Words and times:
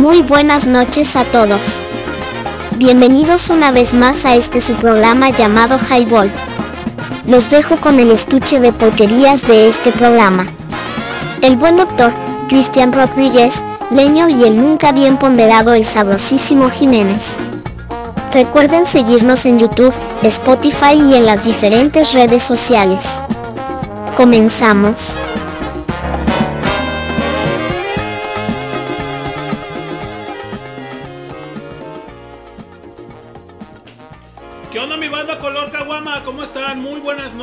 Muy 0.00 0.22
buenas 0.22 0.66
noches 0.66 1.14
a 1.14 1.24
todos. 1.26 1.82
Bienvenidos 2.78 3.50
una 3.50 3.70
vez 3.70 3.92
más 3.92 4.24
a 4.24 4.34
este 4.34 4.62
su 4.62 4.72
programa 4.76 5.28
llamado 5.28 5.78
Highball. 5.78 6.30
Los 7.26 7.50
dejo 7.50 7.76
con 7.76 8.00
el 8.00 8.10
estuche 8.10 8.60
de 8.60 8.72
porquerías 8.72 9.46
de 9.46 9.68
este 9.68 9.92
programa. 9.92 10.46
El 11.42 11.56
buen 11.56 11.76
doctor, 11.76 12.14
Cristian 12.48 12.94
Rodríguez, 12.94 13.62
Leño 13.90 14.30
y 14.30 14.44
el 14.44 14.56
nunca 14.56 14.90
bien 14.92 15.18
ponderado 15.18 15.74
el 15.74 15.84
sabrosísimo 15.84 16.70
Jiménez. 16.70 17.36
Recuerden 18.32 18.86
seguirnos 18.86 19.44
en 19.44 19.58
YouTube, 19.58 19.92
Spotify 20.22 20.94
y 20.94 21.14
en 21.14 21.26
las 21.26 21.44
diferentes 21.44 22.14
redes 22.14 22.42
sociales. 22.42 23.20
Comenzamos. 24.16 25.18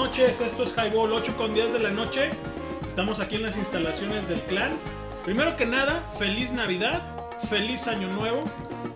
Noches. 0.08 0.40
Esto 0.40 0.64
es 0.64 0.74
Highball 0.78 1.12
8 1.12 1.36
con 1.36 1.54
10 1.54 1.74
de 1.74 1.80
la 1.80 1.90
noche. 1.90 2.30
Estamos 2.88 3.20
aquí 3.20 3.36
en 3.36 3.44
las 3.44 3.58
instalaciones 3.58 4.30
del 4.30 4.40
clan. 4.44 4.78
Primero 5.26 5.58
que 5.58 5.66
nada, 5.66 6.02
feliz 6.18 6.54
Navidad, 6.54 7.02
feliz 7.50 7.90
Año 7.90 8.08
Nuevo 8.08 8.46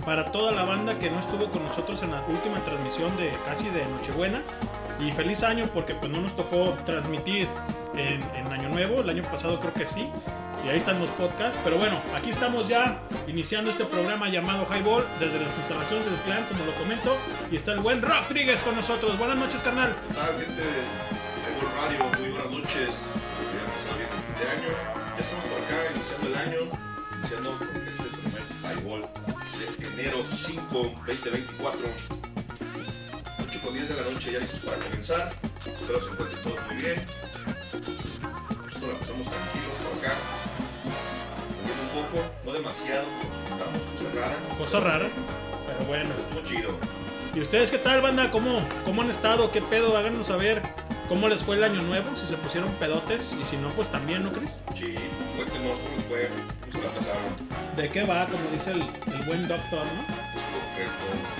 para 0.05 0.31
toda 0.31 0.53
la 0.53 0.63
banda 0.63 0.99
que 0.99 1.11
no 1.11 1.19
estuvo 1.19 1.51
con 1.51 1.63
nosotros 1.63 2.01
en 2.03 2.11
la 2.11 2.23
última 2.29 2.63
transmisión 2.63 3.17
de 3.17 3.29
casi 3.45 3.67
de 3.71 3.85
Nochebuena. 3.87 4.41
Y 5.01 5.11
feliz 5.11 5.43
año 5.43 5.69
porque 5.73 5.95
pues 5.95 6.09
no 6.09 6.21
nos 6.21 6.33
tocó 6.33 6.77
transmitir 6.85 7.49
en, 7.97 8.23
en 8.33 8.47
Año 8.53 8.69
Nuevo. 8.69 9.01
El 9.01 9.09
año 9.09 9.23
pasado 9.23 9.59
creo 9.59 9.73
que 9.73 9.85
sí. 9.85 10.09
Y 10.65 10.69
ahí 10.69 10.77
están 10.77 10.99
los 10.99 11.09
podcasts. 11.11 11.59
Pero 11.63 11.77
bueno, 11.77 12.01
aquí 12.15 12.29
estamos 12.29 12.67
ya 12.67 13.01
iniciando 13.27 13.71
este 13.71 13.85
programa 13.85 14.29
llamado 14.29 14.65
Highball 14.69 15.05
desde 15.19 15.39
las 15.39 15.57
instalaciones 15.57 16.05
del 16.05 16.15
clan, 16.21 16.43
como 16.45 16.65
lo 16.65 16.73
comento. 16.73 17.17
Y 17.51 17.55
está 17.55 17.73
el 17.73 17.79
buen 17.79 18.01
Rock 18.01 18.27
Trigues 18.27 18.61
con 18.61 18.75
nosotros. 18.75 19.17
Buenas 19.17 19.37
noches, 19.37 19.61
carnal. 19.61 19.95
¿Qué 20.07 20.13
tal, 20.13 20.31
gente 20.39 20.61
de 20.61 20.81
Highball 21.41 21.71
Radio? 21.81 22.19
Muy 22.19 22.29
buenas 22.29 22.51
noches. 22.51 23.05
Pues 23.37 23.47
ya 23.49 23.61
empezado 23.65 23.97
bien 23.97 24.09
el 24.11 24.21
fin 24.21 24.35
de 24.37 24.45
año. 24.51 24.71
Ya 25.15 25.21
estamos 25.21 25.45
por 25.45 25.61
acá 25.61 25.77
iniciando 25.95 26.27
el 26.29 26.35
año, 26.35 26.59
iniciando 27.17 27.57
con 27.57 27.87
este 27.87 28.03
primer 28.03 28.43
Highball 28.61 29.01
de 29.79 30.01
enero 30.01 30.17
5, 30.29 30.61
2024. 31.05 31.79
8 33.47 33.59
con 33.63 33.73
10 33.73 33.89
de 33.89 33.95
la 34.01 34.09
noche 34.11 34.31
ya 34.31 34.39
listos 34.39 34.59
para 34.61 34.77
comenzar. 34.77 35.33
Espero 35.65 36.01
se 36.01 36.09
encuentren 36.11 36.43
todos 36.43 36.59
muy 36.67 36.75
bien. 36.75 37.05
Nosotros 38.65 38.93
la 38.93 38.99
pasamos 38.99 39.27
tranquilos 39.27 39.75
por 39.81 40.05
acá. 40.05 40.15
Poco, 42.01 42.23
no 42.45 42.53
demasiado, 42.53 43.03
nos 43.03 43.49
juntamos, 43.49 43.81
cosa 43.91 44.09
rara. 44.15 44.35
Cosa 44.57 44.79
rara. 44.79 45.05
Pero 45.67 45.87
bueno. 45.87 46.09
Estuvo 46.19 46.47
chido. 46.47 46.79
¿Y 47.33 47.39
ustedes 47.41 47.71
qué 47.71 47.77
tal, 47.77 48.01
banda? 48.01 48.31
¿Cómo, 48.31 48.61
¿Cómo 48.83 49.01
han 49.01 49.09
estado? 49.09 49.51
¿Qué 49.51 49.61
pedo? 49.61 49.95
Háganos 49.95 50.27
saber 50.27 50.61
cómo 51.07 51.27
les 51.27 51.43
fue 51.43 51.55
el 51.55 51.63
año 51.63 51.81
nuevo, 51.81 52.09
si 52.15 52.25
se 52.25 52.37
pusieron 52.37 52.69
pedotes 52.73 53.37
y 53.39 53.45
si 53.45 53.57
no, 53.57 53.69
pues 53.69 53.89
también, 53.89 54.23
¿no, 54.23 54.31
Chris? 54.31 54.61
Sí, 54.75 54.95
cuéntenos 55.35 55.77
cómo 55.77 55.95
les 55.95 56.05
fue, 56.05 56.29
cómo 56.61 56.71
se 56.71 56.81
la 56.81 56.93
pasaron. 56.93 57.75
¿De 57.75 57.89
qué 57.89 58.03
va? 58.03 58.27
Como 58.27 58.49
dice 58.51 58.71
el, 58.71 58.81
el 58.81 59.23
buen 59.25 59.47
doctor, 59.47 59.79
¿no? 59.79 60.21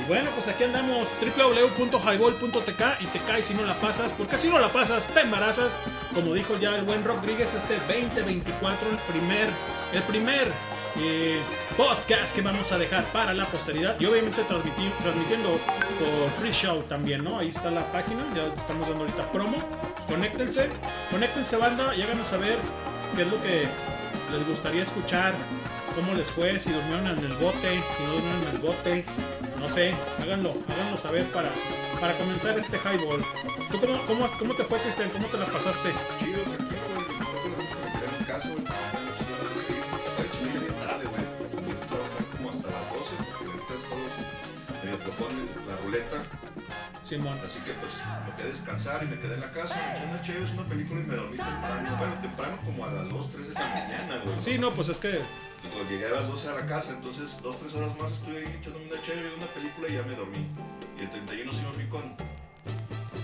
Y 0.02 0.08
bueno, 0.08 0.30
pues 0.36 0.48
aquí 0.48 0.64
andamos 0.64 1.10
www.highball.tk 1.22 2.82
y 3.02 3.06
te 3.06 3.20
caes 3.20 3.46
si 3.46 3.54
no 3.54 3.64
la 3.64 3.80
pasas, 3.80 4.14
porque 4.14 4.38
si 4.38 4.50
no 4.50 4.60
la 4.60 4.70
pasas 4.72 5.08
te 5.08 5.22
embarazas, 5.22 5.78
como 6.14 6.34
dijo 6.34 6.58
ya 6.58 6.76
el 6.76 6.84
buen 6.84 7.04
Rodríguez 7.04 7.54
este 7.54 7.76
2024, 7.88 8.90
el 8.90 8.98
primer, 9.12 9.50
el 9.94 10.04
primer 10.04 10.52
eh, 10.98 11.40
podcast 11.78 12.36
que 12.36 12.42
vamos 12.42 12.72
a 12.72 12.78
dejar 12.78 13.06
para 13.06 13.34
la 13.34 13.46
posteridad 13.46 14.00
y 14.00 14.06
obviamente 14.06 14.44
transmitiendo 14.44 15.50
por 16.00 16.32
Free 16.40 16.52
Show 16.52 16.84
también, 16.84 17.24
¿no? 17.24 17.40
Ahí 17.40 17.50
está 17.50 17.72
la 17.72 17.90
página, 17.92 18.24
ya 18.36 18.44
estamos 18.54 18.88
dando 18.88 19.04
ahorita 19.04 19.32
promo, 19.32 19.58
conéctense, 20.08 20.70
conéctense 21.10 21.58
banda 21.58 21.96
y 21.96 22.02
háganos 22.02 22.28
saber 22.28 22.58
qué 23.16 23.24
es 23.24 23.28
lo 23.28 23.42
que 23.42 23.68
les 24.32 24.48
gustaría 24.48 24.84
escuchar, 24.84 25.34
cómo 25.96 26.14
les 26.14 26.32
fue, 26.32 26.58
si 26.60 26.72
durmieron 26.72 27.08
en 27.08 27.20
el 27.20 27.34
bote, 27.34 27.84
si 27.96 28.04
no 28.04 28.14
durmieron 28.14 28.42
en 28.44 28.56
el 28.56 28.58
bote, 28.60 29.06
no 29.60 29.70
sé, 29.70 29.94
háganlo, 30.22 30.54
háganlo 30.70 30.98
saber 30.98 31.26
para, 31.32 31.50
para 32.00 32.18
comenzar 32.18 32.58
este 32.58 32.78
highball. 32.78 33.24
¿Tú 33.72 33.80
cómo, 33.80 34.00
cómo, 34.08 34.28
cómo 34.40 34.54
te 34.56 34.64
fue, 34.64 34.80
Cristian? 34.80 35.10
¿Cómo 35.10 35.28
te 35.28 35.38
la 35.38 35.46
pasaste? 35.46 35.90
Chido, 36.20 36.42
tranquilo, 36.44 36.82
güey. 36.96 37.08
No 37.20 37.42
que 37.42 37.50
me 37.50 38.00
quedé 38.00 38.06
en 38.06 38.20
mi 38.20 38.26
casa, 38.26 38.50
la 45.68 45.78
ruleta. 45.78 46.24
Simón. 47.02 47.40
Así 47.44 47.60
que 47.62 47.74
pues 47.74 48.02
me 48.26 48.32
fui 48.32 48.44
a 48.44 48.48
descansar 48.48 49.04
y 49.04 49.08
me 49.08 49.20
quedé 49.20 49.34
en 49.36 49.42
la 49.42 49.52
casa, 49.52 49.76
me 49.76 49.94
eché 49.94 50.06
una 50.08 50.22
chévere, 50.22 50.52
una 50.52 50.68
película 50.68 51.00
y 51.00 51.04
me 51.04 51.16
dormí 51.16 51.38
temprano. 51.38 51.98
Bueno, 51.98 52.14
temprano 52.22 52.58
como 52.64 52.86
a 52.86 52.92
las 52.92 53.10
2, 53.10 53.32
3 53.32 53.48
de 53.48 53.54
la 53.54 53.68
mañana, 53.68 54.22
güey. 54.24 54.42
Sí, 54.42 54.58
no, 54.58 54.72
pues 54.74 54.90
es 54.90 55.00
que 55.00 55.22
Digo, 55.62 55.88
llegué 55.88 56.08
a 56.08 56.10
las 56.10 56.28
12 56.28 56.50
a 56.50 56.54
la 56.54 56.66
casa, 56.66 56.94
entonces 56.94 57.38
2, 57.44 57.60
3 57.60 57.74
horas 57.76 57.98
más 58.00 58.12
estuve 58.12 58.38
ahí 58.38 58.58
echándome 58.60 58.88
una 58.88 59.00
chévere 59.02 59.36
una 59.36 59.46
película 59.46 59.88
y 59.90 59.94
ya 59.94 60.04
me 60.04 60.16
dormí. 60.16 60.48
Y 60.98 61.02
el 61.04 61.10
31 61.10 61.52
sí 61.52 61.62
me 61.68 61.74
fui 61.74 61.86
con, 61.86 62.02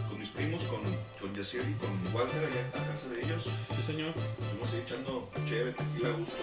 con 0.07 0.19
mis 0.19 0.29
primos, 0.29 0.63
con, 0.65 0.81
con 1.19 1.33
Yaciel 1.33 1.67
y 1.67 1.73
con 1.73 1.89
Walter 2.13 2.37
allá 2.37 2.83
a 2.83 2.87
casa 2.87 3.09
de 3.09 3.23
ellos. 3.23 3.49
sí, 3.75 3.83
señor. 3.83 4.13
Estuvimos 4.39 4.71
ahí 4.71 4.81
echando 4.85 5.31
chévere, 5.45 5.71
tequila 5.71 6.09
a 6.09 6.11
gusto. 6.11 6.37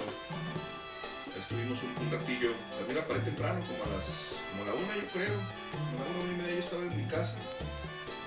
Estuvimos 1.39 1.83
un, 1.83 1.91
un 2.07 2.11
ratillo. 2.13 2.53
También 2.79 2.97
la 2.99 3.07
paré 3.07 3.21
temprano, 3.21 3.61
como 3.67 3.85
a 3.85 3.97
las 3.97 4.45
como 4.51 4.63
a 4.63 4.67
la 4.67 4.75
una 4.75 4.95
yo 4.95 5.07
creo. 5.13 5.35
Como 5.73 6.03
a 6.03 6.05
la 6.05 6.11
una, 6.11 6.21
una 6.25 6.33
y 6.33 6.37
media 6.37 6.53
yo 6.55 6.61
estaba 6.61 6.83
en 6.83 6.97
mi 6.97 7.05
casa. 7.05 7.39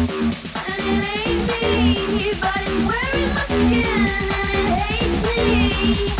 And 0.09 0.31
it 5.89 6.16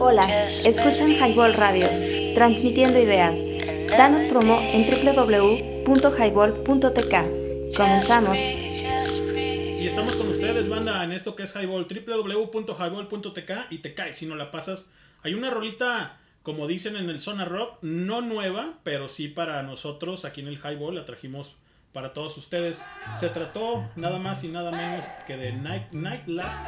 Escuchan 0.00 1.10
Highball 1.10 1.52
Radio, 1.52 1.86
transmitiendo 2.34 2.98
ideas. 2.98 3.36
Danos 3.90 4.22
promo 4.30 4.58
en 4.58 4.88
www.highball.tk. 4.88 7.76
Comenzamos. 7.76 8.38
Y 8.38 9.86
estamos 9.86 10.16
con 10.16 10.30
ustedes, 10.30 10.70
banda, 10.70 11.04
en 11.04 11.12
esto 11.12 11.36
que 11.36 11.42
es 11.42 11.54
Highball, 11.54 11.86
www.highball.tk 11.86 13.50
y 13.68 13.78
te 13.78 13.92
cae 13.92 14.14
si 14.14 14.24
no 14.24 14.36
la 14.36 14.50
pasas. 14.50 14.90
Hay 15.22 15.34
una 15.34 15.50
rolita, 15.50 16.16
como 16.42 16.66
dicen 16.66 16.96
en 16.96 17.10
el 17.10 17.20
Zona 17.20 17.44
Rock, 17.44 17.76
no 17.82 18.22
nueva, 18.22 18.78
pero 18.82 19.10
sí 19.10 19.28
para 19.28 19.62
nosotros 19.62 20.24
aquí 20.24 20.40
en 20.40 20.48
el 20.48 20.56
Highball, 20.56 20.94
la 20.94 21.04
trajimos 21.04 21.56
para 21.92 22.12
todos 22.12 22.36
ustedes. 22.38 22.84
Se 23.14 23.28
trató 23.28 23.88
nada 23.96 24.18
más 24.18 24.44
y 24.44 24.48
nada 24.48 24.70
menos 24.70 25.06
que 25.26 25.36
de 25.36 25.52
Night, 25.52 25.92
Night 25.92 26.26
Labs 26.26 26.62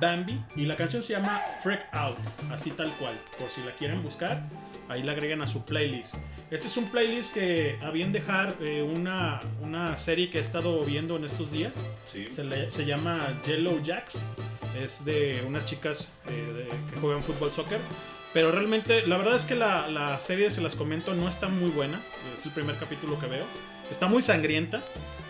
Bambi 0.00 0.42
y 0.56 0.64
la 0.66 0.76
canción 0.76 1.02
se 1.02 1.12
llama 1.14 1.40
Freak 1.62 1.86
Out, 1.92 2.18
así 2.50 2.70
tal 2.70 2.90
cual, 2.92 3.14
por 3.38 3.50
si 3.50 3.62
la 3.62 3.72
quieren 3.72 4.02
buscar, 4.02 4.42
ahí 4.88 5.02
la 5.02 5.12
agregan 5.12 5.42
a 5.42 5.46
su 5.46 5.64
playlist. 5.64 6.16
Este 6.50 6.68
es 6.68 6.76
un 6.76 6.90
playlist 6.90 7.34
que 7.34 7.78
a 7.82 7.90
bien 7.90 8.12
dejar 8.12 8.54
eh, 8.60 8.82
una, 8.82 9.40
una 9.62 9.96
serie 9.96 10.30
que 10.30 10.38
he 10.38 10.40
estado 10.40 10.84
viendo 10.84 11.16
en 11.16 11.24
estos 11.24 11.50
días. 11.50 11.82
Sí. 12.12 12.30
Se, 12.30 12.44
le- 12.44 12.70
se 12.70 12.84
llama 12.86 13.20
Yellow 13.44 13.82
Jacks. 13.82 14.26
Es 14.80 15.04
de 15.04 15.42
unas 15.46 15.64
chicas 15.64 16.10
eh, 16.28 16.30
de- 16.70 16.92
que 16.94 17.00
juegan 17.00 17.22
fútbol 17.22 17.52
soccer. 17.52 17.80
Pero 18.36 18.52
realmente, 18.52 19.06
la 19.06 19.16
verdad 19.16 19.34
es 19.34 19.46
que 19.46 19.54
la, 19.54 19.88
la 19.88 20.20
serie, 20.20 20.50
se 20.50 20.60
las 20.60 20.74
comento, 20.76 21.14
no 21.14 21.26
está 21.26 21.48
muy 21.48 21.70
buena. 21.70 22.02
Es 22.34 22.44
el 22.44 22.52
primer 22.52 22.76
capítulo 22.76 23.18
que 23.18 23.24
veo. 23.24 23.46
Está 23.90 24.08
muy 24.08 24.20
sangrienta, 24.20 24.82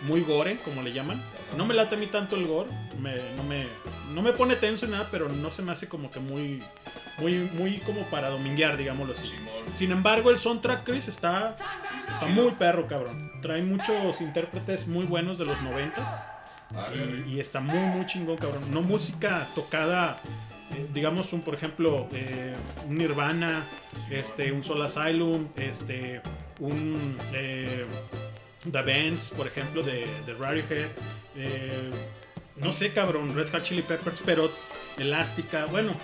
muy 0.08 0.23
gore, 0.23 0.56
como 0.64 0.82
le 0.82 0.93
llaman. 0.93 1.23
No 1.56 1.67
me 1.67 1.75
late 1.75 1.94
a 1.94 1.99
mí 1.99 2.08
tanto 2.08 2.35
el 2.35 2.49
gore. 2.49 2.69
me- 2.99 3.14
no, 3.37 3.44
me, 3.44 3.64
no 4.12 4.23
me 4.23 4.32
pone 4.32 4.56
tenso 4.56 4.87
ni 4.87 4.93
nada, 4.93 5.06
pero 5.08 5.29
no 5.29 5.53
se 5.53 5.62
me 5.62 5.70
hace 5.70 5.88
como 5.88 6.11
que 6.11 6.19
muy, 6.19 6.61
muy, 7.19 7.49
muy 7.55 7.79
como 7.79 8.00
para 8.06 8.29
dominguear, 8.29 8.76
digámoslo 8.76 9.14
así. 9.14 9.32
Sin 9.73 9.93
embargo, 9.93 10.31
el 10.31 10.38
soundtrack, 10.38 10.82
Chris, 10.82 11.06
está, 11.06 11.55
está 12.12 12.26
muy 12.26 12.50
perro, 12.58 12.88
cabrón. 12.88 13.31
Trae 13.41 13.62
muchos 13.62 14.20
intérpretes 14.20 14.88
muy 14.88 15.05
buenos 15.05 15.38
de 15.38 15.44
los 15.44 15.62
noventas. 15.62 16.29
Y, 17.26 17.35
y 17.35 17.38
está 17.38 17.61
muy, 17.61 17.79
muy 17.79 18.05
chingón, 18.06 18.37
cabrón. 18.37 18.64
No 18.73 18.81
música 18.82 19.47
tocada, 19.55 20.19
eh, 20.72 20.86
digamos, 20.92 21.32
un, 21.32 21.42
por 21.42 21.54
ejemplo, 21.54 22.08
eh, 22.12 22.54
un 22.88 22.98
Nirvana, 22.98 23.64
este, 24.10 24.52
un 24.52 24.62
Soul 24.62 24.82
Asylum, 24.82 25.48
este, 25.56 26.20
un 26.58 27.18
eh, 27.32 27.86
The 28.70 28.82
Bands, 28.82 29.34
por 29.36 29.46
ejemplo, 29.46 29.82
de, 29.82 30.06
de 30.26 30.34
Radiohead. 30.34 30.88
no 32.56 32.72
sé, 32.72 32.92
cabrón, 32.92 33.34
Red 33.34 33.50
Hot 33.50 33.62
Chili 33.62 33.82
Peppers, 33.82 34.22
pero 34.24 34.50
elástica. 34.98 35.66
Bueno, 35.66 35.94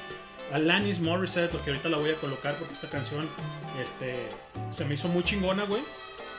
Alanis 0.52 1.00
Morissette, 1.00 1.52
lo 1.52 1.64
que 1.64 1.70
ahorita 1.70 1.88
la 1.88 1.96
voy 1.96 2.10
a 2.10 2.16
colocar 2.16 2.54
porque 2.56 2.74
esta 2.74 2.88
canción 2.88 3.28
este, 3.82 4.14
se 4.70 4.84
me 4.84 4.94
hizo 4.94 5.08
muy 5.08 5.24
chingona, 5.24 5.64
güey. 5.64 5.82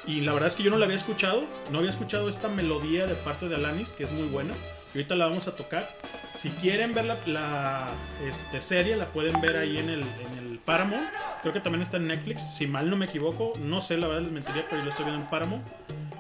Y 0.05 0.21
la 0.21 0.33
verdad 0.33 0.49
es 0.49 0.55
que 0.55 0.63
yo 0.63 0.71
no 0.71 0.77
la 0.77 0.85
había 0.85 0.97
escuchado. 0.97 1.43
No 1.71 1.79
había 1.79 1.89
escuchado 1.89 2.29
esta 2.29 2.47
melodía 2.49 3.07
de 3.07 3.15
parte 3.15 3.47
de 3.47 3.55
Alanis, 3.55 3.91
que 3.91 4.03
es 4.03 4.11
muy 4.11 4.27
buena. 4.27 4.53
Y 4.93 4.99
ahorita 4.99 5.15
la 5.15 5.25
vamos 5.27 5.47
a 5.47 5.55
tocar. 5.55 5.87
Si 6.35 6.49
quieren 6.49 6.93
ver 6.93 7.05
la, 7.25 7.89
este, 8.27 8.61
serie, 8.61 8.95
la 8.95 9.07
pueden 9.07 9.41
ver 9.41 9.57
ahí 9.57 9.77
en 9.77 9.89
el, 9.89 10.01
en 10.01 10.37
el 10.51 10.59
Paramount. 10.59 11.07
Creo 11.41 11.53
que 11.53 11.59
también 11.59 11.81
está 11.81 11.97
en 11.97 12.07
Netflix, 12.07 12.55
si 12.55 12.67
mal 12.67 12.89
no 12.89 12.95
me 12.95 13.05
equivoco. 13.05 13.53
No 13.59 13.81
sé, 13.81 13.97
la 13.97 14.07
verdad 14.07 14.23
les 14.23 14.31
mentiría, 14.31 14.65
pero 14.65 14.77
yo 14.77 14.85
lo 14.85 14.89
estoy 14.91 15.05
viendo 15.05 15.23
en 15.23 15.29
Paramount. 15.29 15.65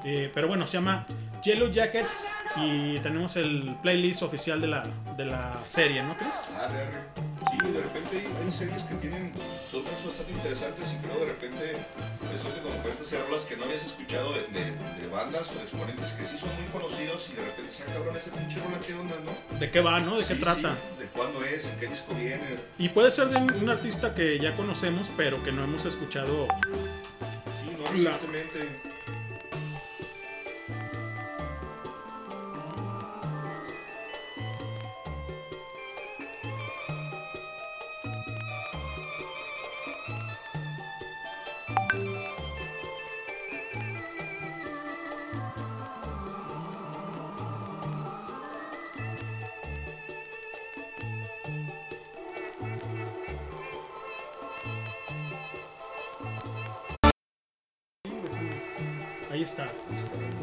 Eh, 0.03 0.31
pero 0.33 0.47
bueno, 0.47 0.65
se 0.67 0.73
llama 0.73 1.05
Yellow 1.43 1.69
Jackets 1.69 2.27
y 2.55 2.99
tenemos 2.99 3.35
el 3.35 3.75
playlist 3.81 4.21
oficial 4.23 4.61
de 4.61 4.67
la, 4.67 4.85
de 5.17 5.25
la 5.25 5.59
serie, 5.65 6.01
¿no 6.03 6.15
crees? 6.17 6.47
arre, 6.57 6.83
arre. 6.83 7.03
Sí, 7.51 7.57
de 7.71 7.81
repente 7.81 8.17
hay, 8.17 8.45
hay 8.45 8.51
series 8.51 8.83
que 8.83 8.95
tienen, 8.95 9.33
son 9.69 9.83
bastante 9.83 10.31
interesantes 10.31 10.93
y 10.93 11.05
luego 11.05 11.25
de 11.25 11.31
repente 11.33 11.75
resulta 12.31 12.61
como 12.61 12.75
cuentas 12.77 13.11
hay 13.11 13.19
rolas 13.27 13.43
que 13.43 13.57
no 13.57 13.65
habías 13.65 13.83
escuchado 13.85 14.31
de, 14.31 14.39
de- 14.57 15.01
de 15.01 15.07
bandas 15.11 15.51
o 15.51 15.55
de 15.55 15.61
exponentes 15.63 16.13
que 16.13 16.23
sí 16.23 16.37
son 16.37 16.49
muy 16.55 16.65
conocidos 16.71 17.29
y 17.31 17.35
de 17.35 17.43
repente 17.43 17.71
se 17.71 17.83
cabrón 17.85 18.15
ese 18.15 18.31
pinche 18.31 18.59
rola, 18.59 18.79
¿qué 18.85 18.93
onda, 18.93 19.15
no? 19.25 19.59
¿De 19.59 19.69
qué 19.69 19.81
va, 19.81 19.99
no? 19.99 20.17
¿De 20.17 20.25
qué 20.25 20.35
Sí, 20.35 20.39
trata? 20.39 20.71
sí, 20.75 20.99
de 20.99 21.05
cuándo 21.07 21.43
es, 21.43 21.65
en 21.67 21.75
qué 21.79 21.87
disco 21.87 22.13
viene. 22.15 22.45
Y 22.77 22.89
puede 22.89 23.11
ser 23.11 23.27
de 23.27 23.37
un 23.37 23.69
artista 23.69 24.15
que 24.15 24.39
ya 24.39 24.55
conocemos, 24.55 25.09
pero 25.17 25.43
que 25.43 25.51
no 25.51 25.63
hemos 25.65 25.83
escuchado. 25.85 26.47
Sí, 27.59 27.75
no 27.77 28.03
La- 28.03 28.17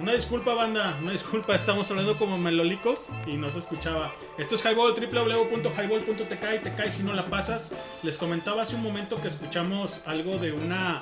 Una 0.01 0.13
disculpa, 0.13 0.55
banda. 0.55 0.97
Una 1.01 1.13
disculpa. 1.13 1.55
Estamos 1.55 1.91
hablando 1.91 2.19
como 2.19 2.37
melolicos 2.39 3.11
y 3.27 3.35
no 3.35 3.51
se 3.51 3.61
escuchaba. 3.61 4.13
Esto 4.39 4.55
es 4.55 4.65
Highball, 4.65 4.95
www.highball.tk 4.95 6.55
y 6.57 6.59
te 6.59 6.75
cae 6.75 6.93
si 6.93 7.03
no 7.03 7.15
la 7.15 7.27
pasas. 7.27 7.75
Les 8.03 8.19
comentaba 8.19 8.63
hace 8.63 8.77
un 8.77 8.83
momento 8.83 9.21
que 9.21 9.29
escuchamos 9.29 10.03
algo 10.07 10.37
de 10.37 10.53
una 10.53 11.01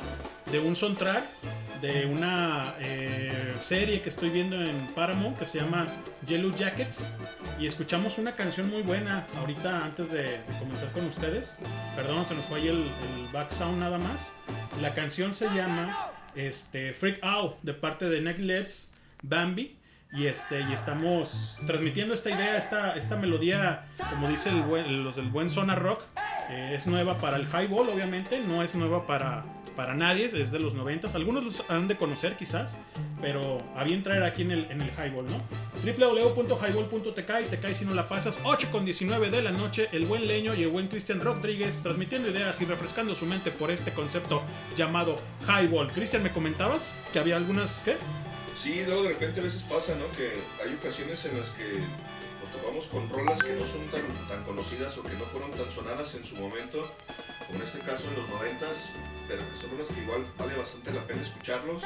de 0.53 0.61
un 0.61 0.77
soundtrack 0.77 1.25
de 1.83 2.07
una 2.07 2.75
eh, 2.81 3.55
serie 3.59 4.01
que 4.01 4.09
estoy 4.09 4.31
viendo 4.31 4.57
en 4.61 4.75
Paramount 4.95 5.39
que 5.39 5.47
se 5.47 5.61
llama 5.61 5.87
Yellow 6.27 6.51
Jackets 6.53 7.13
y 7.61 7.67
escuchamos 7.67 8.19
una 8.19 8.35
canción 8.35 8.71
muy 8.71 8.83
buena 8.83 9.27
ahorita 9.41 9.85
antes 9.85 10.11
de, 10.11 10.23
de 10.23 10.59
comenzar 10.59 10.91
con 10.93 11.05
ustedes. 11.07 11.59
Perdón, 11.95 12.27
se 12.27 12.35
nos 12.35 12.45
fue 12.47 12.61
ahí 12.61 12.69
el, 12.69 12.79
el 12.79 13.33
back 13.33 13.51
sound 13.51 13.79
nada 13.79 13.99
más. 13.99 14.33
La 14.81 14.95
canción 14.95 15.35
se 15.35 15.49
llama 15.51 16.13
este, 16.35 16.93
Freak 16.93 17.19
Out 17.23 17.57
de 17.63 17.75
parte 17.75 18.09
de 18.09 18.21
Neck 18.21 18.39
Lips 18.39 18.93
Bambi. 19.23 19.78
Y, 20.13 20.27
este, 20.27 20.63
y 20.63 20.73
estamos 20.73 21.59
transmitiendo 21.67 22.15
esta 22.15 22.31
idea, 22.31 22.57
esta, 22.57 22.97
esta 22.97 23.17
melodía, 23.17 23.85
como 24.11 24.29
dice 24.29 24.49
el 24.49 24.63
buen- 24.63 25.05
los 25.05 25.17
del 25.17 25.29
buen 25.29 25.51
Zona 25.51 25.75
Rock, 25.75 26.01
eh, 26.51 26.73
es 26.75 26.87
nueva 26.87 27.19
para 27.19 27.37
el 27.37 27.47
highball, 27.47 27.91
obviamente, 27.91 28.41
no 28.41 28.63
es 28.63 28.75
nueva 28.75 29.07
para, 29.07 29.45
para 29.77 29.93
nadie, 29.95 30.25
es 30.25 30.51
de 30.51 30.59
los 30.61 30.73
90. 30.73 31.09
Algunos 31.15 31.45
los 31.45 31.71
han 31.71 31.89
de 31.89 31.97
conocer 31.97 32.37
quizás, 32.37 32.79
pero 33.21 33.63
a 33.77 33.85
bien 33.85 34.03
traer 34.03 34.23
aquí 34.23 34.41
en 34.43 34.53
el, 34.53 34.65
en 34.71 34.81
el 34.81 34.89
highball, 34.93 35.27
¿no? 35.27 35.43
www.highball.tk 35.85 37.31
y 37.53 37.57
cae 37.59 37.75
si 37.75 37.85
no 37.85 37.93
la 37.93 38.09
pasas. 38.09 38.41
8 38.45 38.69
con 38.73 38.87
19 38.87 39.29
de 39.31 39.43
la 39.43 39.51
noche, 39.51 39.91
el 39.93 40.07
buen 40.07 40.27
Leño 40.27 40.55
y 40.55 40.63
el 40.63 40.69
buen 40.71 40.89
Cristian 40.89 41.21
Rodríguez 41.21 41.83
transmitiendo 41.83 42.31
ideas 42.31 42.61
y 42.63 42.65
refrescando 42.65 43.15
su 43.15 43.27
mente 43.27 43.51
por 43.51 43.71
este 43.71 43.93
concepto 43.93 44.43
llamado 44.75 45.17
highball. 45.47 45.93
Cristian, 45.93 46.23
¿me 46.23 46.31
comentabas 46.31 46.95
que 47.13 47.19
había 47.19 47.37
algunas, 47.37 47.83
¿qué? 47.85 47.97
Sí, 48.61 48.83
luego 48.85 49.05
de 49.05 49.11
repente 49.11 49.39
a 49.39 49.45
veces 49.45 49.63
pasa, 49.63 49.95
¿no? 49.95 50.11
Que 50.17 50.33
hay 50.65 50.75
ocasiones 50.75 51.25
en 51.27 51.39
las 51.39 51.51
que 51.51 51.79
nos 52.43 52.51
topamos 52.51 52.87
con 52.87 53.09
rolas 53.09 53.41
que 53.41 53.55
no 53.55 53.65
son 53.65 53.87
tan, 53.87 54.03
tan 54.27 54.43
conocidas 54.43 54.99
o 54.99 55.05
que 55.05 55.15
no 55.15 55.25
fueron 55.27 55.53
tan 55.53 55.71
sonadas 55.71 56.17
en 56.17 56.25
su 56.25 56.35
momento, 56.37 56.93
como 57.47 57.61
en 57.61 57.65
este 57.65 57.79
caso 57.79 58.09
en 58.09 58.17
los 58.17 58.29
noventas, 58.29 58.91
pero 59.29 59.49
que 59.49 59.57
son 59.57 59.71
rolas 59.71 59.87
que 59.87 60.01
igual 60.03 60.27
vale 60.37 60.57
bastante 60.57 60.93
la 60.93 61.07
pena 61.07 61.23
escucharlos. 61.23 61.85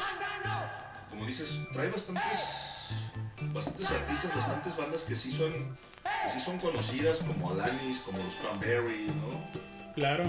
Como 1.11 1.27
dices, 1.27 1.61
trae 1.75 1.91
bastantes, 1.91 2.89
bastantes 3.53 3.91
artistas, 3.91 4.35
bastantes 4.35 4.75
bandas 4.75 5.05
que 5.05 5.15
sí 5.15 5.31
son, 5.31 5.53
que 5.53 6.31
sí 6.31 6.41
son 6.41 6.59
conocidas, 6.59 7.19
como 7.19 7.51
Alanis, 7.51 7.99
como 7.99 8.17
los 8.17 8.35
Cranberries, 8.37 9.15
¿no? 9.15 9.72
Claro, 9.95 10.25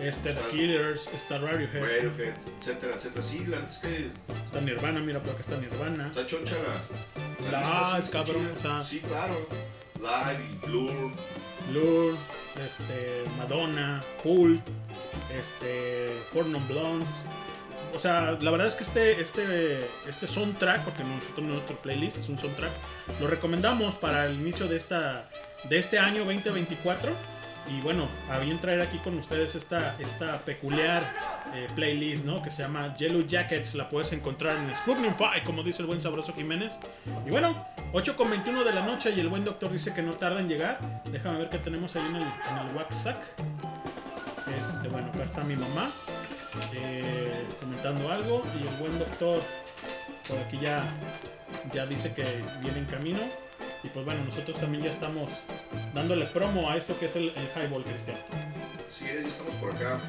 este, 0.00 0.32
The 0.32 0.40
Killers, 0.50 1.06
está 1.14 1.38
Radiohead, 1.38 1.80
Radiohead, 1.82 2.34
etcétera, 2.60 2.94
etcétera. 2.96 3.22
Sí, 3.22 3.38
la 3.46 3.58
verdad 3.58 3.70
es 3.70 3.78
que 3.78 4.10
está 4.44 4.60
Nirvana, 4.60 5.00
mira 5.00 5.20
por 5.22 5.30
acá 5.32 5.40
está 5.40 5.56
Nirvana. 5.56 6.08
Está 6.08 6.26
choncha 6.26 6.54
la. 6.54 7.50
La- 7.50 7.60
lista, 7.60 7.94
ah, 7.94 8.00
está 8.02 8.24
cabrón, 8.24 8.42
chida. 8.42 8.54
o 8.54 8.58
sea. 8.58 8.84
Sí, 8.84 9.00
claro. 9.00 9.48
Live 10.00 10.66
Blur. 10.66 11.12
Blur, 11.70 12.14
este, 12.66 13.24
Madonna, 13.38 14.02
Pulp, 14.22 14.60
este, 15.38 16.12
Four 16.32 16.46
Non 16.46 16.66
Blondes. 16.68 17.08
O 17.94 17.98
sea, 17.98 18.36
la 18.40 18.50
verdad 18.50 18.66
es 18.66 18.74
que 18.74 18.82
este, 18.82 19.20
este, 19.20 19.78
este 20.08 20.26
soundtrack, 20.26 20.82
porque 20.82 21.04
nosotros 21.04 21.46
nuestro 21.46 21.76
playlist 21.76 22.18
es 22.18 22.28
un 22.28 22.36
soundtrack, 22.38 22.72
lo 23.20 23.28
recomendamos 23.28 23.94
para 23.94 24.26
el 24.26 24.34
inicio 24.34 24.66
de 24.66 24.76
esta, 24.76 25.30
de 25.70 25.78
este 25.78 25.98
año 26.00 26.24
2024. 26.24 27.12
Y 27.66 27.80
bueno, 27.80 28.06
a 28.30 28.38
bien 28.38 28.58
traer 28.58 28.80
aquí 28.82 28.98
con 28.98 29.16
ustedes 29.18 29.54
esta, 29.54 29.96
esta 29.98 30.38
peculiar 30.40 31.14
eh, 31.54 31.66
playlist, 31.74 32.24
¿no? 32.24 32.42
Que 32.42 32.50
se 32.50 32.62
llama 32.62 32.94
Yellow 32.96 33.26
Jackets. 33.26 33.74
La 33.74 33.88
puedes 33.88 34.12
encontrar 34.12 34.56
en 34.58 34.70
Spotify, 34.70 35.42
como 35.44 35.62
dice 35.62 35.82
el 35.82 35.86
buen 35.86 36.00
sabroso 36.00 36.34
Jiménez. 36.34 36.78
Y 37.26 37.30
bueno, 37.30 37.66
8 37.92 38.16
con 38.16 38.30
21 38.30 38.64
de 38.64 38.72
la 38.72 38.82
noche 38.82 39.12
y 39.16 39.20
el 39.20 39.28
buen 39.28 39.44
doctor 39.44 39.72
dice 39.72 39.94
que 39.94 40.02
no 40.02 40.12
tarda 40.12 40.40
en 40.40 40.48
llegar. 40.48 40.78
Déjame 41.10 41.38
ver 41.38 41.48
qué 41.48 41.58
tenemos 41.58 41.96
ahí 41.96 42.04
en 42.06 42.16
el, 42.16 42.22
en 42.22 42.68
el 42.68 42.76
WhatsApp. 42.76 43.22
Este, 44.60 44.88
bueno, 44.88 45.08
acá 45.08 45.24
está 45.24 45.42
mi 45.42 45.56
mamá 45.56 45.90
eh, 46.74 47.46
comentando 47.60 48.12
algo 48.12 48.44
y 48.60 48.66
el 48.66 48.74
buen 48.76 48.98
doctor 48.98 49.40
por 50.28 50.38
aquí 50.38 50.58
ya, 50.58 50.82
ya 51.72 51.86
dice 51.86 52.12
que 52.14 52.24
viene 52.60 52.78
en 52.78 52.84
camino. 52.86 53.20
Y 53.84 53.88
pues 53.88 54.04
bueno, 54.04 54.24
nosotros 54.24 54.58
también 54.58 54.82
ya 54.84 54.90
estamos 54.90 55.40
dándole 55.92 56.24
promo 56.26 56.70
a 56.70 56.76
esto 56.76 56.98
que 56.98 57.06
es 57.06 57.16
el, 57.16 57.32
el 57.36 57.48
highball 57.54 57.84
cristiano. 57.84 58.18
Sí, 58.90 59.04
ya 59.04 59.28
estamos 59.28 59.54
por 59.54 59.70
acá 59.72 60.00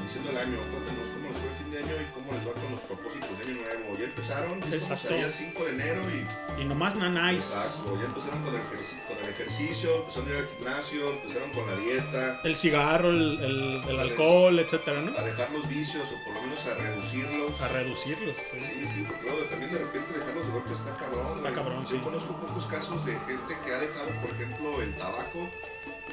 iniciando 0.00 0.30
el 0.30 0.38
año. 0.38 0.56
Cuéntenos 0.72 1.08
cómo 1.10 1.28
les 1.28 1.36
fue 1.36 1.51
de 1.72 1.78
año 1.78 1.94
y 2.00 2.12
cómo 2.12 2.32
les 2.32 2.46
va 2.46 2.52
con 2.52 2.70
los 2.70 2.80
propósitos 2.80 3.38
de 3.38 3.44
año 3.44 3.60
nuevo. 3.62 3.98
Ya 3.98 4.04
empezaron, 4.04 4.60
ya 4.70 4.76
estamos 4.76 5.04
allá 5.06 5.30
5 5.30 5.64
de 5.64 5.70
enero 5.70 6.02
y 6.10 6.62
Y 6.62 6.64
nomás 6.64 6.94
nanáis. 6.96 7.44
exacto, 7.44 7.98
ya 7.98 8.04
empezaron 8.06 8.42
con 8.42 8.54
el, 8.54 8.60
ejercicio, 8.60 8.98
con 9.08 9.16
el 9.18 9.28
ejercicio, 9.30 9.96
empezaron 9.96 10.28
a 10.28 10.30
ir 10.32 10.36
al 10.36 10.48
gimnasio, 10.56 11.10
empezaron 11.12 11.50
con 11.50 11.66
la 11.66 11.76
dieta, 11.76 12.40
El 12.44 12.56
cigarro, 12.56 13.10
el, 13.10 13.40
el- 13.42 13.82
el 13.88 13.98
alcohol, 14.00 14.58
etcétera, 14.58 15.00
¿no? 15.02 15.16
a 15.18 15.22
dejar 15.22 15.50
los 15.52 15.68
vicios 15.68 16.04
o 16.12 16.24
por 16.24 16.34
lo 16.34 16.42
menos 16.42 16.66
a 16.66 16.74
reducirlos. 16.74 17.60
A 17.60 17.68
reducirlos. 17.68 18.36
sí. 18.36 18.60
Sí, 18.60 18.86
sí, 18.86 19.04
porque 19.08 19.22
luego 19.26 19.44
también 19.46 19.72
de 19.72 19.78
repente 19.78 20.12
dejarlos 20.18 20.46
de 20.46 20.52
golpe 20.52 20.72
está 20.72 20.96
cabrón. 20.96 21.36
Está 21.36 21.52
cabrón, 21.52 21.82
Yo 21.84 21.88
sí. 21.96 21.98
conozco 21.98 22.36
pocos 22.36 22.66
casos 22.66 23.04
de 23.06 23.12
gente 23.26 23.56
que 23.64 23.72
ha 23.72 23.78
dejado, 23.78 24.08
por 24.20 24.30
ejemplo, 24.30 24.82
el 24.82 24.94
tabaco. 24.96 25.48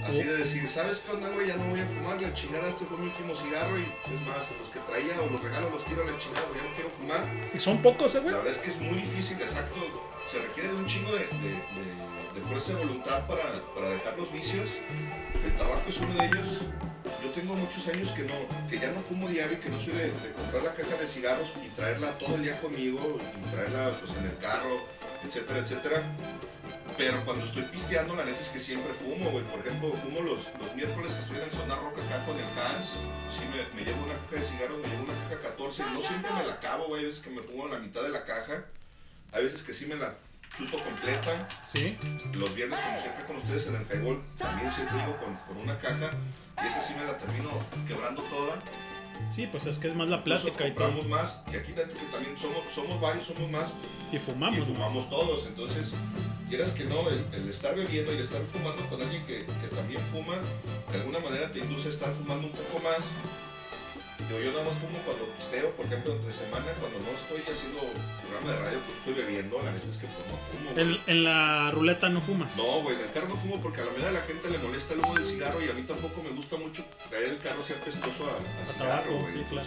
Así 0.05 0.23
de 0.23 0.37
decir, 0.37 0.67
¿sabes 0.67 0.99
qué 1.05 1.11
onda, 1.11 1.29
güey? 1.29 1.47
Ya 1.47 1.55
no 1.55 1.65
voy 1.65 1.79
a 1.81 1.85
fumar, 1.85 2.21
la 2.21 2.33
chingada, 2.33 2.67
este 2.69 2.85
fue 2.85 2.97
mi 2.97 3.05
último 3.07 3.35
cigarro 3.35 3.77
y 3.77 3.83
es 3.83 4.21
más, 4.27 4.49
los 4.59 4.69
que 4.69 4.79
traía 4.79 5.19
o 5.21 5.29
los 5.29 5.43
regalos 5.43 5.71
los 5.71 5.85
tiro 5.85 6.03
a 6.03 6.05
la 6.05 6.17
chingada, 6.17 6.45
ya 6.55 6.63
no 6.63 6.73
quiero 6.73 6.89
fumar. 6.89 7.21
Y 7.53 7.59
son 7.59 7.81
pocos, 7.81 8.15
¿eh, 8.15 8.19
güey? 8.19 8.31
La 8.31 8.37
verdad 8.39 8.53
es 8.53 8.59
que 8.59 8.69
es 8.69 8.79
muy 8.79 8.95
difícil, 8.95 9.37
exacto. 9.41 9.75
Se 10.25 10.39
requiere 10.39 10.69
de 10.69 10.75
un 10.75 10.85
chingo 10.85 11.11
de, 11.11 11.19
de- 11.19 11.59
de- 11.77 12.09
de 12.35 12.41
fuerza 12.41 12.73
de 12.73 12.79
voluntad 12.85 13.25
para, 13.27 13.41
para 13.75 13.89
dejar 13.89 14.15
los 14.17 14.31
vicios. 14.31 14.77
El 15.43 15.55
tabaco 15.57 15.81
es 15.87 15.97
uno 15.99 16.13
de 16.13 16.25
ellos. 16.27 16.61
Yo 17.23 17.29
tengo 17.31 17.55
muchos 17.55 17.87
años 17.87 18.11
que 18.11 18.23
no, 18.23 18.35
que 18.69 18.79
ya 18.79 18.91
no 18.91 18.99
fumo 19.01 19.27
diario 19.27 19.57
y 19.57 19.59
que 19.59 19.69
no 19.69 19.79
soy 19.79 19.93
de, 19.93 20.03
de 20.11 20.31
comprar 20.37 20.63
la 20.63 20.73
caja 20.73 20.95
de 20.95 21.07
cigarros 21.07 21.51
y 21.65 21.69
traerla 21.69 22.17
todo 22.19 22.35
el 22.35 22.43
día 22.43 22.59
conmigo 22.61 23.17
y 23.19 23.51
traerla 23.51 23.91
pues 23.99 24.15
en 24.17 24.25
el 24.25 24.37
carro, 24.37 24.79
etcétera, 25.25 25.59
etcétera. 25.59 26.03
Pero 26.99 27.23
cuando 27.23 27.45
estoy 27.45 27.63
pisteando, 27.63 28.13
la 28.13 28.25
neta 28.25 28.41
es 28.41 28.49
que 28.49 28.59
siempre 28.59 28.93
fumo, 28.93 29.31
güey. 29.31 29.41
Por 29.45 29.65
ejemplo, 29.65 29.93
fumo 29.93 30.19
los, 30.19 30.49
los 30.59 30.75
miércoles 30.75 31.13
que 31.13 31.19
estoy 31.19 31.37
en 31.37 31.49
Zona 31.49 31.77
Roca 31.77 32.03
acá 32.03 32.25
con 32.25 32.35
el 32.35 32.43
Hans. 32.43 32.99
Sí, 33.31 33.47
me, 33.47 33.63
me 33.79 33.87
llevo 33.87 34.03
una 34.03 34.15
caja 34.15 34.35
de 34.35 34.43
cigarros, 34.43 34.81
me 34.81 34.87
llevo 34.89 35.03
una 35.05 35.13
caja 35.13 35.39
14. 35.55 35.83
No 35.93 36.01
siempre 36.01 36.29
me 36.33 36.43
la 36.43 36.55
acabo, 36.55 36.87
güey. 36.87 36.99
Hay 36.99 37.07
veces 37.07 37.23
que 37.23 37.29
me 37.29 37.41
fumo 37.41 37.69
la 37.69 37.79
mitad 37.79 38.03
de 38.03 38.09
la 38.09 38.25
caja. 38.25 38.65
Hay 39.31 39.43
veces 39.43 39.63
que 39.63 39.73
sí 39.73 39.85
me 39.85 39.95
la 39.95 40.13
chuto 40.57 40.77
completa. 40.83 41.47
Sí. 41.71 41.97
Los 42.33 42.53
viernes, 42.53 42.77
cuando 42.81 42.99
estoy 42.99 43.13
acá 43.13 43.25
con 43.25 43.37
ustedes 43.37 43.67
en 43.67 43.75
el 43.77 43.85
highball, 43.87 44.21
también 44.37 44.69
siempre 44.69 44.99
digo 44.99 45.15
con, 45.19 45.35
con 45.47 45.55
una 45.55 45.79
caja. 45.79 46.11
Y 46.61 46.67
esa 46.67 46.81
sí 46.81 46.95
me 46.99 47.05
la 47.05 47.15
termino 47.15 47.49
quebrando 47.87 48.23
toda. 48.23 48.61
Sí, 49.33 49.47
pues 49.47 49.65
es 49.67 49.77
que 49.77 49.89
es 49.89 49.95
más 49.95 50.09
la 50.09 50.23
plática 50.23 50.67
y 50.67 50.73
todo. 50.73 51.03
más, 51.03 51.41
que 51.51 51.57
aquí 51.57 51.73
que 51.73 51.83
también 51.83 52.37
somos, 52.37 52.63
somos 52.73 52.99
varios, 52.99 53.25
somos 53.25 53.49
más 53.51 53.73
Y 54.11 54.15
y 54.15 54.19
fumamos. 54.19 54.59
¿no? 54.59 54.65
fumamos 54.65 55.09
todos. 55.09 55.45
Entonces, 55.47 55.93
quieras 56.49 56.71
que 56.71 56.85
no, 56.85 57.09
el, 57.09 57.25
el 57.33 57.49
estar 57.49 57.75
bebiendo 57.75 58.11
y 58.11 58.15
el 58.15 58.21
estar 58.21 58.41
fumando 58.51 58.85
con 58.87 59.01
alguien 59.01 59.23
que, 59.25 59.45
que 59.45 59.67
también 59.75 60.01
fuma, 60.01 60.35
de 60.91 60.99
alguna 60.99 61.19
manera 61.19 61.51
te 61.51 61.59
induce 61.59 61.87
a 61.87 61.91
estar 61.91 62.11
fumando 62.11 62.47
un 62.47 62.53
poco 62.53 62.79
más. 62.83 63.05
Yo, 64.29 64.39
yo 64.41 64.51
nada 64.51 64.65
más 64.65 64.75
fumo 64.75 64.97
cuando 65.05 65.25
pisteo, 65.35 65.71
por 65.75 65.85
ejemplo, 65.85 66.13
entre 66.13 66.31
semana, 66.33 66.65
cuando 66.79 66.99
no 66.99 67.09
estoy 67.15 67.41
haciendo 67.51 67.79
programa 68.21 68.51
de 68.51 68.59
radio, 68.65 68.79
pues 68.85 68.97
estoy 68.97 69.13
bebiendo. 69.13 69.61
La 69.63 69.71
neta 69.71 69.87
es 69.87 69.97
que 69.97 70.07
pues 70.07 70.27
no 70.27 70.35
fumo. 70.37 70.71
El- 70.75 71.01
en 71.07 71.23
la 71.23 71.71
ruleta 71.71 72.09
no 72.09 72.19
fumas. 72.21 72.57
No, 72.57 72.81
güey, 72.81 72.95
en 72.95 73.01
el 73.03 73.11
carro 73.11 73.29
no 73.29 73.35
fumo 73.37 73.61
porque 73.61 73.81
a 73.81 73.85
la 73.85 73.91
mayoría 73.91 74.07
de 74.11 74.19
la 74.19 74.25
gente 74.25 74.49
le 74.49 74.57
molesta 74.59 74.93
el 74.93 74.99
humo 74.99 75.15
del 75.15 75.25
cigarro 75.25 75.63
y 75.63 75.69
a 75.69 75.73
mí 75.73 75.83
tampoco 75.83 76.21
me 76.21 76.29
gusta 76.31 76.57
mucho 76.57 76.83
traer 77.09 77.29
el 77.29 77.39
carro 77.39 77.61
así 77.61 77.73
apestoso 77.73 78.25
a, 78.29 78.61
a 78.61 78.65
cigarro, 78.65 79.03
tabaco, 79.03 79.17
güey. 79.19 79.33
sí, 79.33 79.45
claro. 79.49 79.65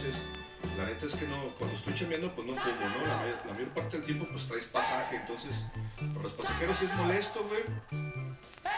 La 0.83 0.89
neta 0.89 1.07
es 1.07 1.15
que 1.15 1.27
no, 1.29 1.37
cuando 1.59 1.77
estoy 1.77 1.95
chambeando, 1.95 2.35
pues 2.35 2.47
no 2.47 2.55
fumo, 2.55 2.89
¿no? 2.89 3.07
La, 3.07 3.17
may- 3.23 3.39
la 3.47 3.53
mayor 3.53 3.69
parte 3.69 3.97
del 3.99 4.07
tiempo, 4.07 4.27
pues 4.31 4.47
traes 4.47 4.65
pasaje, 4.65 5.17
entonces, 5.17 5.65
para 6.13 6.23
los 6.25 6.33
pasajeros 6.33 6.77
sí 6.77 6.87
es 6.87 6.95
molesto, 6.95 7.45
güey. 7.49 7.63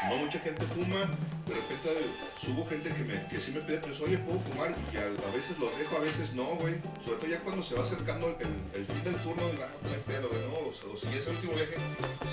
No 0.09 0.17
mucha 0.17 0.39
gente 0.39 0.67
fuma, 0.67 1.01
de 1.49 1.55
repente 1.55 1.89
subo 2.39 2.67
gente 2.69 2.91
que, 2.93 3.05
me, 3.05 3.27
que 3.29 3.41
sí 3.41 3.53
me 3.53 3.61
pide, 3.61 3.79
pues, 3.79 3.99
oye, 4.01 4.19
¿puedo 4.19 4.39
fumar? 4.39 4.75
Y 4.93 4.97
a, 4.99 5.03
a 5.05 5.33
veces 5.35 5.59
los 5.59 5.77
dejo, 5.79 5.97
a 5.97 6.01
veces 6.01 6.35
no, 6.35 6.45
güey. 6.61 6.75
Sobre 7.03 7.17
todo 7.19 7.27
ya 7.31 7.41
cuando 7.41 7.63
se 7.63 7.75
va 7.75 7.83
acercando 7.83 8.29
el, 8.29 8.85
fin 8.85 9.03
del 9.05 9.17
turno, 9.17 9.43
ah, 9.63 9.69
no 9.83 9.89
hay 9.89 10.03
pedo, 10.07 10.29
güey, 10.29 10.43
¿no? 10.45 10.69
O, 10.69 10.73
sea, 10.73 10.91
o 10.93 10.97
si 10.97 11.09
es 11.17 11.27
el 11.27 11.37
último 11.37 11.55
viaje, 11.55 11.77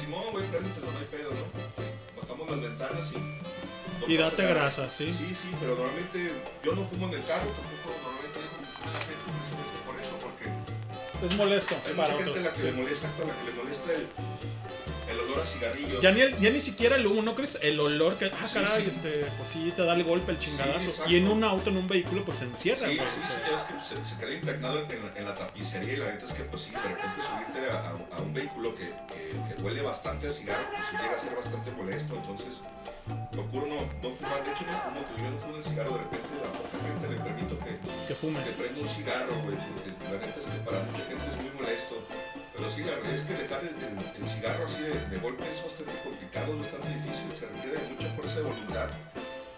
Simón, 0.01 0.23
güey, 0.31 0.45
préndetelo, 0.47 0.91
no 0.91 0.99
hay 0.99 1.05
pedo, 1.05 1.31
¿no? 1.31 2.21
Bajamos 2.21 2.49
las 2.51 2.61
ventanas 2.61 3.11
y... 3.13 3.17
no 3.17 4.07
Y 4.07 4.17
date 4.17 4.45
grasa, 4.47 4.91
sí. 4.91 5.07
Sí, 5.13 5.33
sí, 5.33 5.49
pero 5.61 5.75
normalmente 5.75 6.33
yo 6.65 6.75
no 6.75 6.83
fumo 6.83 7.07
en 7.07 7.13
el 7.13 7.25
carro, 7.25 7.47
tampoco 7.55 7.87
normalmente 8.03 8.35
dejo 8.39 8.57
que 8.59 8.67
fume 8.67 8.91
la 8.91 8.99
gente 8.99 9.60
Es 11.21 11.37
molesto 11.37 11.75
hay 11.85 11.93
para 11.93 12.13
mucha 12.13 12.23
gente 12.23 12.39
otros. 12.39 12.45
a 12.45 12.49
la 12.49 12.55
que 12.55 12.63
le 12.63 12.71
molesta, 12.71 13.07
a 13.07 13.25
la 13.25 13.33
que 13.33 13.51
le 13.51 13.57
molesta 13.57 13.93
el, 13.93 14.07
el 15.11 15.19
olor 15.19 15.39
a 15.39 15.45
cigarrillo. 15.45 16.01
Ya 16.01 16.11
ni, 16.11 16.21
el- 16.21 16.37
ya 16.39 16.49
ni 16.49 16.59
siquiera 16.59 16.95
el 16.95 17.05
humo, 17.07 17.21
¿no 17.21 17.35
crees? 17.35 17.59
El 17.61 17.79
olor 17.79 18.15
que, 18.17 18.25
ah, 18.25 18.47
Sí, 18.47 18.53
caray, 18.55 18.81
sí. 18.83 18.89
este, 18.89 19.25
pues 19.37 19.49
sí, 19.49 19.71
te 19.75 19.83
da 19.83 19.93
el 19.93 20.03
golpe, 20.03 20.31
el 20.31 20.39
chingadazo. 20.39 21.09
y 21.09 21.17
en 21.17 21.27
un 21.27 21.43
auto, 21.43 21.69
en 21.69 21.77
un 21.77 21.87
vehículo, 21.87 22.23
pues 22.25 22.37
se 22.37 22.45
encierra. 22.45 22.87
Sí, 22.87 22.95
güey, 22.97 23.07
sí, 23.07 23.19
o 23.21 23.27
sí, 23.27 23.33
sea. 23.33 23.45
ya 23.47 23.51
ves 23.53 23.63
que 23.63 23.95
se, 23.95 24.05
se 24.05 24.19
queda 24.19 24.33
impregnado 24.33 24.79
en, 24.79 24.91
en 24.91 25.03
la, 25.05 25.19
en 25.19 25.25
la 25.25 25.35
tapicería 25.35 25.93
y 25.93 25.97
la 25.97 26.05
neta 26.05 26.25
es 26.25 26.33
que 26.33 26.43
pues 26.45 26.61
sí, 26.63 26.71
de 26.71 26.77
repente 26.81 27.19
subirte 27.21 27.71
a, 27.71 27.75
a- 27.77 28.17
a 28.17 28.21
un 28.21 28.33
vehículo 28.33 28.73
que, 28.75 28.85
que- 29.11 29.55
que 29.55 29.61
huele 29.61 29.81
bastante 29.81 30.27
a 30.27 30.31
cigarro, 30.31 30.63
pues 30.71 30.83
sí 30.89 30.97
llega 31.01 31.15
a 31.15 31.19
ser 31.19 31.35
bastante 31.35 31.71
molesto, 31.71 32.15
entonces 32.15 32.61
procuro 33.31 33.65
no, 33.67 33.81
no 34.01 34.09
fumar, 34.13 34.43
de 34.45 34.51
hecho 34.51 34.63
no 34.69 34.77
fumo, 34.77 35.01
que 35.15 35.21
yo 35.23 35.29
no 35.31 35.37
fumo 35.37 35.57
el 35.57 35.63
cigarro, 35.63 35.91
de 35.91 35.97
repente 36.05 36.27
a 36.45 36.51
poca 36.53 36.77
gente 36.85 37.05
le 37.11 37.17
permito 37.19 37.59
que, 37.59 37.71
Que 38.07 38.15
fume. 38.15 38.39
que 38.43 38.51
prenda 38.51 38.79
un 38.81 38.87
cigarro, 38.87 39.33
güey, 39.43 39.57
porque 39.57 39.89
la 40.05 40.19
neta 40.21 40.39
es 40.39 40.45
que 40.45 40.57
para 40.63 40.79
mucha 40.85 41.03
gente 41.09 41.25
es 41.27 41.37
muy 41.41 41.51
molesto, 41.59 41.95
pero 42.61 42.73
sí, 42.73 42.83
la 42.83 42.93
verdad 42.93 43.09
es 43.09 43.21
que 43.21 43.33
dejar 43.33 43.61
el, 43.65 44.27
cigarro 44.29 44.65
así 44.65 44.83
de, 44.83 44.93
de 44.93 45.17
golpe 45.17 45.41
es 45.49 45.63
bastante 45.65 45.97
complicado, 46.05 46.53
es 46.53 46.59
bastante 46.61 46.89
difícil, 46.93 47.25
se 47.33 47.49
requiere 47.49 47.73
de 47.73 47.89
mucha 47.89 48.07
fuerza 48.13 48.35
de 48.37 48.45
voluntad 48.45 48.89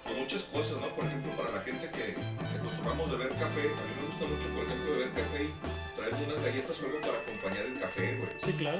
con 0.07 0.15
muchas 0.24 0.43
cosas, 0.43 0.79
¿no? 0.79 0.88
Por 0.95 1.03
ejemplo, 1.03 1.36
para 1.36 1.51
la 1.51 1.62
gente 1.67 1.83
que, 1.91 2.15
acostumbramos 2.55 3.12
beber 3.12 3.27
café, 3.36 3.67
a 3.67 3.83
mí 3.83 3.93
me 4.00 4.07
gusta 4.07 4.24
mucho, 4.24 4.48
por 4.55 4.63
ejemplo, 4.63 4.88
beber 4.95 5.12
café 5.19 5.39
y 5.43 5.51
traerme 6.00 6.24
unas 6.31 6.45
galletas 6.48 6.79
o 6.79 6.86
algo 6.88 7.01
para 7.03 7.17
acompañar 7.19 7.65
el 7.67 7.75
café, 7.75 8.05
güey. 8.15 8.31
Sí, 8.39 8.51
claro. 8.55 8.79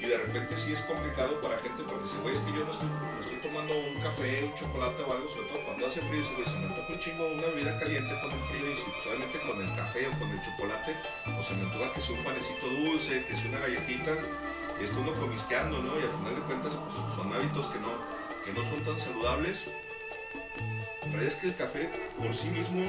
Y 0.00 0.06
de 0.06 0.16
repente 0.16 0.56
sí 0.56 0.72
es 0.72 0.80
complicado 0.80 1.40
para 1.42 1.58
gente 1.58 1.84
porque 1.84 2.04
dice, 2.04 2.18
güey, 2.22 2.34
es 2.34 2.40
que 2.40 2.52
yo 2.52 2.64
no 2.64 2.70
estoy, 2.72 2.88
tomando 3.42 3.76
un 3.76 4.00
café, 4.00 4.44
un 4.44 4.54
chocolate 4.54 5.02
o 5.02 5.12
algo, 5.12 5.28
sobre 5.28 5.48
todo 5.48 5.64
cuando 5.64 5.86
hace 5.86 6.00
frío, 6.00 6.24
se 6.24 6.56
me 6.56 6.66
antoja 6.66 6.92
un 6.92 6.98
chingo 6.98 7.26
una 7.28 7.46
bebida 7.48 7.78
caliente 7.78 8.14
con 8.20 8.30
el 8.30 8.40
frío 8.40 8.70
y 8.70 8.76
si 8.76 8.84
solamente 9.02 9.40
con 9.40 9.60
el 9.60 9.74
café 9.76 10.08
o 10.08 10.18
con 10.18 10.30
el 10.30 10.40
chocolate, 10.40 10.96
pues 11.24 11.46
se 11.46 11.54
me 11.54 11.62
antoja 11.64 11.92
que 11.92 12.00
sea 12.00 12.16
un 12.16 12.24
panecito 12.24 12.66
dulce, 12.68 13.24
que 13.24 13.36
sea 13.36 13.48
una 13.48 13.60
galletita, 13.60 14.12
y 14.80 14.84
está 14.84 14.98
uno 14.98 15.12
comisqueando, 15.14 15.82
¿no? 15.82 15.98
Y 15.98 16.02
al 16.02 16.12
final 16.16 16.34
de 16.34 16.40
cuentas, 16.42 16.76
pues 16.76 17.14
son 17.14 17.32
hábitos 17.32 17.66
que 17.66 17.78
no, 17.80 17.92
que 18.44 18.52
no 18.52 18.64
son 18.64 18.82
tan 18.84 18.98
saludables. 18.98 19.68
Verdad 21.06 21.24
es 21.24 21.34
que 21.34 21.48
el 21.48 21.56
café 21.56 21.90
por 22.18 22.34
sí 22.34 22.48
mismo 22.48 22.84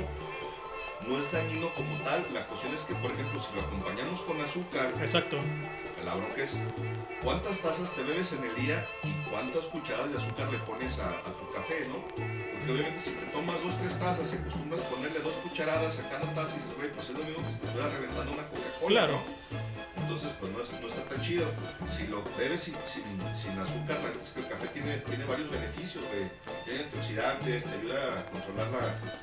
no 1.08 1.18
es 1.18 1.32
dañino 1.32 1.74
como 1.74 1.96
tal. 2.04 2.26
La 2.34 2.46
cuestión 2.48 2.74
es 2.74 2.82
que, 2.84 2.96
por 2.96 3.12
ejemplo, 3.12 3.40
si 3.40 3.54
lo 3.56 3.62
acompañamos 3.62 4.22
con 4.22 4.40
azúcar, 4.42 4.94
Exacto. 5.00 5.38
la 6.04 6.16
bronca 6.16 6.44
es 6.44 6.58
cuántas 7.24 7.58
tazas 7.60 7.92
te 7.94 8.04
bebes 8.04 8.34
en 8.34 8.44
el 8.44 8.56
día 8.56 8.86
y 9.04 9.12
cuántas 9.30 9.66
cucharadas 9.66 10.12
de 10.12 10.18
azúcar 10.18 10.52
le 10.52 10.58
pones 10.60 11.00
a, 11.00 11.10
a 11.10 11.32
tu 11.38 11.48
café, 11.54 11.88
¿no? 11.88 12.02
Porque 12.16 12.72
obviamente 12.72 13.00
si 13.00 13.12
te 13.12 13.26
tomas 13.28 13.62
dos, 13.64 13.78
tres 13.78 13.98
tazas 14.00 14.34
y 14.34 14.38
acostumbras 14.38 14.82
ponerle 14.82 15.20
dos 15.20 15.34
cucharadas 15.36 16.00
a 16.00 16.10
cada 16.10 16.32
taza 16.34 16.56
y 16.56 16.60
dices, 16.60 16.76
güey, 16.76 16.92
pues 16.92 17.10
es 17.10 17.18
lo 17.18 17.24
mismo 17.24 17.44
que 17.44 17.52
si 17.54 17.60
te 17.60 17.66
estuviera 17.66 17.90
reventando 17.90 18.32
una 18.34 18.48
Coca-Cola. 18.48 18.88
Claro. 18.88 19.14
¿no? 19.14 19.71
Entonces, 20.12 20.36
pues 20.42 20.52
no, 20.52 20.60
es- 20.62 20.72
no 20.82 20.88
está 20.88 21.04
tan 21.08 21.22
chido. 21.22 21.46
Si 21.88 22.08
lo 22.08 22.22
bebes 22.38 22.60
sin, 22.60 22.76
sin, 22.86 23.04
sin 23.34 23.58
azúcar, 23.58 23.96
la 24.04 24.10
neta 24.10 24.22
es 24.22 24.32
que 24.32 24.42
el 24.42 24.48
café 24.50 24.68
tiene, 24.68 24.98
tiene 25.08 25.24
varios 25.24 25.50
beneficios, 25.50 26.04
güey. 26.04 26.28
Tiene 26.66 26.82
antioxidantes, 26.84 27.64
te 27.64 27.72
ayuda 27.80 28.20
a 28.20 28.26
controlar 28.26 28.68
la, 28.72 28.80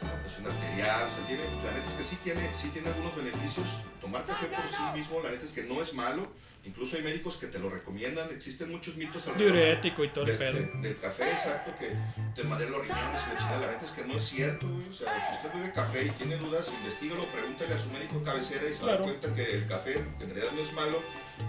la 0.08 0.20
presión 0.22 0.46
arterial, 0.46 1.06
o 1.06 1.10
sea, 1.10 1.26
tiene, 1.26 1.42
la 1.44 1.72
neta 1.76 1.86
es 1.88 1.92
que 1.94 2.04
sí 2.04 2.16
tiene, 2.24 2.48
sí 2.54 2.68
tiene 2.68 2.88
algunos 2.88 3.14
beneficios. 3.16 3.84
Tomar 4.00 4.24
café 4.24 4.46
por 4.46 4.66
sí 4.66 4.80
mismo, 4.94 5.20
la 5.20 5.28
neta 5.28 5.44
es 5.44 5.52
que 5.52 5.64
no 5.64 5.82
es 5.82 5.92
malo. 5.92 6.26
Incluso 6.68 6.96
hay 6.96 7.02
médicos 7.02 7.36
que 7.38 7.46
te 7.46 7.58
lo 7.58 7.70
recomiendan. 7.70 8.28
Existen 8.30 8.70
muchos 8.70 8.96
mitos 8.96 9.26
alrededor 9.26 9.52
Diurético 9.54 10.04
y 10.04 10.08
todo 10.08 10.24
el 10.26 10.36
pedo. 10.36 10.52
de- 10.52 10.70
del 10.88 10.98
café, 10.98 11.30
exacto, 11.30 11.72
que 11.80 11.88
te 12.36 12.44
madera 12.46 12.70
los 12.70 12.82
riñones 12.86 13.20
y 13.26 13.32
la 13.32 13.38
chingada. 13.38 13.60
La 13.66 13.72
neta 13.72 13.84
es 13.86 13.90
que 13.92 14.04
no 14.04 14.14
es 14.14 14.22
cierto, 14.22 14.68
güey. 14.68 14.86
O 14.88 14.92
sea, 14.92 15.08
si 15.30 15.36
usted 15.46 15.58
bebe 15.58 15.72
café 15.72 16.04
y 16.04 16.10
tiene 16.10 16.36
dudas, 16.36 16.70
investígalo, 16.78 17.24
pregúntale 17.32 17.72
a 17.74 17.78
su 17.78 17.88
médico 17.90 18.22
cabecera 18.22 18.68
y 18.68 18.74
se 18.74 18.80
Claro. 18.80 18.98
da 18.98 19.04
cuenta 19.04 19.34
que 19.34 19.42
el 19.50 19.66
café 19.66 19.94
en 19.94 20.28
realidad 20.28 20.52
no 20.54 20.60
es 20.62 20.72
malo. 20.74 21.02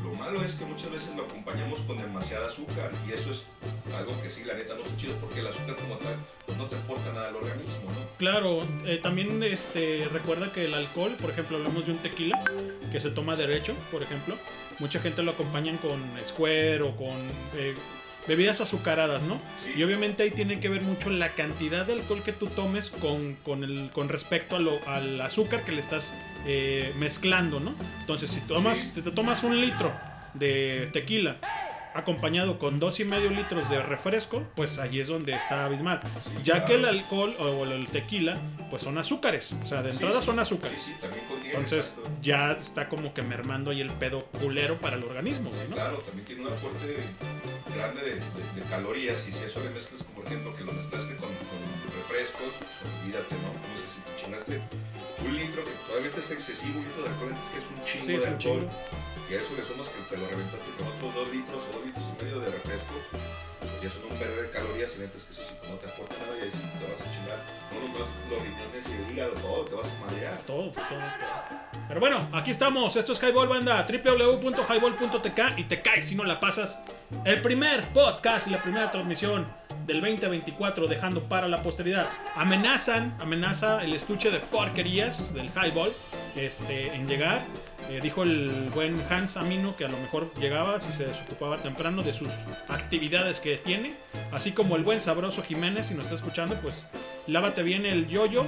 Lo 0.04 0.14
malo 0.14 0.42
es 0.42 0.56
que 0.56 0.66
muchas 0.66 0.92
veces 0.92 1.16
lo 1.16 1.24
acompañamos 1.24 1.80
con 1.82 1.98
demasiada 1.98 2.48
azúcar 2.48 2.92
y 3.08 3.12
eso 3.12 3.32
es 3.32 3.48
algo 3.96 4.20
que 4.22 4.30
sí, 4.30 4.44
la 4.46 4.54
neta, 4.54 4.76
no 4.76 4.84
es 4.84 4.96
chido 4.98 5.16
porque 5.16 5.40
el 5.40 5.48
azúcar 5.48 5.76
como 5.76 5.98
tal 5.98 6.16
pues 6.46 6.58
no 6.58 6.66
te 6.66 6.76
aporta 6.76 7.12
nada 7.14 7.30
al 7.30 7.36
organismo, 7.36 7.92
¿no? 7.92 8.18
Claro, 8.18 8.66
eh, 8.86 9.00
también 9.02 9.42
este, 9.44 10.08
recuerda 10.12 10.52
que 10.52 10.66
el 10.66 10.74
alcohol, 10.74 11.16
por 11.20 11.32
ejemplo, 11.32 11.58
hablamos 11.58 11.86
de 11.86 11.94
un 11.94 11.98
tequila 12.00 12.42
que 12.92 13.00
se 13.00 13.12
toma 13.12 13.36
derecho, 13.36 13.74
por 13.92 14.04
ejemplo. 14.04 14.36
Mucha 14.80 15.00
gente 15.00 15.24
lo 15.24 15.32
acompañan 15.32 15.78
con 15.78 16.02
Square 16.26 16.82
o 16.84 16.96
con 16.96 17.18
eh, 17.56 17.76
bebidas 18.28 18.62
azucaradas, 18.62 19.24
¿no? 19.24 19.40
Y 19.76 19.84
obviamente 19.84 20.24
ahí 20.24 20.32
tiene 20.32 20.60
que 20.60 20.70
ver 20.70 20.82
mucho 20.82 21.10
la 21.10 21.30
cantidad 21.30 21.86
de 21.86 21.94
alcohol 21.94 22.22
que 22.24 22.34
tú 22.34 22.48
tomes 22.48 22.90
con, 22.90 23.36
con, 23.44 23.64
el, 23.64 23.90
con 23.92 24.10
respecto 24.10 24.56
a 24.56 24.60
lo- 24.60 24.80
al 24.88 25.20
azúcar 25.22 25.64
que 25.66 25.72
le 25.72 25.80
estás 25.82 26.18
eh, 26.46 26.94
mezclando, 27.00 27.60
¿no? 27.60 27.74
Entonces, 28.02 28.30
si 28.30 28.42
tomas, 28.42 28.78
si 28.78 29.02
te 29.02 29.12
tomas 29.12 29.44
un 29.44 29.60
litro 29.60 29.92
de 30.36 30.90
tequila 30.94 31.38
acompañado 31.94 32.60
con 32.60 32.80
dos 32.80 33.00
y 33.00 33.06
medio 33.06 33.30
litros 33.32 33.70
de 33.70 33.82
refresco, 33.82 34.44
pues 34.56 34.78
ahí 34.80 35.00
es 35.00 35.08
donde 35.08 35.34
está 35.34 35.66
abismal. 35.66 36.00
Sí, 36.24 36.32
ya 36.44 36.64
que 36.66 36.76
el 36.76 36.86
alcohol 36.86 37.36
o 37.40 37.66
el 37.66 37.88
tequila, 37.88 38.38
pues 38.70 38.82
son 38.84 38.98
azúcares, 38.98 39.54
o 39.62 39.66
sea, 39.66 39.82
de 39.82 39.92
entrada 39.92 40.20
sí. 40.20 40.26
son 40.28 40.40
azúcares. 40.40 40.82
Sí, 40.82 40.92
sí, 40.94 40.98
también 41.02 41.26
contiene, 41.26 41.50
Entonces 41.58 41.96
exacto. 41.98 42.12
ya 42.22 42.52
está 42.52 42.90
como 42.90 43.14
que 43.14 43.22
mermando 43.24 43.72
ahí 43.72 43.82
el 43.82 43.92
pedo 43.94 44.26
culero 44.40 44.80
para 44.80 44.96
el 44.98 45.04
organismo, 45.04 45.50
güey, 45.50 45.68
¿no? 45.68 45.76
Claro, 45.76 45.98
también 45.98 46.26
tiene 46.26 46.42
un 46.42 46.48
aporte 46.54 46.98
grande 47.76 48.02
de, 48.02 48.16
de- 48.16 48.22
de 48.56 48.62
calorías 48.70 49.28
y 49.28 49.34
si 49.34 49.44
eso 49.44 49.60
le 49.64 49.70
mezclas, 49.72 50.04
como 50.04 50.16
por 50.18 50.26
ejemplo, 50.28 50.56
que 50.56 50.64
lo 50.64 50.72
mezclaste 50.74 51.16
con, 51.18 51.30
con 51.30 51.60
refrescos, 51.98 52.54
pues 52.60 52.94
olvídate, 53.02 53.36
¿no? 53.36 53.50
No 53.54 53.78
sé 53.78 53.88
si 53.88 54.00
te 54.02 54.24
chingaste 54.24 54.62
un 55.26 55.36
litro, 55.36 55.64
que 55.66 55.72
pues, 55.72 55.90
obviamente 55.92 56.20
es 56.22 56.32
excesivo, 56.32 56.80
un 56.80 56.86
litro 56.86 57.04
de 57.04 57.10
alcohol, 57.10 57.30
entonces 57.30 57.52
que 57.52 57.60
es 57.60 57.68
un 57.76 57.84
chingo 57.84 58.22
de 58.22 58.28
alcohol. 58.28 58.40
chingo. 58.40 58.72
Y 59.30 59.34
eso 59.36 59.54
le 59.56 59.64
sumas 59.64 59.88
que 59.90 60.02
te 60.10 60.18
lo 60.18 60.28
reventaste 60.28 60.72
con 60.78 60.88
otros 60.88 61.14
dos 61.14 61.30
litros 61.30 61.62
o 61.70 61.78
dos 61.78 61.86
litros 61.86 62.06
y 62.10 62.24
medio 62.24 62.40
de 62.40 62.50
refresco, 62.50 62.96
y 63.82 63.88
son 63.88 64.12
un 64.12 64.20
verde 64.20 64.42
de 64.44 64.50
calorías 64.50 64.96
y 64.98 65.00
neta 65.00 65.18
es 65.18 65.24
que 65.24 65.32
eso 65.34 65.42
sí 65.44 65.54
no 65.70 65.76
te 65.76 65.88
aporta 65.88 66.16
nada 66.18 66.36
y 66.38 66.44
ahí 66.44 66.50
te 66.50 66.92
vas 66.92 67.02
a 67.02 67.12
chingar, 67.12 67.38
no 67.72 67.88
nomás 67.88 68.10
los 68.30 68.42
riñones 68.44 68.86
y 68.90 68.92
el 68.92 69.14
hígado, 69.14 69.32
todo, 69.34 69.66
te 69.66 69.76
vas 69.76 69.92
a 69.92 70.06
madrear. 70.06 70.38
Todo, 70.46 70.70
todo, 70.70 70.84
todo. 70.84 71.70
Pero 71.88 72.00
bueno, 72.00 72.28
aquí 72.34 72.52
estamos. 72.52 72.96
Esto 72.96 73.14
es 73.14 73.24
Highball 73.24 73.48
Banda. 73.48 73.86
www.highball.tk 73.88 75.40
y 75.58 75.64
te 75.64 75.82
caes 75.82 76.08
si 76.08 76.16
no 76.16 76.24
la 76.24 76.40
pasas. 76.40 76.84
El 77.24 77.42
primer 77.42 77.88
podcast 77.90 78.48
y 78.48 78.50
la 78.52 78.62
primera 78.62 78.92
transmisión 78.92 79.48
del 79.86 80.02
2024 80.02 80.88
dejando 80.88 81.24
para 81.24 81.48
la 81.48 81.64
posteridad. 81.64 82.10
Amenazan, 82.36 83.16
amenaza 83.20 83.84
el 83.84 83.94
estuche 83.94 84.30
de 84.30 84.40
porquerías 84.40 85.34
del 85.34 85.50
Highball 85.50 85.94
este, 86.36 86.94
en 86.94 87.08
llegar. 87.08 87.42
Eh, 87.90 88.00
dijo 88.04 88.22
el 88.22 88.70
buen 88.76 89.02
Hans 89.10 89.36
Amino 89.36 89.76
que 89.76 89.84
a 89.84 89.88
lo 89.88 89.98
mejor 89.98 90.32
llegaba 90.36 90.80
si 90.80 90.94
se 90.94 91.08
desocupaba 91.08 91.58
temprano 91.58 92.04
de 92.04 92.14
sus 92.14 92.32
actividades 92.68 93.40
que 93.40 93.58
tiene. 93.58 93.96
Así 94.32 94.52
como 94.52 94.76
el 94.76 94.84
buen 94.84 95.02
sabroso 95.02 95.42
Jiménez, 95.42 95.88
si 95.88 95.96
nos 95.96 96.06
está 96.06 96.16
escuchando, 96.16 96.56
pues 96.62 96.88
lávate 97.26 97.64
bien 97.64 97.88
el 97.88 98.08
yoyo. 98.08 98.46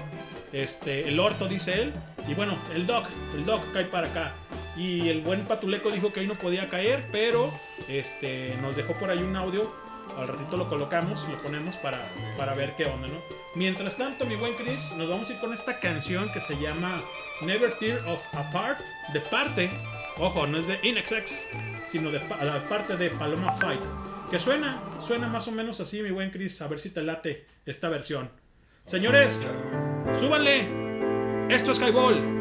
Este, 0.53 1.07
el 1.07 1.19
orto, 1.19 1.47
dice 1.47 1.81
él. 1.81 1.93
Y 2.27 2.35
bueno, 2.35 2.55
el 2.75 2.85
doc, 2.85 3.05
el 3.35 3.45
doc 3.45 3.61
cae 3.73 3.85
para 3.85 4.07
acá. 4.09 4.31
Y 4.77 5.09
el 5.09 5.21
buen 5.21 5.41
Patuleco 5.45 5.89
dijo 5.89 6.13
que 6.13 6.19
ahí 6.19 6.27
no 6.27 6.35
podía 6.35 6.67
caer, 6.67 7.07
pero 7.11 7.51
este, 7.89 8.55
nos 8.61 8.75
dejó 8.75 8.93
por 8.93 9.09
ahí 9.09 9.19
un 9.19 9.35
audio. 9.35 9.73
Al 10.17 10.27
ratito 10.27 10.57
lo 10.57 10.69
colocamos, 10.69 11.27
lo 11.29 11.37
ponemos 11.37 11.75
para, 11.77 11.99
para 12.37 12.53
ver 12.53 12.75
qué 12.75 12.85
onda, 12.85 13.07
¿no? 13.07 13.15
Mientras 13.55 13.97
tanto, 13.97 14.25
mi 14.25 14.35
buen 14.35 14.55
Chris, 14.55 14.93
nos 14.97 15.09
vamos 15.09 15.29
a 15.29 15.33
ir 15.33 15.39
con 15.39 15.53
esta 15.53 15.79
canción 15.79 16.31
que 16.31 16.41
se 16.41 16.59
llama 16.59 17.01
Never 17.41 17.73
Tear 17.79 18.05
of 18.07 18.21
Apart, 18.33 18.79
de 19.13 19.19
parte, 19.21 19.69
ojo, 20.17 20.47
no 20.47 20.57
es 20.57 20.67
de 20.67 20.79
INXX, 20.83 21.49
sino 21.85 22.11
de 22.11 22.19
de 22.19 22.61
parte 22.69 22.97
de 22.97 23.09
Paloma 23.09 23.53
Fight. 23.53 23.81
Que 24.29 24.39
suena, 24.39 24.81
suena 24.99 25.27
más 25.27 25.47
o 25.47 25.51
menos 25.51 25.79
así, 25.81 26.01
mi 26.01 26.11
buen 26.11 26.31
Chris, 26.31 26.61
a 26.61 26.67
ver 26.67 26.79
si 26.79 26.91
te 26.91 27.01
late 27.01 27.45
esta 27.65 27.89
versión. 27.89 28.29
Señores, 28.85 29.45
súbanle. 30.13 30.67
Esto 31.49 31.71
es 31.71 31.79
Highball. 31.81 32.40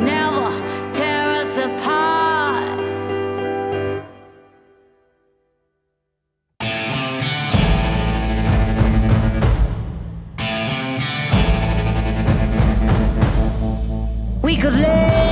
We 14.51 14.57
could 14.57 14.73
live 14.73 15.30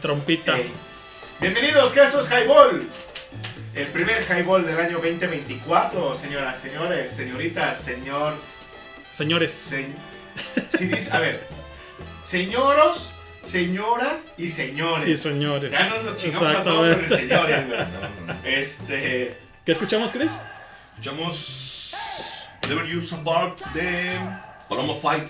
la 0.00 0.14
trompita. 0.14 0.56
Bienvenidos, 1.40 1.92
que 1.92 2.00
esto 2.02 2.20
es 2.20 2.30
Highball. 2.30 2.82
El 3.74 3.86
primer 3.88 4.22
Highball 4.28 4.64
del 4.66 4.80
año 4.80 4.96
2024, 4.98 6.14
señoras, 6.14 6.58
señores, 6.58 7.10
señoritas, 7.10 7.78
señor. 7.78 8.34
Señores. 9.10 9.52
se- 9.52 9.88
si 10.76 10.86
dice, 10.86 11.12
a 11.12 11.18
ver, 11.20 11.46
señoros, 12.24 13.14
señoras 13.42 14.32
y 14.38 14.48
señores. 14.48 15.06
Y 15.08 15.16
señores. 15.16 15.70
Ya 15.72 15.88
nos 15.90 16.04
los 16.04 16.16
chingamos 16.16 16.54
a 16.54 16.64
todos 16.64 16.96
con 16.96 17.04
el 17.04 17.10
señores, 17.10 17.66
güey. 17.66 17.80
Este. 18.58 19.36
¿Qué 19.66 19.72
escuchamos, 19.72 20.12
Chris? 20.12 20.32
Escuchamos 20.94 21.94
Never 22.68 22.84
Use 22.96 23.14
Apart 23.14 23.58
de 23.74 24.18
Paloma 24.68 24.94
Fight. 24.94 25.28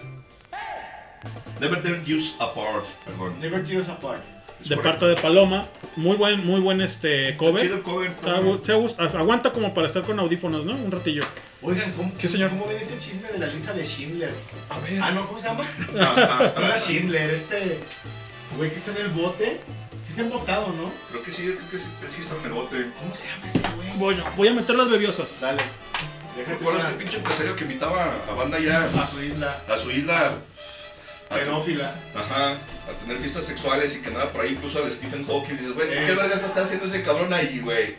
Never 1.61 1.83
Never 1.85 2.01
Use 2.15 2.37
Apart, 2.41 2.87
perdón. 3.05 3.39
Never 3.41 3.63
Tears 3.65 3.89
Apart. 3.89 4.23
Es 4.23 4.40
De 4.69 4.77
parte 4.77 5.07
de 5.07 5.17
Paloma. 5.17 5.67
Muy 5.97 6.17
buen, 6.17 6.45
muy 6.47 6.61
buen 6.61 6.81
este 6.81 7.37
cover. 7.37 7.63
Chido 7.63 7.77
el 7.77 7.83
cover. 7.83 8.13
Se 8.65 8.75
gusta- 8.75 9.05
aguanta 9.19 9.53
como 9.53 9.73
para 9.75 9.87
estar 9.89 10.03
con 10.03 10.19
audífonos, 10.21 10.65
¿no? 10.65 10.75
Un 10.75 10.91
ratillo. 10.91 11.23
Oigan, 11.63 11.93
¿cómo, 11.93 12.13
Sí, 12.17 12.29
señor. 12.29 12.51
¿cómo 12.51 12.67
ven 12.67 12.77
ese 12.79 12.99
chisme 12.99 13.29
de 13.33 13.39
la 13.39 13.47
lista 13.47 13.73
de 13.73 13.85
Schindler? 13.85 14.33
A 14.69 14.79
ver. 14.79 15.01
Ah, 15.03 15.11
no, 15.11 15.27
¿cómo 15.27 15.39
se 15.39 15.49
llama? 15.49 15.65
Ah, 16.01 16.53
No 16.59 16.67
era 16.67 16.79
Schindler, 16.79 17.31
este 17.31 17.79
güey 18.57 18.71
que 18.71 18.77
está 18.77 18.93
en 18.93 18.99
el 18.99 19.09
bote. 19.09 19.61
Sí 20.05 20.11
está 20.11 20.23
embotado, 20.23 20.67
¿no? 20.77 20.91
Creo 21.11 21.23
que 21.23 21.31
sí, 21.33 21.43
creo 21.45 21.71
que 21.71 21.79
sí, 21.79 21.85
sí 22.15 22.21
está 22.23 22.35
en 22.37 22.45
el 22.47 22.53
bote. 22.53 22.87
¿Cómo 22.99 23.15
se 23.15 23.29
llama 23.29 23.47
ese 23.47 23.63
güey? 23.77 23.89
Voy, 23.97 24.23
voy 24.37 24.49
a 24.49 24.53
meter 24.55 24.75
las 24.77 24.89
bebiosas. 24.91 25.39
Dale. 25.41 25.63
¿Te 26.35 26.41
Déjate 26.43 26.57
acuerdas 26.57 26.83
de 26.83 26.87
una- 26.87 26.91
este 26.91 26.99
pinche 27.05 27.17
empresario 27.19 27.57
que 27.57 27.65
invitaba 27.65 28.15
a 28.29 28.33
banda 28.35 28.59
ya 28.59 28.85
a 28.85 29.07
su 29.07 29.21
isla 29.23 29.63
a 29.69 29.77
su 29.77 29.91
isla? 29.91 30.19
A, 30.29 30.33
pedófila. 31.35 31.95
ajá, 32.15 32.53
a 32.53 33.01
tener 33.05 33.17
fiestas 33.19 33.45
sexuales 33.45 33.97
y 33.97 34.03
que 34.03 34.11
nada 34.11 34.31
por 34.33 34.43
ahí 34.45 34.53
incluso 34.53 34.83
al 34.85 34.91
Stephen 34.91 35.25
Hawking. 35.27 35.53
Dices, 35.57 35.73
güey, 35.73 35.89
Eh. 35.89 36.03
¿qué 36.07 36.13
vergas 36.15 36.43
está 36.43 36.63
haciendo 36.63 36.87
ese 36.87 37.03
cabrón 37.03 37.33
ahí, 37.33 37.61
güey? 37.65 37.95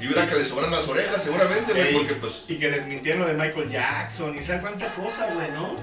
Y 0.00 0.06
verá 0.08 0.26
que 0.26 0.34
le 0.34 0.44
sobran 0.44 0.70
las 0.72 0.88
orejas, 0.88 1.22
seguramente, 1.22 1.72
güey, 1.72 1.88
Ey, 1.88 1.94
porque 1.94 2.14
pues 2.14 2.44
Y 2.48 2.56
que 2.56 2.68
desmintieron 2.70 3.20
lo 3.22 3.28
de 3.28 3.34
Michael 3.34 3.68
Jackson 3.70 4.36
y 4.36 4.42
sabe 4.42 4.60
cuánta 4.62 4.92
cosa, 4.94 5.32
güey, 5.34 5.50
¿no? 5.52 5.76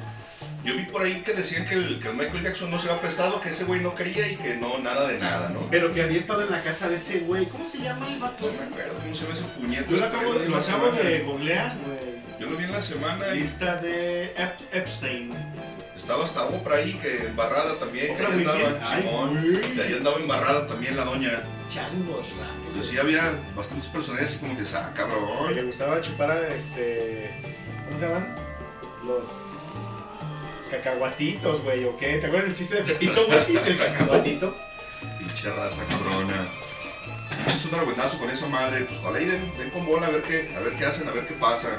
yo 0.63 0.75
vi 0.75 0.83
por 0.83 1.01
ahí 1.01 1.21
que 1.23 1.33
decían 1.33 1.65
que 1.65 1.73
el, 1.73 1.99
que 1.99 2.09
el 2.09 2.13
Michael 2.15 2.43
Jackson 2.43 2.69
no 2.69 2.77
se 2.77 2.87
había 2.87 3.01
prestado, 3.01 3.41
que 3.41 3.49
ese 3.49 3.63
güey 3.63 3.79
no 3.81 3.95
quería 3.95 4.27
y 4.27 4.35
que 4.35 4.55
no, 4.57 4.77
nada 4.77 5.07
de 5.07 5.17
nada, 5.17 5.49
¿no? 5.49 5.67
Pero 5.71 5.91
que 5.91 6.03
había 6.03 6.17
estado 6.19 6.43
en 6.43 6.51
la 6.51 6.61
casa 6.61 6.87
de 6.87 6.97
ese 6.97 7.19
güey. 7.21 7.45
¿Cómo 7.47 7.65
se 7.65 7.79
llama 7.79 8.07
el 8.07 8.19
vato? 8.19 8.45
No 8.45 8.51
me 8.51 8.63
acuerdo 8.67 8.93
cómo 9.01 9.15
se 9.15 9.23
llama 9.23 9.33
ese 9.35 9.43
puñete. 9.59 9.85
Yo 9.91 9.97
lo 9.97 10.05
acabo, 10.05 10.33
de- 10.35 10.49
lo 10.49 10.57
acabo 10.57 10.91
de 10.91 11.19
googlear, 11.21 11.77
güey. 11.83 12.11
Yo 12.41 12.47
lo 12.49 12.58
vi 12.58 12.63
en 12.63 12.71
la 12.71 12.82
semana 12.82 13.36
y 13.36 13.38
Lista 13.38 13.75
de 13.75 14.34
Ep- 14.36 14.73
Epstein. 14.73 15.32
estaba 15.95 16.23
hasta 16.23 16.43
Oprah 16.45 16.77
ahí, 16.77 16.93
que 16.95 17.27
embarrada 17.27 17.75
también, 17.77 18.17
que 18.17 18.25
ahí 18.25 18.32
andaba, 18.34 18.95
Simón, 18.95 19.62
que 19.75 19.82
ahí 19.84 19.93
andaba 19.93 20.17
embarrada 20.17 20.65
también 20.65 20.97
la 20.97 21.04
doña. 21.06 21.43
Changos, 21.69 22.25
Pues 22.75 22.88
sí 22.88 22.97
había 22.97 23.32
bastantes 23.56 23.88
personajes 23.89 24.38
como 24.39 24.58
que, 24.58 24.63
ah, 24.75 24.91
Que 24.95 25.01
le 25.04 25.08
cabrón. 25.08 25.65
gustaba 25.67 26.01
chupar 26.01 26.32
a 26.32 26.47
este. 26.56 27.30
¿Cómo 27.86 27.99
se 27.99 28.08
llaman? 28.08 28.36
Los. 29.06 29.77
Cacahuatitos, 30.71 31.62
güey, 31.63 31.84
¿o 31.86 31.95
qué? 31.97 32.17
¿Te 32.17 32.25
acuerdas 32.27 32.45
del 32.47 32.56
chiste 32.58 32.77
de 32.77 32.82
Pepito, 32.84 33.23
güey? 33.27 33.56
El 33.67 33.77
cacahuatito. 33.77 34.58
Pinche 35.19 35.49
raza 35.51 35.84
cabrona. 35.89 36.47
Es 37.45 37.65
un 37.65 37.75
argüentazo 37.77 38.17
con 38.17 38.30
esa 38.32 38.47
madre. 38.47 38.86
Pues 38.86 38.99
ojalá 38.99 39.21
y 39.21 39.25
den, 39.25 39.58
den 39.60 39.69
con 39.69 39.86
bola 39.86 40.08
a 40.08 40.10
ver 40.10 40.21
qué, 40.23 40.51
a 40.56 40.60
ver 40.62 40.73
qué 40.73 40.86
hacen, 40.86 41.08
a 41.08 41.12
ver 41.12 41.27
qué 41.27 41.34
pasa. 41.36 41.69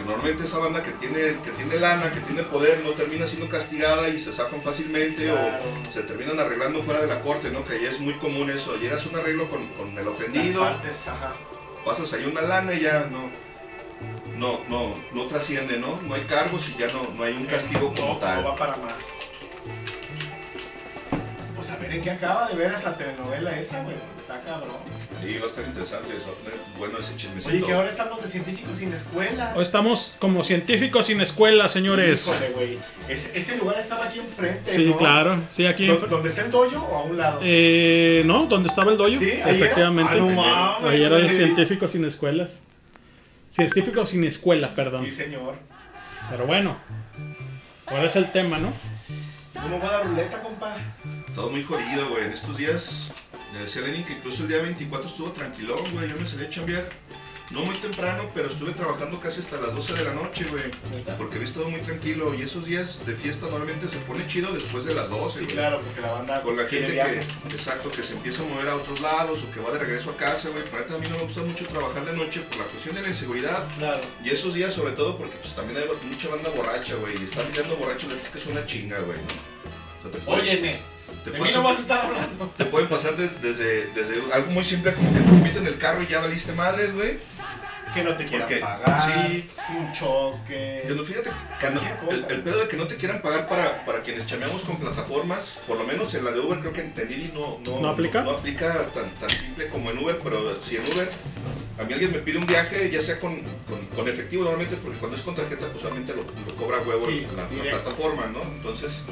Porque 0.00 0.12
normalmente 0.12 0.44
esa 0.44 0.58
banda 0.58 0.82
que 0.82 0.92
tiene, 0.92 1.18
que 1.44 1.50
tiene 1.56 1.76
lana, 1.76 2.10
que 2.12 2.20
tiene 2.20 2.42
poder, 2.44 2.80
no 2.84 2.90
termina 2.92 3.26
siendo 3.26 3.48
castigada 3.48 4.08
y 4.08 4.18
se 4.18 4.32
zafan 4.32 4.62
fácilmente 4.62 5.24
Claro. 5.24 5.58
o 5.88 5.92
se 5.92 6.02
terminan 6.02 6.38
arreglando 6.40 6.82
fuera 6.82 7.00
de 7.00 7.06
la 7.06 7.20
corte, 7.20 7.50
¿no? 7.50 7.64
Que 7.64 7.74
ahí 7.74 7.84
es 7.86 8.00
muy 8.00 8.14
común 8.14 8.48
eso. 8.50 8.76
Llegas 8.76 9.04
a 9.06 9.08
un 9.10 9.16
arreglo 9.16 9.48
con, 9.48 9.66
con 9.68 9.88
el 9.90 9.96
Las 10.04 10.06
ofendido, 10.06 10.60
partes, 10.62 11.08
ajá. 11.08 11.34
pasas 11.84 12.12
ahí 12.14 12.24
una 12.24 12.42
lana 12.42 12.72
y 12.74 12.80
ya 12.80 13.08
no. 13.10 13.30
No, 14.36 14.60
no, 14.68 14.94
no 15.12 15.26
trasciende, 15.26 15.76
¿no? 15.76 16.00
No 16.02 16.14
hay 16.14 16.22
cargos 16.22 16.68
y 16.70 16.76
ya 16.80 16.86
no, 16.94 17.06
no 17.14 17.24
hay 17.24 17.34
un 17.34 17.44
castigo 17.44 17.92
como 17.94 18.14
no, 18.14 18.18
tal. 18.20 18.42
No 18.42 18.48
va 18.48 18.56
para 18.56 18.76
más. 18.76 19.18
Pues 21.60 21.72
a 21.72 21.76
ver 21.76 21.92
en 21.92 22.00
qué 22.00 22.10
acaba 22.10 22.48
de 22.48 22.54
veras 22.54 22.82
la 22.84 22.96
telenovela 22.96 23.50
esa, 23.54 23.82
güey. 23.82 23.94
Está 24.16 24.40
cabrón. 24.40 24.78
Sí, 25.22 25.36
va 25.36 25.44
a 25.44 25.46
estar 25.46 25.62
interesante, 25.66 26.16
eso 26.16 26.30
tener 26.42 26.58
bueno 26.78 26.96
ese 26.98 27.14
chismecito. 27.18 27.52
Oye, 27.52 27.62
que 27.66 27.72
ahora 27.74 27.86
estamos 27.88 28.22
de 28.22 28.28
científicos 28.28 28.78
sin 28.78 28.90
escuela. 28.94 29.52
Hoy 29.54 29.62
estamos 29.62 30.16
como 30.18 30.42
científicos 30.42 31.04
sin 31.08 31.20
escuela, 31.20 31.68
señores. 31.68 32.28
Híjole, 32.28 32.48
güey. 32.52 32.78
Ese, 33.10 33.38
ese 33.38 33.58
lugar 33.58 33.78
estaba 33.78 34.06
aquí 34.06 34.20
enfrente. 34.20 34.60
Sí, 34.64 34.86
¿no? 34.86 34.96
claro. 34.96 35.38
Sí, 35.50 35.66
aquí. 35.66 35.86
¿Dó- 35.86 35.98
¿Dónde 36.08 36.30
está 36.30 36.46
el 36.46 36.50
doyo 36.50 36.82
o 36.82 36.96
a 36.96 37.02
un 37.02 37.18
lado? 37.18 37.40
Eh, 37.42 38.22
no, 38.24 38.46
¿dónde 38.46 38.70
estaba 38.70 38.90
el 38.92 38.96
doyo? 38.96 39.18
Sí, 39.18 39.26
ahí 39.30 39.40
era. 39.40 39.50
Efectivamente. 39.50 40.12
Ah, 40.14 40.16
no 40.16 40.28
mames, 40.30 40.90
ahí 40.90 41.02
era 41.02 41.18
el 41.18 41.30
científico 41.30 41.86
sin 41.88 42.06
escuelas. 42.06 42.60
Científico 43.50 44.06
sin 44.06 44.24
escuela, 44.24 44.74
perdón. 44.74 45.04
Sí, 45.04 45.12
señor. 45.12 45.56
Pero 46.30 46.46
bueno. 46.46 46.78
Ahora 47.84 48.04
es 48.04 48.16
el 48.16 48.32
tema, 48.32 48.56
¿no? 48.56 48.72
¿Cómo 49.60 49.78
va 49.78 49.92
la 49.98 50.02
ruleta, 50.04 50.40
compa? 50.40 50.74
Todo 51.34 51.50
muy 51.50 51.62
jodido, 51.64 52.08
güey. 52.10 52.24
En 52.24 52.32
estos 52.32 52.56
días, 52.56 53.12
le 53.52 53.60
decía 53.60 53.82
a 53.82 53.86
Lenin 53.86 54.04
que 54.04 54.14
incluso 54.14 54.42
el 54.42 54.48
día 54.48 54.62
24 54.62 55.08
estuvo 55.08 55.30
tranquilón, 55.32 55.78
güey. 55.92 56.08
Yo 56.08 56.16
me 56.16 56.26
salí 56.26 56.44
a 56.44 56.50
chambear. 56.50 56.88
No 57.52 57.62
muy 57.64 57.74
temprano, 57.78 58.30
pero 58.32 58.46
estuve 58.48 58.70
trabajando 58.72 59.18
casi 59.18 59.40
hasta 59.40 59.60
las 59.60 59.74
12 59.74 59.94
de 59.94 60.04
la 60.04 60.12
noche, 60.14 60.44
güey. 60.44 60.62
Porque 61.18 61.34
había 61.34 61.48
estado 61.48 61.68
muy 61.68 61.80
tranquilo. 61.80 62.32
Y 62.32 62.42
esos 62.42 62.66
días 62.66 63.04
de 63.06 63.12
fiesta 63.16 63.46
normalmente 63.50 63.88
se 63.88 63.98
pone 63.98 64.24
chido 64.28 64.52
después 64.52 64.84
de 64.84 64.94
las 64.94 65.08
12, 65.10 65.38
Sí, 65.40 65.44
güey. 65.46 65.56
claro, 65.56 65.80
porque 65.80 66.00
la 66.00 66.12
banda 66.12 66.42
Con 66.42 66.56
la 66.56 66.64
gente 66.66 66.92
que, 66.92 67.52
exacto, 67.52 67.90
que 67.90 68.04
se 68.04 68.14
empieza 68.14 68.42
a 68.44 68.46
mover 68.46 68.68
a 68.68 68.76
otros 68.76 69.00
lados 69.00 69.42
o 69.42 69.50
que 69.52 69.58
va 69.58 69.72
de 69.72 69.80
regreso 69.80 70.10
a 70.10 70.16
casa, 70.16 70.48
güey. 70.50 70.62
Ahorita 70.72 70.94
a 70.94 70.98
mí 70.98 71.08
no 71.08 71.16
me 71.16 71.22
gusta 71.24 71.40
mucho 71.42 71.66
trabajar 71.66 72.04
de 72.04 72.12
noche 72.12 72.40
por 72.42 72.58
la 72.58 72.64
cuestión 72.66 72.94
de 72.94 73.02
la 73.02 73.08
inseguridad. 73.08 73.66
Claro. 73.78 74.00
Y 74.24 74.30
esos 74.30 74.54
días, 74.54 74.72
sobre 74.72 74.92
todo, 74.92 75.18
porque 75.18 75.36
pues 75.38 75.52
también 75.56 75.78
hay 75.80 75.88
mucha 76.06 76.28
banda 76.28 76.50
borracha, 76.50 76.94
güey. 76.96 77.20
Y 77.20 77.24
estar 77.24 77.44
mirando 77.48 77.74
borracho, 77.76 78.06
es 78.14 78.28
que 78.28 78.38
es 78.38 78.46
una 78.46 78.64
chinga, 78.64 79.00
güey. 79.00 79.18
¿no? 79.18 80.32
Óyeme, 80.32 80.80
te 81.24 81.30
de 81.30 81.38
mí 81.40 81.48
no 81.54 81.62
vas 81.62 81.78
a 81.78 81.80
estar 81.80 82.04
hablando. 82.06 82.52
te 82.56 82.64
pueden 82.66 82.88
pasar 82.88 83.16
de- 83.16 83.28
desde, 83.42 83.86
desde 83.94 84.14
algo 84.32 84.50
muy 84.52 84.64
simple 84.64 84.92
como 84.94 85.12
que 85.12 85.20
te 85.20 85.28
inviten 85.28 85.66
el 85.66 85.78
carro 85.78 86.02
y 86.02 86.06
ya 86.06 86.20
valiste 86.20 86.52
madres, 86.52 86.92
güey. 86.94 87.18
Que 87.94 88.02
no 88.04 88.16
te 88.16 88.24
quieran 88.26 88.46
Porque- 88.48 88.60
pagar. 88.60 89.00
sí. 89.00 89.48
Un 89.76 89.92
choque. 89.92 90.84
Que 90.86 90.94
no, 90.94 91.02
fíjate, 91.04 91.30
que 91.58 91.70
no- 91.70 91.80
Cualquier 91.80 91.96
cosa. 91.98 92.26
el, 92.28 92.34
el 92.36 92.42
pedo 92.42 92.58
de 92.60 92.68
que 92.68 92.76
no 92.76 92.86
te 92.86 92.96
quieran 92.96 93.20
pagar 93.22 93.48
para, 93.48 93.84
para 93.84 94.02
quienes 94.02 94.26
chameamos 94.26 94.62
con 94.62 94.76
plataformas, 94.78 95.58
por 95.66 95.76
lo 95.78 95.84
menos 95.84 96.14
en 96.14 96.24
la 96.24 96.30
de 96.32 96.40
Uber 96.40 96.58
creo 96.60 96.72
que 96.72 96.80
en 96.82 96.94
Didi 96.94 97.30
no, 97.34 97.58
no, 97.66 97.80
¿No 97.80 97.88
aplica? 97.90 98.22
No, 98.22 98.30
aplica 98.32 98.72
tan, 98.94 99.10
tan 99.14 99.28
simple 99.28 99.68
como 99.68 99.90
en 99.90 99.98
Uber, 99.98 100.18
pero 100.22 100.60
si 100.62 100.76
en 100.76 100.86
Uber 100.86 101.08
a 101.78 101.84
mí 101.84 101.92
alguien 101.94 102.12
me 102.12 102.18
pide 102.18 102.38
un 102.38 102.46
viaje, 102.46 102.90
ya 102.90 103.00
sea 103.00 103.18
con, 103.18 103.40
con, 103.66 103.84
con 103.94 104.06
efectivo 104.08 104.42
normalmente, 104.44 104.76
porque 104.76 104.98
cuando 104.98 105.16
es 105.16 105.22
con 105.22 105.34
tarjeta, 105.34 105.66
pues 105.72 105.82
obviamente 105.84 106.14
lo, 106.14 106.22
lo 106.22 106.56
cobra 106.56 106.78
huevo 106.82 107.06
Sí, 107.06 107.26
la, 107.36 107.42
la 107.44 107.70
plataforma, 107.70 108.26
¿no? 108.26 108.42
Entonces, 108.42 109.02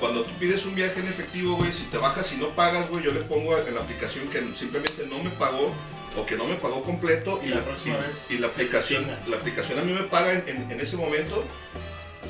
cuando 0.00 0.22
tú 0.22 0.32
pides 0.38 0.64
un 0.66 0.74
viaje 0.74 0.98
en 1.00 1.06
efectivo, 1.08 1.54
güey, 1.56 1.72
si 1.72 1.84
te 1.84 1.98
bajas 1.98 2.32
y 2.32 2.36
no 2.38 2.48
pagas, 2.50 2.88
güey, 2.90 3.04
yo 3.04 3.12
le 3.12 3.20
pongo 3.22 3.56
en 3.56 3.74
la 3.74 3.80
aplicación 3.80 4.28
que 4.28 4.42
simplemente 4.56 5.06
no 5.08 5.22
me 5.22 5.30
pagó 5.30 5.72
o 6.16 6.24
que 6.26 6.36
no 6.36 6.44
me 6.46 6.54
pagó 6.56 6.82
completo 6.82 7.40
Y 7.44 7.48
la 7.48 7.62
próxima 7.64 7.96
vez 7.98 8.30
y 8.30 8.38
la 8.38 8.46
aplicación 8.48 9.06
la 9.28 9.36
aplicación 9.36 9.78
a 9.78 9.82
mí 9.82 9.92
me 9.92 10.02
paga 10.04 10.32
en, 10.32 10.44
en- 10.48 10.70
en 10.70 10.80
ese 10.80 10.96
momento 10.96 11.44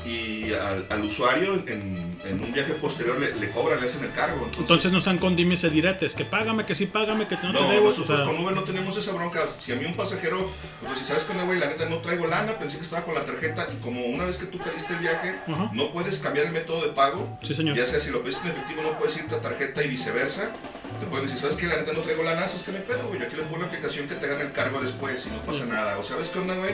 y 0.07 0.53
al, 0.53 0.85
al 0.89 1.03
usuario 1.03 1.55
en, 1.67 2.17
en 2.25 2.43
un 2.43 2.53
viaje 2.53 2.73
posterior 2.75 3.19
le, 3.19 3.35
le 3.35 3.49
cobran, 3.49 3.79
le 3.81 3.87
hacen 3.87 4.03
el 4.03 4.11
cargo. 4.13 4.37
Entonces, 4.45 4.59
Entonces 4.61 4.91
no 4.91 4.97
están 4.99 5.17
con 5.17 5.35
dimes 5.35 5.63
y 5.63 5.69
diretes. 5.69 6.13
Que 6.13 6.23
págame, 6.25 6.65
que 6.65 6.75
sí 6.75 6.85
págame, 6.85 7.27
que 7.27 7.35
no, 7.37 7.51
no, 7.53 7.59
te 7.59 7.73
debo. 7.73 7.87
O 7.87 7.89
nosotros 7.89 8.17
sea, 8.17 8.25
con 8.27 8.39
Uber 8.39 8.55
no 8.55 8.63
tenemos 8.63 8.95
esa 8.97 9.11
bronca. 9.13 9.41
Si 9.59 9.71
a 9.71 9.75
mí 9.75 9.85
un 9.85 9.95
pasajero, 9.95 10.49
pues 10.85 10.99
si 10.99 11.05
sabes 11.05 11.23
que 11.23 11.33
no, 11.33 11.45
güey, 11.45 11.59
la 11.59 11.67
neta 11.67 11.89
no 11.89 11.97
traigo 11.97 12.27
lana, 12.27 12.53
pensé 12.53 12.77
que 12.77 12.83
estaba 12.83 13.03
con 13.03 13.15
la 13.15 13.25
tarjeta 13.25 13.67
y 13.73 13.83
como 13.83 14.05
una 14.05 14.25
vez 14.25 14.37
que 14.37 14.45
tú 14.45 14.57
pediste 14.59 14.93
el 14.93 14.99
viaje, 14.99 15.35
Ajá. 15.47 15.69
no 15.73 15.91
puedes 15.91 16.19
cambiar 16.19 16.47
el 16.47 16.53
método 16.53 16.81
de 16.83 16.89
pago. 16.93 17.37
Sí, 17.41 17.53
señor. 17.53 17.75
Ya 17.75 17.85
sea 17.85 17.99
si 17.99 18.11
lo 18.11 18.21
pediste 18.23 18.47
en 18.47 18.55
efectivo, 18.55 18.81
no 18.83 18.97
puedes 18.97 19.17
irte 19.17 19.35
a 19.35 19.41
tarjeta 19.41 19.83
y 19.83 19.89
viceversa. 19.89 20.51
Te 20.99 21.05
pueden 21.05 21.25
decir, 21.27 21.41
¿sabes 21.41 21.57
que 21.57 21.67
La 21.67 21.75
neta 21.75 21.93
no 21.93 21.99
traigo 21.99 22.23
lana, 22.23 22.45
eso 22.45 22.55
es 22.57 22.63
que 22.63 22.71
me 22.71 22.79
pedo, 22.79 23.07
güey. 23.07 23.19
Yo 23.19 23.25
aquí 23.27 23.35
le 23.35 23.43
pongo 23.43 23.57
la 23.59 23.65
aplicación 23.67 24.07
que 24.07 24.15
te 24.15 24.25
hagan 24.25 24.41
el 24.41 24.51
cargo 24.53 24.79
después 24.81 25.25
y 25.27 25.29
no 25.29 25.41
pasa 25.41 25.65
nada. 25.65 25.97
O 25.99 26.03
sabes 26.03 26.29
qué 26.29 26.39
onda, 26.39 26.55
güey. 26.55 26.71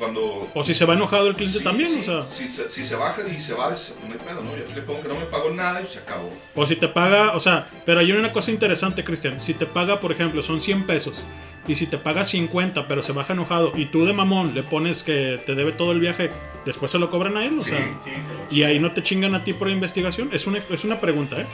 Cuando 0.00 0.50
o 0.54 0.64
si 0.64 0.74
se 0.74 0.84
va 0.86 0.94
enojado 0.94 1.28
el 1.28 1.36
cliente 1.36 1.58
Sí, 1.58 1.64
también, 1.64 1.90
sí, 1.92 2.00
o 2.00 2.04
sea. 2.04 2.22
Si, 2.22 2.48
se- 2.48 2.68
si 2.70 2.82
se 2.84 2.96
baja 2.96 3.20
y 3.28 3.38
se 3.40 3.52
va, 3.54 3.72
es- 3.72 3.94
no 4.08 4.12
hay 4.12 4.18
pedo, 4.18 4.40
¿no? 4.42 4.56
Yo 4.56 4.64
aquí 4.64 4.72
le 4.74 4.80
pongo 4.82 5.02
que 5.02 5.08
no 5.08 5.14
me 5.14 5.26
pagó 5.26 5.50
nada 5.50 5.80
y 5.80 5.86
se 5.86 5.98
acabó. 6.00 6.32
O 6.56 6.66
si 6.66 6.74
te 6.76 6.88
paga, 6.88 7.36
o 7.36 7.40
sea, 7.40 7.68
pero 7.86 8.00
hay 8.00 8.10
una 8.10 8.32
cosa 8.32 8.50
interesante, 8.50 9.04
Cristian. 9.04 9.40
Si 9.40 9.54
te 9.54 9.66
paga, 9.66 10.00
por 10.00 10.10
ejemplo, 10.10 10.42
son 10.42 10.60
100 10.60 10.86
pesos. 10.86 11.22
Y 11.68 11.74
si 11.76 11.86
te 11.86 11.98
paga 11.98 12.24
50, 12.24 12.88
pero 12.88 13.02
se 13.02 13.12
baja 13.12 13.34
enojado, 13.34 13.72
y 13.76 13.84
tú 13.84 14.06
de 14.06 14.14
mamón 14.14 14.54
le 14.54 14.62
pones 14.62 15.02
que 15.02 15.40
te 15.44 15.54
debe 15.54 15.72
todo 15.72 15.92
el 15.92 16.00
viaje, 16.00 16.30
después 16.64 16.90
se 16.90 16.98
lo 16.98 17.10
cobran 17.10 17.36
a 17.36 17.44
él, 17.44 17.58
o 17.58 17.62
Sí. 17.62 17.70
sea. 17.70 17.94
Sí, 18.02 18.10
se 18.22 18.32
lo 18.34 18.40
Y 18.50 18.62
ahí 18.64 18.78
no 18.80 18.92
te 18.92 19.02
chingan 19.02 19.34
a 19.34 19.44
ti 19.44 19.52
por 19.52 19.68
investigación. 19.68 20.30
Es 20.32 20.46
una, 20.46 20.58
es 20.70 20.84
una 20.84 20.98
pregunta, 20.98 21.38
¿eh? 21.38 21.46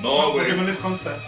No, 0.00 0.30
güey. 0.30 0.46
Porque 0.46 0.52
no 0.60 0.62
les 0.66 0.78
consta. 0.78 1.18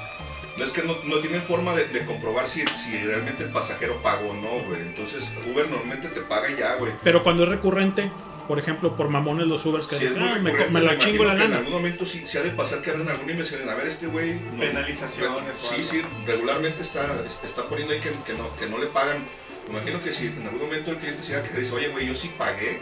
No 0.56 0.64
es 0.64 0.70
que 0.72 0.82
no, 0.82 0.96
no 1.04 1.16
tienen 1.18 1.42
forma 1.42 1.74
de, 1.74 1.86
de 1.88 2.04
comprobar 2.04 2.48
si, 2.48 2.62
si 2.66 2.96
realmente 2.98 3.42
el 3.44 3.50
pasajero 3.50 4.00
pagó 4.02 4.30
o 4.30 4.34
no, 4.34 4.64
güey. 4.68 4.80
Entonces, 4.82 5.30
Uber 5.52 5.68
normalmente 5.68 6.08
te 6.08 6.20
paga 6.20 6.48
ya, 6.56 6.76
güey. 6.76 6.92
Pero 7.02 7.24
cuando 7.24 7.42
es 7.42 7.48
recurrente, 7.48 8.12
por 8.46 8.58
ejemplo, 8.60 8.94
por 8.94 9.08
mamones 9.08 9.46
los 9.48 9.64
Ubers 9.66 9.86
que 9.88 9.96
Si 9.96 10.04
es 10.04 10.14
dicen, 10.14 10.28
"Ah, 10.28 10.38
me, 10.40 10.52
me 10.52 10.80
la 10.80 10.92
me 10.92 10.98
chingo 10.98 11.24
la 11.24 11.34
que 11.34 11.42
En 11.44 11.50
lana. 11.50 11.56
algún 11.58 11.72
momento 11.72 12.04
sí, 12.06 12.22
sí 12.26 12.38
ha 12.38 12.42
de 12.42 12.50
pasar 12.50 12.82
que 12.82 12.90
abren 12.90 13.08
alguna 13.08 13.32
investigación. 13.32 13.68
A 13.72 13.74
ver, 13.76 13.86
este 13.88 14.06
güey. 14.06 14.34
no- 14.34 14.60
Penalizaciones 14.60 15.58
o 15.60 15.62
Sí, 15.62 15.74
algo. 15.76 15.86
sí, 15.90 16.02
regularmente 16.26 16.82
está, 16.82 17.24
está 17.26 17.68
poniendo 17.68 17.94
ahí 17.94 18.00
que, 18.00 18.10
que 18.10 18.34
no, 18.34 18.54
que 18.56 18.66
no 18.66 18.78
le 18.78 18.86
pagan. 18.86 19.24
Me 19.68 19.78
imagino 19.78 20.02
que 20.04 20.12
si 20.12 20.26
en 20.26 20.42
algún 20.44 20.60
momento 20.60 20.90
el 20.92 20.98
cliente 20.98 21.22
se 21.22 21.32
que 21.42 21.58
dice, 21.58 21.72
oye, 21.74 21.88
güey, 21.88 22.06
yo 22.06 22.14
sí 22.14 22.30
pagué. 22.38 22.80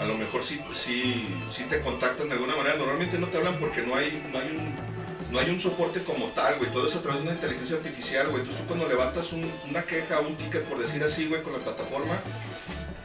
A 0.00 0.04
lo 0.06 0.14
mejor 0.16 0.42
sí, 0.42 0.60
sí, 0.72 1.26
sí 1.50 1.64
te 1.68 1.80
contactan 1.80 2.28
de 2.28 2.34
alguna 2.34 2.56
manera. 2.56 2.76
Normalmente 2.76 3.18
no 3.18 3.26
te 3.26 3.38
hablan 3.38 3.56
porque 3.58 3.82
no 3.82 3.94
hay, 3.96 4.22
no 4.32 4.38
hay 4.38 4.48
un 4.56 4.93
no 5.34 5.40
hay 5.40 5.50
un 5.50 5.58
soporte 5.60 6.00
como 6.04 6.26
tal, 6.28 6.56
güey. 6.58 6.70
Todo 6.70 6.86
eso 6.86 6.98
a 7.00 7.02
través 7.02 7.20
de 7.20 7.26
una 7.26 7.34
inteligencia 7.34 7.76
artificial, 7.76 8.28
güey. 8.28 8.40
Entonces 8.42 8.62
tú 8.62 8.68
cuando 8.68 8.88
levantas 8.88 9.32
un- 9.32 9.50
una 9.68 9.82
queja 9.82 10.20
o 10.20 10.26
un 10.28 10.36
ticket, 10.36 10.64
por 10.64 10.78
decir 10.78 11.02
así, 11.02 11.26
güey, 11.28 11.42
con 11.42 11.52
la 11.52 11.58
plataforma, 11.58 12.14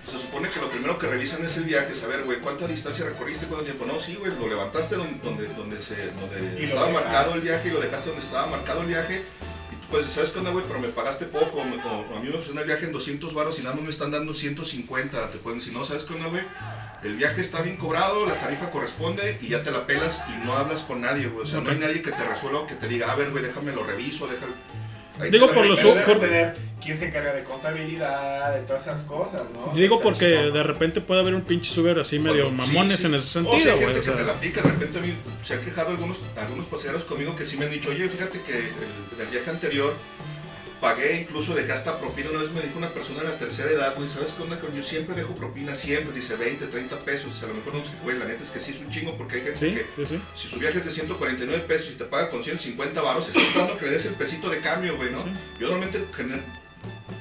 se 0.09 0.17
supone 0.17 0.49
que 0.49 0.59
lo 0.59 0.69
primero 0.69 0.97
que 0.97 1.07
revisan 1.07 1.43
es 1.43 1.57
el 1.57 1.63
viaje, 1.65 1.93
saber, 1.95 2.23
güey, 2.23 2.39
cuánta 2.39 2.67
distancia 2.67 3.05
recorriste, 3.05 3.45
cuánto 3.47 3.65
tiempo. 3.65 3.85
No, 3.85 3.99
sí, 3.99 4.15
güey, 4.15 4.31
lo 4.39 4.47
levantaste 4.47 4.95
donde, 4.95 5.19
donde, 5.23 5.47
donde, 5.55 5.81
se, 5.81 5.95
donde 6.11 6.63
estaba 6.65 6.87
marcado 6.93 7.33
el 7.35 7.41
viaje 7.41 7.67
y 7.67 7.71
lo 7.71 7.79
dejaste 7.79 8.09
donde 8.09 8.23
estaba 8.25 8.47
marcado 8.47 8.81
el 8.81 8.87
viaje. 8.87 9.21
Y 9.71 9.75
tú 9.81 9.87
puedes 9.89 10.05
decir, 10.07 10.21
¿sabes 10.21 10.31
qué 10.31 10.39
onda, 10.39 10.51
güey? 10.51 10.65
Pero 10.67 10.79
me 10.79 10.89
pagaste 10.89 11.25
poco. 11.25 11.63
me- 11.63 11.77
o 11.83 12.15
a 12.15 12.19
mí 12.21 12.29
me 12.29 12.35
ofrecen 12.37 12.57
el 12.57 12.65
viaje 12.65 12.85
en 12.85 12.91
200 12.91 13.33
baros 13.33 13.57
y 13.59 13.63
nada 13.63 13.75
más 13.75 13.83
me 13.85 13.91
están 13.91 14.11
dando 14.11 14.33
150. 14.33 15.29
Te 15.29 15.37
pueden 15.39 15.59
decir, 15.59 15.73
no, 15.73 15.83
¿sabes 15.85 16.03
qué 16.05 16.13
onda, 16.13 16.27
güey? 16.27 16.43
El 17.03 17.15
viaje 17.15 17.39
está 17.41 17.61
bien 17.61 17.77
cobrado, 17.77 18.25
la 18.25 18.39
tarifa 18.39 18.69
corresponde 18.71 19.37
y 19.41 19.47
ya 19.49 19.63
te 19.63 19.71
la 19.71 19.87
pelas 19.87 20.23
y 20.29 20.45
no 20.45 20.53
hablas 20.53 20.81
con 20.81 20.99
nadie, 21.01 21.27
güey. 21.27 21.43
O 21.43 21.47
sea, 21.47 21.61
no 21.61 21.69
hay 21.71 21.77
nadie 21.77 22.01
que 22.01 22.11
te 22.11 22.25
resuelva 22.25 22.59
o 22.61 22.67
que 22.67 22.75
te 22.75 22.87
diga, 22.87 23.11
a 23.11 23.15
ver, 23.15 23.29
güey, 23.31 23.43
déjame 23.43 23.71
lo 23.71 23.83
reviso, 23.85 24.27
déjalo. 24.27 24.53
Ahí 25.19 25.31
Digo, 25.31 25.51
por 25.51 25.65
los 25.65 25.79
por- 25.81 26.19
tener 26.19 26.55
quién 26.81 26.97
se 26.97 27.07
encarga 27.07 27.33
de 27.33 27.43
contabilidad, 27.43 28.53
de 28.55 28.61
todas 28.61 28.83
esas 28.83 29.03
cosas, 29.03 29.49
¿no? 29.51 29.73
Yo 29.73 29.81
digo 29.81 29.95
Está 29.95 30.03
porque 30.03 30.25
de 30.27 30.63
repente 30.63 31.01
puede 31.01 31.19
haber 31.21 31.35
un 31.35 31.41
pinche 31.41 31.77
Uber 31.79 31.99
así 31.99 32.19
medio 32.19 32.45
Bueno, 32.49 32.57
mamones 32.65 32.99
sí. 33.01 33.05
en 33.07 33.15
ese 33.15 33.25
O 33.25 33.43
sentido, 33.43 33.59
sea, 33.59 33.73
hay 33.73 33.79
güey. 33.83 33.93
gente 33.95 33.99
o 33.99 34.03
que 34.03 34.09
sea. 34.09 34.15
te 34.17 34.23
la 34.25 34.31
aplica, 34.33 34.61
de 34.61 34.69
repente 34.71 34.97
a 34.99 35.01
mí 35.01 35.13
se 35.43 35.53
han 35.55 35.61
quejado 35.61 35.89
algunos, 35.89 36.19
algunos 36.37 36.65
pasajeros 36.67 37.03
conmigo 37.03 37.35
que 37.35 37.45
sí 37.45 37.57
me 37.57 37.65
han 37.65 37.71
dicho, 37.71 37.89
oye, 37.89 38.07
fíjate 38.07 38.41
que 38.41 38.51
el, 38.59 38.65
en 38.65 39.21
el 39.21 39.27
viaje 39.27 39.49
anterior 39.49 39.93
pagué, 40.79 41.21
incluso 41.21 41.53
dejé 41.53 41.71
hasta 41.71 41.99
propina. 41.99 42.29
Una 42.29 42.39
vez 42.39 42.51
me 42.51 42.61
dijo 42.61 42.77
una 42.77 42.93
persona 42.93 43.21
de 43.21 43.29
la 43.29 43.37
tercera 43.37 43.69
edad, 43.69 43.95
güey, 43.95 44.09
¿sabes 44.09 44.31
qué 44.31 44.43
onda? 44.43 44.59
Yo 44.75 44.83
siempre 44.83 45.15
dejo 45.15 45.35
propina, 45.35 45.75
siempre, 45.75 46.13
dice 46.13 46.35
20, 46.35 46.67
30 46.67 46.97
pesos. 47.05 47.43
A 47.43 47.47
lo 47.47 47.55
mejor 47.55 47.75
no 47.75 47.85
sé, 47.85 47.97
güey, 48.03 48.17
la 48.17 48.25
neta 48.25 48.43
es 48.43 48.51
que 48.51 48.59
sí 48.59 48.71
es 48.71 48.79
un 48.79 48.89
chingo 48.89 49.17
porque 49.17 49.35
hay 49.35 49.41
gente 49.41 49.59
Sí, 49.59 49.75
que 49.75 50.05
sí, 50.05 50.21
si 50.35 50.47
su 50.47 50.59
viaje 50.59 50.79
es 50.79 50.85
de 50.85 50.91
149 50.91 51.65
pesos 51.67 51.91
y 51.91 51.95
te 51.95 52.05
paga 52.05 52.29
con 52.29 52.43
150 52.43 53.01
baros, 53.01 53.27
está 53.27 53.39
esperando 53.39 53.77
que 53.77 53.85
le 53.85 53.91
des 53.91 54.05
el 54.05 54.13
pesito 54.15 54.49
de 54.49 54.59
cambio, 54.61 54.95
güey, 54.97 55.11
¿no? 55.11 55.23
Sí. 55.23 55.29
Yo 55.59 55.67
normalmente 55.67 55.99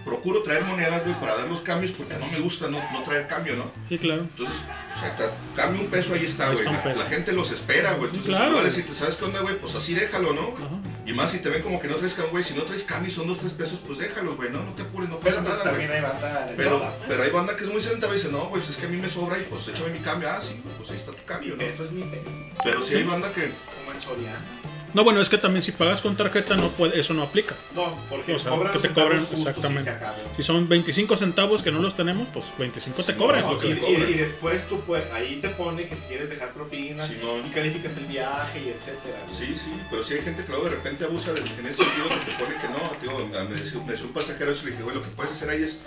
procuro 0.05 0.43
traer 0.43 0.65
monedas, 0.65 1.05
güey, 1.05 1.19
para 1.21 1.37
dar 1.37 1.49
los 1.49 1.61
cambios 1.61 1.93
porque 1.93 2.15
no 2.19 2.27
me 2.29 2.41
gusta 2.41 2.69
no, 2.69 2.83
no 2.93 3.03
traer 3.03 3.27
cambio, 3.27 3.57
¿no? 3.57 3.71
Sí, 3.89 3.99
claro. 3.99 4.23
Entonces, 4.23 4.57
o 4.97 5.01
sea, 5.01 5.33
cambio 5.55 5.83
un 5.83 5.89
peso, 5.89 6.15
ahí 6.15 6.25
está, 6.25 6.51
güey. 6.51 6.65
La, 6.65 7.05
gente 7.07 7.33
los 7.33 7.51
espera, 7.51 7.93
güey. 7.95 8.07
Entonces, 8.11 8.35
claro. 8.35 8.51
igual 8.51 8.65
decirte, 8.65 8.93
¿sabes 8.93 9.17
qué 9.17 9.25
onda, 9.25 9.41
güey? 9.41 9.59
Pues 9.59 9.75
así 9.75 9.95
déjalo, 9.95 10.33
¿no? 10.33 10.55
Ajá. 10.57 10.81
Y 11.09 11.15
más 11.15 11.31
si 11.31 11.39
te 11.39 11.49
ven 11.49 11.63
como 11.63 11.81
que 11.81 11.89
no 11.89 11.97
traes 11.97 12.13
cambio, 12.13 12.33
güey. 12.33 12.45
Si 12.45 12.53
no 12.53 12.63
traes 12.65 12.83
cambio 12.83 13.11
y 13.11 13.15
son 13.15 13.27
dos, 13.27 13.39
tres 13.39 13.53
pesos, 13.53 13.81
pues 13.87 13.99
déjalos, 13.99 14.37
güey, 14.37 14.51
¿no? 14.51 14.63
No 14.63 14.73
te 14.75 14.83
apures, 14.83 15.09
no 15.09 15.19
Pero 15.19 15.37
pasa 15.37 15.47
pues 15.47 15.59
nada, 15.59 15.71
también 15.71 15.89
güey. 15.89 15.99
hay 15.99 16.05
banda 16.05 16.47
de 16.47 16.55
Pero, 16.55 16.71
toda, 16.77 16.95
pero 17.09 17.23
hay 17.23 17.31
banda 17.31 17.57
que 17.57 17.65
es 17.65 17.73
muy 17.73 17.81
sentada 17.81 18.13
y 18.13 18.17
dice, 18.19 18.29
no, 18.31 18.41
güey, 18.49 18.63
pues 18.63 18.69
es 18.69 18.77
que 18.77 18.87
a 18.87 18.89
mí 18.91 18.99
me 18.99 19.09
sobra 19.09 19.39
y 19.39 19.43
pues 19.45 19.67
échame 19.69 19.89
mi 19.89 20.01
cambio. 20.01 20.29
Ah, 20.31 20.39
sí, 20.43 20.61
pues 20.77 20.91
ahí 20.91 20.97
está 20.99 21.13
tu 21.13 21.25
cambio, 21.25 21.57
¿no? 21.57 21.63
Eso 21.63 21.85
es 21.85 21.93
mi 21.93 22.03
peso. 22.03 22.37
Pero 22.63 22.85
sí 22.85 22.97
hay 22.97 23.05
banda 23.05 23.33
que... 23.33 23.41
Como 23.79 23.93
en 23.95 24.01
Soriana. 24.03 24.58
No, 24.95 25.05
bueno, 25.05 25.21
es 25.21 25.29
que 25.29 25.39
también 25.39 25.63
si 25.63 25.73
pagas 25.73 26.01
con 26.01 26.17
tarjeta, 26.17 26.57
no 26.57 26.71
puede, 26.71 26.99
eso 26.99 27.15
no 27.15 27.23
aplica. 27.23 27.55
No, 27.75 27.97
porque 28.09 28.35
O 28.35 28.39
sea, 28.39 28.51
cobran 28.53 28.73
que 28.73 28.79
te 28.79 28.89
y 28.89 29.41
exactamente. 29.41 29.93
Si 30.37 30.43
son 30.43 30.69
25 30.69 31.17
centavos 31.17 31.63
que 31.63 31.71
no 31.73 31.81
los 31.81 31.95
tenemos, 31.97 32.27
pues 32.33 32.47
25 32.59 33.03
te 33.03 33.13
Sí, 33.13 33.19
cobran. 33.19 33.41
no, 33.41 33.47
No, 33.49 33.53
lo 33.55 33.61
que 33.61 33.69
y, 33.69 33.73
y- 33.73 33.77
cobran. 33.77 34.11
y 34.11 34.15
después 34.15 34.69
tú 34.69 34.81
puedes, 34.81 35.11
ahí 35.13 35.39
te 35.41 35.49
pone 35.51 35.87
que 35.87 35.95
si 35.97 36.09
quieres 36.09 36.31
dejar 36.31 36.53
propina 36.53 37.07
Simón. 37.07 37.43
y 37.47 37.51
calificas 37.51 37.97
el 37.99 38.07
viaje 38.07 38.61
y 38.65 38.69
etcétera. 38.71 39.19
Sí, 39.37 39.55
sí, 39.55 39.73
pero 39.91 40.03
sí 40.05 40.15
hay 40.15 40.23
gente 40.23 40.43
que 40.45 40.49
luego 40.51 40.65
de 40.65 40.71
repente 40.71 41.05
abusa 41.05 41.33
de, 41.33 41.41
en 41.41 41.67
ese 41.67 41.85
sentido 41.85 42.09
que 42.09 42.31
te 42.31 42.37
pone 42.37 42.57
que 42.57 42.69
no, 42.69 42.91
tío, 43.01 43.27
me 43.29 43.55
decía, 43.55 43.81
me 43.85 43.93
decía 43.93 44.07
un 44.07 44.13
pasajero 44.13 44.53
eso, 44.53 44.65
le 44.65 44.71
dije, 44.73 44.83
güey, 44.83 44.97
lo 44.97 45.03
que 45.03 45.09
puedes 45.11 45.33
hacer 45.33 45.51
ahí 45.51 45.63
es 45.63 45.79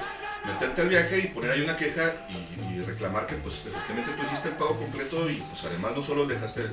meterte 0.45 0.81
al 0.81 0.89
viaje 0.89 1.19
y 1.19 1.27
poner 1.27 1.51
ahí 1.51 1.61
una 1.61 1.75
queja 1.75 2.13
y, 2.29 2.51
reclamar 2.81 3.27
que 3.27 3.35
pues 3.35 3.61
efectivamente 3.67 4.11
tú 4.11 4.25
hiciste 4.25 4.49
el 4.49 4.55
pago 4.55 4.75
completo 4.75 5.29
y 5.29 5.35
pues 5.35 5.63
además 5.65 5.91
no 5.95 6.01
solo 6.01 6.25
dejaste, 6.25 6.63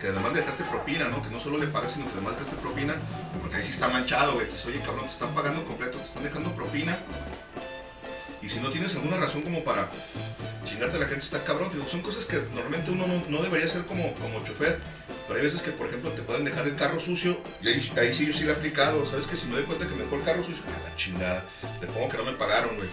que 0.00 0.06
además 0.06 0.32
dejaste 0.32 0.62
propina, 0.62 1.08
¿no? 1.08 1.20
Que 1.20 1.28
no 1.28 1.40
solo 1.40 1.58
le 1.58 1.66
pagas, 1.66 1.90
sino 1.90 2.06
que 2.06 2.12
además 2.12 2.34
dejaste 2.34 2.56
propina, 2.56 2.94
porque 3.40 3.56
ahí 3.56 3.62
sí 3.62 3.72
está 3.72 3.88
manchado, 3.88 4.34
güey, 4.34 4.46
oye, 4.66 4.80
cabrón, 4.80 5.06
te 5.06 5.10
están 5.10 5.34
pagando 5.34 5.64
completo, 5.64 5.98
te 5.98 6.04
están 6.04 6.22
dejando 6.22 6.54
propina. 6.54 6.96
Y 8.42 8.48
si 8.48 8.58
no 8.60 8.70
tienes 8.70 8.94
alguna 8.94 9.16
razón 9.18 9.42
como 9.42 9.62
para 9.64 9.88
chingarte 10.64 10.96
a 10.96 11.00
la 11.00 11.06
gente, 11.06 11.24
está 11.24 11.44
cabrón. 11.44 11.70
Digo, 11.72 11.86
son 11.86 12.00
cosas 12.00 12.24
que 12.26 12.36
normalmente 12.54 12.90
uno 12.90 13.06
no, 13.06 13.22
no 13.28 13.42
debería 13.42 13.66
hacer 13.66 13.84
como, 13.84 14.14
como 14.14 14.42
chofer. 14.44 14.78
Pero 15.26 15.38
hay 15.38 15.44
veces 15.46 15.62
que, 15.62 15.70
por 15.72 15.86
ejemplo, 15.86 16.10
te 16.10 16.22
pueden 16.22 16.44
dejar 16.44 16.66
el 16.66 16.74
carro 16.76 16.98
sucio. 16.98 17.38
Y 17.62 17.68
ahí, 17.68 17.92
ahí 17.98 18.14
sí 18.14 18.26
yo 18.26 18.32
sí 18.32 18.44
le 18.44 18.52
he 18.52 18.54
aplicado. 18.54 19.04
¿Sabes 19.06 19.26
que 19.26 19.36
Si 19.36 19.46
me 19.46 19.56
doy 19.56 19.64
cuenta 19.64 19.86
que 19.86 19.94
me 19.94 20.02
dejó 20.04 20.16
el 20.16 20.24
carro 20.24 20.42
sucio, 20.42 20.62
a 20.66 20.88
la 20.88 20.96
chingada. 20.96 21.44
Le 21.80 21.86
pongo 21.86 22.08
que 22.08 22.16
no 22.16 22.24
me 22.24 22.32
pagaron, 22.32 22.74
güey. 22.76 22.88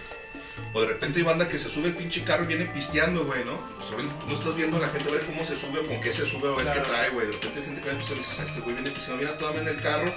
O 0.74 0.80
de 0.82 0.88
repente 0.88 1.18
hay 1.20 1.24
banda 1.24 1.48
que 1.48 1.58
se 1.58 1.70
sube 1.70 1.88
el 1.88 1.94
pinche 1.96 2.22
carro 2.24 2.44
y 2.44 2.48
viene 2.48 2.66
pisteando, 2.66 3.24
güey, 3.24 3.44
¿no? 3.44 3.58
Pues 3.78 3.90
tú 3.90 4.26
no 4.28 4.34
estás 4.34 4.54
viendo 4.54 4.76
a 4.76 4.80
la 4.80 4.88
gente 4.88 5.08
a 5.08 5.12
ver 5.12 5.24
cómo 5.24 5.42
se 5.44 5.56
sube 5.56 5.78
o 5.80 5.86
con 5.86 6.00
qué 6.00 6.12
se 6.12 6.26
sube 6.26 6.48
o 6.48 6.56
ver 6.56 6.64
Claro. 6.66 6.82
qué 6.82 6.88
trae, 6.88 7.10
güey. 7.10 7.26
De 7.26 7.32
repente 7.32 7.60
hay 7.60 7.64
gente 7.66 7.80
que 7.82 7.88
a 7.88 7.92
empezar 7.92 8.16
y 8.16 8.18
dices, 8.18 8.36
"Ah, 8.40 8.44
este 8.44 8.60
güey 8.60 8.74
viene 8.74 8.90
pisteando, 8.90 9.22
viene 9.24 9.38
toda 9.38 9.54
en 9.60 9.68
el 9.68 9.80
carro 9.80 10.12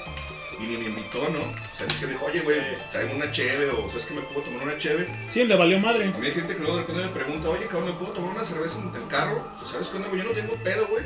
y 0.63 0.67
ni 0.67 0.77
me 0.77 0.85
invitó, 0.85 1.19
¿no? 1.29 1.39
O 1.39 1.77
sea, 1.77 1.87
es 1.87 1.93
que 1.93 2.05
me 2.05 2.13
dijo, 2.13 2.25
oye, 2.25 2.41
güey, 2.41 2.59
tráeme 2.91 3.15
una 3.15 3.31
cheve 3.31 3.69
o 3.69 3.89
sabes 3.89 4.05
que 4.05 4.13
me 4.13 4.21
puedo 4.21 4.41
tomar 4.41 4.63
una 4.63 4.77
cheve. 4.77 5.07
Sí, 5.31 5.43
le 5.43 5.55
valió 5.55 5.79
madre. 5.79 6.05
A 6.13 6.17
mí 6.17 6.25
hay 6.27 6.33
gente 6.33 6.53
que 6.55 6.59
luego 6.61 6.75
de 6.77 6.81
repente 6.83 7.03
me 7.03 7.09
pregunta, 7.11 7.49
oye, 7.49 7.65
cabrón, 7.67 7.85
¿me 7.85 7.93
puedo 7.93 8.11
tomar 8.13 8.31
una 8.31 8.43
cerveza 8.43 8.79
en 8.79 8.95
el 8.95 9.07
carro? 9.07 9.47
Pues, 9.57 9.71
¿Sabes 9.71 9.87
qué 9.87 9.97
onda, 9.97 10.09
güey? 10.09 10.21
Yo 10.21 10.27
no 10.27 10.33
tengo 10.33 10.55
pedo, 10.63 10.87
güey. 10.87 11.03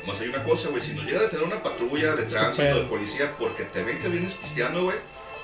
Nomás 0.00 0.20
hay 0.20 0.28
una 0.28 0.42
cosa, 0.42 0.68
güey. 0.68 0.82
Si 0.82 0.94
nos 0.94 1.04
llega 1.06 1.20
a 1.20 1.22
detener 1.22 1.44
una 1.46 1.62
patrulla 1.62 2.14
de 2.16 2.24
tránsito, 2.24 2.80
de 2.80 2.86
policía, 2.86 3.32
porque 3.38 3.64
te 3.64 3.82
ven 3.84 3.98
que 3.98 4.08
vienes 4.08 4.34
pisteando, 4.34 4.84
güey, 4.84 4.96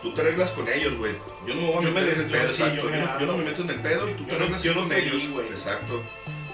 tú 0.03 0.13
te 0.13 0.21
arreglas 0.21 0.51
con 0.51 0.69
ellos, 0.69 0.97
güey. 0.97 1.13
Yo 1.47 1.55
no 1.55 1.61
me 1.63 1.67
voy 1.69 1.77
a 1.77 1.89
Yo 1.89 1.93
me 1.93 2.01
meter 2.01 2.15
en 2.15 2.21
el 2.25 2.27
yo 2.29 2.33
pedo, 2.33 2.49
sí, 2.53 2.63
exacto. 2.63 2.83
yo 2.83 2.91
no, 2.91 2.97
yo 3.21 3.27
no 3.27 3.33
hago. 3.33 3.37
me 3.39 3.45
meto 3.45 3.63
en 3.63 3.71
el 3.71 3.81
pedo 3.81 4.09
y 4.09 4.13
tú 4.15 4.25
te 4.25 4.35
arreglas 4.35 4.65
no 4.65 4.75
con 4.75 4.93
ellos. 4.93 5.23
Exacto. 5.51 6.03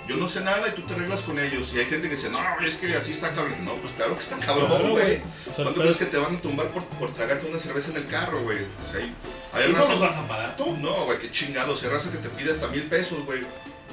Yo 0.06 0.16
no 0.16 0.28
sé 0.28 0.40
nada 0.42 0.68
y 0.68 0.72
tú 0.72 0.82
te 0.82 0.94
arreglas 0.94 1.22
con 1.22 1.38
ellos. 1.38 1.72
Y 1.74 1.80
hay 1.80 1.86
gente 1.86 2.08
que 2.08 2.14
dice, 2.14 2.30
no, 2.30 2.38
es 2.64 2.76
que 2.76 2.94
así 2.94 3.12
está 3.12 3.34
cabrón. 3.34 3.64
No, 3.64 3.74
pues 3.76 3.92
claro 3.94 4.14
que 4.14 4.20
está 4.22 4.36
cabrón, 4.38 4.68
Claro, 4.68 4.90
güey. 4.90 5.04
güey. 5.04 5.16
O 5.16 5.22
sea, 5.52 5.54
¿Cuándo 5.64 5.72
pero- 5.72 5.82
crees 5.82 5.96
que 5.96 6.04
te 6.06 6.16
van 6.18 6.36
a 6.36 6.40
tumbar 6.40 6.68
por, 6.68 6.84
por 6.84 7.12
tragarte 7.12 7.46
una 7.46 7.58
cerveza 7.58 7.90
en 7.90 7.96
el 7.96 8.06
carro, 8.06 8.40
güey? 8.42 8.58
O 8.58 8.90
sea, 8.92 9.00
hay, 9.00 9.14
hay 9.52 9.70
¿Y 9.70 9.72
no 9.72 9.78
los 9.78 10.00
vas 10.00 10.16
a 10.16 10.28
pagar 10.28 10.56
tú? 10.56 10.76
no, 10.78 11.06
güey, 11.06 11.18
qué 11.18 11.30
chingados. 11.30 11.80
Se 11.80 11.88
raza 11.90 12.10
que 12.12 12.18
te 12.18 12.28
pide 12.28 12.52
hasta 12.52 12.68
mil 12.68 12.82
pesos, 12.84 13.24
güey. 13.26 13.40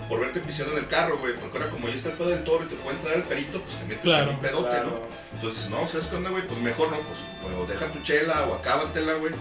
Por 0.09 0.19
verte 0.19 0.41
pisteando 0.41 0.73
en 0.77 0.83
el 0.83 0.89
carro, 0.89 1.17
güey. 1.17 1.33
Porque 1.35 1.57
ahora 1.57 1.69
como 1.71 1.87
ya 1.87 1.95
está 1.95 2.09
el 2.09 2.15
pedo 2.15 2.29
del 2.29 2.43
toro 2.43 2.65
y 2.65 2.67
te 2.67 2.75
puede 2.75 2.97
entrar 2.97 3.15
el 3.15 3.23
perito, 3.23 3.61
pues 3.61 3.77
te 3.77 3.85
metes 3.85 4.01
Claro, 4.03 4.29
en 4.31 4.35
un 4.35 4.41
pedote, 4.41 4.69
claro. 4.69 4.89
¿no? 4.89 5.37
Entonces, 5.37 5.69
no, 5.69 5.87
¿sabes 5.87 6.07
qué 6.07 6.15
onda, 6.17 6.29
güey? 6.29 6.45
Pues 6.45 6.59
mejor 6.59 6.89
no, 6.91 6.97
pues, 6.97 7.19
o 7.57 7.65
deja 7.65 7.87
tu 7.91 7.99
chela 8.03 8.45
o 8.47 8.53
acábatela, 8.55 9.13
güey. 9.13 9.33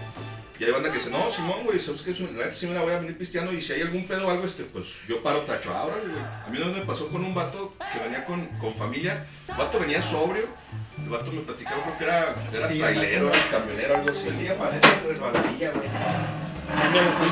Y 0.63 0.67
hay 0.67 0.71
banda 0.71 0.89
que 0.89 0.97
dice, 0.97 1.09
no, 1.09 1.29
Simón, 1.29 1.65
güey, 1.65 1.77
¿sabes 1.77 2.03
qué? 2.03 2.11
La 2.11 2.45
neta 2.45 2.53
sí 2.53 2.67
me 2.67 2.73
la 2.73 2.81
voy 2.81 2.93
a 2.93 2.99
venir 2.99 3.17
pisteando 3.17 3.51
y 3.51 3.61
si 3.61 3.73
hay 3.73 3.81
algún 3.81 4.07
pedo 4.07 4.27
o 4.27 4.31
algo, 4.31 4.45
este, 4.45 4.63
pues 4.63 5.01
yo 5.09 5.21
paro 5.21 5.41
tacho 5.41 5.73
ahora, 5.73 5.95
güey. 5.99 6.23
A 6.23 6.47
mí 6.49 6.57
vez 6.57 6.67
me 6.67 6.85
pasó 6.85 7.09
con 7.09 7.21
un 7.21 7.33
vato 7.33 7.75
que 7.91 7.99
venía 7.99 8.23
con, 8.23 8.45
con 8.59 8.73
familia. 8.73 9.25
El 9.49 9.55
vato 9.55 9.77
venía 9.77 10.01
sobrio. 10.01 10.47
El 11.03 11.09
vato 11.09 11.33
me 11.33 11.41
platicaba, 11.41 11.83
creo 11.83 11.97
que 11.97 12.03
era, 12.05 12.35
era 12.53 12.67
Sí, 12.69 12.79
trailero, 12.79 13.27
era 13.27 13.49
camionero, 13.51 13.95
algo 13.97 14.09
así. 14.09 14.23
Pues 14.23 14.35
sí, 14.37 14.47
aparece 14.47 14.87
resbaladilla, 15.05 15.71
güey. 15.71 15.87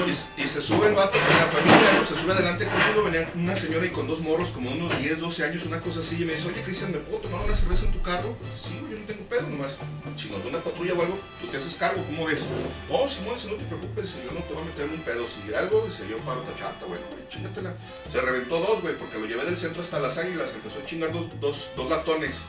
Y, 0.07 0.41
y 0.41 0.47
se 0.47 0.61
sube 0.61 0.87
el 0.87 0.95
vato 0.95 1.17
con 1.17 1.35
la 1.37 1.45
familia, 1.45 1.91
¿no? 1.97 2.05
se 2.05 2.15
sube 2.15 2.33
adelante 2.33 2.65
conmigo, 2.65 3.03
venía 3.03 3.29
una 3.35 3.55
señora 3.55 3.85
y 3.85 3.89
con 3.89 4.07
dos 4.07 4.21
morros, 4.21 4.51
como 4.51 4.71
unos 4.71 4.97
10, 4.99 5.19
12 5.19 5.43
años, 5.45 5.65
una 5.65 5.79
cosa 5.79 5.99
así, 5.99 6.21
y 6.21 6.25
me 6.25 6.33
dice, 6.33 6.47
oye 6.47 6.61
Cristian, 6.61 6.91
¿me 6.91 6.97
puedo 6.97 7.19
tomar 7.19 7.41
una 7.41 7.55
cerveza 7.55 7.85
en 7.85 7.91
tu 7.91 8.01
carro? 8.01 8.35
Sí, 8.57 8.81
yo 8.89 8.97
no 8.97 9.05
tengo 9.05 9.23
pedo, 9.25 9.43
nomás, 9.43 9.77
nos 10.05 10.43
da 10.43 10.49
una 10.49 10.59
patrulla 10.59 10.93
o 10.93 11.01
algo, 11.01 11.19
tú 11.39 11.47
te 11.47 11.57
haces 11.57 11.75
cargo, 11.75 12.03
¿cómo 12.05 12.25
ves? 12.25 12.45
Oh, 12.89 13.07
Simón, 13.07 13.37
si 13.37 13.47
no 13.47 13.55
te 13.55 13.65
preocupes, 13.65 14.15
yo 14.23 14.31
no 14.31 14.41
te 14.41 14.53
voy 14.53 14.63
a 14.63 14.65
meter 14.65 14.85
en 14.85 14.91
un 14.91 15.01
pedo, 15.01 15.25
si 15.25 15.53
algo, 15.53 15.85
dice, 15.85 16.03
yo 16.09 16.17
paro 16.19 16.41
tachata, 16.41 16.85
bueno, 16.85 17.05
güey, 17.11 17.27
chingatela. 17.29 17.75
Se 18.11 18.21
reventó 18.21 18.59
dos, 18.59 18.81
güey, 18.81 18.97
porque 18.97 19.19
lo 19.19 19.25
llevé 19.25 19.45
del 19.45 19.57
centro 19.57 19.81
hasta 19.81 19.99
las 19.99 20.17
águilas, 20.17 20.53
empezó 20.53 20.79
a 20.79 20.85
chingar 20.85 21.11
dos, 21.11 21.27
dos, 21.39 21.71
dos 21.75 21.89
latones. 21.89 22.41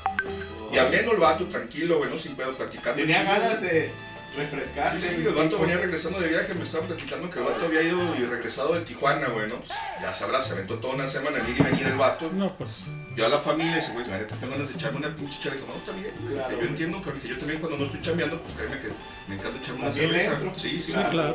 Y 0.73 0.79
ameno 0.79 1.13
el 1.13 1.19
vato, 1.19 1.47
tranquilo, 1.47 1.99
güey, 1.99 2.11
no 2.11 2.19
sin 2.19 2.35
pedo, 2.35 2.57
platicando. 2.57 3.01
Tenía 3.01 3.23
ganas 3.23 3.61
de 3.61 3.91
refrescarse. 4.37 5.17
sí, 5.17 5.27
el 5.27 5.35
vato 5.35 5.59
venía 5.59 5.77
regresando 5.77 6.19
de 6.21 6.29
viaje, 6.29 6.55
me 6.55 6.65
estaba 6.65 6.87
platicando 6.87 7.29
que 7.31 7.39
el 7.39 7.45
vato 7.45 7.65
había 7.67 7.83
ido 7.83 7.99
y 8.17 8.25
regresado 8.25 8.75
de 8.75 8.81
Tijuana, 8.83 9.29
güey, 9.29 9.49
¿no? 9.49 9.57
Pues 9.57 9.73
ya 10.01 10.13
sabrás, 10.13 10.47
se 10.47 10.53
aventó 10.55 10.77
toda 10.79 10.95
una 10.95 11.07
semana 11.07 11.39
en 11.39 11.49
ir 11.51 11.57
y 11.59 11.63
venir 11.63 11.87
el 11.87 11.97
vato. 11.97 12.31
No, 12.35 12.57
pues. 12.57 12.85
Yo 13.17 13.27
a 13.27 13.29
la 13.29 13.39
familia 13.39 13.77
dice, 13.77 13.93
güey, 13.93 14.07
la 14.07 14.19
neta 14.19 14.35
tengo 14.37 14.53
ganas 14.55 14.69
de 14.69 14.75
echarme 14.75 14.99
una 14.99 15.15
pinche 15.15 15.51
digo, 15.51 15.67
no, 15.69 15.75
está 15.77 15.93
bien, 15.93 16.15
güey. 16.23 16.35
Claro. 16.35 16.49
que 16.57 16.63
yo 16.65 16.69
entiendo 16.69 17.03
que 17.03 17.29
yo 17.29 17.39
también 17.39 17.61
cuando 17.61 17.79
no 17.79 17.85
estoy 17.85 18.01
chambeando, 18.03 18.41
pues 18.43 18.55
créeme 18.55 18.81
que 18.81 18.89
me 19.29 19.35
encanta 19.35 19.59
echarme 19.59 19.83
una 19.83 19.93
cerveza. 19.93 20.33
entro. 20.33 20.53
Sí, 20.57 20.79
sí, 20.79 20.93
Claro. 20.93 21.11
Claro. 21.11 21.35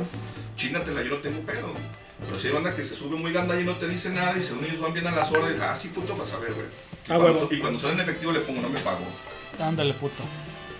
chingatela, 0.55 1.01
yo 1.03 1.09
no 1.11 1.17
tengo 1.17 1.39
pedo. 1.41 1.73
Pero 2.25 2.35
si 2.39 2.47
hay 2.47 2.53
banda 2.53 2.75
que 2.75 2.83
se 2.83 2.95
sube 2.95 3.15
muy 3.15 3.31
ganda 3.31 3.59
y 3.61 3.63
no 3.63 3.73
te 3.75 3.87
dice 3.87 4.09
nada 4.09 4.35
y 4.35 4.41
según 4.41 4.65
ellos 4.65 4.79
van 4.81 4.91
bien 4.91 5.05
a 5.05 5.11
las 5.11 5.31
órdenes, 5.31 5.61
ah, 5.61 5.77
sí, 5.77 5.89
puto, 5.89 6.15
vas 6.17 6.33
a 6.33 6.39
ver, 6.39 6.51
güey. 6.53 6.65
Y, 6.65 7.11
Ah, 7.11 7.17
cuando 7.19 7.39
son- 7.39 7.47
y 7.51 7.59
cuando 7.59 7.79
son 7.79 7.91
en 7.91 7.99
efectivo 7.99 8.31
le 8.31 8.39
pongo, 8.39 8.59
no 8.61 8.69
me 8.69 8.79
pago. 8.79 9.05
Ándale, 9.59 9.93
puto. 9.93 10.23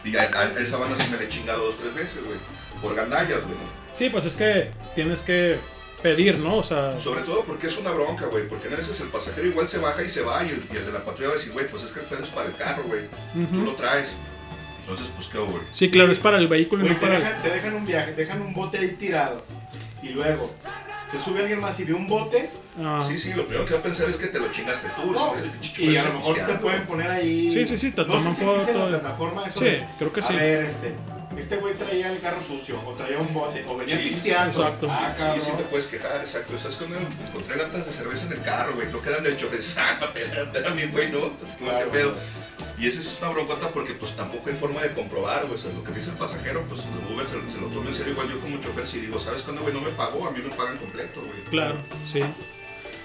Y 0.04 0.16
a, 0.16 0.24
esa 0.60 0.78
banda 0.78 0.96
sí 0.96 1.10
me 1.12 1.18
le 1.18 1.26
he 1.26 1.30
chingado 1.30 1.66
dos, 1.66 1.78
tres 1.78 1.94
veces, 1.94 2.24
güey. 2.24 2.38
Por 2.82 2.96
gandallas, 2.96 3.44
güey. 3.44 3.58
Sí, 3.94 4.10
pues 4.10 4.26
es 4.26 4.36
que 4.36 4.72
tienes 4.96 5.22
que 5.22 5.58
pedir, 6.02 6.38
¿no? 6.38 6.58
O 6.58 6.64
sea, 6.64 7.00
Sobre 7.00 7.22
todo 7.22 7.44
porque 7.44 7.68
es 7.68 7.78
una 7.78 7.92
bronca, 7.92 8.28
güey. 8.28 8.48
Porque 8.48 8.68
a 8.68 8.78
veces 8.78 9.00
el 9.02 9.08
pasajero 9.10 9.48
igual 9.48 9.68
se 9.68 9.80
baja 9.80 10.04
y 10.04 10.10
se 10.10 10.22
va 10.22 10.44
y 10.44 10.50
el, 10.50 10.64
y 10.72 10.78
el 10.78 10.86
de 10.86 10.92
la 10.92 11.04
patrulla 11.04 11.30
va 11.30 11.36
a 11.36 11.38
decir, 11.38 11.54
güey, 11.54 11.68
pues 11.68 11.84
es 11.84 11.92
que 11.92 12.02
el 12.02 12.06
pedo 12.06 12.24
es 12.24 12.30
para 12.30 12.48
el 12.48 12.56
carro, 12.56 12.84
güey. 12.84 13.02
Tú 13.52 13.62
lo 13.64 13.74
traes. 13.74 14.14
Entonces, 14.82 15.08
pues 15.16 15.28
qué, 15.28 15.40
güey. 15.40 15.62
sí, 15.72 15.90
claro, 15.90 16.12
es 16.12 16.20
para 16.20 16.38
el 16.38 16.48
vehículo 16.48 16.86
y 16.86 16.88
Güey, 16.88 16.94
no 16.94 17.00
te, 17.00 17.06
para 17.08 17.18
el... 17.18 17.24
dejan, 17.24 17.44
te 17.44 17.50
dejan 17.50 17.74
un 17.74 17.86
viaje, 17.86 18.12
te 18.14 18.22
dejan 18.22 18.42
un 18.42 18.54
bote 18.54 18.78
ahí 18.78 18.92
tirado. 18.92 19.44
Y 20.02 20.10
luego 20.10 20.54
se 21.10 21.18
sube 21.18 21.40
alguien 21.40 21.60
más 21.62 21.80
y 21.80 21.86
ve 21.86 21.94
un 21.94 22.08
bote. 22.08 22.50
Ah, 22.80 23.04
Sí, 23.08 23.18
sí, 23.18 23.34
lo 23.34 23.46
primero 23.48 23.66
que 23.66 23.74
va 23.74 23.80
a 23.80 23.84
pensar 23.84 24.08
es 24.10 24.18
que 24.18 24.28
te 24.28 24.40
lo 24.40 24.52
chingaste 24.52 24.90
tú. 25.02 25.12
No, 25.12 25.34
el 25.36 25.52
y 25.90 25.98
a 25.98 26.04
lo 26.04 26.14
mejor 26.14 26.36
te 26.38 26.54
pueden 26.56 26.84
poner 26.86 27.10
ahí. 27.10 27.52
Sí, 27.52 27.66
sí, 27.66 27.78
sí, 27.78 27.92
te 27.92 28.02
no 28.02 28.08
toman 28.08 28.24
sé 28.24 28.32
si 28.34 28.46
existe 28.52 28.74
la 28.74 28.88
plataforma 28.90 29.46
eso 29.48 29.60
Sí, 29.60 29.66
de, 29.66 29.88
creo 29.98 30.14
que 30.14 30.20
a 30.20 30.24
sí. 30.24 30.34
ver, 30.36 30.64
este, 30.66 30.94
este 31.38 31.58
güey 31.58 31.74
traía 31.76 32.12
el 32.12 32.20
carro 32.20 32.42
sucio 32.42 32.80
o 32.86 32.94
traía 32.94 33.18
un 33.20 33.34
bote 33.34 33.64
o 33.68 33.78
venía 33.78 33.98
Sí, 33.98 34.04
pisteando. 34.04 34.60
exacto. 34.62 34.88
Ah, 34.92 35.16
Sí, 35.36 35.42
sí 35.46 35.52
te 35.58 35.64
puedes 35.64 35.88
quejar, 35.88 36.18
exacto. 36.22 36.58
¿Sabes 36.58 36.78
cuando 36.78 36.98
encontré 37.28 37.56
latas 37.58 37.86
de 37.86 37.92
cerveza 37.92 38.26
en 38.28 38.34
el 38.34 38.42
carro, 38.44 38.74
güey? 38.76 38.88
Creo 38.88 39.02
que 39.02 39.10
eran 39.10 39.24
del 39.24 39.38
chofer. 39.38 39.60
Ah, 39.78 40.00
también, 40.64 40.92
güey, 40.92 41.12
¿no? 41.12 41.32
Así 41.44 41.54
como, 41.58 41.70
Claro. 41.72 41.92
¿qué 41.92 41.98
pedo? 41.98 42.14
Y 42.80 42.88
esa 42.88 43.00
es 43.00 43.18
una 43.22 43.30
broncota 43.32 43.70
porque 43.70 43.94
pues 43.94 44.16
tampoco 44.16 44.50
hay 44.50 44.56
forma 44.56 44.82
de 44.82 44.94
comprobar, 44.94 45.44
güey. 45.44 45.56
O 45.56 45.58
sea, 45.58 45.72
lo 45.74 45.84
que 45.84 45.92
dice 45.92 46.12
el 46.12 46.18
pasajero, 46.18 46.64
pues 46.70 46.82
el 46.82 47.14
Uber 47.14 47.26
se, 47.26 47.52
se 47.52 47.60
lo 47.60 47.68
toma 47.68 47.90
en 47.90 47.96
serio. 47.96 48.14
Igual 48.14 48.30
yo 48.30 48.40
como 48.40 48.58
chofer 48.62 48.86
si 48.86 49.00
digo, 49.00 49.20
¿sabes 49.20 49.42
cuándo, 49.42 49.64
güey? 49.64 49.74
No 49.74 49.82
me 49.82 49.90
pagó, 49.92 50.28
a 50.28 50.32
mí 50.32 50.40
me 50.44 50.54
pagan 50.56 50.78
completo, 50.78 51.22
güey. 51.22 51.42
Claro, 51.50 51.76
sí. 52.06 52.20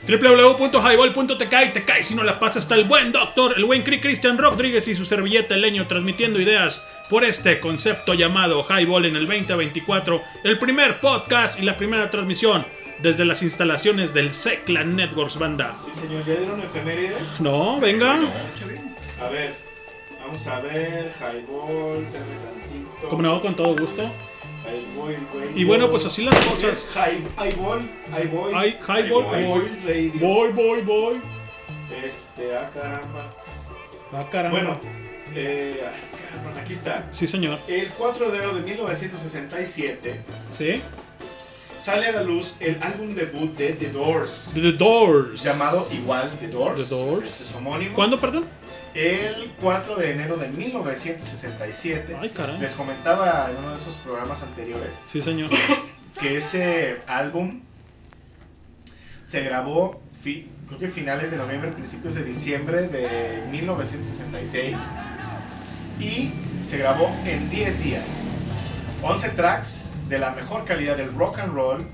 www.highball.tk 0.06 1.54
y 1.68 1.72
te 1.72 1.84
cae 1.84 2.02
si 2.02 2.14
no 2.14 2.22
la 2.22 2.38
pasa 2.38 2.58
hasta 2.58 2.74
el 2.74 2.84
buen 2.84 3.12
doctor, 3.12 3.54
el 3.56 3.64
buen 3.64 3.82
Cri 3.82 4.00
Cristian 4.00 4.36
Rodríguez 4.36 4.88
y 4.88 4.94
su 4.94 5.04
servilleta 5.04 5.54
el 5.54 5.62
leño 5.62 5.86
transmitiendo 5.86 6.40
ideas 6.40 6.86
por 7.08 7.24
este 7.24 7.60
concepto 7.60 8.14
llamado 8.14 8.66
Highball 8.68 9.06
en 9.06 9.16
el 9.16 9.26
2024, 9.26 10.22
el 10.44 10.58
primer 10.58 11.00
podcast 11.00 11.58
y 11.60 11.62
la 11.62 11.76
primera 11.76 12.10
transmisión 12.10 12.66
desde 13.00 13.24
las 13.24 13.42
instalaciones 13.42 14.12
del 14.14 14.32
Secla 14.32 14.84
Networks 14.84 15.38
Banda. 15.38 15.72
Sí, 15.72 15.90
señor, 15.94 16.24
¿ya 16.26 16.34
dieron 16.34 16.60
efemérides? 16.60 17.40
No, 17.40 17.80
venga. 17.80 18.16
No. 18.16 18.91
A 19.24 19.28
ver, 19.28 19.54
vamos 20.20 20.46
a 20.46 20.60
ver, 20.60 21.12
highball, 21.20 22.04
dame 22.12 22.34
tantito. 22.44 23.08
Como 23.08 23.22
no, 23.22 23.40
con 23.40 23.54
todo 23.54 23.76
gusto. 23.76 24.02
Highball, 24.64 25.16
radio. 25.34 25.50
Y 25.56 25.64
bueno, 25.64 25.90
pues 25.90 26.06
así 26.06 26.24
las 26.24 26.34
cosas. 26.46 26.64
Es 26.64 26.90
high, 26.94 27.18
highball, 27.38 27.80
highball. 28.12 28.52
Hi- 28.52 28.76
highball, 28.88 29.24
highball 29.26 29.68
radio. 29.86 30.12
Voy, 30.20 30.52
voy, 30.52 30.80
voy. 30.82 31.20
Este, 32.04 32.54
ah, 32.56 32.70
caramba. 32.72 33.34
Ah, 34.12 34.26
caramba. 34.30 34.58
Bueno, 34.58 34.80
eh, 35.34 35.80
ay, 35.84 36.28
cabrón, 36.34 36.58
aquí 36.58 36.72
está. 36.72 37.06
Sí, 37.10 37.26
señor. 37.26 37.58
El 37.68 37.88
4 37.90 38.30
de 38.30 38.36
enero 38.38 38.54
de 38.54 38.60
1967 38.62 40.20
Sí. 40.50 40.82
sale 41.78 42.06
a 42.06 42.12
la 42.12 42.22
luz 42.22 42.56
el 42.60 42.80
álbum 42.82 43.14
debut 43.14 43.54
de 43.56 43.72
The 43.72 43.90
Doors, 43.90 44.52
The 44.54 44.72
Doors. 44.72 45.42
llamado 45.42 45.86
igual 45.92 46.30
The 46.40 46.48
Doors. 46.48 46.88
The 46.88 46.94
Doors. 46.94 47.40
Es 47.40 47.48
su 47.48 47.58
homónimo. 47.58 47.94
¿Cuándo, 47.94 48.20
perdón? 48.20 48.44
El 48.94 49.52
4 49.60 49.96
de 49.96 50.12
enero 50.12 50.36
de 50.36 50.48
1967. 50.48 52.16
Ay, 52.20 52.30
caray. 52.30 52.58
Les 52.58 52.72
comentaba 52.74 53.48
en 53.50 53.56
uno 53.56 53.70
de 53.70 53.76
esos 53.76 53.96
programas 53.96 54.42
anteriores 54.42 54.90
Sí, 55.06 55.22
señor. 55.22 55.50
que 56.20 56.36
ese 56.36 56.98
álbum 57.06 57.60
se 59.24 59.42
grabó, 59.44 60.02
creo 60.68 60.78
que 60.78 60.88
finales 60.88 61.30
de 61.30 61.38
noviembre, 61.38 61.72
principios 61.72 62.14
de 62.16 62.24
diciembre 62.24 62.88
de 62.88 63.42
1966 63.50 64.76
y 65.98 66.32
se 66.66 66.76
grabó 66.76 67.10
en 67.24 67.48
10 67.48 67.82
días. 67.82 68.26
11 69.02 69.30
tracks 69.30 69.90
de 70.08 70.18
la 70.18 70.32
mejor 70.32 70.66
calidad 70.66 70.96
del 70.98 71.14
rock 71.14 71.38
and 71.38 71.54
roll 71.54 71.86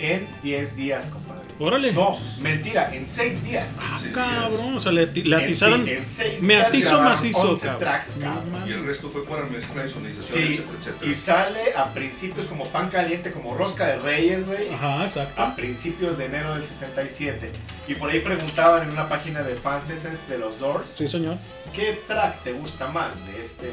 en 0.00 0.26
10 0.42 0.76
días. 0.76 1.10
Órale. 1.58 1.92
No, 1.92 2.14
mentira, 2.40 2.94
en 2.94 3.06
6 3.06 3.44
días. 3.44 3.78
Ah, 3.82 3.98
cabrón, 4.12 4.76
o 4.76 4.80
sea, 4.80 4.92
le, 4.92 5.06
le 5.06 5.22
En- 5.36 5.42
atizaron. 5.42 5.84
sí, 5.86 5.90
en 5.90 6.06
seis 6.06 6.42
me 6.42 6.54
días 6.54 6.68
atizo 6.68 7.00
macizo, 7.00 7.50
11 7.52 7.66
cabrón. 7.66 7.80
tracks. 7.80 8.18
Y 8.66 8.72
el 8.72 8.84
resto 8.84 9.08
fue 9.08 9.24
para 9.24 9.44
mezcla 9.46 9.86
y 9.86 9.88
sonorización, 9.88 10.26
Sí, 10.26 10.52
etcétera, 10.52 10.78
etcétera. 10.78 11.10
y 11.10 11.14
sale 11.14 11.60
a 11.76 11.94
principios 11.94 12.46
como 12.46 12.64
pan 12.66 12.90
caliente, 12.90 13.32
como 13.32 13.54
rosca 13.54 13.86
de 13.86 13.98
reyes, 14.00 14.46
güey. 14.46 14.68
Ajá, 14.74 15.04
exacto. 15.04 15.40
a 15.40 15.56
principios 15.56 16.18
de 16.18 16.26
enero 16.26 16.52
del 16.54 16.62
67. 16.64 17.50
Y 17.88 17.94
por 17.94 18.10
ahí 18.10 18.20
preguntaban 18.20 18.82
en 18.82 18.90
una 18.90 19.08
página 19.08 19.42
de 19.42 19.54
fanses 19.54 20.28
de 20.28 20.36
los 20.38 20.58
Doors, 20.60 20.88
Sí, 20.88 21.08
señor. 21.08 21.38
¿qué 21.74 21.98
track 22.06 22.42
te 22.42 22.52
gusta 22.52 22.88
más 22.88 23.26
de 23.26 23.40
este, 23.40 23.66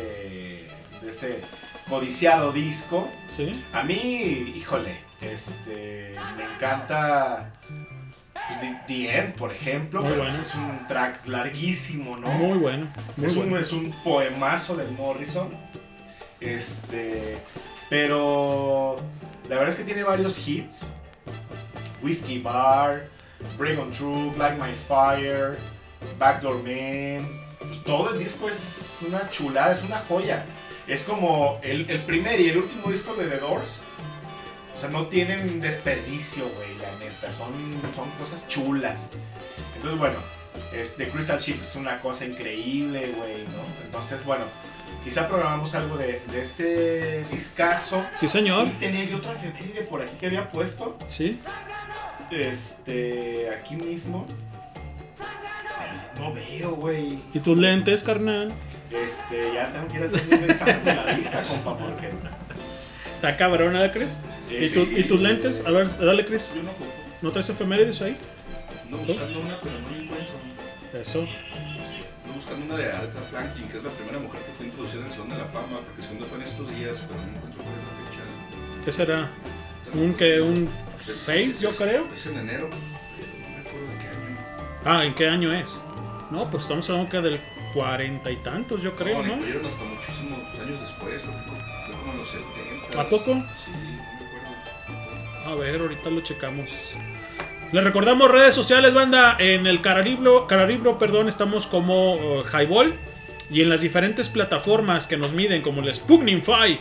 de 1.02 1.10
este 1.10 1.42
codiciado 1.90 2.52
disco? 2.52 3.10
Sí. 3.28 3.64
A 3.74 3.84
mí, 3.84 3.96
híjole, 4.56 4.98
este, 5.22 6.14
me 6.38 6.44
encanta 6.44 7.54
The, 8.60 8.80
The 8.88 9.20
End, 9.20 9.36
por 9.36 9.52
ejemplo, 9.52 10.02
Muy 10.02 10.12
bueno. 10.12 10.26
pues, 10.26 10.40
es 10.40 10.56
un 10.56 10.88
track 10.88 11.28
larguísimo, 11.28 12.18
¿no? 12.18 12.28
Muy 12.30 12.58
bueno. 12.58 12.88
Muy 13.18 13.28
es, 13.28 13.36
un, 13.36 13.44
bueno. 13.50 13.58
es 13.60 13.72
un 13.74 13.92
poemazo 14.04 14.76
del 14.76 14.92
Morrison. 14.92 15.50
Este. 16.40 17.38
Pero. 17.90 19.00
La 19.50 19.56
verdad 19.56 19.70
es 19.70 19.76
que 19.78 19.84
tiene 19.84 20.04
varios 20.04 20.46
hits. 20.48 20.94
Whiskey 22.02 22.40
Bar, 22.42 23.08
Bring 23.58 23.80
On 23.80 23.90
True, 23.92 24.34
Like 24.38 24.58
My 24.62 24.74
Fire, 24.74 25.58
Backdoor 26.20 26.62
Man. 26.64 27.28
Pues 27.60 27.82
todo 27.84 28.14
el 28.14 28.20
disco 28.20 28.50
es 28.50 29.06
una 29.08 29.30
chulada, 29.30 29.72
es 29.72 29.84
una 29.84 30.00
joya. 30.00 30.46
Es 30.88 31.04
como 31.04 31.60
el, 31.64 31.90
el 31.90 32.00
primer 32.02 32.40
y 32.42 32.50
el 32.50 32.58
último 32.58 32.92
disco 32.92 33.14
de 33.16 33.28
The 33.28 33.38
Doors. 33.38 33.84
O 34.76 34.80
sea, 34.80 34.90
no 34.90 35.08
tienen 35.08 35.62
desperdicio, 35.62 36.50
güey, 36.50 36.76
la 36.80 36.92
neta. 37.06 37.32
Son, 37.32 37.54
son 37.96 38.10
cosas 38.20 38.48
chulas. 38.48 39.12
Entonces, 39.76 40.00
bueno, 40.00 40.18
este, 40.74 41.08
Crystal 41.10 41.40
Ship 41.40 41.58
es 41.62 41.76
una 41.76 42.02
cosa 42.02 42.26
increíble, 42.26 43.14
güey, 43.16 43.44
¿no? 43.46 43.86
Entonces, 43.86 44.26
bueno, 44.26 44.44
quizá 45.04 45.28
programamos 45.30 45.74
algo 45.76 45.96
de, 45.96 46.22
de 46.32 46.42
este 46.42 47.24
discazo. 47.32 48.06
Sí, 48.20 48.28
señor. 48.28 48.68
Y 48.68 48.72
tenía 48.72 49.06
yo 49.06 49.18
otra 49.18 49.34
efeméride 49.34 49.84
por 49.84 50.02
aquí 50.02 50.16
que 50.20 50.26
había 50.26 50.50
puesto. 50.50 50.98
Sí. 51.08 51.40
Este, 52.32 53.50
aquí 53.58 53.76
mismo. 53.76 54.26
No 56.20 56.34
veo, 56.34 56.76
güey. 56.76 57.20
¿Y 57.34 57.40
tus 57.40 57.58
lentes, 57.58 58.04
carnal? 58.04 58.54
Este, 58.94 59.54
ya 59.54 59.72
tengo 59.72 59.88
que 59.88 59.96
ir 59.98 60.04
a 60.04 60.06
hacer 60.06 60.22
un 60.44 60.50
examen 60.50 60.84
de 60.86 60.96
la 60.96 61.06
vista, 61.16 61.42
compa, 61.44 61.78
porque. 61.78 62.10
Está 63.16 63.38
cabrón, 63.38 63.74
¿verdad, 63.74 63.92
Chris? 63.94 64.20
¿Y, 64.50 64.70
tu- 64.70 65.00
¿Y 65.00 65.04
tus 65.04 65.22
lentes? 65.22 65.64
A 65.66 65.72
ver, 65.72 65.88
dale, 65.98 66.26
Chris. 66.26 66.52
Yo 66.56 66.64
no 66.64 66.72
ocupo. 66.72 66.92
¿No 67.22 67.32
traes 67.32 67.50
efemérides 67.50 68.02
ahí? 68.02 68.18
Ando 68.86 68.98
buscando 68.98 69.40
una, 69.40 69.60
pero 69.62 69.76
no 69.80 69.88
encuentro. 70.04 70.36
Eso. 71.00 71.20
Ando 71.22 72.34
buscando 72.36 72.66
una 72.66 72.78
de 72.78 72.92
Aretha 72.92 73.22
Franklin, 73.22 73.68
que 73.70 73.78
es 73.78 73.84
la 73.84 73.90
primera 73.92 74.20
mujer 74.20 74.42
que 74.42 74.52
fue 74.52 74.66
introducida 74.66 75.00
en 75.02 75.08
el 75.08 75.12
Salón 75.14 75.30
de 75.30 75.38
la 75.38 75.46
Fama, 75.46 75.78
porque 75.86 76.02
segundo 76.02 76.26
fue 76.26 76.38
en 76.38 76.44
estos 76.44 76.70
días, 76.76 77.00
pero 77.08 77.20
no 77.22 77.38
encuentro 77.38 77.64
cuál 77.64 77.76
es 77.76 77.84
la 77.84 78.10
fecha. 78.12 78.86
¿Qué 78.86 78.92
será? 78.92 79.30
¿Un 79.94 80.14
que 80.16 80.42
¿Un 80.42 80.70
6, 81.00 81.62
yo 81.62 81.70
creo? 81.70 82.08
Es 82.14 82.26
en 82.28 82.38
enero, 82.40 82.70
pero 83.18 83.32
no 83.40 83.50
me 83.56 83.62
acuerdo 83.62 83.88
de 83.88 83.98
qué 84.00 84.08
año. 84.08 84.38
Ah, 84.86 85.06
¿en 85.06 85.16
qué 85.16 85.28
año 85.30 85.54
es? 85.54 85.82
No, 86.32 86.50
pues 86.52 86.64
estamos 86.64 86.90
hablando 86.90 87.10
que 87.10 87.22
del 87.22 87.40
cuarenta 87.74 88.32
y 88.32 88.38
tantos, 88.38 88.82
yo 88.82 88.94
creo, 88.94 89.24
no, 89.24 89.36
¿no? 89.36 89.68
hasta 89.68 89.84
muchísimos 89.84 90.40
años 90.62 90.82
después, 90.82 91.22
creo 91.22 91.34
que 91.88 91.92
como 91.92 92.12
en 92.14 92.20
los 92.20 92.28
70. 92.30 93.02
¿A 93.02 93.08
poco? 93.08 93.44
Sí, 93.58 93.72
no 93.72 93.80
me 93.80 94.96
acuerdo. 95.46 95.52
A 95.52 95.56
ver, 95.56 95.82
ahorita 95.82 96.10
lo 96.10 96.22
checamos. 96.22 96.70
Les 97.74 97.84
recordamos 97.84 98.30
redes 98.30 98.54
sociales, 98.54 98.94
banda. 98.94 99.36
En 99.40 99.66
el 99.66 99.82
Cararibro, 99.82 100.46
Cararibro 100.46 101.00
perdón, 101.00 101.28
estamos 101.28 101.66
como 101.66 102.14
uh, 102.14 102.44
Highball. 102.44 102.94
Y 103.50 103.62
en 103.62 103.70
las 103.70 103.82
diferentes 103.82 104.30
plataformas 104.30 105.08
que 105.08 105.18
nos 105.18 105.34
miden, 105.34 105.64
como 105.64 105.82
el 105.82 105.92
Sputnikfy. 105.92 106.80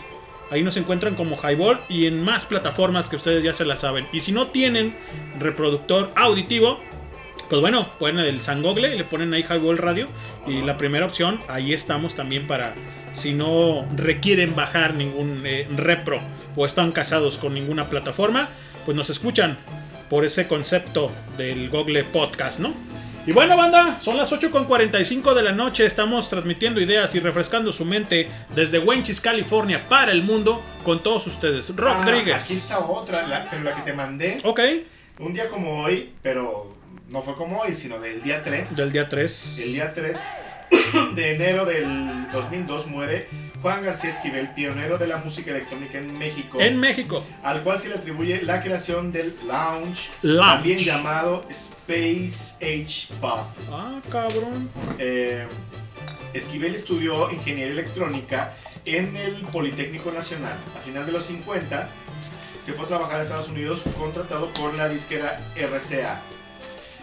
Ahí 0.51 0.63
nos 0.63 0.77
encuentran 0.77 1.15
como 1.15 1.37
Highball. 1.37 1.81
Y 1.89 2.07
en 2.07 2.23
más 2.23 2.45
plataformas 2.45 3.09
que 3.09 3.17
ustedes 3.17 3.43
ya 3.43 3.55
se 3.55 3.65
las 3.65 3.81
saben. 3.81 4.07
Y 4.13 4.21
si 4.21 4.33
no 4.33 4.49
tienen 4.49 4.95
reproductor 5.39 6.13
auditivo, 6.15 6.79
pues 7.53 7.61
bueno, 7.61 7.87
ponen 7.99 8.25
el 8.25 8.41
San 8.41 8.63
Google 8.63 8.95
y 8.95 8.97
le 8.97 9.05
ponen 9.05 9.35
ahí 9.35 9.43
Highball 9.43 9.77
Radio. 9.77 10.09
Y 10.47 10.63
la 10.63 10.79
primera 10.79 11.05
opción, 11.05 11.39
ahí 11.49 11.75
estamos 11.75 12.15
también 12.15 12.47
para 12.47 12.73
si 13.13 13.35
no 13.35 13.87
requieren 13.95 14.57
bajar 14.57 14.95
ningún 14.95 15.43
eh, 15.45 15.69
repro 15.77 16.19
o 16.57 16.65
están 16.65 16.93
casados 16.93 17.37
con 17.37 17.53
ninguna 17.53 17.91
plataforma, 17.91 18.49
pues 18.87 18.97
nos 18.97 19.11
escuchan 19.11 19.59
por 20.09 20.25
ese 20.25 20.49
concepto 20.49 21.11
del 21.37 21.69
Google 21.69 22.05
Podcast, 22.05 22.61
¿no? 22.61 22.73
Y 23.27 23.33
bueno, 23.33 23.55
banda, 23.55 24.01
son 24.01 24.17
las 24.17 24.33
8.45 24.33 25.35
de 25.35 25.43
la 25.43 25.53
noche, 25.53 25.85
estamos 25.85 26.31
transmitiendo 26.31 26.81
ideas 26.81 27.15
y 27.17 27.21
refrescando 27.21 27.71
su 27.71 27.85
mente 27.85 28.31
desde 28.55 28.79
Wenchis, 28.79 29.21
California, 29.21 29.87
para 29.91 30.13
el 30.13 30.23
mundo, 30.23 30.63
con 30.85 31.03
todos 31.03 31.27
ustedes. 31.27 31.69
Ah, 31.69 31.75
Rodríguez. 31.77 32.45
aquí 32.47 32.55
está 32.55 32.79
otra, 32.79 33.27
la, 33.27 33.51
pero 33.51 33.63
la 33.63 33.75
que 33.75 33.83
te 33.83 33.93
mandé. 33.93 34.39
Ok, 34.43 34.61
Un 35.19 35.35
día 35.35 35.51
como 35.51 35.83
hoy, 35.83 36.15
pero 36.23 36.81
no 37.13 37.21
fue 37.23 37.35
como 37.37 37.61
hoy, 37.61 37.75
sino 37.75 37.99
del 38.01 38.23
día 38.23 38.43
3. 38.43 38.77
Del 38.77 38.91
día 38.91 39.09
3. 39.09 39.59
El 39.63 39.73
día 39.75 39.95
3 39.95 40.19
de 41.15 41.35
enero 41.35 41.65
del 41.67 42.27
2002 42.33 42.87
muere 42.87 43.29
Juan 43.61 43.85
García 43.85 44.11
Esquivel, 44.11 44.49
pionero 44.55 44.97
de 44.99 45.07
la 45.07 45.19
música 45.19 45.51
electrónica 45.51 45.99
en 45.99 46.19
México, 46.19 46.59
En 46.61 46.79
México. 46.81 47.23
al 47.45 47.63
cual 47.63 47.79
se 47.79 47.91
le 47.91 47.97
atribuye 47.97 48.43
la 48.43 48.61
creación 48.63 49.13
del 49.13 49.35
lounge, 49.47 50.11
Lounge. 50.23 50.53
también 50.55 50.79
llamado 50.79 51.45
Space 51.51 52.57
Age 52.65 53.15
Pop. 53.21 53.47
Ah, 53.71 54.01
cabrón. 54.11 54.69
Eh, 54.99 55.47
Esquivel 56.33 56.75
estudió 56.75 57.31
ingeniería 57.31 57.73
electrónica 57.73 58.55
en 58.87 59.15
el 59.17 59.43
Politécnico 59.53 60.11
Nacional. 60.11 60.57
A 60.77 60.81
final 60.81 61.05
de 61.07 61.13
los 61.13 61.25
50 61.27 61.89
se 62.61 62.73
fue 62.73 62.87
a 62.87 62.89
trabajar 62.89 63.21
a 63.21 63.23
Estados 63.23 63.49
Unidos 63.49 63.83
contratado 63.99 64.49
por 64.55 64.73
la 64.75 64.89
disquera 64.89 65.39
RCA. 65.55 66.21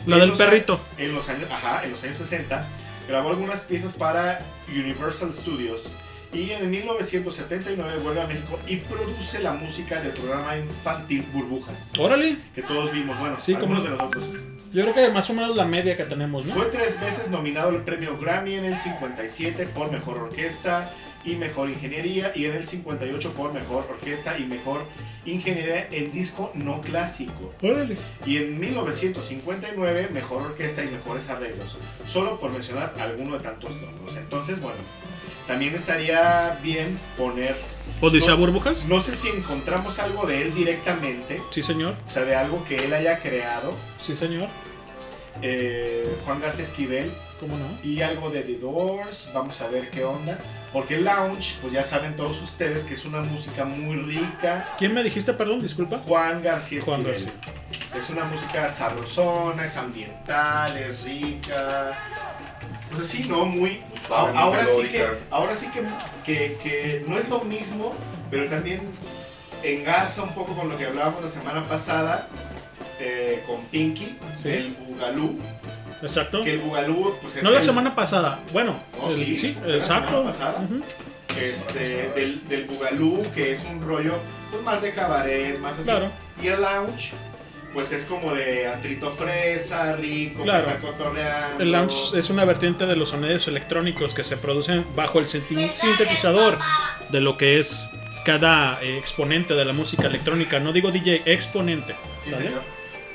En 0.06 0.20
del 0.20 0.30
los 0.30 0.38
perrito. 0.38 0.80
En 0.98 1.14
los, 1.14 1.28
años, 1.30 1.50
ajá, 1.52 1.84
en 1.84 1.92
los 1.92 2.04
años 2.04 2.18
60 2.18 2.66
grabó 3.08 3.30
algunas 3.30 3.62
piezas 3.66 3.94
para 3.94 4.40
Universal 4.70 5.34
Studios 5.34 5.90
y 6.32 6.52
en 6.52 6.70
1979 6.70 8.00
vuelve 8.04 8.22
a 8.22 8.28
México 8.28 8.60
y 8.68 8.76
produce 8.78 9.40
la 9.40 9.54
música 9.54 10.00
del 10.02 10.12
programa 10.12 10.56
infantil 10.58 11.26
Burbujas, 11.34 11.94
Órale. 11.98 12.38
que 12.54 12.62
todos 12.62 12.92
vimos, 12.92 13.18
bueno, 13.20 13.38
Sí, 13.40 13.56
algunos 13.56 13.84
no. 13.84 13.90
de 13.92 13.98
nosotros. 13.98 14.26
Yo 14.72 14.84
creo 14.84 14.94
que 14.94 15.10
más 15.10 15.28
o 15.32 15.34
menos 15.34 15.56
la 15.56 15.66
media 15.66 15.98
que 15.98 16.04
tenemos, 16.04 16.46
¿no? 16.46 16.54
Fue 16.54 16.66
tres 16.66 17.02
veces 17.02 17.32
nominado 17.32 17.70
al 17.70 17.84
premio 17.84 18.16
Grammy 18.20 18.54
en 18.54 18.66
el 18.66 18.78
57 18.78 19.66
por 19.74 19.92
Mejor 19.92 20.18
Orquesta 20.20 20.94
y 21.26 21.36
Mejor 21.36 21.70
Ingeniería 21.70 22.32
y 22.36 22.46
en 22.46 22.54
el 22.56 22.64
58 22.66 23.34
por 23.34 23.54
Mejor 23.54 23.86
Orquesta 23.90 24.38
y 24.38 24.46
Mejor 24.46 24.84
Ingeniería 25.26 25.88
en 25.92 26.12
Disco 26.12 26.52
No 26.56 26.82
Clásico. 26.82 27.54
Órale. 27.62 27.98
Y 28.26 28.38
en 28.38 28.60
1959 28.60 30.10
Mejor 30.14 30.44
Orquesta 30.44 30.84
y 30.84 30.88
Mejores 30.88 31.30
Arreglos, 31.30 31.76
solo 32.06 32.40
por 32.40 32.52
mencionar 32.52 32.94
alguno 33.00 33.38
de 33.38 33.44
tantos 33.44 33.74
logros. 33.76 34.16
Entonces, 34.18 34.62
bueno, 34.62 34.78
también 35.48 35.76
estaría 35.76 36.58
bien 36.64 36.98
poner... 37.18 37.56
¿Odisea 38.02 38.36
no, 38.36 38.38
Burbujas? 38.38 38.86
no 38.86 39.02
sé 39.02 39.14
si 39.16 39.28
encontramos 39.30 40.00
algo 40.00 40.26
de 40.26 40.44
él 40.44 40.54
directamente, 40.56 41.42
Sí, 41.52 41.62
señor. 41.64 41.96
o 42.08 42.10
sea, 42.10 42.24
de 42.24 42.36
algo 42.36 42.64
que 42.66 42.78
él 42.78 42.94
haya 42.94 43.20
creado, 43.20 43.76
Sí, 44.00 44.16
señor. 44.16 44.48
eh, 45.42 46.08
Juan 46.26 46.40
García 46.40 46.64
Esquivel, 46.64 47.12
¿Cómo 47.40 47.58
no? 47.58 47.66
y 47.84 48.02
algo 48.02 48.30
de 48.30 48.42
The 48.44 48.58
Doors, 48.60 49.32
vamos 49.34 49.60
a 49.62 49.68
ver 49.70 49.90
qué 49.90 50.04
onda. 50.04 50.38
Porque 50.72 50.96
el 50.96 51.06
lounge, 51.06 51.56
pues 51.62 51.74
ya 51.74 51.84
saben 51.84 52.16
todos 52.16 52.42
ustedes 52.44 52.84
que 52.84 52.94
es 52.94 53.04
una 53.06 53.22
música 53.22 53.66
muy 53.66 53.96
rica. 53.98 54.76
¿Quién 54.78 54.94
me 54.94 55.02
dijiste, 55.04 55.34
perdón? 55.34 55.62
Disculpa. 55.62 55.98
Juan 55.98 56.44
García 56.44 56.80
Juan 56.84 57.02
Esquivel. 57.08 57.32
Es 57.98 58.10
una 58.12 58.26
música 58.26 58.70
sabrosona, 58.70 59.66
es 59.66 59.78
ambiental, 59.78 60.78
es 60.78 61.04
rica. 61.06 61.98
Pues 62.90 63.02
así, 63.02 63.24
¿no? 63.28 63.46
Muy... 63.46 63.82
suave, 64.06 64.30
a- 64.30 64.32
muy 64.34 64.42
ahora 64.42 64.66
sí, 64.68 64.88
que, 64.90 65.06
ahora 65.32 65.56
sí 65.56 65.68
que, 65.72 65.82
que, 66.26 66.58
que 66.62 67.06
no 67.08 67.18
es 67.18 67.30
lo 67.30 67.42
mismo, 67.42 67.94
pero 68.30 68.48
también 68.48 68.82
engarza 69.64 70.24
un 70.24 70.34
poco 70.34 70.56
con 70.56 70.70
lo 70.70 70.78
que 70.78 70.86
hablábamos 70.86 71.22
la 71.22 71.28
semana 71.30 71.64
pasada 71.64 72.28
eh, 73.00 73.44
con 73.48 73.62
Pinky, 73.66 74.18
Sí. 74.44 74.50
el 74.50 74.74
Bugalú. 74.76 75.40
Exacto. 76.02 76.44
Que 76.44 76.54
el 76.54 76.60
Bugalú, 76.60 77.16
pues 77.22 77.38
es 77.38 77.44
No 77.44 77.52
la 77.52 77.60
el- 77.60 77.64
semana 77.66 77.96
pasada. 77.96 78.40
Bueno, 78.54 78.76
No, 79.02 79.10
el- 79.12 79.18
sí, 79.18 79.38
sí, 79.38 79.58
la 79.66 79.76
exacto. 79.76 80.10
semana 80.10 80.26
pasada. 80.26 80.56
Este, 81.40 82.10
del, 82.16 82.48
del 82.50 82.66
Bugalú, 82.66 83.22
que 83.36 83.52
es 83.52 83.66
un 83.66 83.82
rollo 83.86 84.14
pues, 84.52 84.64
más 84.64 84.82
de 84.82 84.94
cabaret, 84.94 85.60
más 85.60 85.76
así. 85.80 85.84
Claro. 85.90 86.10
Y 86.42 86.48
el 86.48 86.60
lounge, 86.62 87.12
pues 87.74 87.92
es 87.94 88.06
como 88.06 88.34
de 88.34 88.68
atrito 88.68 89.12
fresa, 89.12 89.96
rico, 89.96 90.44
Claro. 90.44 90.66
que 90.66 90.72
está 90.72 90.82
cotorreando. 90.82 91.64
El 91.64 91.72
lounge 91.72 92.18
es 92.18 92.30
una 92.30 92.46
vertiente 92.46 92.86
de 92.88 92.96
los 92.96 93.10
sonidos 93.10 93.48
electrónicos 93.48 94.14
que 94.14 94.24
se 94.24 94.38
producen 94.38 94.86
bajo 94.96 95.20
el 95.20 95.28
sintetizador 95.30 96.58
de 97.10 97.22
lo 97.22 97.38
que 97.38 97.60
es 97.60 97.92
cada 98.26 98.82
eh, 98.82 98.98
exponente 98.98 99.54
de 99.54 99.66
la 99.66 99.74
música 99.74 100.08
electrónica. 100.08 100.60
No 100.60 100.74
digo 100.74 100.92
DJ, 100.92 101.22
exponente. 101.26 101.96
Sí, 102.18 102.34
señor. 102.34 102.62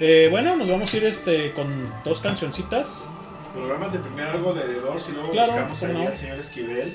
Eh, 0.07 0.29
bueno, 0.31 0.55
nos 0.55 0.69
vamos 0.69 0.93
a 0.93 0.97
ir 0.99 1.05
este, 1.05 1.53
con 1.53 1.67
dos 2.05 2.21
cancioncitas. 2.21 3.09
Programas 3.55 3.91
de 3.91 4.01
primero 4.01 4.33
algo 4.33 4.53
de 4.53 4.61
The 4.61 4.75
Doors 4.81 5.09
y 5.09 5.13
luego 5.13 5.31
Claro, 5.31 5.53
buscamos 5.53 5.83
ahí 5.83 5.93
no. 5.95 6.07
al 6.09 6.15
señor 6.15 6.39
Esquivel. 6.39 6.95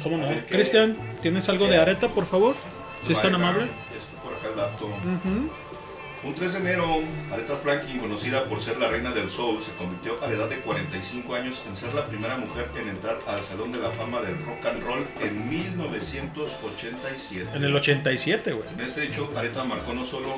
¿Cómo 0.00 0.18
no? 0.18 0.28
Cristian, 0.48 0.96
¿tienes 1.20 1.48
algo 1.48 1.66
de 1.66 1.78
areta, 1.78 2.06
por 2.06 2.26
favor? 2.26 2.54
Si 3.02 3.12
es 3.12 3.20
tan 3.20 3.34
amable. 3.34 3.66
ya 3.92 3.98
está 3.98 4.22
por 4.22 4.34
acá 4.34 4.48
el 4.50 4.56
dato. 4.56 4.88
Un 6.22 6.34
3 6.34 6.52
de 6.52 6.58
enero, 6.60 6.84
Aretha 7.32 7.56
Franklin, 7.56 7.98
conocida 7.98 8.44
por 8.44 8.60
ser 8.60 8.78
la 8.78 8.86
reina 8.88 9.10
del 9.10 9.28
soul, 9.28 9.60
se 9.60 9.72
convirtió 9.72 10.22
a 10.22 10.28
la 10.28 10.34
edad 10.34 10.48
de 10.48 10.60
45 10.60 11.34
años 11.34 11.64
en 11.66 11.74
ser 11.74 11.92
la 11.94 12.06
primera 12.06 12.36
mujer 12.36 12.68
en 12.80 12.88
entrar 12.88 13.18
al 13.26 13.42
Salón 13.42 13.72
de 13.72 13.80
la 13.80 13.90
Fama 13.90 14.20
del 14.20 14.36
Rock 14.44 14.64
and 14.66 14.84
Roll 14.84 15.04
en 15.22 15.48
1987. 15.48 17.48
En 17.56 17.64
el 17.64 17.74
87, 17.74 18.52
güey. 18.52 18.68
En 18.74 18.80
este 18.80 19.02
hecho, 19.02 19.32
Aretha 19.36 19.64
marcó 19.64 19.92
no 19.92 20.04
solo 20.04 20.28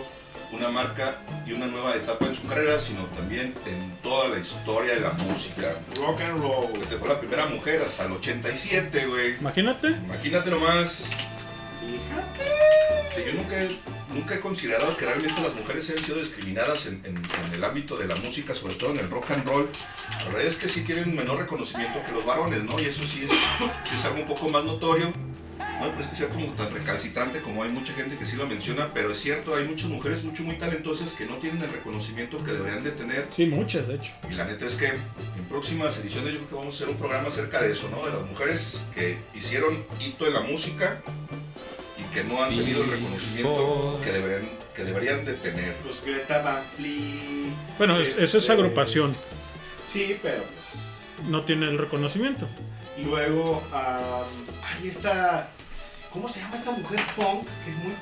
una 0.52 0.68
marca 0.70 1.16
y 1.46 1.52
una 1.52 1.66
nueva 1.66 1.94
etapa 1.94 2.26
en 2.26 2.34
su 2.34 2.46
carrera, 2.46 2.78
sino 2.78 3.04
también 3.06 3.54
en 3.66 3.96
toda 4.02 4.28
la 4.28 4.38
historia 4.38 4.94
de 4.94 5.00
la 5.00 5.12
música. 5.12 5.74
Rock 5.96 6.20
and 6.20 6.40
roll. 6.42 6.68
Porque 6.72 6.96
fue 6.96 7.08
la 7.08 7.18
primera 7.18 7.46
mujer 7.46 7.82
hasta 7.86 8.04
el 8.06 8.12
87, 8.12 9.06
güey. 9.06 9.36
Imagínate. 9.40 9.88
Imagínate 9.88 10.50
nomás. 10.50 11.08
Fíjate. 11.80 12.52
que 13.16 13.26
yo 13.26 13.32
nunca, 13.34 13.60
he- 13.62 13.78
nunca 14.14 14.34
he 14.36 14.40
considerado 14.40 14.96
que 14.96 15.04
realmente 15.04 15.40
las 15.42 15.54
mujeres 15.54 15.90
hayan 15.90 16.02
sido 16.04 16.18
discriminadas 16.18 16.86
en, 16.86 16.94
en- 17.04 17.16
en 17.16 17.54
el 17.54 17.62
ámbito 17.64 17.96
de 17.96 18.06
la 18.06 18.14
música, 18.16 18.54
sobre 18.54 18.74
todo 18.74 18.90
en 18.92 18.98
el 19.00 19.10
rock 19.10 19.32
and 19.32 19.44
roll. 19.46 19.68
La 20.20 20.24
verdad 20.26 20.42
es 20.46 20.56
que 20.56 20.68
sí 20.68 20.82
tienen 20.82 21.14
menor 21.14 21.38
reconocimiento 21.38 22.02
que 22.06 22.12
los 22.12 22.24
varones, 22.24 22.62
¿no? 22.64 22.80
Y 22.80 22.84
eso 22.86 23.02
sí 23.02 23.24
es, 23.24 23.30
sí 23.30 23.94
es 23.94 24.04
algo 24.06 24.20
un 24.22 24.26
poco 24.28 24.48
más 24.48 24.64
notorio. 24.64 25.12
No 25.82 25.88
me 25.88 25.94
parece 25.94 26.10
que 26.10 26.16
sea 26.16 26.28
como 26.28 26.46
tan 26.52 26.72
recalcitrante 26.72 27.40
como 27.40 27.62
hay 27.64 27.70
mucha 27.70 27.92
gente 27.94 28.16
que 28.16 28.24
sí 28.24 28.36
lo 28.36 28.46
menciona, 28.46 28.88
pero 28.94 29.10
es 29.10 29.18
cierto, 29.20 29.54
hay 29.56 29.64
muchas 29.64 29.88
mujeres 29.90 30.22
mucho 30.22 30.42
muy 30.44 30.54
talentosas 30.56 31.12
que 31.12 31.26
no 31.26 31.36
tienen 31.36 31.60
el 31.62 31.70
reconocimiento 31.70 32.38
que 32.44 32.52
deberían 32.52 32.84
de 32.84 32.92
tener. 32.92 33.26
Sí, 33.34 33.46
muchas, 33.46 33.88
de 33.88 33.96
hecho. 33.96 34.12
Y 34.30 34.34
la 34.34 34.44
neta 34.44 34.64
es 34.64 34.76
que 34.76 34.86
en 34.86 35.44
próximas 35.48 35.98
ediciones 35.98 36.34
yo 36.34 36.38
creo 36.40 36.48
que 36.50 36.54
vamos 36.54 36.74
a 36.74 36.76
hacer 36.76 36.88
un 36.88 36.96
programa 36.96 37.28
acerca 37.28 37.60
de 37.62 37.72
eso, 37.72 37.88
¿no? 37.90 38.04
De 38.06 38.12
las 38.12 38.22
mujeres 38.28 38.84
que 38.94 39.18
hicieron 39.34 39.84
hito 40.00 40.26
en 40.26 40.34
la 40.34 40.40
música 40.42 41.02
y 41.98 42.14
que 42.14 42.22
no 42.24 42.42
han 42.42 42.50
tenido 42.56 42.84
el 42.84 42.90
reconocimiento 42.90 44.00
que 44.04 44.12
deberían, 44.12 44.50
que 44.74 44.84
deberían 44.84 45.24
de 45.24 45.34
tener. 45.34 45.74
Pues 45.76 46.04
Greta 46.04 46.42
Van 46.42 46.62
Fleet. 46.76 47.50
Bueno, 47.78 47.98
es- 47.98 48.18
esa 48.18 48.24
es 48.24 48.34
este, 48.34 48.52
agrupación. 48.52 49.12
Sí, 49.84 50.16
pero 50.22 50.42
pues. 50.44 51.26
No 51.28 51.44
tiene 51.44 51.66
el 51.66 51.76
reconocimiento. 51.78 52.48
Luego, 53.04 53.62
am, 53.72 54.00
ahí 54.64 54.88
está. 54.88 55.50
¿Cómo 56.12 56.28
se 56.28 56.40
llama 56.40 56.56
esta 56.56 56.70
mujer 56.72 57.00
punk? 57.16 57.46
Que 57.64 57.70
es 57.70 57.76
muy. 57.78 57.92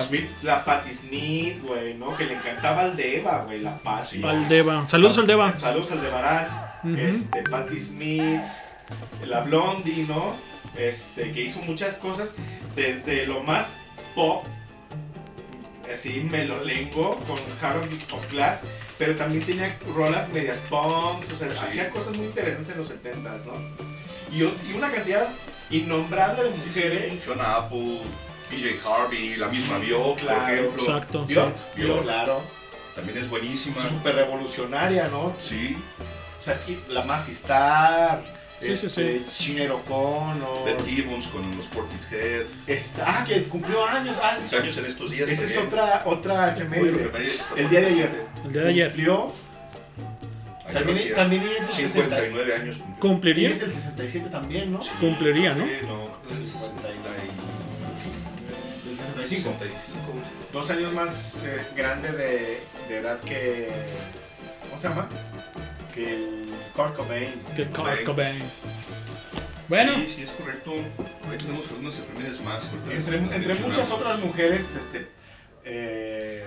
Smith, 0.00 0.28
La 0.42 0.64
Patti 0.64 0.92
Smith, 0.92 1.62
güey, 1.62 1.94
¿no? 1.94 2.16
Que 2.16 2.24
le 2.24 2.34
encantaba 2.34 2.82
al 2.82 2.96
Deva, 2.96 3.44
güey, 3.44 3.60
la 3.60 3.76
Patti. 3.76 4.22
Aldeva. 4.24 4.88
Saludos, 4.88 5.18
Aldeva. 5.18 5.52
Saludos 5.52 5.92
al 5.92 6.00
Debarán. 6.02 6.48
Ujú. 6.82 6.96
Este, 6.96 7.42
Patti 7.44 7.78
Smith, 7.78 8.40
la 9.26 9.40
Blondie, 9.40 10.04
¿no? 10.08 10.34
Este, 10.76 11.30
que 11.30 11.42
hizo 11.42 11.62
muchas 11.62 11.98
cosas. 11.98 12.34
Desde 12.74 13.26
lo 13.26 13.42
más 13.44 13.78
pop, 14.16 14.44
así 15.92 16.20
melolengo, 16.30 17.16
con 17.26 17.38
Harold 17.62 17.92
of 18.12 18.30
Glass. 18.32 18.64
Pero 18.98 19.14
también 19.14 19.44
tenía 19.44 19.78
rolas 19.94 20.30
medias 20.30 20.58
punks, 20.68 21.30
o 21.32 21.36
sea, 21.36 21.48
Sí. 21.50 21.56
hacía 21.64 21.90
cosas 21.90 22.16
muy 22.16 22.26
interesantes 22.26 22.70
en 22.70 22.78
los 22.78 22.88
70s, 22.90 23.44
¿no? 23.44 23.52
Y 24.32 24.42
una 24.74 24.90
cantidad 24.90 25.28
innombrable 25.70 26.44
de 26.44 26.50
mujeres. 26.50 27.24
Fiona 27.24 27.56
Apple, 27.56 28.00
PJ 28.50 28.76
Harvey, 28.88 29.36
la 29.36 29.48
misma 29.48 29.78
Björk, 29.78 30.18
Claro, 30.20 30.40
por 30.40 30.50
ejemplo. 30.52 30.82
Exacto. 30.84 31.24
¿Vio? 31.26 31.46
sí. 31.74 31.82
¿Vio? 31.82 32.00
Claro. 32.02 32.42
También 32.94 33.18
es 33.18 33.28
buenísima. 33.28 33.74
Súper 33.76 34.14
revolucionaria, 34.14 35.08
¿no? 35.08 35.34
Sí, 35.38 35.76
O 36.40 36.44
sea, 36.44 36.58
y 36.68 36.78
la 36.92 37.02
Massey 37.02 37.34
Star, 37.34 38.22
Sí, 38.58 38.74
sí, 38.74 38.86
este, 38.86 39.20
Sinead 39.30 39.70
O'Connor, 39.70 40.64
Beth 40.64 40.82
Gibbons 40.86 41.26
con 41.26 41.54
los 41.56 41.66
Portishead. 41.66 42.46
esta- 42.66 43.04
ah, 43.20 43.24
que 43.26 43.44
cumplió 43.48 43.84
años, 43.84 44.16
ah, 44.22 44.34
es- 44.38 44.50
años 44.54 44.74
en 44.78 44.86
estos 44.86 45.10
días. 45.10 45.28
esa 45.28 45.44
es 45.44 45.54
también. 45.56 45.66
otra, 45.80 46.02
otra 46.06 46.52
efeméride. 46.52 47.02
Está 47.26 47.54
El 47.60 47.68
día 47.68 47.80
de 47.80 47.86
ayer. 47.86 48.26
El 48.46 48.52
día 48.54 48.62
de 48.62 48.68
ayer. 48.70 48.86
Cumplió, 48.92 49.32
también, 50.78 50.98
tiene. 50.98 51.14
también 51.14 51.42
es 51.46 51.66
del 51.66 51.76
60. 51.76 52.16
59 52.16 52.54
años 52.54 52.76
cumplió. 52.78 52.98
¿Cumpliría? 53.00 53.50
es 53.50 53.60
del 53.60 53.72
67 53.72 54.28
también, 54.30 54.72
¿no? 54.72 54.82
Sí, 54.82 54.90
Cumpliría, 55.00 55.54
¿no? 55.54 55.64
sí, 55.64 55.70
no, 55.86 56.04
es 56.30 56.38
el 56.38 56.46
60 56.46 56.88
y- 56.88 56.92
Del 58.88 58.96
65. 58.96 59.52
65. 59.58 60.14
Dos 60.52 60.70
años 60.70 60.92
más 60.92 61.46
eh, 61.46 61.60
grande 61.76 62.12
de, 62.12 62.60
de 62.88 62.98
edad 62.98 63.18
que. 63.20 63.68
¿Cómo 64.68 64.78
se 64.78 64.88
llama? 64.88 65.08
Que 65.94 66.14
el 66.14 66.46
Kurt 66.74 66.96
Cobain. 66.96 67.32
Que 67.56 67.64
Kurt 67.66 68.04
Cobain. 68.04 68.42
Bueno, 69.68 69.94
Sí, 69.96 70.12
sí, 70.16 70.22
es 70.22 70.30
correcto. 70.30 70.72
Ahí 71.30 71.38
tenemos 71.38 71.68
algunas 71.70 71.98
enfermedades 71.98 72.40
más. 72.42 72.70
Entre, 72.90 73.16
entre 73.18 73.54
muchas 73.56 73.90
otras 73.90 74.18
mujeres, 74.20 74.76
este. 74.76 75.08
eh, 75.64 76.44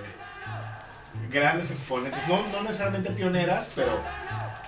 grandes 1.30 1.70
exponentes, 1.70 2.26
no, 2.28 2.46
no 2.48 2.62
necesariamente 2.62 3.10
pioneras, 3.10 3.72
pero 3.74 3.98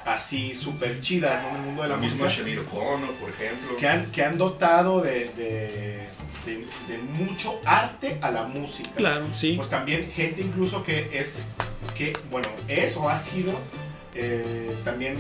así 0.07 0.55
súper 0.55 1.01
chidas 1.01 1.43
¿no? 1.43 1.51
en 1.51 1.55
el 1.57 1.61
mundo 1.63 1.83
de 1.83 1.89
la, 1.89 1.95
La 1.97 2.01
misma 2.01 2.25
música. 2.25 2.43
Shaniro 2.43 2.63
O'Connor, 2.63 3.11
por 3.15 3.31
ejemplo. 3.31 3.77
que 3.77 3.89
han, 3.89 4.07
que 4.11 4.25
han 4.25 4.39
dotado 4.39 5.01
de, 5.01 5.29
de- 5.37 6.09
de- 6.47 6.67
de 6.89 6.99
mucho 6.99 7.61
arte 7.65 8.19
a 8.21 8.31
la 8.33 8.43
música. 8.43 8.91
Claro, 8.97 9.25
sí. 9.33 9.53
Pues 9.55 9.69
también 9.69 10.11
gente 10.11 10.43
incluso 10.43 10.83
que 10.83 11.09
es, 11.13 11.47
que 11.95 12.13
bueno, 12.33 12.49
es 12.67 12.97
o 12.97 13.09
ha 13.09 13.17
sido 13.17 13.53
eh, 14.15 14.77
también 14.85 15.17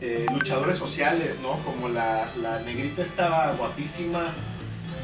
eh, 0.00 0.24
luchadores 0.32 0.76
sociales, 0.76 1.40
¿no? 1.42 1.58
Como 1.58 1.88
la, 1.90 2.26
la 2.40 2.60
negrita 2.60 3.02
estaba 3.02 3.52
guapísima 3.52 4.32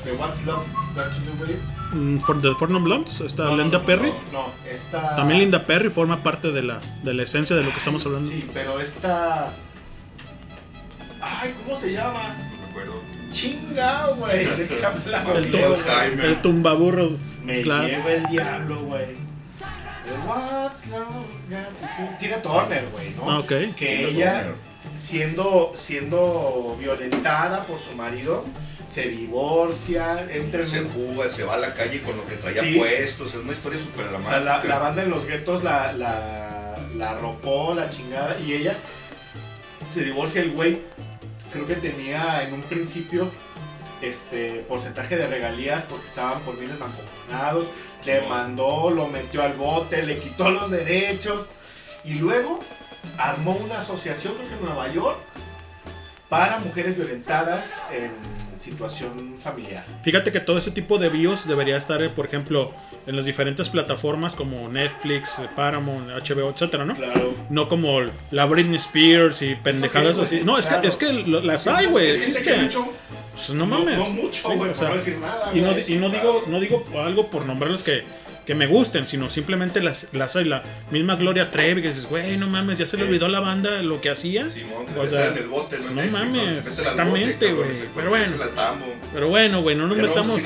de 0.04 0.12
What's 0.12 0.44
Love 0.46 0.64
Got 0.94 1.10
to 1.12 1.20
Do 1.20 1.32
With 1.44 1.50
It. 1.50 1.60
Mm, 1.92 2.18
For 2.18 2.40
the 2.40 2.54
Four 2.54 2.70
Non 2.70 2.84
Blondes, 2.84 3.20
está 3.20 3.44
No, 3.44 3.50
no, 3.50 3.56
Linda 3.56 3.78
no, 3.78 3.84
Perry. 3.84 4.12
No, 4.32 4.46
no, 4.46 4.52
esta... 4.68 5.16
También 5.16 5.40
Linda 5.40 5.64
Perry 5.64 5.90
forma 5.90 6.22
parte 6.22 6.52
de 6.52 6.62
la, 6.62 6.80
de 7.02 7.14
la 7.14 7.22
esencia 7.24 7.56
de 7.56 7.64
lo 7.64 7.70
que 7.70 7.78
estamos 7.78 8.04
hablando. 8.06 8.28
Sí, 8.28 8.48
pero 8.54 8.80
esta... 8.80 9.52
Ay, 11.20 11.54
¿cómo 11.64 11.78
se 11.78 11.92
llama? 11.92 12.36
No 12.50 12.58
me 12.62 12.70
acuerdo. 12.70 13.02
Chinga, 13.30 14.06
güey. 14.16 14.46
El. 14.46 15.76
Jaime. 15.76 16.24
el 16.26 16.42
tumbaburros. 16.42 17.12
Me 17.44 17.62
claro. 17.62 17.88
lleva 17.88 18.12
el 18.12 18.26
diablo, 18.26 18.80
güey. 18.84 19.06
The 20.04 20.28
What's 20.28 20.88
Love 20.88 22.18
Tina 22.18 22.42
Turner, 22.42 22.88
güey, 22.92 23.14
¿no? 23.16 23.30
Ah, 23.30 23.38
ok. 23.40 23.48
Que 23.48 23.74
Tina 23.74 24.08
ella, 24.08 24.42
Turner. 24.42 24.54
siendo, 24.96 25.72
siendo 25.74 26.76
violentada 26.80 27.62
por 27.62 27.78
su 27.78 27.94
marido, 27.94 28.44
se 28.90 29.08
divorcia, 29.08 30.26
entra 30.32 30.60
en 30.60 30.66
Se 30.66 30.82
fuga, 30.82 31.28
se 31.30 31.44
va 31.44 31.54
a 31.54 31.58
la 31.58 31.72
calle 31.74 32.02
con 32.02 32.16
lo 32.16 32.26
que 32.26 32.34
traía 32.36 32.60
Sí. 32.62 32.74
puestos. 32.76 33.28
Es 33.28 33.36
una 33.36 33.52
historia 33.52 33.78
súper 33.78 34.06
O 34.06 34.08
dramática. 34.10 34.36
sea, 34.36 34.40
la, 34.44 34.64
la 34.64 34.78
banda 34.78 35.02
en 35.04 35.10
los 35.10 35.26
guetos 35.26 35.62
la, 35.64 35.92
la, 35.92 36.76
la 36.96 37.10
arropó, 37.12 37.72
la 37.74 37.88
chingada, 37.88 38.36
y 38.40 38.52
ella 38.54 38.76
se 39.88 40.02
divorcia 40.04 40.42
el 40.42 40.50
güey. 40.50 40.82
Creo 41.52 41.66
que 41.66 41.76
tenía 41.76 42.42
en 42.42 42.52
un 42.54 42.62
principio 42.62 43.30
este 44.02 44.64
porcentaje 44.68 45.16
de 45.16 45.26
regalías 45.26 45.84
porque 45.84 46.06
estaban 46.06 46.40
por 46.42 46.58
bienes 46.58 46.78
mancomunados. 46.78 47.66
Sí, 48.02 48.10
Demandó, 48.12 48.90
lo 48.90 49.06
metió 49.08 49.42
al 49.42 49.52
bote, 49.54 50.02
le 50.04 50.18
quitó 50.18 50.50
los 50.50 50.70
derechos. 50.70 51.46
Y 52.04 52.14
luego 52.14 52.60
armó 53.18 53.52
una 53.52 53.78
asociación, 53.78 54.34
creo 54.34 54.48
que 54.48 54.54
en 54.54 54.64
Nueva 54.64 54.88
York, 54.88 55.18
para 56.30 56.60
mujeres 56.60 56.96
violentadas 56.96 57.88
en 57.92 58.10
situación 58.58 59.36
familiar. 59.36 59.84
Fíjate 60.02 60.30
que 60.30 60.38
todo 60.38 60.58
ese 60.58 60.70
tipo 60.70 60.98
de 60.98 61.08
bios 61.08 61.48
debería 61.48 61.76
estar, 61.76 62.00
eh, 62.02 62.08
por 62.08 62.26
ejemplo, 62.26 62.72
en 63.06 63.16
las 63.16 63.24
diferentes 63.24 63.68
plataformas 63.68 64.34
como 64.34 64.68
Netflix, 64.68 65.42
Paramount, 65.56 66.08
HBO, 66.08 66.50
etcétera, 66.50 66.84
¿no? 66.84 66.94
Claro. 66.94 67.34
No 67.48 67.68
como 67.68 68.00
la 68.30 68.46
Britney 68.46 68.76
Spears 68.76 69.42
y 69.42 69.56
pendejadas 69.56 70.18
así. 70.18 70.42
No, 70.44 70.56
es 70.56 70.66
claro. 70.66 70.82
que, 70.82 70.88
es 70.88 70.96
que 70.96 71.12
las 71.12 71.66
hay, 71.66 71.86
güey. 71.86 72.10
Existen. 72.10 72.70
Pues 73.32 73.50
no 73.50 73.66
mames. 73.66 73.98
No, 73.98 74.10
mucho, 74.10 74.50
Sí, 74.50 74.56
güey, 74.56 74.70
o 74.70 74.74
sea, 74.74 74.88
no 74.88 74.94
decir 74.94 75.18
nada. 75.18 75.50
Y 75.54 75.60
no, 75.60 75.72
y 75.78 75.96
no 75.96 76.10
digo, 76.10 76.44
no 76.46 76.60
digo 76.60 76.84
algo 77.02 77.28
por 77.28 77.46
nombrarlos 77.46 77.82
que, 77.82 78.04
que 78.50 78.56
me 78.56 78.66
gusten, 78.66 79.06
sino 79.06 79.30
simplemente 79.30 79.80
las, 79.80 80.12
las. 80.12 80.34
La 80.34 80.60
misma 80.90 81.14
Gloria 81.14 81.52
Trevi 81.52 81.82
que 81.82 81.88
dices, 81.88 82.06
güey, 82.06 82.36
no 82.36 82.48
mames, 82.48 82.78
ya 82.78 82.84
se 82.84 82.96
le 82.96 83.04
olvidó 83.04 83.26
a 83.26 83.28
la 83.28 83.38
banda 83.38 83.80
lo 83.80 84.00
que 84.00 84.10
hacía. 84.10 84.50
Simón, 84.50 84.86
O 84.98 85.04
se 85.04 85.10
sea, 85.12 85.28
en 85.28 85.36
el 85.36 85.46
bote, 85.46 85.78
no 85.78 85.92
México, 85.92 86.18
mames, 86.18 86.66
exactamente, 86.66 87.52
güey, 87.52 87.70
pero 87.94 88.10
bueno. 88.10 88.26
Pero 89.12 89.28
bueno, 89.28 89.62
güey, 89.62 89.76
no 89.76 89.86
nos 89.86 89.96
no 89.96 90.02
metamos 90.02 90.40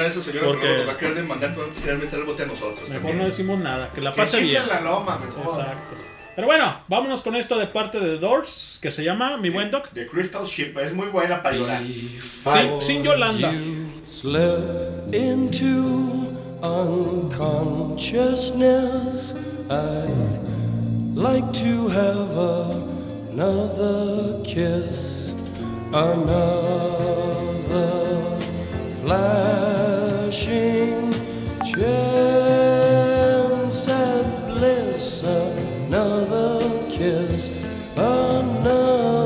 porque 0.45 0.69
nos 0.69 0.87
va 0.87 0.93
a 0.93 0.99
querer 0.99 1.15
demandar, 1.15 1.59
va 1.59 1.63
a 1.63 1.83
querer 1.83 1.97
meter 1.97 2.19
el 2.19 2.27
bote 2.27 2.43
a 2.43 2.47
nosotros. 2.47 2.81
mejor 2.91 2.95
también. 2.97 3.19
no 3.19 3.25
decimos 3.25 3.59
nada, 3.59 3.91
que 3.95 4.03
la 4.03 4.15
pase 4.15 4.43
bien. 4.43 4.65
en 4.65 4.69
la 4.69 4.81
loma, 4.83 5.19
mejor. 5.19 5.45
Exacto. 5.45 5.97
Pero 6.37 6.47
bueno, 6.47 6.83
vámonos 6.89 7.23
con 7.23 7.37
esto 7.37 7.59
de 7.59 7.69
parte 7.69 8.01
de 8.01 8.19
Doors, 8.19 8.81
que 8.83 8.91
se 8.91 9.03
llama 9.03 9.39
Mi 9.39 9.49
Buen 9.49 9.71
Doc. 9.71 9.89
The 9.95 10.07
Crystal 10.09 10.45
Ship 10.45 10.77
es 10.79 10.93
muy 10.93 11.07
buena 11.07 11.43
para 11.43 11.57
llorar. 11.57 11.83
Sin, 11.83 12.81
sin 12.83 13.03
Yolanda. 13.03 13.51
Slip 14.07 15.15
into 15.15 16.44
unconsciousness. 16.65 19.35
I'd 19.69 20.49
like 21.15 21.53
to 21.53 21.89
have 21.89 22.31
another 23.31 24.43
kiss, 24.45 25.35
another 25.93 26.41
flashing 29.03 31.13
chance 31.65 33.89
at 33.89 34.25
bliss, 34.49 35.23
another 35.23 36.63
kiss, 36.89 37.51
another 37.97 39.24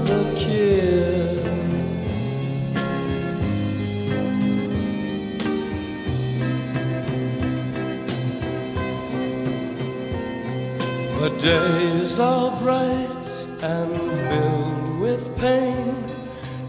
The 11.28 11.38
days 11.40 12.18
are 12.18 12.58
bright 12.58 13.46
and 13.60 13.94
filled 13.94 14.98
with 14.98 15.36
pain. 15.36 15.94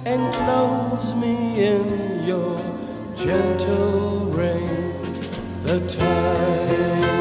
Enclose 0.05 1.15
me 1.15 1.63
in 1.63 2.25
your 2.25 2.57
gentle 3.15 4.25
rain. 4.25 5.01
The 5.63 5.79
time 5.87 7.18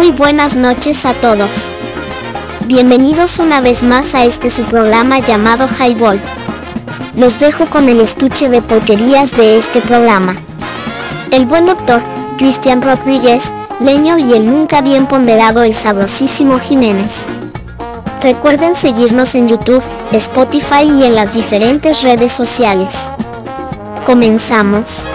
Muy 0.00 0.12
buenas 0.12 0.56
noches 0.56 1.04
a 1.04 1.12
todos. 1.12 1.72
Bienvenidos 2.64 3.38
una 3.38 3.60
vez 3.60 3.82
más 3.82 4.14
a 4.14 4.24
este 4.24 4.48
su 4.48 4.64
programa 4.64 5.18
llamado 5.18 5.68
Highball. 5.68 6.18
Los 7.14 7.38
dejo 7.38 7.66
con 7.66 7.86
el 7.90 8.00
estuche 8.00 8.48
de 8.48 8.62
porquerías 8.62 9.36
de 9.36 9.58
este 9.58 9.82
programa. 9.82 10.36
El 11.30 11.44
buen 11.44 11.66
doctor, 11.66 12.00
Cristian 12.38 12.80
Rodríguez, 12.80 13.52
Leño 13.78 14.16
y 14.16 14.32
el 14.32 14.46
nunca 14.46 14.80
bien 14.80 15.04
ponderado 15.04 15.64
el 15.64 15.74
sabrosísimo 15.74 16.58
Jiménez. 16.58 17.26
Recuerden 18.22 18.74
seguirnos 18.74 19.34
en 19.34 19.48
YouTube, 19.48 19.82
Spotify 20.12 20.84
y 20.84 21.04
en 21.04 21.14
las 21.14 21.34
diferentes 21.34 22.00
redes 22.00 22.32
sociales. 22.32 22.88
Comenzamos. 24.06 25.06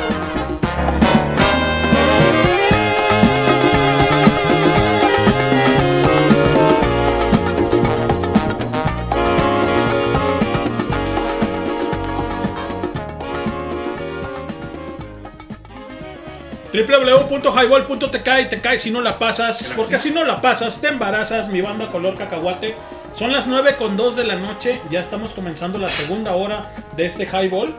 www.highball.tk 17.45 18.27
y 18.41 18.49
te 18.49 18.61
caes 18.61 18.81
si 18.81 18.91
no 18.91 19.01
la 19.01 19.19
pasas, 19.19 19.73
porque 19.75 19.99
si 19.99 20.11
no 20.11 20.23
la 20.23 20.41
pasas 20.41 20.81
te 20.81 20.87
embarazas, 20.87 21.49
mi 21.49 21.61
banda 21.61 21.91
color 21.91 22.17
cacahuate. 22.17 22.75
Son 23.15 23.31
las 23.31 23.47
9 23.47 23.75
con 23.77 23.95
2 23.95 24.15
de 24.15 24.23
la 24.23 24.35
noche, 24.35 24.81
ya 24.89 24.99
estamos 24.99 25.33
comenzando 25.33 25.77
la 25.77 25.87
segunda 25.87 26.35
hora 26.35 26.71
de 26.97 27.05
este 27.05 27.25
Highball. 27.25 27.75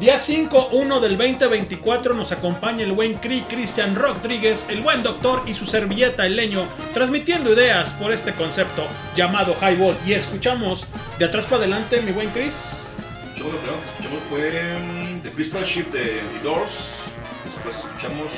Día 0.00 0.16
5-1 0.16 1.00
del 1.00 1.18
2024 1.18 2.14
nos 2.14 2.32
acompaña 2.32 2.82
el 2.84 2.92
buen 2.92 3.14
Cri 3.14 3.42
Cristian 3.42 3.94
Rodríguez, 3.94 4.66
el 4.70 4.80
buen 4.80 5.02
doctor 5.02 5.42
y 5.46 5.52
su 5.52 5.66
servilleta 5.66 6.24
el 6.24 6.36
leño, 6.36 6.66
transmitiendo 6.94 7.52
ideas 7.52 7.92
por 7.92 8.10
este 8.10 8.32
concepto 8.32 8.86
llamado 9.14 9.54
Highball. 9.60 9.98
Y 10.06 10.14
escuchamos 10.14 10.86
de 11.18 11.26
atrás 11.26 11.44
para 11.44 11.58
adelante, 11.58 12.00
mi 12.00 12.12
buen 12.12 12.30
Chris. 12.30 12.88
Escuchamos, 13.34 13.52
lo 13.52 13.58
primero 13.58 13.80
que 13.82 13.88
escuchamos 13.90 14.22
fue 14.30 14.78
mm, 14.78 15.20
The 15.20 15.30
Crystal 15.32 15.64
Ship 15.64 15.90
de 15.92 16.22
The 16.32 16.40
Doors. 16.42 17.00
Después 17.44 17.76
escuchamos. 17.76 18.30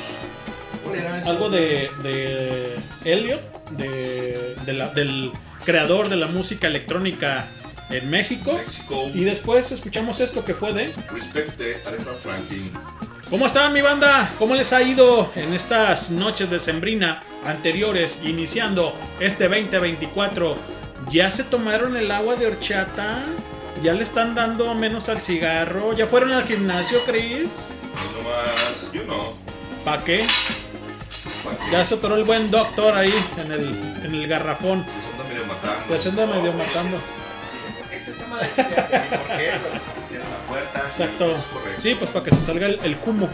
Algo 1.25 1.49
de, 1.49 1.89
de 2.03 2.75
Elliot, 3.05 3.41
de, 3.71 4.55
de 4.65 4.73
la- 4.73 4.89
del 4.89 5.31
creador 5.65 6.09
de 6.09 6.15
la 6.17 6.27
música 6.27 6.67
electrónica 6.67 7.45
en 7.89 8.09
México. 8.09 8.53
México. 8.53 9.09
Y 9.13 9.23
después 9.23 9.71
escuchamos 9.71 10.19
esto 10.19 10.43
que 10.45 10.53
fue 10.53 10.73
de... 10.73 10.93
Respect 11.11 11.57
de 11.57 11.75
Aretha 11.85 12.13
Franklin. 12.21 12.71
¿Cómo 13.29 13.45
están 13.47 13.73
mi 13.73 13.81
banda? 13.81 14.31
¿Cómo 14.37 14.53
les 14.55 14.73
ha 14.73 14.81
ido 14.83 15.31
en 15.35 15.53
estas 15.53 16.11
noches 16.11 16.49
de 16.49 16.59
sembrina 16.59 17.23
anteriores, 17.45 18.21
iniciando 18.23 18.93
este 19.19 19.47
2024? 19.47 20.55
¿Ya 21.09 21.31
se 21.31 21.43
tomaron 21.43 21.97
el 21.97 22.11
agua 22.11 22.35
de 22.35 22.47
horchata? 22.47 23.23
¿Ya 23.81 23.93
le 23.93 24.03
están 24.03 24.35
dando 24.35 24.73
menos 24.75 25.09
al 25.09 25.21
cigarro? 25.21 25.93
¿Ya 25.93 26.05
fueron 26.07 26.31
al 26.31 26.45
gimnasio, 26.45 27.03
Chris? 27.05 27.73
No 28.13 28.21
nomás, 28.21 28.91
yo 28.93 29.03
no. 29.05 29.33
¿Para 29.83 30.03
qué? 30.03 30.23
Ya 31.73 31.85
se 31.85 31.95
atoró 31.95 32.15
el 32.17 32.23
buen 32.23 32.51
doctor 32.51 32.95
ahí 32.95 33.13
en 33.37 33.51
el, 33.51 33.67
en 34.05 34.13
el 34.13 34.27
garrafón. 34.27 34.83
Pues 34.85 35.05
anda 35.11 35.23
medio 35.27 35.45
matando. 35.45 35.85
Pues 35.87 36.07
anda 36.07 36.25
medio 36.27 36.53
matando. 36.53 36.97
Dije, 36.97 37.79
¿por 37.79 37.87
qué 37.89 37.95
está 37.95 38.27
madre? 38.27 38.47
¿Por 38.55 39.37
qué? 39.37 39.51
Se 39.99 40.07
cierra 40.07 40.25
la 40.29 40.47
puerta. 40.47 40.79
Exacto. 40.85 41.35
Sí, 41.77 41.95
pues 41.95 42.11
para 42.11 42.23
que 42.25 42.31
se 42.31 42.41
salga 42.41 42.67
el, 42.67 42.79
el 42.83 42.97
humo. 43.05 43.27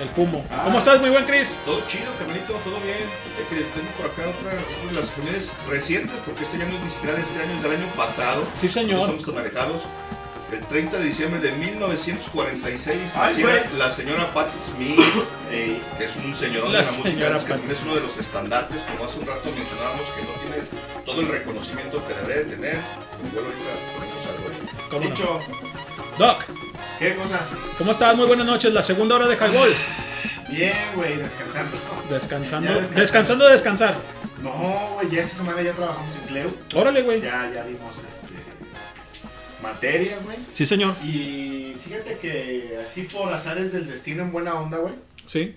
El 0.00 0.10
humo. 0.20 0.44
Ah. 0.50 0.62
¿Cómo 0.64 0.78
estás, 0.78 1.00
muy 1.00 1.08
buen 1.10 1.24
Chris? 1.24 1.60
Todo 1.64 1.80
chido, 1.86 2.12
carnalito, 2.18 2.52
todo 2.64 2.76
bien. 2.80 2.98
Es 3.40 3.48
que 3.48 3.64
tengo 3.64 3.88
por 3.96 4.06
acá 4.06 4.22
otra, 4.28 4.50
otra 4.60 4.88
de 4.88 4.92
las 4.92 5.04
efemérides 5.04 5.52
recientes, 5.68 6.16
porque 6.26 6.42
este 6.42 6.58
ya 6.58 6.64
no 6.66 6.74
es 6.76 6.82
ni 6.84 6.90
siquiera 6.90 7.14
de 7.14 7.22
este 7.22 7.40
año, 7.40 7.54
es 7.54 7.62
del 7.62 7.72
año 7.72 7.86
pasado. 7.96 8.46
Sí, 8.52 8.66
No 8.66 8.72
señor. 8.72 9.00
estamos 9.10 9.24
tan 9.24 9.38
alejados. 9.38 9.82
El 10.52 10.64
30 10.66 10.98
de 10.98 11.04
diciembre 11.04 11.40
de 11.40 11.50
1946 11.52 13.16
Ay, 13.16 13.44
la 13.76 13.90
señora 13.90 14.32
Patti 14.32 14.56
Smith, 14.60 15.00
que 15.50 16.04
es 16.04 16.16
un 16.16 16.34
señorón 16.36 16.72
La 16.72 16.80
de 16.80 16.84
la 16.86 16.92
música, 16.92 17.08
es 17.08 17.16
que 17.16 17.24
Patti. 17.30 17.46
también 17.48 17.70
es 17.72 17.82
uno 17.82 17.94
de 17.96 18.00
los 18.02 18.16
estandartes, 18.16 18.82
como 18.82 19.04
hace 19.04 19.18
un 19.18 19.26
rato 19.26 19.50
mencionábamos, 19.56 20.08
que 20.10 20.22
no 20.22 20.28
tiene 20.40 20.66
todo 21.04 21.20
el 21.20 21.28
reconocimiento 21.28 22.06
que 22.06 22.14
debería 22.14 22.44
de 22.44 22.44
tener. 22.44 22.80
Igual 23.28 23.44
ahorita 23.44 23.70
ponemos 23.96 24.26
algo 24.26 25.40
Doc, 26.18 26.44
¿qué 26.98 27.16
cosa? 27.16 27.40
¿cómo 27.76 27.90
estás? 27.90 28.16
Muy 28.16 28.26
buenas 28.26 28.46
noches. 28.46 28.72
La 28.72 28.82
segunda 28.82 29.16
hora 29.16 29.26
de 29.26 29.34
Highball. 29.34 29.74
Bien, 30.48 30.72
güey, 30.94 31.16
descansando. 31.16 31.76
Descansando. 32.08 32.80
Descansando. 32.94 33.46
De 33.46 33.52
descansar. 33.52 33.96
No, 34.40 34.90
güey, 34.94 35.10
ya 35.10 35.20
esta 35.20 35.38
semana 35.38 35.60
ya 35.60 35.72
trabajamos 35.72 36.14
en 36.16 36.22
Cleo. 36.22 36.54
Órale, 36.74 37.02
güey. 37.02 37.20
Ya, 37.20 37.50
ya 37.52 37.64
dimos 37.64 37.98
este, 37.98 38.28
materia, 39.66 40.18
güey. 40.24 40.36
Sí, 40.52 40.64
señor. 40.66 40.94
Y 41.04 41.74
fíjate 41.82 42.18
que 42.18 42.78
así 42.82 43.02
por 43.02 43.32
azares 43.32 43.72
del 43.72 43.86
destino 43.86 44.22
en 44.22 44.32
buena 44.32 44.54
onda, 44.54 44.78
güey. 44.78 44.94
Sí. 45.26 45.56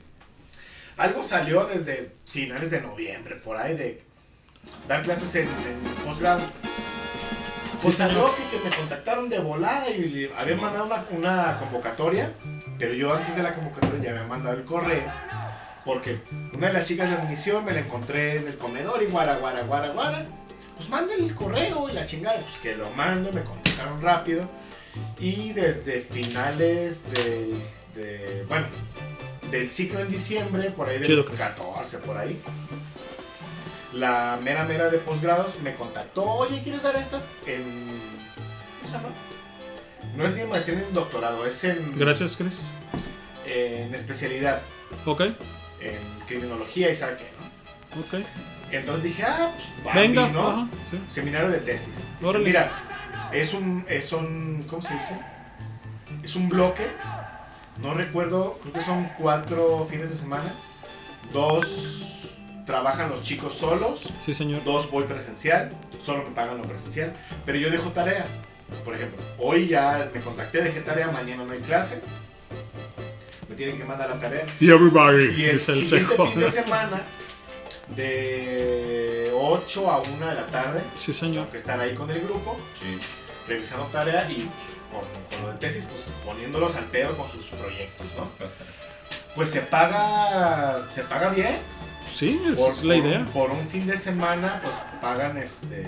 Algo 0.98 1.24
salió 1.24 1.66
desde 1.66 2.12
finales 2.26 2.72
de 2.72 2.82
noviembre, 2.82 3.36
por 3.36 3.56
ahí, 3.58 3.76
de 3.76 4.02
dar 4.88 5.02
clases 5.04 5.34
en, 5.36 5.48
en 5.48 5.80
posgrado. 6.06 6.42
Pues 7.82 7.96
Sí, 7.96 8.02
salió 8.02 8.26
que, 8.36 8.44
que 8.58 8.70
me 8.70 8.76
contactaron 8.76 9.30
de 9.30 9.40
volada 9.40 9.90
y 9.90 10.02
le 10.02 10.34
habían 10.36 10.60
mandado 10.60 10.86
una, 10.86 11.06
una 11.12 11.58
convocatoria, 11.60 12.34
pero 12.78 12.94
yo 12.94 13.14
antes 13.14 13.38
de 13.38 13.44
la 13.44 13.56
convocatoria 13.56 14.04
ya 14.04 14.10
había 14.12 14.26
mandado 14.26 14.58
el 14.58 14.66
correo, 14.66 15.10
porque 15.86 16.18
una 16.54 16.68
de 16.68 16.74
las 16.74 16.86
chicas 16.86 17.10
de 17.10 17.16
admisión 17.16 17.64
me 17.64 17.72
la 17.72 17.80
encontré 17.80 18.36
en 18.36 18.48
el 18.50 18.58
comedor 18.58 19.02
y 19.02 19.06
guara, 19.06 19.38
guara, 19.38 19.62
guara, 19.62 19.90
guara. 19.90 20.26
Pues 20.76 20.90
manden 20.90 21.24
el 21.24 21.34
correo 21.36 21.90
y 21.90 21.94
la 21.94 22.06
chingada, 22.06 22.40
pues 22.40 22.58
que 22.62 22.76
lo 22.76 22.90
mando, 22.92 23.32
me 23.32 23.42
contestaron 23.80 24.02
rápido. 24.02 24.50
Y 25.20 25.54
desde 25.54 26.02
finales 26.02 27.12
del, 27.12 27.54
de, 27.96 28.46
bueno, 28.50 28.66
del 29.52 29.70
ciclo 29.72 30.00
en 30.00 30.10
diciembre, 30.10 30.72
por 30.72 30.90
ahí 30.90 30.98
del 30.98 31.08
Chido, 31.08 31.26
creo. 31.26 31.38
14, 31.38 32.00
por 32.00 32.18
ahí, 32.18 32.40
la 33.94 34.40
mera 34.44 34.66
mera 34.66 34.90
de 34.90 34.98
posgrados 34.98 35.60
me 35.62 35.76
contactó, 35.76 36.24
oye, 36.24 36.62
¿quieres 36.64 36.84
dar 36.84 36.96
estas 36.96 37.30
en... 37.46 37.64
¿Cómo 38.82 38.88
se 38.88 38.98
llama? 38.98 39.10
No 40.16 40.26
es 40.26 40.34
ni 40.36 40.44
maestría 40.46 40.78
ni 40.80 40.84
en 40.86 40.94
doctorado, 40.94 41.46
es 41.46 41.64
en, 41.64 41.98
Gracias, 41.98 42.36
Chris. 42.36 42.68
en 43.46 43.94
especialidad, 43.94 44.62
Ok. 45.06 45.22
en 45.22 46.26
criminología 46.28 46.90
y 46.90 46.96
sabe 46.96 47.18
qué, 47.18 47.30
¿no? 47.40 48.02
Ok. 48.02 48.26
Entonces 48.72 49.04
dije, 49.04 49.24
ah, 49.24 49.52
pues 49.56 49.88
va, 49.88 49.94
Venga. 50.00 50.28
¿no? 50.30 50.48
Ajá, 50.48 50.68
sí. 50.90 51.00
Seminario 51.10 51.50
de 51.50 51.58
tesis. 51.60 51.96
Dice. 52.22 52.40
Mira, 52.40 52.72
es 53.34 53.54
un, 53.54 53.86
es 53.90 54.12
un, 54.14 54.66
¿cómo 54.70 54.82
se 54.82 54.94
dice? 54.96 55.20
Es 56.24 56.36
un 56.36 56.50
bloque, 56.50 56.86
no 57.78 57.94
recuerdo, 57.94 58.58
creo 58.62 58.74
que 58.74 58.82
son 58.82 59.10
cuatro 59.18 59.86
fines 59.90 60.10
de 60.10 60.18
semana. 60.18 60.52
Dos 61.32 62.38
trabajan 62.66 63.10
los 63.10 63.24
chicos 63.24 63.56
solos, 63.56 64.10
Sí, 64.22 64.34
señor. 64.34 64.64
dos 64.64 64.90
voy 64.92 65.04
presencial, 65.06 65.72
solo 66.02 66.24
me 66.24 66.32
pagan 66.32 66.58
lo 66.58 66.64
presencial, 66.64 67.14
pero 67.46 67.58
yo 67.58 67.70
dejo 67.70 67.90
tarea. 67.92 68.26
Por 68.86 68.94
ejemplo, 68.96 69.20
hoy 69.40 69.68
ya 69.68 70.10
me 70.14 70.20
contacté, 70.22 70.62
dejé 70.62 70.82
tarea, 70.82 71.08
mañana 71.12 71.44
no 71.44 71.52
hay 71.54 71.60
clase. 71.60 72.02
Me 73.48 73.56
tienen 73.56 73.78
que 73.78 73.84
mandar 73.84 74.10
la 74.10 74.20
tarea. 74.20 74.46
Y 74.60 74.70
everybody. 74.70 75.34
Y 75.36 75.46
el 75.46 75.56
es 75.58 75.70
el 75.70 75.86
siguiente 75.86 76.16
fin 76.28 76.40
de 76.40 76.52
semana, 76.52 77.02
de 77.96 79.32
8 79.34 79.90
a 79.92 80.00
1 80.02 80.28
de 80.28 80.36
la 80.36 80.46
tarde, 80.48 80.82
Sí, 80.98 81.14
señor. 81.14 81.36
tengo 81.46 81.52
que 81.52 81.58
estar 81.58 81.80
ahí 81.80 81.96
con 81.96 82.10
el 82.12 82.22
grupo, 82.22 82.60
Sí. 82.80 83.00
Revisando 83.50 83.86
tarea 83.88 84.30
y 84.30 84.50
con, 84.92 85.02
con 85.30 85.46
lo 85.48 85.52
de 85.54 85.60
tesis, 85.60 85.86
pues 85.86 86.10
poniéndolos 86.26 86.76
al 86.78 86.86
pedo 86.86 87.16
con 87.18 87.28
sus 87.28 87.48
proyectos, 87.50 88.08
¿no? 88.18 88.30
Pues 89.36 89.50
se 89.52 89.62
paga, 89.62 90.78
se 90.92 91.04
paga 91.04 91.30
bien. 91.30 91.58
Sí, 92.14 92.42
esa 92.48 92.56
Por, 92.56 92.72
es 92.74 92.84
la 92.84 92.96
por 92.96 93.06
idea. 93.06 93.20
un- 93.20 93.26
por 93.28 93.52
un 93.52 93.68
fin 93.68 93.86
de 93.88 93.98
semana, 93.98 94.60
pues 94.64 94.74
pagan 95.02 95.38
este. 95.38 95.86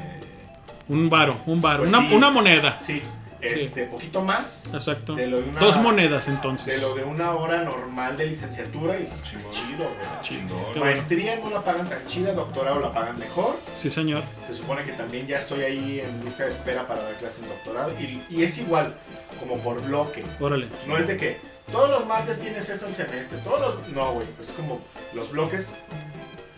Un 0.87 1.09
varo, 1.09 1.39
un 1.45 1.61
varo. 1.61 1.79
Pues 1.83 1.93
una, 1.93 2.07
sí. 2.07 2.13
una 2.15 2.29
moneda. 2.29 2.77
Sí, 2.79 3.01
este, 3.41 3.85
poquito 3.85 4.21
más. 4.21 4.73
Exacto. 4.73 5.15
De 5.15 5.27
lo 5.27 5.37
de 5.41 5.49
una- 5.49 5.59
Dos 5.59 5.77
monedas, 5.77 6.25
De 6.27 6.31
entonces. 6.33 6.81
lo 6.81 6.93
de 6.95 7.03
una 7.03 7.31
hora 7.31 7.63
normal 7.63 8.17
de 8.17 8.27
licenciatura 8.27 8.97
y 8.97 9.07
Chingón. 9.23 9.51
chido, 9.51 9.85
güey. 9.85 10.21
Chingón. 10.21 10.63
Bueno. 10.65 10.81
Maestría 10.85 11.35
no 11.37 11.49
la 11.49 11.63
pagan 11.63 11.89
tan 11.89 12.05
chida, 12.07 12.33
doctorado 12.33 12.79
la 12.79 12.91
pagan 12.93 13.17
mejor. 13.19 13.57
Sí, 13.75 13.89
señor. 13.91 14.23
Se 14.47 14.53
supone 14.53 14.83
que 14.83 14.91
también 14.93 15.27
ya 15.27 15.39
estoy 15.39 15.61
ahí 15.61 15.99
en 15.99 16.23
lista 16.23 16.43
de 16.43 16.49
espera 16.49 16.85
para 16.87 17.03
dar 17.03 17.13
clases 17.15 17.43
en 17.43 17.49
doctorado. 17.49 17.91
Y, 17.99 18.23
y 18.29 18.43
es 18.43 18.57
igual, 18.59 18.95
como 19.39 19.57
por 19.59 19.81
bloque. 19.81 20.23
Órale. 20.39 20.67
No 20.87 20.97
es 20.97 21.07
de 21.07 21.17
que 21.17 21.37
todos 21.71 21.89
los 21.89 22.05
martes 22.07 22.39
tienes 22.41 22.69
esto 22.69 22.85
el 22.87 22.93
semestre. 22.93 23.37
Todos 23.39 23.59
los. 23.75 23.87
No, 23.89 24.13
güey. 24.13 24.27
Es 24.39 24.51
como 24.51 24.79
los 25.13 25.31
bloques 25.31 25.75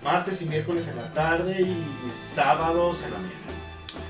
martes 0.04 0.42
y 0.42 0.46
miércoles 0.48 0.88
en 0.90 0.98
la 0.98 1.14
tarde 1.14 1.62
y 1.62 2.12
sábados 2.12 3.04
en 3.04 3.12
la 3.12 3.18
mañana. 3.18 3.40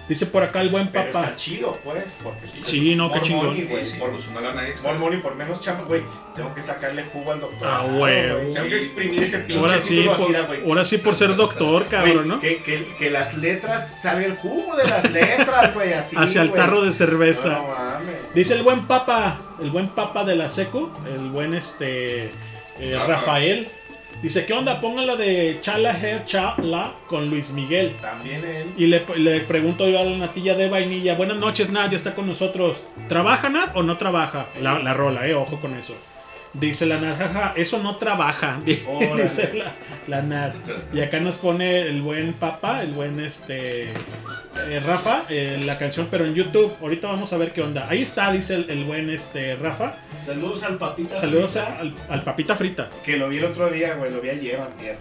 Dice 0.10 0.26
por 0.26 0.43
acá 0.43 0.60
el 0.62 0.68
buen 0.70 0.89
Pero 0.89 1.06
está 1.06 1.22
papá. 1.22 1.36
chido, 1.38 1.80
pues. 1.84 2.20
Porque 2.22 2.41
Sí, 2.62 2.93
no, 2.95 3.10
qué 3.12 3.22
chingón. 3.22 3.47
money, 3.47 3.64
güey, 3.64 3.86
Sí, 3.86 3.97
por- 3.97 4.12
por 4.12 4.20
una 4.32 4.41
lana 4.41 4.68
extra. 4.68 4.89
More 4.91 4.99
money 5.06 5.22
por 5.22 5.36
menos 5.36 5.62
chamba, 5.62 5.86
güey. 5.86 6.01
Tengo 6.36 6.54
que 6.54 6.62
sacarle 6.62 7.04
jugo 7.06 7.32
al 7.32 7.39
doctor. 7.39 7.68
Ah, 7.72 7.84
huevo. 7.86 8.39
Tengo 8.54 8.68
que 8.68 8.78
exprimir 8.78 9.24
ese 9.24 9.39
pinche 9.39 9.60
Ahora 9.62 9.80
sí, 9.82 9.95
título 9.95 10.14
así, 10.14 10.24
por, 10.34 10.47
güey. 10.47 10.64
ahora 10.70 10.86
sí 10.86 10.97
por 10.97 11.16
ser 11.16 11.36
doctor, 11.38 11.88
cabrón, 11.88 12.16
Güey, 12.18 12.28
¿no? 12.28 12.39
que, 12.41 12.62
que, 12.64 12.88
que 12.97 13.10
las 13.12 13.38
letras 13.38 14.01
salga 14.01 14.26
el 14.26 14.36
jugo 14.36 14.76
de 14.76 14.84
las 14.89 15.10
letras, 15.10 15.74
güey, 15.74 15.93
así. 15.93 16.16
Hacia 16.20 16.41
el 16.41 16.49
güey. 16.49 16.60
tarro 16.62 16.82
de 16.82 16.91
cerveza. 16.91 17.49
No, 17.49 17.68
no 17.70 17.74
mames. 17.74 18.34
Dice 18.36 18.56
el 18.56 18.64
buen 18.64 18.86
papa, 18.88 19.39
el 19.62 19.72
buen 19.72 19.88
papa 19.89 20.26
de 20.26 20.36
la 20.36 20.49
seco, 20.49 20.91
el 21.14 21.30
buen 21.30 21.54
este 21.54 22.26
eh, 22.80 22.93
Rafa. 22.95 23.08
Rafael. 23.08 23.70
Dice, 24.24 24.45
¿qué 24.45 24.53
onda? 24.53 24.80
Póngala 24.80 25.17
de 25.17 25.57
Chala 25.59 25.91
Head 25.91 26.24
Chala 26.24 26.93
con 27.07 27.30
Luis 27.30 27.51
Miguel. 27.51 27.91
También 28.01 28.41
él. 28.45 28.67
Y 28.78 28.86
le, 28.86 29.03
le 29.17 29.41
pregunto 29.41 29.86
yo 29.89 29.99
a 29.99 30.03
la 30.05 30.15
natilla 30.15 30.55
de 30.55 30.69
vainilla, 30.69 31.15
buenas 31.15 31.36
noches 31.36 31.69
Nat, 31.71 31.91
ya 31.91 31.97
está 31.97 32.15
con 32.15 32.26
nosotros. 32.26 32.86
¿Trabaja 33.09 33.49
Nat 33.49 33.76
o 33.76 33.84
no 33.84 33.97
trabaja? 33.97 34.45
La, 34.61 34.80
la 34.80 34.93
rola, 34.93 35.28
eh, 35.28 35.36
ojo 35.36 35.59
con 35.59 35.76
eso. 35.76 35.97
Dice 36.54 36.86
la 36.86 36.99
Nat, 36.99 37.18
jaja, 37.18 37.54
eso 37.56 37.82
no 37.82 37.97
trabaja. 37.97 38.62
Órale. 38.88 39.24
Dice 39.24 39.54
la, 39.54 39.74
la 40.08 40.22
Nat. 40.22 40.54
Y 40.93 41.01
acá 41.01 41.20
nos 41.20 41.38
pone 41.38 41.82
el 41.82 42.01
buen 42.01 42.34
papa, 42.34 42.84
el 42.84 42.91
buen 42.91 43.20
este 43.20 43.86
eh, 43.86 44.80
Rafa, 44.86 45.24
eh, 45.30 45.62
la 45.66 45.80
canción, 45.80 46.08
pero 46.12 46.26
en 46.26 46.36
YouTube. 46.36 46.72
Ahorita 46.80 47.08
vamos 47.08 47.34
a 47.34 47.38
ver 47.38 47.54
qué 47.54 47.62
onda. 47.64 47.88
Ahí 47.89 48.04
está, 48.04 48.32
dice 48.32 48.56
el, 48.56 48.70
el 48.70 48.84
buen 48.84 49.10
este 49.10 49.56
Rafa. 49.56 49.95
Saludos 50.20 50.64
al 50.64 50.78
papita. 50.78 51.18
Saludos 51.18 51.51
frita, 51.51 51.80
al, 51.80 51.95
al 52.10 52.24
papita 52.24 52.56
frita. 52.56 52.89
Que 53.04 53.18
lo 53.18 53.30
vi 53.30 53.38
el 53.38 53.45
otro 53.45 53.70
día, 53.70 53.95
güey. 53.95 54.12
Lo 54.12 54.22
vi 54.22 54.30
ayer, 54.30 54.60
antier. 54.62 54.97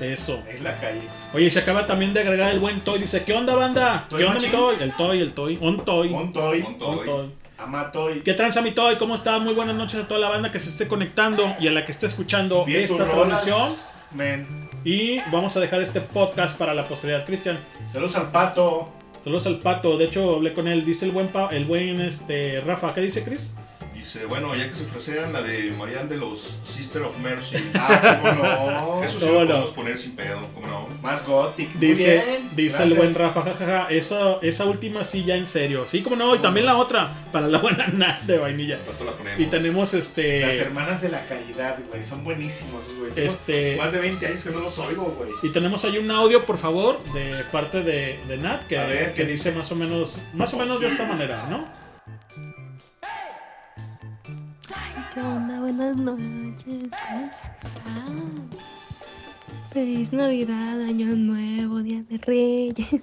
Eso. 0.00 0.40
En 0.48 0.62
la 0.62 0.76
calle. 0.78 1.00
Oye, 1.34 1.46
y 1.46 1.50
se 1.50 1.60
acaba 1.60 1.86
también 1.86 2.14
de 2.14 2.20
agregar 2.20 2.52
el 2.52 2.60
buen 2.60 2.80
Toy. 2.80 3.00
Dice, 3.00 3.24
¿qué 3.24 3.32
onda, 3.32 3.56
banda? 3.56 4.06
Toy 4.08 4.20
¿Qué 4.20 4.24
onda, 4.24 4.40
mi. 4.40 4.46
Toy? 4.46 4.76
El 4.80 4.96
Toy, 4.96 5.20
el 5.20 5.32
Toy. 5.32 5.58
On 5.60 5.84
Toy. 5.84 6.08
Un 6.12 6.32
toy. 6.32 6.60
Un 6.60 6.78
toy. 6.78 6.98
On 6.98 7.04
Toy. 7.04 7.41
Amatoy. 7.58 8.20
¿Qué 8.22 8.34
tranza 8.34 8.60
mi 8.62 8.72
Toy? 8.72 8.96
¿Cómo 8.98 9.14
estás? 9.14 9.40
Muy 9.40 9.54
buenas 9.54 9.76
noches 9.76 10.00
a 10.00 10.08
toda 10.08 10.20
la 10.20 10.28
banda 10.28 10.50
que 10.50 10.58
se 10.58 10.68
esté 10.68 10.88
conectando 10.88 11.54
y 11.60 11.68
a 11.68 11.70
la 11.70 11.84
que 11.84 11.92
esté 11.92 12.06
escuchando 12.06 12.64
Bien 12.64 12.82
esta 12.82 13.08
transmisión. 13.08 13.68
men. 14.12 14.46
Y 14.84 15.20
vamos 15.30 15.56
a 15.56 15.60
dejar 15.60 15.80
este 15.80 16.00
podcast 16.00 16.58
para 16.58 16.74
la 16.74 16.86
posteridad, 16.88 17.24
Cristian. 17.24 17.58
Saludos 17.88 18.16
al 18.16 18.30
pato. 18.32 18.92
Saludos 19.22 19.46
al 19.46 19.58
pato. 19.60 19.96
De 19.96 20.06
hecho, 20.06 20.34
hablé 20.36 20.52
con 20.52 20.66
él. 20.66 20.84
Dice 20.84 21.04
el 21.04 21.12
buen, 21.12 21.28
pa- 21.28 21.50
el 21.52 21.64
buen 21.66 22.00
este, 22.00 22.60
Rafa. 22.60 22.92
¿Qué 22.94 23.00
dice, 23.00 23.22
Chris? 23.22 23.54
Dice, 24.02 24.26
bueno, 24.26 24.52
ya 24.56 24.66
que 24.68 24.74
se 24.74 24.82
ofrecean 24.84 25.32
la 25.32 25.42
de 25.42 25.70
Marianne 25.78 26.08
de 26.08 26.16
los 26.16 26.40
Sister 26.40 27.02
of 27.02 27.16
Mercy. 27.20 27.54
Ah, 27.74 28.18
cómo 28.20 28.34
no. 28.34 29.04
Eso 29.04 29.20
sí 29.20 29.26
¿Cómo 29.26 29.38
lo 29.38 29.44
no? 29.44 29.48
podemos 29.50 29.70
poner 29.70 29.96
sin 29.96 30.16
pedo, 30.16 30.40
¿cómo 30.54 30.66
no? 30.66 30.88
Más 31.00 31.24
gothic. 31.24 31.72
Muy 31.76 31.86
Dice, 31.86 32.14
bien, 32.26 32.50
dice 32.56 32.82
el 32.82 32.94
buen. 32.94 33.14
Rafa, 33.14 33.42
jajaja. 33.42 33.86
Eso, 33.90 34.42
esa 34.42 34.64
última 34.64 35.04
sí, 35.04 35.22
ya 35.24 35.36
en 35.36 35.46
serio. 35.46 35.84
Sí, 35.86 36.02
como 36.02 36.16
no. 36.16 36.34
Y 36.34 36.40
también 36.40 36.66
la 36.66 36.76
otra, 36.78 37.10
para 37.30 37.46
la 37.46 37.58
buena 37.58 37.86
Nat 37.94 38.22
de 38.22 38.38
vainilla. 38.38 38.78
La 39.06 39.12
ponemos. 39.12 39.38
Y 39.40 39.46
tenemos 39.46 39.94
este. 39.94 40.40
Las 40.40 40.54
hermanas 40.54 41.00
de 41.00 41.08
la 41.08 41.24
caridad, 41.26 41.78
güey. 41.88 42.02
Son 42.02 42.24
buenísimos, 42.24 42.82
güey. 42.98 43.12
Este- 43.14 43.76
Más 43.76 43.92
de 43.92 44.00
20 44.00 44.26
años 44.26 44.42
que 44.42 44.50
no 44.50 44.58
los 44.58 44.76
oigo, 44.80 45.14
güey. 45.16 45.30
Y 45.44 45.50
tenemos 45.50 45.84
ahí 45.84 45.98
un 45.98 46.10
audio, 46.10 46.44
por 46.44 46.58
favor, 46.58 47.00
de 47.14 47.44
parte 47.52 47.84
de, 47.84 48.18
de 48.26 48.36
Nat, 48.36 48.66
que, 48.66 48.76
ver, 48.78 49.14
que 49.14 49.22
¿qué 49.22 49.26
dice 49.30 49.52
más 49.52 49.70
o 49.70 49.76
menos, 49.76 50.22
más 50.34 50.52
o 50.54 50.58
menos 50.58 50.80
de 50.80 50.88
esta 50.88 51.06
manera, 51.06 51.46
¿no? 51.48 51.80
¿Qué 55.12 55.20
onda? 55.20 55.60
Buenas 55.60 55.94
noches. 55.94 56.90
Feliz 59.70 60.10
Navidad, 60.10 60.80
Año 60.80 61.14
Nuevo, 61.14 61.80
Día 61.80 62.02
de 62.08 62.16
Reyes. 62.16 63.02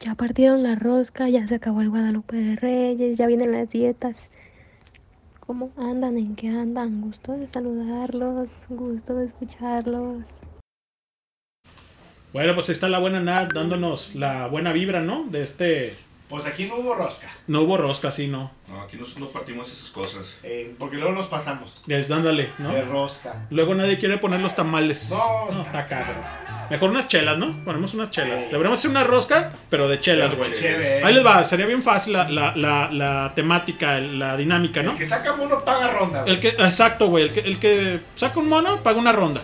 Ya 0.00 0.14
partieron 0.14 0.62
la 0.62 0.74
rosca, 0.74 1.30
ya 1.30 1.46
se 1.46 1.54
acabó 1.54 1.80
el 1.80 1.88
Guadalupe 1.88 2.36
de 2.36 2.56
Reyes, 2.56 3.16
ya 3.16 3.26
vienen 3.26 3.52
las 3.52 3.70
dietas. 3.70 4.16
¿Cómo 5.40 5.72
andan? 5.78 6.18
¿En 6.18 6.36
qué 6.36 6.48
andan? 6.48 7.00
Gusto 7.00 7.32
de 7.32 7.48
saludarlos, 7.48 8.50
gusto 8.68 9.14
de 9.14 9.26
escucharlos. 9.26 10.24
Bueno, 12.34 12.54
pues 12.54 12.68
ahí 12.68 12.74
está 12.74 12.88
la 12.90 12.98
buena 12.98 13.20
Nat 13.20 13.54
dándonos 13.54 14.14
la 14.14 14.46
buena 14.48 14.72
vibra, 14.72 15.00
¿no? 15.00 15.24
De 15.24 15.42
este. 15.42 16.07
Pues 16.28 16.44
aquí 16.46 16.66
no 16.66 16.76
hubo 16.76 16.94
rosca. 16.94 17.26
No 17.46 17.62
hubo 17.62 17.76
rosca, 17.78 18.12
sí, 18.12 18.28
¿no? 18.28 18.50
No, 18.68 18.82
aquí 18.82 18.98
no, 18.98 19.06
no 19.18 19.26
partimos 19.28 19.72
esas 19.72 19.90
cosas. 19.90 20.36
eh, 20.42 20.74
porque 20.78 20.96
luego 20.96 21.12
nos 21.12 21.26
pasamos. 21.26 21.80
Es 21.88 22.08
dándole, 22.08 22.50
¿no? 22.58 22.72
De 22.72 22.82
rosca. 22.82 23.46
Luego 23.50 23.74
nadie 23.74 23.98
quiere 23.98 24.18
poner 24.18 24.40
los 24.40 24.54
tamales. 24.54 25.10
No, 25.10 25.48
está 25.48 25.62
está 25.62 25.86
cabrón. 25.86 26.16
Mejor 26.68 26.90
unas 26.90 27.08
chelas, 27.08 27.38
¿no? 27.38 27.64
Ponemos 27.64 27.94
unas 27.94 28.10
chelas. 28.10 28.44
Sí. 28.44 28.50
Deberíamos 28.50 28.78
hacer 28.78 28.90
una 28.90 29.04
rosca, 29.04 29.52
pero 29.70 29.88
de 29.88 30.00
chelas, 30.00 30.36
güey. 30.36 30.50
Ahí 31.02 31.14
les 31.14 31.24
va, 31.24 31.42
sería 31.44 31.64
bien 31.64 31.80
fácil 31.80 32.12
la, 32.12 32.28
la, 32.28 32.54
la, 32.54 32.90
la 32.92 33.32
temática, 33.34 33.98
la 33.98 34.36
dinámica, 34.36 34.82
¿no? 34.82 34.92
El 34.92 34.98
que 34.98 35.06
saca 35.06 35.34
mono 35.34 35.64
paga 35.64 35.88
ronda, 35.88 36.22
güey. 36.22 36.34
El 36.34 36.40
que, 36.40 36.48
exacto, 36.48 37.06
güey. 37.08 37.24
El 37.24 37.32
que, 37.32 37.40
el 37.40 37.58
que 37.58 38.00
saca 38.16 38.38
un 38.38 38.50
mono 38.50 38.82
paga 38.82 38.98
una 38.98 39.12
ronda. 39.12 39.42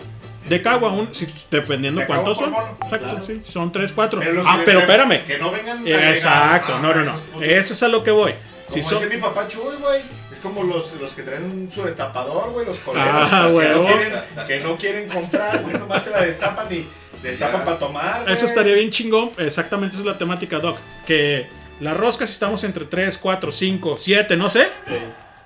De 0.48 0.60
cagua, 0.62 0.90
un, 0.92 1.12
si- 1.14 1.26
dependiendo 1.50 2.00
De 2.00 2.06
cuántos 2.06 2.36
son. 2.38 2.50
mono, 2.50 2.76
Exacto, 2.82 2.98
claro. 3.06 3.24
sí. 3.24 3.40
Son 3.42 3.72
3, 3.72 3.92
4. 3.92 4.20
Pero 4.20 4.32
los 4.34 4.46
Ah, 4.46 4.56
que- 4.58 4.64
pero 4.64 4.80
espérame. 4.80 5.24
Que 5.26 5.38
no 5.38 5.50
vengan. 5.50 5.86
Eh, 5.86 6.10
Exacto, 6.10 6.78
no, 6.80 6.92
no, 6.94 7.02
no. 7.02 7.10
Esos 7.10 7.20
putos- 7.22 7.42
Eso 7.42 7.72
es 7.72 7.82
a 7.82 7.88
lo 7.88 8.04
que 8.04 8.10
voy. 8.10 8.34
Si 8.68 8.80
Como 8.80 8.90
son. 8.90 8.98
dice 9.02 9.14
mi 9.16 9.20
papá 9.20 9.46
Chuy, 9.48 9.76
güey. 9.80 10.00
Es 10.32 10.40
como 10.40 10.62
los, 10.64 10.94
los 11.00 11.12
que 11.12 11.22
traen 11.22 11.70
su 11.72 11.82
destapador, 11.84 12.50
güey, 12.52 12.66
los 12.66 12.78
colegas. 12.78 13.08
Ah, 13.32 13.46
que, 13.48 13.52
huevo. 13.54 13.82
no 13.88 13.94
quieren, 13.96 14.12
que 14.46 14.60
no 14.60 14.76
quieren 14.76 15.08
comprar, 15.08 15.62
güey. 15.62 15.74
Nomás 15.78 16.02
se 16.04 16.10
la 16.10 16.22
destapan 16.22 16.66
y 16.72 16.86
destapan 17.22 17.64
para 17.64 17.78
tomar. 17.78 18.22
güey. 18.22 18.32
Eso 18.34 18.46
estaría 18.46 18.74
bien 18.74 18.90
chingón. 18.90 19.30
Exactamente, 19.38 19.94
esa 19.96 20.00
es 20.02 20.06
la 20.12 20.18
temática, 20.18 20.58
Doc. 20.58 20.76
Que 21.06 21.46
la 21.80 21.92
rosca, 21.94 22.26
si 22.26 22.32
estamos 22.32 22.64
entre 22.64 22.84
3, 22.86 23.16
4, 23.18 23.52
5, 23.52 23.96
7, 23.98 24.36
no 24.36 24.48
sé. 24.50 24.68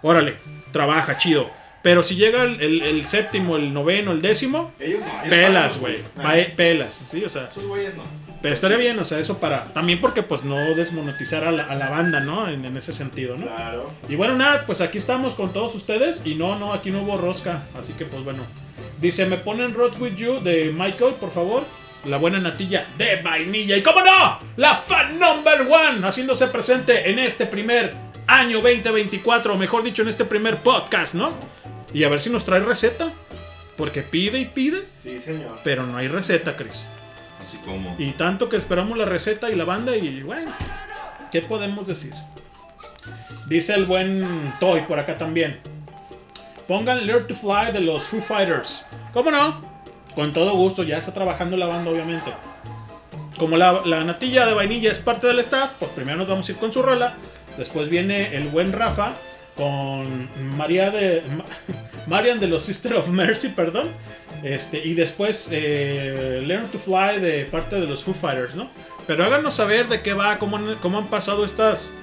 Órale, 0.02 0.36
trabaja, 0.72 1.16
chido. 1.18 1.50
Pero 1.88 2.02
si 2.02 2.16
llega 2.16 2.42
el, 2.42 2.60
el- 2.60 2.82
el 2.82 3.06
séptimo, 3.06 3.56
el 3.56 3.72
noveno, 3.72 4.12
el 4.12 4.20
décimo, 4.20 4.72
Ellos 4.78 5.00
no. 5.00 5.06
ellos 5.06 5.28
pelas, 5.30 5.80
güey. 5.80 6.04
Pelas, 6.54 7.00
sí, 7.06 7.24
o 7.24 7.30
sea. 7.30 7.48
Esos 7.50 7.64
güeyes 7.64 7.96
no. 7.96 8.02
Pero 8.42 8.52
estaría 8.52 8.76
bien, 8.76 8.98
o 8.98 9.04
sea, 9.06 9.18
eso 9.20 9.38
para. 9.38 9.64
También 9.72 9.98
porque, 9.98 10.22
pues, 10.22 10.44
no 10.44 10.54
desmonetizar 10.74 11.44
a 11.44 11.50
la, 11.50 11.64
a 11.64 11.74
la 11.76 11.88
banda, 11.88 12.20
¿no? 12.20 12.46
En, 12.46 12.62
en 12.66 12.76
ese 12.76 12.92
sentido, 12.92 13.38
¿no? 13.38 13.46
Claro. 13.46 13.90
Y 14.06 14.16
bueno, 14.16 14.36
nada, 14.36 14.66
pues 14.66 14.82
aquí 14.82 14.98
estamos 14.98 15.32
con 15.34 15.50
todos 15.54 15.74
ustedes. 15.74 16.26
Y 16.26 16.34
no, 16.34 16.58
no, 16.58 16.74
aquí 16.74 16.90
no 16.90 17.00
hubo 17.04 17.16
rosca. 17.16 17.62
Así 17.78 17.94
que, 17.94 18.04
pues 18.04 18.22
bueno. 18.22 18.42
Dice, 19.00 19.24
me 19.24 19.38
ponen 19.38 19.72
Road 19.72 19.98
With 19.98 20.16
You 20.16 20.40
de 20.40 20.70
Michael, 20.74 21.14
por 21.14 21.30
favor. 21.30 21.64
La 22.04 22.18
buena 22.18 22.38
natilla 22.38 22.86
de 22.98 23.16
vainilla. 23.22 23.78
Y 23.78 23.82
cómo 23.82 24.00
no, 24.02 24.38
la 24.56 24.74
fan 24.76 25.18
number 25.18 25.62
one 25.62 26.06
haciéndose 26.06 26.48
presente 26.48 27.08
en 27.10 27.18
este 27.18 27.46
primer 27.46 27.94
año 28.26 28.60
2024. 28.60 29.54
O 29.54 29.56
mejor 29.56 29.82
dicho, 29.82 30.02
en 30.02 30.08
este 30.08 30.26
primer 30.26 30.58
podcast, 30.58 31.14
¿no? 31.14 31.32
Y 31.94 32.04
a 32.04 32.08
ver 32.08 32.20
si 32.20 32.30
nos 32.30 32.44
trae 32.44 32.60
receta. 32.60 33.12
Porque 33.76 34.02
pide 34.02 34.40
y 34.40 34.44
pide, 34.46 34.82
Sí, 34.92 35.20
señor. 35.20 35.60
pero 35.62 35.86
no 35.86 35.96
hay 35.98 36.08
receta, 36.08 36.56
Chris. 36.56 36.86
Así 37.40 37.56
como. 37.58 37.94
Y 37.96 38.10
tanto 38.12 38.48
que 38.48 38.56
esperamos 38.56 38.98
la 38.98 39.04
receta 39.04 39.50
y 39.50 39.54
la 39.54 39.64
banda 39.64 39.96
y 39.96 40.20
bueno, 40.22 40.52
¿qué 41.30 41.42
podemos 41.42 41.86
decir? 41.86 42.12
Dice 43.46 43.74
el 43.74 43.86
buen 43.86 44.52
Toy 44.58 44.80
por 44.82 44.98
acá 44.98 45.16
también. 45.16 45.60
Pongan 46.66 47.06
Learn 47.06 47.26
to 47.28 47.34
Fly 47.36 47.72
de 47.72 47.80
los 47.80 48.02
Foo 48.08 48.20
Fighters. 48.20 48.84
¿Cómo 49.12 49.30
no? 49.30 49.62
Con 50.16 50.32
todo 50.32 50.52
gusto, 50.54 50.82
ya 50.82 50.98
está 50.98 51.14
trabajando 51.14 51.56
la 51.56 51.66
banda 51.66 51.90
obviamente. 51.92 52.32
Como 53.38 53.56
la, 53.56 53.82
la 53.86 54.02
natilla 54.02 54.44
de 54.44 54.54
vainilla 54.54 54.90
es 54.90 54.98
parte 54.98 55.28
del 55.28 55.38
staff, 55.38 55.70
pues 55.78 55.92
primero 55.92 56.18
nos 56.18 56.26
vamos 56.28 56.48
a 56.48 56.52
ir 56.52 56.58
con 56.58 56.72
su 56.72 56.82
rola. 56.82 57.14
Después 57.56 57.88
viene 57.88 58.36
el 58.36 58.48
buen 58.48 58.72
Rafa 58.72 59.12
con 59.58 60.28
María 60.56 60.90
de 60.90 61.22
Ma- 61.36 61.44
Marian 62.06 62.40
de 62.40 62.46
los 62.46 62.62
Sister 62.62 62.94
of 62.94 63.08
Mercy, 63.08 63.48
perdón. 63.50 63.88
Este, 64.42 64.78
y 64.86 64.94
después 64.94 65.48
eh, 65.52 66.42
Learn 66.46 66.68
to 66.68 66.78
Fly 66.78 67.18
de 67.20 67.44
parte 67.44 67.78
de 67.80 67.86
los 67.86 68.02
Foo 68.04 68.14
Fighters, 68.14 68.54
¿no? 68.54 68.70
Pero 69.06 69.24
háganos 69.24 69.54
saber 69.54 69.88
de 69.88 70.00
qué 70.00 70.14
va, 70.14 70.38
cómo 70.38 70.56
han, 70.56 71.06
pasado 71.08 71.44
estas 71.44 71.94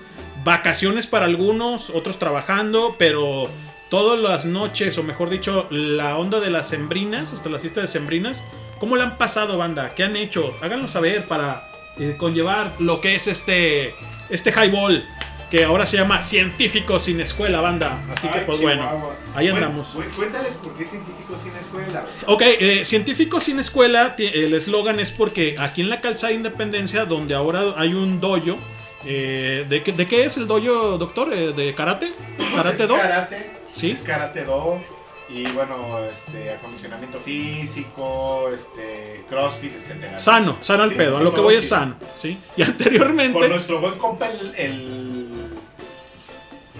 vacaciones 0.43 1.07
para 1.07 1.25
algunos, 1.25 1.89
otros 1.91 2.19
trabajando, 2.19 2.95
pero 2.99 3.49
todas 3.89 4.19
las 4.19 4.45
noches, 4.45 4.97
o 4.97 5.03
mejor 5.03 5.29
dicho, 5.29 5.67
la 5.69 6.17
onda 6.17 6.39
de 6.39 6.49
las 6.49 6.67
sembrinas, 6.67 7.31
hasta 7.33 7.49
las 7.49 7.61
fiestas 7.61 7.83
de 7.83 7.87
sembrinas, 7.87 8.43
¿cómo 8.79 8.95
le 8.97 9.03
han 9.03 9.17
pasado, 9.17 9.57
banda? 9.57 9.95
¿Qué 9.95 10.03
han 10.03 10.15
hecho? 10.17 10.53
Háganlo 10.61 10.87
saber 10.87 11.25
para 11.25 11.67
eh, 11.99 12.15
conllevar 12.17 12.73
lo 12.79 12.99
que 13.01 13.15
es 13.15 13.27
este, 13.27 13.95
este 14.29 14.51
highball, 14.51 15.05
que 15.51 15.63
ahora 15.63 15.85
se 15.85 15.97
llama 15.97 16.21
Científico 16.21 16.99
sin 16.99 17.19
Escuela, 17.21 17.61
banda. 17.61 18.03
Así 18.11 18.27
que, 18.27 18.39
pues 18.39 18.57
Chihuahua. 18.59 18.85
bueno, 18.91 19.09
ahí 19.35 19.47
andamos. 19.49 19.87
cu- 19.89 20.03
Cuéntales 20.15 20.53
por 20.55 20.73
qué 20.75 20.83
científicos 20.85 21.39
sin 21.41 21.55
escuela. 21.55 22.05
Ok, 22.27 22.41
eh, 22.45 22.83
Científicos 22.85 23.43
sin 23.43 23.59
Escuela, 23.59 24.15
el 24.17 24.53
eslogan 24.53 24.99
es 24.99 25.11
porque 25.11 25.55
aquí 25.59 25.81
en 25.81 25.89
la 25.89 26.01
calzada 26.01 26.33
Independencia, 26.33 27.05
donde 27.05 27.35
ahora 27.35 27.75
hay 27.77 27.93
un 27.93 28.19
dojo, 28.19 28.57
eh, 29.05 29.65
¿de, 29.69 29.83
qué, 29.83 29.91
¿de 29.91 30.07
qué 30.07 30.25
es 30.25 30.37
el 30.37 30.47
dojo, 30.47 30.97
doctor? 30.97 31.31
Eh, 31.33 31.53
¿De 31.53 31.73
karate? 31.75 32.11
¿Karate 32.55 32.83
es 32.83 32.87
do? 32.89 32.95
karate. 32.95 33.51
Sí. 33.71 33.91
Es 33.91 34.01
karate 34.03 34.43
do. 34.45 34.79
Y 35.27 35.43
bueno, 35.53 35.99
este, 36.11 36.51
acondicionamiento 36.53 37.19
físico, 37.19 38.49
este, 38.53 39.25
crossfit, 39.27 39.73
etcétera. 39.81 40.19
Sano, 40.19 40.57
sano 40.61 40.83
al 40.83 40.91
Sí, 40.91 40.95
pedo. 40.97 41.17
A 41.17 41.21
lo 41.23 41.33
que 41.33 41.41
voy 41.41 41.55
es 41.55 41.67
sano. 41.67 41.95
¿sí? 42.15 42.37
Y 42.57 42.61
anteriormente, 42.61 43.33
Por 43.39 43.49
nuestro 43.49 43.79
buen 43.81 43.95
compa, 43.97 44.27
el, 44.29 44.53
el, 44.55 45.14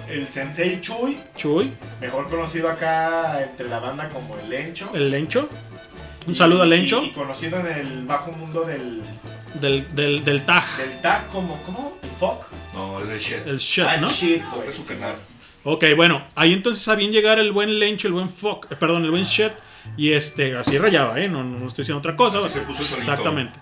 el 0.09 0.27
Sensei 0.27 0.79
Chuy, 0.81 1.17
Chuy, 1.35 1.71
mejor 2.01 2.29
conocido 2.29 2.69
acá 2.69 3.41
entre 3.41 3.67
la 3.67 3.79
banda 3.79 4.09
como 4.09 4.37
el 4.37 4.49
Lencho. 4.49 4.91
el 4.93 5.09
Lencho. 5.11 5.49
Un 6.27 6.33
saludo 6.35 6.63
al 6.63 6.69
Lencho. 6.69 7.03
Y, 7.03 7.07
y 7.07 7.11
conocido 7.11 7.59
en 7.59 7.67
el 7.67 8.05
bajo 8.05 8.31
mundo 8.31 8.61
del, 8.65 9.01
Del, 9.61 9.93
del, 9.95 10.23
del 10.25 10.45
tag. 10.45 10.63
del 10.77 11.01
tag 11.01 11.27
como, 11.29 11.55
¿cómo? 11.63 11.97
El 12.01 12.09
folk. 12.09 12.41
No, 12.73 12.99
el 12.99 13.19
shit. 13.19 13.45
El 13.45 13.57
shit, 13.57 13.85
Ah, 13.87 13.95
el 13.95 14.01
¿no? 14.01 14.09
shit, 14.09 14.41
Fue 14.43 14.63
güey. 14.63 14.73
su 14.73 14.87
canal. 14.87 15.15
Ok, 15.63 15.83
bueno, 15.95 16.23
ahí 16.35 16.53
entonces 16.53 16.83
sabían 16.83 17.11
llegar 17.11 17.39
el 17.39 17.51
buen 17.51 17.79
Lencho, 17.79 18.07
el 18.07 18.13
buen 18.13 18.29
Fuck, 18.29 18.71
eh, 18.71 18.75
perdón, 18.75 19.03
el 19.05 19.11
buen 19.11 19.23
Shit, 19.23 19.51
y 19.97 20.11
este, 20.13 20.55
así 20.55 20.77
rayaba, 20.77 21.19
¿eh? 21.19 21.27
No, 21.27 21.43
no 21.43 21.67
estoy 21.67 21.83
diciendo 21.83 21.99
otra 21.99 22.15
cosa. 22.15 22.37
Así 22.39 22.49
se 22.49 22.61
puso 22.61 22.83
solito. 22.83 22.99
Exactamente. 22.99 23.59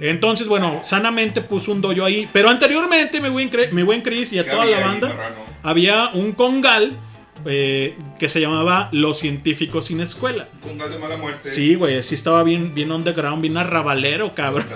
Entonces, 0.00 0.48
bueno, 0.48 0.80
sanamente 0.82 1.40
puso 1.42 1.70
un 1.72 1.80
dojo 1.80 2.04
ahí, 2.04 2.28
pero 2.32 2.48
anteriormente, 2.48 3.20
mi 3.20 3.28
buen, 3.28 3.50
Cre- 3.50 3.70
mi 3.70 3.82
buen 3.82 4.02
Chris 4.02 4.32
y 4.32 4.38
a 4.40 4.44
¿Qué 4.44 4.50
toda 4.50 4.64
la 4.64 4.80
banda, 4.80 5.08
marrano? 5.08 5.53
Había 5.64 6.10
un 6.12 6.32
congal 6.32 6.92
eh, 7.46 7.96
que 8.18 8.28
se 8.28 8.40
llamaba 8.40 8.88
Los 8.92 9.18
Científicos 9.18 9.86
Sin 9.86 10.00
Escuela. 10.00 10.48
Con 10.60 10.78
gas 10.78 10.90
de 10.90 10.98
mala 10.98 11.16
muerte. 11.16 11.48
Sí, 11.48 11.74
güey, 11.74 12.00
sí 12.02 12.14
estaba 12.14 12.44
bien, 12.44 12.74
bien 12.74 12.92
underground, 12.92 13.42
bien 13.42 13.56
arrabalero, 13.56 14.34
cabrón. 14.34 14.66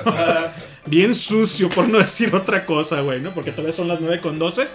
bien 0.87 1.15
sucio, 1.15 1.69
por 1.69 1.89
no 1.89 1.99
decir 1.99 2.35
otra 2.35 2.67
cosa, 2.67 3.03
güey, 3.03 3.21
¿no? 3.21 3.33
Porque 3.33 3.53
todavía 3.53 3.73
son 3.73 3.87
las 3.87 4.01
9 4.01 4.19
con 4.21 4.39
12. 4.39 4.67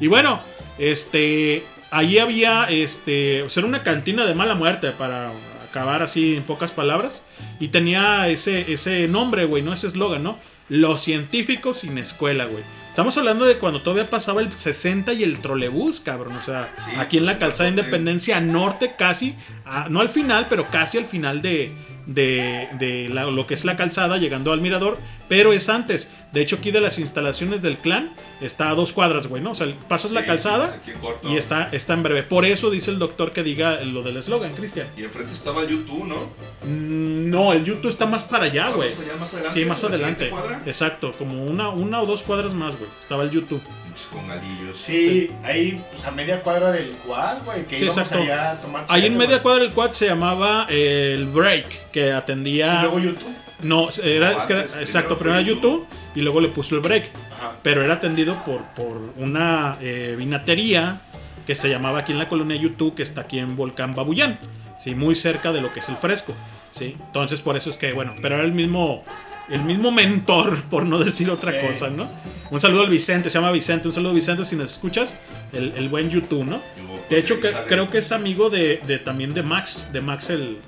Y 0.00 0.08
bueno, 0.08 0.40
este. 0.78 1.64
Ahí 1.92 2.18
había, 2.18 2.64
este. 2.64 3.42
O 3.42 3.48
sea, 3.48 3.62
era 3.62 3.68
una 3.68 3.82
cantina 3.82 4.26
de 4.26 4.34
mala 4.34 4.54
muerte, 4.54 4.90
para 4.90 5.32
acabar 5.68 6.02
así 6.02 6.36
en 6.36 6.42
pocas 6.42 6.72
palabras. 6.72 7.24
Y 7.60 7.68
tenía 7.68 8.28
ese, 8.28 8.72
ese 8.72 9.06
nombre, 9.08 9.44
güey, 9.44 9.62
¿no? 9.62 9.72
Ese 9.72 9.86
eslogan, 9.86 10.22
¿no? 10.22 10.38
Los 10.68 11.00
científicos 11.02 11.78
sin 11.78 11.96
escuela, 11.96 12.44
güey. 12.44 12.62
Estamos 12.90 13.16
hablando 13.16 13.44
de 13.46 13.56
cuando 13.56 13.80
todavía 13.80 14.10
pasaba 14.10 14.40
el 14.42 14.52
60 14.52 15.12
y 15.14 15.22
el 15.22 15.38
trolebús, 15.38 16.00
cabrón. 16.00 16.36
O 16.36 16.42
sea, 16.42 16.74
Sí, 16.84 16.96
aquí 16.98 17.16
en 17.18 17.24
la 17.26 17.32
súper 17.32 17.48
calzada 17.48 17.70
de. 17.70 17.76
Independencia 17.76 18.40
Norte, 18.40 18.94
casi, 18.98 19.34
a- 19.64 19.88
no 19.88 20.00
al 20.00 20.08
final, 20.08 20.46
pero 20.50 20.68
casi 20.70 20.98
al 20.98 21.06
final 21.06 21.40
de, 21.40 21.72
de, 22.14 22.68
de 22.78 23.08
la- 23.08 23.24
lo 23.26 23.46
que 23.46 23.54
es 23.54 23.64
la 23.64 23.76
calzada, 23.76 24.16
llegando 24.18 24.52
al 24.52 24.60
mirador, 24.60 24.98
pero 25.28 25.52
es 25.52 25.68
antes. 25.68 26.12
De 26.32 26.40
hecho, 26.42 26.56
aquí 26.56 26.70
de 26.72 26.80
las 26.80 26.98
instalaciones 26.98 27.62
del 27.62 27.76
clan 27.78 28.12
está 28.40 28.70
a 28.70 28.74
dos 28.74 28.92
cuadras, 28.92 29.26
güey, 29.28 29.42
¿no? 29.42 29.52
O 29.52 29.54
sea, 29.54 29.72
pasas 29.88 30.10
la 30.12 30.24
calzada 30.24 30.80
y 31.28 31.36
está, 31.36 31.68
está 31.72 31.94
en 31.94 32.02
breve. 32.02 32.22
Por 32.24 32.44
eso 32.46 32.70
dice 32.70 32.90
el 32.90 32.98
doctor 32.98 33.32
que 33.32 33.42
diga 33.42 33.80
lo 33.82 34.02
del 34.02 34.16
eslogan, 34.16 34.52
Cristian. 34.54 34.86
Y 34.96 35.04
enfrente 35.04 35.32
estaba 35.32 35.62
el 35.62 35.68
YouTube, 35.68 36.04
¿no? 36.06 36.16
Mm, 36.64 37.30
No, 37.30 37.52
el 37.52 37.64
YouTube 37.64 37.88
está 37.90 38.06
más 38.06 38.24
para 38.24 38.44
allá, 38.46 38.66
Ah, 38.68 38.72
güey. 38.72 38.90
más 38.90 38.98
allá, 39.00 39.16
más 39.18 39.32
adelante, 39.34 39.60
Sí, 39.60 39.64
más 39.66 39.84
adelante. 39.84 40.28
cuadra. 40.30 40.62
Exacto, 40.66 41.12
como 41.16 41.44
una, 41.44 41.68
una 41.70 42.00
o 42.02 42.06
dos 42.06 42.22
cuadras 42.22 42.52
más, 42.52 42.76
güey. 42.76 42.90
Estaba 42.98 43.22
el 43.22 43.30
YouTube. 43.30 43.60
Pinches 43.90 44.06
Con 44.06 44.26
galillos. 44.28 44.76
Sí, 44.76 45.30
ahí, 45.42 45.82
pues 45.90 46.04
a 46.06 46.10
media 46.12 46.42
cuadra 46.42 46.70
del 46.72 46.90
quad, 47.06 47.42
güey, 47.44 47.64
que 47.66 47.76
Sí, 47.76 47.84
íbamos 47.84 48.02
exacto. 48.02 48.24
allá 48.24 48.50
a 48.52 48.60
tomar 48.60 48.84
Ahí 48.88 49.06
en 49.06 49.16
media 49.16 49.42
cuadra 49.42 49.64
del 49.64 49.72
quad 49.72 49.92
se 49.92 50.06
llamaba 50.06 50.66
eh, 50.70 51.12
el 51.16 51.26
Break, 51.26 51.90
que 51.90 52.12
atendía. 52.12 52.78
Y 52.78 52.82
luego 52.82 52.98
YouTube. 53.00 53.34
No, 53.62 53.88
era, 54.02 54.32
No, 54.32 54.38
es 54.38 54.44
que 54.46 54.52
era- 54.54 54.62
antes, 54.62 54.76
exacto, 54.80 55.18
primero 55.18 55.18
pero 55.18 55.34
era 55.34 55.42
YouTube 55.60 55.86
y 56.14 56.20
luego 56.22 56.40
le 56.40 56.48
puso 56.48 56.76
el 56.76 56.80
break. 56.80 57.04
Ajá. 57.36 57.52
Pero 57.62 57.82
era 57.82 57.94
atendido 57.94 58.42
por, 58.44 58.62
por 58.74 59.12
una 59.18 59.76
eh, 59.80 60.14
vinatería 60.18 61.00
que 61.46 61.54
se 61.54 61.68
llamaba 61.68 61.98
aquí 62.00 62.12
en 62.12 62.18
la 62.18 62.28
colonia 62.28 62.56
YouTube, 62.56 62.94
que 62.94 63.02
está 63.02 63.22
aquí 63.22 63.38
en 63.38 63.56
Volcán 63.56 63.94
Babuyán, 63.94 64.38
¿sí? 64.78 64.94
muy 64.94 65.14
cerca 65.14 65.52
de 65.52 65.60
lo 65.60 65.72
que 65.72 65.80
es 65.80 65.88
el 65.90 65.96
fresco. 65.96 66.32
¿sí? 66.70 66.96
Entonces, 67.06 67.40
por 67.42 67.56
eso 67.56 67.68
es 67.68 67.76
que, 67.76 67.92
bueno, 67.92 68.14
pero 68.22 68.36
era 68.36 68.44
el 68.44 68.52
mismo, 68.52 69.04
el 69.50 69.62
mismo 69.62 69.90
mentor, 69.90 70.62
por 70.64 70.86
no 70.86 70.98
decir 70.98 71.28
otra 71.30 71.60
cosa, 71.66 71.90
¿no? 71.90 72.08
Un 72.50 72.60
saludo 72.60 72.82
al 72.82 72.90
Vicente, 72.90 73.30
se 73.30 73.38
llama 73.38 73.50
Vicente, 73.52 73.88
un 73.88 73.92
saludo 73.92 74.12
Vicente 74.14 74.44
si 74.44 74.56
nos 74.56 74.72
escuchas, 74.72 75.18
el, 75.52 75.72
el 75.76 75.88
buen 75.88 76.10
YouTube, 76.10 76.44
¿no? 76.44 76.60
De 77.08 77.18
hecho, 77.18 77.40
que- 77.40 77.50
creo 77.68 77.88
que 77.90 77.98
es 77.98 78.12
amigo 78.12 78.50
de, 78.50 78.80
de- 78.86 78.98
también 78.98 79.34
de 79.34 79.42
Max, 79.42 79.90
de 79.92 80.00
Max 80.00 80.30
el 80.30 80.58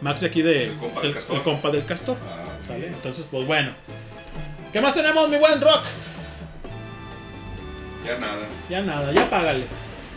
Max 0.00 0.20
de 0.22 0.26
aquí 0.26 0.42
de 0.42 0.64
El 0.64 0.72
compa 0.76 1.00
del 1.00 1.08
el- 1.10 1.14
Castor. 1.14 1.36
el 1.36 1.42
compa 1.42 1.70
del 1.70 1.84
castor. 1.84 2.16
Ah, 2.24 2.44
¿Sale? 2.60 2.88
Entonces, 2.88 3.26
pues 3.30 3.46
bueno. 3.46 3.70
¿Qué 4.72 4.80
más 4.80 4.94
tenemos, 4.94 5.28
mi 5.28 5.36
buen 5.36 5.60
rock? 5.60 5.82
Ya 8.04 8.18
nada. 8.18 8.46
Ya 8.68 8.80
nada, 8.82 9.12
ya 9.12 9.30
págale. 9.30 9.64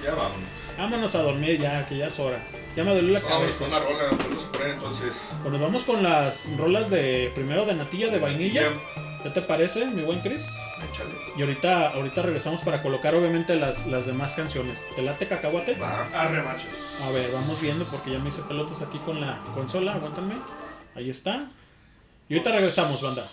Ya 0.03 0.11
vámonos. 0.15 0.49
Vámonos 0.77 1.15
a 1.15 1.21
dormir 1.21 1.59
ya, 1.59 1.85
que 1.85 1.97
ya 1.97 2.07
es 2.07 2.19
hora. 2.19 2.39
Ya 2.75 2.83
me 2.83 2.93
dolió 2.93 3.13
la 3.13 3.21
cabeza. 3.21 3.59
con 3.59 3.69
una 3.69 3.79
rola. 3.79 4.03
Vamos 4.17 4.45
a 4.45 4.51
poner 4.51 4.67
entonces. 4.75 5.29
Pues 5.41 5.51
nos 5.51 5.61
vamos 5.61 5.83
con 5.85 6.03
las 6.03 6.49
rolas 6.57 6.89
de 6.89 7.31
primero 7.33 7.65
de 7.65 7.73
natilla 7.73 8.09
de 8.09 8.19
vainilla. 8.19 8.63
¿Qué 9.23 9.29
te 9.31 9.41
parece, 9.41 9.85
mi 9.87 10.03
buen 10.03 10.19
Chris? 10.19 10.59
échale. 10.91 11.09
Y 11.35 11.41
ahorita, 11.41 11.89
ahorita 11.93 12.21
regresamos 12.21 12.59
para 12.61 12.83
colocar 12.83 13.15
obviamente 13.15 13.55
las, 13.55 13.87
las 13.87 14.05
demás 14.05 14.33
canciones. 14.33 14.85
¿Te 14.95 15.01
late 15.01 15.27
cacahuate? 15.27 15.75
Va. 15.75 16.05
Arre, 16.13 16.43
machos. 16.43 16.67
A 17.03 17.09
ver, 17.11 17.31
vamos 17.33 17.59
viendo 17.59 17.85
porque 17.85 18.11
ya 18.11 18.19
me 18.19 18.29
hice 18.29 18.43
pelotas 18.43 18.81
aquí 18.83 18.99
con 18.99 19.19
la 19.19 19.41
consola. 19.55 19.93
Aguántame. 19.93 20.35
Ahí 20.95 21.09
está. 21.09 21.49
Y 22.29 22.33
ahorita 22.35 22.51
regresamos, 22.51 23.01
banda. 23.01 23.25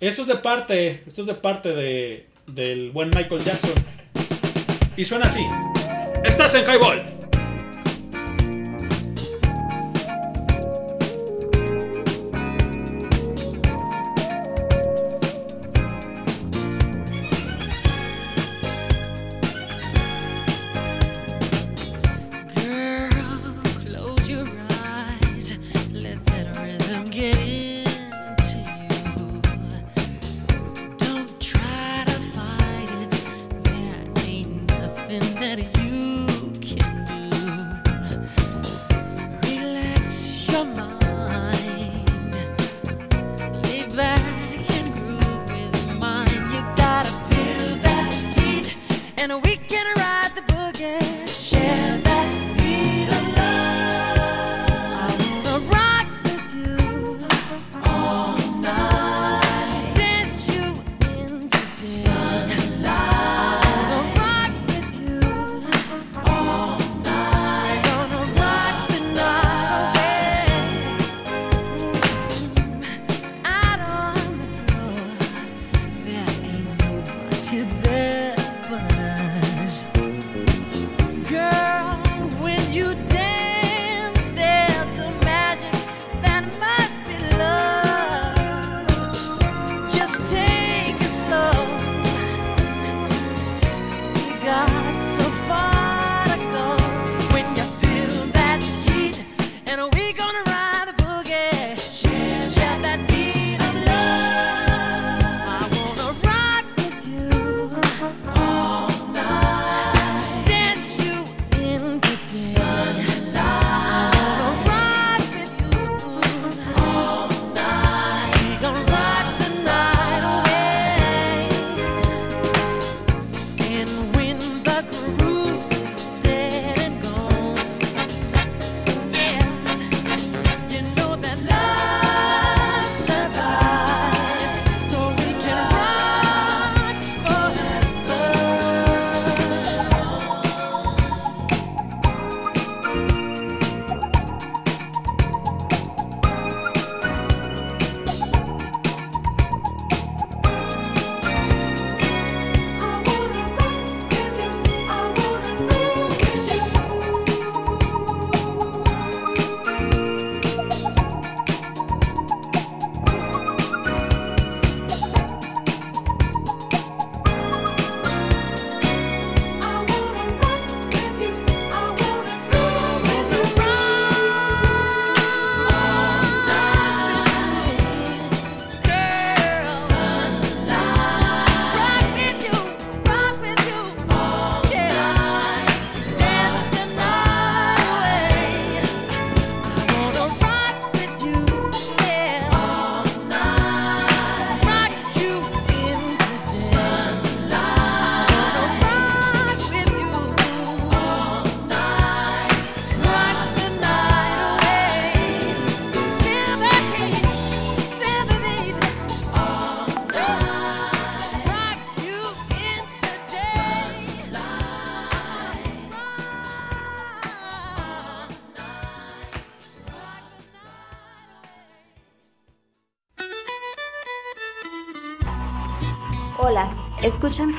Esto 0.00 0.22
es 0.22 0.28
de 0.28 0.36
parte, 0.36 1.04
esto 1.06 1.20
es 1.20 1.26
de 1.28 1.34
parte 1.34 1.74
de, 1.74 2.26
del 2.46 2.90
buen 2.90 3.10
Michael 3.10 3.44
Jackson. 3.44 3.74
Y 4.96 5.04
suena 5.04 5.26
así. 5.26 5.46
Estás 6.24 6.54
en 6.54 6.64
Highball. 6.64 7.19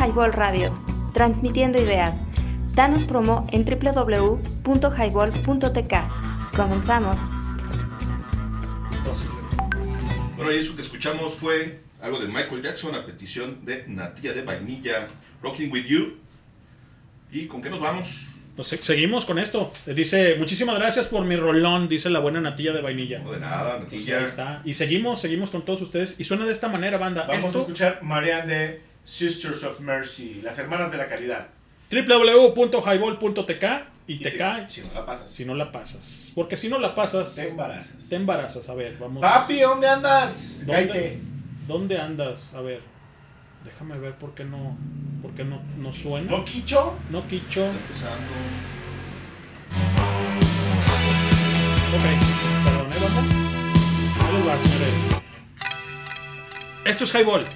Highball 0.02 0.34
Radio, 0.34 0.76
transmitiendo 1.14 1.80
ideas. 1.80 2.16
Danos 2.74 3.04
promo 3.04 3.46
en 3.52 3.64
www.highball.tk. 3.66 5.94
Comenzamos. 6.56 7.18
Bueno, 10.36 10.52
y 10.52 10.56
eso 10.56 10.76
que 10.76 10.82
escuchamos 10.82 11.36
fue 11.36 11.82
algo 12.02 12.20
de 12.20 12.28
Michael 12.28 12.62
Jackson 12.64 12.96
a 12.96 13.06
petición 13.06 13.64
de 13.66 13.84
Natilla 13.88 14.34
de 14.34 14.42
Vainilla, 14.42 15.08
Rocking 15.44 15.72
With 15.72 15.86
You. 15.86 16.18
¿Y 17.32 17.46
con 17.48 17.62
qué 17.62 17.70
nos 17.70 17.80
vamos? 17.80 18.28
Pues 18.56 18.68
se- 18.70 18.82
seguimos 18.82 19.26
con 19.26 19.38
esto. 19.40 19.72
Dice, 19.86 20.36
muchísimas 20.40 20.78
gracias 20.80 21.08
por 21.10 21.24
mi 21.26 21.36
rolón, 21.36 21.88
dice 21.88 22.10
la 22.10 22.20
buena 22.20 22.42
natilla 22.42 22.74
de 22.74 22.82
vainilla. 22.82 23.20
No 23.20 23.32
de 23.32 23.40
nada, 23.40 23.78
Pues 23.78 23.92
Natilla. 23.92 24.18
ahí 24.20 24.26
está. 24.26 24.62
Y 24.66 24.74
seguimos, 24.74 25.22
seguimos 25.22 25.52
con 25.52 25.64
todos 25.64 25.82
ustedes. 25.84 26.20
Y 26.20 26.24
suena 26.24 26.46
de 26.46 26.52
esta 26.52 26.68
manera, 26.68 26.98
banda. 26.98 27.26
Vamos 27.28 27.56
a 27.56 27.60
escuchar 27.60 28.00
Marianne 28.02 28.48
de 28.54 28.82
Sisters 29.04 29.64
of 29.64 29.80
Mercy, 29.82 30.42
las 30.44 30.58
hermanas 30.60 30.92
de 30.92 30.98
la 30.98 31.08
caridad. 31.08 31.48
www.highball.tk 31.92 33.66
y 34.08 34.18
te 34.20 34.32
te- 34.32 34.38
cae 34.38 34.68
Si 34.70 34.82
no 34.82 34.94
la 34.94 35.06
pasas, 35.06 35.30
si 35.32 35.46
no 35.46 35.56
la 35.56 35.72
pasas. 35.72 36.32
Porque 36.36 36.58
si 36.58 36.70
no 36.70 36.80
la 36.80 36.94
pasas, 36.96 37.36
te 37.36 37.50
embarazas. 37.50 38.10
te 38.10 38.16
embarazas. 38.16 38.70
A 38.70 38.74
ver, 38.76 38.98
vamos. 38.98 39.22
Papi, 39.22 39.60
¿dónde 39.60 39.88
andas? 39.88 40.64
¿Dónde? 40.66 40.82
Cállate. 40.88 41.20
¿Dónde 41.68 41.98
andas? 42.00 42.54
A 42.54 42.62
ver. 42.62 42.82
Déjame 43.64 43.98
ver 44.00 44.16
por 44.18 44.34
qué 44.34 44.44
no, 44.44 44.76
por 45.22 45.32
qué 45.36 45.44
no, 45.44 45.62
no 45.78 45.94
suena. 45.94 46.32
¿No, 46.32 46.44
Quicho? 46.46 46.98
No, 47.12 47.28
Quicho. 47.28 47.64
Empezando. 47.66 48.18
Ok, 51.94 52.04
perdón, 52.64 52.88
¿eh, 52.92 53.00
banda? 53.04 53.22
Ahí 54.26 54.34
les 54.38 54.48
va, 54.48 54.58
señores. 54.58 54.94
Esto 56.86 57.04
es 57.04 57.14
Highball. 57.16 57.48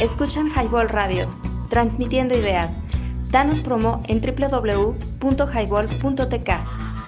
Escuchan 0.00 0.48
Highball 0.50 0.88
Radio, 0.88 1.32
transmitiendo 1.70 2.36
ideas. 2.36 2.72
Danos 3.30 3.60
promo 3.60 4.02
en 4.08 4.20
www.highball.tk. 4.20 6.50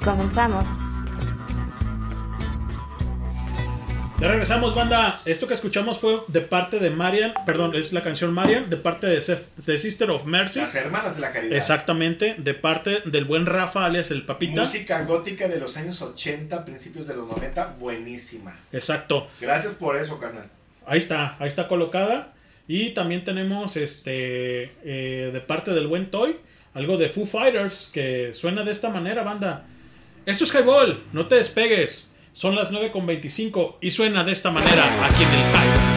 Comenzamos. 0.04 0.64
Ya 4.18 4.28
regresamos, 4.28 4.74
banda. 4.74 5.22
Esto 5.24 5.46
que 5.46 5.54
escuchamos 5.54 5.98
fue 5.98 6.20
de 6.28 6.42
parte 6.42 6.78
de 6.78 6.90
Marian, 6.90 7.32
perdón, 7.46 7.74
es 7.74 7.94
la 7.94 8.02
canción 8.02 8.34
Marian, 8.34 8.68
de 8.68 8.76
parte 8.76 9.06
de, 9.06 9.18
Sef- 9.20 9.46
de 9.64 9.78
Sister 9.78 10.10
of 10.10 10.26
Mercy. 10.26 10.60
Las 10.60 10.74
hermanas 10.74 11.14
de 11.14 11.22
la 11.22 11.32
caridad. 11.32 11.56
Exactamente, 11.56 12.34
de 12.36 12.52
parte 12.52 13.00
del 13.06 13.24
buen 13.24 13.46
Rafa, 13.46 13.86
alias 13.86 14.10
el 14.10 14.26
Papita. 14.26 14.60
Música 14.60 15.02
gótica 15.04 15.48
de 15.48 15.58
los 15.58 15.78
años 15.78 16.02
80, 16.02 16.66
principios 16.66 17.06
de 17.06 17.16
los 17.16 17.26
90, 17.28 17.76
buenísima. 17.80 18.54
Exacto. 18.72 19.26
Gracias 19.40 19.72
por 19.76 19.96
eso, 19.96 20.18
carnal. 20.20 20.50
Ahí 20.86 20.98
está, 20.98 21.36
ahí 21.38 21.48
está 21.48 21.66
colocada. 21.66 22.34
Y 22.72 22.90
también 22.90 23.24
tenemos 23.24 23.76
este 23.76 24.70
eh, 24.84 25.30
de 25.32 25.40
parte 25.40 25.72
del 25.72 25.88
buen 25.88 26.08
Toy, 26.08 26.36
algo 26.72 26.98
de 26.98 27.08
Foo 27.08 27.26
Fighters 27.26 27.90
que 27.92 28.32
suena 28.32 28.62
de 28.62 28.70
esta 28.70 28.90
manera, 28.90 29.24
banda. 29.24 29.66
Esto 30.24 30.44
es 30.44 30.54
Highball, 30.54 31.02
no 31.12 31.26
te 31.26 31.34
despegues. 31.34 32.14
Son 32.32 32.54
las 32.54 32.70
9.25 32.70 33.78
y 33.80 33.90
suena 33.90 34.22
de 34.22 34.30
esta 34.30 34.52
manera 34.52 35.04
aquí 35.04 35.24
en 35.24 35.30
el 35.30 35.40
Highball. 35.50 35.89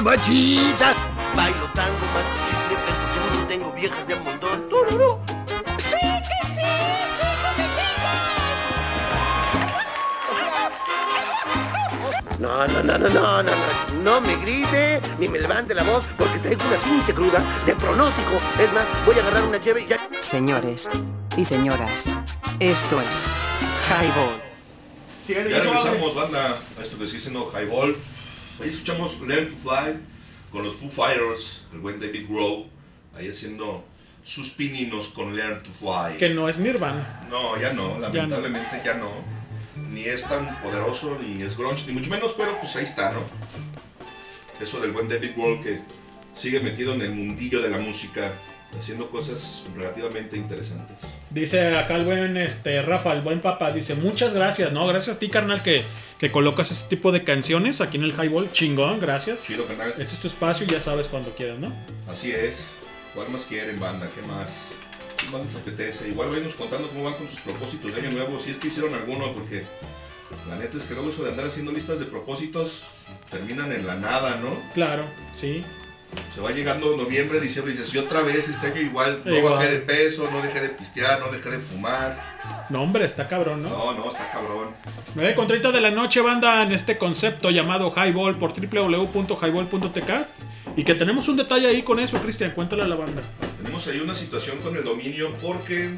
¡Ay, 0.00 0.04
mamachita! 0.04 0.94
Bailo 1.36 1.66
tango, 1.74 2.06
mato 2.14 2.32
chicle, 2.48 2.76
peso 2.86 3.04
duro, 3.12 3.46
tengo 3.46 3.72
viejas 3.72 4.08
de 4.08 4.16
montón. 4.16 4.68
¡Tururú! 4.70 5.18
¡Sí, 5.76 5.98
que 6.00 6.40
sí! 6.54 6.62
No, 12.38 12.66
no, 12.66 12.82
no, 12.82 12.96
no, 12.96 13.08
no, 13.08 13.42
no, 13.42 13.42
no, 13.42 14.02
no 14.02 14.20
me 14.22 14.36
grite 14.36 15.02
ni 15.18 15.28
me 15.28 15.38
levante 15.38 15.74
la 15.74 15.84
voz 15.84 16.08
porque 16.16 16.38
traigo 16.38 16.62
una 16.66 16.78
pinche 16.78 17.12
cruda 17.12 17.38
de 17.66 17.74
pronóstico. 17.74 18.36
Es 18.58 18.72
más, 18.72 18.86
voy 19.04 19.18
a 19.18 19.20
agarrar 19.20 19.44
una 19.44 19.62
cheve 19.62 19.82
y 19.82 19.86
ya. 19.86 20.08
Señores 20.20 20.88
y 21.36 21.44
señoras, 21.44 22.06
esto 22.58 23.02
es 23.02 23.26
Highball. 23.90 24.40
Ya 25.28 25.60
regresamos, 25.60 26.14
banda, 26.14 26.56
a 26.78 26.82
esto 26.82 26.96
que 26.96 27.06
sigue 27.06 27.18
siendo 27.18 27.52
Highball. 27.52 27.94
Ahí 28.62 28.68
escuchamos 28.68 29.20
Learn 29.22 29.48
to 29.48 29.56
Fly 29.56 29.96
con 30.52 30.62
los 30.62 30.74
Foo 30.74 30.90
Fighters, 30.90 31.62
el 31.72 31.78
buen 31.78 31.98
David 31.98 32.26
Grohl, 32.28 32.66
ahí 33.16 33.28
haciendo 33.28 33.84
sus 34.22 34.50
pininos 34.50 35.08
con 35.08 35.34
Learn 35.34 35.62
to 35.62 35.70
Fly. 35.70 36.18
Que 36.18 36.28
no 36.30 36.46
es 36.48 36.58
Nirvana. 36.58 37.26
No, 37.30 37.58
ya 37.58 37.72
no, 37.72 37.98
lamentablemente 37.98 38.82
ya 38.84 38.94
no. 38.94 39.10
Ni 39.90 40.04
es 40.04 40.24
tan 40.24 40.60
poderoso, 40.60 41.18
ni 41.22 41.42
es 41.42 41.56
grunge, 41.56 41.86
ni 41.86 41.94
mucho 41.94 42.10
menos, 42.10 42.34
pero 42.36 42.58
pues 42.60 42.76
ahí 42.76 42.84
está, 42.84 43.12
¿no? 43.12 43.20
Eso 44.60 44.78
del 44.80 44.92
buen 44.92 45.08
David 45.08 45.30
Grohl 45.36 45.62
que 45.62 45.80
sigue 46.34 46.60
metido 46.60 46.92
en 46.94 47.00
el 47.00 47.12
mundillo 47.12 47.62
de 47.62 47.70
la 47.70 47.78
música, 47.78 48.30
haciendo 48.78 49.08
cosas 49.08 49.64
relativamente 49.74 50.36
interesantes. 50.36 50.96
Dice 51.30 51.76
acá 51.76 51.96
el 51.96 52.04
buen 52.04 52.36
este, 52.36 52.82
Rafa, 52.82 53.14
el 53.14 53.22
buen 53.22 53.40
papá, 53.40 53.72
dice 53.72 53.94
muchas 53.94 54.34
gracias, 54.34 54.70
¿no? 54.72 54.86
Gracias 54.86 55.16
a 55.16 55.18
ti, 55.18 55.28
carnal, 55.28 55.62
que, 55.62 55.82
que 56.20 56.30
colocas 56.30 56.70
este 56.70 56.94
tipo 56.96 57.12
de 57.12 57.24
canciones 57.24 57.80
aquí 57.80 57.96
en 57.96 58.04
el 58.04 58.12
Highball. 58.12 58.52
Chingón, 58.52 59.00
gracias. 59.00 59.46
Chido, 59.46 59.64
carnal. 59.66 59.94
Este 59.98 60.14
es 60.14 60.20
tu 60.20 60.28
espacio 60.28 60.66
y 60.66 60.68
ya 60.70 60.80
sabes 60.80 61.08
cuando 61.08 61.34
quieras, 61.34 61.58
¿no? 61.58 61.74
Así 62.06 62.30
es. 62.30 62.72
¿Cuál 63.14 63.30
más 63.30 63.46
quieren, 63.46 63.80
banda? 63.80 64.08
¿Qué 64.14 64.20
más? 64.28 64.72
¿Qué 65.16 65.26
más 65.32 65.42
les 65.42 65.54
apetece? 65.56 66.08
Igual 66.08 66.28
vayanos 66.28 66.54
contando 66.54 66.88
cómo 66.88 67.04
van 67.04 67.14
con 67.14 67.28
sus 67.28 67.40
propósitos 67.40 67.94
de 67.94 68.02
año 68.02 68.10
nuevo, 68.10 68.38
si 68.38 68.50
es 68.50 68.58
que 68.58 68.68
hicieron 68.68 68.92
alguno, 68.94 69.32
porque 69.34 69.64
la 70.48 70.56
neta 70.56 70.76
es 70.76 70.82
que 70.84 70.94
luego 70.94 71.08
eso 71.08 71.24
de 71.24 71.30
andar 71.30 71.46
haciendo 71.46 71.72
listas 71.72 71.98
de 72.00 72.06
propósitos 72.06 72.82
terminan 73.30 73.72
en 73.72 73.86
la 73.86 73.94
nada, 73.96 74.36
¿no? 74.36 74.50
Claro, 74.74 75.04
sí. 75.34 75.64
Se 76.34 76.40
va 76.42 76.50
llegando 76.50 76.96
noviembre, 76.98 77.40
diciembre, 77.40 77.72
y 77.72 77.76
dices, 77.78 77.94
y 77.94 77.98
otra 77.98 78.20
vez 78.20 78.46
este 78.48 78.66
año 78.66 78.80
igual, 78.82 79.22
no 79.24 79.36
Igual. 79.36 79.54
bajé 79.54 79.70
de 79.70 79.78
peso, 79.78 80.28
no 80.30 80.42
dejé 80.42 80.60
de 80.60 80.68
pistear, 80.70 81.20
no 81.20 81.32
dejé 81.32 81.50
de 81.50 81.58
fumar. 81.58 82.29
No, 82.70 82.82
hombre, 82.82 83.04
está 83.04 83.28
cabrón, 83.28 83.62
¿no? 83.62 83.68
No, 83.68 83.94
no, 83.94 84.08
está 84.08 84.30
cabrón. 84.30 84.70
9 85.14 85.34
con 85.34 85.46
30 85.46 85.72
de 85.72 85.80
la 85.80 85.90
noche, 85.90 86.20
banda, 86.20 86.62
en 86.62 86.72
este 86.72 86.98
concepto 86.98 87.50
llamado 87.50 87.92
Highball 87.94 88.36
por 88.38 88.52
www.highball.tk. 88.52 90.10
Y 90.76 90.84
que 90.84 90.94
tenemos 90.94 91.28
un 91.28 91.36
detalle 91.36 91.66
ahí 91.66 91.82
con 91.82 91.98
eso, 91.98 92.18
Cristian, 92.18 92.52
cuéntale 92.52 92.82
a 92.82 92.86
la 92.86 92.94
banda. 92.96 93.22
Tenemos 93.56 93.86
ahí 93.88 93.98
una 94.00 94.14
situación 94.14 94.58
con 94.58 94.76
el 94.76 94.84
dominio 94.84 95.32
porque 95.42 95.90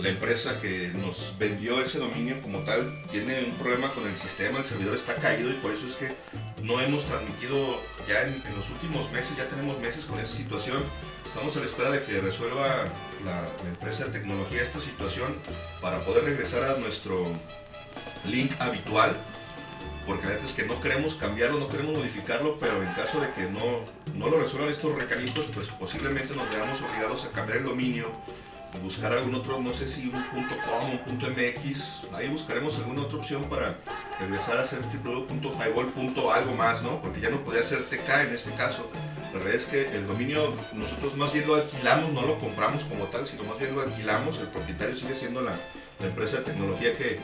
la 0.00 0.08
empresa 0.08 0.60
que 0.60 0.92
nos 0.94 1.34
vendió 1.38 1.80
ese 1.80 1.98
dominio 1.98 2.40
como 2.40 2.60
tal 2.60 3.02
tiene 3.10 3.44
un 3.44 3.52
problema 3.52 3.90
con 3.90 4.06
el 4.06 4.16
sistema, 4.16 4.58
el 4.58 4.66
servidor 4.66 4.94
está 4.94 5.14
caído 5.16 5.50
y 5.50 5.54
por 5.54 5.72
eso 5.72 5.86
es 5.86 5.94
que 5.94 6.14
no 6.62 6.80
hemos 6.80 7.04
transmitido 7.04 7.80
ya 8.08 8.22
en, 8.22 8.42
en 8.46 8.56
los 8.56 8.70
últimos 8.70 9.10
meses, 9.12 9.36
ya 9.36 9.48
tenemos 9.48 9.78
meses 9.80 10.04
con 10.04 10.18
esa 10.18 10.34
situación. 10.36 10.82
Estamos 11.26 11.56
a 11.56 11.60
la 11.60 11.66
espera 11.66 11.90
de 11.90 12.02
que 12.02 12.20
resuelva 12.20 12.86
la, 13.24 13.42
empresa 13.68 14.04
de 14.06 14.18
tecnología 14.18 14.62
esta 14.62 14.80
situación 14.80 15.34
para 15.80 16.00
poder 16.00 16.24
regresar 16.24 16.64
a 16.64 16.76
nuestro 16.78 17.26
link 18.26 18.52
habitual 18.60 19.16
porque 20.06 20.26
a 20.26 20.30
veces 20.30 20.52
que 20.52 20.66
no 20.66 20.80
queremos 20.80 21.14
cambiarlo, 21.14 21.58
no 21.58 21.68
queremos 21.68 21.94
modificarlo, 21.94 22.56
pero 22.60 22.82
en 22.82 22.92
caso 22.92 23.20
de 23.20 23.30
que 23.32 23.48
no, 23.48 23.84
no 24.14 24.28
lo 24.28 24.38
resuelvan 24.38 24.70
estos 24.70 24.94
recalitos, 24.94 25.46
pues 25.54 25.68
posiblemente 25.68 26.34
nos 26.34 26.48
veamos 26.50 26.82
obligados 26.82 27.24
a 27.24 27.30
cambiar 27.30 27.58
el 27.58 27.64
dominio, 27.64 28.10
buscar 28.82 29.12
algún 29.12 29.34
otro, 29.34 29.60
no 29.60 29.72
sé 29.72 29.88
si 29.88 30.08
un 30.08 30.12
.com, 30.12 30.98
un 31.06 31.16
.mx, 31.16 32.02
ahí 32.12 32.28
buscaremos 32.28 32.78
alguna 32.78 33.02
otra 33.02 33.18
opción 33.18 33.44
para 33.44 33.76
regresar 34.20 34.58
a 34.58 34.66
ser 34.66 34.80
www.highball. 34.82 35.92
algo 36.32 36.54
más, 36.54 36.82
¿no? 36.82 37.00
Porque 37.00 37.20
ya 37.20 37.30
no 37.30 37.42
podría 37.42 37.62
ser 37.62 37.84
TK 37.84 38.28
en 38.28 38.34
este 38.34 38.52
caso. 38.54 38.90
La 39.34 39.40
verdad 39.40 39.56
es 39.56 39.66
que 39.66 39.88
el 39.88 40.06
dominio 40.06 40.54
nosotros 40.74 41.16
más 41.16 41.32
bien 41.32 41.48
lo 41.48 41.56
alquilamos, 41.56 42.12
no 42.12 42.22
lo 42.22 42.38
compramos 42.38 42.84
como 42.84 43.06
tal, 43.06 43.26
sino 43.26 43.42
más 43.42 43.58
bien 43.58 43.74
lo 43.74 43.82
alquilamos, 43.82 44.38
el 44.38 44.46
propietario 44.46 44.94
sigue 44.94 45.12
siendo 45.12 45.40
la, 45.40 45.52
empresa 46.00 46.38
de 46.38 46.44
tecnología 46.44 46.96
que 46.96 47.18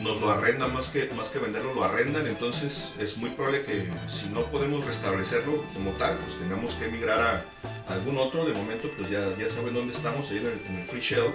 nos 0.00 0.20
lo 0.20 0.30
arrenda 0.30 0.66
más 0.66 0.88
que, 0.88 1.08
más 1.16 1.28
que 1.28 1.38
venderlo, 1.38 1.72
lo 1.72 1.84
arrendan, 1.84 2.26
entonces 2.26 2.92
es 2.98 3.16
muy 3.16 3.30
probable 3.30 3.62
que 3.62 3.88
si 4.08 4.26
no 4.28 4.42
podemos 4.46 4.84
restablecerlo 4.84 5.62
como 5.72 5.92
tal, 5.92 6.18
pues 6.18 6.38
tengamos 6.38 6.74
que 6.74 6.86
emigrar 6.86 7.20
a, 7.20 7.92
algún 7.92 8.18
otro, 8.18 8.44
de 8.44 8.52
momento 8.52 8.90
pues 8.98 9.08
ya, 9.08 9.24
ya 9.38 9.48
saben 9.48 9.72
dónde 9.72 9.94
estamos, 9.94 10.30
ahí 10.30 10.38
en 10.38 10.46
el, 10.46 10.60
en 10.68 10.78
el 10.80 10.86
Free 10.86 11.00
Shell, 11.00 11.32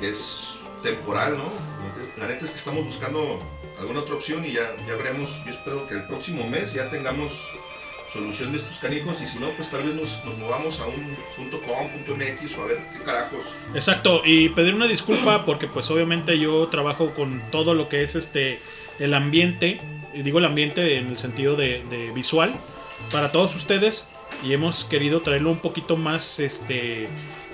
que 0.00 0.10
es 0.10 0.58
temporal, 0.82 1.38
¿no? 1.38 1.50
La 2.18 2.26
neta 2.26 2.44
es 2.44 2.50
que 2.50 2.58
estamos 2.58 2.84
buscando 2.84 3.38
alguna 3.78 4.00
otra 4.00 4.16
opción 4.16 4.44
y 4.44 4.52
ya, 4.52 4.68
ya 4.86 4.96
veremos, 4.96 5.44
yo 5.46 5.52
espero 5.52 5.86
que 5.86 5.94
el 5.94 6.06
próximo 6.06 6.46
mes 6.46 6.74
ya 6.74 6.90
tengamos 6.90 7.50
solución 8.12 8.52
de 8.52 8.58
estos 8.58 8.78
canijos 8.78 9.20
y 9.20 9.24
si 9.24 9.38
no, 9.38 9.48
pues 9.50 9.70
tal 9.70 9.82
vez 9.82 9.94
nos, 9.94 10.24
nos 10.24 10.38
movamos 10.38 10.80
a 10.80 10.86
un 10.86 11.50
.com, 11.50 12.16
.mx 12.16 12.58
o 12.58 12.62
a 12.62 12.66
ver 12.66 12.78
qué 12.92 13.04
carajos. 13.04 13.44
Exacto, 13.74 14.22
y 14.24 14.48
pedir 14.50 14.74
una 14.74 14.86
disculpa 14.86 15.44
porque 15.44 15.66
pues 15.66 15.90
obviamente 15.90 16.38
yo 16.38 16.68
trabajo 16.68 17.14
con 17.14 17.42
todo 17.50 17.74
lo 17.74 17.88
que 17.88 18.02
es 18.02 18.14
este 18.14 18.60
el 18.98 19.12
ambiente, 19.14 19.80
digo 20.14 20.38
el 20.38 20.44
ambiente 20.44 20.96
en 20.96 21.08
el 21.08 21.18
sentido 21.18 21.56
de, 21.56 21.84
de 21.90 22.12
visual, 22.12 22.54
para 23.12 23.30
todos 23.32 23.54
ustedes 23.54 24.08
y 24.42 24.52
hemos 24.52 24.84
querido 24.84 25.20
traerlo 25.20 25.50
un 25.50 25.58
poquito 25.58 25.96
más 25.96 26.40
este 26.40 27.08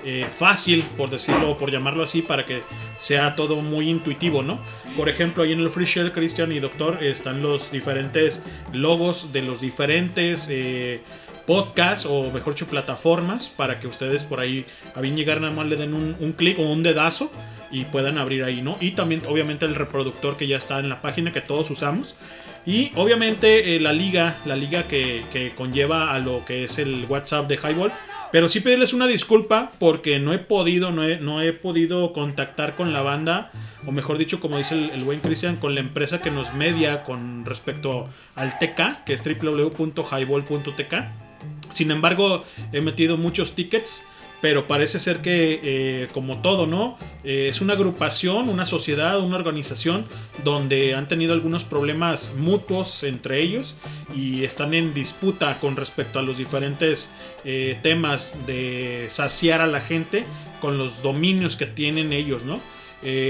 eh, 0.05 0.27
fácil, 0.37 0.83
por 0.97 1.09
decirlo 1.09 1.51
o 1.51 1.57
por 1.57 1.71
llamarlo 1.71 2.03
así, 2.03 2.21
para 2.21 2.45
que 2.45 2.61
sea 2.99 3.35
todo 3.35 3.57
muy 3.57 3.89
intuitivo, 3.89 4.43
¿no? 4.43 4.59
Por 4.97 5.09
ejemplo, 5.09 5.43
ahí 5.43 5.51
en 5.51 5.59
el 5.59 5.69
Free 5.69 5.85
Share, 5.85 6.11
Christian 6.11 6.51
y 6.51 6.59
Doctor, 6.59 7.03
están 7.03 7.41
los 7.41 7.71
diferentes 7.71 8.43
logos 8.71 9.33
de 9.33 9.41
los 9.41 9.61
diferentes 9.61 10.47
eh, 10.49 11.01
podcasts 11.45 12.05
o 12.09 12.31
mejor 12.31 12.53
dicho 12.53 12.67
plataformas 12.67 13.47
para 13.49 13.79
que 13.79 13.87
ustedes 13.87 14.23
por 14.23 14.39
ahí 14.39 14.65
a 14.95 15.01
bien 15.01 15.17
llegar 15.17 15.41
nada 15.41 15.53
más 15.53 15.67
le 15.67 15.75
den 15.75 15.93
un, 15.93 16.15
un 16.19 16.31
clic 16.33 16.57
o 16.59 16.63
un 16.63 16.83
dedazo 16.83 17.31
y 17.71 17.85
puedan 17.85 18.17
abrir 18.17 18.43
ahí, 18.43 18.61
¿no? 18.61 18.77
Y 18.79 18.91
también 18.91 19.21
obviamente 19.27 19.65
el 19.65 19.75
reproductor 19.75 20.37
que 20.37 20.47
ya 20.47 20.57
está 20.57 20.79
en 20.79 20.89
la 20.89 21.01
página 21.01 21.31
que 21.31 21.41
todos 21.41 21.69
usamos. 21.71 22.15
Y 22.65 22.91
obviamente 22.95 23.75
eh, 23.75 23.79
la 23.79 23.91
liga, 23.91 24.37
la 24.45 24.55
liga 24.55 24.83
que, 24.83 25.23
que 25.33 25.53
conlleva 25.53 26.13
a 26.13 26.19
lo 26.19 26.45
que 26.45 26.63
es 26.63 26.79
el 26.79 27.05
WhatsApp 27.09 27.47
de 27.47 27.55
Highball. 27.57 27.91
Pero 28.33 28.49
sí 28.49 28.61
pedirles 28.61 28.93
una 28.93 29.05
disculpa 29.05 29.71
porque 29.77 30.17
no 30.17 30.33
he 30.33 30.39
podido, 30.39 30.91
no 30.91 31.03
he, 31.03 31.19
no 31.19 31.43
he 31.43 31.53
podido 31.53 32.13
contactar 32.13 32.75
con 32.75 32.91
la 32.91 33.03
banda, 33.03 33.51
o 33.85 33.91
mejor 33.91 34.17
dicho, 34.17 34.39
como 34.39 34.57
dice 34.57 34.89
el, 34.91 35.03
buen 35.03 35.19
Cristian, 35.19 35.57
con 35.57 35.75
la 35.75 35.81
empresa 35.81 36.19
que 36.19 36.31
nos 36.31 36.51
media 36.55 37.03
con 37.03 37.45
respecto 37.45 38.09
al 38.33 38.57
TK, 38.57 39.03
que 39.05 39.13
es 39.13 39.23
www.highball.tk. 39.23 40.93
Sin 41.69 41.91
embargo, 41.91 42.43
he 42.71 42.81
metido 42.81 43.17
muchos 43.17 43.53
tickets, 43.53 44.07
pero 44.43 44.67
parece 44.67 44.99
ser 44.99 45.21
que, 45.21 45.61
eh, 45.63 46.09
como 46.11 46.41
todo, 46.41 46.67
¿no? 46.67 46.97
Eh, 47.23 47.47
es 47.47 47.61
una 47.61 47.75
agrupación, 47.75 48.49
una 48.49 48.65
sociedad, 48.65 49.21
una 49.21 49.37
organización 49.37 50.05
donde 50.43 50.95
han 50.95 51.07
tenido 51.07 51.31
algunos 51.31 51.63
problemas 51.63 52.33
mutuos 52.35 53.03
entre 53.03 53.39
ellos 53.39 53.77
y 54.13 54.43
están 54.43 54.73
en 54.73 54.93
disputa 54.93 55.61
con 55.61 55.77
respecto 55.77 56.19
a 56.19 56.23
los 56.23 56.39
diferentes 56.39 57.13
eh, 57.45 57.79
temas 57.83 58.45
de 58.45 59.05
saciar 59.07 59.61
a 59.61 59.67
la 59.67 59.79
gente 59.79 60.25
con 60.59 60.77
los 60.77 61.01
dominios 61.01 61.55
que 61.55 61.65
tienen 61.65 62.11
ellos, 62.11 62.43
¿no? 62.43 62.59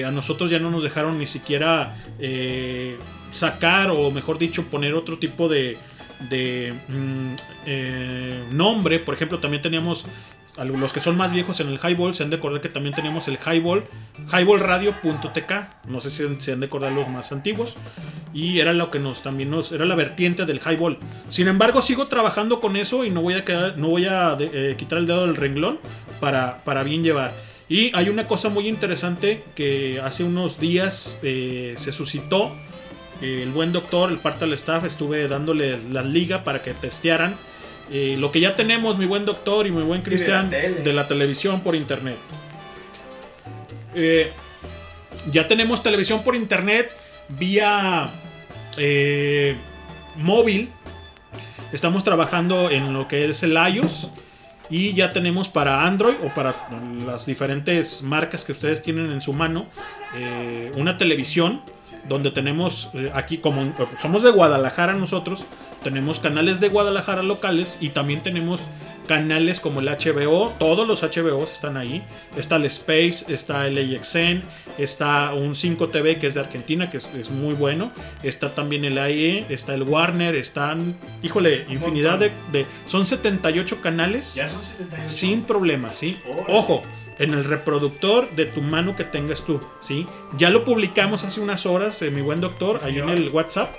A 0.07 0.09
nosotros 0.09 0.49
ya 0.49 0.57
no 0.57 0.71
nos 0.71 0.81
dejaron 0.81 1.19
ni 1.19 1.27
siquiera 1.27 1.95
sacar 3.31 3.91
o 3.91 4.09
mejor 4.09 4.39
dicho 4.39 4.65
poner 4.65 4.95
otro 4.95 5.17
tipo 5.19 5.47
de, 5.47 5.77
de 6.29 6.73
mm, 6.87 8.55
nombre. 8.55 8.99
Por 8.99 9.15
ejemplo, 9.15 9.39
también 9.39 9.63
teníamos 9.63 10.05
los 10.57 10.93
que 10.93 10.99
son 10.99 11.17
más 11.17 11.31
viejos 11.31 11.59
en 11.59 11.69
el 11.69 11.79
Highball 11.79 12.13
se 12.13 12.23
han 12.23 12.29
de 12.29 12.35
acordar 12.35 12.61
que 12.61 12.69
también 12.69 12.93
teníamos 12.93 13.27
el 13.27 13.37
Highball, 13.37 13.85
highballradio.tk, 14.31 15.51
no 15.87 15.99
sé 15.99 16.11
si 16.11 16.23
se 16.39 16.51
han 16.51 16.59
de 16.59 16.67
acordar 16.67 16.91
los 16.91 17.07
más 17.09 17.31
antiguos, 17.31 17.75
y 18.33 18.59
era 18.59 18.73
lo 18.73 18.91
que 18.91 18.99
nos 18.99 19.23
también 19.23 19.49
nos, 19.49 19.71
era 19.71 19.85
la 19.85 19.95
vertiente 19.95 20.45
del 20.45 20.59
Highball. 20.59 20.97
Sin 21.29 21.47
embargo, 21.47 21.81
sigo 21.81 22.07
trabajando 22.07 22.61
con 22.61 22.75
eso 22.75 23.03
y 23.03 23.09
no 23.09 23.21
voy 23.21 23.33
a 23.33 23.45
quedar, 23.45 23.77
no 23.77 23.89
voy 23.89 24.05
a 24.05 24.37
eh, 24.39 24.75
quitar 24.77 24.99
el 24.99 25.07
dedo 25.07 25.25
del 25.25 25.35
renglón 25.35 25.79
para, 26.19 26.63
para 26.63 26.83
bien 26.83 27.03
llevar. 27.03 27.33
Y 27.67 27.95
hay 27.95 28.09
una 28.09 28.27
cosa 28.27 28.49
muy 28.49 28.67
interesante 28.67 29.43
que 29.55 29.99
hace 30.03 30.23
unos 30.23 30.59
días 30.59 31.19
eh, 31.23 31.73
se 31.77 31.91
suscitó. 31.91 32.51
El 33.21 33.51
buen 33.51 33.71
doctor, 33.71 34.11
el 34.11 34.17
parte 34.17 34.43
del 34.43 34.53
staff, 34.53 34.83
estuve 34.83 35.27
dándole 35.29 35.79
la 35.91 36.03
liga 36.03 36.43
para 36.43 36.61
que 36.61 36.73
testearan 36.73 37.35
eh, 37.91 38.15
lo 38.17 38.31
que 38.31 38.39
ya 38.39 38.55
tenemos, 38.55 38.97
mi 38.97 39.05
buen 39.05 39.25
doctor 39.25 39.67
y 39.67 39.71
mi 39.71 39.83
buen 39.83 40.01
Sí, 40.01 40.09
Cristian, 40.09 40.49
de 40.49 40.57
la 40.57 40.63
tele. 40.63 40.81
de 40.81 40.93
la 40.93 41.07
televisión 41.07 41.61
por 41.61 41.75
internet. 41.75 42.17
Eh, 43.95 44.31
ya 45.31 45.47
tenemos 45.47 45.83
televisión 45.83 46.23
por 46.23 46.35
internet 46.35 46.91
vía 47.29 48.09
eh, 48.77 49.55
móvil. 50.17 50.69
Estamos 51.71 52.03
trabajando 52.03 52.69
en 52.69 52.93
lo 52.93 53.07
que 53.07 53.27
es 53.27 53.43
el 53.43 53.53
iOS. 53.53 54.09
Y 54.69 54.93
ya 54.93 55.11
tenemos 55.11 55.49
para 55.49 55.85
Android 55.85 56.15
o 56.23 56.33
para 56.33 56.55
las 57.05 57.25
diferentes 57.25 58.01
marcas 58.01 58.45
que 58.45 58.53
ustedes 58.53 58.81
tienen 58.81 59.11
en 59.11 59.21
su 59.21 59.33
mano 59.33 59.67
eh, 60.15 60.71
una 60.75 60.97
televisión 60.97 61.61
donde 62.07 62.31
tenemos 62.31 62.89
aquí 63.13 63.37
como 63.37 63.73
somos 63.99 64.23
de 64.23 64.31
Guadalajara 64.31 64.93
nosotros 64.93 65.45
tenemos 65.83 66.19
canales 66.19 66.59
de 66.59 66.69
Guadalajara 66.69 67.23
locales 67.23 67.77
y 67.81 67.89
también 67.89 68.21
tenemos 68.23 68.61
canales 69.07 69.59
como 69.59 69.81
el 69.81 69.87
HBO 69.87 70.53
todos 70.59 70.87
los 70.87 71.03
HBOs 71.03 71.51
están 71.51 71.75
ahí 71.77 72.01
está 72.37 72.55
el 72.55 72.65
Space 72.65 73.25
está 73.33 73.67
el 73.67 73.77
AXN 73.77 74.43
está 74.77 75.33
un 75.33 75.55
5 75.55 75.89
TV 75.89 76.17
que 76.17 76.27
es 76.27 76.35
de 76.35 76.39
Argentina 76.39 76.89
que 76.89 76.97
es, 76.97 77.09
es 77.17 77.29
muy 77.31 77.53
bueno 77.53 77.91
está 78.23 78.55
también 78.55 78.85
el 78.85 78.97
AE 78.97 79.45
está 79.49 79.73
el 79.75 79.83
Warner 79.83 80.35
están 80.35 80.97
híjole 81.21 81.65
infinidad 81.69 82.17
de, 82.19 82.31
de- 82.51 82.65
son 82.87 83.05
78 83.05 83.81
canales 83.81 84.35
Ya 84.35 84.47
son 84.47 84.63
78. 84.63 85.09
sin 85.09 85.41
problema, 85.43 85.93
¿sí? 85.93 86.17
Ojo, 86.47 86.81
en 87.19 87.33
el 87.33 87.43
reproductor 87.43 88.29
de 88.35 88.45
tu 88.45 88.61
mano 88.61 88.95
que 88.95 89.03
tengas 89.03 89.45
tú, 89.45 89.59
¿sí? 89.81 90.07
Ya 90.37 90.49
lo 90.49 90.63
publicamos 90.63 91.23
hace 91.23 91.41
unas 91.41 91.65
horas, 91.65 92.01
eh, 92.01 92.09
mi 92.09 92.21
buen 92.21 92.41
doctor, 92.41 92.79
Sí, 92.79 92.87
ahí 92.89 92.99
en 92.99 93.09
el 93.09 93.29
WhatsApp. 93.29 93.73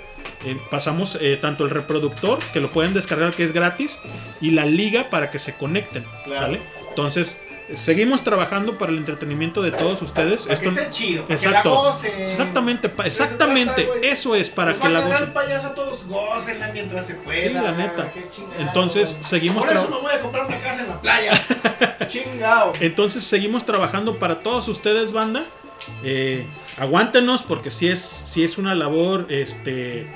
Eh, 0.45 0.59
pasamos 0.69 1.17
eh, 1.21 1.37
tanto 1.41 1.63
el 1.63 1.69
reproductor, 1.71 2.39
que 2.53 2.59
lo 2.59 2.69
pueden 2.71 2.93
descargar, 2.93 3.33
que 3.33 3.43
es 3.43 3.51
gratis, 3.51 4.03
y 4.41 4.51
la 4.51 4.65
liga 4.65 5.09
para 5.09 5.31
que 5.31 5.39
se 5.39 5.55
conecten, 5.57 6.05
Claro. 6.23 6.39
¿sale? 6.41 6.61
Entonces, 6.89 7.41
seguimos 7.73 8.23
trabajando 8.23 8.77
para 8.77 8.91
el 8.91 8.99
entretenimiento 8.99 9.63
de 9.63 9.71
todos 9.71 10.01
ustedes. 10.03 10.45
Para 10.45 10.59
que 10.59 10.67
esté 10.67 10.87
chido, 10.91 11.23
para 11.25 11.35
que 11.39 11.45
Exacto. 11.45 11.69
la 11.73 11.75
gocen. 11.81 12.11
Exactamente, 12.21 12.87
eso 12.87 13.01
exactamente. 13.23 13.83
trata. 13.83 13.99
Eso 14.07 14.35
es 14.35 14.49
para 14.51 14.71
Nos 14.71 14.79
que 14.79 14.89
la 14.89 15.01
gocen. 15.01 15.33
payaso 15.33 15.69
todos, 15.71 16.05
gócenla 16.07 16.71
mientras 16.73 17.07
se 17.07 17.15
pueda. 17.15 17.41
Sí, 17.41 17.49
la 17.49 17.71
neta. 17.71 18.13
Entonces, 18.59 19.17
seguimos 19.21 19.65
Por 19.65 19.73
eso 19.73 19.89
me 19.89 19.97
voy 19.97 20.13
a 20.13 20.19
comprar 20.21 20.45
una 20.45 20.59
casa 20.61 20.83
en 20.83 20.89
la 20.89 21.01
playa. 21.01 21.31
Chingado. 22.07 22.73
Entonces 22.79 23.23
seguimos 23.23 23.65
trabajando 23.65 24.17
para 24.19 24.39
todos 24.41 24.67
ustedes, 24.67 25.11
banda. 25.11 25.43
Eh, 26.03 26.45
aguántenos 26.77 27.41
porque 27.43 27.71
si 27.71 27.87
es, 27.89 27.99
si 28.01 28.43
es 28.43 28.57
una 28.57 28.75
labor, 28.75 29.25
este, 29.29 30.07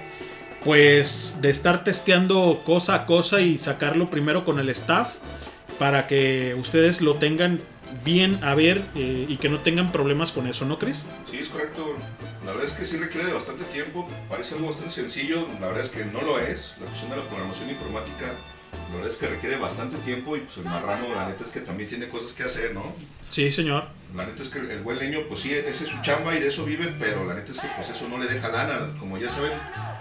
pues 0.64 1.40
de 1.42 1.50
estar 1.50 1.84
testeando 1.84 2.62
cosa 2.66 2.96
a 2.96 3.06
cosa 3.06 3.42
y 3.42 3.58
sacarlo 3.58 4.10
primero 4.10 4.46
con 4.46 4.60
el 4.60 4.70
staff 4.70 5.16
para 5.78 6.08
que 6.08 6.56
ustedes 6.60 7.02
lo 7.02 7.16
tengan 7.16 7.62
bien 8.04 8.40
a 8.44 8.56
ver 8.56 8.84
eh, 8.96 9.26
y 9.28 9.38
que 9.38 9.50
no 9.50 9.60
tengan 9.60 9.92
problemas 9.92 10.32
con 10.32 10.48
eso, 10.48 10.66
¿no, 10.66 10.78
Chris? 10.78 11.08
Sí, 11.26 11.38
es 11.38 11.48
correcto. 11.48 11.96
La 12.46 12.52
verdad 12.52 12.68
es 12.68 12.74
que 12.74 12.86
sí 12.86 12.98
requiere 12.98 13.28
de 13.28 13.34
bastante 13.34 13.64
tiempo. 13.66 14.08
Parece 14.30 14.56
algo 14.56 14.68
bastante 14.68 14.92
sencillo. 14.92 15.48
La 15.60 15.68
verdad 15.68 15.84
es 15.84 15.90
que 15.90 16.06
no 16.06 16.22
lo 16.22 16.40
es. 16.40 16.76
La 16.80 16.86
cuestión 16.88 17.12
de 17.12 17.18
la 17.18 17.24
programación 17.24 17.70
informática, 17.70 18.26
la 18.90 18.96
verdad 18.96 19.12
es 19.12 19.18
que 19.18 19.28
requiere 19.28 19.58
bastante 19.58 19.98
tiempo. 19.98 20.36
Y 20.36 20.42
pues 20.42 20.58
el 20.58 20.66
marrano, 20.66 21.14
la 21.14 21.28
neta 21.28 21.44
es 21.44 21.52
que 21.52 21.62
también 21.62 21.90
tiene 21.90 22.08
cosas 22.08 22.34
que 22.34 22.44
hacer, 22.44 22.74
¿no? 22.74 22.94
Sí, 23.30 23.52
señor. 23.52 23.88
La 24.16 24.26
neta 24.26 24.42
es 24.42 24.50
que 24.50 24.60
el 24.60 24.82
buen 24.82 24.98
leño, 24.98 25.20
pues 25.28 25.42
sí, 25.42 25.54
ese 25.54 25.70
es 25.70 25.90
su 25.90 26.02
chamba 26.02 26.36
y 26.36 26.40
de 26.40 26.48
eso 26.48 26.66
vive, 26.66 26.94
pero 27.00 27.26
la 27.26 27.36
neta 27.36 27.52
es 27.52 27.60
que 27.60 27.68
pues 27.76 27.90
eso 27.90 28.08
no 28.10 28.18
le 28.18 28.26
deja 28.26 28.50
lana. 28.50 28.90
Como 29.00 29.18
ya 29.18 29.30
saben, 29.30 29.52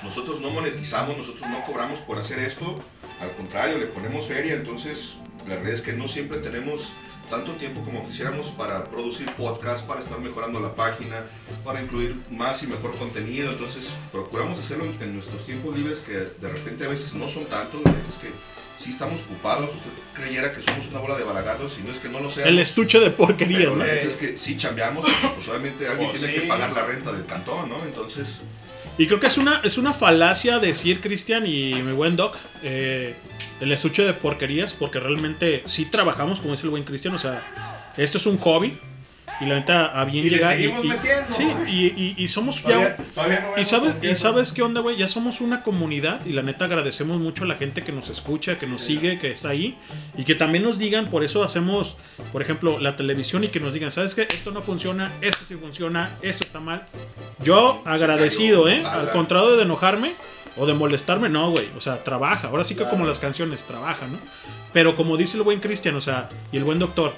nosotros 0.03 0.41
no 0.41 0.51
monetizamos, 0.51 1.17
nosotros 1.17 1.49
no 1.49 1.65
cobramos 1.65 2.01
por 2.01 2.19
hacer 2.19 2.39
esto. 2.39 2.81
Al 3.21 3.33
contrario, 3.33 3.79
le 3.79 3.87
ponemos 3.87 4.27
feria, 4.27 4.55
entonces 4.55 5.17
la 5.47 5.55
realidad 5.55 5.75
es 5.75 5.81
que 5.81 5.93
no 5.93 6.07
siempre 6.07 6.39
tenemos 6.39 6.93
tanto 7.29 7.53
tiempo 7.53 7.83
como 7.83 8.07
quisiéramos 8.07 8.49
para 8.49 8.87
producir 8.87 9.31
podcast, 9.33 9.87
para 9.87 10.01
estar 10.01 10.19
mejorando 10.21 10.61
la 10.61 10.75
página, 10.75 11.25
para 11.65 11.83
incluir 11.83 12.17
más 12.31 12.63
y 12.63 12.67
mejor 12.67 12.95
contenido. 12.97 13.51
Entonces 13.51 13.95
procuramos 14.11 14.59
hacerlo 14.59 14.87
en, 15.01 15.15
nuestros 15.15 15.45
tiempos 15.45 15.77
libres 15.77 16.01
que 16.01 16.13
de 16.13 16.49
repente 16.49 16.85
a 16.85 16.89
veces 16.89 17.15
no 17.15 17.29
son 17.29 17.45
tantos. 17.47 17.81
Es 17.81 18.17
que 18.17 18.31
sí 18.83 18.91
estamos 18.91 19.25
ocupados. 19.25 19.75
Usted 19.75 19.91
creyera 20.15 20.55
que 20.55 20.63
somos 20.63 20.87
una 20.89 21.01
bola 21.01 21.17
de 21.17 21.25
balagardos 21.25 21.79
y 21.79 21.83
no 21.83 21.93
es 21.93 21.99
que 21.99 22.09
no 22.09 22.21
lo 22.21 22.31
sea. 22.31 22.47
El 22.47 22.59
estuche 22.59 22.99
de 22.99 23.11
porquerías, 23.11 23.61
Pero 23.61 23.77
¿no? 23.77 23.85
la 23.85 23.93
es 23.93 24.17
que 24.17 24.39
sí 24.39 24.57
chambeamos, 24.57 25.05
porque, 25.05 25.35
pues 25.37 25.49
obviamente 25.49 25.87
alguien 25.89 26.11
Pues 26.11 26.21
tiene 26.23 26.35
sí. 26.35 26.41
que 26.43 26.47
pagar 26.47 26.73
la 26.73 26.85
renta 26.85 27.13
del 27.13 27.27
cantón, 27.27 27.69
¿no? 27.69 27.85
Entonces, 27.85 28.41
Y 28.97 29.07
creo 29.07 29.21
que 29.21 29.29
es 29.29 29.39
una, 29.39 29.61
es 29.63 29.79
una 29.79 29.93
falacia 29.93 30.59
decir, 30.59 31.01
Cristian 31.01 31.47
y 31.47 31.75
mi 31.75 31.93
buen 31.93 32.17
Doc, 32.17 32.37
eh, 32.63 33.15
el 33.61 33.73
estuche 33.73 34.05
de 34.05 34.13
porquerías, 34.13 34.75
porque 34.75 35.01
realmente 35.01 35.63
sí 35.67 35.85
trabajamos, 35.85 36.41
como 36.41 36.53
dice 36.53 36.65
el 36.65 36.71
buen 36.71 36.85
Cristian, 36.85 37.15
o 37.15 37.19
sea, 37.19 37.43
esto 37.97 38.19
es 38.19 38.27
un 38.27 38.39
hobby. 38.39 38.77
Y 39.41 39.47
la 39.47 39.55
neta, 39.55 39.87
a 39.87 40.05
bien 40.05 40.27
Y 40.27 40.31
le 40.31 40.37
llegar. 40.39 40.55
seguimos 40.57 40.85
metiendo. 40.85 41.31
Sí, 41.31 41.49
y, 41.69 41.87
y- 41.87 42.15
y 42.19 42.29
somos 42.29 42.61
Todavía- 42.63 42.97
ya. 42.99 43.05
todavía 43.15 43.41
no 43.57 43.63
y, 43.63 43.65
sabes, 43.65 43.95
y 44.03 44.15
sabes 44.17 44.53
qué 44.53 44.63
onda, 44.63 44.81
güey, 44.81 44.97
ya 44.97 45.07
somos 45.07 45.41
una 45.41 45.63
comunidad. 45.63 46.25
Y 46.27 46.33
la 46.33 46.43
neta, 46.43 46.65
agradecemos 46.65 47.19
mucho 47.19 47.45
a 47.45 47.47
la 47.47 47.55
gente 47.55 47.83
que 47.85 47.93
nos 47.93 48.09
escucha, 48.09 48.57
que 48.57 48.67
nos 48.67 48.79
sigue, 48.81 49.19
que 49.21 49.31
está 49.31 49.51
ahí. 49.51 49.79
Y 50.17 50.25
que 50.25 50.35
también 50.35 50.65
nos 50.65 50.79
digan, 50.79 51.09
por 51.09 51.23
eso 51.23 51.45
hacemos, 51.45 51.99
por 52.33 52.43
ejemplo, 52.43 52.81
la 52.81 52.97
televisión 52.97 53.45
y 53.45 53.49
que 53.49 53.61
nos 53.61 53.73
digan, 53.75 53.91
¿sabes 53.93 54.15
qué? 54.17 54.23
Esto 54.23 54.51
no 54.51 54.61
funciona, 54.61 55.13
esto 55.21 55.45
sí 55.47 55.55
funciona, 55.55 56.11
esto 56.23 56.43
está 56.43 56.59
mal. 56.59 56.87
Yo 57.45 57.81
agradecido, 57.85 58.69
¿eh? 58.69 58.83
Al 58.85 59.11
contrario 59.13 59.57
de 59.57 59.63
enojarme 59.63 60.15
o 60.57 60.67
de 60.67 60.75
molestarme, 60.75 61.29
no, 61.29 61.53
güey. 61.53 61.69
O 61.77 61.81
sea, 61.81 62.03
trabaja. 62.03 62.49
Ahora 62.49 62.65
sí 62.65 62.75
que 62.75 62.85
como 62.89 63.07
las 63.07 63.21
canciones, 63.21 63.63
trabaja, 63.65 64.09
¿no? 64.09 64.19
Pero 64.73 64.97
como 64.97 65.17
dice 65.17 65.37
el 65.37 65.45
buen 65.45 65.61
Cristian, 65.61 65.95
o 65.95 66.01
sea, 66.01 66.29
y 66.51 66.57
el 66.57 66.65
buen 66.65 66.79
doctor, 66.81 67.15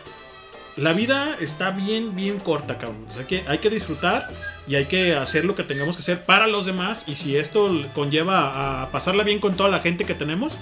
la 0.76 0.92
vida 0.92 1.36
está 1.40 1.70
bien, 1.70 2.14
bien 2.14 2.38
corta, 2.38 2.78
cabrón. 2.78 3.06
O 3.10 3.12
sea, 3.14 3.26
que 3.26 3.44
hay 3.48 3.58
que 3.58 3.70
disfrutar 3.70 4.28
y 4.66 4.76
hay 4.76 4.86
que 4.86 5.14
hacer 5.14 5.44
lo 5.44 5.54
que 5.54 5.62
tengamos 5.64 5.96
que 5.96 6.02
hacer 6.02 6.24
para 6.24 6.46
los 6.46 6.66
demás. 6.66 7.04
Y 7.08 7.16
si 7.16 7.36
esto 7.36 7.70
conlleva 7.94 8.82
a 8.82 8.90
pasarla 8.90 9.22
bien 9.24 9.38
con 9.40 9.56
toda 9.56 9.68
la 9.68 9.80
gente 9.80 10.04
que 10.04 10.14
tenemos, 10.14 10.58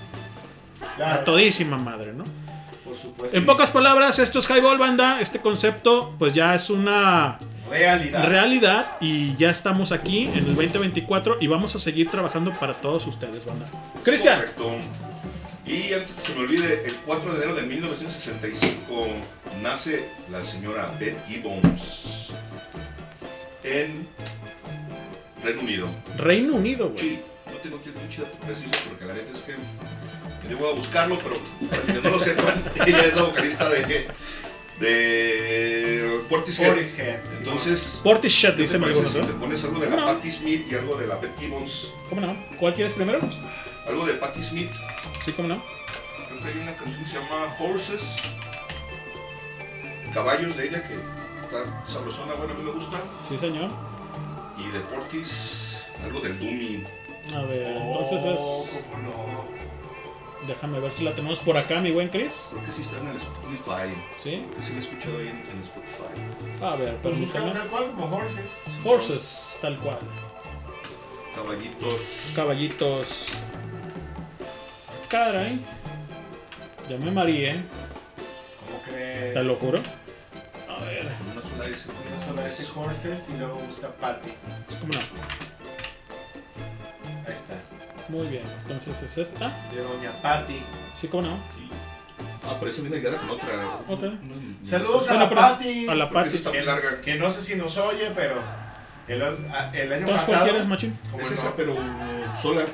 a 1.02 1.24
todísima 1.24 1.78
madre, 1.78 2.12
¿no? 2.12 2.24
Por 2.84 2.96
supuesto. 2.96 3.36
En 3.36 3.46
pocas 3.46 3.70
palabras, 3.70 4.18
esto 4.18 4.38
es 4.38 4.48
Highball 4.48 4.78
Banda. 4.78 5.20
Este 5.20 5.40
concepto, 5.40 6.14
pues 6.18 6.34
ya 6.34 6.54
es 6.54 6.70
una 6.70 7.38
Realidad. 7.70 8.24
realidad 8.26 8.90
y 9.00 9.36
ya 9.36 9.50
estamos 9.50 9.92
aquí 9.92 10.24
en 10.24 10.38
el 10.38 10.56
2024 10.56 11.36
y 11.40 11.46
vamos 11.48 11.74
a 11.76 11.78
seguir 11.78 12.10
trabajando 12.10 12.52
para 12.54 12.72
todos 12.72 13.06
ustedes, 13.06 13.44
banda. 13.44 13.66
Cristian. 14.02 14.40
correcto. 14.40 15.07
Y 15.68 15.92
antes 15.92 16.12
que 16.12 16.20
se 16.22 16.34
me 16.34 16.40
olvide, 16.44 16.82
el 16.86 16.94
4 17.04 17.30
de 17.30 17.36
enero 17.36 17.54
de 17.54 17.62
1965 17.62 19.06
nace 19.62 20.02
la 20.30 20.42
señora 20.42 20.90
Beth 20.98 21.18
Gibbons 21.26 22.30
en 23.64 24.08
Reino 25.44 25.60
Unido. 25.60 25.88
Reino 26.16 26.54
Unido, 26.54 26.88
güey. 26.88 26.98
Sí, 26.98 27.18
no 27.46 27.52
tengo 27.58 27.76
aquí 27.76 27.90
el 27.90 27.94
pinche 27.96 28.22
preciso 28.46 28.70
porque 28.88 29.04
la 29.04 29.12
neta 29.12 29.30
es 29.30 29.40
que 29.40 29.52
me 29.52 30.48
llevo 30.48 30.70
a 30.70 30.72
buscarlo, 30.72 31.18
pero 31.18 31.36
para 31.68 31.82
quienes 31.82 32.02
no 32.02 32.10
lo 32.10 32.18
sepan, 32.18 32.64
ella 32.86 33.04
es 33.04 33.14
la 33.14 33.22
vocalista 33.24 33.68
de, 33.68 34.08
de 34.80 36.20
Portishead. 36.30 36.68
Portishead. 36.68 37.20
Entonces, 37.40 38.00
Portishead, 38.02 38.56
¿qué 38.56 38.62
dice 38.62 38.78
si 38.78 39.18
¿no? 39.18 39.26
te 39.26 39.32
pones 39.34 39.62
algo 39.64 39.80
de 39.80 39.90
la 39.90 39.96
No. 39.96 40.06
Patti 40.06 40.30
Smith 40.30 40.66
y 40.70 40.74
algo 40.76 40.96
de 40.96 41.06
la 41.06 41.16
Beth 41.16 41.38
Gibbons? 41.38 41.92
¿Cómo 42.08 42.22
no? 42.22 42.34
¿Cuál 42.58 42.72
quieres 42.74 42.94
primero? 42.94 43.20
Algo 43.86 44.06
de 44.06 44.14
Patti 44.14 44.42
Smith. 44.42 44.70
Sí, 45.24 45.32
¿cómo 45.32 45.48
no? 45.48 45.62
Creo 46.28 46.40
que 46.40 46.48
hay 46.48 46.58
una 46.62 46.74
canción 46.76 47.02
que 47.04 47.08
se 47.10 47.14
llama 47.16 47.54
Horses. 47.58 48.16
Caballos 50.12 50.56
de 50.56 50.68
ella 50.68 50.82
que 50.86 50.94
está 50.94 51.86
sabrosona, 51.86 52.34
bueno, 52.34 52.54
a 52.54 52.56
mí 52.56 52.62
me 52.62 52.72
gusta. 52.72 52.98
Sí, 53.28 53.38
señor. 53.38 53.70
Y 54.58 54.66
de 54.70 54.80
Portis, 54.80 55.86
algo 56.04 56.20
del 56.20 56.38
Doomy. 56.38 56.84
A 57.34 57.42
ver, 57.42 57.76
Oh, 57.78 58.00
entonces 58.00 58.82
cómo 58.90 59.02
no. 59.02 59.44
es. 59.54 60.48
Déjame 60.48 60.80
ver 60.80 60.90
si 60.92 61.04
la 61.04 61.14
tenemos 61.14 61.40
por 61.40 61.56
acá, 61.58 61.80
mi 61.80 61.90
buen 61.90 62.08
Chris. 62.08 62.48
Creo 62.52 62.64
que 62.64 62.72
sí 62.72 62.82
está 62.82 62.98
en 63.00 63.08
el 63.08 63.16
Spotify. 63.16 63.94
Sí. 64.16 64.44
Creo 64.46 64.54
que 64.56 64.62
sí 64.64 64.72
lo 64.72 64.78
he 64.78 64.80
escuchado 64.80 65.18
ahí 65.18 65.28
en, 65.28 65.36
en 65.36 65.62
Spotify. 65.62 66.64
A 66.64 66.76
ver, 66.76 66.96
Pues 67.02 67.18
búscalo 67.18 67.52
tal 67.52 67.68
cual, 67.68 67.92
como 67.92 68.16
horses. 68.16 68.62
Horses, 68.84 69.58
tal 69.60 69.78
cual. 69.78 69.98
Caballitos. 71.34 72.32
Caballitos. 72.34 73.26
Caray. 75.08 75.60
Ya 76.88 76.96
me 76.98 77.10
mareé, 77.10 77.52
¿Cómo 78.66 78.82
crees? 78.84 79.34
te 79.34 79.44
lo 79.44 79.54
juro. 79.56 79.78
A 80.68 80.84
ver, 80.84 81.06
una 81.32 81.42
sola 81.42 81.66
S. 81.66 81.88
Una 82.08 82.18
sola 82.18 82.46
S 82.48 82.72
horses 82.74 83.30
y 83.34 83.38
luego 83.38 83.56
busca 83.56 83.88
Patty. 83.88 84.30
¿cómo 84.80 84.92
no? 84.92 84.98
Ahí 87.26 87.32
está. 87.32 87.54
Muy 88.08 88.26
bien, 88.28 88.42
entonces 88.62 89.02
es 89.02 89.18
esta. 89.18 89.48
De 89.74 89.82
Doña 89.82 90.12
Patty. 90.22 90.62
Sí, 90.94 91.08
¿cómo 91.08 91.24
no? 91.28 91.36
Sí. 91.56 91.68
Ah, 92.44 92.56
pero 92.58 92.70
esa 92.70 92.80
viene 92.80 92.96
ligada 92.96 93.18
con 93.18 93.30
otra. 93.30 94.08
No, 94.08 94.18
Saludos 94.62 95.10
a 95.10 95.14
la 95.14 95.28
Patty. 95.28 95.88
a 95.88 95.94
la 95.94 96.08
Patty. 96.08 96.34
está 96.36 96.50
muy 96.50 96.62
larga. 96.62 97.02
que 97.02 97.16
no 97.16 97.30
sé 97.30 97.42
si 97.42 97.56
nos 97.56 97.76
oye, 97.76 98.10
pero 98.14 98.36
el, 99.08 99.20
el 99.20 99.26
año 99.26 99.36
Entonces, 99.74 100.04
¿cuál 100.04 100.16
pasado. 100.16 100.44
quieres, 100.44 100.66
machín? 100.66 100.98
¿cómo 101.10 101.22
Es 101.22 101.30
no? 101.30 101.34
esa, 101.36 101.54
pero 101.56 101.74
sola. 102.40 102.64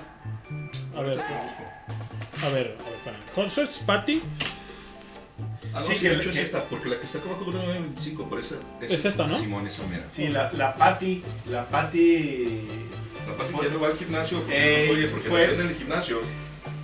A 0.97 1.01
ver, 1.01 1.19
a 2.45 2.49
ver, 2.51 2.77
a 3.07 3.11
ver. 3.11 3.21
Horses, 3.37 3.83
Patty. 3.87 4.23
Ah, 5.73 5.81
no, 5.81 5.83
Sí, 5.83 5.95
que- 5.99 6.09
de 6.11 6.15
hecho 6.17 6.31
que- 6.31 6.39
es 6.41 6.45
esta, 6.47 6.63
porque 6.65 6.89
la 6.89 6.99
que 7.01 7.07
está 7.07 7.19
acá 7.19 7.29
abajo 7.29 7.45
dura 7.45 7.61
9.25, 7.65 8.27
pero 8.29 8.41
esa 8.41 8.57
Es 8.81 9.05
esta, 9.05 9.27
¿no? 9.27 9.37
Simón, 9.37 9.67
esa 9.67 9.85
mera. 9.89 10.05
Sí, 10.09 10.29
la, 10.29 10.53
la 10.53 10.77
Patty, 10.77 11.23
la 11.51 11.69
Patty... 11.69 12.69
La 13.27 13.35
Pati 13.37 13.53
fue- 13.53 13.65
ya 13.67 13.73
no 13.73 13.81
va 13.81 13.89
al 13.89 13.97
gimnasio 13.97 14.39
porque 14.41 14.55
Eh, 14.55 14.87
no 14.87 14.93
nos 14.93 14.97
oye, 14.99 15.09
porque 15.09 15.29
fue- 15.29 15.47
no 15.47 15.51
está 15.53 15.63
en 15.65 15.69
el 15.71 15.77
gimnasio. 15.77 16.21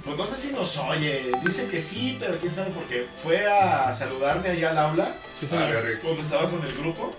Pues 0.05 0.17
no 0.17 0.27
sé 0.27 0.37
si 0.37 0.53
nos 0.55 0.77
oye, 0.79 1.31
dice 1.45 1.69
que 1.69 1.81
sí, 1.81 2.17
pero 2.19 2.39
quién 2.41 2.53
sabe 2.55 2.71
porque 2.71 3.07
fue 3.23 3.47
a 3.47 3.93
saludarme 3.93 4.49
allá 4.49 4.71
al 4.71 4.79
aula, 4.79 5.17
Sí, 5.39 5.47
Ah, 5.53 5.69
señor. 5.69 5.99
cuando 6.03 6.23
estaba 6.23 6.51
con 6.51 6.65
el 6.67 6.73
grupo. 6.73 7.11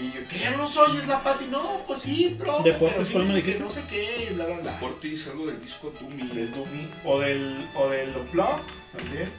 Y 0.00 0.12
yo, 0.12 0.20
¿qué? 0.28 0.50
¿No 0.50 0.56
nos 0.58 0.76
oyes 0.76 1.06
la 1.06 1.22
Patty? 1.22 1.46
No, 1.46 1.82
pues 1.86 2.00
sí, 2.00 2.36
profe. 2.38 2.70
¿Deportes, 2.72 3.10
cuál 3.10 3.26
me 3.26 3.34
dijiste? 3.36 3.62
No 3.62 3.70
sé 3.70 3.82
qué, 3.88 4.28
y 4.30 4.34
bla, 4.34 4.46
bla, 4.46 4.56
bla. 4.58 4.78
Ortiz, 4.82 5.28
algo 5.28 5.46
del 5.46 5.60
disco 5.62 5.92
Dumi, 6.00 6.26
Del 6.28 6.50
Dumi, 6.52 6.88
o 7.04 7.20
del, 7.20 7.68
o 7.76 7.88
del 7.88 8.16
Unplug 8.16 8.58
también. 8.96 9.30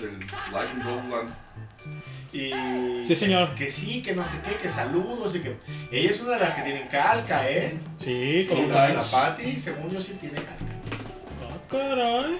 del 0.00 0.18
Live 0.18 0.84
Roland. 0.84 1.30
Y 2.32 3.04
Sí, 3.04 3.16
señor. 3.16 3.48
Que, 3.54 3.64
que 3.66 3.70
sí, 3.70 4.02
que 4.02 4.14
no 4.14 4.26
sé 4.26 4.38
qué, 4.44 4.56
que 4.56 4.68
saludos 4.68 5.34
y 5.36 5.40
que... 5.40 5.56
Ella 5.90 6.10
es 6.10 6.20
una 6.22 6.32
de 6.34 6.40
las 6.40 6.54
que 6.54 6.62
tienen 6.62 6.88
calca, 6.88 7.48
¿eh? 7.50 7.78
Sí, 7.98 8.42
Sí, 8.42 8.48
como 8.48 8.68
la, 8.68 8.88
la 8.88 8.94
Times. 8.94 9.10
Patty, 9.10 9.58
según 9.58 9.90
yo, 9.90 10.00
sí 10.00 10.14
tiene 10.20 10.36
calca. 10.36 10.64
Ah, 11.42 11.58
caray. 11.68 12.36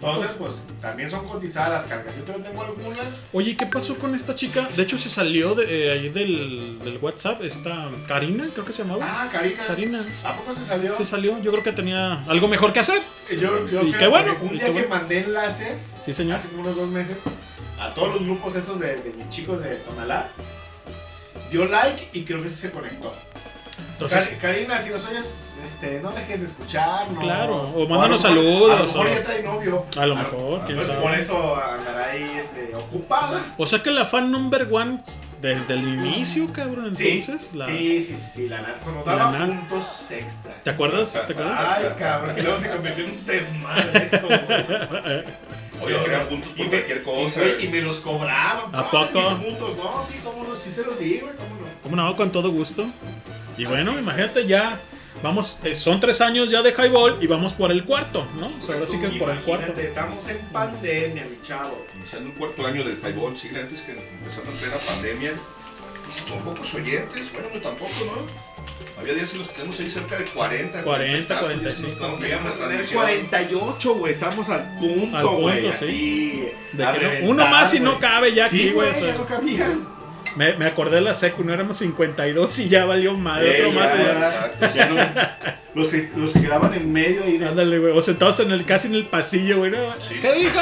Entonces, 0.00 0.36
pues, 0.38 0.66
también 0.80 1.10
son 1.10 1.26
cotizadas 1.26 1.70
las 1.70 1.84
calcas. 1.86 2.14
Yo 2.16 2.22
todavía 2.22 2.46
tengo 2.48 2.62
algunas. 2.62 3.22
Oye, 3.32 3.56
¿qué 3.56 3.66
pasó 3.66 3.96
con 3.98 4.14
esta 4.14 4.34
chica? 4.36 4.68
De 4.76 4.84
hecho, 4.84 4.96
se 4.96 5.08
salió 5.08 5.56
de 5.56 5.64
eh, 5.88 5.90
ahí 5.92 6.08
del, 6.08 6.78
del 6.84 6.98
WhatsApp. 6.98 7.42
Esta 7.42 7.90
Karina, 8.06 8.48
creo 8.52 8.64
que 8.64 8.72
se 8.72 8.84
llamaba. 8.84 9.04
Ah, 9.04 9.28
Karina. 9.32 9.64
Karina. 9.66 10.04
¿A 10.24 10.36
poco 10.36 10.54
se 10.54 10.64
salió? 10.64 10.96
Se 10.96 11.04
salió. 11.04 11.40
Yo 11.42 11.50
creo 11.50 11.64
que 11.64 11.72
tenía 11.72 12.22
algo 12.26 12.46
mejor 12.46 12.72
que 12.72 12.78
hacer. 12.78 13.00
Yo, 13.30 13.68
yo 13.68 13.82
Y 13.82 13.90
creo 13.90 13.98
qué 13.98 14.06
bueno, 14.06 14.36
un 14.40 14.50
día 14.50 14.66
que 14.66 14.70
bueno. 14.70 14.88
mandé 14.88 15.18
enlaces, 15.24 15.98
Sí, 16.04 16.14
señor. 16.14 16.36
hace 16.36 16.54
unos 16.54 16.76
dos 16.76 16.88
meses, 16.90 17.24
a 17.80 17.92
todos 17.92 18.14
los 18.14 18.22
grupos 18.22 18.54
esos 18.54 18.78
de, 18.78 18.96
de 19.02 19.12
mis 19.14 19.28
chicos 19.30 19.62
de 19.62 19.74
Tonalá, 19.76 20.28
dio 21.50 21.64
like 21.66 22.08
y 22.12 22.22
creo 22.24 22.42
que 22.42 22.48
se 22.48 22.70
conectó. 22.70 23.12
Entonces, 24.00 24.38
Karina, 24.40 24.78
si 24.78 24.90
nos 24.90 25.04
oyes, 25.06 25.58
este, 25.64 26.00
no 26.00 26.12
dejes 26.12 26.40
de 26.40 26.46
escuchar, 26.46 27.10
¿no? 27.10 27.18
Claro, 27.18 27.56
o 27.56 27.84
a 27.84 27.88
mándanos 27.88 28.22
lo 28.22 28.30
mejor- 28.30 28.70
saludos, 28.70 28.70
A 28.70 28.76
lo 28.78 28.84
mejor 28.86 29.06
o- 29.06 29.10
ya 29.10 29.22
trae 29.24 29.42
novio. 29.42 29.86
A 29.96 30.06
lo 30.06 30.14
mejor, 30.14 30.60
quién 30.66 30.84
sabe. 30.84 31.00
por 31.00 31.14
eso 31.14 31.56
andará 31.56 32.06
ahí 32.12 32.36
este, 32.38 32.72
ocupada. 32.76 33.54
o 33.56 33.66
sea 33.66 33.82
que 33.82 33.90
la 33.90 34.06
fan 34.06 34.30
number 34.30 34.68
one 34.70 34.98
desde 35.40 35.74
el 35.74 35.88
inicio, 35.88 36.52
cabrón. 36.52 36.94
Sí, 36.94 37.18
Entonces, 37.18 37.54
la, 37.54 37.66
sí, 37.66 38.00
sí, 38.00 38.16
sí, 38.16 38.48
la 38.48 38.60
Nat, 38.60 38.78
cuando 38.84 39.04
La 39.04 39.16
daba 39.16 39.32
Nat. 39.36 39.48
puntos 39.68 40.10
extras. 40.12 40.62
¿te 40.62 40.70
acuerdas? 40.70 41.24
¿Te 41.26 41.32
acuerdas? 41.32 41.58
Ay, 41.58 41.84
cabrón, 41.98 42.34
que 42.36 42.42
luego 42.44 42.58
se 42.58 42.70
convirtió 42.70 43.04
en 43.04 43.10
un 43.10 43.26
desmadre 43.26 44.06
eso. 44.06 44.28
Oye, 45.80 45.96
crean 46.04 46.26
puntos 46.26 46.50
por 46.52 46.60
Y 46.60 46.64
me- 46.64 46.70
cualquier 46.70 47.02
cosa. 47.04 47.40
Y, 47.60 47.68
me 47.68 47.80
los 47.80 47.96
cobraban. 48.00 48.74
¿A 48.74 48.90
poco? 48.90 49.20
mis 49.38 49.48
puntos. 49.48 49.76
No, 49.76 50.02
sí, 50.02 50.20
cómo 50.24 50.44
no, 50.44 50.56
sí 50.56 50.70
se 50.70 50.84
los 50.84 50.98
di, 50.98 51.18
güey, 51.20 51.34
cómo 51.36 51.50
no. 51.50 51.68
¿Cómo 51.84 51.96
no? 51.96 52.16
Con 52.16 52.30
todo 52.32 52.50
gusto. 52.50 52.84
Y 53.58 53.64
bueno, 53.66 53.90
Así 53.92 54.00
imagínate 54.00 54.46
ya. 54.46 54.80
Vamos, 55.22 55.58
eh, 55.64 55.74
son 55.74 55.98
tres 55.98 56.20
años 56.20 56.48
ya 56.48 56.62
de 56.62 56.70
highball 56.70 57.18
y 57.20 57.26
vamos 57.26 57.52
por 57.52 57.72
el 57.72 57.84
cuarto, 57.84 58.24
¿no? 58.38 58.46
O 58.46 58.64
sea, 58.64 58.76
ahora 58.76 58.86
sí 58.86 59.00
que 59.00 59.08
por 59.18 59.30
el 59.30 59.38
cuarto. 59.40 59.72
Estamos 59.80 60.28
en 60.28 60.38
pandemia, 60.52 61.24
mi 61.24 61.40
chavo. 61.42 61.84
Iniciando 61.96 62.30
un 62.30 62.36
cuarto 62.36 62.64
año 62.64 62.84
del 62.84 62.96
highball, 62.98 63.36
sí, 63.36 63.48
antes 63.48 63.82
que 63.82 63.92
empezando 63.92 64.52
en 64.52 64.56
plena 64.58 64.76
pandemia. 64.76 65.32
Con 66.30 66.38
pocos 66.42 66.74
oyentes, 66.74 67.32
bueno, 67.32 67.48
no 67.52 67.60
tampoco, 67.60 67.92
¿no? 68.06 68.48
Había 69.00 69.14
días 69.14 69.32
en 69.32 69.38
los 69.40 69.48
que 69.48 69.54
tenemos 69.54 69.78
ahí 69.80 69.90
cerca 69.90 70.16
de 70.16 70.24
40, 70.24 70.82
40, 70.84 71.38
40 71.40 71.40
45. 71.40 72.18
Llegamos 72.20 72.52
a 72.60 72.68
tener 72.68 72.86
48, 72.86 73.94
güey, 73.94 74.12
estamos 74.12 74.48
al 74.50 74.78
punto, 74.78 75.30
güey, 75.36 75.62
sí. 75.62 75.68
así. 75.68 76.48
De 76.72 76.84
a 76.84 76.92
que 76.92 76.98
no- 76.98 77.02
reventar, 77.04 77.30
uno 77.30 77.46
más 77.48 77.74
y 77.74 77.80
no 77.80 77.98
cabe 78.00 78.34
ya 78.34 78.46
aquí, 78.46 78.58
Sí, 78.58 78.70
güey, 78.70 78.90
güey, 78.90 79.02
ya 79.02 79.14
no 79.14 79.26
cabían. 79.26 79.97
Me, 80.36 80.54
me 80.54 80.66
acordé 80.66 80.96
de 80.96 81.02
la 81.02 81.14
secu, 81.14 81.42
no 81.44 81.52
éramos 81.52 81.76
52 81.78 82.58
y 82.60 82.68
ya 82.68 82.84
valió 82.84 83.14
madre. 83.14 83.60
Eh, 83.60 83.64
Otro 83.66 83.80
más. 83.80 83.94
y 83.94 83.98
ya- 83.98 84.12
Exacto. 84.18 84.66
Ya 84.74 84.86
no- 84.88 85.82
los, 85.82 85.90
que- 85.92 86.10
los 86.16 86.32
que 86.32 86.40
quedaban 86.42 86.74
en 86.74 86.92
medio 86.92 87.22
de 87.22 87.46
Ándale, 87.46 87.78
güey. 87.78 87.96
O 87.96 88.02
sentados 88.02 88.40
en 88.40 88.50
el, 88.52 88.64
casi 88.64 88.88
en 88.88 88.94
el 88.94 89.06
pasillo, 89.06 89.58
güey. 89.58 89.70
¿no? 89.70 89.78
Sí, 90.00 90.14
¿Qué 90.20 90.32
sí. 90.32 90.38
dijo? 90.44 90.60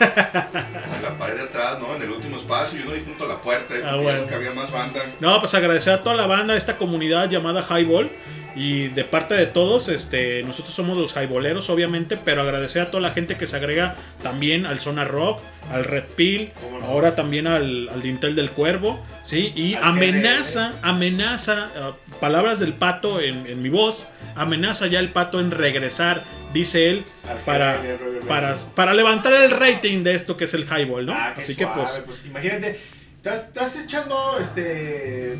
En 0.00 1.02
la 1.02 1.18
pared 1.18 1.34
de 1.36 1.42
atrás, 1.42 1.78
¿no? 1.78 1.94
En 1.94 2.02
el 2.02 2.10
último 2.10 2.36
espacio, 2.36 2.78
y 2.80 2.82
uno 2.82 2.92
ahí 2.92 3.02
junto 3.04 3.24
a 3.24 3.28
la 3.28 3.36
puerta, 3.42 3.74
Ah, 3.84 3.96
bueno. 3.96 4.20
nunca 4.22 4.36
había 4.36 4.52
más 4.52 4.70
banda. 4.72 5.00
No, 5.20 5.38
pues 5.40 5.54
agradecer 5.54 5.92
a 5.92 6.02
toda 6.02 6.16
la 6.16 6.26
banda, 6.26 6.56
esta 6.56 6.76
comunidad 6.76 7.28
llamada 7.28 7.62
Highball. 7.68 8.10
Y 8.56 8.88
de 8.88 9.04
parte 9.04 9.34
de 9.34 9.46
todos, 9.46 9.88
este, 9.88 10.42
nosotros 10.42 10.74
somos 10.74 10.96
los 10.96 11.14
highballeros, 11.16 11.70
obviamente, 11.70 12.16
pero 12.16 12.42
agradecer 12.42 12.82
a 12.82 12.90
toda 12.90 13.00
la 13.00 13.12
gente 13.12 13.36
que 13.36 13.46
se 13.46 13.56
agrega 13.56 13.94
también 14.22 14.66
al 14.66 14.80
Zona 14.80 15.04
Rock, 15.04 15.40
al 15.70 15.84
Red 15.84 16.04
Pill, 16.16 16.50
ahora 16.82 17.14
también 17.14 17.46
al, 17.46 17.88
al 17.88 18.02
Dintel 18.02 18.34
del 18.34 18.50
Cuervo, 18.50 19.00
¿sí? 19.24 19.52
Y 19.54 19.74
amenaza, 19.74 20.74
amenaza, 20.82 21.70
ah, 21.76 21.92
palabras 22.18 22.58
del 22.58 22.72
pato 22.72 23.20
en, 23.20 23.46
en 23.46 23.60
mi 23.60 23.68
voz, 23.68 24.08
amenaza 24.34 24.88
ya 24.88 24.98
el 24.98 25.12
pato 25.12 25.38
en 25.38 25.52
regresar, 25.52 26.24
dice 26.52 26.90
él, 26.90 27.04
para, 27.46 27.80
para, 28.26 28.56
para 28.74 28.94
levantar 28.94 29.32
el 29.32 29.50
rating 29.52 30.02
de 30.02 30.14
esto 30.14 30.36
que 30.36 30.44
es 30.44 30.54
el 30.54 30.64
Highball, 30.64 31.06
¿no? 31.06 31.12
Ah, 31.12 31.34
Así 31.36 31.54
suave, 31.54 31.72
que 31.72 31.80
pues, 31.80 32.02
pues 32.04 32.26
imagínate, 32.26 32.80
estás 33.24 33.84
echando 33.84 34.38
este 34.40 35.36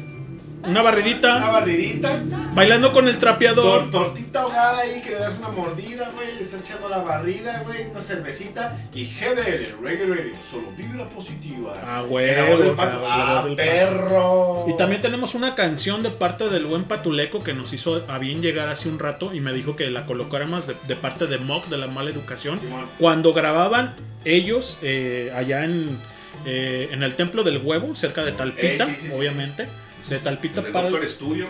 una 0.67 0.83
barridita, 0.83 1.37
una 1.37 1.51
barridita, 1.51 2.23
bailando 2.55 2.93
con 2.93 3.09
el 3.09 3.19
trapeador. 3.19 3.91
tortita 3.91 4.43
ahogada 4.43 4.79
ahí 4.81 5.01
que 5.01 5.11
le 5.11 5.19
das 5.19 5.39
una 5.39 5.49
mordida, 5.49 6.11
güey, 6.15 6.35
le 6.37 6.43
estás 6.43 6.65
echando 6.65 6.89
la 6.89 6.99
barrida, 6.99 7.63
güey, 7.65 7.87
una 7.91 8.01
cervecita 8.01 8.77
y 8.95 9.05
GDL, 9.07 9.83
Reggae 9.83 10.07
Radio, 10.07 10.33
solo 10.43 10.69
vibra 10.77 11.09
positiva. 11.09 11.73
Ah, 11.85 12.03
güey, 12.03 12.31
Ah, 12.79 13.43
perro. 13.57 14.67
Y 14.69 14.77
también 14.77 15.01
tenemos 15.01 15.35
una 15.35 15.55
canción 15.55 16.03
de 16.03 16.11
parte 16.11 16.49
del 16.49 16.67
buen 16.67 16.85
Patuleco 16.85 17.43
que 17.43 17.55
nos 17.55 17.73
hizo 17.73 18.05
a 18.09 18.19
bien 18.19 18.43
llegar 18.43 18.69
hace 18.69 18.89
un 18.89 18.99
rato 18.99 19.33
y 19.35 19.41
me 19.41 19.53
dijo 19.53 19.77
que 19.77 19.91
la 19.91 20.07
colocáramos 20.07 20.67
de, 20.67 20.77
de 20.87 20.97
parte 20.97 21.27
de 21.27 21.39
Mock 21.39 21.67
de 21.69 21.79
la 21.79 21.87
mala 21.87 22.11
educación. 22.11 22.59
Cuando 22.99 23.33
grababan 23.33 23.95
ellos 24.25 24.79
eh, 24.83 25.33
allá 25.35 25.65
en, 25.65 25.99
eh, 26.45 26.89
en 26.93 27.03
el 27.03 27.15
Templo 27.15 27.43
del 27.43 27.59
Huevo, 27.59 27.95
cerca 27.95 28.25
de 28.25 28.33
Talpita, 28.33 28.85
Eh, 28.85 28.87
sí, 28.87 28.95
sí, 28.99 29.09
sí, 29.09 29.19
obviamente. 29.19 29.67
De 30.11 30.19
Talpita 30.19 30.63
para 30.63 30.89
el- 30.89 30.93
Doppler 30.93 31.09
Studio, 31.11 31.47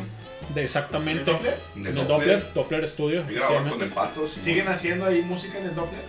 de 0.55 0.63
exactamente. 0.65 1.29
¿En 1.31 1.37
el 1.37 1.43
Doppler? 1.43 1.61
En 1.77 1.87
el 1.87 1.95
Doppler, 1.95 2.09
Doppler. 2.09 2.55
Doppler 2.55 2.89
Studio. 2.89 3.25
y 3.29 3.71
con 3.71 3.83
el 3.83 3.89
pato. 3.91 4.29
sí, 4.29 4.39
¿Siguen 4.41 4.69
haciendo 4.69 5.07
ahí 5.07 5.23
música 5.23 5.59
en 5.59 5.65
el 5.67 5.75
Doppler? 5.75 6.03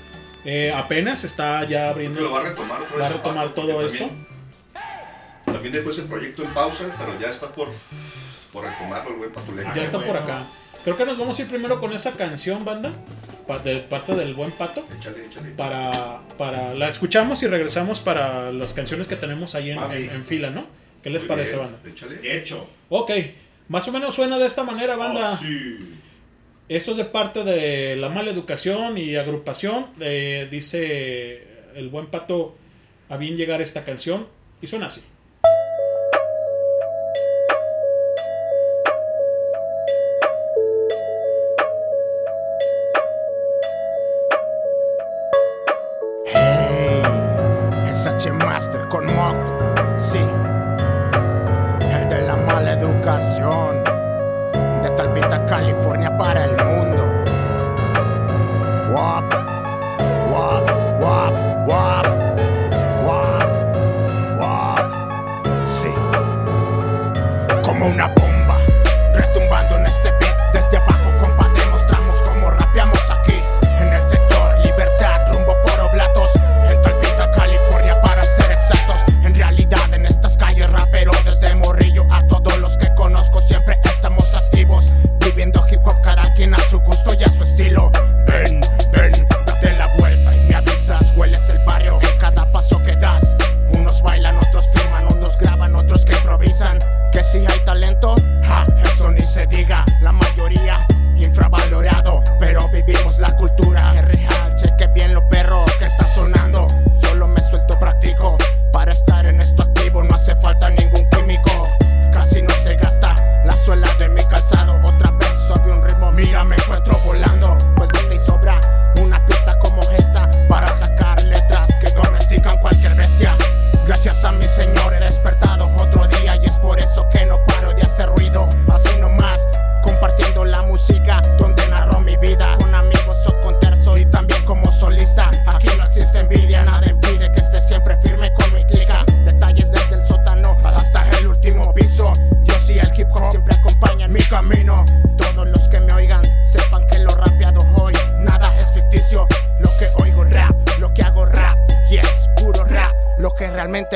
Eh, 0.46 0.72
apenas 0.76 1.24
está 1.24 1.62
ya 1.64 1.68
Creo 1.68 1.72
que 1.72 1.90
abriendo. 1.92 2.20
lo 2.22 2.32
va 2.32 2.40
a 2.42 2.44
retomar 2.44 2.82
otra 2.82 2.96
vez 2.98 3.02
va 3.02 3.06
a 3.06 3.08
el 3.10 3.18
retomar 3.18 3.48
pato, 3.50 3.62
todo 3.62 3.86
esto. 3.86 4.00
También, 4.00 4.28
también 5.46 5.74
dejó 5.74 5.90
ese 5.90 6.02
proyecto 6.04 6.44
en 6.44 6.50
pausa, 6.54 6.96
pero 7.00 7.20
ya 7.20 7.30
está 7.30 7.48
por, 7.50 7.70
por 8.52 8.64
retomarlo 8.66 9.12
el 9.12 9.16
buen 9.18 9.32
patuleco. 9.32 9.70
Ya 9.76 9.82
está 9.84 9.98
por 10.00 10.08
bueno. 10.08 10.20
acá. 10.22 10.44
Creo 10.84 10.98
que 10.98 11.06
nos 11.06 11.18
vamos 11.18 11.38
a 11.38 11.42
ir 11.44 11.48
primero 11.48 11.80
con 11.80 11.94
esa 11.94 12.14
canción, 12.14 12.66
banda. 12.66 12.94
De 13.66 13.78
parte 13.82 14.16
del 14.16 14.34
buen 14.34 14.52
pato. 14.54 14.86
Échale, 14.98 15.26
échale. 15.26 15.50
para, 15.52 16.22
para 16.38 16.74
la 16.74 16.88
escuchamos 16.88 17.44
y 17.44 17.48
regresamos 17.48 18.00
para 18.00 18.50
las 18.54 18.72
canciones 18.74 19.08
que 19.10 19.18
tenemos 19.18 19.56
ahí 19.56 19.72
en, 19.72 19.76
Mami. 19.78 19.96
en- 19.96 20.10
en 20.12 20.26
fila, 20.26 20.50
¿no? 20.52 20.66
¿Qué 21.02 21.10
les 21.10 21.22
Muy 21.22 21.30
parece, 21.30 21.58
bien, 21.58 21.72
banda? 21.72 21.90
Échale. 21.90 22.38
Hecho. 22.38 22.68
Ok, 22.90 23.12
más 23.68 23.88
o 23.88 23.92
menos 23.92 24.14
suena 24.16 24.38
de 24.38 24.46
esta 24.46 24.64
manera, 24.64 24.96
banda. 24.96 25.32
Oh, 25.32 25.36
sí. 25.36 25.78
Esto 26.70 26.92
es 26.92 26.98
de 26.98 27.06
parte 27.06 27.44
de 27.44 27.96
la 27.98 28.10
mala 28.10 28.32
educación 28.32 28.98
y 28.98 29.16
agrupación. 29.16 29.88
Eh, 30.00 30.48
dice 30.50 31.48
el 31.76 31.90
buen 31.90 32.08
pato 32.08 32.56
a 33.10 33.18
bien 33.18 33.36
llegar 33.36 33.62
esta 33.62 33.84
canción 33.84 34.28
y 34.62 34.68
suena 34.68 34.86
así. 34.88 35.04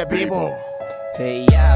Vivo. 0.04 0.60
Hey 1.18 1.46
yo, 1.50 1.75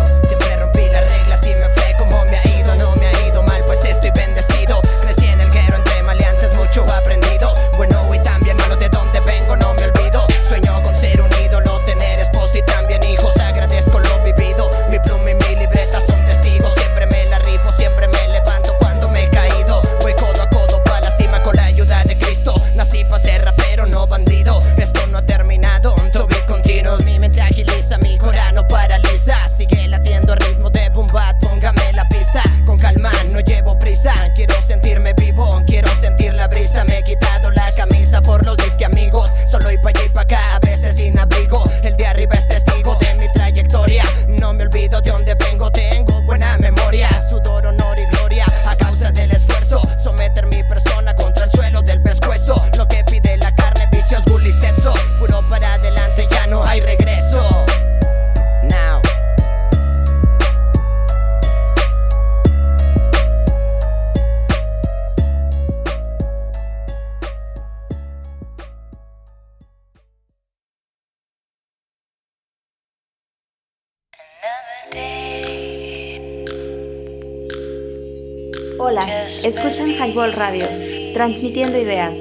Radio, 80.39 80.67
transmitiendo 81.13 81.77
ideas. 81.77 82.15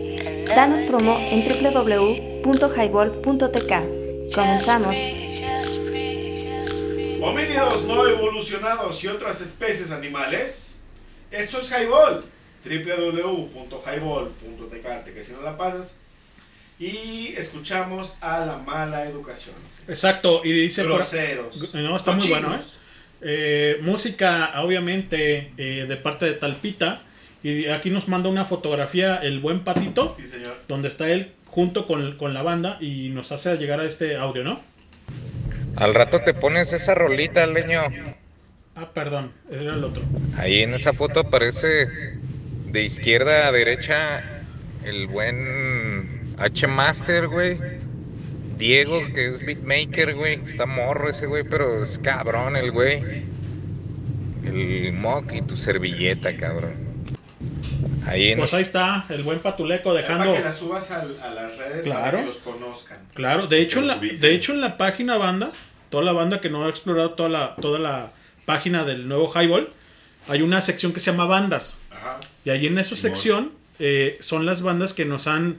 Danos 0.49 0.81
promo 0.89 1.17
en 1.21 1.45
www.highball.tk. 2.43 3.73
Comenzamos. 4.35 4.97
Homínidos 7.23 7.85
no 7.85 8.07
evolucionados 8.09 9.05
y 9.05 9.07
otras 9.07 9.41
especies 9.41 9.93
animales. 9.93 10.83
Esto 11.31 11.61
es 11.61 11.71
Highball. 11.71 12.25
www.highball.tk. 12.65 15.05
Te 15.05 15.13
que 15.15 15.23
si 15.23 15.31
no 15.33 15.43
la 15.43 15.57
pasas. 15.57 16.01
Y 16.81 17.35
escuchamos 17.37 18.19
a 18.21 18.41
la 18.41 18.57
mala 18.59 19.05
educación. 19.05 19.55
Exacto, 19.87 20.41
y 20.45 20.51
dice 20.53 20.83
por- 20.83 20.95
Groseros. 20.97 21.73
No, 21.75 21.97
está 21.97 22.11
muy 22.13 22.21
Cochinos. 22.21 22.41
bueno, 22.43 22.57
¿eh? 22.61 22.65
Eh, 23.21 23.79
música, 23.83 24.53
obviamente, 24.63 25.51
eh, 25.57 25.87
de 25.89 25.97
parte 25.97 26.27
de 26.27 26.35
Talpita. 26.35 27.01
Y 27.43 27.67
aquí 27.67 27.91
nos 27.91 28.09
manda 28.09 28.29
una 28.29 28.45
fotografía 28.45 29.17
el 29.17 29.39
buen 29.39 29.61
patito. 29.61 30.13
Sí, 30.15 30.27
señor. 30.27 30.57
Donde 30.67 30.89
está 30.89 31.09
él 31.11 31.33
junto 31.47 31.87
con, 31.87 32.17
con 32.17 32.35
la 32.35 32.43
banda 32.43 32.79
y 32.81 33.11
nos 33.11 33.33
hace 33.33 33.57
llegar 33.57 33.81
a 33.81 33.85
este 33.85 34.17
audio, 34.17 34.45
¿no? 34.45 34.61
Al 35.77 35.95
rato 35.95 36.21
te 36.23 36.35
pones 36.35 36.73
esa 36.73 36.95
rolita, 36.95 37.47
leño. 37.47 37.83
Ah, 38.75 38.91
perdón, 38.93 39.33
era 39.51 39.75
el 39.75 39.85
otro. 39.85 40.03
Ahí 40.37 40.63
en 40.63 40.75
esa 40.75 40.93
foto 40.93 41.21
aparece 41.21 41.89
de 42.67 42.83
izquierda 42.83 43.47
a 43.47 43.53
derecha 43.53 44.23
el 44.85 45.07
buen 45.07 46.35
H 46.39 46.67
Master, 46.67 47.29
güey. 47.29 47.59
Diego, 48.57 49.01
que 49.15 49.29
es 49.29 49.45
beatmaker, 49.45 50.15
güey. 50.15 50.35
Está 50.35 50.67
morro 50.67 51.11
ese 51.11 51.27
güey, 51.27 51.45
pero 51.45 51.83
es 51.83 51.99
cabrón 51.99 52.57
el 52.57 52.73
güey. 52.73 53.03
El 54.45 54.93
mock 54.95 55.33
y 55.33 55.43
tu 55.43 55.57
servilleta, 55.57 56.37
cabrón. 56.37 56.88
Ahí 58.07 58.29
en 58.33 58.39
Pues 58.39 58.55
ahí 58.55 58.63
está, 58.63 59.05
el 59.11 59.23
buen 59.23 59.39
patuleco 59.41 59.93
dejando. 59.95 60.27
Para 60.27 60.39
que 60.39 60.45
las 60.45 60.57
subas 60.57 60.91
al- 60.91 61.21
a, 61.23 61.31
las 61.31 61.57
redes 61.59 61.87
para 61.87 62.01
Claro. 62.01 62.19
que 62.21 62.27
los 62.27 62.39
conozcan. 62.39 62.99
Claro, 63.15 63.47
de 63.47 63.61
hecho, 63.61 63.81
en 63.81 63.87
la, 63.87 63.97
de 63.97 64.35
hecho 64.35 64.53
en 64.53 64.61
la 64.61 64.77
página 64.79 65.17
banda, 65.17 65.51
toda 65.91 66.03
la 66.05 66.13
banda 66.13 66.41
que 66.41 66.51
no 66.51 66.65
ha 66.65 66.69
explorado 66.69 67.11
toda 67.13 67.29
la, 67.29 67.57
toda 67.57 67.79
la 67.79 68.11
página 68.45 68.85
del 68.85 69.09
nuevo 69.09 69.31
Highball, 69.33 69.71
hay 70.29 70.43
una 70.43 70.61
sección 70.63 70.93
que 70.93 71.01
se 71.01 71.11
llama 71.11 71.27
bandas. 71.27 71.79
Ajá. 71.91 72.21
Y 72.45 72.51
ahí 72.51 72.67
en 72.67 72.79
esa 72.79 72.97
Simón. 72.97 73.15
sección 73.17 73.53
eh, 73.79 74.17
son 74.21 74.47
las 74.47 74.63
bandas 74.63 74.95
que 74.95 75.05
nos 75.05 75.27
han 75.27 75.59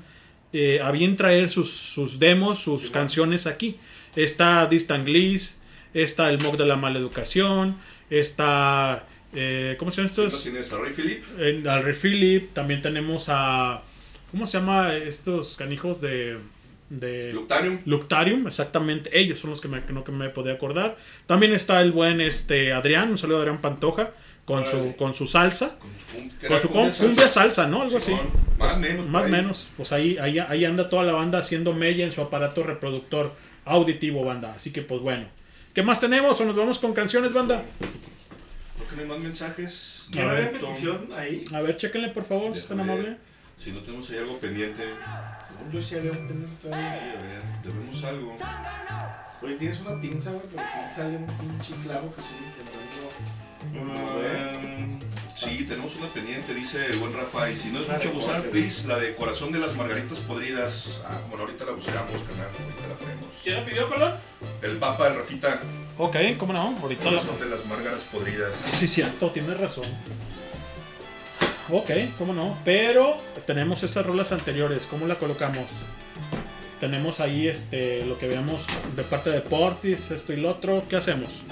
eh, 0.51 0.79
a 0.83 0.91
bien 0.91 1.15
traer 1.17 1.49
sus, 1.49 1.71
sus 1.71 2.19
demos, 2.19 2.59
sus 2.59 2.89
canciones 2.89 3.45
aquí. 3.47 3.77
Está 4.15 4.65
Distant 4.65 5.05
Gliss, 5.05 5.61
está 5.93 6.29
el 6.29 6.39
Mock 6.41 6.57
de 6.57 6.65
la 6.65 6.75
Maleducación, 6.75 7.77
está... 8.09 9.05
eh, 9.33 9.75
¿Cómo 9.77 9.91
se 9.91 10.01
llaman 10.01 10.13
¿No 10.17 10.23
estos? 10.25 10.43
tienes 10.43 10.73
a 10.73 10.77
Ray 10.79 10.91
Philip? 10.93 11.23
En- 11.39 11.67
al 11.67 11.83
Ray 11.83 11.93
Philip, 11.93 12.53
también 12.53 12.81
tenemos 12.81 13.25
a... 13.29 13.81
¿Cómo 14.31 14.45
se 14.45 14.59
llama 14.59 14.93
estos 14.95 15.55
canijos 15.57 16.01
de... 16.01 16.37
de 16.89 17.33
Luctarium. 17.33 17.79
Luctarium, 17.85 18.47
exactamente. 18.47 19.09
Ellos 19.17 19.39
son 19.39 19.49
los 19.51 19.61
que 19.61 19.67
me, 19.67 19.83
que 19.83 19.93
no 19.93 20.03
que 20.03 20.11
me 20.11 20.29
podía 20.29 20.53
acordar. 20.53 20.97
También 21.25 21.53
está 21.53 21.81
el 21.81 21.91
buen 21.91 22.21
este 22.21 22.73
Adrián, 22.73 23.09
un 23.09 23.17
saludo 23.17 23.37
a 23.37 23.39
Adrián 23.41 23.61
Pantoja, 23.61 24.11
con 24.45 24.65
su, 24.65 24.95
con 24.97 25.13
su 25.13 25.25
salsa. 25.27 25.77
Con 26.47 26.59
su 26.59 26.69
cumbia 26.69 26.91
cum- 26.91 26.97
cumbia 27.07 27.27
salsa, 27.27 27.29
salsa. 27.29 27.67
¿no? 27.67 27.81
Algo 27.83 27.97
así. 27.97 28.11
más 28.13 28.21
Pues, 28.57 28.79
menos, 28.79 29.07
Más 29.07 29.21
o 29.21 29.25
ahí. 29.25 29.31
menos. 29.31 29.67
Pues 29.77 29.91
ahí, 29.93 30.17
ahí, 30.19 30.39
ahí 30.39 30.65
anda 30.65 30.89
toda 30.89 31.03
la 31.03 31.13
banda 31.13 31.37
haciendo 31.39 31.71
mella 31.73 32.03
en 32.05 32.11
su 32.11 32.21
aparato 32.21 32.63
reproductor 32.63 33.31
auditivo, 33.65 34.23
banda. 34.25 34.53
Así 34.55 34.71
que 34.71 34.81
pues 34.81 35.01
bueno. 35.01 35.25
¿Qué 35.73 35.83
más 35.83 35.99
tenemos? 35.99 36.39
¿O 36.41 36.45
nos 36.45 36.55
vamos 36.55 36.79
con 36.79 36.93
canciones, 36.93 37.31
banda? 37.33 37.63
¿Por 38.79 38.87
qué 38.87 38.95
no 38.95 39.01
hay 39.03 39.07
más 39.09 39.19
mensajes? 39.19 40.07
A 40.13 40.21
¿No 40.21 40.27
ver, 40.29 40.37
había 40.37 40.51
petición 40.59 41.09
ahí? 41.15 41.43
A 41.53 41.59
ver, 41.61 41.75
chéquenle 41.77 42.09
por 42.09 42.23
favor, 42.23 42.53
si 42.55 42.61
es 42.61 42.67
tan 42.67 42.79
amable. 42.79 43.17
Si 43.57 43.73
no 43.73 43.81
tenemos 43.83 44.09
ahí 44.09 44.17
algo 44.19 44.37
pendiente. 44.39 44.81
Según 45.45 45.71
yo 45.73 45.81
sí 45.81 45.95
había 45.95 46.11
un 46.11 46.27
pendiente 46.29 46.73
ahí. 46.73 46.83
a 47.09 47.21
ver, 47.21 47.41
debemos 47.61 48.03
algo. 48.05 48.35
Oye, 49.41 49.55
tienes 49.55 49.81
una 49.81 49.99
pinza, 49.99 50.31
güey, 50.31 50.43
pero 50.49 50.61
aquí 50.61 50.89
sale 50.89 51.17
un 51.17 51.27
pinche 51.27 51.73
clavo 51.83 52.13
que 52.13 52.21
estoy 52.21 52.37
intentando. 52.37 52.79
Sí, 55.39 55.63
tenemos 55.63 55.95
una 55.95 56.07
pendiente, 56.07 56.53
dice 56.53 56.85
el 56.87 56.97
buen 56.97 57.13
Rafa. 57.13 57.49
Y 57.49 57.55
si 57.55 57.69
no 57.69 57.79
es 57.79 57.87
La 57.87 57.93
mucho 57.93 58.09
de 58.09 58.13
abusar, 58.13 58.43
la 58.87 58.99
de 58.99 59.15
corazón 59.15 59.53
de 59.53 59.59
las 59.59 59.73
margaritas 59.73 60.17
podridas. 60.19 61.03
Ah, 61.07 61.17
como 61.21 61.37
no, 61.37 61.43
ahorita 61.43 61.63
la 61.63 61.71
buscamos, 61.71 62.21
canal. 62.23 62.47
Ahorita 62.47 62.87
la 62.89 62.95
ponemos. 62.95 63.27
¿Quién 63.41 63.55
la 63.55 63.65
pidió, 63.65 63.87
perdón? 63.87 64.15
El 64.61 64.75
Papa, 64.79 65.07
el 65.07 65.15
Rafita. 65.15 65.61
Ok, 65.97 66.17
¿cómo 66.37 66.51
no? 66.51 66.77
Ahorita 66.81 67.05
la... 67.05 67.21
Corazón 67.21 67.39
de 67.39 67.45
las 67.45 67.65
margaras 67.67 68.01
podridas. 68.11 68.53
Sí, 68.53 68.85
cierto, 68.89 69.29
tienes 69.29 69.57
razón. 69.57 69.85
Ok, 71.71 71.89
cómo 72.17 72.33
no. 72.33 72.57
Pero 72.65 73.15
tenemos 73.47 73.81
estas 73.83 74.05
rolas 74.05 74.33
anteriores. 74.33 74.87
¿Cómo 74.87 75.07
la 75.07 75.17
colocamos? 75.19 75.67
Tenemos 76.81 77.21
ahí 77.21 77.47
este 77.47 78.03
lo 78.05 78.19
que 78.19 78.27
veamos 78.27 78.65
de 78.93 79.03
parte 79.03 79.29
de 79.29 79.39
Portis, 79.39 80.11
esto 80.11 80.33
y 80.33 80.35
lo 80.35 80.49
otro. 80.49 80.83
¿Qué 80.89 80.97
hacemos? 80.97 81.43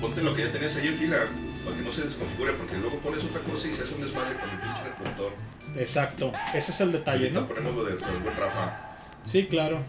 Ponte 0.00 0.20
lo 0.20 0.34
que 0.34 0.46
ya 0.46 0.50
tenías 0.50 0.74
ahí 0.74 0.88
en 0.88 0.96
fila, 0.96 1.28
para 1.64 1.76
que 1.76 1.82
no 1.82 1.92
se 1.92 2.02
desconfigure, 2.04 2.52
porque 2.54 2.76
luego 2.78 2.98
pones 2.98 3.24
otra 3.24 3.40
cosa 3.40 3.68
y 3.68 3.72
se 3.72 3.82
hace 3.82 3.94
un 3.94 4.02
desmadre 4.02 4.36
con 4.36 4.50
el 4.50 4.58
pinche 4.58 4.82
reproductor. 4.84 5.32
Exacto, 5.76 6.32
ese 6.54 6.72
es 6.72 6.80
el 6.80 6.92
detalle, 6.92 7.24
Ahorita 7.24 7.40
¿no? 7.40 7.46
ponemos 7.46 7.74
lo 7.74 7.84
del, 7.84 7.96
buen 7.96 8.36
Rafa. 8.36 8.96
Sí, 9.24 9.46
claro. 9.46 9.82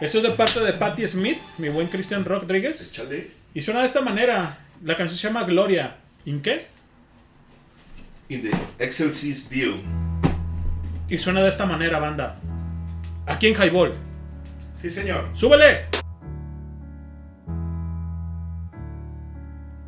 Esto 0.00 0.18
es 0.18 0.24
de 0.24 0.30
parte 0.30 0.60
de 0.60 0.72
Patti 0.74 1.06
Smith, 1.08 1.38
mi 1.58 1.68
buen 1.68 1.88
Christian 1.88 2.24
Rodríguez. 2.24 2.92
Échale. 2.92 3.30
Y 3.54 3.60
suena 3.62 3.80
de 3.80 3.86
esta 3.86 4.02
manera. 4.02 4.58
La 4.84 4.96
canción 4.96 5.16
se 5.18 5.28
llama 5.28 5.44
Gloria. 5.44 5.96
¿En 6.26 6.42
qué? 6.42 6.66
In 8.28 8.42
the 8.42 8.50
Excelsis 8.78 9.48
Deal. 9.48 9.80
Y 11.08 11.16
suena 11.16 11.42
de 11.42 11.48
esta 11.48 11.64
manera, 11.64 11.98
banda. 11.98 12.38
Aquí 13.26 13.46
en 13.46 13.54
Highball. 13.54 13.94
Sí, 14.74 14.90
señor. 14.90 15.30
¡Súbele! 15.32 15.95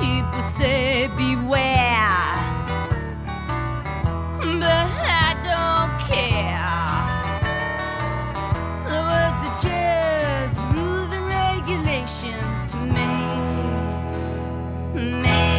People 0.00 0.42
say 0.42 1.08
beware, 1.16 2.32
but 4.60 4.88
I 5.04 5.36
don't 5.44 5.92
care. 6.08 6.74
The 8.88 9.00
words 9.10 9.40
are 9.48 9.56
just 9.62 10.60
rules 10.74 11.12
and 11.12 11.26
regulations 11.26 12.66
to 12.72 12.76
me. 12.78 13.12
me. 15.22 15.51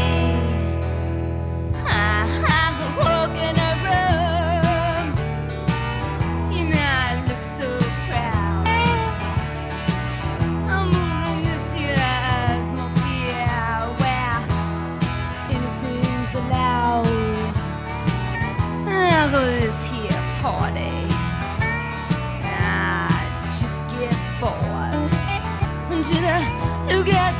together. 27.06 27.33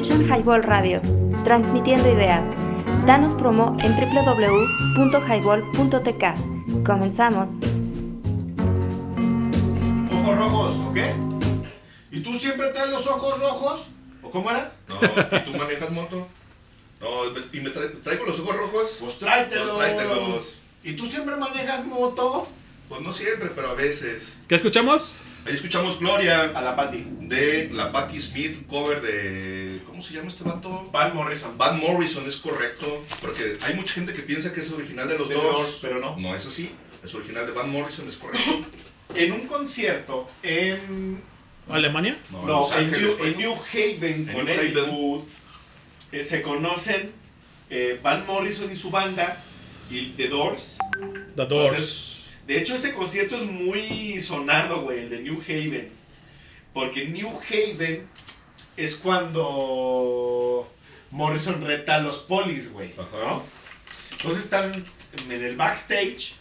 Escuchan 0.00 0.24
Highball 0.26 0.62
Radio, 0.62 1.02
transmitiendo 1.44 2.10
ideas. 2.10 2.46
Danos 3.04 3.34
promo 3.34 3.76
en 3.80 3.94
www.highball.tk. 3.96 6.24
Comenzamos. 6.86 7.50
Ojos 10.10 10.36
rojos, 10.38 10.74
¿ok? 10.88 10.96
¿Y 12.12 12.20
tú 12.20 12.32
siempre 12.32 12.70
traes 12.70 12.88
los 12.90 13.06
ojos 13.08 13.38
rojos? 13.40 13.90
¿O 14.22 14.30
cómo 14.30 14.50
era? 14.50 14.72
No, 14.88 14.94
¿y 15.36 15.40
tú 15.44 15.52
manejas 15.58 15.90
moto? 15.90 16.26
No, 17.02 17.08
¿y 17.52 17.60
me 17.60 17.68
tra- 17.70 18.00
traigo 18.02 18.24
los 18.24 18.40
ojos 18.40 18.56
rojos? 18.56 18.96
Pues 19.00 19.18
tráetelos. 19.18 19.68
Pues 19.68 19.96
tráetelos. 19.96 20.58
¿Y 20.82 20.94
tú 20.94 21.04
siempre 21.04 21.36
manejas 21.36 21.84
moto? 21.86 22.48
Pues 22.88 23.02
no 23.02 23.12
siempre, 23.12 23.50
pero 23.54 23.68
a 23.68 23.74
veces. 23.74 24.32
¿Qué 24.48 24.54
escuchamos? 24.54 25.24
Ahí 25.50 25.56
escuchamos 25.56 25.98
Gloria. 25.98 26.52
A 26.54 26.62
la 26.62 26.76
Patty. 26.76 27.04
De 27.22 27.70
la 27.72 27.90
Patti 27.90 28.20
Smith, 28.20 28.68
cover 28.68 29.02
de. 29.02 29.80
¿Cómo 29.84 30.00
se 30.00 30.14
llama 30.14 30.28
este 30.28 30.44
vato? 30.44 30.88
Van 30.92 31.12
Morrison. 31.12 31.58
Van 31.58 31.80
Morrison, 31.80 32.24
es 32.28 32.36
correcto. 32.36 33.04
Porque 33.20 33.58
hay 33.62 33.74
mucha 33.74 33.94
gente 33.94 34.12
que 34.12 34.22
piensa 34.22 34.52
que 34.52 34.60
es 34.60 34.70
original 34.70 35.08
de 35.08 35.18
los 35.18 35.28
De 35.28 35.34
dos. 35.34 35.42
Doors, 35.42 35.78
pero 35.82 35.98
no. 35.98 36.16
No 36.18 36.36
es 36.36 36.46
así. 36.46 36.70
Es 37.02 37.12
original 37.16 37.46
de 37.46 37.52
Van 37.52 37.68
Morrison, 37.68 38.08
es 38.08 38.16
correcto. 38.16 38.60
En 39.16 39.32
un 39.32 39.40
concierto 39.48 40.28
en. 40.44 41.20
¿Alemania? 41.68 42.16
No, 42.30 42.46
No, 42.46 42.72
en, 42.74 42.84
Ángeles 42.84 43.18
New, 43.18 43.26
en 43.26 43.38
New 43.38 43.52
Haven, 43.52 44.28
En 44.28 44.32
Connecticut, 44.32 45.28
eh, 46.12 46.22
se 46.22 46.42
conocen 46.42 47.10
eh, 47.70 47.98
Van 48.00 48.24
Morrison 48.24 48.70
y 48.70 48.76
su 48.76 48.92
banda 48.92 49.36
y 49.90 50.10
The 50.10 50.28
Doors. 50.28 50.78
The 51.34 51.44
Doors. 51.44 51.72
Entonces, 51.72 52.09
de 52.50 52.58
hecho, 52.58 52.74
ese 52.74 52.94
concierto 52.94 53.36
es 53.36 53.44
muy 53.44 54.20
sonado, 54.20 54.82
güey, 54.82 55.04
el 55.04 55.08
de 55.08 55.20
New 55.20 55.40
Haven. 55.40 55.88
Porque 56.74 57.06
New 57.06 57.28
Haven 57.28 58.08
es 58.76 58.96
cuando 58.96 60.68
Morrison 61.12 61.64
reta 61.64 61.94
a 61.94 62.00
los 62.00 62.18
polis, 62.18 62.72
güey. 62.72 62.92
¿no? 62.96 63.44
Entonces 64.10 64.42
están 64.42 64.84
en 65.28 65.44
el 65.44 65.54
backstage, 65.54 66.34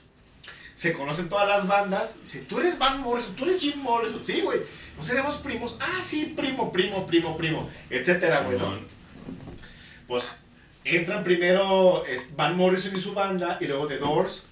se 0.73 0.94
conocen 0.94 1.30
todas 1.30 1.48
las 1.48 1.68
bandas. 1.68 2.22
Dice, 2.23 2.41
tú 2.41 2.60
eres 2.60 2.80
Van 2.80 3.02
Morrison, 3.02 3.36
tú 3.36 3.45
eres 3.45 3.61
Jim 3.61 3.77
Morrison. 3.77 4.26
Sí, 4.26 4.41
güey. 4.41 4.61
¿No 4.98 5.03
seremos 5.03 5.36
primos? 5.36 5.77
Ah, 5.80 5.99
sí, 6.02 6.34
primo, 6.36 6.72
primo, 6.72 7.06
primo, 7.06 7.38
primo. 7.38 7.69
Etcétera, 7.91 8.41
güey. 8.48 8.57
¿no? 8.57 8.73
Pues 10.07 10.38
entran 10.86 11.23
primero 11.23 12.03
es 12.07 12.36
Van 12.36 12.57
Morrison 12.57 12.95
y 12.95 12.99
su 12.99 13.14
banda 13.14 13.60
y 13.61 13.68
luego 13.68 13.86
The 13.86 13.99
Doors. 13.99 14.49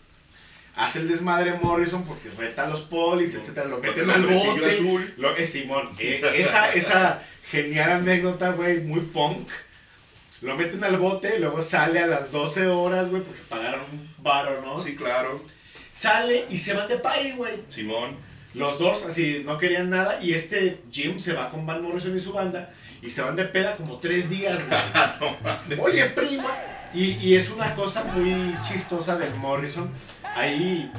Hace 0.77 0.99
el 0.99 1.07
desmadre 1.07 1.53
Morrison 1.61 2.05
porque 2.05 2.29
reta 2.37 2.63
a 2.63 2.69
los 2.69 2.81
polis, 2.81 3.33
etcétera, 3.33 3.65
lo 3.65 3.79
meten 3.79 4.09
al 4.09 4.27
bote. 4.27 4.65
azul. 4.65 5.13
Lo, 5.17 5.35
es 5.35 5.51
Simón. 5.51 5.89
eh, 5.99 6.21
esa, 6.35 6.71
esa 6.73 7.23
genial 7.49 7.91
anécdota, 7.91 8.51
güey, 8.51 8.81
muy 8.81 9.01
punk. 9.01 9.49
Lo 10.41 10.55
meten 10.55 10.83
al 10.83 10.97
bote, 10.97 11.39
luego 11.39 11.63
sale 11.63 11.99
a 11.99 12.05
las 12.05 12.31
12 12.31 12.67
horas, 12.67 13.09
güey, 13.09 13.23
porque 13.23 13.41
pagaron 13.49 13.81
un 13.91 14.07
baro, 14.23 14.61
¿no? 14.61 14.79
Sí, 14.79 14.95
claro. 14.95 15.43
Sale 15.91 16.45
y 16.49 16.59
se 16.59 16.75
van 16.75 16.87
de 16.87 16.97
party, 16.97 17.31
güey. 17.31 17.55
Simón. 17.69 18.15
Los 18.53 18.77
dos 18.77 19.05
así 19.05 19.43
no 19.45 19.57
querían 19.57 19.89
nada 19.89 20.19
y 20.21 20.33
este 20.33 20.79
Jim 20.91 21.19
se 21.19 21.33
va 21.33 21.49
con 21.49 21.65
Van 21.65 21.83
Morrison 21.83 22.15
y 22.15 22.19
su 22.19 22.33
banda 22.33 22.73
y 23.01 23.09
se 23.09 23.21
van 23.21 23.35
de 23.35 23.45
peda 23.45 23.75
como 23.75 23.97
tres 23.97 24.29
días, 24.29 24.59
güey. 24.67 25.79
Oye, 25.79 26.05
primo. 26.05 26.47
Y, 26.93 27.11
y 27.17 27.35
es 27.35 27.49
una 27.51 27.75
cosa 27.75 28.03
muy 28.05 28.55
chistosa 28.61 29.17
del 29.17 29.33
Morrison. 29.35 29.91
Ahí 30.37 30.91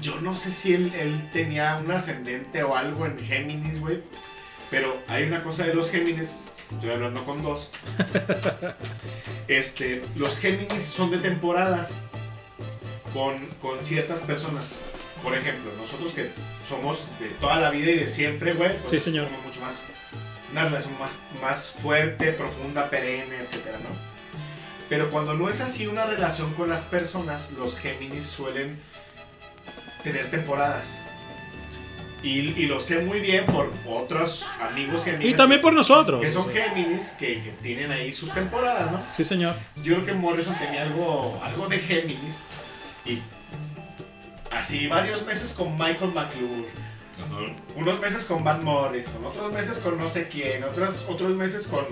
yo 0.00 0.18
no 0.22 0.34
sé 0.34 0.50
si 0.50 0.74
él, 0.74 0.92
él 0.94 1.28
tenía 1.30 1.76
un 1.76 1.90
ascendente 1.90 2.62
o 2.62 2.74
algo 2.74 3.04
en 3.04 3.18
Géminis, 3.18 3.80
güey. 3.80 4.00
Pero 4.70 4.96
hay 5.08 5.24
una 5.24 5.42
cosa 5.42 5.66
de 5.66 5.74
los 5.74 5.90
Géminis. 5.90 6.32
Estoy 6.70 6.90
hablando 6.90 7.24
con 7.24 7.42
dos. 7.42 7.70
Este, 9.48 10.02
los 10.16 10.40
Géminis 10.40 10.84
son 10.84 11.10
de 11.10 11.16
temporadas 11.18 11.94
con, 13.14 13.46
con 13.62 13.82
ciertas 13.82 14.20
personas. 14.20 14.74
Por 15.22 15.34
ejemplo, 15.34 15.72
nosotros 15.78 16.12
que 16.12 16.30
somos 16.68 17.08
de 17.18 17.28
toda 17.40 17.58
la 17.58 17.70
vida 17.70 17.90
y 17.90 17.96
de 17.96 18.06
siempre, 18.06 18.52
güey. 18.52 18.76
pues, 18.78 18.90
Sí, 18.90 19.00
señor. 19.00 19.26
somos 19.26 19.44
mucho 19.46 19.60
más. 19.62 19.84
Una 20.52 20.64
relación 20.64 20.98
más, 20.98 21.16
más 21.40 21.70
fuerte, 21.80 22.32
profunda, 22.32 22.90
perenne, 22.90 23.38
etcétera, 23.38 23.78
¿no? 23.78 24.17
Pero 24.88 25.10
cuando 25.10 25.34
no 25.34 25.48
es 25.48 25.60
así 25.60 25.86
una 25.86 26.06
relación 26.06 26.52
con 26.54 26.68
las 26.68 26.82
personas, 26.82 27.52
los 27.52 27.78
Géminis 27.78 28.24
suelen 28.26 28.78
tener 30.02 30.30
temporadas. 30.30 31.00
Y, 32.22 32.38
y 32.38 32.66
lo 32.66 32.80
sé 32.80 33.02
muy 33.02 33.20
bien 33.20 33.46
por 33.46 33.72
otros 33.86 34.46
amigos 34.60 35.06
y 35.06 35.10
amigas. 35.10 35.32
Y 35.32 35.36
también 35.36 35.60
por 35.60 35.72
nosotros. 35.72 36.20
Que 36.20 36.30
son. 36.30 36.50
Géminis, 36.50 37.10
que, 37.12 37.40
que 37.40 37.50
tienen 37.62 37.92
ahí 37.92 38.12
sus 38.12 38.32
temporadas, 38.34 38.90
¿no? 38.90 39.00
Sí, 39.12 39.24
señor. 39.24 39.54
Yo 39.76 39.94
creo 39.94 40.06
que 40.06 40.12
Morrison 40.14 40.56
tenía 40.58 40.82
algo, 40.82 41.40
algo 41.44 41.68
de 41.68 41.78
Géminis. 41.78 42.40
Y 43.04 43.22
así 44.50 44.88
varios 44.88 45.24
meses 45.26 45.52
con 45.52 45.72
Michael 45.78 46.12
McClure. 46.12 46.66
Unos 47.76 48.00
meses 48.00 48.24
con 48.24 48.44
Van 48.44 48.64
Morrison, 48.64 49.24
otros 49.24 49.52
meses 49.52 49.78
con 49.78 49.98
no 49.98 50.06
sé 50.08 50.28
quién, 50.28 50.62
otros, 50.64 51.06
otros 51.08 51.30
meses 51.34 51.66
con, 51.66 51.84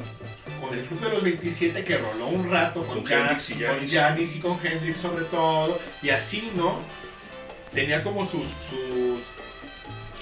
con 0.60 0.76
el 0.76 0.84
Club 0.84 1.00
de 1.00 1.10
los 1.10 1.22
27 1.22 1.84
que 1.84 1.98
roló 1.98 2.26
un 2.28 2.50
rato, 2.50 2.80
con, 2.84 3.02
Con 3.02 3.02
y 3.02 3.06
Janis. 3.88 4.36
Y 4.36 4.40
con 4.40 4.58
Hendrix 4.64 4.98
sobre 4.98 5.24
todo, 5.26 5.78
y 6.02 6.10
así, 6.10 6.50
¿no? 6.56 6.74
Tenía 7.72 8.02
como 8.02 8.26
sus, 8.26 8.46
sus, 8.46 9.20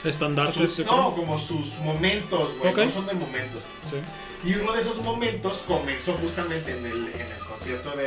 Estandartes. 0.04 0.54
sus- 0.54 0.78
no, 0.86 0.92
creo. 0.92 1.14
como 1.14 1.38
sus 1.38 1.78
momentos, 1.78 2.58
güey, 2.58 2.74
no 2.74 2.90
son 2.90 3.06
de 3.06 3.14
momentos. 3.14 3.62
Sí. 3.88 4.48
Y 4.50 4.54
uno 4.56 4.72
de 4.74 4.80
esos 4.80 4.98
momentos 5.02 5.64
comenzó 5.66 6.12
justamente 6.14 6.72
en 6.76 6.84
el, 6.84 7.08
en 7.08 7.20
el 7.20 7.38
concierto 7.48 7.96
de, 7.96 8.04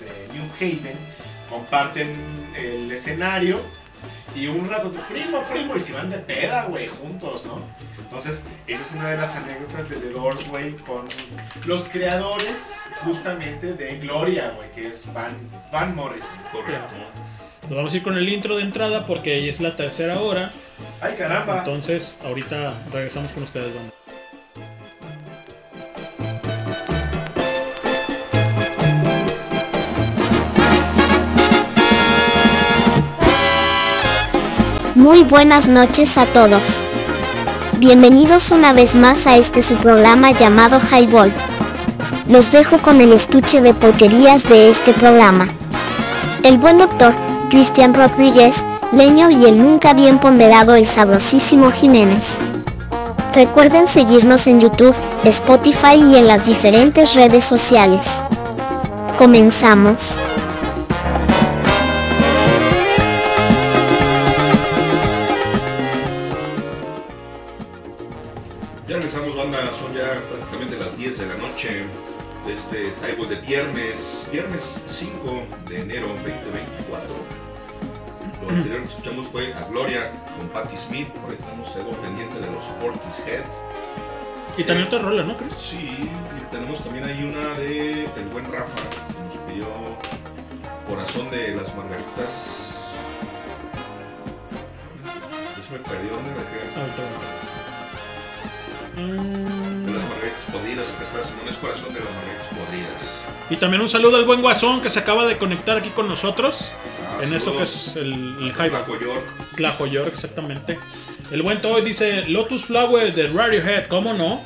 de 0.00 0.28
New 0.32 0.44
Haven. 0.58 0.96
Comparten 1.50 2.14
el 2.56 2.90
escenario 2.92 3.60
y 4.34 4.46
un 4.46 4.68
rato 4.68 4.90
de 4.90 5.00
primo, 5.00 5.42
primo, 5.44 5.76
y 5.76 5.80
se 5.80 5.92
van 5.92 6.10
de 6.10 6.18
peda, 6.18 6.66
güey, 6.66 6.88
juntos, 6.88 7.46
¿no? 7.46 7.60
Entonces, 7.98 8.46
esa 8.66 8.82
es 8.82 8.92
una 8.92 9.10
de 9.10 9.16
las 9.16 9.36
anécdotas 9.36 9.88
de 9.88 9.96
The 9.96 10.10
Doors, 10.10 10.48
güey, 10.48 10.72
con 10.78 11.06
los 11.66 11.88
creadores 11.88 12.84
justamente 13.04 13.74
de 13.74 13.98
Gloria, 13.98 14.52
güey, 14.56 14.70
que 14.72 14.88
es 14.88 15.12
Van, 15.12 15.36
Van 15.72 15.94
Morrison. 15.94 16.30
Correcto. 16.52 16.94
Nos 17.68 17.76
vamos 17.76 17.94
a 17.94 17.96
ir 17.96 18.02
con 18.02 18.16
el 18.16 18.28
intro 18.28 18.56
de 18.56 18.62
entrada 18.62 19.06
porque 19.06 19.48
es 19.48 19.60
la 19.60 19.76
tercera 19.76 20.20
hora. 20.20 20.50
¡Ay, 21.00 21.14
caramba! 21.16 21.58
Entonces, 21.58 22.20
ahorita 22.24 22.74
regresamos 22.92 23.30
con 23.30 23.44
ustedes, 23.44 23.74
banda. 23.74 23.92
Muy 35.00 35.24
buenas 35.24 35.66
noches 35.66 36.18
a 36.18 36.26
todos. 36.26 36.84
Bienvenidos 37.78 38.50
una 38.50 38.74
vez 38.74 38.94
más 38.94 39.26
a 39.26 39.38
este 39.38 39.62
su 39.62 39.76
programa 39.76 40.32
llamado 40.32 40.78
Highball. 40.78 41.32
Los 42.28 42.52
dejo 42.52 42.76
con 42.82 43.00
el 43.00 43.14
estuche 43.14 43.62
de 43.62 43.72
porquerías 43.72 44.46
de 44.46 44.68
este 44.68 44.92
programa. 44.92 45.48
El 46.42 46.58
buen 46.58 46.76
doctor, 46.76 47.14
Cristian 47.48 47.94
Rodríguez, 47.94 48.62
Leño 48.92 49.30
y 49.30 49.46
el 49.46 49.56
nunca 49.56 49.94
bien 49.94 50.18
ponderado 50.18 50.74
el 50.74 50.86
sabrosísimo 50.86 51.70
Jiménez. 51.70 52.36
Recuerden 53.32 53.86
seguirnos 53.86 54.46
en 54.48 54.60
YouTube, 54.60 54.94
Spotify 55.24 55.94
y 55.94 56.16
en 56.16 56.26
las 56.26 56.44
diferentes 56.44 57.14
redes 57.14 57.44
sociales. 57.44 58.02
Comenzamos. 59.16 60.18
Este 72.60 72.92
de 73.26 73.36
viernes, 73.36 74.28
viernes 74.30 74.84
5 74.86 75.46
de 75.70 75.80
enero 75.80 76.08
2024. 76.08 77.16
Lo 78.42 78.50
anterior 78.50 78.82
que 78.82 78.88
escuchamos 78.88 79.28
fue 79.28 79.54
a 79.54 79.64
Gloria 79.70 80.10
con 80.36 80.46
Patti 80.48 80.76
Smith. 80.76 81.08
Por 81.08 81.30
ahí 81.30 81.38
tenemos 81.38 81.74
algo 81.76 81.92
pendiente 82.02 82.38
de 82.38 82.50
los 82.50 82.64
Portishead. 82.64 83.46
Y 84.58 84.64
también 84.64 84.88
otra 84.88 84.98
rola, 84.98 85.22
¿no, 85.22 85.38
Chris? 85.38 85.54
Sí, 85.58 86.10
y 86.10 86.54
tenemos 86.54 86.84
también 86.84 87.04
ahí 87.04 87.24
una 87.24 87.54
de 87.58 88.04
El 88.04 88.28
Buen 88.30 88.44
Rafa, 88.52 88.78
que 89.08 89.14
nos 89.24 89.38
pidió 89.48 89.66
Corazón 90.86 91.30
de 91.30 91.54
las 91.54 91.74
Margaritas. 91.74 92.98
Se 95.66 95.72
me 95.72 95.78
perdió, 95.78 96.14
¿dónde 96.14 96.30
me 96.30 96.36
dejé? 96.36 96.60
Las 96.76 96.98
Margaritas 96.98 97.40
Podridas, 100.52 100.90
acá 100.90 101.02
está 101.02 101.22
Simón 101.22 101.48
es 101.48 101.56
Corazón 101.56 101.92
de 101.94 102.00
las 102.00 102.08
Margaritas 102.10 102.46
Podridas. 102.48 103.22
Y 103.50 103.56
también 103.56 103.80
un 103.82 103.88
saludo 103.88 104.16
al 104.16 104.24
buen 104.24 104.42
Guasón 104.42 104.80
que 104.80 104.90
se 104.90 105.00
acaba 105.00 105.26
de 105.26 105.36
conectar 105.38 105.76
aquí 105.76 105.90
con 105.90 106.08
nosotros. 106.08 106.72
Ah, 107.04 107.24
en 107.24 107.34
esto 107.34 107.56
que 107.56 107.62
es 107.64 107.96
el, 107.96 108.12
el 108.40 108.52
hype. 108.52 108.70
Tlajo 109.56 109.86
York. 109.86 110.08
Exactamente. 110.08 110.78
El 111.30 111.42
buen 111.42 111.60
Toy 111.60 111.82
dice 111.82 112.22
Lotus 112.28 112.64
Flower 112.64 113.12
de 113.14 113.28
Radiohead, 113.28 113.86
¿cómo 113.86 114.12
no? 114.12 114.40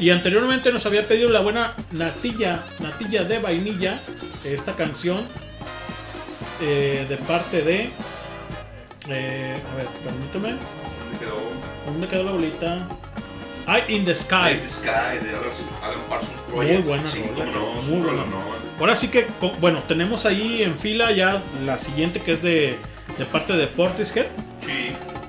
Y 0.00 0.10
anteriormente 0.10 0.72
nos 0.72 0.86
había 0.86 1.06
pedido 1.06 1.28
la 1.28 1.40
buena 1.40 1.74
Natilla, 1.92 2.64
Natilla 2.80 3.24
de 3.24 3.38
vainilla, 3.40 4.00
esta 4.42 4.74
canción 4.74 5.22
eh, 6.62 7.04
de 7.08 7.16
parte 7.18 7.62
de. 7.62 7.90
eh, 9.08 9.56
a 9.72 9.76
ver, 9.76 9.86
permíteme. 10.02 10.56
¿Dónde 11.86 12.08
quedó 12.08 12.24
la 12.24 12.32
bolita? 12.32 12.88
Ay, 13.66 13.82
In 13.88 14.04
the 14.04 14.14
Sky. 14.14 14.52
In 14.52 14.60
the 14.60 14.68
Sky 14.68 15.18
de 15.22 15.30
Alan 15.82 15.98
Parsons 16.08 16.42
Muy 16.48 16.66
Project. 16.66 16.86
buena 16.86 17.06
Sí, 17.06 17.24
rola, 17.36 17.50
no, 17.52 17.72
muy 17.82 17.98
buena. 18.00 18.24
no. 18.26 18.54
Ahora 18.80 18.96
sí 18.96 19.08
que, 19.08 19.26
bueno, 19.60 19.82
tenemos 19.86 20.26
ahí 20.26 20.62
en 20.62 20.76
fila 20.76 21.12
ya 21.12 21.42
la 21.64 21.78
siguiente 21.78 22.20
que 22.20 22.32
es 22.32 22.42
de, 22.42 22.76
de 23.18 23.24
parte 23.24 23.54
de 23.54 23.66
Portishead. 23.68 24.26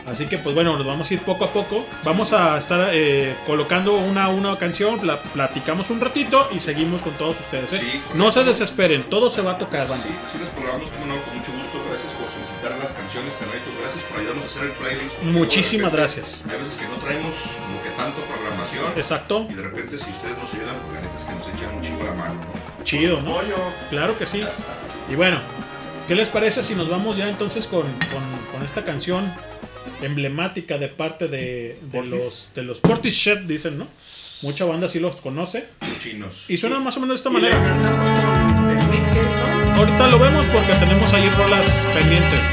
Así 0.06 0.28
que, 0.28 0.38
pues 0.38 0.54
bueno, 0.54 0.78
nos 0.78 0.86
vamos 0.86 1.10
a 1.10 1.14
ir 1.16 1.22
poco 1.22 1.46
a 1.46 1.52
poco. 1.52 1.84
Vamos 2.04 2.32
a 2.34 2.58
estar 2.60 2.90
eh, 2.94 3.36
colocando 3.48 3.94
una 3.96 4.26
a 4.26 4.30
una 4.30 4.56
canción, 4.58 5.00
pla- 5.00 5.20
platicamos 5.22 5.90
un 5.90 6.00
ratito 6.00 6.48
y 6.54 6.60
seguimos 6.60 7.02
con 7.02 7.14
todos 7.14 7.40
ustedes. 7.40 7.74
¿eh? 7.74 7.78
Sí, 7.82 8.02
no 8.14 8.30
se 8.32 8.44
desesperen, 8.44 9.04
todo 9.10 9.32
se 9.32 9.42
va 9.42 9.54
a 9.54 9.58
tocar, 9.58 9.88
banda. 9.88 10.04
Sí, 10.04 10.12
sí 10.32 10.38
les 10.38 10.50
programamos, 10.50 10.92
como 10.92 11.08
no, 11.08 11.16
con 11.24 11.38
mucho 11.38 11.52
gusto. 11.58 11.82
Gracias 11.90 12.14
por 12.14 12.30
solicitar 12.30 12.78
las 12.78 12.94
canciones, 12.94 13.36
Canalitos. 13.36 13.74
Gracias 13.82 14.04
por 14.06 14.20
ayudarnos 14.20 14.44
a 14.44 14.48
hacer 14.48 14.64
el 14.66 14.72
playlist. 14.74 15.16
porque 15.16 15.32
Muchísimas 15.32 15.92
repente 15.92 15.98
gracias. 16.14 16.42
Hay 16.52 16.58
veces 16.60 16.78
que 16.78 16.88
no 16.88 16.96
traemos 16.98 17.34
como 17.66 17.82
que 17.82 17.90
tanto 17.98 18.22
programación. 18.30 18.86
Exacto. 18.96 19.48
Y 19.50 19.54
de 19.56 19.62
repente, 19.64 19.98
si 19.98 20.10
ustedes 20.12 20.38
nos 20.38 20.54
ayudan, 20.54 20.76
pues 20.86 20.94
la 20.94 21.02
neta 21.02 21.18
es 21.18 21.24
que 21.26 21.34
nos 21.34 21.48
echan 21.50 21.76
un 21.76 21.82
chingo 21.82 22.04
la 22.04 22.14
mano, 22.14 22.36
¿no? 22.36 22.84
Chido, 22.84 23.22
¿no? 23.22 23.38
Claro 23.90 24.16
que 24.18 24.26
sí. 24.28 24.46
Y 25.10 25.16
bueno, 25.16 25.40
¿qué 26.08 26.14
les 26.14 26.30
parece 26.30 26.62
si 26.64 26.76
nos 26.76 26.90
vamos 26.90 27.18
ya 27.18 27.28
entonces 27.28 27.66
con, 27.66 27.82
con- 28.14 28.46
con 28.54 28.64
esta 28.64 28.84
canción 28.86 29.26
emblemática 30.02 30.78
de 30.78 30.88
parte 30.88 31.28
de, 31.28 31.78
de 31.92 32.04
los 32.04 32.52
de 32.56 32.64
los 32.64 32.80
Portishead, 32.80 33.40
dicen, 33.40 33.78
¿no? 33.78 33.88
Mucha 34.42 34.66
banda 34.66 34.90
sí 34.90 35.00
los 35.00 35.16
conoce. 35.22 35.66
Chinos. 36.02 36.46
Y 36.50 36.58
suena 36.58 36.80
más 36.80 36.98
o 36.98 37.00
menos 37.00 37.16
de 37.16 37.18
esta 37.18 37.30
manera. 37.30 37.58
Ahorita 39.76 40.08
lo 40.08 40.20
vemos 40.20 40.46
porque 40.48 40.74
tenemos 40.74 41.14
ahí 41.14 41.30
rolas 41.38 41.88
pendientes. 41.94 42.46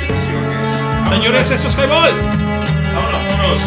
Señores, 1.09 1.51
esto 1.51 1.69
es 1.69 1.75
Highball. 1.75 2.15
Vámonos. 2.95 3.61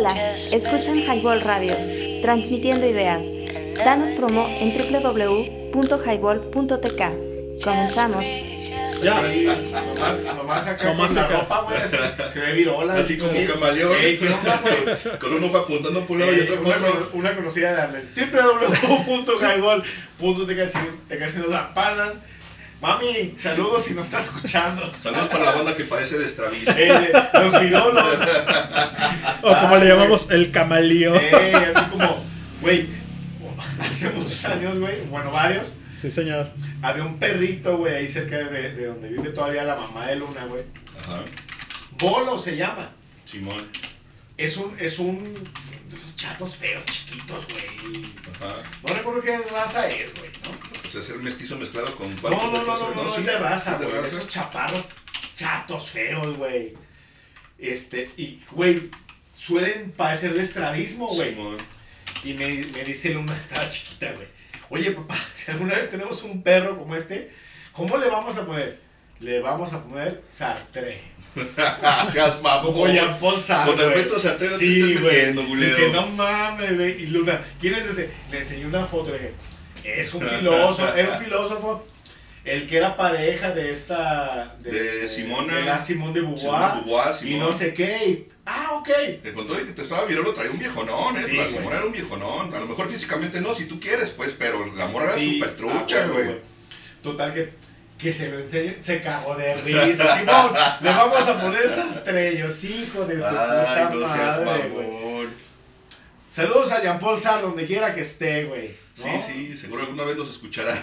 Hola, 0.00 0.32
escuchan 0.34 0.96
Highball 0.96 1.42
Radio, 1.42 1.76
transmitiendo 2.22 2.86
ideas. 2.86 3.22
Danos 3.84 4.08
promo 4.12 4.48
en 4.48 4.72
www.highball.tk. 4.72 7.62
Comenzamos. 7.62 8.24
Ya. 9.02 9.20
Nomás, 9.20 10.24
nomás 10.34 10.66
acá 10.68 10.94
Nomás 10.94 11.12
con 11.12 11.16
la 11.16 11.26
ropa, 11.28 11.60
güey. 11.64 11.78
Se, 11.86 11.98
se 12.32 12.40
ve 12.40 12.52
virola. 12.54 12.94
Así 12.94 13.18
como 13.18 13.32
camaleón. 13.46 13.92
Ey, 14.00 14.16
¿qué 14.16 14.30
onda, 14.30 14.58
güey? 14.62 15.18
Con 15.18 15.34
uno 15.34 15.52
va 15.52 15.60
apuntando 15.60 16.06
por 16.06 16.16
un 16.16 16.20
lado 16.20 16.32
y 16.32 16.40
otro 16.40 16.62
por 16.62 16.74
una, 16.74 16.76
otro. 16.76 17.10
una 17.12 17.36
conocida 17.36 17.74
de 17.74 17.82
Arlen. 17.82 18.08
www.highball.tk 18.16 21.08
te 21.08 21.18
casi 21.18 21.40
no 21.40 21.48
la 21.48 21.74
pasas. 21.74 22.22
Mami, 22.80 23.34
saludos 23.36 23.84
si 23.84 23.92
nos 23.92 24.06
estás 24.06 24.28
escuchando. 24.28 24.90
Saludos 24.98 25.28
para 25.28 25.44
la 25.44 25.52
banda 25.52 25.76
que 25.76 25.84
padece 25.84 26.16
de 26.16 26.24
estrabismo. 26.24 26.72
Eh, 26.74 27.12
los 27.34 27.60
virolos. 27.60 28.04
O 29.42 29.58
como 29.60 29.74
Ay, 29.76 29.80
le 29.82 29.88
llamamos 29.88 30.30
el 30.30 30.50
camalío. 30.50 31.14
Eh, 31.16 31.54
así 31.74 31.90
como, 31.90 32.22
güey, 32.60 32.86
hace 33.80 34.10
muchos 34.10 34.44
años, 34.46 34.78
güey, 34.78 35.00
bueno, 35.08 35.30
varios, 35.30 35.76
Sí, 35.92 36.10
señor. 36.10 36.50
había 36.82 37.04
un 37.04 37.18
perrito, 37.18 37.76
güey, 37.78 37.94
ahí 37.94 38.08
cerca 38.08 38.38
de, 38.38 38.72
de 38.74 38.86
donde 38.86 39.08
vive 39.08 39.30
todavía 39.30 39.64
la 39.64 39.76
mamá 39.76 40.06
de 40.06 40.16
Luna, 40.16 40.44
güey. 40.46 40.62
Ajá. 41.02 41.22
Bolo 41.98 42.38
se 42.38 42.56
llama. 42.56 42.90
Simón. 43.26 43.66
Es 44.36 44.56
un, 44.56 44.74
es 44.80 44.98
un, 44.98 45.22
de 45.34 45.96
esos 45.96 46.16
chatos 46.16 46.56
feos, 46.56 46.84
chiquitos, 46.86 47.44
güey. 47.48 48.02
Ajá. 48.40 48.62
No 48.88 48.94
recuerdo 48.94 49.20
qué 49.20 49.38
raza 49.52 49.86
es, 49.88 50.18
güey, 50.18 50.30
¿no? 50.44 50.50
O 50.88 50.90
sea, 50.92 51.02
ser 51.02 51.16
mestizo 51.16 51.56
mezclado 51.58 51.94
con 51.94 52.08
No, 52.22 52.30
no, 52.30 52.52
no, 52.52 52.64
no, 52.64 53.04
no, 53.04 53.08
Sí, 53.10 53.20
es 53.20 53.26
de 53.26 53.38
raza, 53.38 53.78
es 53.80 53.86
güey. 53.88 54.00
Esos 54.04 54.28
chaparros 54.28 54.84
chatos 55.34 55.88
feos, 55.90 56.36
güey. 56.38 56.74
Este, 57.58 58.10
y, 58.16 58.40
güey, 58.52 58.90
suelen 59.44 59.92
padecer 59.92 60.34
de 60.34 60.42
estrabismo, 60.42 61.08
güey. 61.08 61.30
Simón. 61.30 61.56
Y 62.24 62.34
me, 62.34 62.48
me 62.74 62.84
dice 62.84 63.10
Luna, 63.14 63.34
estaba 63.40 63.68
chiquita, 63.68 64.12
güey. 64.12 64.28
Oye, 64.68 64.90
papá, 64.92 65.16
si 65.34 65.50
alguna 65.50 65.74
vez 65.74 65.90
tenemos 65.90 66.22
un 66.22 66.42
perro 66.42 66.78
como 66.78 66.94
este, 66.94 67.30
¿cómo 67.72 67.96
le 67.98 68.08
vamos 68.08 68.36
a 68.38 68.46
poner? 68.46 68.78
Le 69.20 69.40
vamos 69.40 69.72
a 69.72 69.82
poner 69.84 70.22
Sartre. 70.28 71.00
Seas 72.10 72.40
mamón. 72.42 72.72
Como 72.72 72.86
Jean 72.88 73.18
Paul 73.18 73.40
Sartre. 73.40 73.74
Con 73.74 73.84
el 73.86 73.92
puesto 73.92 74.14
de 74.14 74.20
Sartre 74.20 74.46
no 74.46 74.52
te 74.52 74.58
Sí, 74.58 74.80
estés 74.80 75.00
güey. 75.02 75.16
metiendo, 75.16 75.44
culero. 75.46 75.76
Dije, 75.76 75.90
no 75.92 76.06
mames, 76.08 76.76
güey. 76.76 77.02
Y 77.02 77.06
Luna, 77.06 77.40
¿quién 77.60 77.74
es 77.74 77.86
ese? 77.86 78.10
Le 78.30 78.38
enseñé 78.38 78.66
una 78.66 78.86
foto. 78.86 79.10
Le 79.12 79.18
dije, 79.18 79.32
es 80.00 80.14
un 80.14 80.22
filósofo, 80.22 80.94
era 80.94 81.12
un 81.18 81.24
filósofo. 81.24 81.86
El 82.44 82.66
que 82.66 82.78
era 82.78 82.96
pareja 82.96 83.50
de 83.52 83.70
esta. 83.70 84.56
De 84.60 85.06
Simona. 85.06 85.54
De 85.56 85.64
la 85.64 85.78
Simón 85.78 86.12
de 86.14 86.20
Beauvoir. 86.22 86.40
Simone 86.40 86.66
de 86.68 86.80
Beauvoir, 86.80 87.10
y 87.14 87.18
Simón. 87.18 87.40
no 87.40 87.52
sé 87.52 87.74
qué. 87.74 88.06
y- 88.08 88.28
ah, 88.50 88.72
ok. 88.74 88.88
Te 89.22 89.32
contó 89.32 89.56
que 89.56 89.64
te 89.72 89.82
estaba 89.82 90.04
virolo, 90.04 90.32
traía 90.34 90.50
un 90.50 90.58
viejonón, 90.58 91.16
¿eh? 91.16 91.22
Sí, 91.24 91.36
la. 91.36 91.46
Simona 91.46 91.76
era 91.76 91.86
un 91.86 91.92
viejonón. 91.92 92.54
A 92.54 92.58
lo 92.60 92.66
mejor 92.66 92.88
físicamente 92.88 93.40
no, 93.40 93.54
si 93.54 93.66
tú 93.66 93.78
quieres, 93.80 94.10
pues, 94.10 94.34
pero 94.38 94.66
la 94.74 94.86
morra 94.88 95.06
era 95.06 95.14
Sí, 95.14 95.34
súper 95.38 95.56
trucha, 95.56 96.04
ah, 96.04 96.08
güey. 96.08 96.24
güey. 96.26 96.38
Total 97.02 97.32
que, 97.32 97.50
que 97.98 98.12
se 98.12 98.28
lo 98.30 98.38
enseñe, 98.40 98.76
se 98.82 99.00
cagó 99.02 99.34
de 99.36 99.54
risa. 99.62 100.16
Simón, 100.18 100.52
le 100.80 100.90
vamos 100.90 101.26
a 101.28 101.40
poner 101.40 101.68
Sartrellos, 101.68 102.64
hijo 102.64 103.04
de 103.06 103.18
su 103.18 103.24
Ay, 103.26 103.86
puta 103.86 103.90
no 103.94 104.08
seas 104.14 104.44
madre, 104.44 104.68
güey. 104.68 104.86
mamón. 104.86 105.30
Saludos 106.30 106.70
a 106.72 106.82
Jean 106.82 107.00
Paul 107.00 107.18
Sartre, 107.18 107.42
donde 107.42 107.66
quiera 107.66 107.94
que 107.94 108.02
esté, 108.02 108.44
güey. 108.44 108.68
¿no? 108.98 109.04
Sí, 109.04 109.10
sí, 109.26 109.56
seguro 109.56 109.82
alguna 109.82 110.04
vez 110.04 110.16
nos 110.16 110.30
escuchará 110.30 110.76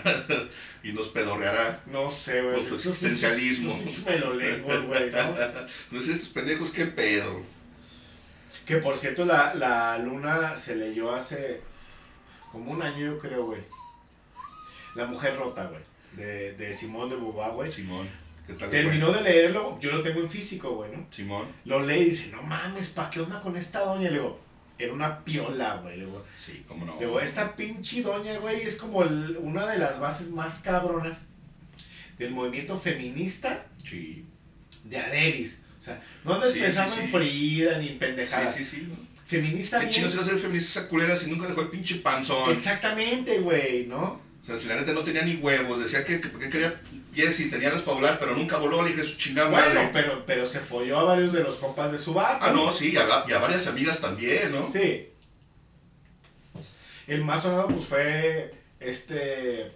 y 0.83 0.91
nos 0.91 1.07
pedorreará 1.09 1.83
No 1.85 2.09
sé, 2.09 2.41
güey. 2.41 2.55
por 2.55 2.65
su 2.67 2.75
existencialismo. 2.75 3.79
Me 4.05 4.17
lo 4.17 4.33
lengua, 4.33 4.75
güey, 4.79 5.11
¿no? 5.11 5.17
No 5.91 6.01
sé, 6.01 6.13
estos 6.13 6.29
pendejos, 6.29 6.71
qué 6.71 6.85
pedo. 6.87 7.43
Que 8.67 8.77
por 8.77 8.97
cierto, 8.97 9.25
la, 9.25 9.53
la 9.55 9.97
luna 9.97 10.57
se 10.57 10.75
leyó 10.75 11.13
hace 11.15 11.61
como 12.51 12.71
un 12.71 12.81
año, 12.81 12.97
yo 13.13 13.19
creo, 13.19 13.45
güey. 13.45 13.61
La 14.95 15.05
mujer 15.05 15.37
rota, 15.37 15.65
güey. 15.67 15.81
De, 16.13 16.53
de 16.53 16.73
Simón 16.73 17.09
de 17.09 17.15
Beauvoir, 17.15 17.51
güey. 17.53 17.71
Simón, 17.71 18.09
¿qué 18.45 18.53
tal? 18.53 18.69
Terminó 18.69 19.09
güey? 19.09 19.23
de 19.23 19.29
leerlo, 19.29 19.79
yo 19.79 19.91
lo 19.91 20.01
tengo 20.01 20.19
en 20.19 20.29
físico, 20.29 20.75
güey, 20.75 20.91
¿no? 20.91 21.05
Simón, 21.11 21.47
Lo 21.65 21.81
lee 21.85 21.99
y 22.01 22.05
dice, 22.09 22.31
no 22.31 22.41
mames, 22.43 22.89
¿pa' 22.89 23.09
qué 23.09 23.21
onda 23.21 23.41
con 23.41 23.55
esta 23.55 23.81
doña? 23.81 24.09
Le 24.09 24.17
digo, 24.17 24.39
era 24.77 24.91
una 24.93 25.23
piola, 25.23 25.75
güey. 25.77 25.97
Le 25.97 26.05
digo, 26.05 26.25
sí, 26.37 26.65
cómo 26.67 26.85
no. 26.85 26.95
le 26.99 27.05
digo, 27.05 27.19
esta 27.21 27.55
pinche 27.55 28.01
doña, 28.01 28.37
güey, 28.39 28.61
es 28.61 28.77
como 28.77 29.03
el- 29.03 29.37
una 29.41 29.65
de 29.67 29.77
las 29.79 29.99
bases 29.99 30.31
más 30.31 30.59
cabronas 30.61 31.27
del 32.17 32.31
movimiento 32.31 32.77
feminista 32.77 33.65
Sí, 33.77 34.25
de 34.83 34.97
Adebis. 34.97 35.66
O 35.87 35.93
sea, 35.95 36.03
no 36.25 36.33
andes 36.35 36.53
Sí, 36.53 36.59
pensando 36.59 36.91
sí, 36.93 36.97
sí. 36.99 37.05
en 37.05 37.11
Frida 37.11 37.77
ni 37.77 37.87
en 37.87 37.93
sí, 37.93 37.99
pendejadas. 37.99 38.55
sí, 38.55 38.65
sí. 38.65 38.87
¿no? 38.89 38.95
Feminista 39.25 39.79
¿Qué 39.79 39.89
chingos 39.89 40.13
iba 40.13 40.23
a 40.23 40.25
ser 40.25 40.37
feminista 40.37 40.79
esa 40.79 40.89
culera 40.89 41.15
si 41.15 41.29
nunca 41.29 41.47
dejó 41.47 41.61
el 41.61 41.69
pinche 41.69 41.95
panzón? 41.95 42.51
Exactamente, 42.51 43.39
güey, 43.39 43.85
¿no? 43.87 44.21
O 44.41 44.45
sea, 44.45 44.55
si 44.57 44.67
la 44.67 44.75
neta 44.77 44.93
no 44.93 45.01
tenía 45.03 45.23
ni 45.23 45.35
huevos, 45.35 45.79
decía 45.81 46.05
que, 46.05 46.21
que 46.21 46.29
porque 46.29 46.49
quería 46.49 46.79
pies 47.13 47.39
y 47.41 47.49
tenía 47.49 47.69
los 47.71 47.81
para 47.81 47.95
volar, 47.97 48.19
pero 48.19 48.35
nunca 48.37 48.57
voló, 48.57 48.81
le 48.83 48.91
dije 48.91 49.03
su 49.03 49.17
chingada 49.17 49.49
Bueno, 49.49 49.73
madre. 49.73 49.89
pero, 49.91 50.25
pero 50.25 50.45
se 50.45 50.59
folló 50.61 50.99
a 50.99 51.03
varios 51.03 51.33
de 51.33 51.43
los 51.43 51.55
compas 51.57 51.91
de 51.91 51.97
su 51.97 52.13
vato. 52.13 52.45
Ah, 52.45 52.51
no, 52.51 52.71
sí, 52.71 52.91
y 52.93 52.97
a, 52.97 53.05
y 53.27 53.31
a 53.33 53.39
varias 53.39 53.67
amigas 53.67 53.99
también, 53.99 54.51
¿no? 54.51 54.71
Sí. 54.71 55.09
El 57.07 57.23
más 57.23 57.41
sonado, 57.41 57.67
pues 57.67 57.85
fue 57.85 58.53
este 58.79 59.71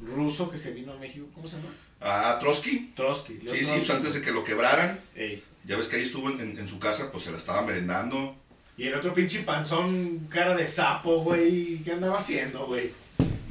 ruso 0.00 0.50
que 0.50 0.58
se 0.58 0.72
vino 0.72 0.92
a 0.92 0.96
México, 0.96 1.26
¿cómo 1.34 1.48
se 1.48 1.56
llama? 1.56 1.68
Ah, 2.04 2.36
Trotsky. 2.38 2.92
Trotsky. 2.94 3.38
Leo 3.42 3.54
Sí, 3.54 3.64
sí, 3.64 3.72
pues 3.78 3.90
antes 3.90 4.14
de 4.14 4.20
que 4.22 4.30
lo 4.30 4.44
quebraran. 4.44 5.00
Ey. 5.16 5.42
Ya 5.64 5.76
ves 5.78 5.88
que 5.88 5.96
ahí 5.96 6.02
estuvo 6.02 6.28
en, 6.30 6.40
en- 6.40 6.58
en 6.58 6.68
su 6.68 6.78
casa, 6.78 7.10
pues 7.10 7.24
se 7.24 7.30
la 7.30 7.38
estaba 7.38 7.62
merendando. 7.62 8.36
Y 8.76 8.88
el 8.88 8.94
otro 8.94 9.14
pinche 9.14 9.40
panzón, 9.44 10.26
cara 10.28 10.54
de 10.54 10.66
sapo, 10.66 11.20
güey, 11.22 11.78
¿qué 11.84 11.92
andaba 11.92 12.18
haciendo, 12.18 12.66
güey? 12.66 12.90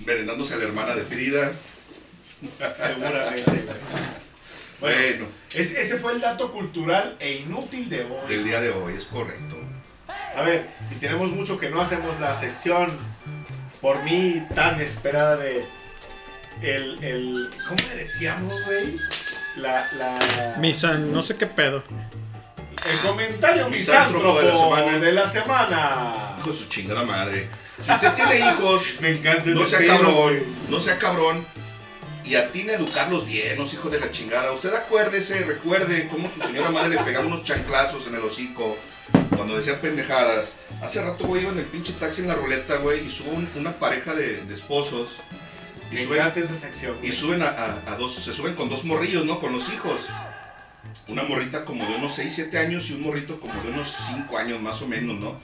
Merendándose 0.06 0.54
a 0.54 0.58
la 0.58 0.66
hermana 0.66 0.96
de 0.96 1.02
Frida. 1.04 1.52
Seguramente, 2.76 3.44
güey. 3.50 3.62
Bueno, 4.82 5.28
Ese, 5.54 5.82
ese 5.82 5.98
fue 5.98 6.12
el 6.14 6.20
dato 6.22 6.52
cultural 6.52 7.16
e 7.20 7.36
inútil 7.38 7.90
de 7.90 8.04
hoy. 8.04 8.28
del 8.30 8.44
día 8.44 8.60
de 8.60 8.70
hoy, 8.72 8.94
es 8.96 9.06
correcto. 9.06 9.56
A 10.36 10.42
ver, 10.42 10.68
y 10.92 10.96
tenemos 10.96 11.30
mucho 11.32 11.58
que 11.58 11.70
no 11.70 11.82
hacemos 11.82 12.20
la 12.20 12.36
sección 12.36 12.88
por 13.82 14.04
mí 14.04 14.44
tan 14.54 14.82
esperada 14.82 15.38
de 15.38 15.64
el, 16.62 17.04
el 17.04 17.50
¿cómo 17.68 17.80
le 17.90 17.96
decíamos, 17.96 18.66
güey? 18.66 18.98
La, 19.58 19.88
la 19.98 20.56
Misan, 20.60 21.12
no 21.12 21.22
sé 21.22 21.38
qué 21.38 21.46
pedo. 21.48 21.84
el 22.92 23.00
comentario 23.08 23.70
Misántropo 23.70 24.40
de 24.42 24.48
la 24.48 24.56
semana. 24.56 25.00
de 25.00 25.12
la 25.12 25.28
semana. 25.28 26.36
Hijo 26.40 26.52
de 26.52 26.58
su 26.58 26.70
chingada 26.70 27.04
madre. 27.04 27.50
Si 27.84 27.92
usted 27.92 28.14
tiene 28.14 28.40
hijos, 28.40 28.84
Me 29.02 29.12
encanta 29.12 29.50
no 29.50 29.62
ese 29.62 29.70
sea 29.72 29.80
pedo, 29.80 29.94
cabrón, 29.98 30.14
güey. 30.16 30.44
no 30.70 30.80
sea 30.80 30.98
cabrón. 30.98 31.46
Y 32.26 32.36
atine 32.36 32.72
a 32.72 32.76
educarlos 32.78 33.26
bien, 33.28 33.58
los 33.58 33.74
hijos 33.74 33.92
de 33.92 34.00
la 34.00 34.10
chingada. 34.12 34.52
Usted 34.54 34.74
acuérdese, 34.74 35.44
recuerde 35.44 36.08
cómo 36.08 36.30
su 36.30 36.40
señora 36.40 36.72
madre 36.72 36.92
le 36.96 37.02
pegaba 37.04 37.26
unos 37.26 37.44
chanclazos 37.44 38.08
en 38.08 38.16
el 38.16 38.22
hocico 38.22 38.78
cuando 39.36 39.58
decía 39.58 39.82
pendejadas. 39.82 40.54
Hace 40.82 41.02
rato, 41.04 41.26
güey, 41.26 41.42
iba 41.42 41.52
en 41.52 41.60
el 41.60 41.66
pinche 41.66 41.92
taxi 41.94 42.22
en 42.22 42.30
la 42.30 42.36
ruleta, 42.36 42.78
güey, 42.78 43.06
y 43.06 43.12
sube 43.12 43.30
un- 43.32 43.50
una 43.56 43.74
pareja 43.74 44.14
de, 44.16 44.38
de 44.46 44.54
esposos. 44.54 45.18
Y 45.94 45.96
Me 45.98 46.04
suben, 46.06 46.20
encanta 46.20 46.40
esa 46.40 46.56
sección. 46.56 46.96
y 47.04 47.08
güey. 47.08 47.14
suben 47.20 47.42
a, 47.44 47.48
a- 47.50 47.94
a 47.94 47.96
dos, 47.98 48.16
se 48.16 48.34
suben 48.34 48.56
con 48.56 48.68
dos 48.70 48.84
morrillos, 48.86 49.26
¿no? 49.26 49.40
Con 49.40 49.54
los 49.54 49.72
hijos. 49.72 50.10
Una 51.08 51.24
morrita 51.24 51.66
como 51.66 51.86
de 51.88 51.96
unos 51.96 52.14
6, 52.16 52.32
7 52.34 52.58
años 52.58 52.90
y 52.90 52.94
un 52.94 53.04
morrito 53.04 53.40
como 53.40 53.62
de 53.62 53.70
unos 53.70 53.90
5 54.08 54.38
años 54.38 54.62
más 54.62 54.82
o 54.82 54.88
menos, 54.88 55.18
¿no? 55.20 55.40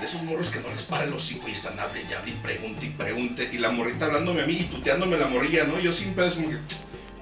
De 0.00 0.06
esos 0.06 0.22
morros 0.22 0.50
que 0.50 0.60
no 0.60 0.68
les 0.68 0.82
para 0.82 1.04
el 1.04 1.12
hocico 1.12 1.48
y 1.48 1.52
están 1.52 1.78
hable 1.80 2.02
y 2.08 2.12
hable 2.12 2.30
y 2.30 2.34
pregunte 2.34 2.86
y 2.86 2.90
pregunte. 2.90 3.48
Y 3.52 3.58
la 3.58 3.70
morrita 3.70 4.04
hablándome 4.06 4.42
a 4.42 4.46
mí 4.46 4.54
y 4.54 4.64
tuteándome 4.64 5.16
la 5.18 5.26
morrilla, 5.26 5.64
¿no? 5.64 5.80
Yo 5.80 5.92
sin 5.92 6.14
pedos 6.14 6.34
como 6.36 6.50
que, 6.50 6.58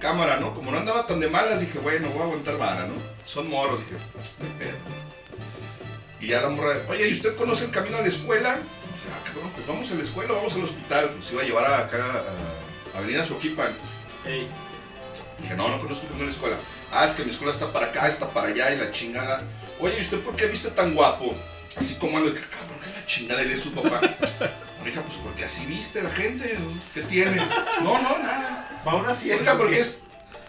cámara, 0.00 0.36
¿no? 0.38 0.52
Como 0.52 0.70
no 0.70 0.76
andaba 0.78 1.06
tan 1.06 1.20
de 1.20 1.28
malas, 1.28 1.60
dije, 1.60 1.78
bueno, 1.78 2.08
voy 2.10 2.20
a 2.20 2.24
aguantar 2.24 2.58
vara, 2.58 2.86
¿no? 2.86 2.94
Son 3.24 3.48
morros, 3.48 3.80
dije, 3.80 3.96
hay 4.42 4.58
pedo. 4.58 4.76
Y 6.20 6.26
ya 6.28 6.40
la 6.42 6.48
morra, 6.50 6.74
oye, 6.88 7.08
¿y 7.08 7.12
usted 7.12 7.34
conoce 7.36 7.64
el 7.66 7.70
camino 7.70 7.96
a 7.98 8.00
la 8.02 8.08
escuela? 8.08 8.54
Dije, 8.56 9.08
ah, 9.14 9.22
cabrón, 9.26 9.50
pues 9.54 9.66
vamos 9.66 9.90
a 9.90 9.94
la 9.94 10.02
escuela, 10.02 10.32
vamos 10.34 10.54
al 10.54 10.64
hospital. 10.64 11.10
Pues 11.16 11.32
iba 11.32 11.42
a 11.42 11.44
llevar 11.44 11.64
a 11.66 11.78
acá 11.80 12.04
a, 12.04 12.08
a 12.18 12.65
Avenida 12.96 13.24
Soquipan. 13.24 13.72
Ey, 14.24 14.48
Dije, 15.38 15.54
no, 15.54 15.68
no 15.68 15.80
conozco 15.80 16.06
ninguna 16.10 16.30
escuela. 16.30 16.56
Ah, 16.92 17.04
es 17.04 17.12
que 17.12 17.24
mi 17.24 17.30
escuela 17.30 17.52
está 17.52 17.72
para 17.72 17.86
acá, 17.86 18.08
está 18.08 18.28
para 18.30 18.48
allá 18.48 18.74
y 18.74 18.78
la 18.78 18.90
chingada. 18.90 19.42
Oye, 19.80 19.94
¿y 19.98 20.00
usted 20.00 20.20
por 20.20 20.34
qué 20.36 20.46
viste 20.46 20.70
tan 20.70 20.94
guapo? 20.94 21.34
Así 21.78 21.94
como 21.96 22.16
ando, 22.16 22.30
dije, 22.30 22.44
cabrón, 22.48 22.78
¿qué 22.82 23.00
la 23.00 23.06
chingada 23.06 23.42
le 23.42 23.54
es 23.54 23.62
su 23.62 23.72
papá? 23.72 24.00
Bueno, 24.76 24.92
hija, 24.92 25.02
pues 25.02 25.18
porque 25.20 25.44
así 25.44 25.66
viste 25.66 26.00
la 26.02 26.10
gente. 26.10 26.56
¿qué 26.94 27.00
tiene? 27.02 27.36
No, 27.82 28.00
no, 28.00 28.18
nada. 28.18 28.82
Va 28.86 28.92
a 28.92 28.96
una 28.96 29.14
fiesta. 29.14 29.52
Oiga, 29.52 29.58
porque 29.58 29.74
¿qué? 29.76 29.80
es. 29.80 29.96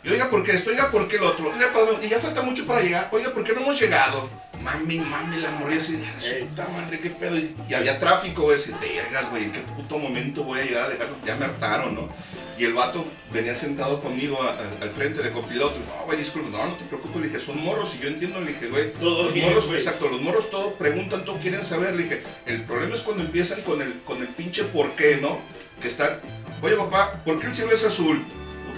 Oiga, 0.05 0.29
¿por 0.29 0.43
qué 0.43 0.51
esto? 0.51 0.69
Oiga, 0.69 0.91
¿por 0.91 1.07
qué 1.07 1.15
el 1.15 1.23
otro? 1.23 1.49
Oiga, 1.49 1.73
¿para 1.73 1.85
dónde? 1.85 2.05
Y 2.05 2.09
ya 2.09 2.19
falta 2.19 2.43
mucho 2.43 2.67
para 2.67 2.81
llegar. 2.81 3.09
Oiga, 3.11 3.31
¿por 3.31 3.43
qué 3.43 3.53
no 3.53 3.61
hemos 3.61 3.79
llegado? 3.79 4.29
Mami, 4.63 4.99
mami, 4.99 5.37
la 5.41 5.51
morría 5.51 5.79
así. 5.79 6.01
Puta 6.41 6.67
madre, 6.69 6.99
qué 6.99 7.09
pedo. 7.09 7.37
Y, 7.37 7.73
había 7.73 7.99
tráfico, 7.99 8.43
güey. 8.43 8.57
Así, 8.57 8.71
vergas, 8.81 9.29
güey. 9.29 9.45
¿En 9.45 9.51
qué 9.51 9.59
puto 9.59 9.97
momento 9.99 10.43
voy 10.43 10.59
a 10.59 10.63
llegar 10.63 10.83
a 10.83 10.89
dejarlo? 10.89 11.15
Ya 11.25 11.35
me 11.35 11.45
hartaron, 11.45 11.95
¿no? 11.95 12.09
Y 12.57 12.65
el 12.65 12.73
vato 12.73 13.05
venía 13.31 13.53
sentado 13.53 14.01
conmigo 14.01 14.41
a- 14.41 14.47
a- 14.49 14.83
al 14.83 14.89
frente 14.89 15.21
de 15.21 15.29
copiloto. 15.31 15.77
No, 15.79 16.05
güey, 16.05 16.17
disculpe, 16.17 16.49
no, 16.49 16.65
no 16.65 16.73
te 16.73 16.85
preocupes. 16.85 17.21
Le 17.21 17.27
dije, 17.27 17.39
son 17.39 17.63
morros. 17.63 17.93
Y 17.95 17.99
yo 17.99 18.07
entiendo, 18.07 18.41
le 18.41 18.51
dije, 18.53 18.67
güey. 18.67 18.91
Todos 18.93 19.25
los 19.27 19.35
morros, 19.35 19.65
exacto, 19.77 20.09
los 20.09 20.21
morros 20.21 20.49
todos 20.49 20.73
preguntan, 20.73 21.23
todos 21.23 21.39
quieren 21.39 21.63
saber. 21.63 21.95
Le 21.95 22.03
dije, 22.03 22.23
el 22.47 22.63
problema 22.65 22.95
es 22.95 23.01
cuando 23.01 23.23
empiezan 23.23 23.61
con 23.61 23.81
el, 23.81 24.01
con 24.05 24.21
el 24.21 24.27
pinche 24.29 24.63
por 24.63 24.89
qué, 24.93 25.19
¿no? 25.21 25.39
Que 25.81 25.87
están, 25.87 26.19
oye 26.63 26.75
papá, 26.75 27.21
¿por 27.23 27.39
qué 27.39 27.45
el 27.45 27.55
cielo 27.55 27.71
es 27.71 27.83
azul? 27.85 28.23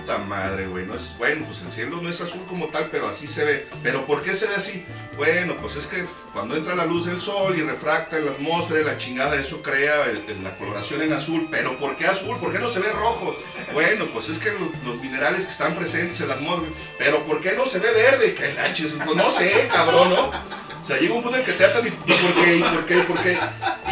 Puta 0.09 0.23
madre, 0.25 0.65
güey, 0.65 0.87
no 0.87 0.95
es, 0.95 1.15
bueno, 1.19 1.45
pues 1.45 1.61
el 1.61 1.71
cielo 1.71 1.99
no 2.01 2.09
es 2.09 2.19
azul 2.19 2.43
como 2.49 2.65
tal, 2.69 2.87
pero 2.91 3.07
así 3.07 3.27
se 3.27 3.45
ve. 3.45 3.67
¿Pero 3.83 4.07
por 4.07 4.23
qué 4.23 4.33
se 4.33 4.47
ve 4.47 4.55
así? 4.55 4.83
Bueno, 5.17 5.55
pues 5.61 5.75
es 5.75 5.85
que 5.85 6.03
cuando 6.33 6.55
entra 6.55 6.73
la 6.73 6.85
luz 6.85 7.05
del 7.05 7.21
sol 7.21 7.55
y 7.55 7.61
refracta 7.61 8.17
en 8.17 8.25
la 8.25 8.31
atmósfera 8.31 8.81
y 8.81 8.83
la 8.85 8.97
chingada, 8.97 9.35
eso 9.39 9.61
crea 9.61 10.05
el- 10.05 10.23
el- 10.27 10.43
la 10.43 10.55
coloración 10.55 11.03
en 11.03 11.13
azul. 11.13 11.47
¿Pero 11.51 11.77
por 11.77 11.95
qué 11.95 12.07
azul? 12.07 12.37
¿Por 12.39 12.51
qué 12.51 12.57
no 12.57 12.67
se 12.67 12.79
ve 12.79 12.91
rojo? 12.91 13.35
Bueno, 13.71 14.05
pues 14.11 14.29
es 14.29 14.39
que 14.39 14.51
lo- 14.51 14.71
los 14.83 14.99
minerales 14.99 15.45
que 15.45 15.51
están 15.51 15.75
presentes 15.75 16.19
en 16.21 16.29
la 16.29 16.33
atmósfera. 16.33 16.71
¿Pero 16.97 17.23
por 17.27 17.39
qué 17.39 17.51
no 17.55 17.67
se 17.67 17.77
ve 17.77 17.91
verde? 17.91 18.33
Que 18.33 18.51
lanches, 18.55 18.93
pues 19.05 19.15
no 19.15 19.29
sé, 19.29 19.69
cabrón, 19.71 20.09
¿no? 20.09 20.31
O 20.81 20.85
sea, 20.87 20.97
llega 20.97 21.13
un 21.13 21.21
punto 21.21 21.37
en 21.37 21.43
que 21.45 21.51
te 21.53 21.65
hartan 21.65 21.85
y, 21.85 21.89
¿y 21.89 21.91
por 21.91 22.43
qué? 22.43 22.55
¿Y 22.55 22.61
por 22.63 22.85
qué? 22.87 22.97
¿Y 22.97 23.01
por 23.03 23.19
qué? 23.21 23.37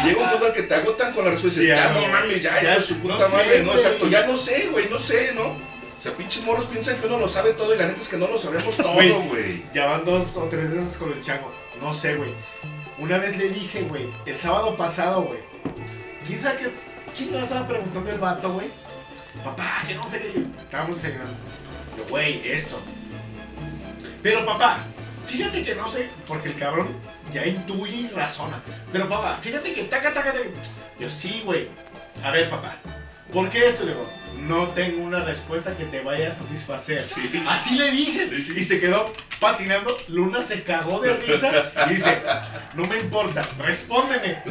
Y 0.02 0.06
llega 0.08 0.20
un 0.24 0.30
punto 0.30 0.46
en 0.48 0.52
que 0.52 0.62
te 0.62 0.74
agotan 0.74 1.12
con 1.12 1.24
la 1.26 1.30
respuesta 1.30 1.60
y 1.60 1.66
dices, 1.66 1.78
Ya, 1.78 1.92
no 1.92 2.08
mames, 2.08 2.42
ya, 2.42 2.60
ya, 2.60 2.82
su 2.82 2.98
puta 2.98 3.14
no 3.14 3.20
sé, 3.20 3.36
madre, 3.36 3.62
no, 3.62 3.72
exacto, 3.74 4.08
ya 4.08 4.26
no 4.26 4.36
sé, 4.36 4.68
güey, 4.72 4.88
no 4.88 4.98
sé, 4.98 5.30
¿no? 5.36 5.67
O 5.98 6.02
sea, 6.02 6.12
pinches 6.12 6.44
morros 6.44 6.66
piensan 6.66 6.96
que 6.98 7.06
uno 7.06 7.18
lo 7.18 7.28
sabe 7.28 7.52
todo 7.54 7.74
y 7.74 7.78
la 7.78 7.86
neta 7.86 8.00
es 8.00 8.08
que 8.08 8.16
no 8.16 8.28
lo 8.28 8.38
sabemos 8.38 8.76
todo, 8.76 8.92
Güey. 8.92 9.64
Ya 9.74 9.86
van 9.86 10.04
dos 10.04 10.36
o 10.36 10.44
tres 10.44 10.70
veces 10.70 10.96
con 10.96 11.12
el 11.12 11.20
chango. 11.20 11.52
No 11.80 11.92
sé, 11.92 12.14
güey. 12.16 12.30
Una 12.98 13.18
vez 13.18 13.36
le 13.36 13.48
dije, 13.50 13.82
güey, 13.82 14.08
el 14.26 14.38
sábado 14.38 14.76
pasado, 14.76 15.22
güey. 15.22 15.38
¿Quién 16.26 16.40
sabe 16.40 16.58
qué 16.58 16.70
chingo 17.12 17.38
estaba 17.38 17.66
preguntando 17.66 18.10
el 18.10 18.18
vato, 18.18 18.52
güey? 18.52 18.68
Papá, 19.44 19.82
que 19.86 19.94
no 19.94 20.06
sé 20.06 20.20
qué. 20.20 20.42
Estábamos 20.60 20.96
cenando. 20.96 21.32
Yo, 21.96 22.04
güey, 22.08 22.40
esto. 22.48 22.80
Pero 24.22 24.44
papá, 24.44 24.84
fíjate 25.26 25.64
que 25.64 25.74
no 25.76 25.88
sé, 25.88 26.08
porque 26.26 26.48
el 26.48 26.56
cabrón 26.56 26.88
ya 27.32 27.46
intuye 27.46 27.96
y 27.96 28.08
razona. 28.08 28.62
Pero 28.92 29.08
papá, 29.08 29.38
fíjate 29.40 29.72
que 29.74 29.84
taca, 29.84 30.12
taca, 30.12 30.32
taca. 30.32 30.44
Yo, 30.98 31.08
sí, 31.08 31.42
güey. 31.44 31.68
A 32.24 32.32
ver, 32.32 32.50
papá, 32.50 32.76
¿por 33.32 33.50
qué 33.50 33.68
esto? 33.68 33.84
Le 33.84 33.92
digo, 33.92 34.08
no 34.46 34.68
tengo 34.68 35.02
una 35.02 35.20
respuesta 35.20 35.76
que 35.76 35.84
te 35.84 36.00
vaya 36.00 36.28
a 36.28 36.32
satisfacer. 36.32 37.04
Así 37.48 37.76
le 37.76 37.90
dije. 37.90 38.28
Y 38.56 38.62
se 38.64 38.80
quedó 38.80 39.12
patinando. 39.40 39.96
Luna 40.08 40.42
se 40.42 40.62
cagó 40.62 41.00
de 41.00 41.14
risa 41.16 41.50
y 41.88 41.94
dice, 41.94 42.22
no 42.74 42.86
me 42.86 42.98
importa, 43.00 43.42
respóndeme. 43.58 44.42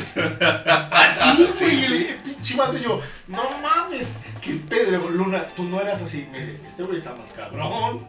Así, 0.92 1.48
güey. 1.60 1.86
El- 1.86 2.18
pinche 2.24 2.56
vato 2.56 2.78
yo, 2.78 3.02
no 3.28 3.58
mames. 3.60 4.20
¿Qué 4.42 4.54
pedo? 4.70 5.10
Luna, 5.10 5.46
tú 5.56 5.64
no 5.64 5.82
eras 5.82 6.02
así. 6.02 6.28
Me 6.32 6.40
dice, 6.40 6.60
este 6.66 6.84
güey 6.84 6.98
está 6.98 7.14
más 7.16 7.34
cabrón. 7.34 8.08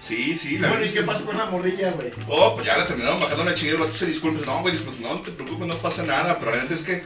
Sí, 0.00 0.36
sí, 0.36 0.58
la 0.58 0.68
Bueno, 0.68 0.84
¿y 0.84 0.90
qué 0.90 1.02
pasó 1.02 1.24
con 1.24 1.38
la 1.38 1.46
morrilla, 1.46 1.90
güey? 1.92 2.12
Oh, 2.28 2.54
pues 2.54 2.66
ya 2.66 2.76
la 2.76 2.86
terminaron 2.86 3.18
bajando 3.20 3.42
la 3.44 3.54
chingada, 3.54 3.78
el 3.78 3.84
vato 3.86 3.96
se 3.96 4.04
disculpa, 4.04 4.44
no, 4.44 4.60
güey, 4.60 4.74
disculpa, 4.76 5.00
no, 5.00 5.14
no 5.14 5.22
te 5.22 5.30
preocupes, 5.30 5.66
no 5.66 5.74
pasa 5.76 6.02
nada, 6.02 6.38
pero 6.38 6.50
la 6.54 6.62
neta 6.62 6.74
es 6.74 6.82
que 6.82 7.02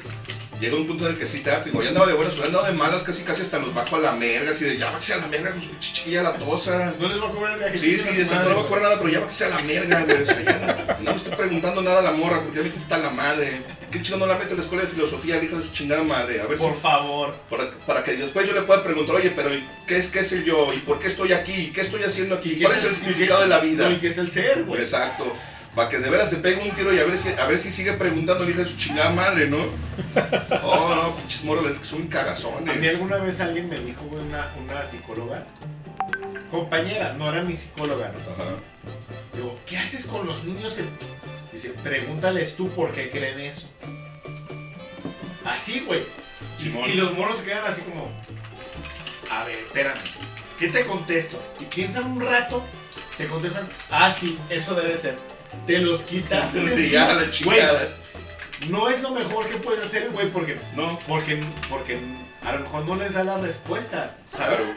llega 0.61 0.77
un 0.77 0.87
punto 0.87 1.07
en 1.07 1.13
el 1.13 1.19
que 1.19 1.27
sí 1.27 1.41
te 1.41 1.51
harto, 1.51 1.67
digo, 1.67 1.83
ya 1.83 1.89
andaba 1.89 2.07
de 2.07 2.15
buenas, 2.15 2.35
yo 2.37 2.45
andaba 2.45 2.69
de 2.69 2.75
malas, 2.75 3.03
casi 3.03 3.23
casi 3.23 3.43
hasta 3.43 3.59
los 3.59 3.75
bajo 3.75 3.97
a 3.97 4.01
la 4.01 4.13
merga, 4.13 4.51
así 4.51 4.65
de, 4.65 4.77
ya 4.77 4.91
va 4.91 4.99
que 4.99 5.05
sea 5.05 5.19
la 5.19 5.29
merga 5.29 5.53
con 5.53 5.63
su 5.63 5.77
chiquilla 5.79 6.23
la 6.23 6.39
tosa. 6.39 6.95
No 6.99 7.09
les 7.09 7.21
va 7.21 7.29
a 7.29 7.31
cobrar 7.31 7.53
el 7.55 7.59
viaje. 7.59 7.79
Sí, 7.79 7.99
sí, 7.99 8.35
no 8.35 8.57
va 8.57 8.63
a 8.63 8.67
cobrar 8.67 8.83
nada, 8.83 8.97
pero 8.99 9.09
ya 9.09 9.21
va 9.21 9.27
que 9.27 9.33
sea 9.33 9.49
la 9.51 9.61
merga, 9.61 10.05
güey, 10.05 10.23
o 10.23 10.27
sea, 10.27 10.43
ya 10.43 10.59
no, 10.59 11.05
no 11.05 11.11
me 11.11 11.17
estoy 11.17 11.35
preguntando 11.35 11.83
nada 11.83 12.01
a 12.01 12.03
la 12.03 12.13
morra, 12.13 12.43
porque 12.43 12.61
vi 12.61 12.71
que 12.71 12.79
está 12.79 12.99
la 12.99 13.11
madre. 13.11 13.63
¿Qué 13.91 14.03
chico 14.03 14.19
no 14.19 14.27
la 14.27 14.37
mete 14.37 14.53
a 14.53 14.57
la 14.57 14.63
escuela 14.63 14.85
de 14.85 14.91
filosofía, 14.91 15.37
la 15.37 15.45
hija 15.45 15.57
de 15.57 15.63
su 15.63 15.73
chingada 15.73 16.03
madre? 16.03 16.43
A 16.43 16.47
ver 16.47 16.59
Por 16.59 16.75
si... 16.75 16.81
favor. 16.81 17.35
Para, 17.49 17.71
para 17.87 18.05
que 18.05 18.17
después 18.17 18.47
yo 18.47 18.53
le 18.53 18.61
pueda 18.63 18.83
preguntar, 18.85 19.17
oye, 19.17 19.33
pero 19.35 19.55
¿y 19.55 19.67
¿qué 19.87 19.97
es, 19.97 20.09
qué 20.09 20.21
es 20.21 20.33
el 20.33 20.45
yo? 20.45 20.75
¿Y 20.75 20.79
por 20.81 20.99
qué 20.99 21.09
estoy 21.09 21.33
aquí? 21.33 21.73
¿Qué 21.75 21.81
estoy 21.81 22.03
haciendo 22.03 22.35
aquí? 22.35 22.57
¿Qué 22.57 22.65
¿Cuál 22.65 22.77
es 22.77 22.85
el 22.85 22.95
significado 22.95 23.41
de 23.41 23.49
la 23.49 23.61
vida? 23.61 23.91
¿y 23.91 23.97
qué 23.97 24.09
es 24.09 24.19
el 24.19 24.31
ser, 24.31 24.65
güey? 24.65 24.83
Exacto. 24.83 25.33
Para 25.79 25.91
que 25.91 25.99
de 26.01 26.11
veras 26.11 26.29
se 26.29 26.39
pegue 26.39 26.69
un 26.69 26.75
tiro 26.75 26.93
y 26.93 26.99
a 26.99 27.05
ver 27.05 27.17
si, 27.17 27.29
a 27.29 27.47
ver 27.47 27.57
si 27.57 27.71
sigue 27.71 27.93
preguntando 27.93 28.51
hija 28.51 28.63
de 28.63 28.69
su 28.69 28.77
chingada 28.77 29.11
madre, 29.11 29.49
¿no? 29.49 29.59
Oh, 30.65 30.93
no, 30.93 31.15
pinches 31.15 31.45
morales 31.45 31.79
que 31.79 31.85
son 31.85 32.01
A 32.01 32.03
mí 32.03 32.09
cagazones. 32.09 32.95
alguna 32.97 33.19
vez 33.19 33.41
alguien 33.41 33.69
me 33.69 33.79
dijo, 33.79 34.03
una, 34.07 34.53
una 34.61 34.85
psicóloga, 34.85 35.47
compañera, 36.51 37.13
no 37.13 37.33
era 37.33 37.43
mi 37.45 37.55
psicóloga, 37.55 38.11
¿no? 38.11 38.33
Ajá. 38.33 38.57
Digo, 39.33 39.57
¿qué 39.67 39.79
haces 39.79 40.07
con 40.07 40.27
los 40.27 40.43
niños 40.43 40.73
que... 40.73 40.83
Dice, 41.53 41.71
pregúntales 41.81 42.57
tú 42.57 42.69
por 42.71 42.91
qué 42.91 43.09
creen 43.09 43.39
eso. 43.39 43.69
Así, 45.45 45.85
güey. 45.87 46.03
Y, 46.59 46.91
y 46.91 46.95
los 46.95 47.17
morros 47.17 47.39
se 47.39 47.45
quedan 47.45 47.65
así 47.65 47.83
como, 47.83 48.11
a 49.31 49.45
ver, 49.45 49.61
espérame, 49.61 49.95
¿qué 50.59 50.67
te 50.71 50.85
contesto? 50.87 51.41
Y 51.61 51.67
piensan 51.67 52.11
un 52.11 52.21
rato, 52.21 52.65
te 53.17 53.29
contestan, 53.29 53.69
ah, 53.93 54.11
sí, 54.11 54.37
eso 54.51 54.75
debe 54.75 54.97
ser. 54.97 55.38
Te 55.67 55.79
los 55.79 56.03
quitas 56.03 56.55
de 56.55 56.61
Y 56.63 56.65
encima. 56.65 56.87
ya, 56.87 57.07
la 57.09 57.15
Güey, 57.15 57.31
chingada. 57.31 57.89
no 58.71 58.89
es 58.89 59.03
lo 59.03 59.11
mejor 59.11 59.47
que 59.49 59.57
puedes 59.57 59.85
hacer, 59.85 60.11
güey, 60.11 60.31
porque, 60.31 60.59
No. 60.77 60.99
porque, 61.09 61.43
porque 61.69 61.99
a 62.45 62.53
lo 62.53 62.61
mejor 62.61 62.85
no 62.87 62.97
les 62.97 63.15
da 63.15 63.25
las 63.25 63.41
respuestas, 63.41 64.19
¿sabes? 64.31 64.59
Claro. 64.65 64.75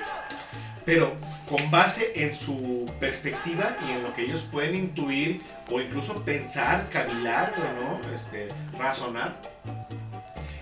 Pero 0.83 1.13
con 1.47 1.69
base 1.69 2.11
en 2.15 2.35
su 2.35 2.91
perspectiva 2.99 3.77
y 3.87 3.91
en 3.91 4.03
lo 4.03 4.13
que 4.13 4.23
ellos 4.23 4.47
pueden 4.51 4.75
intuir 4.75 5.41
o 5.69 5.79
incluso 5.79 6.23
pensar, 6.25 6.89
cavilar, 6.89 7.53
¿no? 7.79 8.01
Este, 8.13 8.49
razonar. 8.79 9.39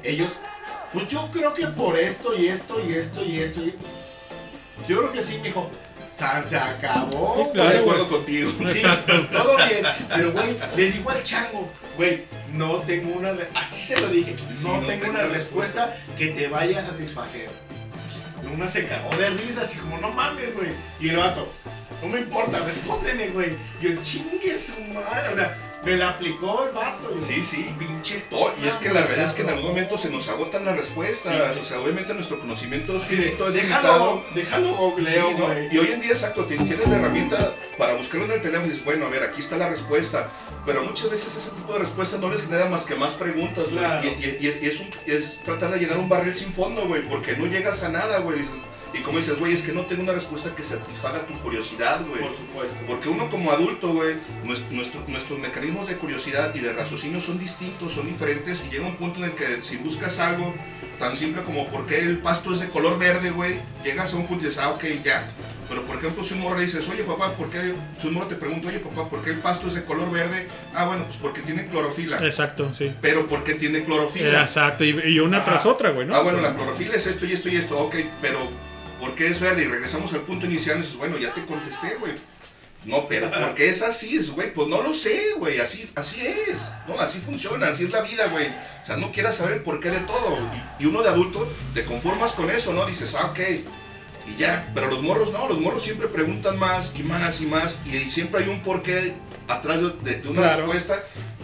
Ellos, 0.04 0.34
pues 0.94 1.08
yo 1.08 1.30
creo 1.32 1.54
que 1.54 1.68
por 1.68 1.98
esto 1.98 2.36
y 2.38 2.48
esto 2.48 2.82
y 2.86 2.94
esto 2.94 3.24
y 3.24 3.40
esto. 3.40 3.62
y- 3.62 3.76
Yo 4.88 4.98
creo 5.00 5.12
que 5.14 5.22
sí, 5.24 5.40
mijo. 5.42 5.70
San 6.12 6.48
se 6.48 6.58
acabó. 6.58 7.52
Estoy 7.54 7.72
de 7.72 7.80
acuerdo 7.80 8.10
contigo. 8.10 8.52
Sí, 8.68 8.82
todo 9.32 9.58
bien. 9.58 9.86
Pero, 10.14 10.32
güey, 10.32 10.58
le 10.76 10.92
digo 10.92 11.10
al 11.10 11.24
chango, 11.24 11.70
güey, 11.98 12.24
no 12.54 12.78
tengo 12.78 13.14
una. 13.18 13.34
Así 13.56 13.82
se 13.94 14.02
lo 14.02 14.08
dije. 14.08 14.36
No, 14.64 14.82
no 14.82 14.88
tengo 14.88 15.10
una 15.10 15.20
una 15.20 15.24
respuesta 15.28 15.96
que 16.18 16.28
te 16.30 16.48
vaya 16.48 16.80
a 16.80 16.86
satisfacer. 16.86 17.50
Una 18.54 18.68
se 18.68 18.88
cagó 18.88 19.16
de 19.18 19.30
risa, 19.32 19.62
así 19.62 19.80
como, 19.80 19.98
no 20.00 20.10
mames, 20.12 20.56
güey. 20.56 20.70
Y 21.00 21.10
el 21.10 21.18
vato, 21.18 21.48
no 22.02 22.08
me 22.08 22.20
importa, 22.22 22.60
respóndeme, 22.60 23.28
güey. 23.30 23.56
Yo 23.82 23.92
chingue 24.02 24.58
su 24.58 24.82
madre. 24.86 25.30
O 25.32 25.36
sea, 25.36 25.56
me 25.84 25.96
la 25.98 26.10
aplicó 26.10 26.64
el 26.66 26.72
vato. 26.74 27.10
güey. 27.10 27.22
Sí, 27.22 27.44
sí. 27.44 27.76
Pinche 27.80 28.24
Oh, 28.32 28.52
y 28.64 28.68
es 28.68 28.76
que 28.76 28.90
la 28.90 29.02
verdad 29.02 29.26
es 29.26 29.34
que 29.34 29.42
en 29.44 29.50
algún 29.50 29.66
momento 29.70 29.98
se 29.98 30.10
nos 30.10 30.28
agotan 30.30 30.66
las 30.66 30.78
respuestas. 30.78 31.34
Sí. 31.54 31.60
o 31.60 31.64
sea, 31.64 31.80
obviamente 31.80 32.14
nuestro 32.14 32.40
conocimiento 32.40 33.00
Sí, 33.00 33.16
es 33.16 33.38
déjalo, 33.38 33.50
limitado. 33.52 34.24
déjalo 34.36 34.76
googleo, 34.76 35.28
Sí, 35.30 35.36
¿no? 35.38 35.54
Y 35.74 35.78
hoy 35.78 35.92
en 35.94 36.02
día, 36.02 36.12
exacto, 36.12 36.46
tien- 36.48 36.68
tienes 36.68 36.88
la 36.88 36.98
herramienta 36.98 37.54
para 37.78 37.94
buscarlo 37.96 38.26
en 38.26 38.32
el 38.34 38.42
teléfono 38.42 38.68
y 38.68 38.70
dices, 38.72 38.86
bueno, 38.86 39.06
a 39.06 39.10
ver, 39.10 39.24
aquí 39.24 39.40
está 39.42 39.58
la 39.58 39.70
respuesta. 39.70 40.30
Pero 40.66 40.84
muchas 40.84 41.10
veces 41.10 41.36
ese 41.36 41.52
tipo 41.52 41.74
de 41.74 41.80
respuestas 41.80 42.20
no 42.20 42.30
les 42.30 42.42
genera 42.44 42.66
más 42.66 42.84
que 42.84 42.96
más 42.96 43.14
preguntas, 43.14 43.66
güey. 43.66 43.78
Claro. 43.80 44.06
Y, 44.06 44.08
y- 44.26 44.38
y 44.42 44.48
es, 44.48 44.62
y 44.64 44.66
es 44.68 44.80
un- 44.82 44.90
es 45.06 45.40
tratar 45.44 45.72
de 45.72 45.80
llenar 45.80 45.98
un 45.98 46.10
barril 46.10 46.36
sin 46.36 46.52
fondo, 46.52 46.86
güey, 46.88 47.02
porque 47.04 47.38
no 47.38 47.46
llegas 47.46 47.82
a 47.84 47.90
nada, 47.90 48.20
güey. 48.20 48.40
Dices- 48.40 48.56
Y 48.94 49.00
como 49.00 49.18
dices, 49.20 49.38
güey, 49.38 49.54
es 49.54 49.62
que 49.62 49.72
no 49.72 49.82
tengo 49.86 50.04
una 50.04 50.14
respuesta 50.14 50.54
que 50.56 50.64
satisfaga 50.64 51.22
tu 51.28 51.34
curiosidad, 51.42 52.02
güey. 52.08 52.22
Por 52.22 52.34
supuesto. 52.34 52.78
Porque 52.88 53.08
uno 53.10 53.30
como 53.30 53.52
adulto, 53.52 53.90
güey, 53.94 54.16
nues- 54.44 54.68
nuestro- 54.72 55.04
nuestros 55.08 55.38
mecanismos 55.40 55.88
de 55.88 55.96
curiosidad 55.98 56.54
y 56.56 56.60
de 56.60 56.74
raciocinio 56.74 57.22
son 57.22 57.38
distintos, 57.40 57.94
son 57.94 58.08
diferentes 58.08 58.64
y 58.66 58.72
llega 58.72 58.86
un 58.88 58.96
punto 58.96 59.20
en 59.20 59.26
el 59.26 59.32
que 59.34 59.62
si 59.64 59.78
buscas 59.78 60.20
algo 60.20 60.54
tan 60.98 61.16
simple 61.16 61.44
como 61.44 61.68
por 61.70 61.86
qué 61.86 62.00
el 62.00 62.18
pasto 62.18 62.52
es 62.54 62.60
de 62.62 62.68
color 62.70 62.98
verde, 63.00 63.32
güey, 63.32 63.60
llegas 63.84 64.14
a 64.14 64.18
un 64.18 64.26
punto 64.28 64.44
y 64.46 64.48
dices, 64.50 64.64
ah, 64.64 64.70
ok, 64.72 64.84
ya. 65.04 65.30
Pero 65.70 65.86
por 65.86 65.98
ejemplo, 65.98 66.24
si 66.24 66.34
un 66.34 66.40
morro 66.42 66.58
le 66.58 66.66
dices, 66.66 66.90
oye 66.90 67.04
papá, 67.04 67.32
¿por 67.34 67.52
qué? 67.52 67.76
Si 68.02 68.08
un 68.08 68.16
morro 68.16 68.26
te 68.26 68.36
pregunta, 68.36 68.70
oye 68.70 68.80
papá, 68.80 69.08
¿por 69.08 69.22
qué 69.22 69.30
el 69.30 69.40
pasto 69.40 69.68
es 69.68 69.76
de 69.76 69.84
color 69.86 70.10
verde? 70.12 70.48
Ah, 70.74 70.86
bueno, 70.88 71.04
pues 71.06 71.18
porque 71.22 71.42
tiene 71.42 71.68
clorofila. 71.68 72.18
Exacto, 72.26 72.74
sí. 72.74 72.92
Pero 73.02 73.28
¿por 73.28 73.44
qué 73.44 73.54
tiene 73.54 73.84
clorofila? 73.84 74.42
Exacto, 74.42 74.84
y, 74.84 74.90
y 75.06 75.20
una 75.20 75.44
tras 75.44 75.68
otra, 75.68 75.92
güey, 75.92 76.08
¿no? 76.08 76.16
Ah, 76.16 76.22
bueno, 76.22 76.42
la 76.42 76.56
clorofila 76.56 76.96
es 76.96 77.06
esto 77.06 77.28
y 77.28 77.34
esto 77.34 77.50
y 77.50 77.56
esto, 77.58 77.78
ok, 77.78 77.96
pero 78.20 78.40
¿por 79.00 79.16
qué 79.16 79.28
es 79.28 79.40
verde? 79.40 79.64
Y 79.64 79.68
regresamos 79.68 80.14
al 80.14 80.22
punto 80.22 80.46
inicial 80.46 80.78
y 80.78 80.82
dices, 80.82 80.96
bueno, 80.98 81.18
ya 81.18 81.34
te 81.34 81.46
contesté, 81.46 81.96
güey. 82.00 82.14
No, 82.86 83.08
pero 83.08 83.30
¿por 83.40 83.56
qué 83.56 83.70
es 83.70 83.82
así? 83.82 84.18
Es, 84.18 84.32
güey, 84.32 84.54
pues 84.54 84.68
no 84.68 84.82
lo 84.82 84.94
sé, 84.94 85.34
güey, 85.38 85.60
así, 85.60 85.90
así 85.96 86.22
es, 86.26 86.70
¿no? 86.88 87.00
Así 87.00 87.20
funciona, 87.20 87.68
así 87.68 87.84
es 87.86 87.92
la 87.92 88.02
vida, 88.02 88.28
güey. 88.28 88.48
O 88.48 88.86
sea, 88.86 88.96
no 88.98 89.12
quieras 89.12 89.36
saber 89.38 89.58
el 89.58 89.64
porqué 89.64 89.92
de 89.92 90.00
todo. 90.00 90.38
Y, 90.80 90.84
y 90.84 90.86
uno 90.88 91.02
de 91.02 91.10
adulto 91.10 91.52
te 91.74 91.84
conformas 91.86 92.34
con 92.34 92.50
eso, 92.50 92.74
¿no? 92.74 92.86
Dices, 92.86 93.16
ah, 93.16 93.28
ok, 93.32 93.40
y 94.28 94.38
ya. 94.40 94.72
Pero 94.74 94.88
los 94.90 95.02
morros 95.02 95.32
no, 95.34 95.48
los 95.50 95.60
morros 95.60 95.84
siempre 95.84 96.08
preguntan 96.08 96.58
más 96.58 96.94
y 96.98 97.04
más 97.04 97.42
y 97.42 97.46
más. 97.48 97.78
Y, 97.86 97.98
siempre 98.10 98.44
hay 98.44 98.50
un 98.50 98.62
porqué 98.62 99.14
atrás 99.48 99.82
de, 100.04 100.16
de 100.22 100.28
una 100.30 100.42
Claro. 100.42 100.62
respuesta. 100.64 101.04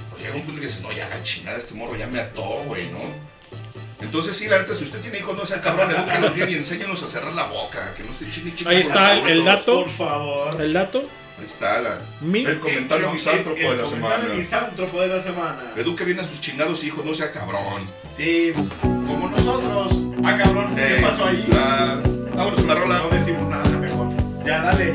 Pues 0.09 0.21
llega 0.23 0.35
un 0.35 0.41
punto 0.43 0.61
que 0.61 0.67
dices, 0.67 0.81
no, 0.81 0.91
ya 0.93 1.09
la 1.09 1.21
chingada, 1.23 1.57
este 1.57 1.73
morro 1.73 1.95
ya 1.97 2.07
me 2.07 2.19
ató, 2.19 2.63
güey, 2.65 2.89
¿no? 2.91 2.99
Entonces, 4.05 4.37
sí, 4.37 4.47
la 4.47 4.59
neta, 4.59 4.73
si 4.73 4.83
usted 4.83 4.99
tiene 5.01 5.17
hijos, 5.17 5.35
no 5.35 5.45
sea 5.45 5.61
cabrón, 5.61 5.89
edúquenlos 5.91 6.33
bien 6.33 6.49
y 6.51 6.53
enséñenos 6.53 7.01
a 7.03 7.07
cerrar 7.07 7.33
la 7.33 7.45
boca, 7.47 7.93
que 7.97 8.03
no 8.03 8.11
estén 8.11 8.31
chini. 8.31 8.53
Ahí 8.65 8.81
está 8.81 9.13
el, 9.27 9.43
dato. 9.43 9.81
Por 9.81 9.89
favor. 9.89 10.61
El 10.61 10.73
dato. 10.73 11.03
Ahí 11.37 11.45
está 11.45 11.81
la, 11.81 11.99
el 12.21 12.59
comentario 12.59 13.11
misántropo 13.11 13.59
de 13.59 13.75
la 13.75 13.85
semana. 13.85 14.15
El 14.15 14.21
comentario 14.21 14.35
misántropo 14.35 15.01
de 15.01 15.07
la 15.07 15.19
semana. 15.19 15.73
Eduque 15.75 16.05
bien 16.05 16.19
a 16.19 16.23
sus 16.23 16.39
chingados 16.39 16.83
hijos, 16.83 17.03
no 17.03 17.13
sea 17.13 17.31
cabrón. 17.31 17.89
Sí, 18.11 18.53
como 18.81 19.27
nosotros. 19.29 19.93
Ah, 20.23 20.37
cabrón, 20.37 20.73
¿qué 20.75 20.97
eh, 20.97 21.01
pasó 21.01 21.25
ahí? 21.25 21.45
Ah, 21.53 22.01
vámonos 22.35 22.61
con 22.61 22.77
rola. 22.77 22.99
No 22.99 23.09
decimos 23.09 23.49
nada 23.49 23.77
mejor. 23.77 24.07
Ya, 24.45 24.61
dale. 24.61 24.93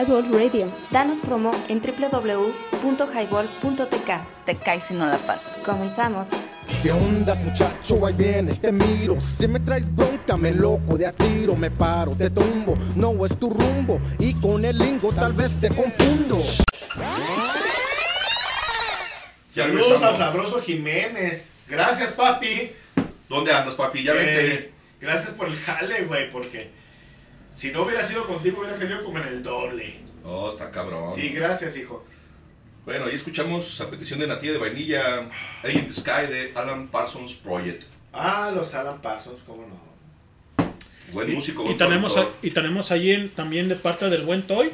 Highball 0.00 0.24
Radio. 0.32 0.72
Danos 0.90 1.18
promo 1.18 1.52
en 1.68 1.82
www.highball.tk. 1.82 4.10
Te 4.46 4.56
caes 4.56 4.84
si 4.84 4.94
no 4.94 5.04
la 5.06 5.18
pasas. 5.18 5.52
Comenzamos. 5.64 6.26
¿Qué 6.82 6.90
ondas 6.90 7.42
muchacho? 7.42 8.06
Ahí 8.06 8.14
vienes, 8.14 8.58
te 8.60 8.70
miro 8.72 9.20
Si 9.20 9.46
me 9.48 9.58
traes 9.60 9.94
bronca, 9.94 10.36
me 10.38 10.52
loco 10.52 10.96
de 10.96 11.06
a 11.06 11.12
tiro 11.12 11.54
Me 11.56 11.68
paro, 11.70 12.12
te 12.12 12.30
tumbo, 12.30 12.78
no 12.94 13.26
es 13.26 13.36
tu 13.36 13.50
rumbo 13.50 14.00
Y 14.20 14.34
con 14.34 14.64
el 14.64 14.78
lingo 14.78 15.12
tal 15.12 15.32
vez 15.32 15.56
te 15.58 15.68
confundo 15.68 16.38
Saludos 19.48 20.00
al 20.04 20.16
sabroso 20.16 20.62
Jiménez. 20.62 21.54
Gracias, 21.68 22.12
papi. 22.12 22.70
¿Dónde 23.28 23.52
andas, 23.52 23.74
papi? 23.74 24.04
Ya 24.04 24.12
Eh, 24.12 24.16
vente. 24.16 24.70
gracias 25.00 25.32
por 25.34 25.48
el 25.48 25.56
jale, 25.56 26.02
güey, 26.04 26.30
porque 26.30 26.70
si 27.50 27.72
no 27.72 27.82
hubiera 27.82 28.02
sido 28.02 28.26
contigo, 28.26 28.60
hubiera 28.60 28.76
salido 28.76 29.04
como 29.04 29.18
en 29.18 29.28
el 29.28 29.42
doble. 29.42 30.00
Oh, 30.24 30.50
está 30.50 30.70
cabrón. 30.70 31.12
Sí, 31.14 31.30
gracias, 31.30 31.76
hijo. 31.76 32.04
Bueno, 32.84 33.06
ahí 33.06 33.14
escuchamos 33.14 33.80
a 33.80 33.90
petición 33.90 34.18
de 34.20 34.26
Natía 34.26 34.52
de 34.52 34.58
Vainilla, 34.58 35.28
the 35.62 35.92
Sky 35.92 36.26
de 36.30 36.52
Alan 36.54 36.88
Parsons 36.88 37.34
Project. 37.34 37.82
Ah, 38.12 38.50
los 38.54 38.74
Alan 38.74 39.00
Parsons, 39.00 39.40
cómo 39.46 39.66
no. 39.66 39.90
Buen 41.12 41.32
músico, 41.34 41.68
Y 41.70 41.74
tenemos, 41.74 42.16
a- 42.16 42.26
y 42.42 42.50
tenemos 42.52 42.90
ahí 42.92 43.10
en- 43.12 43.28
también 43.30 43.68
de 43.68 43.74
parte 43.76 44.08
del 44.10 44.22
buen 44.22 44.42
Toy, 44.42 44.70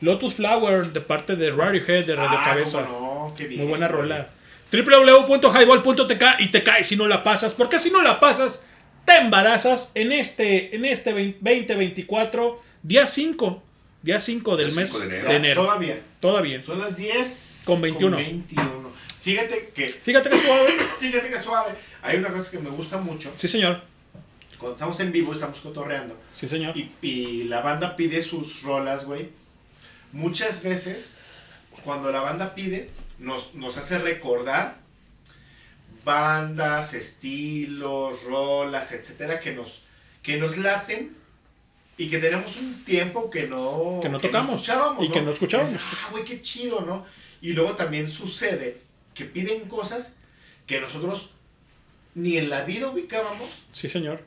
Lotus 0.00 0.34
Flower 0.34 0.92
de 0.92 1.00
parte 1.00 1.36
de 1.36 1.50
Radiohead 1.50 2.06
de 2.06 2.16
Radio 2.16 2.38
Ah, 2.40 2.44
Cabeza. 2.44 2.84
cómo 2.86 3.28
no, 3.28 3.34
qué 3.34 3.46
bien. 3.46 3.60
Muy 3.62 3.68
buena 3.70 3.88
rola. 3.88 4.28
www.highball.tk 4.72 6.22
y 6.40 6.48
te 6.48 6.62
caes 6.62 6.86
si 6.88 6.96
no 6.96 7.06
la 7.06 7.22
pasas. 7.22 7.52
Porque 7.52 7.78
si 7.78 7.90
no 7.90 8.02
la 8.02 8.18
pasas, 8.20 8.66
te 9.04 9.16
embarazas 9.18 9.92
en 9.94 10.12
este, 10.12 10.74
en 10.74 10.84
este 10.84 11.14
20- 11.14 11.38
2024, 11.40 12.62
día 12.82 13.06
5. 13.06 13.62
Día 14.02 14.20
5 14.20 14.56
del 14.58 14.66
Día 14.68 14.76
mes 14.76 14.90
5 14.90 15.06
de 15.06 15.22
de 15.22 15.36
enero. 15.36 15.62
Todavía. 15.62 15.98
Todavía. 16.20 16.62
Son 16.62 16.78
las 16.78 16.96
10 16.96 17.62
Con 17.66 17.80
21. 17.80 18.16
21. 18.18 18.90
Fíjate 19.22 19.70
que. 19.74 19.88
Fíjate 19.88 20.28
que 20.28 20.36
suave. 20.36 20.76
Fíjate 21.00 21.30
que 21.30 21.38
suave. 21.38 21.72
Hay 22.02 22.18
una 22.18 22.28
cosa 22.28 22.50
que 22.50 22.58
me 22.58 22.68
gusta 22.68 22.98
mucho. 22.98 23.32
Sí, 23.36 23.48
señor. 23.48 23.80
Cuando 24.58 24.74
estamos 24.74 25.00
en 25.00 25.10
vivo, 25.10 25.32
estamos 25.32 25.58
cotorreando. 25.60 26.20
Sí, 26.34 26.46
señor. 26.48 26.76
Y, 26.76 26.90
y 27.00 27.44
la 27.44 27.62
banda 27.62 27.96
pide 27.96 28.20
sus 28.20 28.60
rolas, 28.62 29.06
güey. 29.06 29.30
Muchas 30.12 30.62
veces, 30.62 31.16
cuando 31.82 32.12
la 32.12 32.20
banda 32.20 32.54
pide, 32.54 32.90
nos, 33.18 33.54
nos 33.54 33.78
hace 33.78 33.98
recordar 33.98 34.76
bandas, 36.04 36.94
estilos, 36.94 38.24
rolas, 38.24 38.92
etcétera, 38.92 39.40
que 39.40 39.52
nos, 39.54 39.82
que 40.22 40.36
nos 40.36 40.58
laten 40.58 41.16
y 41.96 42.08
que 42.10 42.18
tenemos 42.18 42.56
un 42.58 42.84
tiempo 42.84 43.30
que 43.30 43.46
no, 43.46 44.00
Que 44.02 44.08
no 44.08 44.18
tocamos. 44.20 44.54
escuchábamos, 44.56 45.04
Y 45.04 45.10
que 45.10 45.22
no 45.22 45.30
escuchábamos. 45.30 45.72
Es, 45.74 45.80
ah, 45.80 46.08
güey, 46.10 46.24
qué 46.24 46.40
chido, 46.42 46.80
¿no? 46.82 47.04
Y 47.40 47.52
luego 47.52 47.76
también 47.76 48.10
sucede 48.10 48.78
que 49.14 49.24
piden 49.24 49.68
cosas 49.68 50.16
que 50.66 50.80
nosotros 50.80 51.30
ni 52.14 52.36
en 52.38 52.48
la 52.48 52.64
vida 52.64 52.88
ubicábamos 52.88 53.64
Sí, 53.72 53.88
señor. 53.88 54.24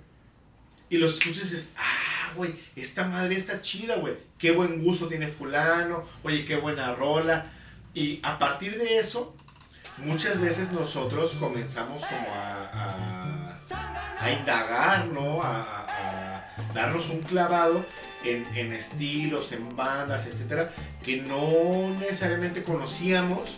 y 0.89 0.97
los 0.97 1.13
escuchas 1.17 1.37
y 1.37 1.55
dices, 1.55 1.73
ah, 1.77 2.31
güey, 2.35 2.53
esta 2.75 3.07
madre 3.07 3.35
está 3.35 3.61
chida, 3.61 3.95
güey. 3.97 4.13
Qué 4.37 4.51
buen 4.51 4.81
gusto 4.83 5.07
tiene 5.07 5.27
fulano, 5.27 6.05
oye, 6.23 6.45
qué 6.45 6.55
buena 6.57 6.93
rola. 6.95 7.51
Y 7.93 8.19
a 8.23 8.37
partir 8.39 8.77
de 8.77 8.99
eso, 8.99 9.35
muchas 9.99 10.39
veces 10.41 10.71
nosotros 10.71 11.35
comenzamos 11.35 12.05
como 12.05 12.27
a, 12.33 13.59
a, 14.21 14.31
indagar, 14.31 15.05
¿no? 15.07 15.41
A, 15.41 15.57
a- 15.57 15.87
a 15.87 16.73
darnos 16.73 17.09
un 17.09 17.21
clavado 17.21 17.85
en, 18.23 18.45
en 18.55 18.73
estilos, 18.73 19.51
en 19.51 19.75
bandas, 19.75 20.27
etcétera, 20.27 20.71
que 21.03 21.17
no 21.21 21.89
necesariamente 21.99 22.63
conocíamos 22.63 23.57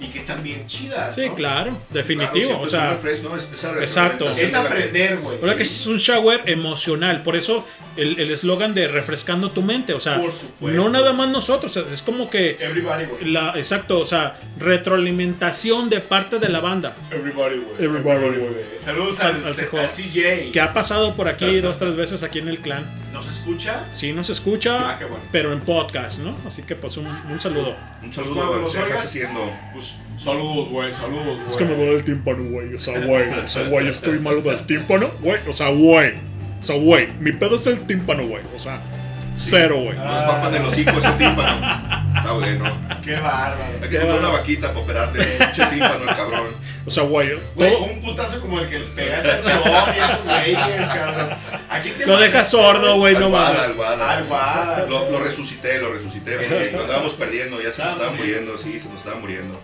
y 0.00 0.06
que 0.06 0.18
están 0.18 0.44
bien 0.44 0.64
chidas. 0.68 1.12
Sí, 1.14 1.26
¿no? 1.28 1.34
claro, 1.34 1.76
definitivo. 1.90 2.62
Claro, 2.62 2.62
o 2.62 2.68
siempre 2.68 3.12
es 3.14 3.18
un 3.24 3.26
sea, 3.30 3.40
refresh, 3.40 3.72
¿no? 3.72 3.76
Es- 3.76 3.82
exacto. 3.82 4.30
Es 4.30 4.54
aprender, 4.54 5.18
güey. 5.18 5.38
Ahora 5.40 5.56
que 5.56 5.64
sí 5.64 5.74
es 5.74 5.86
un 5.88 5.96
shower 5.96 6.42
emocional, 6.46 7.22
por 7.24 7.34
eso 7.34 7.64
el 7.96 8.20
el 8.20 8.30
eslogan 8.30 8.74
de 8.74 8.86
refrescando 8.86 9.50
tu 9.50 9.60
mente, 9.62 9.92
o 9.94 9.98
sea, 10.00 10.20
Por 10.20 10.32
supuesto. 10.32 10.80
no 10.80 10.88
nada 10.88 11.12
más 11.14 11.28
nosotros, 11.30 11.76
es 11.76 12.02
como 12.02 12.30
que 12.30 12.56
Everybody, 12.60 13.06
güey. 13.06 13.24
la 13.32 13.54
exacto, 13.56 13.98
o 13.98 14.04
sea, 14.04 14.38
retroalimentación 14.58 15.90
de 15.90 16.00
parte 16.00 16.38
de 16.38 16.48
la 16.48 16.60
banda. 16.60 16.94
Everybody, 17.10 17.56
güey. 17.58 17.84
Everybody, 17.84 18.38
güey. 18.38 18.54
Saludos 18.78 19.16
Sal- 19.16 19.36
al, 19.36 19.46
al 19.46 19.54
CJ. 19.54 19.78
al 19.80 19.88
CJ. 19.88 20.52
Que 20.52 20.60
ha 20.60 20.72
pasado 20.72 21.14
por 21.16 21.28
aquí 21.28 21.60
dos, 21.60 21.78
tres 21.78 21.96
veces 21.96 22.22
aquí 22.22 22.38
en 22.38 22.48
el 22.48 22.58
clan. 22.60 22.84
¿Nos 23.12 23.28
escucha? 23.28 23.86
Sí, 23.92 24.12
nos 24.12 24.30
escucha, 24.30 24.90
Ah, 24.92 24.96
qué 24.98 25.04
bueno. 25.06 25.24
pero 25.32 25.52
en 25.52 25.60
podcast, 25.60 26.20
¿no? 26.20 26.36
Así 26.46 26.62
que 26.62 26.76
pues 26.76 26.96
un, 26.98 27.06
un 27.06 27.40
saludo. 27.40 27.70
Un 28.02 28.10
Pues 28.10 28.14
saludo 28.14 28.34
cuando 28.34 28.52
a 28.52 28.56
lo 28.58 28.62
nos 28.62 28.72
que 28.72 28.78
haciendo. 29.28 29.52
pues 29.72 30.04
saludos, 30.16 30.68
güey, 30.70 30.92
saludos, 30.92 31.38
güey. 31.38 31.46
Es 31.46 31.56
que 31.56 31.64
me 31.64 31.74
duele 31.74 31.94
el 31.94 32.04
tímpano, 32.04 32.44
güey. 32.44 32.74
O 32.74 32.78
sea, 32.78 32.98
güey. 33.04 33.28
O 33.28 33.48
sea, 33.48 33.68
güey, 33.68 33.88
estoy 33.88 34.18
malo 34.18 34.42
del 34.42 34.64
tímpano, 34.66 35.10
güey. 35.20 35.38
O 35.48 35.52
sea, 35.52 35.68
güey. 35.70 36.14
O 36.60 36.64
sea, 36.64 36.76
güey. 36.76 37.08
Mi 37.20 37.32
pedo 37.32 37.54
es 37.54 37.66
el 37.66 37.80
tímpano, 37.86 38.26
güey. 38.26 38.42
O 38.54 38.58
sea, 38.58 38.80
cero, 39.38 39.76
güey. 39.84 39.96
Nos 39.96 40.22
papan 40.24 40.54
el 40.54 40.64
hocico 40.66 40.90
ese 40.98 41.10
tímpano. 41.12 42.08
Está 42.16 42.32
bueno. 42.32 42.64
Qué 43.04 43.14
bárbaro. 43.14 43.56
Hay 43.82 43.88
que 43.88 43.98
comprar 43.98 44.18
una 44.18 44.28
vaquita 44.30 44.68
para 44.68 44.80
operarle 44.80 45.20
el 45.22 45.26
pinche 45.38 45.66
tímpano 45.66 46.08
al 46.10 46.16
cabrón. 46.16 46.48
O 46.84 46.90
sea, 46.90 47.02
güey. 47.04 47.38
Güey, 47.54 47.74
un 47.76 48.00
putazo 48.00 48.40
como 48.40 48.58
el 48.60 48.68
que 48.68 48.78
le 48.78 48.86
pegaste 48.86 49.30
al 49.30 49.42
show 49.44 49.62
y 49.94 49.98
esos 49.98 50.24
güeyes, 50.24 50.88
cabrón. 50.88 51.30
Aquí 51.70 51.90
te 51.90 52.06
Lo 52.06 52.16
deja 52.18 52.44
sordo, 52.44 52.96
güey, 52.96 53.14
no 53.14 53.26
Alguada, 53.26 53.48
mames. 53.52 53.64
alguada. 53.66 54.12
Alguada. 54.18 54.86
Lo, 54.86 55.10
lo 55.10 55.18
resucité, 55.20 55.78
lo 55.80 55.92
resucité. 55.92 56.36
Porque 56.36 56.70
lo 56.76 56.82
andábamos 56.82 57.12
perdiendo, 57.12 57.60
ya 57.62 57.70
se 57.70 57.84
nos 57.84 57.92
estaba 57.94 58.12
muriendo. 58.12 58.58
Sí, 58.58 58.80
se 58.80 58.88
nos 58.88 58.98
estaba 58.98 59.16
muriendo. 59.20 59.60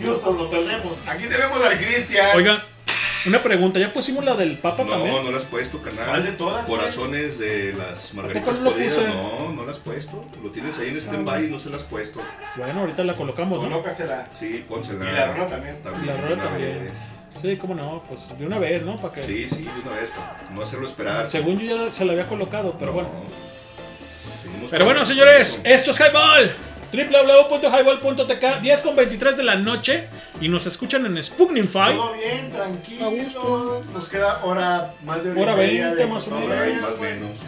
Houston, 0.00 0.36
lo 0.38 0.46
tenemos. 0.48 0.96
Aquí 1.06 1.24
tenemos 1.26 1.62
al 1.64 1.76
Cristian. 1.78 2.36
Oigan, 2.36 2.62
una 3.26 3.42
pregunta. 3.42 3.78
¿Ya 3.78 3.92
pusimos 3.92 4.24
la 4.24 4.34
del 4.34 4.58
Papa 4.58 4.84
también? 4.84 5.12
No, 5.12 5.22
no 5.22 5.30
lo 5.30 5.36
has 5.38 5.44
puesto, 5.44 5.80
canal. 5.82 6.06
¿Cuál 6.08 6.24
de 6.24 6.32
todas, 6.32 6.66
güey? 6.68 6.80
Corazones 6.80 7.38
de 7.38 7.72
las 7.74 8.14
margaritas 8.14 8.58
no 8.58 8.64
lo 8.64 8.70
podridas. 8.70 8.94
puse? 8.94 9.08
No, 9.08 9.52
no 9.52 9.64
lo 9.64 9.70
has 9.70 9.78
puesto. 9.78 10.24
Lo 10.42 10.50
tienes 10.50 10.78
ahí 10.78 10.88
en 10.88 10.96
stand-by 11.00 11.44
y 11.46 11.48
no 11.50 11.58
se 11.58 11.70
lo 11.70 11.76
has 11.76 11.82
puesto. 11.84 12.20
Bueno, 12.56 12.80
ahorita 12.80 13.04
la 13.04 13.14
colocamos, 13.14 13.62
¿no? 13.62 13.68
Colócasela. 13.70 14.28
Sí, 14.38 14.64
pónsela. 14.68 15.10
Y 15.10 15.14
la 15.14 15.32
rola 15.34 15.46
también. 15.48 15.78
Y 16.02 16.06
la 16.06 16.16
rola 16.16 16.42
también. 16.42 16.84
vez. 16.84 16.92
Sí, 17.40 17.56
cómo 17.56 17.74
no. 17.74 18.02
Pues 18.08 18.20
de 18.38 18.46
una 18.46 18.58
vez, 18.58 18.82
¿no? 18.82 18.96
Para 18.96 19.14
que. 19.14 19.26
Sí, 19.26 19.46
sí, 19.48 19.62
de 19.64 19.70
una 19.88 20.00
vez, 20.00 20.10
para 20.10 20.50
no 20.54 20.62
hacerlo 20.62 20.86
esperar. 20.86 21.26
Según 21.26 21.58
yo 21.58 21.86
ya 21.86 21.92
se 21.92 22.04
la 22.04 22.12
había 22.12 22.28
colocado, 22.28 22.76
pero 22.78 22.92
No. 22.92 22.94
bueno. 22.94 23.08
Seguimos 24.42 24.70
Pero 24.70 24.84
bueno, 24.84 25.00
con- 25.00 25.06
señores, 25.06 25.62
esto 25.64 25.90
es 25.92 26.00
Highball. 26.00 26.52
www.highball.tk 26.92 28.60
10 28.62 28.80
con 28.82 28.96
23 28.96 29.36
de 29.36 29.42
la 29.42 29.54
noche 29.56 30.08
y 30.40 30.48
nos 30.48 30.66
escuchan 30.66 31.06
en 31.06 31.22
Sputnikify. 31.22 31.94
Todo 31.96 32.14
bien, 32.14 32.50
tranquilo. 32.50 33.82
Nos 33.92 34.08
queda 34.08 34.44
hora 34.44 34.92
más 35.04 35.24
de 35.24 35.30
Hora 35.40 35.54
y 35.54 35.56
media 35.68 35.84
20 35.94 36.02
de 36.02 36.06
más 36.06 36.28
o 36.28 36.30
güey. 36.30 37.14
menos. 37.14 37.38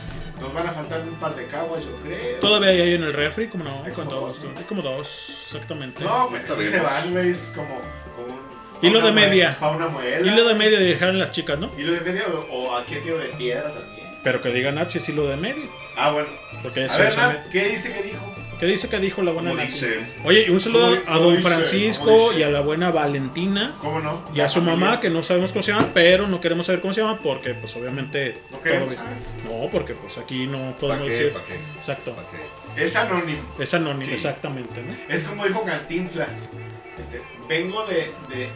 Nos 0.41 0.53
van 0.53 0.67
a 0.67 0.73
faltar 0.73 1.01
un 1.01 1.15
par 1.15 1.35
de 1.37 1.47
caguas, 1.47 1.83
yo 1.85 1.93
creo. 2.03 2.39
Todavía 2.41 2.71
hay 2.71 2.81
ahí 2.81 2.95
en 2.95 3.05
el 3.05 3.13
refri, 3.13 3.47
como 3.49 3.65
no, 3.65 3.83
Hay 3.85 3.93
con 3.93 4.07
como 4.07 4.21
dos, 4.21 4.43
dos, 4.43 4.53
¿no? 4.53 4.59
hay 4.59 4.65
como 4.65 4.83
dos, 4.83 5.43
exactamente. 5.47 6.03
No, 6.05 6.29
pero 6.31 6.43
Ahorita 6.43 6.55
sí 6.57 6.65
se 6.65 6.81
van, 6.81 7.13
güey. 7.13 7.29
Es 7.31 7.53
como. 7.55 7.81
como 8.17 8.35
un- 8.35 8.55
Hilo 8.83 8.99
pa' 9.01 9.07
de 9.07 9.13
una 9.13 9.21
media. 9.21 9.57
Pa' 9.61 9.71
una 9.71 9.89
muela. 9.89 10.27
Hilo 10.27 10.45
de 10.49 10.55
medio 10.55 10.79
dejaron 10.81 11.19
las 11.19 11.31
chicas, 11.33 11.59
¿no? 11.59 11.71
Hilo 11.79 11.93
de 11.93 12.01
media 12.01 12.25
o, 12.29 12.53
o 12.53 12.77
aquí 12.77 12.97
tiro 12.97 13.17
de 13.19 13.27
piedra 13.29 13.71
también. 13.71 14.09
Pero 14.23 14.41
que 14.43 14.49
digan 14.51 14.75
Nazi 14.75 14.99
es 14.99 15.09
hilo 15.09 15.27
de 15.29 15.37
medio. 15.37 15.65
Ah, 15.97 16.11
bueno. 16.11 16.29
Porque 16.63 16.85
A 16.91 16.97
ver, 16.97 17.17
Nat, 17.17 17.49
¿qué 17.51 17.69
dice 17.69 17.95
que 17.95 18.03
dijo? 18.03 18.34
¿Qué 18.59 18.67
dice 18.67 18.89
que 18.89 18.99
dijo 19.01 19.23
la 19.23 19.33
buena 19.33 19.53
Nati? 19.53 19.67
dice. 19.67 20.01
Oye, 20.25 20.45
y 20.47 20.51
un 20.51 20.61
saludo 20.61 20.97
¿Cómo- 21.05 21.15
a 21.17 21.19
don 21.19 21.37
dice? 21.37 21.49
Francisco 21.49 22.33
y 22.33 22.43
a 22.43 22.49
la 22.51 22.61
buena 22.61 22.91
Valentina. 22.91 23.75
¿Cómo 23.81 24.01
no? 24.01 24.25
Y 24.35 24.41
a 24.41 24.49
su 24.49 24.61
familia. 24.61 24.77
mamá, 24.87 25.01
que 25.01 25.11
no 25.11 25.23
sabemos 25.23 25.53
cómo 25.53 25.63
se 25.63 25.73
llama, 25.73 25.91
pero 25.93 26.27
no 26.29 26.41
queremos 26.41 26.67
saber 26.67 26.81
cómo 26.81 26.93
se 26.95 27.01
llama 27.03 27.19
porque, 27.23 27.55
pues, 27.55 27.75
obviamente. 27.77 28.39
No 28.51 28.61
queremos 28.61 28.95
saber. 28.95 29.13
No, 29.45 29.69
porque, 29.71 29.95
pues, 29.95 30.17
aquí 30.19 30.47
no 30.47 30.59
¿Para 30.59 30.77
podemos 30.79 31.07
qué? 31.09 31.13
decir. 31.13 31.33
¿Para 31.33 31.45
qué? 31.47 31.55
Exacto. 31.77 32.15
¿Para 32.15 32.29
qué? 32.29 32.85
Es 32.85 32.97
anónimo. 32.97 33.41
Es 33.59 33.75
anónimo, 33.75 34.07
Sí. 34.07 34.15
exactamente, 34.15 34.83
¿no? 34.83 34.95
Es 35.15 35.25
como 35.25 35.45
dijo 35.47 35.65
Cantinflas. 35.65 36.53
Este, 36.99 37.21
vengo 37.49 37.85
de. 37.87 38.13
de 38.35 38.49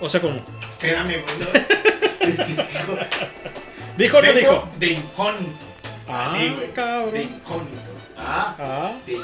O 0.00 0.08
sea, 0.08 0.20
¿cómo? 0.20 0.36
espérame, 0.72 1.22
güey. 1.22 2.30
es 2.30 2.38
que 2.40 2.44
dijo. 2.46 2.98
¿Dijo 3.98 4.18
o 4.18 4.22
no 4.22 4.32
dijo? 4.32 4.68
De 4.78 4.86
incógnito. 4.92 5.66
Ah, 6.06 6.22
Así, 6.24 6.48
güey. 6.56 6.72
cabrón. 6.72 7.12
De 7.12 7.22
incógnito. 7.24 7.87
Ah, 8.18 8.56
Ah, 8.58 8.92
de. 9.06 9.16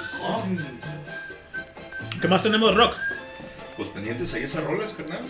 ¿qué 2.21 2.29
más 2.29 2.43
tenemos, 2.43 2.75
Rock? 2.75 2.95
Pues 3.77 3.89
pendientes 3.89 4.33
ahí 4.35 4.45
esas 4.45 4.65
rolas, 4.65 4.93
carnal. 4.93 5.21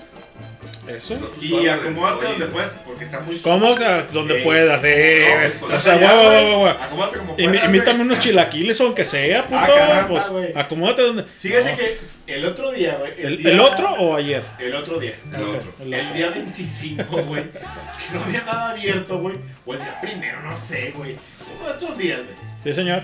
Eso. 0.86 1.14
Lotus 1.18 1.42
Y 1.42 1.66
acomódate 1.66 2.26
donde 2.26 2.46
puedes, 2.46 2.70
porque 2.84 3.04
está 3.04 3.20
muy. 3.20 3.38
¿Cómo? 3.38 3.74
que 3.74 3.84
Donde 4.12 4.40
Eh, 4.40 4.44
puedas, 4.44 4.82
eh. 4.84 5.50
no, 5.54 5.66
pues, 5.66 5.72
o 5.72 5.82
sea, 5.82 5.94
allá, 5.94 6.12
guau, 6.12 6.22
guau, 6.24 6.44
guau, 6.46 6.58
guau. 6.60 6.82
Acomódate 6.82 7.18
como 7.18 7.36
puedas, 7.36 7.64
Imítame 7.64 8.02
unos 8.02 8.18
chilaquiles, 8.18 8.80
aunque 8.82 9.04
sea, 9.06 9.44
puto. 9.46 9.56
Ah, 9.58 9.66
caramba, 9.66 10.08
pues, 10.08 10.30
acomódate 10.54 11.02
donde. 11.02 11.22
Fíjate 11.24 11.70
No. 11.72 11.76
que 11.78 12.00
el 12.34 12.44
otro 12.44 12.70
día, 12.72 12.96
güey. 12.98 13.12
¿El, 13.46 13.60
otro 13.60 13.88
o 13.94 14.14
ayer? 14.14 14.42
El 14.58 14.74
otro 14.74 14.98
día. 14.98 15.14
El 15.32 15.42
otro. 15.42 15.72
el 15.80 15.94
otro. 15.94 16.14
día 16.14 16.30
25, 16.30 17.16
güey. 17.22 17.44
Que 17.50 18.14
no 18.14 18.22
había 18.24 18.42
nada 18.42 18.70
abierto, 18.72 19.18
güey. 19.20 19.36
O 19.64 19.72
el 19.72 19.80
día 19.80 19.98
primero, 20.02 20.42
no 20.42 20.54
sé, 20.54 20.92
güey. 20.94 21.16
Uno 21.58 21.66
de 21.66 21.72
estos 21.72 21.96
días, 21.96 22.18
güey. 22.18 22.36
Sí, 22.62 22.72
señor. 22.74 23.02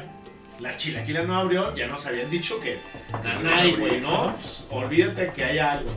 La 0.61 0.77
chilaquila 0.77 1.23
no 1.23 1.37
abrió, 1.39 1.75
ya 1.75 1.87
nos 1.87 2.05
habían 2.07 2.29
dicho 2.31 2.61
que 2.61 2.79
nanay, 3.25 3.73
güey, 3.77 4.01
¿no? 4.01 4.35
Pues, 4.37 4.67
olvídate 4.71 5.31
que 5.35 5.45
haya 5.45 5.73
algo. 5.73 5.91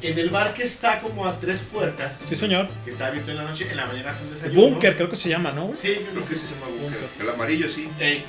En 0.00 0.18
el 0.18 0.30
bar 0.30 0.52
que 0.52 0.64
está 0.64 1.00
como 1.00 1.26
a 1.26 1.38
tres 1.38 1.68
puertas. 1.72 2.16
Sí, 2.28 2.34
señor. 2.34 2.68
Que 2.84 2.90
está 2.90 3.06
abierto 3.06 3.30
en 3.30 3.36
la 3.36 3.44
noche, 3.44 3.68
en 3.70 3.76
la 3.76 3.86
mañana 3.86 4.10
hacen 4.10 4.30
desayuno. 4.32 4.60
Búnker, 4.60 4.96
creo 4.96 5.08
que 5.08 5.14
se 5.14 5.28
llama, 5.28 5.52
¿no? 5.52 5.66
güey? 5.66 5.76
Sí, 5.80 5.88
creo 5.94 6.06
Creo 6.10 6.14
que 6.22 6.26
sí 6.26 6.36
se 6.36 6.54
llama 6.54 6.66
Bunker. 6.80 7.08
El 7.20 7.30
amarillo 7.30 7.68
sí. 7.68 7.88
Ey, 8.00 8.24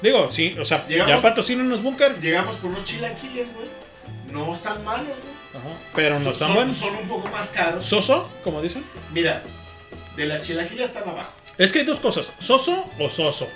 Digo, 0.00 0.30
sí, 0.32 0.56
o 0.58 0.64
sea, 0.64 0.86
Llegamos- 0.86 1.12
ya 1.12 1.20
patrocinan 1.20 1.66
unos 1.66 1.82
búnker. 1.82 2.18
llegamos 2.20 2.56
por 2.56 2.70
unos 2.70 2.84
chilaquiles, 2.84 3.52
güey. 3.54 3.66
No 4.32 4.54
están 4.54 4.82
malos, 4.84 5.08
güey. 5.08 5.62
Ajá. 5.62 5.74
Pero 5.94 6.18
no 6.20 6.30
están 6.30 6.48
son- 6.48 6.54
buenos. 6.56 6.76
Son 6.76 6.94
un 6.96 7.08
poco 7.08 7.28
más 7.28 7.50
caros. 7.50 7.84
¿Soso? 7.84 8.30
Como 8.44 8.62
dicen. 8.62 8.82
Mira, 9.12 9.42
de 10.16 10.24
la 10.26 10.40
chilaquila 10.40 10.84
están 10.84 11.06
abajo. 11.08 11.32
Es 11.58 11.72
que 11.72 11.80
hay 11.80 11.84
dos 11.84 11.98
cosas, 12.00 12.32
¿soso 12.38 12.88
o 12.98 13.08
soso? 13.08 13.48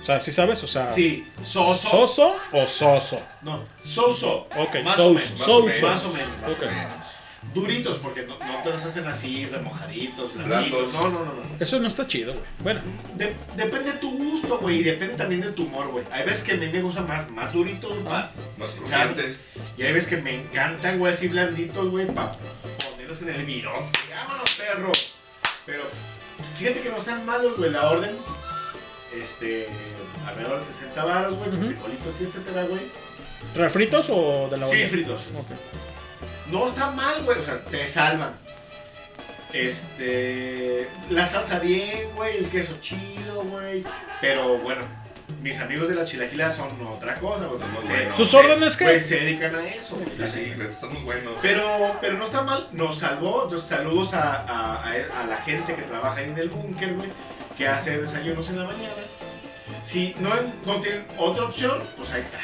O 0.00 0.04
sea, 0.04 0.18
¿sí 0.20 0.32
sabes? 0.32 0.62
O 0.64 0.68
sea, 0.68 0.88
Sí, 0.88 1.28
soso. 1.42 1.88
¿soso 1.90 2.36
o 2.52 2.66
soso? 2.66 3.20
No, 3.42 3.62
soso. 3.84 4.48
Ok, 4.56 4.76
más, 4.84 4.96
sos- 4.96 5.06
o 5.06 5.14
menos, 5.14 5.30
más 5.38 5.48
o 5.48 5.62
menos. 5.62 5.74
soso. 5.78 5.86
Más 5.88 6.04
o 6.04 6.08
menos. 6.12 6.28
más 6.42 6.50
o 6.50 6.54
Ok. 6.54 6.60
menos. 6.62 7.06
Duritos, 7.54 7.98
porque 8.02 8.22
no, 8.22 8.38
no 8.38 8.62
te 8.62 8.70
los 8.70 8.82
hacen 8.84 9.06
así, 9.08 9.46
remojaditos, 9.46 10.34
blanditos. 10.34 10.92
Blandos. 10.92 10.92
No, 10.94 11.08
no, 11.08 11.24
no. 11.24 11.32
no. 11.34 11.42
Eso 11.58 11.80
no 11.80 11.88
está 11.88 12.06
chido, 12.06 12.32
güey. 12.34 12.44
Bueno, 12.60 12.80
De- 13.14 13.34
depende 13.56 13.92
de 13.92 13.98
tu 13.98 14.10
gusto, 14.16 14.58
güey, 14.58 14.80
y 14.80 14.82
depende 14.82 15.14
también 15.14 15.40
de 15.40 15.50
tu 15.52 15.64
humor, 15.64 15.88
güey. 15.88 16.04
Hay 16.12 16.24
veces 16.24 16.44
que 16.44 16.52
a 16.52 16.56
mí 16.56 16.66
me 16.68 16.80
gustan 16.82 17.06
más, 17.08 17.30
más 17.30 17.52
duritos, 17.52 17.96
pa, 18.04 18.30
Más 18.58 18.76
echar, 18.84 19.08
crujiente. 19.14 19.36
y 19.78 19.82
hay 19.82 19.92
veces 19.92 20.10
que 20.10 20.16
me 20.22 20.34
encantan, 20.34 20.98
güey, 20.98 21.12
así 21.12 21.28
blanditos, 21.28 21.88
güey, 21.90 22.06
para 22.06 22.32
ponerlos 22.90 23.22
en 23.22 23.28
el 23.30 23.44
virote. 23.46 23.98
Vámonos, 24.14 24.50
perro. 24.50 24.92
Pero 25.66 25.82
fíjate 26.56 26.80
que 26.82 26.90
no 26.90 26.98
están 26.98 27.24
malos, 27.26 27.56
güey, 27.56 27.70
la 27.70 27.88
orden. 27.90 28.16
Este, 29.14 29.66
alrededor 30.26 30.58
de 30.58 30.64
60 30.64 31.04
baros, 31.04 31.34
güey, 31.36 31.50
con 31.50 31.64
frijolitos 31.64 32.20
y 32.20 32.24
etcétera, 32.24 32.64
güey. 32.64 32.80
¿refritos 33.54 34.06
o 34.10 34.48
de 34.50 34.56
la 34.58 34.66
Sí, 34.66 34.76
olla? 34.76 34.88
fritos. 34.88 35.20
Ok. 35.36 35.46
No 36.52 36.66
está 36.66 36.90
mal, 36.92 37.24
güey. 37.24 37.38
O 37.38 37.42
sea, 37.42 37.64
te 37.64 37.86
salvan. 37.88 38.32
Este. 39.52 40.88
La 41.10 41.26
salsa 41.26 41.58
bien, 41.58 42.08
güey. 42.14 42.36
El 42.38 42.46
queso 42.48 42.76
chido, 42.80 43.42
güey. 43.44 43.84
Pero 44.20 44.58
bueno, 44.58 44.82
mis 45.42 45.60
amigos 45.60 45.88
de 45.88 45.94
la 45.96 46.04
chilaquila 46.04 46.48
son 46.50 46.68
otra 46.86 47.14
cosa, 47.16 47.46
güey. 47.46 47.58
Buenos. 47.60 48.16
¿Sus 48.16 48.32
órdenes 48.34 48.76
qué? 48.76 48.84
Güey, 48.84 49.00
se 49.00 49.20
dedican 49.20 49.54
a 49.56 49.66
eso, 49.68 49.96
güey. 49.96 50.30
Sí, 50.30 50.52
sí, 50.54 50.60
están 50.60 50.92
muy 50.92 51.02
buenos. 51.02 51.34
Pero, 51.42 51.98
pero 52.00 52.16
no 52.18 52.24
está 52.24 52.42
mal, 52.42 52.68
nos 52.72 52.98
salvó. 52.98 53.44
Entonces, 53.44 53.68
saludos 53.68 54.14
a, 54.14 54.34
a- 54.42 54.84
a- 54.84 55.22
a 55.22 55.26
la 55.26 55.36
gente 55.38 55.74
que 55.74 55.82
trabaja 55.82 56.20
ahí 56.20 56.30
en 56.30 56.38
el 56.38 56.48
búnker, 56.50 56.94
güey, 56.94 57.08
que 57.60 57.68
hace 57.68 58.00
desayunos 58.00 58.48
en 58.48 58.58
la 58.58 58.64
mañana. 58.64 58.94
Si 59.82 60.14
no, 60.18 60.30
no 60.64 60.80
tienen 60.80 61.04
otra 61.18 61.44
opción, 61.44 61.78
pues 61.94 62.10
ahí 62.12 62.20
está. 62.20 62.38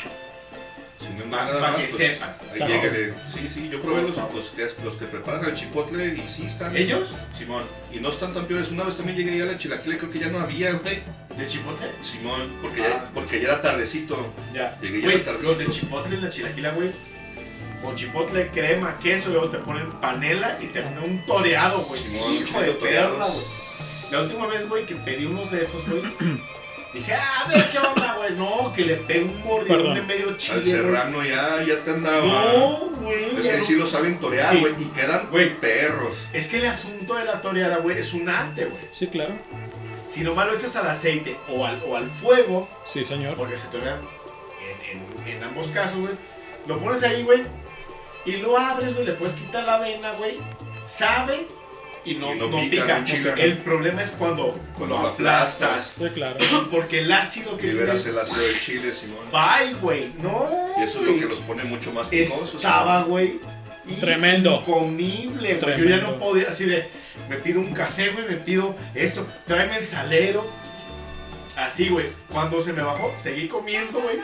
Si 1.00 1.14
no, 1.14 1.24
Pa- 1.30 1.46
nada 1.46 1.58
pa' 1.58 1.66
más, 1.68 1.76
que 1.76 1.82
pues, 1.84 1.96
sepan. 1.96 2.34
Ahí 2.52 2.58
Salud. 2.58 3.14
Sí, 3.34 3.48
sí, 3.48 3.68
yo 3.70 3.80
probé 3.80 4.02
los, 4.02 4.14
los, 4.34 4.50
que, 4.50 4.68
los 4.84 4.96
que 4.96 5.06
preparan 5.06 5.42
el 5.46 5.54
chipotle 5.54 6.04
y 6.22 6.28
sí 6.28 6.44
están. 6.44 6.76
¿Ellos? 6.76 7.14
Simón. 7.34 7.62
Y 7.94 8.00
no 8.00 8.10
están 8.10 8.34
tan 8.34 8.44
peores. 8.44 8.70
Una 8.70 8.84
vez 8.84 8.96
también 8.98 9.16
llegué 9.16 9.30
ahí 9.32 9.40
a 9.40 9.46
la 9.46 9.56
chilaquila 9.56 9.96
creo 9.96 10.10
que 10.10 10.18
ya 10.18 10.28
no 10.28 10.38
había, 10.38 10.72
güey. 10.72 10.98
¿De 11.38 11.46
chipotle? 11.46 11.86
Simón, 12.02 12.52
porque, 12.60 12.82
Ah. 12.82 12.88
ya, 12.90 13.10
porque 13.14 13.40
ya 13.40 13.48
era 13.48 13.62
tardecito. 13.62 14.34
Ya. 14.52 14.78
Llegué 14.82 15.00
ya 15.00 15.06
Güey, 15.06 15.22
era 15.22 15.32
los 15.32 15.56
de 15.58 15.66
chipotle, 15.70 16.20
la 16.20 16.28
chilaquila, 16.28 16.72
güey. 16.72 16.90
Con 17.80 17.94
chipotle, 17.94 18.48
crema, 18.48 18.98
queso, 18.98 19.30
luego 19.30 19.48
te 19.48 19.58
ponen 19.60 19.90
panela 19.98 20.58
y 20.60 20.66
te 20.66 20.82
ponen 20.82 20.98
un 21.10 21.24
toreado, 21.24 21.78
güey. 21.78 22.00
Simón, 22.02 22.34
Hijo 22.34 22.60
de 22.60 22.70
güey. 22.72 22.80
La 24.10 24.20
última 24.22 24.46
vez, 24.46 24.68
güey, 24.68 24.86
que 24.86 24.96
pedí 24.96 25.26
unos 25.26 25.50
de 25.50 25.62
esos, 25.62 25.88
güey. 25.88 26.02
dije, 26.94 27.12
ah, 27.14 27.42
a 27.44 27.48
ver 27.48 27.62
qué 27.72 27.78
onda, 27.78 28.14
güey. 28.16 28.32
No, 28.34 28.72
que 28.72 28.84
le 28.84 28.96
pegué 28.96 29.24
un 29.24 29.42
mordidón 29.44 29.94
de 29.94 30.02
medio 30.02 30.28
Al 30.30 30.36
chile. 30.36 30.60
güey. 30.60 30.70
serrano 30.70 31.24
ya, 31.24 31.62
ya 31.62 31.84
te 31.84 31.90
andaba. 31.90 32.24
No, 32.24 32.78
güey. 33.00 33.36
es 33.38 33.48
que 33.48 33.58
no- 33.58 33.64
sí 33.64 33.74
lo 33.74 33.86
saben 33.86 34.18
torear, 34.18 34.50
Sí. 34.52 34.60
güey. 34.60 34.72
Y 34.80 34.84
quedan 34.86 35.28
Güey. 35.30 35.58
perros. 35.60 36.26
Es 36.32 36.48
que 36.48 36.58
el 36.58 36.66
asunto 36.66 37.14
de 37.14 37.24
la 37.24 37.40
toreada, 37.42 37.78
güey, 37.78 37.98
es 37.98 38.12
un 38.14 38.28
arte, 38.28 38.64
güey. 38.66 38.82
Sí, 38.92 39.08
claro. 39.08 39.34
Si 40.08 40.22
nomás 40.22 40.46
lo 40.46 40.54
echas 40.56 40.76
al 40.76 40.86
aceite 40.88 41.36
o 41.48 41.66
al, 41.66 41.82
o 41.86 41.96
al 41.96 42.08
fuego, 42.08 42.68
Sí, 42.86 43.04
señor. 43.04 43.34
porque 43.34 43.56
se 43.56 43.68
torean 43.68 44.00
en, 44.92 45.00
en, 45.26 45.36
en 45.36 45.42
ambos 45.42 45.68
casos, 45.72 45.98
güey. 45.98 46.14
Lo 46.68 46.78
pones 46.78 47.02
ahí, 47.02 47.24
güey. 47.24 47.42
Y 48.24 48.36
lo 48.36 48.56
abres, 48.56 48.94
güey. 48.94 49.04
Le 49.06 49.12
puedes 49.14 49.34
quitar 49.36 49.64
la 49.64 49.74
avena, 49.76 50.12
güey. 50.12 50.38
Sabe 50.84 51.46
y 52.06 52.14
no, 52.14 52.32
Y 52.32 52.38
no 52.38 52.48
no 52.48 52.58
pica. 52.70 53.04
El 53.36 53.58
problema 53.58 54.00
es 54.00 54.12
cuando, 54.12 54.58
Cuando 54.78 54.96
lo 54.96 55.08
aplastas. 55.08 55.96
Sí, 55.98 56.04
claro. 56.14 56.36
Porque 56.70 57.00
el 57.00 57.10
ácido 57.10 57.56
que 57.56 57.66
Liberas 57.66 58.04
tiene. 58.04 58.18
el 58.18 58.24
ácido 58.24 58.46
del 58.46 58.60
chile, 58.60 58.94
Simón. 58.94 59.24
Bye, 59.32 59.74
güey. 59.80 60.12
No. 60.20 60.46
Y 60.78 60.84
eso 60.84 61.00
es 61.00 61.06
lo 61.06 61.18
que 61.18 61.26
los 61.26 61.40
pone 61.40 61.64
mucho 61.64 61.92
más 61.92 62.06
picosos. 62.06 62.54
Estaba, 62.54 63.02
güey. 63.02 63.40
Tremendo. 63.98 64.60
Incomible, 64.60 65.58
güey. 65.60 65.78
Yo 65.78 65.84
ya 65.84 65.96
no 65.98 66.16
podía, 66.18 66.48
así 66.48 66.64
de. 66.66 66.88
Me 67.28 67.38
pido 67.38 67.58
un 67.58 67.72
café, 67.74 68.10
güey. 68.10 68.28
Me 68.28 68.36
pido 68.36 68.76
esto. 68.94 69.26
Tráeme 69.44 69.78
el 69.78 69.84
salero. 69.84 70.48
Así, 71.56 71.88
güey. 71.88 72.06
Cuando 72.30 72.60
se 72.60 72.72
me 72.72 72.82
bajó, 72.82 73.12
seguí 73.16 73.48
comiendo, 73.48 74.00
güey. 74.00 74.20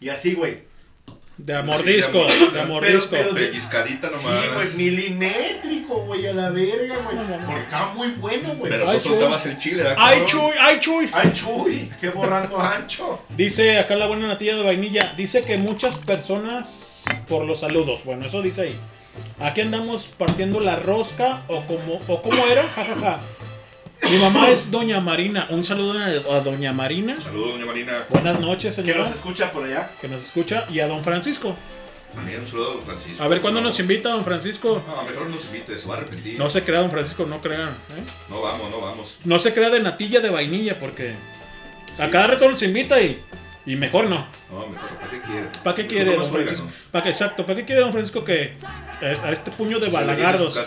Y 0.00 0.08
así, 0.08 0.34
güey. 0.34 0.62
De 1.36 1.54
amordisco, 1.56 2.28
Sí, 2.30 2.48
de 2.52 2.60
amordisco. 2.60 3.08
Pero- 3.10 3.30
pero- 3.30 3.34
Pellizcadita 3.34 4.08
Sí, 4.10 4.26
nomás. 4.26 4.54
güey, 4.54 4.68
milimétrico, 4.76 5.94
güey, 6.04 6.26
a 6.28 6.32
la 6.32 6.50
verga, 6.50 6.96
güey. 7.04 7.16
Porque 7.44 7.60
estaba 7.60 7.92
muy 7.94 8.08
bueno, 8.12 8.54
güey. 8.56 8.70
Pero 8.70 8.84
Ay, 8.84 8.92
pues 8.92 9.02
chuy. 9.02 9.12
soltabas 9.12 9.46
el 9.46 9.58
chile, 9.58 9.82
¿verdad, 9.82 9.96
¡Ay, 9.98 10.22
chuy! 10.26 10.52
¡Ay, 10.60 10.78
chuy! 10.80 11.10
Ay, 11.12 11.32
chuy, 11.32 11.90
qué 12.00 12.10
borrando 12.10 12.60
ancho. 12.60 13.20
Dice 13.30 13.78
acá 13.78 13.96
la 13.96 14.06
buena 14.06 14.28
natilla 14.28 14.54
de 14.56 14.62
vainilla. 14.62 15.12
Dice 15.16 15.42
que 15.42 15.56
muchas 15.58 15.98
personas 15.98 17.04
por 17.28 17.44
los 17.44 17.60
saludos. 17.60 18.00
Bueno, 18.04 18.26
eso 18.26 18.40
dice 18.40 18.62
ahí. 18.62 18.78
Aquí 19.40 19.60
andamos 19.60 20.06
partiendo 20.06 20.60
la 20.60 20.76
rosca 20.76 21.42
o 21.48 21.60
como 21.62 22.00
o 22.08 22.22
cómo 22.22 22.46
era, 22.46 22.62
jajaja. 22.62 23.20
Mi 24.02 24.18
mamá 24.18 24.50
es 24.50 24.70
Doña 24.70 25.00
Marina. 25.00 25.46
Un 25.50 25.64
saludo 25.64 25.98
a, 25.98 26.06
a 26.36 26.40
Doña 26.40 26.72
Marina. 26.72 27.18
Saludos, 27.20 27.52
doña 27.52 27.66
Marina. 27.66 28.06
Buenas 28.10 28.38
noches, 28.40 28.74
Que 28.76 28.82
señora. 28.82 29.04
nos 29.04 29.14
escucha 29.14 29.50
por 29.50 29.64
allá. 29.64 29.90
Que 30.00 30.08
nos 30.08 30.22
escucha. 30.22 30.66
Y 30.70 30.80
a 30.80 30.86
Don 30.86 31.02
Francisco. 31.02 31.56
También 32.14 32.40
un 32.40 32.46
saludo 32.46 32.70
a 32.70 32.74
don 32.74 32.82
Francisco. 32.82 33.22
A 33.24 33.28
ver 33.28 33.40
cuándo 33.40 33.60
no, 33.60 33.68
nos 33.68 33.80
invita 33.80 34.10
Don 34.10 34.24
Francisco. 34.24 34.82
No, 34.86 35.02
mejor 35.02 35.24
no 35.24 35.34
nos 35.34 35.46
invite, 35.46 35.76
se 35.78 35.88
va 35.88 35.94
a 35.94 35.98
arrepentir. 35.98 36.38
No 36.38 36.48
se 36.48 36.62
crea 36.62 36.80
Don 36.80 36.90
Francisco, 36.90 37.26
no 37.26 37.40
crean. 37.40 37.70
¿eh? 37.70 38.02
No 38.28 38.40
vamos, 38.40 38.70
no 38.70 38.80
vamos. 38.80 39.16
No 39.24 39.38
se 39.38 39.52
crea 39.52 39.70
de 39.70 39.80
natilla 39.80 40.20
de 40.20 40.30
vainilla 40.30 40.78
porque 40.78 41.14
a 41.98 42.10
cada 42.10 42.28
rato 42.28 42.48
los 42.48 42.62
invita 42.62 43.00
y, 43.00 43.20
y 43.66 43.76
mejor 43.76 44.08
no. 44.08 44.26
No, 44.50 44.66
mejor, 44.66 44.88
¿para 44.98 45.10
qué 45.10 45.20
quiere? 45.20 45.46
¿Para 45.62 45.74
qué 45.76 45.86
quiere 45.86 46.16
Don 46.16 46.26
Francisco? 46.30 46.68
¿Para 46.90 47.02
qué, 47.04 47.10
exacto, 47.10 47.46
¿para 47.46 47.56
qué 47.58 47.64
quiere 47.64 47.80
Don 47.80 47.92
Francisco 47.92 48.24
que 48.24 48.54
a 49.00 49.32
este 49.32 49.50
puño 49.52 49.78
de 49.80 49.88
balagardos? 49.88 50.54
de. 50.54 50.62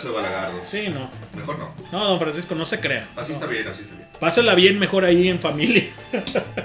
Sí, 0.64 0.88
no. 0.88 1.10
Mejor 1.36 1.58
no. 1.58 1.74
No, 1.92 2.04
Don 2.08 2.18
Francisco, 2.18 2.54
no 2.54 2.66
se 2.66 2.80
crea. 2.80 3.06
Así 3.16 3.32
está 3.32 3.46
bien, 3.46 3.66
así 3.68 3.82
está 3.82 3.94
bien. 3.94 4.08
Pásela 4.18 4.54
bien 4.56 4.78
mejor 4.80 5.04
ahí 5.04 5.28
en 5.28 5.38
familia. 5.38 5.84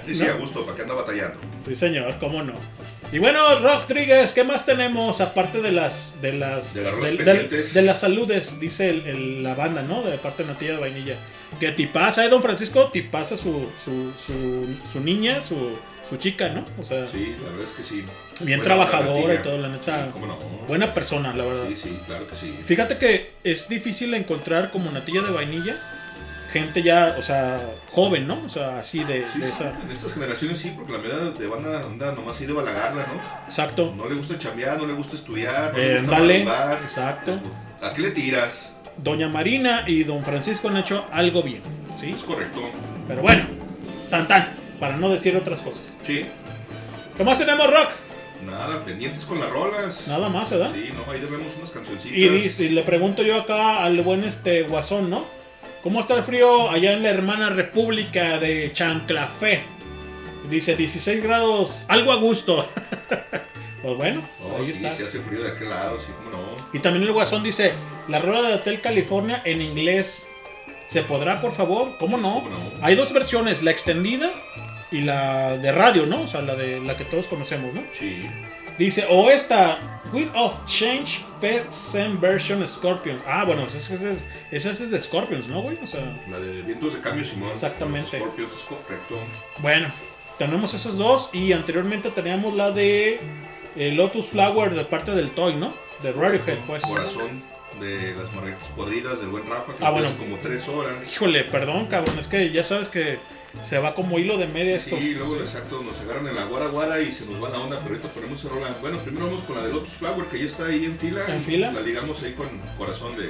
Sí, 0.05 0.15
sí, 0.15 0.25
a 0.25 0.33
gusto, 0.33 0.65
¿para 0.65 0.75
qué 0.75 0.81
anda 0.83 0.95
batallando? 0.95 1.39
Sí, 1.63 1.75
señor, 1.75 2.15
cómo 2.19 2.41
no. 2.41 2.53
Y 3.11 3.19
bueno, 3.19 3.59
Rock 3.59 3.85
Trigues, 3.85 4.33
¿qué 4.33 4.43
más 4.43 4.65
tenemos 4.65 5.21
aparte 5.21 5.61
de 5.61 5.71
las 5.71 6.19
de 6.19 6.33
las 6.33 6.73
De 6.73 6.81
las 6.83 7.73
de 7.73 7.93
saludes, 7.93 8.59
dice 8.59 8.89
el- 8.89 9.05
el- 9.05 9.43
la 9.43 9.53
banda, 9.53 9.83
¿no? 9.83 10.01
De 10.01 10.17
parte 10.17 10.41
de 10.43 10.49
Natilla 10.51 10.71
de 10.73 10.77
Vainilla. 10.79 11.15
Que 11.59 11.71
tipaza, 11.71 12.25
¿eh, 12.25 12.29
Don 12.29 12.41
Francisco? 12.41 12.89
Tipaza 12.91 13.37
su, 13.37 13.69
su, 13.83 14.11
su, 14.17 14.65
su 14.91 14.99
niña, 15.01 15.41
su, 15.41 15.77
su 16.09 16.17
chica, 16.17 16.49
¿no? 16.49 16.64
O 16.80 16.83
sea, 16.83 17.07
Sí, 17.07 17.35
la 17.43 17.49
verdad 17.51 17.67
es 17.67 17.73
que 17.73 17.83
sí. 17.83 17.95
bien 18.41 18.59
Buena 18.59 18.64
trabajadora 18.64 19.33
y 19.35 19.38
todo, 19.38 19.57
la 19.57 19.69
neta. 19.69 20.06
Sí, 20.06 20.09
cómo 20.14 20.27
no. 20.27 20.38
Buena 20.67 20.93
persona, 20.93 21.33
la 21.33 21.43
verdad. 21.45 21.65
Sí, 21.69 21.75
sí, 21.75 21.98
claro 22.06 22.27
que 22.27 22.35
sí. 22.35 22.57
Fíjate 22.64 22.98
que 22.98 23.33
es 23.43 23.67
difícil 23.69 24.14
encontrar 24.14 24.69
como 24.72 24.91
Natilla 24.91 25.22
de 25.22 25.32
Vainilla 25.32 25.75
gente 26.51 26.83
ya, 26.83 27.15
o 27.17 27.22
sea, 27.23 27.59
joven, 27.90 28.27
¿no? 28.27 28.40
O 28.45 28.49
sea, 28.49 28.77
así 28.77 29.03
de, 29.03 29.25
Sí, 29.33 29.40
de 29.40 29.48
sí, 29.48 29.51
esa. 29.53 29.72
En 29.82 29.90
estas 29.91 30.14
generaciones 30.14 30.59
sí, 30.59 30.72
porque 30.75 30.91
la 30.91 30.99
verdad 30.99 31.32
de 31.32 31.48
banda 31.48 31.82
anda 31.82 32.11
nomás 32.11 32.35
así 32.35 32.45
de 32.45 32.53
balagarla, 32.53 33.07
¿no? 33.07 33.45
Exacto. 33.48 33.91
No 33.98 34.07
le 34.07 34.14
gusta 34.14 34.38
chambear, 34.38 34.77
no 34.77 34.85
le 34.85 34.93
gusta 34.93 35.15
estudiar, 35.15 35.72
no 35.72 35.80
le 35.80 35.95
Eh, 35.95 35.99
gusta 36.01 36.11
dale, 36.19 36.43
madrugar. 36.45 36.80
exacto. 36.83 37.40
¿A 37.82 37.91
qué 37.95 38.01
le 38.03 38.11
tiras? 38.11 38.73
Doña 38.98 39.30
Marina 39.30 39.83
y 39.88 40.03
Don 40.03 40.23
Francisco 40.23 40.67
han 40.67 40.77
hecho 40.77 41.07
algo 41.11 41.41
bien, 41.41 41.64
¿sí? 41.95 42.11
Es 42.11 42.22
correcto. 42.23 42.61
Pero 43.07 43.23
bueno, 43.23 43.45
tan 44.11 44.27
tan, 44.27 44.48
para 44.83 44.97
no 44.97 45.07
decir 45.09 45.33
otras 45.37 45.61
cosas. 45.61 45.93
Sí. 46.05 46.25
¿Qué 47.15 47.23
más 47.23 47.37
tenemos, 47.37 47.67
Rock? 47.71 47.87
Nada, 48.45 48.83
pendientes 48.83 49.23
con 49.23 49.39
las 49.39 49.49
rolas. 49.49 50.09
Nada 50.09 50.27
más, 50.27 50.51
¿verdad? 50.51 50.71
Sí, 50.73 50.89
no, 50.93 51.09
ahí 51.09 51.21
debemos 51.21 51.53
unas 51.57 51.71
cancioncitas. 51.71 52.17
Y, 52.17 52.63
y- 52.65 52.69
le 52.69 52.83
pregunto 52.83 53.23
yo 53.23 53.39
acá 53.39 53.81
al 53.85 54.01
buen 54.01 54.25
este 54.25 54.63
Guasón, 54.63 55.09
¿no? 55.09 55.23
¿Cómo 55.83 56.01
está 56.01 56.15
el 56.15 56.23
frío 56.23 56.69
allá 56.69 56.91
en 56.91 57.01
la 57.03 57.11
hermana 57.11 57.49
república 57.49 58.39
de 58.39 58.71
Chanclafé? 58.73 59.63
Dice 60.49 60.75
16 60.75 61.23
grados, 61.23 61.85
algo 61.87 62.11
a 62.11 62.17
gusto. 62.17 62.67
pues 63.81 63.97
bueno, 63.97 64.21
Oh, 64.43 64.57
ahí 64.57 64.65
sí, 64.65 64.71
está. 64.73 64.91
sí 64.91 65.03
hace 65.03 65.19
frío 65.19 65.41
de 65.41 65.51
aquel 65.51 65.69
lado, 65.69 65.97
sí, 65.97 66.11
cómo 66.17 66.29
no. 66.31 66.43
Y 66.73 66.79
también 66.79 67.03
el 67.05 67.13
Guasón 67.13 67.41
dice, 67.41 67.71
la 68.09 68.19
rueda 68.19 68.49
de 68.49 68.55
Hotel 68.55 68.81
California 68.81 69.41
en 69.45 69.61
inglés, 69.61 70.27
¿se 70.85 71.03
podrá, 71.03 71.39
por 71.39 71.53
favor? 71.53 71.95
¿Cómo 71.97 72.17
no? 72.17 72.43
¿Cómo 72.43 72.49
no? 72.49 72.71
Hay 72.81 72.95
dos 72.95 73.13
versiones, 73.13 73.63
la 73.63 73.71
extendida 73.71 74.29
y 74.93 75.01
la 75.01 75.57
de 75.57 75.72
radio, 75.72 76.05
¿no? 76.05 76.22
O 76.22 76.27
sea, 76.27 76.41
la 76.41 76.55
de 76.55 76.80
la 76.80 76.95
que 76.95 77.03
todos 77.03 77.27
conocemos, 77.27 77.73
¿no? 77.73 77.81
Sí. 77.93 78.25
Dice, 78.77 79.05
o 79.09 79.30
esta, 79.30 80.01
Wheel 80.13 80.31
of 80.35 80.65
Change 80.65 81.25
Pet 81.41 81.72
Zen 81.72 82.19
Version 82.22 82.65
Scorpions. 82.67 83.22
Ah, 83.27 83.43
bueno, 83.43 83.65
esa 83.65 83.77
es, 83.77 84.23
esa 84.51 84.72
es, 84.72 84.89
de 84.91 85.01
Scorpions, 85.01 85.47
¿no, 85.47 85.61
güey? 85.61 85.77
O 85.83 85.88
sea, 85.88 86.01
La 86.31 86.39
de 86.39 86.61
vientos 86.61 86.93
de 86.95 87.01
cambio, 87.01 87.25
Simón. 87.25 87.49
Exactamente. 87.51 88.17
Scorpions 88.17 88.53
es 88.53 88.61
correcto. 88.63 89.17
bueno, 89.59 89.91
tenemos 90.38 90.73
esas 90.73 90.97
dos 90.97 91.30
y 91.33 91.53
anteriormente 91.53 92.09
teníamos 92.09 92.55
la 92.55 92.72
de 92.72 93.19
eh, 93.75 93.91
Lotus 93.91 94.27
Flower 94.27 94.73
de 94.73 94.85
parte 94.85 95.11
del 95.11 95.31
Toy, 95.31 95.55
¿no? 95.55 95.73
De 96.01 96.11
Radiohead, 96.11 96.59
pues. 96.65 96.83
Corazón 96.83 97.43
de 97.80 98.13
las 98.15 98.31
margaritas 98.33 98.67
podridas 98.75 99.19
del 99.19 99.30
buen 99.30 99.47
Rafa, 99.47 99.73
que 99.73 99.83
Ah, 99.85 99.91
bueno. 99.91 100.09
como 100.17 100.38
tres 100.38 100.67
horas. 100.67 100.93
Híjole, 101.11 101.43
perdón, 101.43 101.88
cabrón, 101.88 102.17
es 102.19 102.27
que 102.27 102.51
ya 102.51 102.63
sabes 102.63 102.89
que 102.89 103.17
se 103.61 103.77
va 103.80 103.93
como 103.93 104.19
hilo 104.19 104.38
de 104.38 104.48
media 104.48 104.75
esto. 104.75 104.98
Sí, 104.98 105.14
luego 105.14 105.40
exacto, 105.40 105.83
nos 105.83 105.99
agarran 106.01 106.27
en 106.27 106.35
la 106.35 106.45
guara 106.45 106.67
guara 106.67 107.01
y 107.01 107.11
se 107.11 107.25
nos 107.25 107.41
va 107.41 107.49
la 107.49 107.59
onda, 107.59 107.80
pero 107.83 107.95
ahorita 107.95 108.09
ponemos 108.09 108.40
esa 108.40 108.53
rola. 108.53 108.75
Bueno, 108.82 108.98
primero 108.99 109.25
vamos 109.27 109.41
con 109.43 109.56
la 109.56 109.64
de 109.64 109.72
Lotus 109.72 109.93
Flower, 109.93 110.25
que 110.27 110.40
ya 110.40 110.45
está 110.45 110.65
ahí 110.65 110.85
en 110.85 110.98
fila. 110.98 111.22
¿En 111.27 111.43
fila? 111.43 111.72
La 111.72 111.82
ligamos 111.82 112.23
ahí 112.23 112.33
con 112.33 112.48
corazón 112.77 113.15
de 113.17 113.30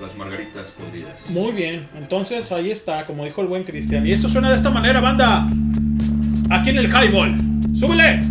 las 0.00 0.14
margaritas 0.16 0.68
podridas. 0.70 1.30
Muy 1.30 1.52
bien, 1.52 1.88
entonces 1.96 2.52
ahí 2.52 2.70
está, 2.70 3.04
como 3.06 3.24
dijo 3.24 3.40
el 3.40 3.48
buen 3.48 3.64
Cristian. 3.64 4.06
Y 4.06 4.12
esto 4.12 4.28
suena 4.28 4.50
de 4.50 4.56
esta 4.56 4.70
manera, 4.70 5.00
banda. 5.00 5.48
Aquí 6.50 6.70
en 6.70 6.78
el 6.78 6.86
Highball. 6.86 7.36
¡Súbele! 7.74 8.22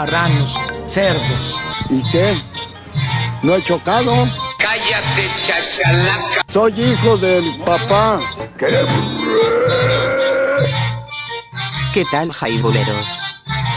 Marranos, 0.00 0.54
cerdos. 0.88 1.60
¿Y 1.90 2.02
qué? 2.10 2.34
¿No 3.42 3.54
he 3.54 3.62
chocado? 3.62 4.26
Cállate, 4.58 5.28
chachalaca. 5.46 6.42
Soy 6.50 6.72
hijo 6.80 7.18
del 7.18 7.44
papá. 7.66 8.18
¿Qué 11.92 12.06
tal, 12.10 12.32
jaiboleros? 12.32 13.06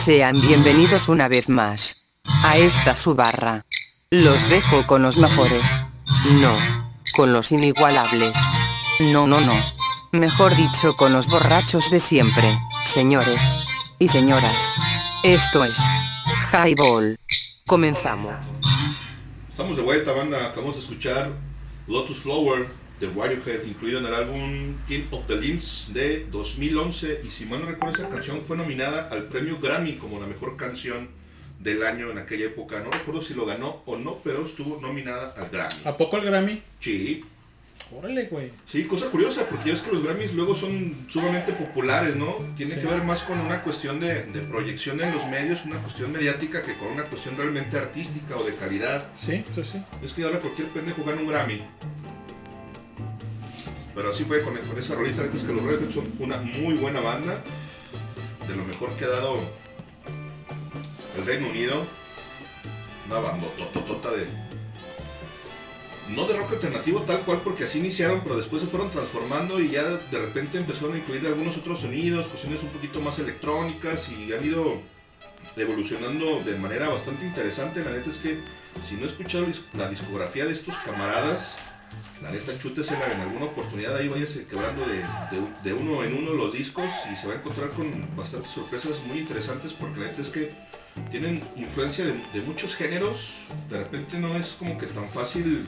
Sean 0.02 0.40
bienvenidos 0.40 1.10
una 1.10 1.28
vez 1.28 1.50
más 1.50 2.08
a 2.44 2.56
esta 2.56 2.96
su 2.96 3.16
barra. 3.16 3.66
Los 4.10 4.48
dejo 4.50 4.88
con 4.88 5.04
los 5.04 5.18
mejores. 5.18 5.70
No, 6.40 6.54
con 7.18 7.34
los 7.34 7.52
inigualables. 7.52 8.38
No, 9.12 9.28
no, 9.28 9.42
no. 9.42 9.56
Mejor 10.14 10.56
dicho, 10.56 10.96
con 10.96 11.12
los 11.12 11.28
borrachos 11.28 11.92
de 11.92 12.00
siempre, 12.00 12.58
señores 12.86 13.42
y 14.00 14.08
señoras. 14.08 14.56
Esto 15.24 15.64
es 15.66 15.78
Highball. 16.54 17.18
Comenzamos. 17.66 18.36
Estamos 19.50 19.76
de 19.76 19.82
vuelta, 19.82 20.12
banda. 20.12 20.50
Acabamos 20.50 20.76
de 20.76 20.82
escuchar 20.82 21.32
Lotus 21.88 22.20
Flower 22.20 22.68
de 23.00 23.08
Radiohead, 23.08 23.66
incluido 23.66 23.98
en 23.98 24.06
el 24.06 24.14
álbum 24.14 24.76
King 24.88 25.02
of 25.10 25.26
the 25.26 25.36
Limbs 25.36 25.94
de 25.94 26.28
2011. 26.30 27.22
Y 27.24 27.32
si 27.32 27.46
mal 27.46 27.62
no 27.62 27.66
recuerdo, 27.66 27.96
esa 27.96 28.10
canción 28.10 28.40
fue 28.42 28.56
nominada 28.56 29.10
al 29.12 29.24
premio 29.24 29.60
Grammy 29.60 29.94
como 29.94 30.20
la 30.20 30.28
mejor 30.28 30.56
canción 30.56 31.10
del 31.60 31.84
año 31.84 32.12
en 32.12 32.20
aquella 32.20 32.46
época. 32.46 32.82
No 32.82 32.92
recuerdo 32.92 33.22
si 33.22 33.34
lo 33.34 33.48
ganó 33.48 33.82
o 33.88 33.98
no, 33.98 34.20
pero 34.24 34.46
estuvo 34.46 34.80
nominada 34.80 35.34
al 35.36 35.50
Grammy. 35.50 35.74
¿A 35.86 35.98
poco 35.98 36.18
el 36.18 36.26
Grammy? 36.26 36.62
Sí. 36.80 37.26
Órale, 37.96 38.26
güey. 38.26 38.52
Sí, 38.66 38.84
cosa 38.86 39.08
curiosa, 39.10 39.48
porque 39.50 39.68
ya 39.70 39.74
ves 39.74 39.82
que 39.84 39.92
los 39.92 40.04
Grammys 40.04 40.34
luego 40.34 40.56
son 40.56 40.94
sumamente 41.08 41.54
populares, 41.54 42.16
¿no? 42.16 42.36
Tiene 42.58 42.74
Sí. 42.76 42.82
que 42.82 42.88
ver 42.88 43.04
más 43.04 43.24
con 43.24 43.40
una 43.40 43.62
cuestión 43.62 44.00
de, 44.00 44.24
de 44.24 44.42
proyección 44.42 45.00
en 45.02 45.14
los 45.14 45.26
medios, 45.28 45.66
una 45.66 45.78
cuestión 45.78 46.12
mediática, 46.12 46.64
que 46.64 46.76
con 46.76 46.90
una 46.90 47.04
cuestión 47.04 47.38
realmente 47.38 47.78
artística 47.78 48.36
o 48.36 48.44
de 48.44 48.56
calidad. 48.56 49.08
Sí, 49.18 49.44
sí, 49.56 49.64
sí. 49.64 49.84
Es 50.04 50.14
que 50.14 50.24
ahora 50.24 50.40
cualquier 50.40 50.68
pendejo 50.70 51.04
gana 51.04 51.22
un 51.22 51.28
Grammy. 51.28 51.62
Pero 53.96 54.10
así 54.10 54.24
fue 54.24 54.42
con, 54.42 54.56
con 54.58 54.78
esa 54.78 54.96
rolita. 54.96 55.24
Es 55.24 55.44
que 55.44 55.54
los 55.54 55.64
Radiohead 55.64 55.92
son 55.92 56.12
una 56.20 56.38
muy 56.38 56.74
buena 56.76 57.00
banda. 57.00 57.40
De 58.48 58.56
lo 58.56 58.66
mejor 58.66 58.92
que 58.98 59.06
ha 59.06 59.10
dado 59.10 59.38
el 61.18 61.26
Reino 61.26 61.48
Unido. 61.48 61.86
Una 63.08 63.20
banda 63.20 63.48
tototota 63.58 64.10
de. 64.12 64.26
No 66.10 66.28
de 66.28 66.36
rock 66.36 66.54
alternativo 66.54 67.02
tal 67.04 67.22
cual, 67.22 67.42
porque 67.44 67.64
así 67.64 67.80
iniciaron, 67.80 68.22
pero 68.24 68.36
después 68.36 68.62
se 68.62 68.68
fueron 68.68 68.90
transformando 68.92 69.60
y 69.62 69.70
ya 69.72 69.84
de 69.84 70.20
repente 70.20 70.58
empezaron 70.58 70.94
a 70.94 70.98
incluir 70.98 71.26
algunos 71.26 71.58
otros 71.58 71.80
sonidos, 71.80 72.28
cuestiones 72.28 72.62
un 72.62 72.70
poquito 72.70 73.00
más 73.02 73.20
electrónicas 73.20 74.10
y 74.10 74.34
han 74.34 74.44
ido 74.46 74.82
evolucionando 75.58 76.42
de 76.44 76.56
manera 76.58 76.90
bastante 76.90 77.26
interesante. 77.26 77.84
La 77.84 77.92
neta 77.92 78.10
es 78.10 78.18
que 78.18 78.38
si 78.86 78.96
no 78.96 79.04
he 79.04 79.06
escuchado 79.06 79.46
la 79.78 79.90
discografía 79.90 80.46
de 80.46 80.54
estos 80.54 80.76
camaradas, 80.78 81.58
la 82.22 82.32
neta 82.32 82.58
chútesela 82.60 83.06
en 83.12 83.22
alguna 83.22 83.46
oportunidad 83.46 83.96
ahí 83.96 84.08
váyase 84.08 84.46
quebrando 84.46 84.86
de, 84.86 84.96
de- 84.98 85.54
de 85.64 85.74
uno 85.74 86.04
en 86.04 86.16
uno 86.18 86.34
los 86.34 86.54
discos 86.54 86.90
y 87.12 87.16
se 87.16 87.28
va 87.28 87.34
a 87.34 87.38
encontrar 87.38 87.70
con 87.72 87.86
bastantes 88.16 88.52
sorpresas 88.52 89.02
muy 89.08 89.20
interesantes 89.20 89.74
porque 89.74 90.00
la 90.02 90.08
neta 90.08 90.22
es 90.22 90.30
que 90.30 90.52
tienen 91.12 91.44
influencia 91.56 92.06
de, 92.06 92.14
de 92.14 92.42
muchos 92.46 92.76
géneros. 92.76 93.46
De 93.70 93.80
repente 93.80 94.18
no 94.20 94.36
es 94.36 94.56
como 94.60 94.78
que 94.78 94.88
tan 94.88 95.10
fácil 95.10 95.66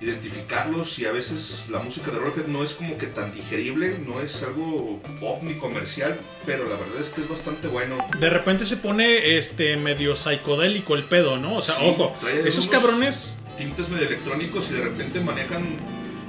identificarlos 0.00 0.98
y 0.98 1.06
a 1.06 1.12
veces 1.12 1.64
la 1.70 1.78
música 1.78 2.10
de 2.10 2.18
Rockhead 2.18 2.46
no 2.46 2.62
es 2.62 2.74
como 2.74 2.98
que 2.98 3.06
tan 3.06 3.34
digerible, 3.34 3.98
no 4.06 4.20
es 4.20 4.42
algo 4.42 5.00
pop 5.20 5.42
ni 5.42 5.54
comercial, 5.54 6.18
pero 6.44 6.64
la 6.64 6.76
verdad 6.76 7.00
es 7.00 7.10
que 7.10 7.22
es 7.22 7.28
bastante 7.28 7.68
bueno. 7.68 7.96
De 8.20 8.30
repente 8.30 8.66
se 8.66 8.76
pone 8.76 9.38
este 9.38 9.76
medio 9.76 10.14
psicodélico 10.14 10.94
el 10.94 11.04
pedo, 11.04 11.38
¿no? 11.38 11.56
O 11.56 11.62
sea, 11.62 11.76
Sí, 11.76 11.84
ojo, 11.86 12.14
esos 12.44 12.68
cabrones. 12.68 13.40
Tintes 13.56 13.88
medio 13.88 14.06
electrónicos 14.06 14.70
y 14.70 14.74
de 14.74 14.82
repente 14.82 15.20
manejan 15.20 15.64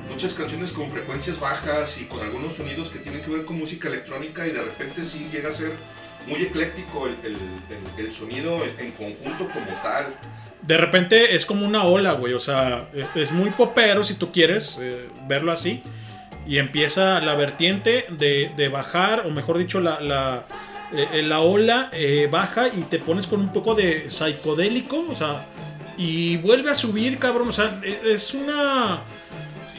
muchas 0.10 0.34
canciones 0.34 0.72
con 0.72 0.90
frecuencias 0.90 1.40
bajas 1.40 2.00
y 2.02 2.06
con 2.06 2.22
algunos 2.22 2.54
sonidos 2.56 2.90
que 2.90 3.00
tienen 3.00 3.22
que 3.22 3.30
ver 3.30 3.44
con 3.44 3.58
música 3.58 3.90
electrónica 3.90 4.48
y 4.48 4.52
de 4.52 4.62
repente 4.62 5.04
sí 5.04 5.28
llega 5.32 5.50
a 5.50 5.52
ser 5.52 5.74
muy 6.28 6.42
ecléctico 6.42 7.08
el, 7.08 7.16
el- 7.26 8.06
el- 8.06 8.14
sonido 8.14 8.60
en, 8.80 8.92
conjunto 8.92 9.48
como 9.54 9.72
tal. 9.84 10.14
De 10.62 10.78
repente 10.78 11.36
es 11.36 11.46
como 11.46 11.66
una 11.66 11.84
ola, 11.84 12.14
güey. 12.14 12.34
O 12.34 12.40
sea, 12.40 12.90
es- 12.94 13.08
es 13.16 13.32
muy 13.32 13.50
popero 13.52 14.04
si 14.04 14.16
tú 14.16 14.32
quieres 14.32 14.78
eh, 14.82 15.08
verlo 15.28 15.52
así. 15.52 15.82
Y 16.46 16.60
empieza 16.60 17.20
la 17.20 17.36
vertiente 17.36 18.06
de, 18.10 18.52
de 18.56 18.70
bajar, 18.70 19.24
o 19.26 19.30
mejor 19.32 19.58
dicho, 19.58 19.82
la, 19.82 20.00
la, 20.00 20.44
eh, 20.94 21.22
la 21.24 21.42
ola 21.42 21.90
eh, 21.92 22.30
baja 22.32 22.70
y 22.70 22.82
te 22.84 23.00
pones 23.00 23.28
con 23.28 23.42
un 23.42 23.52
poco 23.52 23.76
de 23.76 24.10
psicodélico. 24.10 25.06
O 25.10 25.16
sea, 25.16 25.46
y 25.98 26.38
vuelve 26.38 26.70
a 26.70 26.76
subir, 26.76 27.20
cabrón. 27.20 27.50
O 27.50 27.54
sea, 27.54 27.80
e- 27.84 28.18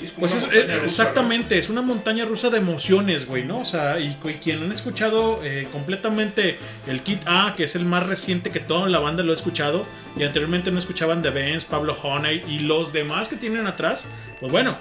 es. 0.05 0.11
Pues 0.13 0.35
es- 0.35 0.45
eh, 0.45 0.63
rusa, 0.65 0.85
exactamente, 0.85 1.59
es 1.59 1.69
una 1.71 1.83
montaña 1.83 2.25
rusa 2.25 2.51
de 2.51 2.59
emociones, 2.59 3.27
güey, 3.27 3.45
¿no? 3.45 3.61
O 3.61 3.65
sea, 3.65 3.99
y, 4.01 4.17
y 4.25 4.33
quien 4.35 4.63
han 4.63 4.73
escuchado 4.73 5.41
eh, 5.45 5.67
completamente 5.73 6.59
el 6.87 7.01
Kit 7.03 7.21
A, 7.27 7.55
que 7.57 7.65
es 7.65 7.77
el 7.77 7.85
más 7.85 8.07
reciente 8.07 8.51
que 8.51 8.61
toda 8.61 8.89
la 8.89 8.99
banda 8.99 9.23
lo 9.23 9.33
ha 9.33 9.37
escuchado, 9.37 9.87
y 10.17 10.25
anteriormente 10.25 10.71
no 10.71 10.79
escuchaban 10.79 11.23
The 11.23 11.31
Benz, 11.31 11.65
Pablo 11.65 11.97
Honey 12.03 12.43
y 12.49 12.61
los 12.61 12.93
demás 12.93 13.29
que 13.29 13.37
tienen 13.37 13.67
atrás, 13.67 14.07
pues 14.41 14.51
bueno, 14.53 14.77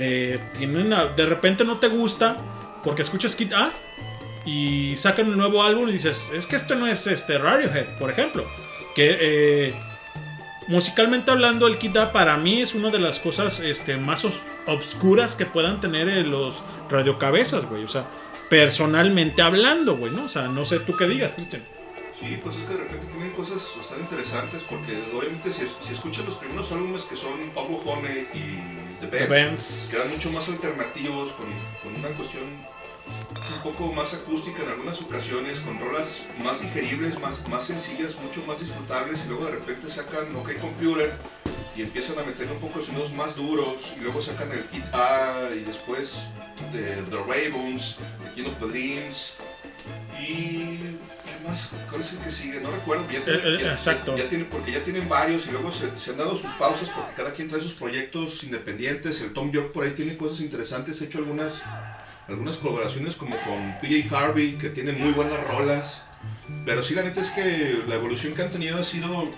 eh, 0.00 0.38
tienen 0.58 0.92
a- 0.92 1.04
de 1.06 1.26
repente 1.26 1.64
no 1.64 1.76
te 1.78 1.88
gusta 1.88 2.36
porque 2.82 3.02
escuchas 3.02 3.36
Kit 3.36 3.52
A 3.52 3.70
y 4.44 4.96
sacan 4.96 5.28
un 5.28 5.36
nuevo 5.36 5.62
álbum 5.62 5.88
y 5.88 5.92
dices, 5.92 6.22
es 6.34 6.46
que 6.46 6.56
esto 6.56 6.74
no 6.74 6.86
es 6.86 7.06
este 7.06 7.38
Radiohead, 7.38 7.98
por 7.98 8.10
ejemplo, 8.10 8.44
que 8.94 9.16
eh, 9.20 9.74
musicalmente 10.68 11.30
hablando, 11.30 11.66
el 11.66 11.78
Kid 11.78 11.96
A 11.96 12.12
para 12.12 12.36
mí 12.36 12.60
es 12.62 12.74
una 12.74 12.90
de 12.90 12.98
las 12.98 13.18
cosas 13.18 13.60
este, 13.60 13.96
más 13.96 14.24
os- 14.24 14.46
obscuras 14.66 15.34
que 15.36 15.46
puedan 15.46 15.80
tener 15.80 16.08
eh, 16.08 16.22
los 16.24 16.62
radiocabezas, 16.90 17.68
güey. 17.68 17.84
O 17.84 17.88
sea, 17.88 18.06
personalmente 18.48 19.42
hablando, 19.42 19.96
güey, 19.96 20.12
¿no? 20.12 20.24
O 20.24 20.28
sea, 20.28 20.48
no 20.48 20.64
sé 20.64 20.78
tú 20.80 20.96
qué 20.96 21.06
digas, 21.08 21.34
Cristian. 21.34 21.62
Sí, 22.18 22.38
pues 22.42 22.54
es 22.56 22.62
que 22.62 22.74
de 22.74 22.78
repente 22.78 23.06
tienen 23.06 23.30
cosas 23.32 23.56
bastante 23.76 24.02
interesantes 24.04 24.62
porque 24.70 25.02
obviamente 25.16 25.50
si, 25.50 25.66
si 25.80 25.92
escuchas 25.92 26.24
los 26.24 26.36
primeros 26.36 26.70
álbumes 26.70 27.02
que 27.04 27.16
son 27.16 27.32
Pablo 27.52 27.76
Honey 27.84 28.28
y 28.32 29.00
The 29.06 29.26
Benz. 29.26 29.86
que 29.90 29.96
eran 29.96 30.08
mucho 30.10 30.30
más 30.30 30.48
alternativos, 30.48 31.32
con, 31.32 31.46
con 31.82 31.98
una 31.98 32.14
cuestión 32.16 32.44
un 33.56 33.62
poco 33.62 33.92
más 33.92 34.14
acústica 34.14 34.62
en 34.62 34.70
algunas 34.70 35.00
ocasiones, 35.02 35.60
con 35.60 35.78
rolas 35.80 36.24
más 36.42 36.60
digeribles, 36.62 37.18
más, 37.20 37.46
más 37.48 37.64
sencillas, 37.64 38.16
mucho 38.22 38.44
más 38.46 38.60
disfrutables 38.60 39.24
y 39.24 39.28
luego 39.28 39.46
de 39.46 39.52
repente 39.52 39.88
sacan 39.88 40.34
OK 40.36 40.58
Computer 40.60 41.12
y 41.76 41.82
empiezan 41.82 42.18
a 42.18 42.22
meter 42.24 42.50
un 42.50 42.58
poco 42.58 42.78
de 42.80 42.86
sonidos 42.86 43.12
más 43.12 43.34
duros 43.36 43.94
y 43.96 44.00
luego 44.00 44.20
sacan 44.20 44.50
el 44.52 44.64
Kit 44.66 44.84
A 44.92 45.48
y 45.54 45.60
después 45.60 46.26
de 46.72 46.82
The 47.10 47.16
Ravens, 47.16 47.96
The 48.24 48.30
King 48.42 48.48
of 48.48 48.58
the 48.58 48.66
Dreams 48.66 49.36
y 50.20 50.76
¿qué 50.78 51.48
más? 51.48 51.70
¿Cuál 51.88 52.02
es 52.02 52.12
el 52.12 52.18
que 52.18 52.30
sigue? 52.30 52.60
No 52.60 52.70
recuerdo. 52.70 53.04
Ya 53.10 53.22
tiene- 53.22 53.38
Eh, 53.38 53.42
eh, 53.44 53.58
ya- 53.62 53.72
exacto. 53.72 54.16
ya 54.16 54.28
tiene- 54.28 54.44
porque 54.44 54.70
ya 54.72 54.84
tienen 54.84 55.08
varios 55.08 55.46
y 55.46 55.50
luego 55.50 55.72
se, 55.72 55.98
se 55.98 56.10
han 56.12 56.18
dado 56.18 56.36
sus 56.36 56.52
pausas 56.52 56.88
porque 56.90 57.14
cada 57.14 57.32
quien 57.32 57.48
trae 57.48 57.60
sus 57.60 57.72
proyectos 57.74 58.44
independientes. 58.44 59.20
El 59.22 59.32
Tom 59.32 59.50
York 59.50 59.72
por 59.72 59.84
ahí 59.84 59.92
tiene 59.92 60.16
cosas 60.16 60.40
interesantes. 60.40 61.00
He 61.00 61.06
hecho 61.06 61.18
algunas, 61.18 61.62
algunas 62.28 62.56
colaboraciones 62.56 63.16
como 63.16 63.36
con 63.40 63.74
PJ 63.80 64.16
Harvey 64.16 64.52
que 64.52 64.70
tiene 64.70 64.92
muy 64.92 65.12
buenas 65.12 65.42
rolas. 65.48 66.04
Pero 66.64 66.82
sí, 66.82 66.94
la 66.94 67.02
neta 67.02 67.20
es 67.20 67.30
que 67.30 67.82
la 67.88 67.96
evolución 67.96 68.34
que 68.34 68.42
han 68.42 68.50
tenido 68.50 68.78
ha 68.78 68.84
sido 68.84 69.28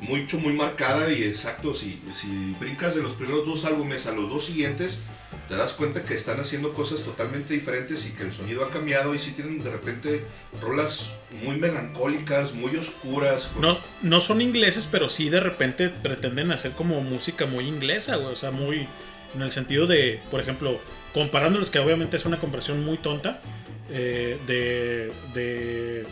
mucho, 0.00 0.38
muy 0.38 0.52
marcada 0.52 1.10
y 1.12 1.24
exacto. 1.24 1.74
Si, 1.74 2.00
si 2.14 2.54
brincas 2.60 2.94
de 2.94 3.02
los 3.02 3.12
primeros 3.12 3.46
dos 3.46 3.64
álbumes 3.64 4.06
a 4.06 4.12
los 4.12 4.28
dos 4.28 4.44
siguientes, 4.44 5.00
te 5.48 5.56
das 5.56 5.74
cuenta 5.74 6.04
que 6.04 6.14
están 6.14 6.40
haciendo 6.40 6.72
cosas 6.72 7.02
totalmente 7.02 7.54
diferentes 7.54 8.06
y 8.06 8.12
que 8.12 8.22
el 8.22 8.32
sonido 8.32 8.64
ha 8.64 8.70
cambiado 8.70 9.14
y 9.14 9.18
sí 9.18 9.32
tienen 9.32 9.62
de 9.62 9.70
repente 9.70 10.24
rolas 10.60 11.20
muy 11.42 11.56
melancólicas, 11.56 12.54
muy 12.54 12.74
oscuras. 12.76 13.50
No, 13.60 13.78
no 14.02 14.20
son 14.20 14.40
ingleses, 14.40 14.88
pero 14.90 15.08
sí 15.10 15.28
de 15.28 15.40
repente 15.40 15.90
pretenden 15.90 16.52
hacer 16.52 16.72
como 16.72 17.00
música 17.00 17.46
muy 17.46 17.66
inglesa, 17.66 18.16
güey. 18.16 18.32
O 18.32 18.36
sea, 18.36 18.50
muy. 18.50 18.86
En 19.34 19.42
el 19.42 19.50
sentido 19.50 19.88
de, 19.88 20.20
por 20.30 20.40
ejemplo, 20.40 20.78
comparándolos, 21.14 21.70
que 21.70 21.78
obviamente 21.78 22.18
es 22.18 22.26
una 22.26 22.38
comparación 22.38 22.84
muy 22.84 22.98
tonta, 22.98 23.40
eh, 23.90 24.38
de. 24.46 25.12
de. 25.32 26.06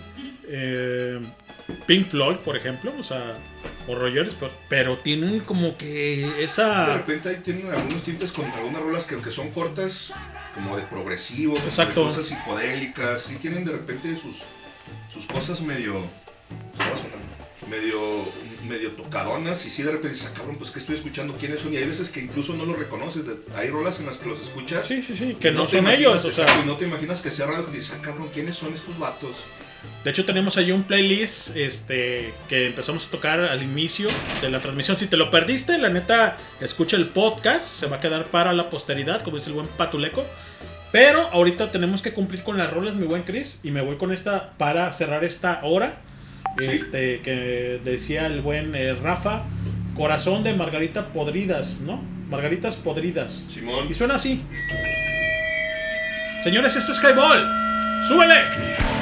eh, 0.48 1.20
Pink 1.86 2.08
Floyd, 2.08 2.36
por 2.38 2.56
ejemplo, 2.56 2.92
o 2.98 3.02
sea, 3.02 3.34
o 3.86 3.94
Rogers, 3.94 4.34
pero, 4.38 4.52
pero 4.68 4.98
tienen 4.98 5.40
como 5.40 5.76
que 5.76 5.86
De 6.36 6.44
esa. 6.44 6.96
repente 6.96 7.28
ahí 7.30 7.36
tienen 7.36 7.70
algunos 7.70 8.02
tintes 8.02 8.32
con 8.32 8.44
algunas 8.46 8.82
rolas 8.82 9.04
que 9.04 9.14
aunque 9.14 9.30
son 9.30 9.50
cortas, 9.50 10.12
como 10.54 10.76
de 10.76 10.82
progresivo, 10.84 11.54
como 11.54 11.64
Exacto. 11.66 12.00
de 12.00 12.06
cosas 12.08 12.26
psicodélicas, 12.26 13.22
sí 13.22 13.36
tienen 13.36 13.64
de 13.64 13.72
repente 13.72 14.16
sus, 14.16 14.42
sus 15.12 15.24
cosas 15.26 15.60
medio, 15.62 15.94
medio, 17.70 18.00
medio 18.68 18.90
tocadonas 18.92 19.64
y 19.66 19.70
sí 19.70 19.82
de 19.82 19.92
repente 19.92 20.14
dices, 20.14 20.30
"Ah, 20.30 20.34
cabrón, 20.36 20.56
pues 20.56 20.70
que 20.70 20.78
estoy 20.78 20.96
escuchando 20.96 21.36
quiénes 21.38 21.60
son 21.60 21.72
y 21.72 21.76
hay 21.76 21.84
veces 21.84 22.10
que 22.10 22.20
incluso 22.20 22.54
no 22.54 22.64
los 22.64 22.78
reconoces, 22.78 23.24
hay 23.56 23.68
rolas 23.68 24.00
en 24.00 24.06
las 24.06 24.18
que 24.18 24.28
los 24.28 24.40
escuchas. 24.40 24.86
Sí, 24.86 25.02
sí, 25.02 25.16
sí, 25.16 25.36
que 25.40 25.50
no 25.50 25.68
son 25.68 25.88
ellos, 25.88 26.24
o 26.24 26.30
sea. 26.30 26.46
y 26.62 26.66
no 26.66 26.76
te 26.76 26.84
imaginas 26.86 27.20
que 27.22 27.30
sea 27.30 27.46
radio 27.46 27.66
y 27.72 27.76
dices, 27.76 27.96
"Ah, 27.98 28.02
cabrón, 28.02 28.28
¿quiénes 28.32 28.56
son 28.56 28.74
estos 28.74 28.98
vatos? 28.98 29.36
De 30.04 30.10
hecho, 30.10 30.24
tenemos 30.24 30.56
ahí 30.58 30.70
un 30.70 30.84
playlist 30.84 31.56
este, 31.56 32.32
que 32.48 32.66
empezamos 32.68 33.06
a 33.06 33.10
tocar 33.10 33.40
al 33.40 33.62
inicio 33.62 34.08
de 34.40 34.48
la 34.48 34.60
transmisión. 34.60 34.96
Si 34.96 35.06
te 35.08 35.16
lo 35.16 35.30
perdiste, 35.30 35.76
la 35.78 35.88
neta, 35.88 36.36
escucha 36.60 36.96
el 36.96 37.08
podcast. 37.08 37.66
Se 37.66 37.86
va 37.86 37.96
a 37.96 38.00
quedar 38.00 38.26
para 38.26 38.52
la 38.52 38.70
posteridad, 38.70 39.22
como 39.22 39.38
dice 39.38 39.48
el 39.50 39.54
buen 39.54 39.66
Patuleco. 39.66 40.24
Pero 40.92 41.26
ahorita 41.32 41.72
tenemos 41.72 42.02
que 42.02 42.12
cumplir 42.12 42.44
con 42.44 42.58
las 42.58 42.72
rolas, 42.72 42.94
mi 42.94 43.06
buen 43.06 43.22
Chris. 43.22 43.60
Y 43.64 43.70
me 43.72 43.80
voy 43.80 43.96
con 43.96 44.12
esta 44.12 44.52
para 44.56 44.92
cerrar 44.92 45.24
esta 45.24 45.60
hora. 45.64 46.00
Este, 46.58 47.20
que 47.20 47.80
decía 47.84 48.26
el 48.26 48.40
buen 48.42 48.74
eh, 48.74 48.94
Rafa. 48.94 49.44
Corazón 49.94 50.42
de 50.42 50.54
Margarita 50.54 51.06
Podridas, 51.08 51.82
¿no? 51.82 52.00
Margaritas 52.30 52.76
Podridas. 52.76 53.50
Simón. 53.52 53.86
Y 53.90 53.94
suena 53.94 54.14
así. 54.14 54.42
Señores, 56.42 56.76
esto 56.76 56.92
es 56.92 56.98
Highball. 57.02 58.04
¡Súbele! 58.08 59.01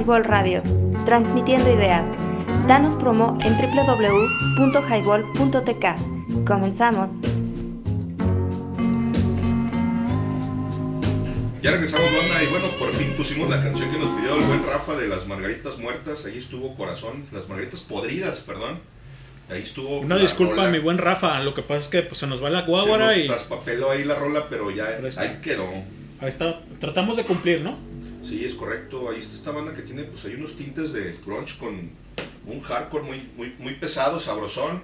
Highball 0.00 0.24
Radio, 0.24 0.62
transmitiendo 1.04 1.70
ideas. 1.70 2.08
Danos 2.66 2.94
promo 2.94 3.36
en 3.44 3.52
www.highball.tk. 3.52 6.46
Comenzamos. 6.46 7.10
Ya 11.60 11.72
regresamos, 11.72 12.06
banda, 12.16 12.42
y 12.42 12.46
bueno, 12.46 12.68
por 12.78 12.90
fin 12.94 13.12
pusimos 13.14 13.50
la 13.50 13.62
canción 13.62 13.90
que 13.90 13.98
nos 13.98 14.08
pidió 14.18 14.36
el 14.36 14.44
buen 14.46 14.64
Rafa 14.66 14.96
de 14.96 15.06
las 15.06 15.26
margaritas 15.26 15.76
muertas. 15.76 16.24
Ahí 16.24 16.38
estuvo 16.38 16.74
Corazón, 16.76 17.26
las 17.32 17.46
margaritas 17.46 17.80
podridas, 17.80 18.40
perdón. 18.40 18.78
Ahí 19.50 19.64
estuvo. 19.64 20.00
Una 20.00 20.14
la 20.14 20.22
disculpa, 20.22 20.54
rola. 20.54 20.70
mi 20.70 20.78
buen 20.78 20.96
Rafa. 20.96 21.40
Lo 21.40 21.52
que 21.52 21.60
pasa 21.60 21.80
es 21.80 21.88
que 21.88 22.00
pues, 22.00 22.16
se 22.18 22.26
nos 22.26 22.42
va 22.42 22.48
la 22.48 22.64
Se 22.64 22.70
guaguara 22.70 23.08
nos 23.08 23.16
y. 23.18 23.26
traspapeló 23.26 23.90
ahí 23.90 24.04
la 24.04 24.14
rola, 24.14 24.46
pero 24.48 24.70
ya 24.70 24.88
está. 25.06 25.20
ahí 25.22 25.40
quedó. 25.42 25.66
Ahí 26.22 26.28
está. 26.28 26.58
Tratamos 26.78 27.18
de 27.18 27.24
cumplir, 27.24 27.60
¿no? 27.60 27.89
Sí, 28.30 28.44
es 28.44 28.54
correcto. 28.54 29.10
Ahí 29.10 29.18
está 29.18 29.34
esta 29.34 29.50
banda 29.50 29.74
que 29.74 29.82
tiene, 29.82 30.04
pues 30.04 30.24
hay 30.24 30.34
unos 30.34 30.56
tintes 30.56 30.92
de 30.92 31.16
grunge 31.26 31.58
con 31.58 31.90
un 32.46 32.60
hardcore 32.62 33.02
muy, 33.04 33.28
muy, 33.36 33.54
muy 33.58 33.74
pesado, 33.74 34.20
sabrosón. 34.20 34.82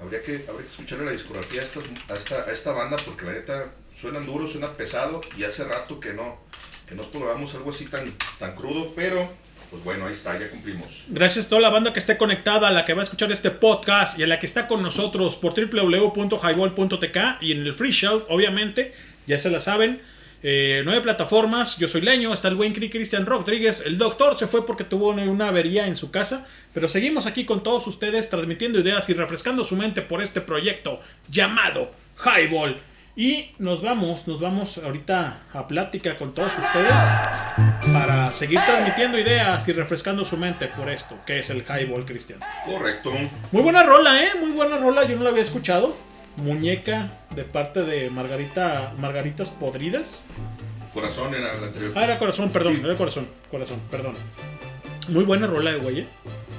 Habría 0.00 0.22
que, 0.22 0.44
habría 0.48 0.64
que 0.64 0.70
escucharle 0.70 1.04
la 1.06 1.10
discografía 1.10 1.60
a, 1.60 1.64
estas- 1.64 1.84
a 2.08 2.14
esta, 2.14 2.36
a 2.44 2.52
esta 2.52 2.72
banda 2.72 2.96
porque 3.04 3.24
la 3.26 3.32
neta 3.32 3.72
suenan 3.94 4.24
duros, 4.26 4.52
suena 4.52 4.76
pesado 4.76 5.20
y 5.36 5.42
hace 5.42 5.64
rato 5.64 5.98
que 5.98 6.12
no, 6.14 6.38
que 6.88 6.94
no 6.94 7.02
probamos 7.02 7.52
algo 7.56 7.70
así 7.70 7.86
tan, 7.86 8.14
tan 8.38 8.54
crudo, 8.54 8.92
pero 8.94 9.28
pues 9.70 9.82
bueno, 9.82 10.06
ahí 10.06 10.12
está, 10.12 10.38
ya 10.38 10.48
cumplimos. 10.50 11.06
Gracias 11.08 11.46
a 11.46 11.48
toda 11.48 11.60
la 11.60 11.68
banda 11.70 11.92
que 11.92 11.98
esté 11.98 12.16
conectada, 12.16 12.68
a 12.68 12.70
la 12.70 12.84
que 12.84 12.94
va 12.94 13.00
a 13.00 13.04
escuchar 13.04 13.30
este 13.32 13.50
podcast 13.50 14.18
y 14.20 14.22
a 14.22 14.26
la 14.28 14.38
que 14.38 14.46
está 14.46 14.68
con 14.68 14.82
nosotros 14.84 15.34
por 15.36 15.52
www.highball.tk 15.52 17.16
y 17.42 17.52
en 17.52 17.58
el 17.66 17.74
Free 17.74 17.90
Shelf, 17.90 18.22
obviamente, 18.28 18.94
ya 19.26 19.36
se 19.38 19.50
la 19.50 19.60
saben. 19.60 20.00
Eh, 20.42 20.82
nueve 20.84 21.00
plataformas, 21.00 21.78
yo 21.78 21.88
soy 21.88 22.00
Leño, 22.00 22.32
está 22.32 22.46
el 22.48 22.54
buen 22.54 22.72
Cri- 22.72 22.90
Cristian 22.90 23.26
Rodríguez, 23.26 23.82
el 23.84 23.98
doctor 23.98 24.38
se 24.38 24.46
fue 24.46 24.64
porque 24.64 24.84
tuvo 24.84 25.08
una- 25.08 25.24
una 25.24 25.48
avería 25.48 25.86
en 25.88 25.96
su 25.96 26.10
casa, 26.12 26.46
pero 26.72 26.88
seguimos 26.88 27.26
aquí 27.26 27.44
con 27.44 27.62
todos 27.64 27.86
ustedes 27.88 28.30
transmitiendo 28.30 28.78
ideas 28.78 29.08
y 29.10 29.14
refrescando 29.14 29.64
su 29.64 29.74
mente 29.76 30.00
por 30.00 30.22
este 30.22 30.40
proyecto 30.40 31.00
llamado 31.28 31.90
Highball. 32.24 32.80
Y 33.16 33.50
nos 33.58 33.82
vamos, 33.82 34.28
nos 34.28 34.38
vamos 34.38 34.78
ahorita 34.78 35.40
a 35.52 35.66
plática 35.66 36.14
con 36.16 36.32
todos 36.32 36.52
ustedes 36.56 36.94
para 37.92 38.30
seguir 38.32 38.60
transmitiendo 38.64 39.18
ideas 39.18 39.66
y 39.66 39.72
refrescando 39.72 40.24
su 40.24 40.36
mente 40.36 40.68
por 40.68 40.88
esto, 40.88 41.18
que 41.26 41.40
es 41.40 41.50
el 41.50 41.64
Highball 41.68 42.04
Cristian. 42.04 42.38
Correcto. 42.64 43.12
Muy 43.50 43.62
buena 43.62 43.82
rola, 43.82 44.22
¿eh? 44.22 44.28
Muy 44.40 44.52
buena 44.52 44.78
rola, 44.78 45.04
yo 45.04 45.16
no 45.16 45.24
la 45.24 45.30
había 45.30 45.42
escuchado. 45.42 45.96
Muñeca 46.38 47.10
de 47.34 47.44
parte 47.44 47.82
de 47.82 48.10
Margarita, 48.10 48.94
Margaritas 48.98 49.50
Podridas. 49.50 50.24
Corazón 50.94 51.34
era 51.34 51.54
el 51.56 51.64
anterior. 51.64 51.92
Ah, 51.94 52.04
era 52.04 52.18
corazón, 52.18 52.50
perdón, 52.50 52.80
era 52.84 52.96
corazón, 52.96 53.28
corazón, 53.50 53.80
perdón. 53.90 54.14
Muy 55.08 55.24
buena 55.24 55.46
rola 55.46 55.72
de 55.72 55.78
güey, 55.78 56.00
¿eh? 56.00 56.06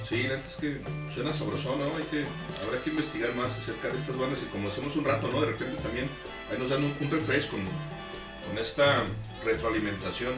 Sí, 0.08 0.24
la 0.24 0.36
neta 0.38 0.48
es 0.48 0.56
que 0.56 0.82
suena 1.14 1.32
sabrosón, 1.34 1.80
¿no? 1.80 1.86
Hay 1.86 2.04
que, 2.10 2.24
habrá 2.66 2.82
que 2.84 2.90
investigar 2.90 3.34
más 3.36 3.58
acerca 3.58 3.90
de 3.90 3.98
estas 3.98 4.18
bandas 4.18 4.42
y 4.44 4.46
como 4.48 4.70
hacemos 4.70 4.96
un 4.96 5.06
rato, 5.06 5.30
¿no? 5.32 5.42
De 5.42 5.48
repente 5.48 5.76
también 5.82 6.08
ahí 6.52 6.58
nos 6.58 6.70
dan 6.70 6.84
un, 6.84 6.94
un 7.00 7.12
refresh 7.12 7.50
con, 7.50 7.60
con 7.62 8.58
esta 8.58 9.04
retroalimentación. 9.46 10.34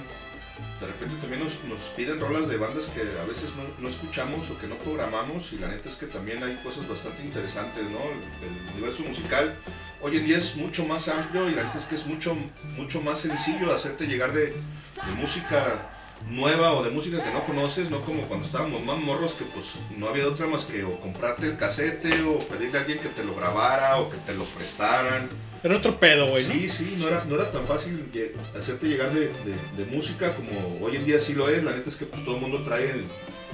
De 0.80 0.88
repente 0.88 1.16
también 1.22 1.44
nos, 1.44 1.64
nos 1.66 1.82
piden 1.96 2.20
rolas 2.20 2.48
de 2.48 2.58
bandas 2.58 2.88
que 2.88 3.02
a 3.02 3.26
veces 3.26 3.52
no, 3.56 3.64
no 3.80 3.88
escuchamos 3.88 4.50
o 4.50 4.58
que 4.58 4.68
no 4.68 4.78
programamos 4.78 5.54
y 5.54 5.60
la 5.60 5.68
neta 5.68 5.90
es 5.90 5.96
que 5.96 6.08
también 6.08 6.44
hay 6.44 6.56
cosas 6.64 6.88
bastante 6.88 7.24
interesantes, 7.24 7.84
¿no? 7.84 8.00
El, 8.00 8.72
universo 8.74 9.04
musical 9.04 9.56
hoy 10.02 10.18
en 10.18 10.26
día 10.26 10.38
es 10.38 10.56
mucho 10.58 10.86
más 10.86 11.08
amplio 11.08 11.50
y 11.50 11.54
la 11.54 11.64
neta 11.64 11.78
es 11.78 11.86
que 11.86 11.96
es 11.96 12.08
mucho, 12.08 12.36
mucho 12.78 13.02
más 13.02 13.20
sencillo 13.20 13.72
hacerte 13.74 14.08
llegar 14.08 14.34
de, 14.34 14.48
de 14.48 15.14
música 15.18 15.90
nueva 16.30 16.74
o 16.74 16.84
de 16.84 16.92
música 16.92 17.24
que 17.24 17.32
no 17.32 17.44
conoces, 17.44 17.90
no 17.90 18.02
como 18.02 18.24
cuando 18.24 18.46
estábamos 18.46 18.84
más 18.86 18.98
morros 18.98 19.34
que 19.34 19.46
pues 19.46 19.76
no 19.98 20.08
había 20.08 20.28
otra 20.28 20.48
más 20.48 20.66
que 20.66 20.84
o 20.84 21.00
comprarte 21.00 21.48
el 21.48 21.58
casete 21.58 22.22
o 22.24 22.40
pedirle 22.40 22.78
a 22.78 22.82
alguien 22.82 23.00
que 23.00 23.10
te 23.10 23.24
lo 23.24 23.36
grabara 23.36 23.98
o 23.98 24.10
que 24.10 24.18
te 24.18 24.34
lo 24.34 24.44
prestaran. 24.46 25.30
Era 25.64 25.78
otro 25.78 26.00
pedo, 26.00 26.28
güey, 26.28 26.44
¿no? 26.44 26.54
Sí, 26.54 26.68
sí, 26.70 26.96
no 27.00 27.08
era, 27.08 27.24
no 27.26 27.36
era 27.36 27.52
tan 27.52 27.66
fácil 27.68 28.10
hacerte 28.58 28.88
llegar 28.88 29.14
de, 29.14 29.28
de- 29.28 29.84
de 29.84 29.86
música 29.92 30.34
como 30.34 30.80
hoy 30.84 30.96
en 30.96 31.06
día 31.06 31.20
sí 31.20 31.34
lo 31.34 31.50
es. 31.50 31.64
La 31.64 31.72
neta 31.74 31.90
es 31.90 31.98
que 31.98 32.06
pues 32.06 32.26
todo 32.26 32.36
el 32.36 32.42
mundo 32.42 32.64
trae 32.64 32.90
el- 32.90 33.06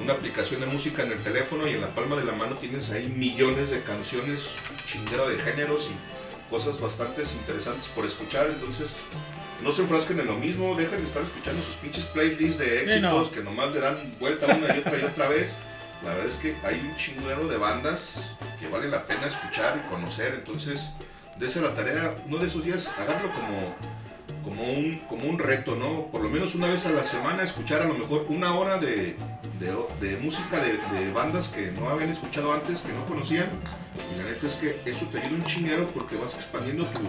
una 0.02 0.14
aplicación 0.14 0.62
de 0.62 0.68
música 0.68 1.04
en 1.04 1.12
el 1.12 1.18
teléfono 1.20 1.68
y 1.68 1.72
en 1.72 1.82
la 1.82 1.94
palma 1.94 2.16
de 2.16 2.24
la 2.24 2.32
mano 2.34 2.56
tienes 2.56 2.92
ahí 2.92 3.10
millones 3.10 3.72
de 3.72 3.82
canciones, 3.82 4.56
chinguero 4.86 5.28
de 5.28 5.38
géneros 5.40 5.90
y 5.92 6.50
cosas 6.50 6.80
bastante 6.80 7.24
interesantes 7.24 7.88
por 7.90 8.06
escuchar. 8.06 8.48
Entonces, 8.48 8.88
no 9.64 9.72
se 9.74 9.82
enfrasquen 9.82 10.20
en 10.20 10.28
lo 10.28 10.36
mismo, 10.38 10.76
dejen 10.76 11.02
de 11.02 11.08
estar 11.08 11.24
escuchando 11.24 11.62
sus 11.64 11.76
pinches 11.78 12.06
playlists 12.06 12.60
de 12.60 12.66
Sí, 12.96 13.02
no. 13.02 13.10
éxitos 13.20 13.30
que 13.30 13.44
nomás 13.44 13.74
le 13.74 13.80
dan 13.82 13.98
vuelta 14.20 14.46
una 14.56 14.74
y 14.76 14.80
otra 14.80 14.98
y 14.98 15.04
otra 15.04 15.28
vez. 15.30 15.58
La 16.06 16.14
verdad 16.14 16.28
es 16.30 16.36
que 16.36 16.56
hay 16.64 16.80
un 16.80 16.96
chinguero 16.96 17.48
de 17.48 17.58
bandas 17.58 18.36
que 18.62 18.68
vale 18.70 18.88
la 18.88 19.04
pena 19.04 19.26
escuchar 19.28 19.82
y 19.84 19.90
conocer. 19.90 20.36
Entonces, 20.36 20.92
Dese 21.40 21.62
la 21.62 21.76
tarea, 21.76 22.16
uno 22.26 22.38
de 22.40 22.48
esos 22.48 22.66
días, 22.66 22.90
agarlo 22.98 23.32
como, 23.32 23.76
como, 24.44 24.74
un, 24.74 25.00
como 25.08 25.30
un 25.30 25.38
reto, 25.38 25.76
¿no? 25.76 26.08
Por 26.08 26.22
lo 26.22 26.30
menos 26.30 26.56
una 26.56 26.68
vez 26.68 26.88
a 26.88 26.92
la 26.92 27.04
semana 27.04 27.44
escuchar 27.44 27.84
a 27.84 27.86
lo 27.86 27.94
mejor 27.94 28.26
una 28.30 28.56
hora 28.56 28.80
de, 28.80 29.16
de, 29.60 30.18
música 30.18 30.60
de, 30.60 31.12
bandas 31.12 31.50
que 31.50 31.72
no 31.72 31.90
habían 31.90 32.10
escuchado 32.10 32.54
antes, 32.54 32.80
que 32.80 32.92
no 32.92 33.06
conocían. 33.06 33.48
Y 34.14 34.18
la 34.18 34.30
neta 34.32 34.48
es 34.48 34.56
que 34.56 34.82
eso 34.90 35.06
te 35.12 35.20
ayuda 35.20 35.36
un 35.36 35.44
chinguero 35.44 35.88
porque 35.88 36.16
vas 36.16 36.34
expandiendo 36.34 36.86
tu, 36.86 37.02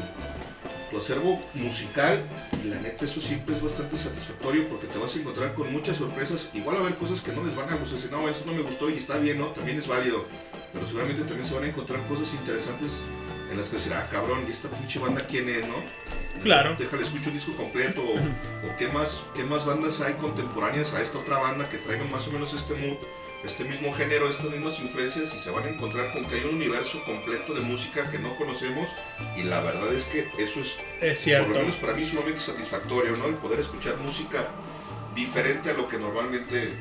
tu 0.90 0.98
acervo 0.98 1.40
musical 1.54 2.22
y 2.62 2.68
la 2.68 2.80
neta 2.80 3.06
eso 3.06 3.20
siempre 3.20 3.54
es 3.54 3.62
bastante 3.62 3.96
satisfactorio 3.96 4.68
porque 4.68 4.86
te 4.88 4.98
vas 4.98 5.14
a 5.14 5.18
encontrar 5.20 5.54
con 5.54 5.72
muchas 5.72 5.96
sorpresas. 5.96 6.50
Igual 6.52 6.76
a 6.76 6.80
haber 6.80 6.96
cosas 6.96 7.22
que 7.22 7.32
no 7.32 7.44
les 7.44 7.56
van 7.56 7.70
a 7.70 7.76
gustar, 7.76 7.96
decir, 7.96 8.12
no, 8.12 8.28
eso 8.28 8.44
no 8.44 8.52
me 8.52 8.60
gustó 8.60 8.90
y 8.90 8.98
está 8.98 9.16
bien, 9.16 9.38
¿no? 9.38 9.46
También 9.46 9.78
es 9.78 9.88
válido. 9.88 10.26
Pero 10.72 10.86
seguramente 10.86 11.22
también 11.22 11.46
se 11.46 11.54
van 11.54 11.64
a 11.64 11.68
encontrar 11.68 12.00
cosas 12.06 12.32
interesantes 12.34 13.00
en 13.50 13.56
las 13.56 13.68
que 13.68 13.76
decir, 13.76 13.92
ah, 13.94 14.06
cabrón, 14.10 14.44
¿y 14.48 14.50
esta 14.52 14.68
pinche 14.68 14.98
banda 14.98 15.26
quién 15.28 15.48
es, 15.48 15.66
no? 15.66 15.76
Claro. 16.42 16.76
Déjale 16.78 17.02
escucho 17.02 17.28
un 17.30 17.34
disco 17.34 17.52
completo 17.56 18.02
o, 18.02 18.14
o 18.14 18.76
qué, 18.78 18.88
más, 18.88 19.24
qué 19.34 19.44
más 19.44 19.64
bandas 19.64 20.00
hay 20.02 20.14
contemporáneas 20.14 20.94
a 20.94 21.02
esta 21.02 21.18
otra 21.18 21.38
banda 21.38 21.68
que 21.68 21.78
traigan 21.78 22.10
más 22.10 22.28
o 22.28 22.32
menos 22.32 22.54
este 22.54 22.74
mood 22.74 22.96
este 23.44 23.62
mismo 23.64 23.92
género, 23.94 24.28
estas 24.28 24.46
mismas 24.50 24.80
influencias 24.80 25.32
y 25.34 25.38
se 25.38 25.50
van 25.50 25.64
a 25.64 25.68
encontrar 25.68 26.12
con 26.12 26.24
que 26.24 26.36
hay 26.36 26.44
un 26.44 26.56
universo 26.56 27.02
completo 27.04 27.54
de 27.54 27.60
música 27.60 28.10
que 28.10 28.18
no 28.18 28.34
conocemos 28.36 28.88
y 29.36 29.44
la 29.44 29.60
verdad 29.60 29.92
es 29.94 30.06
que 30.06 30.28
eso 30.38 30.60
es, 30.60 30.80
Es 31.00 31.18
cierto. 31.20 31.46
por 31.46 31.54
lo 31.54 31.60
menos 31.62 31.76
para 31.76 31.92
mí 31.92 32.04
sumamente 32.04 32.40
satisfactorio, 32.40 33.16
¿no? 33.16 33.26
El 33.26 33.34
poder 33.34 33.60
escuchar 33.60 33.96
música 33.98 34.44
diferente 35.14 35.70
a 35.70 35.74
lo 35.74 35.86
que 35.86 35.98
normalmente 35.98 36.72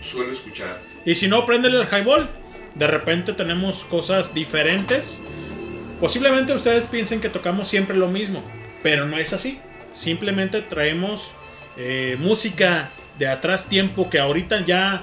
suelo 0.00 0.32
escuchar. 0.32 0.80
Y 1.04 1.14
si 1.16 1.26
no, 1.28 1.44
préndele 1.44 1.80
el 1.80 1.88
highball. 1.88 2.28
De 2.76 2.86
repente 2.86 3.32
tenemos 3.32 3.84
cosas 3.84 4.34
diferentes. 4.34 5.24
Posiblemente 6.00 6.52
ustedes 6.52 6.86
piensen 6.86 7.20
que 7.20 7.28
tocamos 7.28 7.68
siempre 7.68 7.96
lo 7.96 8.08
mismo, 8.08 8.44
pero 8.82 9.06
no 9.06 9.18
es 9.18 9.32
así. 9.32 9.60
Simplemente 9.92 10.60
traemos 10.60 11.32
eh, 11.76 12.16
música 12.18 12.90
de 13.18 13.28
atrás 13.28 13.68
tiempo 13.68 14.10
que 14.10 14.18
ahorita 14.18 14.64
ya 14.64 15.02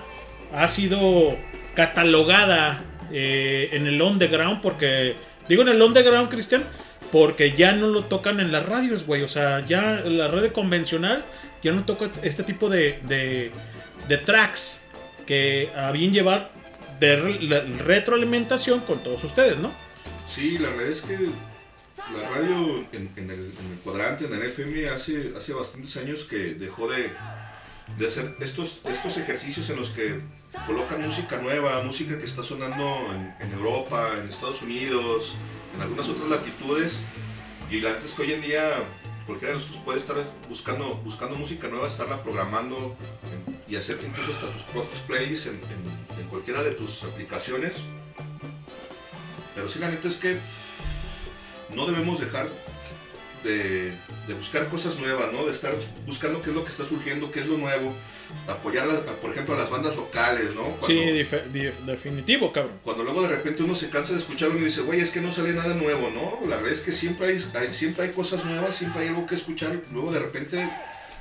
ha 0.53 0.67
sido 0.67 1.35
catalogada 1.73 2.83
eh, 3.11 3.69
en 3.73 3.87
el 3.87 4.01
underground 4.01 4.61
porque 4.61 5.15
digo 5.47 5.63
en 5.63 5.69
el 5.69 5.81
underground 5.81 6.29
Cristian 6.29 6.63
porque 7.11 7.51
ya 7.51 7.73
no 7.73 7.87
lo 7.87 8.03
tocan 8.03 8.39
en 8.39 8.51
las 8.51 8.65
radios 8.65 9.05
güey 9.05 9.23
o 9.23 9.27
sea 9.27 9.65
ya 9.65 10.01
la 10.05 10.27
radio 10.27 10.53
convencional 10.53 11.23
ya 11.61 11.71
no 11.71 11.85
toca 11.85 12.09
este 12.23 12.43
tipo 12.43 12.69
de, 12.69 12.99
de, 14.07 14.17
tracks 14.17 14.89
que 15.25 15.69
a 15.75 15.91
bien 15.91 16.13
llevar 16.13 16.51
de 16.99 17.39
la 17.41 17.61
retroalimentación 17.83 18.81
con 18.81 19.01
todos 19.01 19.23
ustedes 19.23 19.57
no 19.57 19.71
Sí, 20.33 20.57
la 20.57 20.69
verdad 20.69 20.87
es 20.87 21.01
que 21.01 21.17
la 22.11 22.29
radio 22.29 22.85
en, 22.91 23.29
el, 23.29 23.51
cuadrante, 23.83 24.25
en 24.25 24.33
el 24.33 24.43
FM, 24.43 24.89
hace, 24.89 25.33
hace 25.37 25.53
bastantes 25.53 25.95
años 25.97 26.23
que 26.23 26.55
dejó 26.55 26.87
de, 26.87 27.11
de 27.97 28.07
hacer 28.07 28.35
estos, 28.39 28.81
estos 28.89 29.17
ejercicios 29.17 29.69
en 29.69 29.77
los 29.77 29.89
que 29.91 30.19
colocan 30.65 31.01
música 31.03 31.37
nueva, 31.37 31.83
música 31.83 32.17
que 32.17 32.25
está 32.25 32.43
sonando 32.43 33.07
en, 33.39 33.51
Europa, 33.53 34.09
en 34.19 34.27
Estados 34.27 34.61
Unidos, 34.63 35.35
en 35.75 35.81
algunas 35.81 36.09
otras 36.09 36.29
latitudes. 36.29 37.03
Y 37.69 37.81
la 37.81 37.91
neta 37.91 38.05
es 38.05 38.11
que 38.13 38.23
hoy 38.23 38.33
en 38.33 38.41
día 38.41 38.63
cualquiera 39.27 39.53
de 39.53 39.59
nosotros 39.59 39.83
puede 39.85 39.99
estar 39.99 40.15
buscando, 40.49 40.95
buscando 41.05 41.35
música 41.35 41.67
nueva, 41.67 41.87
estarla 41.87 42.23
programando 42.23 42.95
y 43.67 43.75
hacer 43.75 43.99
incluso 44.05 44.31
hasta 44.31 44.47
tus 44.51 44.63
propios 44.63 44.99
playlists 45.01 45.47
en- 45.47 45.61
en 46.19 46.27
cualquiera 46.27 46.63
de 46.63 46.71
tus 46.71 47.03
aplicaciones. 47.03 47.83
Pero 49.55 49.69
sí, 49.69 49.79
la 49.79 49.89
neta 49.89 50.07
es 50.07 50.17
que 50.17 50.37
no 51.75 51.85
debemos 51.85 52.19
dejar 52.19 52.47
de, 53.43 53.91
de 54.27 54.33
buscar 54.35 54.67
cosas 54.69 54.99
nuevas, 54.99 55.31
¿no? 55.33 55.45
De 55.45 55.51
estar 55.51 55.73
buscando 56.07 56.41
qué 56.41 56.49
es 56.49 56.55
lo 56.55 56.63
que 56.63 56.71
está 56.71 56.85
surgiendo, 56.85 57.29
qué 57.31 57.41
es 57.41 57.47
lo 57.47 57.57
nuevo. 57.57 57.93
Apoyar, 58.47 58.89
a- 58.89 59.19
por 59.19 59.31
ejemplo, 59.31 59.53
a 59.53 59.59
las 59.59 59.69
bandas 59.69 59.95
locales, 59.95 60.55
¿no? 60.55 60.63
Cuando- 60.63 60.87
sí 60.87 60.97
definitivo 61.85 62.51
cabrón 62.53 62.79
cuando 62.83 63.03
luego 63.03 63.21
de 63.21 63.27
repente 63.27 63.61
uno 63.63 63.75
se 63.75 63.89
cansa 63.89 64.13
de 64.13 64.19
escucharlo 64.19 64.57
y 64.57 64.63
dice, 64.63 64.81
güey, 64.81 65.01
es 65.01 65.11
que 65.11 65.21
no 65.21 65.31
sale 65.31 65.51
nada 65.53 65.73
nuevo, 65.75 66.09
¿no? 66.09 66.47
La 66.47 66.55
verdad 66.55 66.71
es 66.73 66.81
que 66.81 66.91
siempre 66.93 67.27
hay, 67.27 67.45
hay- 67.53 67.73
siempre 67.73 68.05
hay 68.05 68.11
cosas 68.11 68.43
nuevas, 68.45 68.75
siempre 68.75 69.03
hay 69.03 69.09
algo 69.09 69.25
que 69.25 69.35
escuchar. 69.35 69.77
Luego 69.91 70.11
de 70.11 70.19
repente 70.19 70.67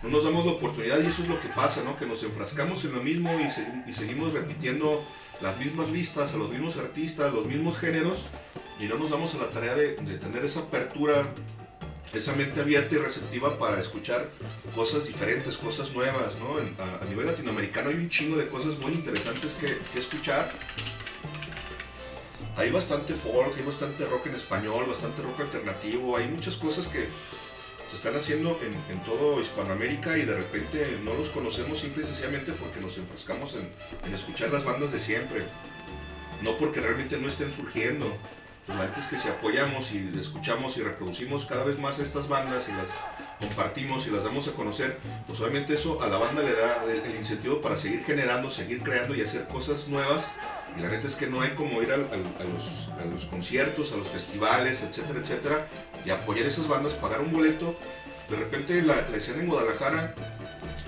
no 0.02 0.08
nos 0.08 0.24
damos 0.24 0.46
la 0.46 0.52
oportunidad 0.52 1.00
y 1.02 1.06
eso 1.06 1.22
es 1.22 1.28
lo 1.28 1.40
que 1.40 1.48
pasa, 1.48 1.82
¿no? 1.84 1.96
Que 1.96 2.06
nos 2.06 2.22
enfrascamos 2.22 2.84
en 2.84 2.92
lo 2.92 3.02
mismo 3.02 3.38
y, 3.40 3.50
se- 3.50 3.66
y 3.86 3.92
seguimos 3.92 4.32
repitiendo 4.32 5.04
las 5.42 5.58
mismas 5.58 5.90
listas, 5.90 6.34
a 6.34 6.36
los 6.38 6.50
mismos 6.50 6.76
artistas, 6.76 7.32
los 7.32 7.46
mismos 7.46 7.78
géneros 7.78 8.26
y 8.80 8.84
no 8.84 8.96
nos 8.96 9.10
damos 9.10 9.34
a 9.34 9.38
la 9.38 9.50
tarea 9.50 9.74
de, 9.74 9.92
tener 9.92 10.44
esa 10.44 10.60
apertura, 10.60 11.22
esa 12.14 12.34
mente 12.34 12.60
abierta 12.60 12.94
y 12.94 12.98
receptiva 12.98 13.58
para 13.58 13.80
escuchar 13.80 14.30
cosas 14.74 15.06
diferentes, 15.06 15.58
cosas 15.58 15.92
nuevas, 15.94 16.36
¿no? 16.38 16.56
A 16.82 17.04
nivel 17.06 17.26
latinoamericano 17.26 17.90
hay 17.90 17.96
un 17.96 18.08
chingo 18.08 18.36
de 18.36 18.48
cosas 18.48 18.78
muy 18.78 18.92
interesantes 18.92 19.54
que, 19.54 19.78
que 19.92 19.98
escuchar 19.98 20.52
hay 22.56 22.70
bastante 22.70 23.14
folk, 23.14 23.56
hay 23.56 23.64
bastante 23.64 24.04
rock 24.04 24.26
en 24.26 24.34
español, 24.34 24.84
bastante 24.86 25.22
rock 25.22 25.40
alternativo, 25.40 26.16
hay 26.16 26.28
muchas 26.28 26.56
cosas 26.56 26.86
que 26.86 27.08
se 27.92 27.96
están 27.96 28.16
haciendo 28.16 28.58
en, 28.88 29.00
todo 29.00 29.38
Hispanoamérica 29.38 30.16
y 30.16 30.22
de 30.22 30.34
repente 30.34 30.98
no 31.04 31.12
los 31.12 31.28
conocemos 31.28 31.78
simple 31.78 32.02
y 32.02 32.06
sencillamente 32.06 32.52
porque 32.52 32.80
nos 32.80 32.96
enfrascamos 32.96 33.54
en, 33.56 34.14
escuchar 34.14 34.50
las 34.50 34.64
bandas 34.64 34.92
de 34.92 34.98
siempre, 34.98 35.42
no 36.42 36.56
porque 36.56 36.80
realmente 36.80 37.18
no 37.18 37.28
estén 37.28 37.52
surgiendo. 37.52 38.06
Pues 38.64 38.78
la 38.78 38.86
es 38.98 39.08
que 39.08 39.18
si 39.18 39.28
apoyamos 39.28 39.92
y 39.92 40.10
escuchamos 40.18 40.78
y 40.78 40.82
reproducimos 40.82 41.44
cada 41.44 41.64
vez 41.64 41.78
más 41.78 41.98
estas 41.98 42.28
bandas 42.28 42.70
y 42.70 42.72
las 42.72 42.88
compartimos 43.40 44.06
y 44.06 44.10
las 44.10 44.24
damos 44.24 44.48
a 44.48 44.52
conocer, 44.52 44.98
pues 45.26 45.38
obviamente 45.40 45.74
eso 45.74 46.02
a 46.02 46.08
la 46.08 46.16
banda 46.16 46.42
le 46.42 46.54
da 46.54 46.84
el 46.84 47.14
incentivo 47.14 47.60
para 47.60 47.76
seguir 47.76 48.02
generando, 48.04 48.48
seguir 48.48 48.80
creando 48.80 49.14
y 49.14 49.20
hacer 49.20 49.46
cosas 49.48 49.88
nuevas. 49.88 50.30
Y 50.76 50.80
la 50.80 50.88
neta 50.88 51.06
es 51.06 51.16
que 51.16 51.26
no 51.26 51.40
hay 51.40 51.50
como 51.50 51.82
ir 51.82 51.92
al- 51.92 52.06
a, 52.12 52.16
los, 52.16 52.88
a 53.00 53.04
los 53.12 53.26
conciertos, 53.26 53.92
a 53.92 53.96
los 53.96 54.08
festivales, 54.08 54.82
etcétera, 54.82 55.18
etcétera, 55.20 55.66
y 56.04 56.10
apoyar 56.10 56.46
esas 56.46 56.66
bandas, 56.68 56.94
pagar 56.94 57.20
un 57.20 57.32
boleto. 57.32 57.76
De 58.30 58.36
repente 58.36 58.80
la, 58.82 58.94
la 59.10 59.16
escena 59.16 59.42
en 59.42 59.48
Guadalajara 59.48 60.14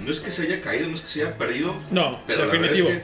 no 0.01 0.11
es 0.11 0.21
que 0.21 0.31
se 0.31 0.43
haya 0.43 0.61
caído, 0.63 0.89
no 0.89 0.95
es 0.95 1.03
que 1.03 1.09
se 1.09 1.23
haya 1.23 1.37
perdido, 1.37 1.75
no 1.91 2.21
pero 2.27 2.43
definitivo 2.45 2.89
la 2.89 2.95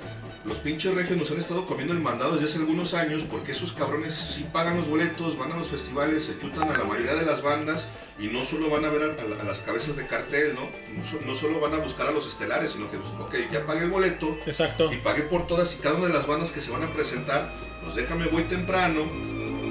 los 0.44 0.58
pinches 0.58 0.94
regios 0.94 1.18
nos 1.18 1.30
han 1.30 1.38
estado 1.38 1.66
comiendo 1.66 1.92
el 1.92 2.00
mandado 2.00 2.32
desde 2.32 2.46
hace 2.46 2.58
algunos 2.58 2.94
años 2.94 3.24
porque 3.30 3.52
esos 3.52 3.72
cabrones 3.74 4.14
sí 4.14 4.46
pagan 4.52 4.76
los 4.76 4.88
boletos, 4.88 5.36
van 5.36 5.52
a 5.52 5.56
los 5.56 5.68
festivales, 5.68 6.24
se 6.24 6.38
chutan 6.38 6.70
a 6.70 6.78
la 6.78 6.84
mayoría 6.84 7.14
de 7.14 7.26
las 7.26 7.42
bandas 7.42 7.88
y 8.18 8.28
no 8.28 8.44
solo 8.44 8.70
van 8.70 8.84
a 8.84 8.88
ver 8.88 9.16
a, 9.18 9.44
las 9.44 9.58
cabezas 9.60 9.96
de 9.96 10.06
cartel, 10.06 10.54
¿no? 10.54 10.62
No, 10.96 11.04
so- 11.04 11.20
no 11.26 11.34
solo 11.34 11.60
van 11.60 11.74
a 11.74 11.78
buscar 11.78 12.08
a 12.08 12.10
los 12.12 12.26
estelares, 12.26 12.72
sino 12.72 12.90
que, 12.90 12.96
pues, 12.98 13.10
ok, 13.20 13.52
ya 13.52 13.66
pagué 13.66 13.84
el 13.84 13.90
boleto 13.90 14.38
Exacto. 14.46 14.90
y 14.92 14.96
pagué 14.96 15.22
por 15.22 15.46
todas 15.46 15.74
y 15.74 15.78
cada 15.82 15.96
una 15.96 16.06
de 16.08 16.14
las 16.14 16.26
bandas 16.26 16.52
que 16.52 16.60
se 16.62 16.70
van 16.70 16.82
a 16.84 16.92
presentar, 16.92 17.52
pues 17.84 17.96
déjame 17.96 18.26
voy 18.28 18.42
temprano 18.44 19.04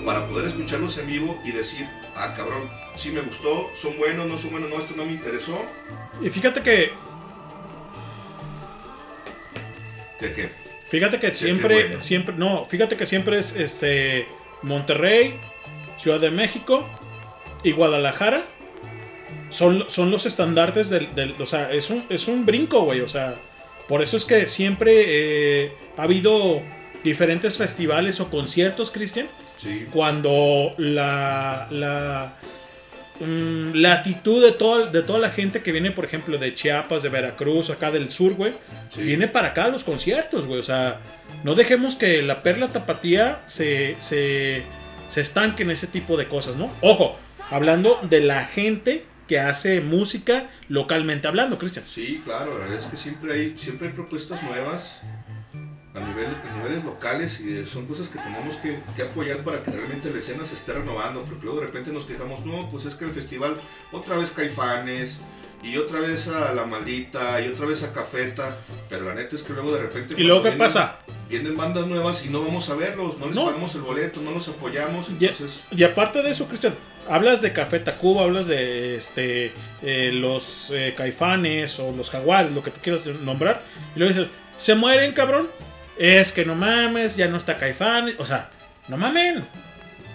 para 0.06 0.28
poder 0.28 0.48
escucharlos 0.48 0.98
en 1.00 1.08
vivo 1.08 1.40
y 1.46 1.52
decir, 1.52 1.88
ah, 2.16 2.34
cabrón, 2.36 2.70
sí 2.96 3.12
me 3.12 3.22
gustó, 3.22 3.70
son 3.76 3.98
buenos, 3.98 4.28
no 4.28 4.38
son 4.38 4.52
buenos, 4.52 4.70
no, 4.70 4.80
esto 4.80 4.94
no 4.96 5.06
me 5.06 5.12
interesó, 5.14 5.64
y 6.22 6.30
fíjate 6.30 6.62
que 6.64 6.92
¿de 10.20 10.34
qué? 10.34 10.50
Fíjate 10.88 11.20
que 11.20 11.34
siempre, 11.34 11.84
bueno. 11.88 12.02
siempre, 12.02 12.36
no, 12.38 12.66
fíjate 12.66 12.98
que 12.98 13.06
siempre 13.06 13.38
es 13.38 13.56
este 13.56 14.28
Monterrey, 14.64 15.36
Ciudad 15.98 16.20
de 16.20 16.32
México 16.32 16.88
y 17.64 17.72
Guadalajara. 17.74 18.44
Son, 19.50 19.86
son 19.90 20.12
los 20.12 20.26
estandartes 20.26 20.90
del, 20.90 21.14
del- 21.16 21.36
O 21.40 21.46
sea, 21.46 21.72
es 21.72 21.90
un, 21.90 22.06
es 22.10 22.28
un 22.28 22.46
brinco, 22.46 22.82
güey. 22.82 23.02
O 23.02 23.08
sea, 23.08 23.36
por 23.88 24.02
eso 24.02 24.18
es 24.18 24.26
que 24.26 24.48
siempre 24.48 24.92
eh, 25.66 25.74
ha 25.98 26.04
habido 26.04 26.62
diferentes 27.04 27.58
festivales 27.58 28.20
o 28.20 28.30
conciertos, 28.30 28.92
Cristian. 28.92 29.28
Sí. 29.58 29.88
Cuando 29.92 30.74
la, 30.78 31.68
la, 31.72 32.34
mm, 33.20 33.74
la 33.76 33.94
actitud 33.94 34.44
de 34.44 34.52
toda, 34.52 34.88
de 34.88 35.02
toda 35.02 35.20
la 35.20 35.30
gente 35.30 35.62
que 35.62 35.72
viene, 35.72 35.92
por 35.92 36.06
ejemplo, 36.06 36.38
de 36.38 36.54
Chiapas, 36.54 37.04
de 37.04 37.10
Veracruz, 37.10 37.70
acá 37.70 37.92
del 37.92 38.12
sur, 38.12 38.34
güey, 38.34 38.54
viene 38.98 39.28
para 39.28 39.50
acá 39.50 39.66
a 39.66 39.70
los 39.70 39.84
conciertos, 39.84 40.46
güey. 40.46 40.60
O 40.60 40.64
sea, 40.64 41.00
no 41.44 41.56
dejemos 41.56 41.96
que 41.96 42.22
la 42.22 42.44
perla 42.44 42.70
tapatía 42.70 43.42
se, 43.46 43.96
se, 44.00 44.64
se 45.08 45.22
estanque 45.22 45.64
en 45.64 45.72
ese 45.72 45.88
tipo 45.88 46.18
de 46.18 46.28
cosas, 46.28 46.56
¿no? 46.56 46.72
Ojo, 46.82 47.18
hablando 47.50 48.00
de 48.04 48.22
la 48.22 48.46
gente 48.46 49.06
que 49.28 49.40
hace 49.40 49.80
música 49.80 50.50
localmente 50.70 51.28
hablando, 51.28 51.60
Cristian. 51.60 51.86
Sí, 51.88 52.20
claro, 52.26 52.52
la 52.52 52.66
verdad 52.66 52.78
es 52.78 52.86
que 52.86 52.98
siempre 52.98 53.34
hay, 53.34 53.56
siempre 53.60 53.88
hay 53.88 53.94
propuestas 53.94 54.42
nuevas 54.42 55.02
a, 55.96 56.00
nivel, 56.02 56.28
a 56.28 56.58
niveles 56.58 56.84
locales 56.84 57.40
y 57.42 57.58
eh, 57.58 57.66
son 57.66 57.86
cosas 57.88 58.10
que 58.10 58.20
tenemos 58.20 58.56
que, 58.58 58.80
que 58.96 59.02
apoyar 59.04 59.38
para 59.40 59.64
que 59.64 59.72
realmente 59.72 60.12
la 60.12 60.20
escena 60.20 60.46
se 60.46 60.56
esté 60.56 60.74
renovando, 60.74 61.22
porque 61.24 61.44
luego 61.46 61.62
de 61.62 61.68
repente 61.68 61.92
nos 61.92 62.06
quejamos, 62.06 62.46
no, 62.46 62.70
pues 62.70 62.86
es 62.86 62.96
que 62.96 63.06
el 63.06 63.12
festival 63.12 63.56
otra 63.92 64.18
vez 64.18 64.32
Caifanes 64.32 65.22
y 65.64 65.78
otra 65.78 66.00
vez 66.00 66.28
a 66.30 66.54
La 66.54 66.66
Maldita 66.66 67.42
y 67.42 67.48
otra 67.50 67.66
vez 67.66 67.84
a 67.84 67.92
Cafeta, 67.94 68.58
pero 68.88 69.06
la 69.06 69.16
neta 69.16 69.36
es 69.36 69.44
que 69.44 69.54
luego 69.54 69.72
de 69.74 69.82
repente... 69.82 70.14
¿Y 70.18 70.24
luego 70.24 70.44
qué 70.44 70.52
pasa? 70.54 71.00
Vienen 71.28 71.58
bandas 71.58 71.86
nuevas 71.88 72.26
y 72.26 72.30
no 72.30 72.42
vamos 72.42 72.70
a 72.70 72.76
verlos, 72.76 73.18
no 73.20 73.28
les 73.28 73.36
No. 73.36 73.46
pagamos 73.46 73.76
el 73.76 73.82
boleto, 73.82 74.22
no 74.22 74.32
los 74.32 74.48
apoyamos, 74.48 75.10
Y, 75.10 75.26
entonces... 75.26 75.64
y 75.72 75.84
aparte 75.84 76.22
de 76.24 76.32
eso, 76.32 76.48
Cristian, 76.48 76.76
hablas 77.10 77.42
de 77.42 77.52
Café 77.52 77.80
Tacuba, 77.80 78.24
hablas 78.24 78.48
de 78.48 78.96
este 78.96 79.52
eh, 79.82 80.12
los 80.14 80.70
eh, 80.72 80.94
caifanes 80.96 81.78
o 81.80 81.92
los 81.92 82.10
jaguares, 82.10 82.54
lo 82.54 82.64
que 82.64 82.72
tú 82.72 82.80
quieras 82.82 83.06
nombrar, 83.22 83.64
y 83.96 84.00
luego 84.00 84.14
dices, 84.14 84.30
se 84.58 84.76
mueren, 84.76 85.12
cabrón. 85.14 85.50
Es 86.00 86.32
que 86.32 86.46
no 86.46 86.56
mames, 86.56 87.16
ya 87.18 87.28
no 87.28 87.38
está 87.38 87.58
caifán. 87.58 88.14
O 88.18 88.26
sea, 88.26 88.50
no 88.88 88.98
mamen. 88.98 89.44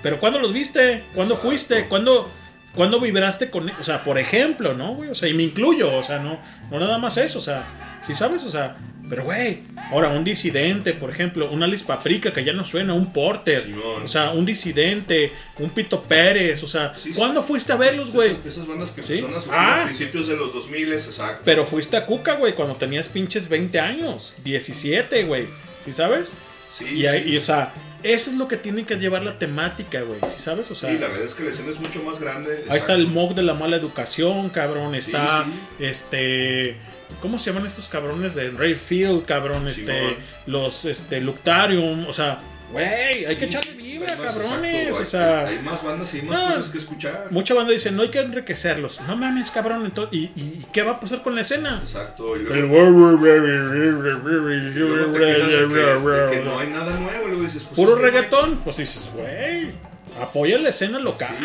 Pero 0.03 0.19
¿cuándo 0.19 0.39
los 0.41 0.53
viste? 0.53 1.05
¿Cuándo 1.15 1.37
fuiste? 1.37 1.87
¿Cuándo, 1.87 2.31
¿Cuándo 2.75 2.99
vibraste 3.01 3.51
con 3.51 3.69
él? 3.69 3.75
O 3.79 3.85
sea, 3.85 4.03
por 4.03 4.19
ejemplo, 4.19 4.75
¿no, 4.75 4.95
güey? 4.95 5.11
O 5.11 5.15
sea, 5.15 5.29
y 5.29 5.35
me 5.35 5.43
incluyo, 5.45 5.95
o 5.97 6.03
sea, 6.03 6.19
no, 6.19 6.41
no 6.71 6.81
nada 6.81 6.99
más 6.99 7.17
eso, 7.19 7.39
o 7.39 7.43
sea, 7.43 7.65
¿sí 8.03 8.15
sabes? 8.15 8.43
O 8.43 8.51
sea, 8.51 8.77
pero 9.09 9.25
güey, 9.25 9.63
ahora 9.91 10.09
un 10.09 10.25
disidente, 10.25 10.95
por 10.95 11.11
ejemplo, 11.11 11.51
una 11.51 11.67
Alice 11.67 11.85
Paprika 11.85 12.33
que 12.33 12.43
ya 12.43 12.53
no 12.55 12.65
suena, 12.65 12.95
un 12.95 13.13
Porter, 13.13 13.65
o 14.03 14.09
sea, 14.09 14.31
un 14.33 14.45
disidente, 14.47 15.31
un 15.59 15.71
Pito 15.71 16.03
Pérez, 16.03 16.63
o 16.63 16.69
sea, 16.69 16.93
¿cuándo 17.15 17.43
fuiste 17.43 17.73
a 17.73 17.77
verlos, 17.77 18.11
güey? 18.13 18.31
Esas, 18.31 18.47
esas 18.47 18.67
bandas 18.67 18.91
que 18.93 19.03
surgir 19.03 19.27
Ah. 19.53 19.83
a 19.83 19.85
principios 19.85 20.27
de 20.29 20.37
los 20.37 20.53
2000, 20.55 20.93
exacto. 20.95 21.43
Pero 21.45 21.65
fuiste 21.67 21.97
a 21.99 22.05
Cuca, 22.07 22.35
güey, 22.37 22.55
cuando 22.55 22.75
tenías 22.75 23.09
pinches 23.09 23.49
20 23.49 23.79
años, 23.79 24.35
17, 24.43 25.25
güey, 25.25 25.47
¿sí 25.85 25.93
sabes? 25.93 26.35
Sí, 26.73 26.87
y, 26.97 27.07
ahí- 27.07 27.23
sí. 27.23 27.29
y, 27.31 27.37
o 27.37 27.41
sea, 27.41 27.73
eso 28.03 28.31
es 28.31 28.37
lo 28.37 28.49
que 28.49 28.57
tiene 28.57 28.85
que 28.85 28.97
llevar 28.97 29.23
la 29.23 29.39
temática, 29.39 30.03
güey, 30.03 30.19
¿sí 30.27 30.39
sabes? 30.39 30.71
O 30.71 30.75
sea, 30.75 30.91
sí, 30.91 30.99
la 30.99 31.07
verdad 31.09 31.25
es 31.27 31.35
que 31.35 31.45
la 31.45 31.51
escena 31.51 31.71
es 31.71 31.79
mucho 31.81 32.03
más 32.03 32.19
grande. 32.21 32.65
Ahí 32.69 32.77
está 32.77 32.95
el 32.95 33.07
mock 33.07 33.35
de 33.35 33.43
la 33.43 33.55
mala 33.55 33.77
educación, 33.77 34.51
cabrón. 34.51 34.95
Está 34.95 35.45
Sí, 35.45 35.85
este. 35.85 36.77
¿Cómo 37.21 37.39
se 37.39 37.51
llaman 37.51 37.67
estos 37.67 37.87
cabrones 37.87 38.35
de 38.35 38.51
Rayfield, 38.51 39.25
cabrón? 39.25 39.69
Este. 39.69 40.17
Los 40.47 40.85
este 40.85 41.21
Luctarium. 41.21 42.07
O 42.09 42.13
sea, 42.13 42.41
güey, 42.73 43.25
hay 43.25 43.37
que 43.37 43.45
echarle 43.45 43.73
hay 44.13 44.19
más, 44.19 44.35
cabrones. 44.35 44.75
exacto, 44.89 44.97
o 44.97 45.01
hay- 45.01 45.07
sea. 45.07 45.47
hay 45.47 45.59
más 45.61 45.83
bandas 45.83 46.15
y 46.15 46.21
hay 46.21 46.23
más 46.27 46.39
no, 46.41 46.49
cosas 46.57 46.69
que 46.73 46.79
escuchar. 46.79 47.27
Mucha 47.31 47.55
banda 47.55 47.73
dice, 47.73 47.91
no 47.91 48.03
hay 48.03 48.09
que 48.11 48.21
enriquecerlos. 48.21 49.01
No 49.07 49.17
mames, 49.17 49.51
cabrón. 49.51 49.85
entonces, 49.85 50.15
¿y, 50.19 50.25
y 50.37 50.67
qué 50.73 50.83
va 50.83 50.93
a 50.93 51.01
pasar 51.01 51.23
con 51.23 51.35
la 51.35 51.41
escena? 51.43 51.81
Exacto. 51.83 52.37
Y 52.37 52.41
El 52.41 52.45
luego, 52.69 53.13
y 53.13 54.79
luego 54.79 55.13
te 55.13 55.19
quejas 55.19 55.49
de 55.49 55.69
que, 55.69 55.75
de 55.75 56.31
que 56.31 56.45
no 56.45 56.59
hay 56.59 56.69
nada 56.69 56.99
nuevo. 56.99 57.27
Luego 57.29 57.43
dices, 57.43 57.65
pues. 57.65 57.77
Puro 57.77 57.97
reggaetón. 57.97 58.57
Pues 58.65 58.77
dices, 58.77 59.11
güey. 59.15 59.73
Apoya 60.21 60.59
la 60.59 60.69
escena 60.69 60.99
local, 61.01 61.37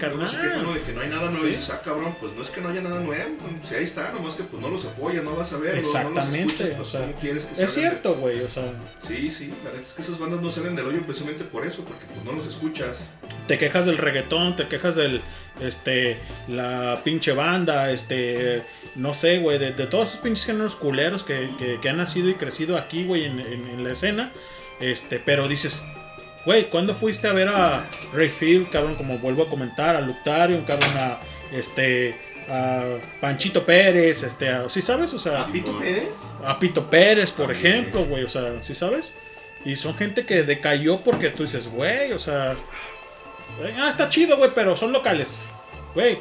carnal. 0.00 0.18
No 0.20 0.28
sé 0.28 0.36
qué, 0.40 0.48
uno 0.58 0.74
de 0.74 0.80
que 0.80 0.92
no 0.92 1.00
hay 1.00 1.08
nada 1.08 1.30
nuevo. 1.30 1.46
Sí. 1.46 1.56
Ah, 1.72 1.80
cabrón, 1.84 2.16
pues 2.20 2.32
no 2.32 2.42
es 2.42 2.50
que 2.50 2.60
no 2.60 2.68
haya 2.70 2.80
nada 2.80 3.00
nuevo. 3.00 3.24
Si 3.62 3.74
ahí 3.76 3.84
está, 3.84 4.10
nomás 4.12 4.34
que 4.34 4.42
pues 4.42 4.60
no 4.60 4.68
los 4.68 4.84
apoya, 4.84 5.22
no 5.22 5.36
vas 5.36 5.52
a 5.52 5.58
ver. 5.58 5.76
Exactamente, 5.76 6.64
pues, 6.66 6.80
o 6.80 6.84
sea, 6.84 7.00
¿cómo 7.02 7.12
quieres 7.20 7.44
que 7.46 7.62
es 7.62 7.72
cierto, 7.72 8.14
güey, 8.16 8.40
o 8.40 8.48
sea, 8.48 8.64
Sí, 9.06 9.30
sí, 9.30 9.52
la 9.62 9.70
verdad 9.70 9.86
es 9.86 9.92
que 9.94 10.02
esas 10.02 10.18
bandas 10.18 10.40
no 10.42 10.50
salen 10.50 10.74
del 10.74 10.86
hoyo 10.86 11.00
precisamente 11.02 11.44
por 11.44 11.64
eso, 11.64 11.84
porque 11.84 12.04
pues 12.06 12.24
no 12.24 12.32
los 12.32 12.46
escuchas. 12.46 13.10
te 13.46 13.58
quejas 13.58 13.86
del 13.86 13.98
reggaetón, 13.98 14.56
te 14.56 14.66
quejas 14.66 14.96
del, 14.96 15.20
este, 15.60 16.18
la 16.48 17.02
pinche 17.04 17.32
banda, 17.32 17.92
este, 17.92 18.62
no 18.96 19.14
sé, 19.14 19.38
güey, 19.38 19.58
de, 19.60 19.72
de 19.72 19.86
todos 19.86 20.08
esos 20.10 20.20
pinches 20.20 20.46
géneros 20.46 20.74
culeros 20.74 21.22
que, 21.22 21.48
que- 21.58 21.78
que 21.80 21.88
han 21.88 21.98
nacido 21.98 22.28
y 22.28 22.34
crecido 22.34 22.76
aquí, 22.76 23.04
güey, 23.04 23.24
en, 23.24 23.38
en- 23.38 23.68
en 23.68 23.84
la 23.84 23.92
escena, 23.92 24.32
este, 24.80 25.20
pero 25.20 25.46
dices, 25.46 25.84
güey, 26.46 26.70
¿cuándo 26.70 26.94
fuiste 26.94 27.28
a 27.28 27.32
ver 27.34 27.48
a 27.48 27.86
Rayfield, 28.14 28.70
cabrón, 28.70 28.94
como 28.94 29.18
vuelvo 29.18 29.42
a 29.42 29.48
comentar, 29.50 29.96
a 29.96 30.00
Luctarium, 30.00 30.64
cabrón, 30.64 30.90
a, 30.96 31.20
este, 31.52 32.16
a 32.48 32.84
Panchito 33.20 33.66
Pérez, 33.66 34.22
este, 34.22 34.48
a- 34.48 34.68
¿sí 34.70 34.80
sabes? 34.80 35.12
O 35.12 35.18
sea, 35.18 35.42
¿A 35.42 35.46
Pito 35.46 35.78
Pérez? 35.78 36.28
a 36.44 36.58
Pito 36.58 36.88
Pérez, 36.88 37.32
por 37.32 37.50
ejemplo, 37.52 38.04
güey, 38.06 38.24
o 38.24 38.28
sea, 38.28 38.62
¿sí 38.62 38.74
sabes? 38.74 39.14
Y 39.64 39.76
son 39.76 39.94
gente 39.96 40.24
que 40.24 40.44
decayó 40.44 40.98
porque 40.98 41.28
tú 41.30 41.42
dices, 41.42 41.68
güey, 41.68 42.12
o 42.12 42.18
sea, 42.20 42.54
ah, 43.78 43.88
está 43.90 44.08
chido, 44.08 44.36
güey, 44.36 44.50
pero 44.54 44.76
son 44.76 44.92
locales. 44.92 45.36
Güey, 45.94 46.18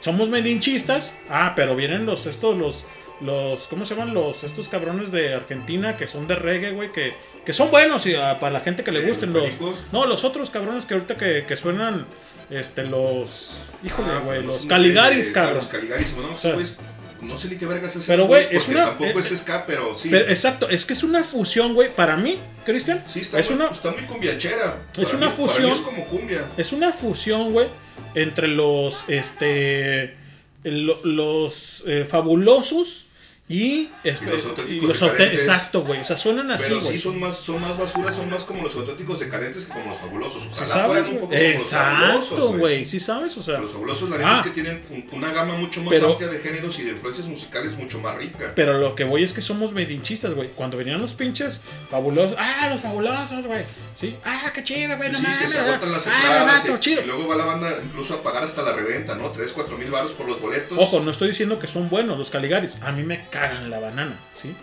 somos 0.00 0.28
medinchistas. 0.28 1.16
Ah, 1.30 1.54
pero 1.56 1.74
vienen 1.74 2.04
los, 2.04 2.26
estos, 2.26 2.56
los, 2.58 2.84
los, 3.22 3.66
¿cómo 3.68 3.86
se 3.86 3.94
llaman? 3.94 4.12
Los, 4.12 4.44
estos 4.44 4.68
cabrones 4.68 5.10
de 5.10 5.32
Argentina 5.32 5.96
que 5.96 6.06
son 6.06 6.26
de 6.26 6.34
reggae, 6.34 6.72
güey, 6.72 6.92
que, 6.92 7.14
que 7.44 7.52
son 7.52 7.70
buenos 7.70 8.06
y 8.06 8.14
ah, 8.14 8.38
para 8.40 8.52
la 8.52 8.60
gente 8.60 8.84
que 8.84 8.92
le 8.92 9.00
gusten. 9.06 9.32
Los, 9.32 9.52
no, 9.92 10.06
los 10.06 10.24
otros 10.24 10.50
cabrones 10.50 10.84
que 10.84 10.94
ahorita 10.94 11.16
que, 11.16 11.44
que 11.46 11.56
suenan, 11.56 12.06
este, 12.50 12.84
los, 12.84 13.62
híjole, 13.84 14.08
Ah, 14.12 14.20
güey, 14.24 14.42
pues, 14.42 14.56
los 14.58 14.66
Caligaris, 14.66 15.30
cabrón. 15.30 15.56
Los 15.56 15.66
Caligaris, 15.68 16.16
no, 16.16 16.32
O 16.32 16.36
sea, 16.36 16.54
pues, 16.54 16.76
no 17.20 17.38
sé 17.38 17.48
ni 17.48 17.56
qué 17.56 17.66
vergas 17.66 17.94
es 17.96 18.04
pero, 18.06 18.26
güey, 18.26 18.44
güeyes, 18.44 18.62
es 18.62 18.68
una- 18.68 18.84
Tampoco 18.86 19.18
eh, 19.20 19.22
es 19.22 19.38
ska, 19.38 19.64
pero 19.66 19.94
sí. 19.94 20.08
Pero, 20.10 20.28
exacto, 20.28 20.68
es 20.68 20.84
que 20.84 20.92
es 20.92 21.02
una 21.04 21.22
fusión, 21.24 21.74
güey, 21.74 21.92
para 21.94 22.16
mí, 22.16 22.36
Cristian. 22.64 23.02
sí, 23.08 23.20
está, 23.20 23.38
es 23.38 23.50
muy, 23.50 23.60
una, 23.60 23.70
está 23.70 23.90
muy 23.92 24.02
cumbiachera. 24.02 24.76
Es 24.98 25.04
Para 25.10 25.16
una 25.18 25.26
mí- 25.26 25.32
para 25.32 25.42
mí 25.42 25.48
fusión. 25.48 25.70
es 25.70 25.80
como 25.80 26.04
cumbia. 26.06 26.44
Es 26.56 26.72
una 26.72 26.92
fusión, 26.92 27.52
güey, 27.52 27.68
entre 28.14 28.48
los 28.48 29.04
este 29.08 30.16
los 30.64 31.82
eh, 31.86 32.04
fabulosos 32.08 33.06
y, 33.52 33.90
Y 34.04 34.10
los 34.10 34.22
y 34.22 34.48
auténticos 34.48 34.88
los 34.88 35.02
aute- 35.02 35.12
decadentes. 35.12 35.40
exacto, 35.40 35.82
güey. 35.82 36.00
O 36.00 36.04
sea, 36.04 36.16
suenan 36.16 36.50
así, 36.50 36.64
Pero 36.68 36.80
güey. 36.80 36.92
sí 36.96 36.98
son 37.02 37.20
más, 37.20 37.36
son 37.36 37.60
más 37.60 37.76
basuras, 37.76 38.16
son 38.16 38.30
más 38.30 38.44
como 38.44 38.62
los 38.62 38.74
auténticos 38.76 39.20
decadentes 39.20 39.64
que 39.66 39.72
como 39.72 39.90
los 39.90 39.98
fabulosos. 39.98 40.42
¿Sí 40.44 40.48
Ojalá 40.52 40.66
sabes, 40.66 40.86
fueran 40.86 41.04
un 41.06 41.14
poco 41.14 41.26
como 41.26 41.32
los 41.42 41.62
fabulosos, 41.62 42.22
Exacto, 42.32 42.52
güey. 42.58 42.86
Sí 42.86 43.00
sabes, 43.00 43.36
o 43.36 43.42
sea. 43.42 43.58
Los 43.58 43.70
fabulosos, 43.72 44.08
la 44.10 44.16
neta 44.18 44.30
Ah, 44.34 44.36
es 44.38 44.42
que 44.44 44.50
tienen 44.50 44.82
un- 44.90 45.06
una 45.12 45.32
gama 45.32 45.54
mucho 45.54 45.82
más 45.82 45.92
Pero- 45.94 46.12
amplia 46.12 46.28
de 46.28 46.38
géneros 46.38 46.78
y 46.78 46.84
de 46.84 46.90
influencias 46.92 47.26
musicales 47.26 47.76
mucho 47.76 47.98
más 48.00 48.16
rica. 48.16 48.52
Pero 48.54 48.78
lo 48.78 48.94
que 48.94 49.04
voy 49.04 49.22
es 49.22 49.32
que 49.32 49.42
somos 49.42 49.72
medinchistas, 49.72 50.34
güey. 50.34 50.48
Cuando 50.50 50.76
venían 50.76 51.00
los 51.00 51.12
pinches 51.14 51.62
fabulosos. 51.90 52.36
Ah, 52.38 52.68
los 52.70 52.80
fabulosos, 52.80 53.46
güey. 53.46 53.62
Sí. 53.94 54.16
Ah, 54.24 54.50
qué 54.54 54.64
chido, 54.64 54.96
güey. 54.96 55.10
No 55.12 55.18
Sí, 55.18 55.24
que 55.24 55.30
mames. 55.30 55.50
se 55.50 55.58
agotan 55.58 55.92
las 55.92 56.06
Ah, 56.06 56.10
entradas 56.16 56.86
y, 56.86 56.94
luego 57.06 57.28
va 57.28 57.36
la 57.36 57.44
banda 57.44 57.70
incluso 57.84 58.14
a 58.14 58.22
pagar 58.22 58.42
hasta 58.44 58.62
la 58.62 58.72
reventa, 58.72 59.14
¿no? 59.16 59.30
3, 59.30 59.52
4 59.52 59.76
mil 59.76 59.90
baros 59.90 60.12
por 60.12 60.26
los 60.28 60.40
boletos. 60.40 60.78
Ojo, 60.78 61.00
no 61.00 61.10
estoy 61.10 61.28
diciendo 61.28 61.58
que 61.58 61.66
son 61.66 61.88
buenos 61.90 62.16
los 62.18 62.30
Caligaris. 62.30 62.78
A 62.82 62.92
mí 62.92 63.02
me 63.02 63.26
cagan 63.48 63.70
la 63.70 63.80
banana, 63.80 64.16
¿sí? 64.32 64.54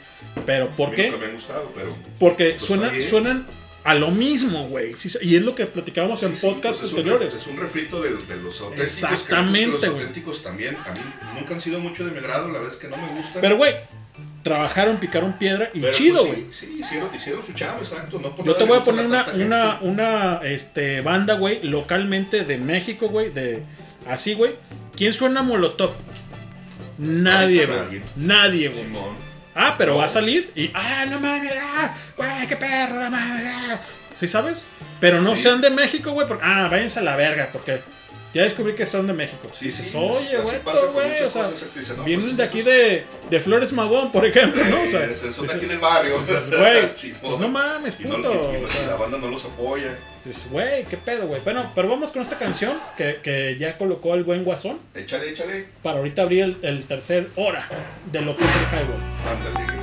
Pero 0.45 0.69
¿por 0.71 0.93
qué? 0.93 1.11
me 1.11 1.25
han 1.25 1.33
gustado, 1.33 1.71
pero... 1.75 1.95
Porque 2.19 2.51
pues, 2.51 2.61
suenan, 2.61 3.01
suenan 3.01 3.47
a 3.83 3.95
lo 3.95 4.11
mismo, 4.11 4.67
güey. 4.67 4.93
Sí, 4.95 5.09
y 5.21 5.35
es 5.35 5.41
lo 5.41 5.55
que 5.55 5.65
platicábamos 5.65 6.21
en 6.23 6.33
podcasts 6.33 6.81
Pues 6.81 6.83
es 6.83 6.93
un 6.93 6.99
anteriores. 6.99 7.33
Es 7.33 7.47
un 7.47 7.57
refrito 7.57 8.01
de, 8.01 8.09
de 8.09 8.35
los 8.43 8.59
auténticos. 8.61 9.03
Exactamente, 9.03 9.65
que 9.65 9.67
Los 9.71 9.81
güey. 9.81 9.91
auténticos 9.93 10.43
también, 10.43 10.75
a 10.75 10.91
mí 10.91 10.99
nunca 11.35 11.53
han 11.53 11.61
sido 11.61 11.79
mucho 11.79 12.05
de 12.05 12.11
mi 12.11 12.17
agrado, 12.17 12.47
la 12.47 12.59
verdad 12.59 12.73
es 12.73 12.77
que 12.77 12.87
no 12.87 12.97
me 12.97 13.07
gustan. 13.07 13.41
Pero, 13.41 13.57
güey, 13.57 13.75
trabajaron, 14.43 14.97
picaron 14.97 15.37
piedra 15.37 15.69
y 15.73 15.81
Pero, 15.81 15.93
chido, 15.93 16.25
pues, 16.25 16.31
güey. 16.31 16.45
sí, 16.51 16.67
sí, 16.67 16.79
hicieron, 16.81 17.15
hicieron 17.15 17.45
su 17.45 17.53
chavo, 17.53 17.79
exacto. 17.79 18.19
No 18.19 18.35
por 18.35 18.45
Yo 18.45 18.55
te 18.55 18.65
voy 18.65 18.77
a 18.77 18.81
poner 18.81 19.05
una, 19.05 19.25
una, 19.35 19.79
una 19.81 20.41
este, 20.43 21.01
banda, 21.01 21.35
güey, 21.35 21.63
localmente 21.63 22.43
de 22.43 22.57
México, 22.57 23.07
güey, 23.09 23.29
de 23.29 23.63
así, 24.07 24.33
güey. 24.33 24.55
¿Quién 24.95 25.13
suena 25.13 25.41
Molotov? 25.43 25.91
Nadie, 26.99 27.65
güey. 27.65 27.77
nadie. 27.79 28.01
Nadie, 28.15 28.67
güey. 28.69 28.85
Ah, 29.55 29.75
pero 29.77 29.95
va 29.97 30.05
a 30.05 30.09
salir 30.09 30.49
y, 30.55 30.69
ah, 30.73 31.05
no 31.09 31.19
mames, 31.19 31.51
ah, 31.61 31.93
güey, 32.15 32.47
qué 32.47 32.55
perro, 32.55 32.95
no 33.03 33.09
mames, 33.09 33.43
ah. 33.45 33.79
¿Sí 34.17 34.27
sabes? 34.27 34.65
Pero 34.99 35.21
no 35.21 35.35
Sí. 35.35 35.43
sean 35.43 35.61
de 35.61 35.69
México, 35.69 36.11
güey, 36.11 36.27
porque, 36.27 36.43
ah, 36.45 36.67
váyanse 36.69 36.99
a 36.99 37.03
la 37.03 37.15
verga, 37.15 37.49
porque 37.51 37.81
ya 38.33 38.43
descubrí 38.43 38.75
que 38.75 38.85
son 38.85 39.07
de 39.07 39.13
México. 39.13 39.47
Sí, 39.51 39.65
Dices, 39.65 39.87
sí, 39.87 39.97
oye, 39.97 40.37
güey, 40.37 40.57
güey, 40.93 41.21
o 41.23 41.29
sea, 41.31 41.49
dicen, 41.75 41.97
no, 41.97 42.03
vienen 42.03 42.25
pues, 42.25 42.37
de 42.37 42.43
aquí 42.43 42.61
de, 42.61 43.05
de 43.29 43.39
Flores 43.39 43.71
Magón, 43.73 44.11
por 44.11 44.25
ejemplo, 44.25 44.63
¿no? 44.65 44.83
O 44.83 44.87
sea, 44.87 45.09
son 45.31 45.47
de 45.47 45.53
aquí 45.53 45.65
del 45.65 45.79
barrio. 45.79 46.17
dices, 46.19 46.49
güey, 46.57 46.89
Sí, 46.93 47.13
pues 47.21 47.39
no 47.39 47.47
mames, 47.49 47.95
Y 47.99 48.03
no- 48.05 48.15
puto. 48.17 48.51
y- 48.53 48.61
y 48.61 48.63
o 48.63 48.67
sea, 48.67 48.87
la 48.87 48.95
banda 48.95 49.17
no 49.17 49.27
los 49.29 49.45
apoya. 49.45 49.97
Dices, 50.23 50.49
güey, 50.51 50.83
qué 50.85 50.97
pedo, 50.97 51.27
güey. 51.27 51.41
Bueno, 51.41 51.71
pero 51.73 51.87
vamos 51.87 52.11
con 52.11 52.21
esta 52.21 52.37
canción 52.37 52.77
que, 52.97 53.19
que 53.23 53.57
ya 53.57 53.77
colocó 53.77 54.13
el 54.15 54.23
buen 54.25 54.43
guasón 54.43 54.77
Échale, 54.93 55.29
échale. 55.29 55.67
para 55.81 55.97
ahorita 55.99 56.23
abrir 56.23 56.43
el, 56.43 56.57
el 56.61 56.85
tercer 56.85 57.29
hora 57.35 57.65
de 58.11 58.21
lo 58.21 58.35
que 58.35 58.43
es 58.43 58.51
el 58.55 58.63
highball. 58.63 58.99
Ándale. 59.27 59.78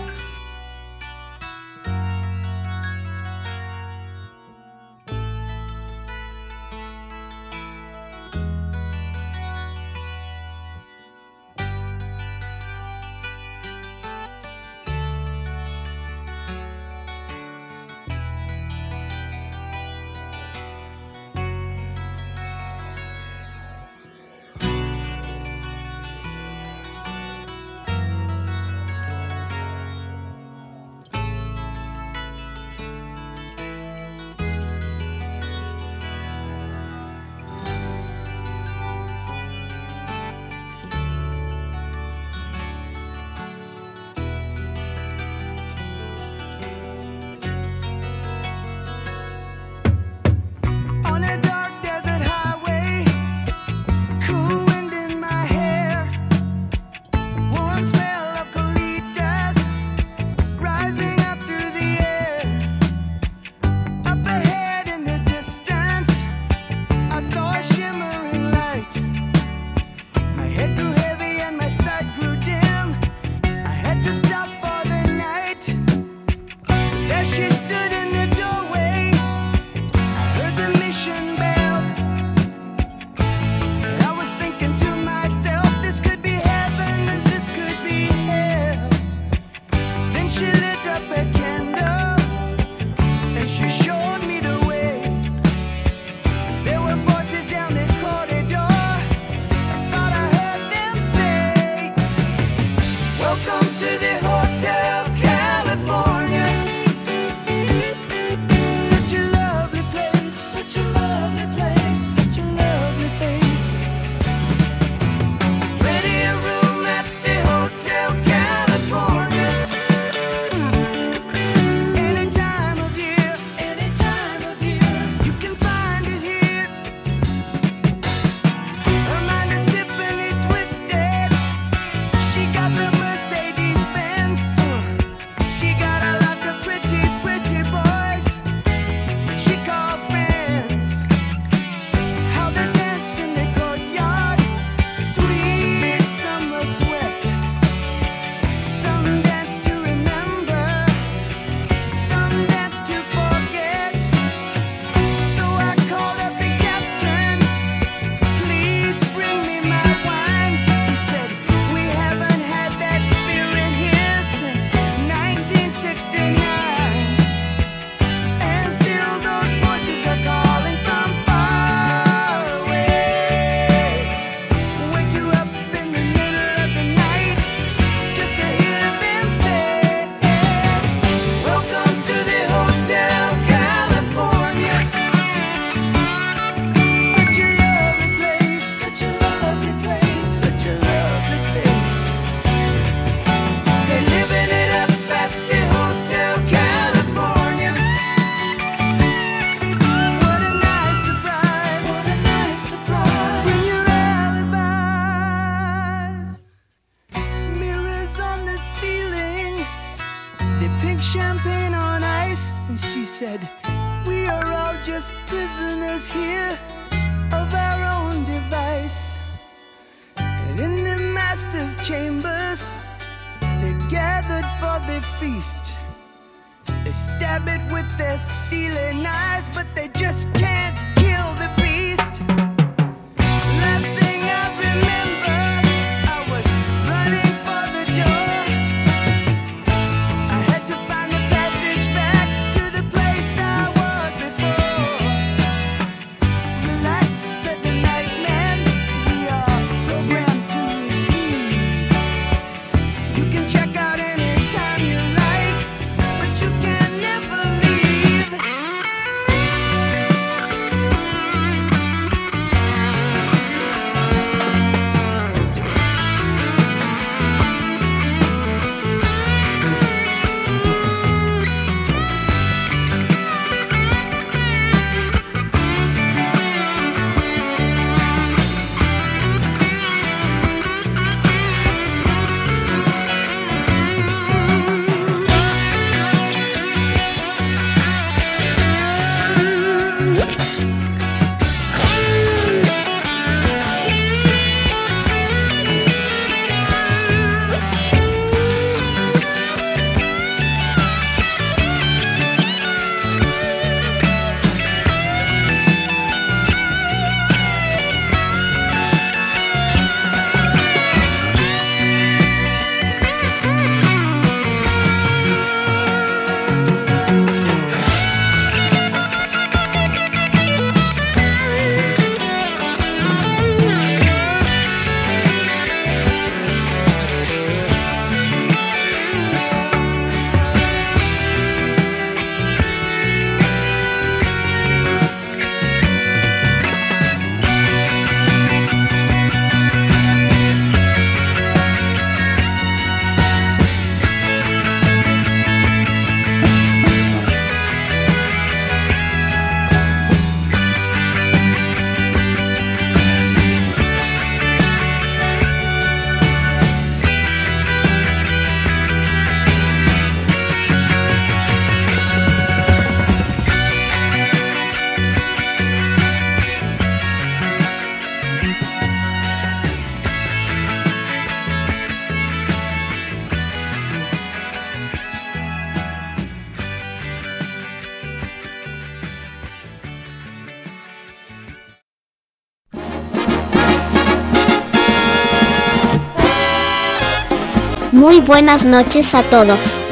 Muy 388.16 388.24
buenas 388.24 388.64
noches 388.64 389.14
a 389.14 389.22
todos. 389.24 389.82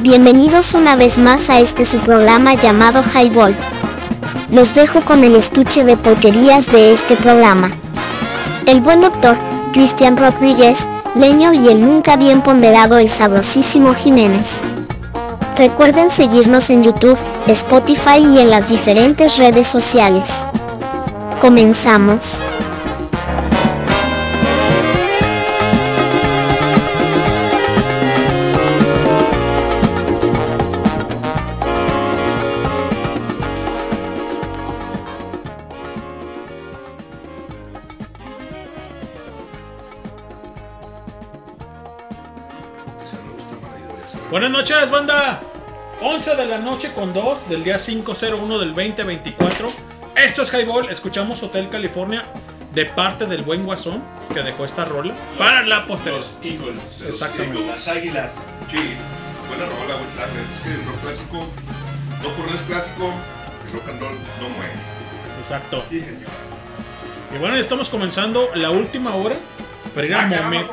Bienvenidos 0.00 0.74
una 0.74 0.94
vez 0.94 1.18
más 1.18 1.50
a 1.50 1.58
este 1.58 1.84
su 1.84 1.98
programa 1.98 2.54
llamado 2.54 3.02
Highball. 3.02 3.56
Los 4.52 4.76
dejo 4.76 5.00
con 5.00 5.24
el 5.24 5.34
estuche 5.34 5.82
de 5.82 5.96
porquerías 5.96 6.70
de 6.70 6.92
este 6.92 7.16
programa. 7.16 7.72
El 8.64 8.80
buen 8.80 9.00
doctor, 9.00 9.36
Cristian 9.72 10.16
Rodríguez, 10.16 10.86
Leño 11.16 11.52
y 11.52 11.68
el 11.68 11.80
nunca 11.80 12.16
bien 12.16 12.42
ponderado 12.42 12.96
el 12.98 13.08
sabrosísimo 13.08 13.92
Jiménez. 13.92 14.60
Recuerden 15.56 16.10
seguirnos 16.10 16.70
en 16.70 16.84
YouTube, 16.84 17.18
Spotify 17.48 18.18
y 18.18 18.38
en 18.38 18.50
las 18.50 18.68
diferentes 18.68 19.36
redes 19.36 19.66
sociales. 19.66 20.26
Comenzamos. 21.40 22.40
Noche 47.48 47.48
con 47.48 47.48
2 47.48 47.48
del 47.48 47.64
día 47.64 47.78
501 47.78 48.58
del 48.58 48.74
2024. 48.74 49.68
Esto 50.16 50.42
es 50.42 50.52
Highball. 50.52 50.90
Escuchamos 50.90 51.42
Hotel 51.42 51.68
California 51.68 52.24
de 52.74 52.86
parte 52.86 53.26
del 53.26 53.42
buen 53.42 53.64
Guasón 53.64 54.02
que 54.32 54.42
dejó 54.42 54.64
esta 54.64 54.84
rola 54.84 55.14
para 55.38 55.62
la 55.62 55.86
posteridad. 55.86 56.18
Los 56.18 56.38
Eagles. 56.42 57.04
Exactamente. 57.06 57.66
Las 57.66 57.88
águilas. 57.88 58.46
Sí, 58.70 58.78
buena 59.48 59.66
rola, 59.66 59.94
buen. 59.94 60.46
Es 60.52 60.60
que 60.60 60.68
el 60.70 60.84
rock 60.86 61.00
clásico, 61.02 61.46
no 62.22 62.28
por 62.30 62.54
es 62.54 62.62
clásico, 62.62 63.12
el 63.66 63.72
rock 63.72 63.88
and 63.88 64.00
roll 64.00 64.14
no 64.40 64.48
muere. 64.50 64.72
Exacto. 65.38 65.82
Y 65.90 67.38
bueno, 67.38 67.54
ya 67.54 67.60
estamos 67.60 67.88
comenzando 67.88 68.48
la 68.54 68.70
última 68.70 69.14
hora 69.14 69.36
para 69.94 70.06
ir 70.06 70.14
a 70.14 70.22
Ah, 70.24 70.42
momir. 70.42 70.66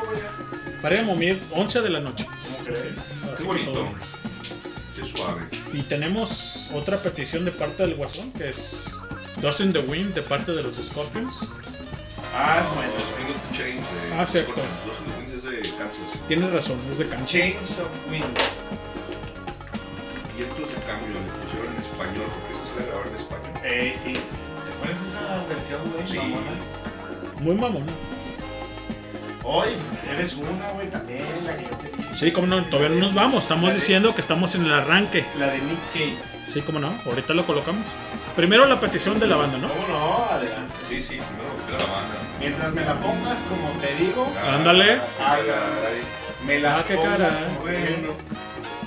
Para 0.82 0.94
ir 0.94 1.00
a 1.00 1.04
momir 1.04 1.42
11 1.52 1.80
de 1.82 1.90
la 1.90 2.00
noche. 2.00 2.24
¿Cómo 2.26 2.64
crees? 2.64 3.22
Qué 3.36 3.42
bonito. 3.44 3.72
todo. 3.72 3.92
Qué 4.96 5.06
suave. 5.06 5.42
Y 5.72 5.82
tenemos 5.82 6.70
otra 6.74 6.98
petición 7.02 7.44
de 7.44 7.52
parte 7.52 7.84
del 7.84 7.94
Guasón 7.94 8.32
que 8.32 8.48
es 8.50 8.86
Dust 9.40 9.60
in 9.60 9.72
the 9.72 9.80
Wind 9.80 10.14
de 10.14 10.22
parte 10.22 10.52
de 10.52 10.62
los 10.62 10.76
Scorpions. 10.76 11.38
Ah, 12.34 12.60
es 12.60 12.74
bueno. 12.74 12.92
Los 12.92 13.16
Ring 13.16 13.30
of 13.30 13.50
the 13.50 13.56
Chains 13.56 13.86
de 13.86 14.14
Ah, 14.20 14.26
cierto. 14.26 14.52
Los 14.86 14.96
the 14.98 15.18
Winds 15.18 15.34
es 15.34 15.42
de 15.44 15.78
Kansas. 15.78 16.26
Tienes 16.28 16.52
razón, 16.52 16.78
es 16.90 16.98
de 16.98 17.06
Kansas. 17.06 17.30
Chains 17.30 17.78
of 17.80 18.10
Wind. 18.10 18.24
Y 20.38 20.42
estos 20.42 20.74
de 20.74 20.80
cambio 20.86 21.08
le 21.20 21.42
pusieron 21.44 21.72
en 21.74 21.80
español, 21.80 22.26
porque 22.34 22.52
esa 22.52 22.64
se 22.64 22.80
la 22.80 22.86
grabaron 22.86 23.08
en 23.08 23.14
español. 23.20 23.50
Eh, 23.64 23.92
sí. 23.94 24.12
¿Te 24.14 24.72
acuerdas 24.74 25.02
de 25.02 25.08
esa 25.08 25.44
versión, 25.48 25.80
güey? 25.92 26.06
Sí. 26.06 26.18
mamona? 26.18 27.40
Muy 27.40 27.54
mamón. 27.54 27.86
Hoy 29.44 29.68
eres 30.12 30.34
una, 30.34 30.70
güey, 30.72 30.88
también, 30.90 31.24
la 31.44 31.56
que 31.56 31.64
yo 31.64 31.70
te 31.70 31.88
dije. 31.88 31.99
Sí, 32.14 32.32
como 32.32 32.46
no, 32.48 32.62
todavía 32.64 32.88
no 32.90 32.96
nos 32.96 33.14
vamos. 33.14 33.44
Estamos 33.44 33.72
diciendo 33.72 34.14
que 34.14 34.20
estamos 34.20 34.54
en 34.54 34.64
el 34.66 34.72
arranque. 34.72 35.24
La 35.38 35.46
de 35.48 35.58
Nick 35.58 35.78
Cave. 35.92 36.16
Sí, 36.44 36.60
como 36.62 36.78
no, 36.80 36.92
ahorita 37.06 37.34
lo 37.34 37.46
colocamos. 37.46 37.86
Primero 38.36 38.66
la 38.66 38.80
petición 38.80 39.18
de 39.20 39.26
la 39.26 39.36
banda, 39.36 39.58
¿no? 39.58 39.68
¿Cómo 39.68 39.86
no? 39.88 40.24
Adelante. 40.30 40.74
Sí, 40.88 41.00
sí, 41.00 41.18
primero 41.20 41.54
la 41.86 41.92
banda. 41.92 42.14
Mientras 42.38 42.72
me 42.72 42.84
la 42.84 42.94
pongas 43.00 43.44
como 43.44 43.68
te 43.80 43.94
digo, 44.02 44.26
Ándale. 44.52 44.92
haga, 45.20 45.60
me 46.46 46.58
las 46.58 46.78
Ah, 46.80 46.84
qué 46.88 46.94
pongas 46.96 47.36
caray. 47.36 47.56
Bueno, 47.60 48.14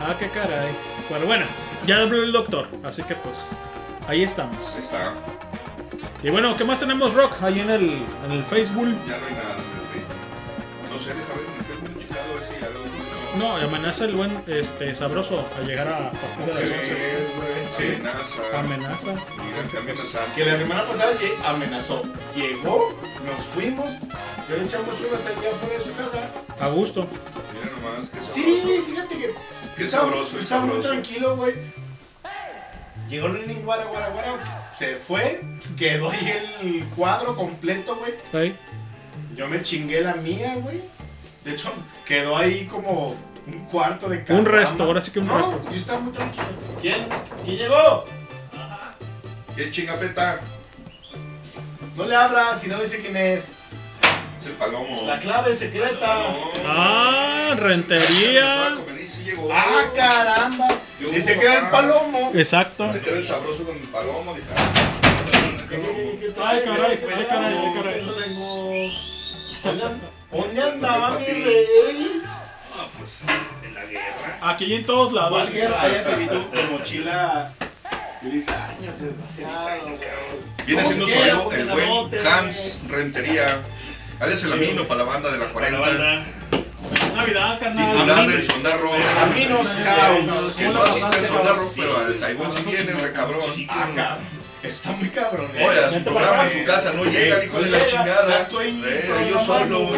Ah, 0.02 0.16
qué 0.20 0.28
caray. 0.30 0.72
Bueno, 1.10 1.26
bueno, 1.26 1.46
ya 1.86 2.02
habló 2.02 2.24
el 2.24 2.32
doctor, 2.32 2.68
así 2.84 3.04
que 3.04 3.16
pues 3.16 3.36
ahí 4.08 4.24
estamos. 4.24 4.74
ahí 4.76 4.82
está. 4.82 5.14
Y 6.24 6.30
bueno, 6.30 6.56
¿qué 6.58 6.64
más 6.66 6.80
tenemos, 6.80 7.14
Rock? 7.14 7.42
Ahí 7.44 7.60
en 7.60 7.70
el, 7.70 7.84
en 8.26 8.32
el 8.32 8.44
Facebook. 8.44 8.88
Ya 9.08 9.18
no 9.18 9.26
hay 9.28 9.34
nada 9.34 9.52
en 9.54 9.60
el 9.60 9.92
Facebook. 9.94 10.92
No 10.92 11.00
sé, 11.00 11.10
deja 11.14 11.34
No, 13.38 13.56
amenaza 13.58 14.06
el 14.06 14.16
buen 14.16 14.44
este, 14.48 14.94
sabroso 14.96 15.44
a 15.58 15.62
llegar 15.62 15.88
a 15.88 16.12
partir 16.12 16.46
de 16.46 16.54
las 16.54 16.86
Sí, 16.86 16.92
11. 16.94 16.96
güey, 17.36 17.64
sí. 17.78 17.96
Amenaza. 17.96 18.60
Amenaza. 18.60 19.14
Mira 19.14 19.86
que. 20.36 20.36
Que 20.36 20.46
la 20.46 20.56
semana 20.58 20.86
pasada 20.86 21.12
amenazó. 21.46 22.04
Llegó, 22.36 22.94
nos 23.26 23.42
fuimos. 23.42 23.92
Ya 24.50 24.56
le 24.56 24.64
echamos 24.64 25.02
unas 25.02 25.26
allá 25.26 25.50
afuera 25.52 25.74
de 25.76 25.80
su 25.82 25.94
casa. 25.96 26.30
A 26.60 26.68
gusto. 26.70 27.08
Mira 27.54 27.76
nomás, 27.76 28.10
que 28.10 28.22
Sí, 28.22 28.82
fíjate 28.86 29.18
que. 29.18 29.34
Qué 29.78 29.86
sabroso, 29.86 30.38
qué 30.38 30.44
Estaba 30.44 30.62
muy 30.66 30.70
sabroso. 30.76 30.90
tranquilo, 30.90 31.36
güey. 31.36 31.54
Llegó 33.10 33.28
el 33.28 33.64
guara, 33.64 33.86
guara, 33.86 34.10
guara. 34.10 34.36
Se 34.78 34.96
fue. 34.96 35.42
Quedó 35.78 36.12
ahí 36.12 36.34
el 36.62 36.86
cuadro 36.96 37.36
completo, 37.36 37.96
güey. 37.96 38.14
Ahí. 38.34 38.56
Yo 39.36 39.48
me 39.48 39.62
chingué 39.64 40.02
la 40.02 40.14
mía, 40.16 40.56
güey. 40.60 40.82
De 41.44 41.52
hecho, 41.52 41.74
quedó 42.06 42.38
ahí 42.38 42.66
como 42.66 43.16
un 43.48 43.66
cuarto 43.66 44.08
de 44.08 44.24
cama. 44.24 44.40
Un 44.40 44.46
resto, 44.46 44.84
ahora 44.84 45.02
sí 45.02 45.12
que 45.12 45.20
un 45.20 45.28
no, 45.28 45.38
resto. 45.38 45.62
Yo 45.70 45.76
estaba 45.76 46.00
muy 46.00 46.14
tranquilo. 46.14 46.46
¿Quién? 46.82 47.08
¿Quién 47.44 47.58
llegó? 47.58 48.06
¿Qué 49.56 49.70
chingapeta? 49.70 50.40
No 51.96 52.06
le 52.06 52.16
abras 52.16 52.60
si 52.62 52.70
no 52.70 52.80
dice 52.80 53.02
quién 53.02 53.16
es. 53.18 53.56
Es 54.42 54.48
el 54.48 54.54
palomo. 54.54 55.04
La 55.06 55.20
clave 55.20 55.54
secreta. 55.54 56.18
Ah, 56.66 57.54
rentería. 57.58 58.78
Ah, 59.52 59.84
caramba. 59.96 60.68
Dice 61.00 61.38
que 61.38 61.46
era 61.46 61.66
el 61.66 61.70
palomo. 61.70 62.32
Exacto. 62.34 62.92
Se 62.92 63.02
queda 63.02 63.18
el 63.18 63.26
sabroso 63.26 63.66
con 63.66 63.76
el 63.78 63.84
palomo. 63.84 64.34
Dije, 64.34 64.48
Ay, 66.42 66.62
caray, 66.66 66.98
pues, 66.98 67.16
ay, 67.18 67.26
caray, 67.30 67.58
ay, 67.58 67.74
caray. 67.76 68.04
¿Dónde 70.34 70.64
andaba 70.64 71.20
mi 71.20 71.26
rey? 71.26 72.22
Ah, 72.76 72.88
pues 72.98 73.20
en 73.64 73.74
la 73.74 73.86
guerra. 73.86 74.40
Aquí 74.42 74.74
en 74.74 74.86
todos 74.86 75.14
lados. 75.14 75.32
¿Cuál 75.32 75.54
guerra? 75.54 75.82
Allá 75.82 76.04
te 76.04 76.16
vi 76.16 76.28
tu 76.28 76.40
tu 76.40 76.62
mochila. 76.72 77.54
Feliz 78.22 78.48
año, 78.50 78.92
desgraciado. 79.00 79.98
Viene 80.66 80.86
siendo 80.86 81.08
su 81.08 81.20
amigo 81.20 81.52
el 81.52 81.70
buen. 81.70 82.28
Hans 82.28 82.90
Rentería. 82.92 83.62
Alias 84.20 84.44
el 84.44 84.54
amino 84.54 84.88
para 84.88 85.04
la 85.04 85.10
banda 85.10 85.32
de 85.32 85.38
la 85.38 85.46
40. 85.46 86.24
Navidad, 87.16 87.60
carnal. 87.60 87.92
Titular 87.94 88.28
del 88.28 88.44
Sondarro. 88.46 88.90
Aminos 89.22 89.78
House. 89.84 90.56
Que 90.58 90.68
no 90.70 90.84
asiste 90.84 91.18
al 91.18 91.26
Sondarro, 91.28 91.72
pero 91.76 91.98
al 91.98 92.20
Jaibón 92.20 92.52
sí 92.52 92.64
viene, 92.66 92.94
re 92.94 93.12
cabrón. 93.12 93.42
Ah, 93.70 93.90
cabrón. 93.96 94.43
Está 94.64 94.92
muy 94.94 95.10
cabrón. 95.10 95.52
eh. 95.56 95.66
Oye, 95.68 95.80
a 95.80 95.92
su 95.92 96.02
programa 96.04 96.46
en 96.50 96.60
su 96.60 96.66
casa 96.66 96.94
no 96.94 97.04
llega, 97.04 97.38
el 97.38 97.46
hijo 97.48 97.60
de 97.60 97.70
la 97.70 97.78
Ya 97.80 97.86
chingada. 97.88 98.40
estoy 98.42 98.68
Eh, 98.86 99.28
yo 99.30 99.40
solo. 99.40 99.90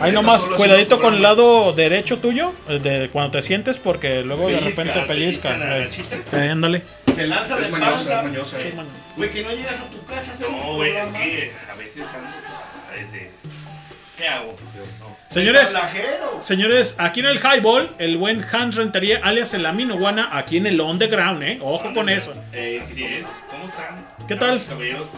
Ahí 0.00 0.12
nomás, 0.12 0.44
cuidadito 0.46 1.00
con 1.00 1.14
el 1.14 1.22
lado 1.22 1.72
derecho 1.72 2.18
tuyo, 2.18 2.52
el 2.68 2.82
de 2.82 3.10
cuando 3.12 3.32
te 3.32 3.42
sientes, 3.42 3.78
porque 3.78 4.22
luego 4.22 4.48
de 4.48 4.60
repente 4.60 5.00
pellizca. 5.06 5.56
Eh, 6.32 6.48
ándale. 6.50 6.82
Se 7.14 7.26
lanza 7.26 7.56
de 7.56 7.66
Es 7.66 7.70
mañosa, 7.70 7.96
panza. 7.96 8.18
es 8.18 8.24
mañosa. 8.24 8.60
eh. 8.60 8.74
Güey, 9.16 9.30
que 9.30 9.42
no 9.44 9.50
llegas 9.50 9.80
a 9.80 9.90
tu 9.90 10.04
casa. 10.04 10.34
No, 10.50 10.74
güey, 10.74 10.96
es 10.96 11.10
que 11.10 11.52
a 11.70 11.74
veces 11.76 12.08
ando, 12.14 12.30
pues, 12.46 12.64
a 12.90 12.94
veces. 13.00 13.28
¿Qué 14.16 14.28
hago? 14.28 14.54
No. 15.00 15.16
Señores, 15.28 15.76
señores, 16.40 16.96
aquí 17.00 17.20
en 17.20 17.26
el 17.26 17.38
Highball, 17.38 17.90
el 17.98 18.16
buen 18.16 18.44
Hans 18.52 18.76
Rentería, 18.76 19.20
alias 19.22 19.54
el 19.54 19.66
Amino 19.66 19.98
Guana, 19.98 20.28
aquí 20.32 20.58
en 20.58 20.66
el 20.66 20.80
Underground, 20.80 21.42
¿eh? 21.42 21.58
Ojo 21.60 21.92
con 21.92 22.08
eso. 22.08 22.32
Eh, 22.52 22.80
sí, 22.84 23.04
Así 23.04 23.14
es. 23.14 23.36
¿Cómo 23.50 23.64
están? 23.64 24.06
¿Qué 24.28 24.36
tal? 24.36 24.64
Caballeros. 24.64 25.10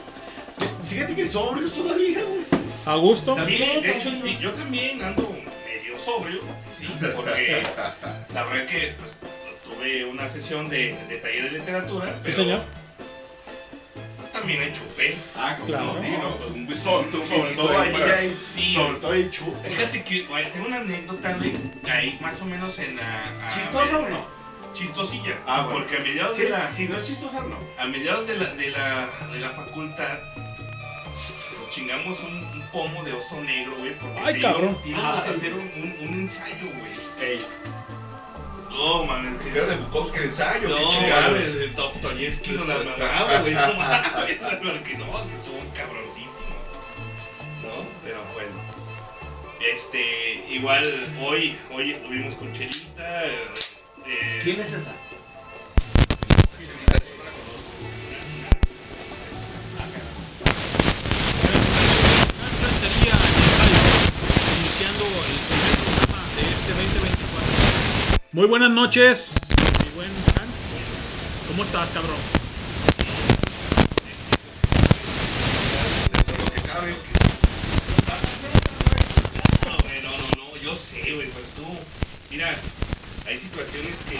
Fíjate 0.88 1.14
que 1.14 1.26
sobrios 1.26 1.74
todavía, 1.74 2.20
güey. 2.22 2.44
A 2.86 2.94
gusto. 2.94 3.36
Sí, 3.44 3.56
de 3.56 3.90
hecho, 3.90 4.08
yo 4.40 4.52
también 4.52 5.02
ando 5.02 5.28
medio 5.66 5.98
sobrio, 5.98 6.40
sí, 6.74 6.88
porque 7.14 7.62
sabrán 8.26 8.64
que 8.64 8.94
pues, 8.98 9.14
tuve 9.64 10.04
una 10.06 10.28
sesión 10.28 10.68
de, 10.70 10.96
de 11.08 11.16
taller 11.16 11.50
de 11.50 11.58
literatura. 11.58 12.06
Sí, 12.20 12.30
pero, 12.30 12.36
señor. 12.36 12.85
También 14.38 14.62
he 14.62 14.72
chupé. 14.72 15.16
Ah, 15.36 15.56
Claro. 15.66 15.94
No, 15.94 16.36
pues 16.38 16.50
un 16.50 16.66
Sobre, 17.28 17.54
todo 17.54 17.78
ahí 17.80 17.88
ahí 17.88 17.92
para- 18.00 18.16
hay. 18.18 18.38
Sí, 18.42 18.74
Sobre 18.74 18.98
todo 19.00 19.12
hay 19.12 19.30
chupe. 19.30 19.68
Fíjate 19.68 20.02
que 20.04 20.22
güey, 20.26 20.52
tengo 20.52 20.66
una 20.66 20.80
anécdota, 20.80 21.32
güey, 21.34 21.52
ahí 21.90 22.18
más 22.20 22.40
o 22.42 22.46
menos 22.46 22.78
en 22.78 22.96
la... 22.96 23.48
¿Chistosa 23.54 23.98
o 23.98 24.08
no? 24.08 24.26
Chistosilla. 24.72 25.38
Ah, 25.46 25.62
bueno. 25.64 25.78
Porque 25.80 25.96
a 25.96 26.00
mediados 26.00 26.36
Si, 26.36 26.42
de 26.42 26.48
es- 26.48 26.52
la... 26.52 26.68
si 26.68 26.88
no 26.88 26.96
es 26.96 27.04
chistosa, 27.04 27.40
no. 27.42 27.56
A 27.78 27.86
mediados 27.86 28.26
de 28.26 28.36
la, 28.38 28.52
de 28.54 28.70
la, 28.70 29.08
de 29.32 29.40
la 29.40 29.50
facultad 29.50 30.18
nos 31.58 31.70
chingamos 31.70 32.22
un, 32.24 32.36
un 32.36 32.62
pomo 32.72 33.02
de 33.04 33.12
oso 33.14 33.40
negro, 33.42 33.74
güey, 33.78 33.94
porque 33.98 34.20
Ay, 34.24 34.34
te 34.34 34.40
cabrón. 34.42 34.78
íbamos- 34.84 34.86
íbamos 34.86 35.26
a 35.26 35.30
hacer 35.30 35.54
un, 35.54 35.60
un, 35.60 36.08
un 36.08 36.14
ensayo, 36.14 36.66
güey. 36.66 37.30
Ey. 37.30 37.38
No, 38.76 39.04
mames, 39.04 39.42
que... 39.42 39.50
Era 39.50 39.66
de 39.66 39.76
Bukowski 39.76 40.18
el 40.18 40.24
ensayo, 40.24 40.68
No, 40.68 40.90
chingados. 40.90 41.54
de 41.54 41.68
Dostoyevsky 41.68 42.50
no 42.52 42.64
la 42.64 42.76
mamaba, 42.78 43.40
güey, 43.40 43.54
no 43.54 43.74
mames, 43.74 44.10
porque 44.12 44.98
no, 44.98 45.24
sí 45.24 45.34
estuvo 45.34 45.58
cabroncísimo. 45.74 46.46
¿No? 47.62 47.84
Pero 48.04 48.18
bueno. 48.34 48.50
Este, 49.72 50.44
igual 50.50 50.84
hoy, 51.22 51.56
hoy 51.72 51.92
estuvimos 51.92 52.34
con 52.34 52.52
Chelita. 52.52 53.24
eh, 53.26 54.40
¿Quién 54.44 54.60
es 54.60 54.72
esa? 54.74 54.94
Muy 68.36 68.46
buenas 68.48 68.68
noches, 68.68 69.36
mi 69.82 69.94
buen 69.94 70.10
Hans. 70.38 70.74
¿Cómo 71.48 71.62
estás, 71.62 71.90
cabrón? 71.90 72.16
No, 79.64 79.76
güey, 79.78 80.02
no, 80.02 80.10
no, 80.10 80.50
no, 80.50 80.56
yo 80.62 80.74
sé, 80.74 81.14
güey, 81.14 81.28
pues 81.30 81.52
tú. 81.52 81.64
Mira, 82.30 82.54
hay 83.26 83.38
situaciones 83.38 84.02
que, 84.02 84.18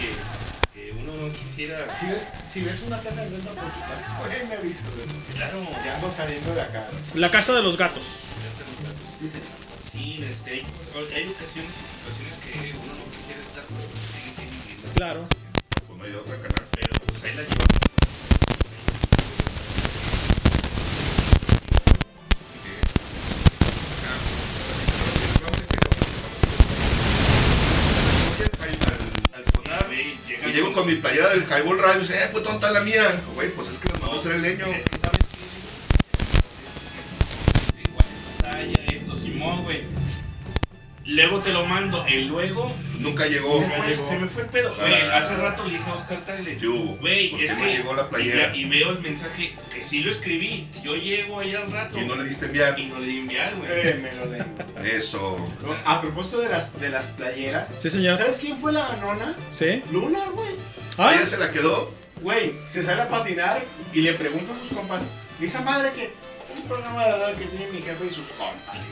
que 0.73 0.93
uno 0.93 1.13
no 1.27 1.31
quisiera. 1.35 1.95
Si 1.95 2.07
ves, 2.07 2.29
si 2.43 2.63
ves 2.63 2.85
una 2.87 2.99
casa 3.03 3.23
en 3.23 3.33
venta 3.33 3.51
por 3.51 3.65
tu 3.71 3.81
casa, 3.81 4.19
güey, 4.19 4.47
me 4.49 4.55
aviso, 4.55 4.85
güey. 4.97 5.07
Claro. 5.35 5.61
Ya 5.85 5.95
ando 5.95 6.11
saliendo 6.11 6.55
de 6.55 6.63
acá. 6.63 6.89
güey. 6.91 7.21
La 7.21 7.31
casa 7.31 7.53
de 7.53 7.63
los 7.63 7.77
gatos. 7.77 8.07
Sí, 9.19 9.29
señor. 9.29 9.76
Este, 9.97 10.51
hay, 10.51 10.67
hay 11.15 11.29
ocasiones 11.29 11.73
y 11.73 11.85
situaciones 11.89 12.37
que 12.45 12.77
uno 12.77 12.93
no 12.93 13.05
quisiera 13.17 13.41
estar, 13.41 13.65
pero 13.65 13.89
tiene 14.13 14.37
que 14.37 14.45
vivir. 14.45 14.93
Claro. 14.95 15.27
Pues 15.87 15.99
no 15.99 16.05
hay 16.05 16.11
de 16.11 16.17
otra 16.19 16.37
canal. 16.37 16.65
Pero 16.73 16.93
pues 17.07 17.25
ahí 17.25 17.35
la 17.35 17.43
llevamos. 17.43 17.67
Y 30.47 30.53
llego 30.53 30.73
con 30.73 30.87
mi 30.87 30.97
playera 30.97 31.31
del 31.31 31.43
Highball 31.45 31.79
Radio 31.79 31.97
y 31.97 32.01
dice, 32.01 32.23
eh, 32.23 32.29
pues 32.33 32.45
¿dónde 32.45 32.67
está 32.67 32.71
la 32.71 32.85
mía? 32.85 33.03
Güey, 33.35 33.51
pues 33.51 33.69
es 33.69 33.79
que 33.79 33.89
les 33.89 34.01
mandó 34.01 34.17
a 34.17 34.21
hacer 34.21 34.33
el 34.33 34.43
leño. 34.43 34.67
Es 34.67 34.85
que 34.85 34.97
Luego 41.17 41.39
te 41.41 41.51
lo 41.53 41.65
mando, 41.67 42.05
el 42.07 42.29
luego 42.29 42.73
Nunca 43.01 43.27
llegó. 43.27 43.59
se, 43.59 43.67
fue- 43.69 44.05
se 44.05 44.19
me 44.19 44.29
fue 44.29 44.43
el 44.43 44.49
pedo. 44.49 44.75
Güey, 44.77 44.93
Ah. 44.95 45.17
hace 45.19 45.35
rato 45.37 45.65
le 45.65 45.79
dije 45.79 45.91
a 45.91 45.95
Oscar 45.95 46.19
Tagle. 46.27 46.55
Güey, 47.01 47.31
¿Por 47.31 47.41
es 47.43 47.53
que. 47.55 47.65
llegó 47.77 47.95
la 47.95 48.03
y, 48.03 48.07
playera? 48.15 48.57
y 48.57 48.65
veo 48.67 48.91
el 48.91 49.01
mensaje 49.01 49.55
que 49.75 49.83
sí 49.83 50.01
lo 50.03 50.11
escribí. 50.11 50.69
Yo 50.85 50.95
llego 50.95 51.41
ahí 51.41 51.55
al 51.55 51.71
rato. 51.73 51.99
Y 51.99 52.05
no 52.05 52.15
le 52.17 52.25
diste 52.25 52.47
enviar. 52.47 52.79
Y 52.79 52.87
no 52.87 52.99
le 52.99 53.07
di 53.07 53.19
enviar, 53.19 53.55
güey. 53.57 53.71
Eh, 53.73 54.01
me 54.03 54.15
lo 54.15 54.27
leí. 54.27 54.43
Eso. 54.93 55.37
A 55.85 56.01
propósito 56.01 56.39
de 56.41 56.49
las, 56.49 56.79
de 56.81 56.89
las 56.91 57.07
playeras. 57.09 57.73
Sí, 57.79 57.91
señor. 57.91 58.17
¿Sabes 58.17 58.39
quién 58.41 58.59
fue 58.59 58.73
la 58.73 58.87
ganona? 58.89 59.35
¿Sí? 59.49 59.83
Luna, 59.91 60.21
güey. 60.35 60.51
Ah, 60.99 61.15
Ella 61.15 61.27
se 61.27 61.39
la 61.39 61.51
quedó. 61.53 61.91
Güey, 62.21 62.55
se 62.65 62.83
sale 62.83 63.03
a 63.03 63.09
patinar 63.09 63.63
y 63.93 64.01
le 64.01 64.15
pregunta 64.15 64.53
a 64.53 64.57
sus 64.57 64.77
compas. 64.77 65.15
¿Y 65.41 65.45
esa 65.45 65.61
madre 65.63 65.93
que? 65.93 66.11
Un 66.57 66.69
programa 66.69 67.05
de 67.05 67.13
radio 67.13 67.37
que 67.39 67.45
tiene 67.47 67.67
mi 67.73 67.83
jefe 67.83 68.07
y 68.07 68.11
sus 68.11 68.29
compas. 68.33 68.91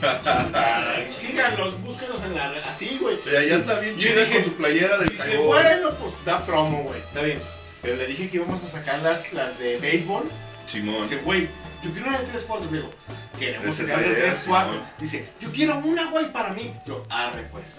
y. 1.07 1.11
Síganlos, 1.11 1.81
búsquenlos 1.81 2.23
en 2.23 2.35
la 2.35 2.51
red. 2.51 2.63
Así, 2.63 2.97
güey. 3.01 3.17
Y 3.25 3.35
allá 3.35 3.55
anda 3.55 3.79
bien 3.79 3.97
chida 3.97 4.21
dije- 4.21 4.35
con 4.35 4.45
su 4.45 4.53
playera 4.55 4.97
del 4.99 5.09
Dije, 5.09 5.37
bueno, 5.37 5.89
pues 5.91 6.13
da 6.25 6.45
promo, 6.45 6.83
güey. 6.83 6.99
Está 6.99 7.21
bien. 7.21 7.41
Pero 7.81 7.95
le 7.97 8.07
dije 8.07 8.29
que 8.29 8.37
íbamos 8.37 8.63
a 8.63 8.67
sacar 8.67 8.99
las, 8.99 9.33
las 9.33 9.59
de 9.59 9.77
béisbol. 9.77 10.29
Simón. 10.67 11.01
Dice, 11.01 11.17
güey, 11.17 11.47
yo 11.83 11.91
quiero 11.91 12.07
una 12.09 12.19
de 12.19 12.25
tres 12.25 12.43
cuartos. 12.43 12.71
Le 12.71 12.77
digo, 12.79 12.91
queremos 13.37 13.75
sacar 13.75 13.99
de 13.99 14.03
tarea, 14.05 14.19
tres 14.23 14.37
cuartos. 14.39 14.75
Simón. 14.75 14.89
Dice, 14.99 15.29
yo 15.39 15.51
quiero 15.51 15.77
una, 15.79 16.09
güey, 16.09 16.31
para 16.31 16.49
mí. 16.53 16.73
Yo, 16.87 17.05
arre, 17.09 17.43
pues. 17.51 17.77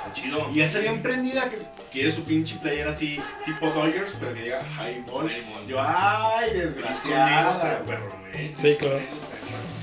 Está 0.00 0.12
chido. 0.14 0.48
Y 0.52 0.56
ya 0.58 0.64
está 0.64 0.78
bien 0.80 1.02
prendida 1.02 1.48
que 1.50 1.58
quiere 1.92 2.10
su 2.10 2.24
pinche 2.24 2.56
playera 2.56 2.90
así, 2.90 3.20
tipo 3.44 3.70
Dodgers, 3.70 4.14
pero 4.18 4.34
que 4.34 4.42
diga 4.42 4.62
highball. 4.78 5.30
Yo, 5.68 5.76
ay, 5.80 6.50
desgraciada. 6.54 7.82
perro. 7.84 8.08
Sí, 8.56 8.76
claro. 8.78 9.00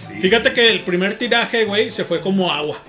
Sí. 0.08 0.20
Fíjate 0.22 0.54
que 0.54 0.70
el 0.72 0.82
primer 0.82 1.18
tiraje, 1.18 1.66
güey, 1.66 1.92
se 1.92 2.04
fue 2.06 2.20
como 2.22 2.52
agua. 2.52 2.80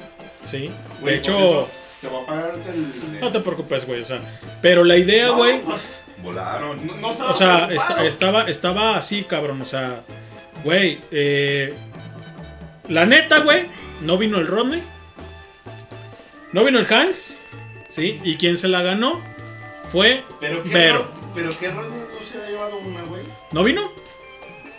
Sí. 0.44 0.70
De 1.05 1.16
hecho, 1.16 1.36
cierto, 1.36 1.68
Te 2.00 2.08
voy 2.08 2.23
a 2.23 2.26
pagar 2.26 2.55
el. 2.55 3.20
no 3.20 3.32
te 3.32 3.40
preocupes, 3.40 3.86
güey. 3.86 4.00
O 4.02 4.07
sea, 4.07 4.20
pero 4.62 4.84
la 4.84 4.97
idea, 4.97 5.26
No, 5.26 5.36
güey. 5.36 5.60
pues, 5.62 6.05
Volaron. 6.23 6.86
no, 6.86 6.97
no 6.97 7.10
estaba 7.10 7.31
O 7.31 7.34
sea, 7.34 7.68
esta- 7.70 8.05
estaba, 8.07 8.48
estaba 8.48 8.97
así, 8.97 9.24
cabrón. 9.24 9.60
O 9.60 9.66
sea, 9.66 10.02
güey. 10.65 11.00
eh, 11.10 11.74
la 12.89 13.05
neta, 13.05 13.40
güey. 13.40 13.66
No 14.00 14.16
vino 14.16 14.39
el 14.39 14.47
Rodney. 14.47 14.82
No 16.52 16.65
vino 16.65 16.78
el 16.78 16.93
Hans. 16.93 17.43
Sí. 17.89 18.20
Y 18.25 18.36
quien 18.36 18.57
se 18.57 18.68
la 18.68 18.83
ganó 18.83 19.20
fue 19.91 20.25
Pero 20.41 20.62
qué 20.62 20.68
Vero. 20.70 20.99
Ro- 20.99 21.10
Pero 21.35 21.59
qué 21.59 21.70
Rodney 21.70 21.99
no 21.99 22.25
se 22.27 22.43
ha 22.43 22.49
llevado 22.49 22.77
una, 22.78 23.02
güey. 23.02 23.23
¿No 23.52 23.65
vino? 23.65 23.91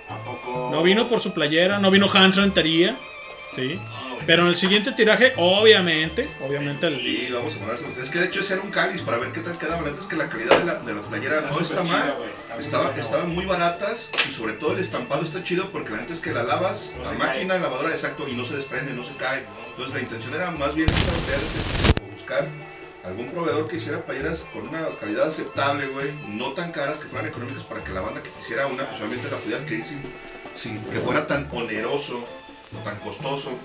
¿A 0.09 0.17
poco? 0.23 0.69
No 0.72 0.81
vino 0.83 1.07
por 1.07 1.19
su 1.22 1.33
playera. 1.33 1.80
No 1.80 1.91
vino 1.91 2.07
Hans 2.11 2.35
Rentería. 2.38 2.98
Sí. 3.51 3.80
Pero 4.27 4.43
en 4.43 4.49
el 4.49 4.57
siguiente 4.57 4.91
tiraje, 4.91 5.33
obviamente. 5.38 6.30
Obviamente 6.45 6.85
el. 6.88 6.98
Sí, 6.99 7.30
vamos 7.33 7.56
a 7.56 7.59
ponerse. 7.59 7.85
Es 7.99 8.09
que 8.11 8.19
de 8.19 8.25
hecho 8.27 8.41
ese 8.41 8.53
era 8.56 8.61
un 8.64 8.69
cáliz 8.69 9.01
para 9.01 9.17
ver 9.17 9.31
qué 9.31 9.39
tal 9.41 9.57
quedaba. 9.57 9.81
La 9.81 9.89
neta 9.89 10.01
es 10.01 10.07
que 10.07 10.15
la 10.17 10.30
calidad 10.30 10.57
de, 10.59 10.65
la, 10.65 10.75
de 10.75 10.93
las 10.93 11.03
playeras 11.06 11.43
Está 11.45 11.56
no 11.56 11.61
está 11.61 11.83
mal. 11.83 11.85
chida, 12.03 12.15
güey, 12.17 12.30
está 12.30 12.56
muy 12.56 12.64
Estaba, 12.65 12.83
buena, 12.88 13.01
estaban 13.01 13.30
muy 13.33 13.45
baratas 13.45 14.11
y 14.30 14.31
sobre 14.31 14.53
todo 14.53 14.73
el 14.73 14.80
estampado 14.80 15.23
está 15.23 15.43
chido 15.43 15.69
porque 15.72 15.91
la 15.91 15.98
neta 16.01 16.14
es 16.14 16.19
que 16.19 16.31
la 16.31 16.43
lavas, 16.43 16.93
No 16.98 17.03
la 17.06 17.09
se 17.09 17.17
máquina, 17.17 17.53
la 17.56 17.59
lavadora, 17.61 17.89
exacto, 17.91 18.27
y 18.27 18.33
no 18.33 18.45
se 18.45 18.57
desprende, 18.57 18.93
no 18.93 19.03
se 19.03 19.15
cae. 19.15 19.43
Entonces 19.80 19.95
la 19.95 20.01
intención 20.01 20.33
era 20.35 20.51
más 20.51 20.75
bien 20.75 20.90
esta, 20.90 21.11
ver, 21.32 21.40
o 22.06 22.11
buscar 22.11 22.45
algún 23.06 23.32
proveedor 23.32 23.66
que 23.69 23.77
hiciera 23.77 24.01
playeras 24.01 24.45
con 24.51 24.67
una 24.67 24.85
calidad 24.99 25.30
aceptable, 25.30 25.88
güey, 25.88 26.11
no 26.27 26.51
tan 26.51 26.74
caras, 26.74 26.99
que 26.99 27.08
fueran 27.08 27.30
económicas 27.30 27.64
para 27.64 27.82
que 27.82 27.93
la 27.93 28.01
banda 28.01 28.22
que 28.22 28.30
quisiera 28.30 28.67
una, 28.67 28.85
pues 28.90 28.99
obviamente 28.99 29.32
la 29.32 29.38
pudiera 29.38 29.61
adquirir 29.61 29.85
sin, 29.85 30.01
sin 30.53 30.83
que 30.83 30.99
fuera 30.99 31.27
tan 31.27 31.48
oneroso 31.53 32.17
o 32.17 32.83
tan 32.83 32.99
costoso. 32.99 33.58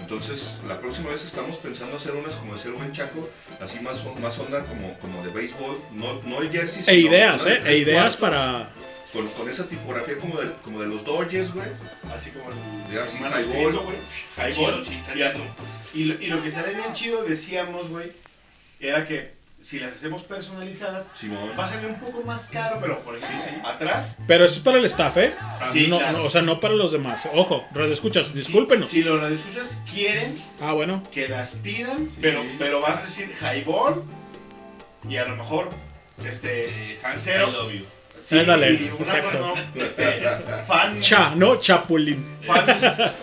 Entonces, 0.00 0.60
la 0.66 0.80
próxima 0.80 1.10
vez 1.10 1.26
estamos 1.26 1.56
pensando 1.56 1.94
hacer 1.98 2.12
unas, 2.12 2.36
como 2.36 2.54
decía 2.54 2.70
el 2.70 2.78
buen 2.78 2.92
Chaco, 2.92 3.28
así 3.60 3.80
más, 3.80 4.02
más 4.18 4.38
onda 4.38 4.64
como, 4.64 4.98
como 4.98 5.22
de 5.22 5.30
béisbol, 5.30 5.78
no, 5.92 6.22
no 6.22 6.40
el 6.40 6.50
jersey, 6.50 6.80
E 6.86 7.02
sino 7.02 7.10
ideas, 7.10 7.44
eh. 7.44 7.60
E 7.66 7.76
ideas 7.76 8.16
cuartos, 8.16 8.40
para. 8.40 8.70
Con, 9.12 9.26
con 9.28 9.48
esa 9.48 9.66
tipografía 9.68 10.16
como 10.18 10.38
de, 10.40 10.52
como 10.62 10.80
de 10.80 10.86
los 10.88 11.04
Dodgers, 11.04 11.52
güey. 11.52 11.66
Así 12.14 12.30
como 12.30 12.50
el. 12.50 12.94
Ya, 12.94 13.02
así, 13.04 13.16
highball. 13.18 13.76
güey. 13.78 13.96
Highball. 14.36 14.84
Sí, 14.84 15.00
Y. 15.94 15.98
Y, 16.00 16.04
lo- 16.04 16.22
y 16.22 16.26
lo 16.28 16.42
que 16.42 16.50
sale 16.50 16.74
bien 16.74 16.92
chido, 16.92 17.24
decíamos, 17.24 17.88
güey, 17.88 18.12
era 18.78 19.04
que 19.06 19.34
si 19.58 19.78
las 19.80 19.92
hacemos 19.92 20.22
personalizadas, 20.22 21.08
Simón. 21.14 21.50
va 21.58 21.66
a 21.66 21.70
salir 21.70 21.86
un 21.90 21.98
poco 21.98 22.22
más 22.22 22.46
caro, 22.48 22.78
pero 22.80 23.00
por 23.00 23.16
ejemplo, 23.16 23.68
atrás, 23.68 24.18
Pero 24.26 24.44
eso 24.46 24.54
es 24.54 24.60
para 24.60 24.78
el 24.78 24.84
staff, 24.86 25.16
¿eh? 25.18 25.34
Sí, 25.72 25.88
No, 25.88 25.98
claro. 25.98 26.18
no, 26.18 26.24
o 26.24 26.30
sea, 26.30 26.40
no 26.42 26.60
para 26.60 26.74
los 26.74 26.92
demás. 26.92 27.28
Ojo, 27.34 27.66
radio 27.74 27.92
escuchas, 27.92 28.32
discúlpenos. 28.32 28.88
si 28.88 29.02
los 29.02 29.20
radioescuchas 29.20 29.84
quieren 29.92 30.40
Ah, 30.62 30.72
bueno. 30.72 31.02
que 31.12 31.28
las 31.28 31.56
pidan, 31.56 32.08
pero, 32.22 32.42
pero 32.58 32.80
vas 32.80 33.00
a 33.00 33.02
decir 33.02 33.30
highball 33.42 34.02
y 35.08 35.16
a 35.16 35.24
lo 35.26 35.36
mejor 35.36 35.68
este 36.24 36.92
Eh, 36.92 37.00
Hans, 37.02 37.22
cero. 37.24 37.48
I 37.48 37.52
love 37.52 37.72
you. 37.72 37.84
Sí, 38.22 38.38
Ándale, 38.38 38.72
y 38.72 38.90
una 38.94 39.00
exacto. 39.04 39.54
no, 39.74 39.82
este, 39.84 40.20
fan, 40.66 41.00
Cha, 41.00 41.34
¿no? 41.34 41.56
Chapulín. 41.56 42.24
fan, 42.42 42.66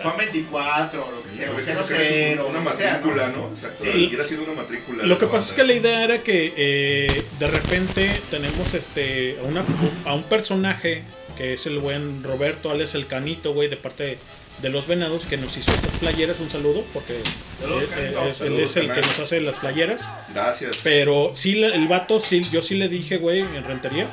fan 0.02 0.16
24 0.18 1.06
o 1.06 1.10
lo 1.12 1.22
que 1.22 1.32
sea, 1.32 1.50
o 1.50 1.52
Parece 1.54 1.74
00, 1.74 1.86
que 1.86 2.32
es 2.32 2.40
una 2.40 2.60
lo 2.60 2.70
que 2.70 2.76
sea, 2.76 2.92
matrícula, 2.94 3.28
¿no? 3.28 3.48
Exacto. 3.54 3.84
Sí. 3.84 4.06
Hubiera 4.08 4.24
sido 4.24 4.42
una 4.44 4.52
matrícula. 4.54 5.04
Lo 5.04 5.18
que 5.18 5.26
pasa 5.26 5.48
es 5.50 5.52
que 5.54 5.64
la 5.64 5.72
idea 5.74 6.04
era 6.04 6.22
que 6.22 6.52
eh, 6.56 7.24
de 7.38 7.46
repente 7.46 8.20
tenemos 8.30 8.74
este 8.74 9.36
a, 9.40 9.44
una- 9.44 9.64
a 10.04 10.14
un 10.14 10.24
personaje 10.24 11.02
que 11.36 11.52
es 11.54 11.66
el 11.66 11.78
buen 11.78 12.22
Roberto, 12.24 12.70
alias 12.70 12.94
el 12.96 13.06
Canito, 13.06 13.52
güey, 13.54 13.68
de 13.68 13.76
parte 13.76 14.02
de, 14.04 14.18
de 14.62 14.68
los 14.70 14.88
Venados, 14.88 15.26
que 15.26 15.36
nos 15.36 15.56
hizo 15.56 15.72
estas 15.72 15.96
playeras. 15.98 16.40
Un 16.40 16.50
saludo, 16.50 16.82
porque 16.92 17.14
Saludos, 17.60 17.84
eh, 17.96 18.12
eh, 18.12 18.32
él 18.46 18.58
es 18.58 18.76
el 18.76 18.92
que 18.92 19.00
nos 19.00 19.18
hace 19.20 19.40
las 19.40 19.56
playeras. 19.58 20.04
Gracias. 20.34 20.78
Pero 20.82 21.30
sí, 21.34 21.62
el 21.62 21.86
vato, 21.86 22.18
sí, 22.18 22.44
yo 22.50 22.60
sí 22.60 22.74
le 22.74 22.88
dije, 22.88 23.18
güey, 23.18 23.40
en 23.40 23.62
rentería. 23.62 24.06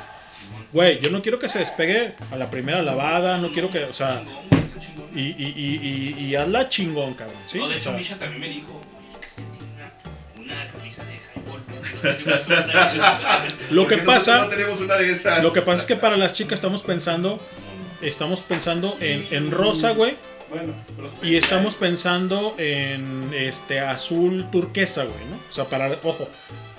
Güey, 0.72 1.00
yo 1.00 1.10
no 1.10 1.22
quiero 1.22 1.38
que 1.38 1.48
se 1.48 1.58
despegue 1.60 2.14
a 2.30 2.36
la 2.36 2.50
primera 2.50 2.82
lavada, 2.82 3.38
no 3.38 3.50
quiero 3.52 3.70
que, 3.70 3.84
o 3.84 3.92
sea, 3.92 4.22
y, 5.14 5.20
y, 5.20 5.54
y, 5.56 6.14
y, 6.18 6.24
y 6.26 6.34
hazla 6.34 6.68
chingón, 6.68 7.14
cabrón, 7.14 7.36
¿sí? 7.46 7.58
No, 7.58 7.68
de 7.68 7.74
O 7.74 7.76
hecho, 7.78 7.90
sea, 7.90 7.98
Misha 7.98 8.16
también 8.18 8.40
me 8.40 8.48
dijo, 8.48 8.82
oye, 8.98 9.18
Cristian 9.20 9.46
tiene 9.52 9.72
una, 10.44 10.66
camisa 10.72 11.02
de 11.04 11.14
highball. 11.14 11.62
¿por 11.62 11.74
qué 12.02 12.08
no 12.08 12.16
tenemos 12.16 12.48
una?" 12.48 13.44
Lo 13.70 13.86
que 13.86 13.96
pasa, 13.98 14.38
No 14.40 14.48
tenemos 14.48 14.80
una 14.80 14.96
de 14.96 15.10
esas. 15.10 15.42
lo 15.42 15.52
que 15.52 15.62
pasa 15.62 15.80
es 15.80 15.86
que 15.86 15.96
para 15.96 16.16
las 16.16 16.34
chicas 16.34 16.54
estamos 16.58 16.82
pensando, 16.82 17.40
estamos 18.02 18.42
pensando 18.42 18.96
en, 19.00 19.26
en 19.30 19.50
rosa, 19.50 19.92
güey, 19.92 20.16
Bueno, 20.50 20.74
y 21.22 21.36
estamos 21.36 21.74
pensando 21.76 22.54
en 22.58 23.32
este 23.32 23.80
azul 23.80 24.48
turquesa, 24.50 25.04
güey, 25.04 25.24
¿no? 25.30 25.36
O 25.48 25.52
sea, 25.52 25.64
para, 25.64 25.98
ojo, 26.02 26.28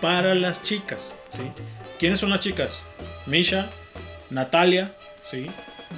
para 0.01 0.35
las 0.35 0.63
chicas, 0.63 1.13
¿sí? 1.29 1.41
¿Quiénes 1.99 2.19
son 2.19 2.29
las 2.29 2.39
chicas? 2.39 2.81
Misha, 3.25 3.69
Natalia, 4.29 4.91
¿sí? 5.23 5.47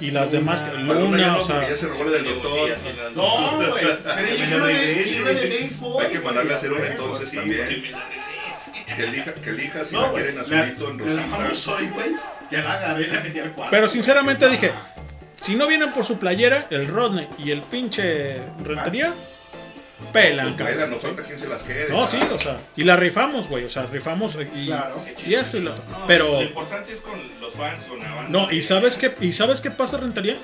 Y 0.00 0.12
las 0.12 0.32
demás, 0.32 0.62
Para 0.62 0.78
una 0.78 0.88
ya 0.94 1.00
Luna, 1.00 1.26
no, 1.32 1.38
o 1.38 1.42
sea, 1.42 1.68
ya 1.68 1.76
se 1.76 1.88
robó 1.88 2.04
el 2.04 2.12
del 2.12 2.24
doctor. 2.24 2.70
No, 3.16 3.56
güey, 3.56 3.70
pero 4.50 4.66
de, 4.66 5.48
béisbol. 5.48 6.04
Hay 6.06 6.12
que 6.12 6.20
mandarle 6.20 6.52
a 6.52 6.56
hacer 6.56 6.70
güey, 6.70 6.86
entonces 6.90 7.28
sí, 7.28 7.36
también. 7.36 7.82
Que 8.96 9.02
la 9.02 9.08
elija, 9.08 9.34
que 9.34 9.50
elija 9.50 9.84
si 9.84 9.94
No, 9.94 10.02
la 10.02 10.12
quieren 10.12 10.36
la- 10.36 10.42
azulito 10.42 10.90
en 10.90 11.16
la 11.16 11.48
rosita. 11.48 11.76
güey. 11.94 12.10
Ya 12.50 12.62
la 12.62 12.72
agarré 12.74 13.06
y 13.06 13.10
la 13.10 13.20
metí 13.20 13.38
al 13.40 13.50
cuarto. 13.52 13.70
Pero 13.70 13.88
sinceramente 13.88 14.46
Sí, 14.46 14.52
dije, 14.52 14.68
no. 14.68 15.04
si 15.40 15.54
no 15.56 15.66
vienen 15.66 15.92
por 15.92 16.04
su 16.04 16.18
playera, 16.18 16.66
el 16.70 16.86
Rodney 16.88 17.28
y 17.38 17.50
el 17.50 17.62
pinche 17.62 18.40
Rentería, 18.64 19.12
pelan, 20.12 20.54
Pues 20.56 20.58
baila, 20.64 20.70
cabrón. 20.82 20.90
nos 20.90 21.02
falta 21.02 21.22
quien 21.24 21.38
se 21.38 21.48
las 21.48 21.62
quede. 21.62 21.88
No, 21.90 22.06
sí, 22.06 22.18
o 22.32 22.38
sea, 22.38 22.60
y 22.76 22.84
la 22.84 22.96
rifamos, 22.96 23.48
güey, 23.48 23.64
o 23.64 23.70
sea, 23.70 23.86
rifamos 23.86 24.36
y, 24.54 24.66
Claro. 24.66 25.02
y 25.26 25.34
esto 25.34 25.56
y 25.56 25.60
lo 25.60 25.72
otro. 25.72 25.84
No, 25.90 26.06
Pero, 26.06 26.32
Lo 26.32 26.42
importante 26.42 26.92
es 26.92 27.00
con 27.00 27.18
los 27.40 27.54
fans, 27.54 27.84
con 27.84 27.98
la 28.00 28.14
banda. 28.14 28.28
no, 28.30 28.50
y 28.50 28.62
sabes 28.62 28.96
qué, 28.98 29.14
y 29.20 29.32
sabes 29.32 29.60
qué 29.60 29.70
pasa, 29.70 29.98
Rentería, 29.98 30.36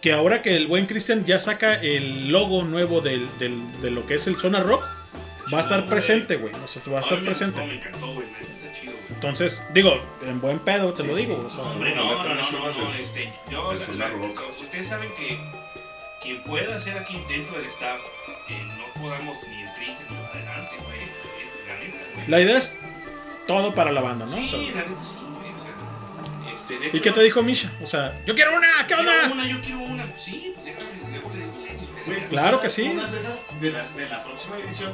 que 0.00 0.12
ahora 0.12 0.42
que 0.42 0.56
el 0.56 0.66
buen 0.66 0.86
Christian 0.86 1.24
ya 1.24 1.38
saca 1.38 1.74
el 1.80 2.28
logo 2.28 2.62
nuevo 2.64 3.00
del, 3.00 3.26
del- 3.38 3.80
de 3.80 3.90
lo 3.90 4.04
que 4.04 4.14
es 4.16 4.26
el 4.26 4.36
Zona 4.36 4.60
Rock, 4.60 4.84
va 5.52 5.58
a 5.58 5.60
estar 5.62 5.88
presente, 5.88 6.36
güey, 6.36 6.52
o 6.62 6.66
sea, 6.68 6.82
va 6.92 6.98
a 6.98 7.00
estar 7.00 7.20
presente. 7.24 7.64
Me 7.66 7.74
encantó, 7.76 8.12
güey. 8.12 8.26
Eso 8.40 8.48
está 8.50 8.72
chido, 8.78 8.92
güey. 8.92 9.04
Entonces, 9.14 9.62
digo, 9.72 9.92
en 10.26 10.40
buen 10.40 10.58
pedo 10.58 10.92
te 10.94 11.04
lo 11.04 11.14
digo, 11.16 11.42
o 11.46 11.50
sea, 11.50 11.62
Hombre, 11.64 11.94
no, 11.94 12.04
no, 12.22 12.34
no, 12.34 12.34
no, 12.34 12.94
este, 12.94 13.32
yo, 13.50 13.72
la- 13.72 13.94
la- 13.94 14.10
Rock. 14.10 14.42
ustedes 14.60 14.88
saben 14.88 15.08
que 15.14 15.38
quien 16.22 16.42
pueda 16.44 16.74
hacer 16.76 16.96
aquí 16.98 17.22
dentro 17.28 17.56
del 17.56 17.66
staff, 17.66 18.00
que 18.46 18.62
no 18.62 19.02
podamos 19.02 19.36
ni 19.48 19.62
el 19.62 19.72
Cristian 19.74 20.08
ni 20.10 20.16
adelante, 20.16 20.76
güey, 20.84 21.00
es 21.02 21.66
la 21.66 21.74
neta, 21.76 22.04
güey. 22.14 22.28
la 22.28 22.40
idea 22.40 22.58
es 22.58 22.78
todo 23.46 23.74
para 23.74 23.92
la 23.92 24.00
banda, 24.00 24.24
¿no? 24.26 24.32
O 24.32 24.34
sea, 24.34 24.44
Sí, 24.46 24.72
la 24.74 24.82
neta 24.82 25.02
sí, 25.04 25.16
güey, 25.38 25.52
o 25.52 25.58
sea, 25.58 26.54
este, 26.54 26.78
de 26.78 26.86
¿Y 26.86 26.88
hecho, 26.90 27.02
qué 27.02 27.10
te 27.12 27.22
dijo 27.22 27.42
Misha? 27.42 27.72
O 27.82 27.86
sea, 27.86 28.20
yo 28.26 28.34
quiero 28.34 28.56
una, 28.56 28.66
¿qué 28.86 28.94
Quiero 28.94 29.00
onda? 29.10 29.32
una, 29.32 29.46
yo 29.46 29.60
quiero 29.60 29.78
una, 29.80 30.04
pues 30.04 30.22
sí, 30.22 30.50
pues 30.54 30.64
déjame, 30.66 30.86
luego 31.10 31.30
le 31.30 31.40
digo, 31.40 31.58
le 31.58 31.70
digo, 31.72 31.82
le 32.06 32.14
digo. 32.14 32.28
Claro 32.30 32.60
que 32.60 32.70
sí. 32.70 32.82
Unas 32.88 33.12
de 33.12 33.18
esas 33.18 33.46
de 33.60 33.70
la, 33.70 33.86
de 33.88 34.08
la 34.08 34.22
próxima 34.24 34.56
edición 34.58 34.92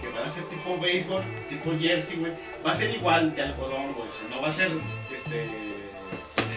que 0.00 0.08
van 0.10 0.24
a 0.24 0.28
ser 0.28 0.44
tipo 0.44 0.78
béisbol, 0.78 1.22
tipo 1.48 1.72
jersey, 1.78 2.18
güey. 2.18 2.32
Va 2.66 2.72
a 2.72 2.74
ser 2.74 2.94
igual 2.94 3.34
de 3.34 3.42
algodón, 3.42 3.92
güey. 3.94 4.08
O 4.08 4.12
sea, 4.12 4.28
no 4.30 4.40
va 4.42 4.48
a 4.48 4.52
ser 4.52 4.70
este. 5.12 5.46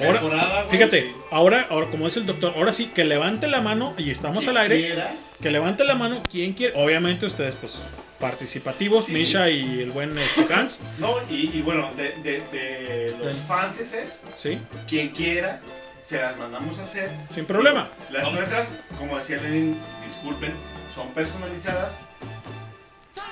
Ahora, 0.02 0.66
fíjate, 0.70 1.14
ahora, 1.32 1.68
ahora, 1.70 1.88
como 1.88 2.06
dice 2.06 2.20
el 2.20 2.26
doctor, 2.26 2.54
ahora 2.56 2.72
sí, 2.74 2.88
que 2.94 3.04
levante 3.06 3.48
la 3.48 3.62
mano 3.62 3.94
y 3.98 4.12
estamos 4.12 4.48
al 4.48 4.58
aire. 4.58 4.80
quiera. 4.88 5.12
Que 5.42 5.52
levante 5.52 5.84
la 5.84 5.96
mano, 5.96 6.24
quien 6.30 6.54
quiere. 6.54 6.74
Obviamente 6.76 7.26
ustedes, 7.26 7.56
pues, 7.56 7.82
participativos, 8.20 9.06
Sí. 9.06 9.12
Misha 9.14 9.50
y 9.50 9.80
el 9.82 9.92
buen 9.92 10.18
este, 10.18 10.52
Hans, 10.54 10.82
No, 11.00 11.16
y, 11.30 11.52
y 11.58 11.62
bueno, 11.62 11.92
de, 11.96 12.12
de, 12.24 12.42
de 12.52 13.16
los 13.24 13.36
Sí. 13.36 13.42
fans 13.48 13.80
es 13.80 14.24
¿sí? 14.36 14.58
quien 14.88 15.10
quiera, 15.10 15.62
se 16.04 16.18
las 16.20 16.38
mandamos 16.38 16.80
a 16.80 16.82
hacer. 16.82 17.12
Sin 17.30 17.46
problema. 17.46 17.90
Las 18.12 18.32
nuestras, 18.32 18.80
como 18.98 19.16
decía 19.18 19.38
Lenin, 19.42 19.78
disculpen, 20.04 20.52
son 20.96 21.10
personalizadas. 21.10 22.00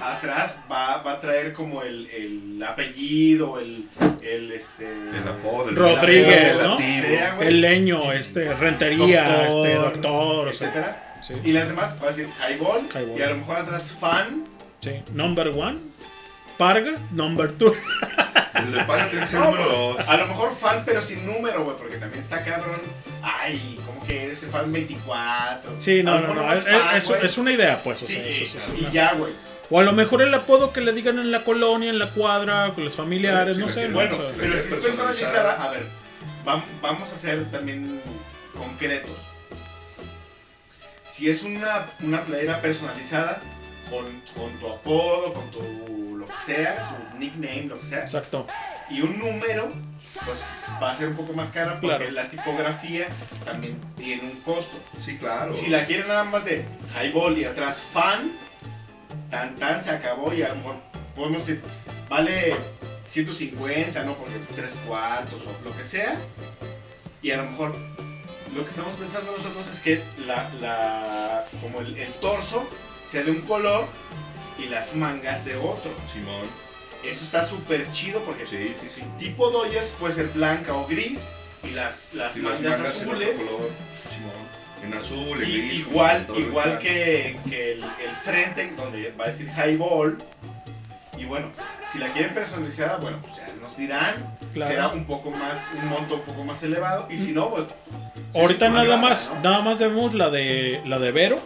Atrás 0.01 0.63
va, 0.71 0.97
va 1.01 1.13
a 1.13 1.19
traer 1.19 1.53
como 1.53 1.81
el, 1.81 2.07
el 2.07 2.61
apellido, 2.63 3.59
el, 3.59 3.85
el 4.21 4.51
este. 4.51 4.85
El 4.91 5.27
apodo, 5.27 5.69
el 5.69 5.75
Rodríguez, 5.75 6.59
apodo 6.59 6.69
¿no? 6.71 6.77
Sea, 6.79 7.33
güey. 7.35 7.47
El 7.47 7.61
leño, 7.61 8.11
este, 8.11 8.53
rentería, 8.53 9.23
Doctor, 9.23 9.67
este, 9.67 9.75
doctor, 9.75 10.47
o 10.47 10.53
sea, 10.53 10.67
etcétera. 10.67 11.13
sí. 11.23 11.33
Y 11.43 11.51
las 11.53 11.69
demás 11.69 11.97
va 12.01 12.07
a 12.07 12.09
decir 12.11 12.27
highball, 12.39 12.81
Highball. 12.93 13.19
y 13.19 13.21
a 13.21 13.27
lo 13.29 13.37
mejor 13.37 13.57
atrás 13.57 13.91
fan. 13.99 14.45
sí. 14.79 15.01
Number 15.13 15.49
one, 15.49 15.79
Parga, 16.57 16.91
number 17.11 17.51
two. 17.51 17.73
El 18.53 18.71
de 18.71 18.83
Paga 18.85 19.09
tiene 19.09 19.25
que 19.25 19.31
ser 19.31 19.39
No, 19.41 19.45
número 19.47 19.65
pues, 19.95 20.05
2. 20.05 20.09
a 20.09 20.17
lo 20.17 20.27
mejor 20.27 20.55
fan, 20.55 20.83
pero 20.85 21.01
sin 21.01 21.25
número, 21.25 21.63
güey, 21.65 21.75
porque 21.77 21.97
también 21.97 22.23
está 22.23 22.41
cabrón. 22.41 22.79
Ay, 23.21 23.77
como 23.85 24.05
que 24.07 24.23
eres 24.23 24.43
el 24.43 24.49
fan 24.49 24.71
24. 24.71 25.71
Sí, 25.77 26.03
no, 26.03 26.21
no, 26.21 26.27
no, 26.27 26.33
nomás 26.35 26.59
es, 26.65 26.65
fan, 26.65 26.95
es- 26.97 27.09
es 27.23 27.37
una 27.37 27.51
idea, 27.51 27.81
pues, 27.83 28.01
o 28.01 28.05
Sí, 28.05 28.13
sea, 28.13 28.23
eso, 28.25 28.43
eso 28.43 28.57
es 28.59 28.79
y 28.79 28.81
una- 28.83 28.91
ya, 28.91 29.13
güey. 29.15 29.33
O 29.69 29.79
a 29.79 29.83
lo 29.83 29.93
mejor 29.93 30.21
el 30.21 30.33
apodo 30.33 30.71
que 30.73 30.81
le 30.81 30.93
digan 30.93 31.17
en 31.19 31.31
la 31.31 31.43
colonia, 31.43 31.89
en 31.89 31.97
la 31.99 32.11
cuadra, 32.11 32.71
con 32.75 32.83
los 32.83 32.95
familiares, 32.95 33.57
no 33.57 33.67
sí, 33.67 33.73
sé, 33.75 33.87
¿no? 33.87 33.95
Bueno, 33.95 34.15
O 34.15 34.21
sea, 34.21 34.31
pero 34.37 34.57
si 34.57 34.73
es 34.73 34.79
personalizada. 34.79 35.63
a 35.63 35.71
ver, 35.71 35.83
vam- 36.45 36.63
vamos 36.81 37.11
a 37.11 37.17
ser 37.17 37.49
también 37.51 37.99
concretos. 38.55 39.11
Si 41.03 41.29
es 41.29 41.43
una, 41.43 41.85
una 42.01 42.21
playera 42.21 42.61
personalizada, 42.61 43.41
con, 43.89 44.05
con 44.35 44.51
tu 44.59 44.67
apodo, 44.67 45.33
con 45.33 45.51
tu 45.51 46.17
lo 46.17 46.25
que 46.25 46.37
sea, 46.37 46.97
tu 47.11 47.17
nickname, 47.19 47.63
lo 47.63 47.79
que 47.79 47.85
sea. 47.85 47.99
Exacto. 47.99 48.47
Y 48.89 49.01
un 49.01 49.17
número, 49.19 49.71
pues 50.25 50.43
va 50.81 50.91
a 50.91 50.95
ser 50.95 51.09
un 51.09 51.15
poco 51.15 51.33
más 51.33 51.49
cara 51.49 51.73
porque 51.79 51.87
Claro. 51.97 52.11
la 52.11 52.29
tipografía 52.29 53.07
también 53.43 53.79
tiene 53.97 54.23
un 54.23 54.41
costo. 54.41 54.77
Sí, 55.03 55.17
claro. 55.17 55.51
Si 55.53 55.67
la 55.69 55.85
quieren 55.85 56.07
nada 56.07 56.23
más 56.23 56.43
de 56.45 56.65
highball 56.99 57.37
y 57.37 57.45
atrás 57.45 57.79
fan, 57.81 58.31
tan 59.29 59.55
tan 59.55 59.83
se 59.83 59.91
acabó 59.91 60.33
y 60.33 60.41
a 60.43 60.49
lo 60.49 60.55
mejor 60.55 60.75
podemos 61.15 61.45
decir, 61.45 61.61
vale 62.09 62.55
150, 63.07 64.03
¿no? 64.03 64.15
Porque 64.15 64.35
es 64.35 64.47
tres 64.49 64.77
cuartos 64.87 65.45
o 65.47 65.63
lo 65.63 65.75
que 65.75 65.83
sea. 65.83 66.17
Y 67.21 67.31
a 67.31 67.37
lo 67.37 67.45
mejor 67.45 67.75
lo 68.55 68.63
que 68.63 68.69
estamos 68.69 68.93
pensando 68.93 69.31
nosotros 69.31 69.67
es 69.67 69.79
que 69.81 70.03
la, 70.25 70.49
la 70.61 71.45
como 71.61 71.81
el, 71.81 71.97
el 71.97 72.11
torso 72.13 72.67
sea 73.09 73.23
de 73.23 73.31
un 73.31 73.41
color 73.41 73.85
y 74.57 74.67
las 74.67 74.95
mangas 74.95 75.45
de 75.45 75.55
otro. 75.57 75.91
Simón. 76.13 76.65
Eso 77.03 77.23
está 77.23 77.45
súper 77.45 77.91
chido 77.91 78.21
porque 78.21 78.45
tipo 79.19 79.51
Dodgers 79.51 79.95
puede 79.99 80.13
ser 80.13 80.27
blanca 80.29 80.73
o 80.73 80.87
gris 80.87 81.33
y 81.63 81.71
las, 81.71 82.13
las 82.15 82.35
Y 82.37 82.41
las 82.41 82.61
mangas, 82.61 82.79
mangas 82.79 82.95
azules. 82.95 83.37
Simón. 83.37 84.44
En 84.85 84.93
azul, 84.93 85.41
en 85.43 85.49
Y- 85.49 85.57
gris. 85.57 85.79
igual 85.79 86.27
igual 86.37 86.79
que, 86.79 87.37
que 87.49 87.73
el, 87.73 87.83
el 87.83 88.15
frente, 88.21 88.71
donde 88.77 89.11
va 89.19 89.25
a 89.25 89.27
decir 89.27 89.49
highball. 89.55 90.17
Y 91.17 91.23
bueno, 91.25 91.47
si 91.85 91.97
la 91.97 92.09
quieren 92.09 92.33
personalizada, 92.33 92.97
bueno, 92.97 93.19
pues 93.21 93.37
ya 93.37 93.47
nos 93.61 93.77
dirán. 93.77 94.15
Claro. 94.53 94.71
Será 94.71 94.87
un 94.89 95.05
poco 95.05 95.31
más, 95.31 95.67
un 95.81 95.87
monto 95.87 96.15
un 96.15 96.21
poco 96.21 96.43
más 96.43 96.61
elevado. 96.63 97.07
Y 97.09 97.17
si 97.17 97.31
no, 97.33 97.49
pues. 97.51 97.65
Ahorita 98.33 98.69
nada 98.69 98.97
más, 98.97 99.33
¿no? 99.35 99.49
nada 99.49 99.61
más 99.63 99.79
vemos 99.79 100.13
la 100.13 100.29
de 100.29 100.81
la 100.85 100.99
de 100.99 101.11
Vero. 101.11 101.39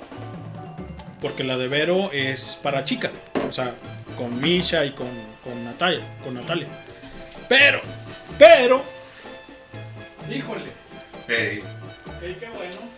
Porque 1.22 1.44
la 1.44 1.58
de 1.58 1.68
Vero 1.68 2.10
es 2.14 2.58
para 2.64 2.84
chica. 2.84 3.12
O 3.48 3.52
sea, 3.52 3.74
con 4.18 4.40
Misha 4.42 4.86
y 4.86 4.92
con, 4.92 5.08
con 5.44 5.64
Natalia. 5.66 6.04
Con 6.24 6.34
Natalia. 6.34 6.68
Pero, 7.48 7.80
pero. 8.40 8.82
Híjole. 10.32 10.72
Ey, 11.28 11.62
Ey, 12.24 12.38
qué 12.40 12.48
bueno. 12.50 12.89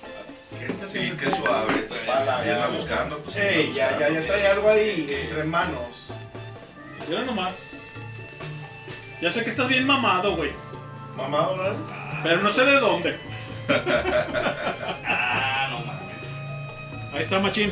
¿Qué 0.82 0.85
está 0.85 1.00
sí, 1.00 1.11
haciendo 1.11 1.19
qué 1.19 1.26
este? 1.30 1.42
suave. 1.42 1.88
Para- 2.08 2.45
Ya 2.45 2.56
anda 2.56 2.68
buscando. 2.68 3.18
Pues, 3.19 3.35
Ey, 3.38 3.72
ya, 3.74 3.92
ya, 3.92 4.00
ya 4.00 4.08
buscando. 4.08 4.27
trae 4.27 4.48
algo 4.48 4.69
ahí 4.69 5.08
entre 5.30 5.43
manos. 5.45 6.11
Mira 7.08 7.22
nomás. 7.24 7.77
Ya 9.22 9.30
sé 9.32 9.43
que 9.43 9.50
estás 9.51 9.68
bien 9.68 9.85
mamado, 9.85 10.35
güey. 10.35 10.51
¿Mamado, 11.16 11.58
¿verdad? 11.58 11.76
Pero 12.24 12.42
no 12.42 12.50
sé 12.51 12.66
de 12.66 12.80
dónde. 12.80 13.18
Ah, 15.06 15.68
no 15.69 15.80
mames. 15.80 17.14
Ahí 17.14 17.19
está, 17.19 17.40
machín. 17.40 17.72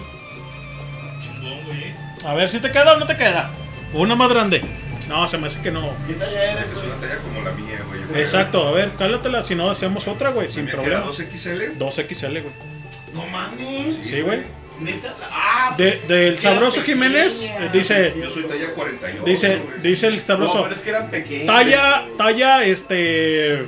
Chingón, 1.22 1.64
güey. 1.66 1.94
A 2.26 2.34
ver 2.36 2.50
si 2.50 2.60
te 2.60 2.72
queda 2.72 2.94
o 2.94 2.98
no 3.00 3.06
te 3.06 3.16
queda. 3.18 3.50
Una 3.94 4.16
más 4.16 4.30
grande. 4.30 4.64
No, 5.08 5.28
se 5.28 5.38
me 5.40 5.48
hace 5.48 5.62
que 5.64 5.72
no. 5.72 5.90
¿Qué 6.06 6.14
talla 6.14 6.52
eres, 6.52 6.70
Es 6.70 6.84
una 6.84 6.96
talla 6.96 7.18
como 7.18 7.42
la 7.42 7.52
mía, 7.54 7.80
güey. 7.88 8.22
Exacto, 8.22 8.68
a 8.68 8.72
ver, 8.72 8.92
cálatela. 8.96 9.42
Si 9.42 9.56
no, 9.56 9.70
hacemos 9.72 10.08
otra, 10.08 10.30
güey, 10.30 10.50
sin 10.50 10.66
¿Me 10.66 10.72
problema. 10.72 11.02
queda 11.02 11.06
2XL? 11.12 11.78
2XL, 11.80 12.42
güey. 12.44 12.69
No 13.14 13.26
mames. 13.28 13.98
Sí, 13.98 14.22
güey. 14.22 14.42
Ah, 15.32 15.74
De- 15.78 15.90
pues, 15.90 16.08
del 16.08 16.28
es 16.30 16.36
que 16.38 16.42
eran 16.48 16.56
Sabroso 16.56 16.82
Jiménez, 16.84 17.50
eh, 17.60 17.70
dice- 17.74 18.14
Yo 18.18 18.32
soy 18.32 18.44
talla 18.44 18.74
48. 18.74 19.24
Dice, 19.26 19.62
dice 19.82 20.08
el 20.08 20.16
No, 20.16 20.22
sabroso. 20.22 20.64
pero 20.64 20.76
es 20.76 20.82
que 20.82 20.90
eran 20.90 21.10
pequeñas. 21.10 21.46
Talla, 21.48 22.06
talla, 22.18 22.64
este. 22.64 23.66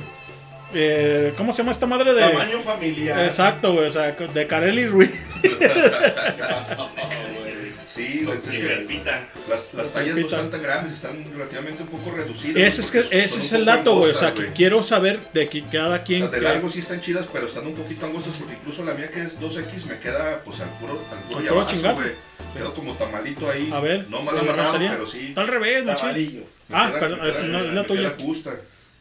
eh, 0.74 1.34
¿Cómo 1.36 1.52
se 1.52 1.58
llama 1.58 1.72
esta 1.72 1.84
madre 1.84 2.14
de.? 2.14 2.22
Tamaño 2.22 2.60
familiar. 2.60 3.20
Exacto, 3.24 3.74
güey, 3.74 3.86
o 3.88 3.90
sea, 3.90 4.12
de 4.12 4.46
Kareli 4.46 4.86
Ruiz. 4.86 5.10
¿Qué 5.42 6.42
pasó, 6.48 6.90
güey? 6.94 7.61
Sí, 7.88 8.26
es 8.30 8.40
que 8.58 9.02
las, 9.48 9.74
las 9.74 9.92
tallas 9.92 10.16
no 10.16 10.20
están 10.22 10.50
tan 10.50 10.62
grandes, 10.62 10.92
están 10.94 11.24
relativamente 11.32 11.82
un 11.82 11.88
poco 11.88 12.10
reducidas. 12.16 12.56
Ese 12.62 12.80
es, 12.80 12.90
que, 12.90 12.98
ese 13.24 13.38
es 13.40 13.52
el 13.52 13.64
dato, 13.64 13.96
güey. 13.96 14.12
O 14.12 14.14
sea, 14.14 14.32
que 14.34 14.46
quiero 14.52 14.82
saber 14.82 15.20
de 15.32 15.48
que 15.48 15.62
cada 15.64 16.02
quien. 16.02 16.22
Las 16.22 16.30
de 16.32 16.38
que- 16.38 16.44
largo 16.44 16.68
sí 16.70 16.78
están 16.80 17.00
chidas, 17.00 17.26
pero 17.32 17.46
están 17.46 17.66
un 17.66 17.74
poquito 17.74 18.06
angostas 18.06 18.36
porque 18.38 18.54
incluso 18.54 18.84
la 18.84 18.94
mía 18.94 19.08
que 19.10 19.22
es 19.22 19.38
2X 19.40 19.86
me 19.86 19.98
queda 19.98 20.40
pues 20.44 20.60
al 20.60 20.70
puro, 20.78 20.92
al 21.10 21.18
puro 21.30 21.46
puro 21.54 21.66
chingazo. 21.66 21.96
güey. 21.96 22.10
Quedó 22.54 22.74
como 22.74 22.94
tamalito 22.94 23.48
ahí. 23.50 23.70
A 23.72 23.80
ver, 23.80 24.08
No 24.08 24.20
mal 24.22 24.34
¿de 24.34 24.42
la 24.42 24.52
amarrado, 24.52 24.72
batería? 24.72 24.90
pero 24.92 25.06
sí. 25.06 25.28
Está 25.28 25.40
al 25.42 25.48
revés. 25.48 25.84
Tamalillo. 25.86 26.42
Ah, 26.70 26.88
queda- 26.90 27.00
perdón, 27.00 27.26
es 27.26 27.42
la 27.72 27.84
tuya. 27.86 28.14
justa. 28.20 28.50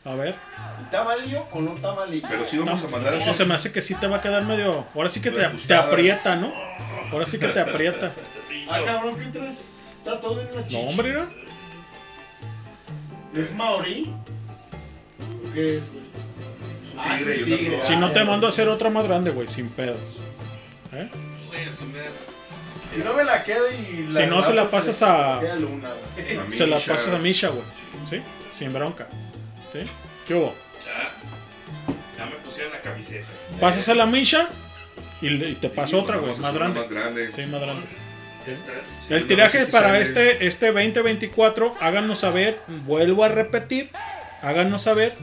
A 0.04 0.16
ver. 0.16 0.36
¿Tamalillo 0.90 1.46
o 1.52 1.62
no 1.62 1.72
tamalillo? 1.76 2.28
Pero 2.30 2.46
sí 2.46 2.58
vamos 2.58 2.84
a 2.84 2.88
mandar 2.88 3.14
No, 3.14 3.20
eso. 3.20 3.34
se 3.34 3.46
me 3.46 3.54
hace 3.54 3.72
que 3.72 3.82
sí 3.82 3.94
te 3.96 4.08
va 4.08 4.18
a 4.18 4.22
quedar 4.22 4.44
medio. 4.46 4.84
Ahora 4.96 5.10
sí 5.10 5.22
que 5.22 5.30
te, 5.32 5.46
aprieta, 5.76 6.36
¿no? 6.36 6.52
Ahora 7.12 7.26
sí 7.26 7.38
que 7.40 7.48
te 7.50 7.60
aprieta. 7.60 8.12
Ah, 8.74 8.82
cabrón, 8.86 9.16
¿qué 9.18 9.26
traes? 9.40 9.76
Está 10.00 10.20
todo 10.20 10.42
en 10.42 10.56
la 10.56 10.68
chicha. 10.68 10.82
No, 10.84 10.90
hombre, 10.90 11.10
mira. 11.10 11.30
¿Es 13.36 13.56
maorí? 13.56 14.14
¿Qué 15.54 15.78
es, 15.78 15.94
güey? 15.94 16.04
Ah, 16.98 17.18
tigre. 17.18 17.82
Si 17.82 17.96
no 17.96 18.12
te 18.12 18.24
mando 18.26 18.48
a 18.48 18.50
hacer 18.50 18.68
otra 18.70 18.90
más 18.90 19.06
grande, 19.08 19.32
güey, 19.32 19.48
sin 19.48 19.70
pedos. 19.70 20.00
¿Eh? 20.94 21.10
Güey, 21.48 21.66
Si 22.94 23.00
no 23.04 23.14
me 23.14 23.24
la 23.24 23.42
queda 23.44 23.58
y 23.90 24.08
la 24.12 24.22
Si 24.22 24.28
no, 24.28 24.44
se 24.44 24.54
la 24.54 24.68
pasas 24.68 24.98
se- 24.98 25.06
a- 25.06 25.36
se 25.40 25.46
queda 25.46 25.56
luna, 25.56 25.90
güey. 26.16 26.38
A 26.54 26.58
Se 26.58 26.68
la 26.68 26.78
pasas 26.80 27.14
a 27.14 27.18
Misha, 27.18 27.48
güey. 27.50 27.64
¿Sí? 28.10 28.22
Sin 28.52 28.74
bronca. 28.74 29.08
¿Sí? 29.72 29.80
¿Qué 30.28 30.36
hubo? 30.36 30.54
Ya. 30.86 31.12
Ya 32.18 32.26
me 32.30 32.36
pusieron 32.38 32.74
la 32.74 32.82
camiseta. 32.82 33.28
Pasas 33.62 33.88
a 33.90 33.96
la 33.96 34.06
Misha 34.06 34.48
y, 35.22 35.54
te 35.56 35.70
paso 35.70 35.98
Sí, 35.98 36.04
otra, 36.04 36.18
güey, 36.18 36.36
más 36.38 36.54
grande. 36.54 36.80
Más 36.82 36.90
grande. 36.90 37.32
Sí, 37.32 37.46
más 37.48 37.62
grande. 37.62 37.88
Estás. 38.48 38.76
Sí, 39.08 39.14
El 39.14 39.28
tiraje 39.28 39.66
para 39.68 40.00
este, 40.00 40.46
este 40.48 40.68
2024, 40.72 41.74
háganos 41.80 42.20
saber, 42.20 42.60
vuelvo 42.86 43.24
a 43.24 43.28
repetir, 43.30 43.90
háganos 44.42 44.84
saber 44.84 45.14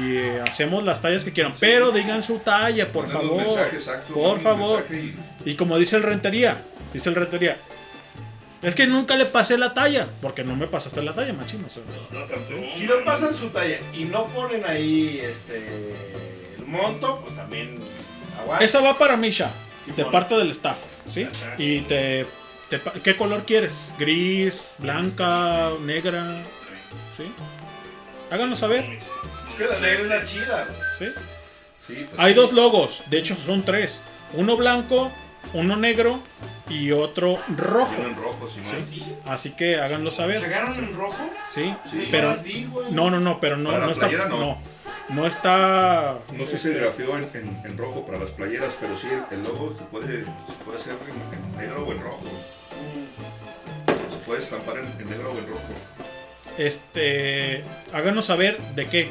y 0.00 0.16
eh, 0.16 0.40
hacemos 0.46 0.82
las 0.84 1.02
tallas 1.02 1.24
que 1.24 1.32
quieran, 1.32 1.54
pero 1.60 1.90
digan 1.92 2.22
su 2.22 2.38
talla, 2.38 2.90
por 2.90 3.06
favor. 3.08 3.36
mensaje, 3.44 3.76
exacto, 3.76 4.14
por 4.14 4.40
favor. 4.40 4.78
mensaje 4.88 5.14
y- 5.44 5.50
Y 5.50 5.54
como 5.56 5.78
dice 5.78 5.96
el 5.96 6.02
rentería, 6.02 6.62
dice 6.92 7.08
el 7.10 7.14
rentería, 7.14 7.56
es 8.62 8.74
que 8.74 8.86
nunca 8.86 9.14
le 9.16 9.24
pasé 9.24 9.56
la 9.58 9.72
talla, 9.74 10.08
porque 10.20 10.42
no 10.42 10.56
me 10.56 10.66
pasaste 10.66 11.00
la 11.02 11.12
talla, 11.14 11.32
machino. 11.32 11.66
o 11.66 11.70
sea, 11.70 11.82
No, 12.10 12.20
tampoco. 12.24 12.72
Si 12.72 12.86
no 12.86 12.94
pasan 13.04 13.32
su 13.32 13.50
talla 13.50 13.78
y 13.94 14.04
no 14.06 14.24
ponen 14.26 14.64
ahí 14.64 15.20
este 15.22 15.58
el 16.58 16.66
monto, 16.66 17.20
pues 17.24 17.36
también 17.36 17.78
aguanta. 18.40 18.64
Esa 18.64 18.80
va 18.80 18.98
para 18.98 19.16
Misha, 19.16 19.50
Sí, 19.88 19.94
de 19.96 20.02
pon. 20.04 20.12
parte 20.12 20.34
del 20.36 20.50
staff, 20.50 20.78
¿sí? 21.08 21.24
Ajá. 21.24 21.54
Y 21.58 21.80
te, 21.82 22.26
te 22.68 22.78
pa- 22.78 22.92
¿Qué 22.92 23.16
color 23.16 23.44
quieres? 23.44 23.94
¿Gris, 23.98 24.74
blanca, 24.78 25.70
negra? 25.82 26.42
¿Sí? 27.16 27.24
Háganos 28.30 28.58
saber, 28.58 28.84
Es 28.84 29.54
que 29.56 29.64
la 29.64 29.80
negra 29.80 30.02
es 30.02 30.08
la 30.08 30.24
chida, 30.24 30.66
güey. 30.68 30.80
¿sí? 31.12 31.18
Sí, 31.86 31.94
pues 32.10 32.10
Hay 32.18 32.32
sí. 32.32 32.36
dos 32.40 32.52
logos, 32.52 33.02
de 33.08 33.18
hecho 33.18 33.34
son 33.34 33.62
tres. 33.64 34.02
Uno 34.34 34.56
blanco, 34.56 35.10
uno 35.54 35.76
negro 35.76 36.20
y 36.68 36.92
otro 36.92 37.38
rojo. 37.56 37.94
Rojos 38.16 38.56
y 38.56 38.60
más. 38.60 38.84
¿sí? 38.88 39.04
Así 39.26 39.50
que 39.56 39.76
háganlo 39.80 40.10
saber. 40.10 40.40
¿Sacaron 40.40 40.74
en 40.78 40.94
rojo? 40.96 41.30
Sí, 41.48 41.74
Sí. 41.90 42.08
pero 42.10 42.30
No 42.34 42.42
vi, 42.42 42.68
no, 42.90 43.10
no, 43.10 43.20
no, 43.20 43.40
pero 43.40 43.56
no, 43.56 43.70
Para 43.70 43.86
no 43.86 43.92
está, 43.92 44.08
no. 44.08 44.28
no, 44.28 44.58
no 45.10 45.26
está. 45.26 46.18
No 46.32 46.46
sé 46.46 46.58
si 46.58 46.68
se 46.68 46.74
grafió 46.78 47.16
en, 47.16 47.24
en- 47.34 47.60
en 47.64 47.78
rojo 47.78 48.04
para 48.06 48.18
las 48.18 48.30
playeras, 48.30 48.72
pero 48.80 48.96
sí, 48.96 49.06
el, 49.10 49.38
el 49.38 49.42
logo 49.44 49.74
se 49.78 49.84
puede, 49.84 50.24
se 50.24 50.64
puede 50.64 50.78
hacer 50.78 50.94
en, 51.06 51.38
en 51.54 51.56
negro 51.56 51.86
o 51.86 51.92
en 51.92 52.00
rojo. 52.02 52.24
Se 54.10 54.16
puede 54.26 54.40
estampar 54.40 54.76
en, 54.78 54.84
en 55.00 55.08
negro 55.10 55.32
o 55.32 55.38
en 55.38 55.46
rojo. 55.46 55.62
Este, 56.58 57.64
háganos 57.92 58.26
saber 58.26 58.58
de 58.74 58.86
qué. 58.88 59.10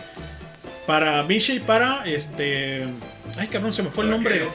Para 0.86 1.22
Misha 1.24 1.54
y 1.54 1.60
para 1.60 2.06
este, 2.06 2.86
ay 3.38 3.48
cabrón, 3.48 3.74
se 3.74 3.84
me 3.84 3.90
fue 3.90 4.04
el 4.06 4.10
¿Para 4.12 4.18
nombre. 4.18 4.48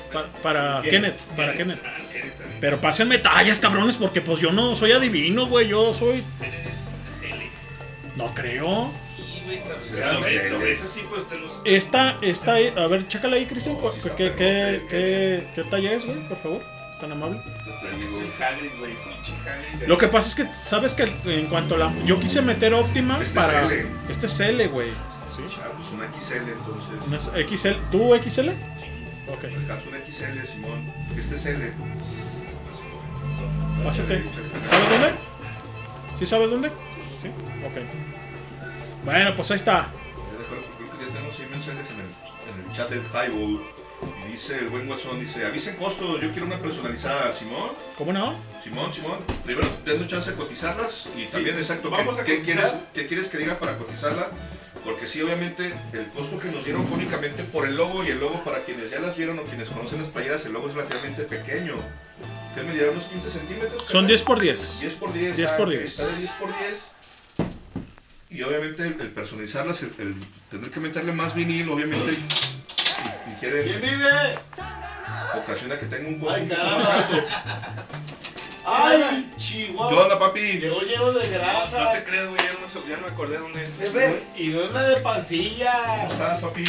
Para 0.43 0.83
Kenneth, 0.83 1.17
para 1.37 1.55
Kenneth. 1.55 1.81
Ah, 1.85 1.97
Kenneth 2.13 2.37
también. 2.37 2.59
Pero 2.61 2.81
pásenme 2.81 3.19
tallas, 3.19 3.59
cabrones, 3.61 3.97
porque 3.97 4.21
pues 4.21 4.41
yo 4.41 4.53
no 4.53 4.77
soy 4.77 4.93
adivino, 4.93 5.47
güey, 5.47 5.69
yo 5.69 5.93
soy, 5.93 6.23
no 8.17 8.33
creo. 8.35 8.93
Pues 9.47 9.61
pues. 10.61 11.53
Esta, 11.65 12.19
esta, 12.23 12.55
a 12.55 12.87
ver, 12.87 13.07
chécala 13.09 13.37
ahí, 13.37 13.47
Cristian, 13.47 13.77
¿qué, 14.17 14.33
qué, 14.33 14.83
qué, 14.89 15.47
qué 15.55 15.65
talla 15.65 15.93
es, 15.93 16.07
güey, 16.07 16.19
por 16.29 16.39
favor? 16.39 16.63
Tan 17.01 17.13
amable. 17.13 17.41
Lo 19.87 19.99
que 19.99 20.09
pasa 20.09 20.29
es 20.29 20.35
que, 20.35 20.55
¿sabes 20.55 20.95
que 20.95 21.03
En 21.27 21.47
cuanto 21.47 21.75
a 21.75 21.79
la. 21.79 21.93
Yo 22.05 22.19
quise 22.21 22.43
meter 22.43 22.75
óptima 22.75 23.15
Este 23.21 23.41
es 23.41 23.47
para. 23.47 23.65
L. 23.65 23.87
Este 24.09 24.27
es 24.27 24.41
L, 24.41 24.67
güey. 24.69 24.91
Sí. 25.35 25.43
Ah, 25.65 25.71
pues 25.77 25.91
una 25.93 26.11
XL 26.13 26.49
entonces. 26.49 26.95
Una 27.07 27.17
es 27.17 27.61
XL. 27.61 27.77
¿Tú 27.91 28.15
XL? 28.15 28.51
Ok. 29.31 29.45
Alcanzo 29.45 29.89
una 29.89 29.99
XL, 29.99 30.47
Simón. 30.47 30.93
Este 31.19 31.37
es 31.37 31.47
L. 31.47 31.73
Pásate. 33.83 34.23
¿Sabes 34.71 34.91
dónde? 34.91 35.11
¿Sí 36.19 36.27
sabes 36.27 36.51
dónde? 36.51 36.69
Sí. 37.17 37.29
Ok. 37.29 37.79
Bueno, 39.05 39.35
pues 39.35 39.51
ahí 39.51 39.57
está. 39.57 39.89
Creo 40.79 40.91
que 40.99 41.07
ya 41.07 41.13
tenemos 41.13 41.41
ahí 41.41 41.47
mensajes 41.51 41.91
en 41.91 42.01
el, 42.01 42.07
en 42.07 42.71
el 42.71 42.77
chat 42.77 42.91
del 42.91 43.03
Highball. 43.03 43.63
Y 44.27 44.33
dice 44.33 44.59
el 44.59 44.69
buen 44.69 44.87
guasón, 44.87 45.21
dice, 45.21 45.47
avisen 45.47 45.77
costo, 45.77 46.21
yo 46.21 46.33
quiero 46.33 46.47
una 46.47 46.61
personalizada, 46.61 47.33
Simón. 47.33 47.71
¿Cómo 47.97 48.13
no? 48.13 48.35
Simón, 48.63 48.93
Simón. 48.93 49.19
Primero, 49.45 49.69
denme 49.85 50.07
chance 50.09 50.31
de 50.33 50.37
cotizarlas 50.37 51.09
y 51.17 51.25
también, 51.27 51.57
exacto, 51.57 51.91
¿qué, 52.25 52.25
qué 52.25 52.43
quieres, 52.43 52.77
qué 52.93 53.07
quieres 53.07 53.29
que 53.29 53.39
diga 53.39 53.59
para 53.61 53.79
cotizarla? 53.79 54.29
Porque 54.85 55.07
sí, 55.07 55.21
obviamente, 55.23 55.73
el 55.93 56.07
costo 56.09 56.39
que 56.41 56.49
nos 56.51 56.65
dieron 56.65 56.85
fue 56.87 56.97
únicamente 56.99 57.45
por 57.45 57.67
el 57.67 57.77
logo 57.77 58.03
y 58.05 58.09
el 58.09 58.19
logo, 58.19 58.43
para 58.45 58.65
quienes 58.65 58.91
ya 58.91 58.99
las 59.01 59.17
vieron 59.17 59.39
o 59.39 59.43
quienes 59.45 59.71
conocen 59.71 60.01
las 60.01 60.09
playeras, 60.09 60.45
el 60.47 60.53
logo 60.53 60.69
es 60.69 60.75
relativamente 60.75 61.23
pequeño. 61.23 61.75
¿Qué 62.55 62.63
me 62.65 62.73
dieron? 62.73 62.95
¿Unos 62.95 63.07
15 63.07 63.31
centímetros? 63.31 63.83
Son 63.83 63.87
carnal? 63.87 64.09
10 64.11 64.23
por 64.23 64.41
10. 64.41 64.81
10 64.81 64.95
por 64.95 65.13
10. 65.13 65.37
10 65.37 65.51
ah, 65.51 65.57
por 65.57 65.67
ok, 65.69 65.73
10. 65.73 65.85
Está 65.85 66.07
de 66.07 66.17
10 66.17 66.31
por 66.33 66.49
10. 66.59 66.89
Y 68.31 68.43
obviamente 68.43 68.83
el, 68.83 69.01
el 69.01 69.09
personalizarlas, 69.11 69.83
el, 69.83 69.95
el 69.99 70.15
tener 70.51 70.71
que 70.71 70.81
meterle 70.81 71.13
más 71.13 71.35
vinil, 71.35 71.69
obviamente 71.69 72.19
ingiere, 73.29 73.65
¿Quién 73.65 73.81
vive? 73.81 74.39
ocasiona 75.37 75.79
que 75.79 75.87
tenga 75.87 76.09
un 76.09 76.19
costo 76.19 76.35
Ay, 76.35 76.43
un 76.43 76.49
poco 76.49 76.63
más 76.63 76.89
alto. 76.89 77.17
¡Ay, 78.65 79.31
chihuahua! 79.37 79.89
¿Qué 79.89 79.95
onda, 79.95 80.19
papi? 80.19 80.41
Llegó 80.61 80.81
lleno 80.81 81.13
de 81.13 81.29
grasa. 81.31 81.85
No 81.85 81.91
te 81.93 82.05
crees, 82.05 82.29
güey, 82.29 82.41
ya 82.41 82.53
no, 82.53 82.89
ya 82.89 82.97
me 82.99 83.09
acordé 83.09 83.39
dónde 83.39 83.63
es. 83.63 83.79
Bebé. 83.79 84.23
Y 84.37 84.49
no 84.49 84.63
es 84.63 84.73
la 84.73 84.83
de 84.83 84.97
pancilla. 84.99 85.73
¿Cómo 85.87 86.13
estás, 86.13 86.41
papi? 86.41 86.65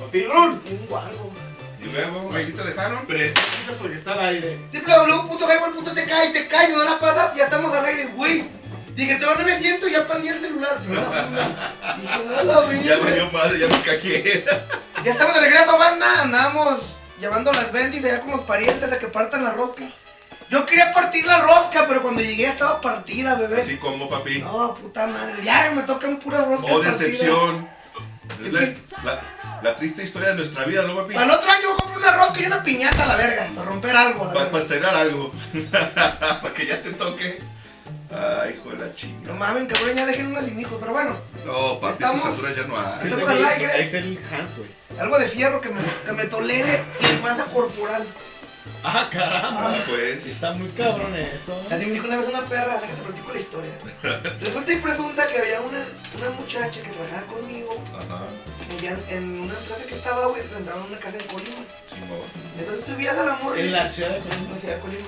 Papirón. 0.00 0.62
Un 0.70 0.86
guango. 0.88 1.32
Y 1.80 1.84
luego, 1.84 2.32
¿así 2.34 2.52
te 2.52 2.62
dejaron? 2.64 3.06
Precisa 3.06 3.72
porque 3.78 3.96
está 3.96 4.12
al 4.14 4.20
aire. 4.20 4.58
www.highball.tk 4.72 6.12
y 6.28 6.32
te 6.32 6.48
caes, 6.48 6.70
no 6.70 6.84
la 6.84 6.98
pasas, 6.98 7.34
ya 7.36 7.44
estamos 7.44 7.72
al 7.72 7.84
aire, 7.84 8.06
güey. 8.06 8.44
Dije, 8.94 9.16
te 9.16 9.26
no 9.26 9.44
me 9.44 9.58
siento, 9.58 9.88
ya 9.88 10.06
pandí 10.06 10.28
el 10.28 10.40
celular. 10.40 10.80
Pero 10.88 11.00
la 11.00 11.06
funda. 11.10 11.74
Dije, 12.00 12.38
a 12.38 12.42
la 12.44 12.54
Ya 12.82 12.96
verga. 12.96 13.04
valió 13.04 13.30
madre, 13.30 13.58
ya 13.58 13.66
me 13.68 13.82
caqué. 13.82 14.44
Ya 15.04 15.12
estamos 15.12 15.34
de 15.34 15.40
regreso, 15.40 15.78
banda. 15.78 16.22
Andamos 16.22 16.80
llevando 17.20 17.52
las 17.52 17.72
bendis 17.72 18.04
allá 18.04 18.20
con 18.22 18.30
los 18.30 18.40
parientes 18.40 18.90
a 18.90 18.98
que 18.98 19.08
partan 19.08 19.44
la 19.44 19.52
rosca. 19.52 19.84
Yo 20.50 20.64
quería 20.66 20.92
partir 20.92 21.26
la 21.26 21.40
rosca, 21.40 21.86
pero 21.88 22.02
cuando 22.02 22.22
llegué 22.22 22.42
ya 22.44 22.52
estaba 22.52 22.80
partida, 22.80 23.34
bebé. 23.36 23.62
Así 23.62 23.76
como, 23.78 24.08
papi. 24.08 24.38
No, 24.40 24.74
puta 24.74 25.06
madre. 25.06 25.34
Ya 25.42 25.72
me 25.74 25.82
tocan 25.82 26.18
puras 26.18 26.46
roscas 26.46 26.70
Oh, 26.72 26.80
decepción. 26.80 27.68
Es 28.44 28.52
la, 28.52 28.60
la- 29.04 29.22
la 29.62 29.74
triste 29.76 30.02
historia 30.04 30.28
de 30.30 30.34
nuestra 30.36 30.64
vida, 30.64 30.82
¿no, 30.82 30.94
papi? 30.96 31.14
Para 31.14 31.24
el 31.26 31.30
otro 31.32 31.50
año 31.50 31.68
voy 31.68 31.76
a 31.76 31.82
comprar 31.82 31.98
una 31.98 32.12
rosca 32.24 32.42
y 32.42 32.46
una 32.46 32.62
piñata 32.62 33.02
a 33.04 33.06
la 33.06 33.16
verga. 33.16 33.48
Para 33.54 33.68
romper 33.68 33.96
algo, 33.96 34.24
a 34.24 34.26
la 34.28 34.32
Para 34.34 34.44
verga. 34.44 34.58
estrenar 34.60 34.94
algo. 34.94 35.32
Para 35.72 36.54
que 36.54 36.66
ya 36.66 36.80
te 36.82 36.92
toque. 36.92 37.38
Ay, 38.10 38.54
hijo 38.60 38.70
de 38.70 38.86
la 38.86 38.94
chinga. 38.94 39.28
No 39.32 39.34
mames, 39.34 39.64
cabrón, 39.72 39.94
ya 39.96 40.06
dejen 40.06 40.26
una 40.28 40.40
sin 40.42 40.60
hijos, 40.60 40.76
pero 40.78 40.92
bueno. 40.92 41.16
No, 41.44 41.80
papi, 41.80 42.04
estas 42.04 42.24
alturas 42.24 42.54
ya 42.56 42.62
no 42.64 42.76
hay. 42.78 43.08
Estamos 43.08 43.28
al 43.28 43.44
aire. 43.44 43.82
Está 43.82 43.98
el 43.98 44.18
Hans, 44.32 44.56
güey. 44.56 44.68
Algo 45.00 45.18
de 45.18 45.28
fierro 45.28 45.60
que 45.60 45.70
me, 45.70 45.80
que 46.04 46.12
me 46.12 46.24
tolere 46.26 46.84
y 47.18 47.22
masa 47.22 47.44
corporal. 47.46 48.06
Ah, 48.82 49.08
caramba. 49.10 49.74
Pues. 49.88 50.26
Está 50.26 50.52
muy 50.52 50.68
cabrón 50.70 51.14
eso. 51.16 51.60
Así 51.70 51.86
me 51.86 51.92
dijo 51.92 52.06
una 52.06 52.16
vez 52.18 52.28
una 52.28 52.46
perra, 52.46 52.78
déjate 52.80 53.02
platico 53.02 53.32
la 53.32 53.40
historia. 53.40 53.72
Resulta 54.40 54.72
y 54.72 54.76
presunta 54.76 55.26
que 55.26 55.38
había 55.38 55.60
una, 55.60 55.82
una 56.18 56.30
muchacha 56.38 56.82
que 56.82 56.90
trabajaba 56.90 57.26
conmigo 57.26 57.82
Ajá. 57.98 58.26
ella 58.78 58.96
en, 59.08 59.16
en 59.16 59.40
una 59.40 59.54
empresa 59.54 59.84
que 59.88 59.94
estaba, 59.96 60.26
güey, 60.28 60.42
rentaban 60.42 60.82
una 60.84 60.98
casa 60.98 61.18
en 61.18 61.26
Colima. 61.26 61.62
Simón. 61.88 62.20
Entonces 62.58 62.84
tú 62.84 62.96
veías 62.96 63.16
al 63.16 63.28
amor. 63.28 63.58
En 63.58 63.72
la 63.72 63.88
ciudad 63.88 64.10
de 64.10 64.18
Colima. 64.20 64.44
En 64.44 64.50
la 64.52 64.56
ciudad 64.56 64.74
de 64.76 64.80
Colima. 64.80 65.06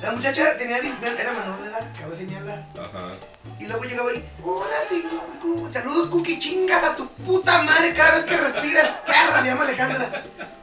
La 0.00 0.10
muchacha 0.12 0.56
tenía, 0.58 0.78
era 0.78 1.32
menor 1.32 1.60
de 1.62 1.68
edad, 1.68 1.86
cabe 1.98 2.16
señalar. 2.16 2.64
Ajá. 2.74 3.10
Y 3.58 3.66
luego 3.66 3.84
llegaba 3.84 4.10
ahí, 4.10 4.28
hola 4.44 4.76
señor, 4.88 5.72
saludos 5.72 6.08
Cookie, 6.08 6.38
chingas 6.38 6.82
a 6.82 6.96
tu 6.96 7.06
puta 7.08 7.62
madre 7.62 7.92
cada 7.94 8.16
vez 8.16 8.24
que 8.24 8.36
respiras, 8.36 8.88
perra, 9.06 9.40
se 9.42 9.46
llama 9.48 9.64
Alejandra. 9.64 10.10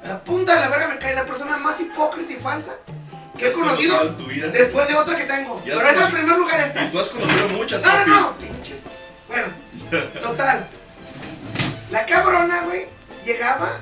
La 0.04 0.20
punta 0.24 0.56
de 0.56 0.60
la 0.62 0.68
verga 0.70 0.88
me 0.90 0.98
cae 0.98 1.16
la 1.16 1.26
persona 1.26 1.58
más 1.58 1.80
hipócrita 1.80 2.34
y 2.34 2.36
falsa 2.38 2.74
que 3.38 3.46
he 3.46 3.50
¿Has 3.50 3.54
conocido 3.56 3.98
conocido 3.98 4.10
en 4.10 4.18
tu 4.18 4.26
vida? 4.26 4.48
después 4.48 4.88
de 4.88 4.96
otra 4.96 5.16
que 5.18 5.24
tengo. 5.26 5.62
Pero 5.64 5.80
esa 5.80 5.90
en 5.90 5.96
conocido- 5.96 6.18
primer 6.18 6.38
lugar 6.38 6.60
está. 6.60 6.84
Y 6.86 6.90
tú 6.92 7.00
has 7.00 7.10
conocido 7.10 7.48
muchas, 7.50 7.82
No, 7.82 8.06
no, 8.06 8.22
no, 8.22 8.38
pinches. 8.38 8.78
Bueno, 9.28 9.48
total. 10.22 10.68
La 11.92 12.06
cabrona, 12.06 12.62
güey, 12.64 12.88
llegaba. 13.26 13.80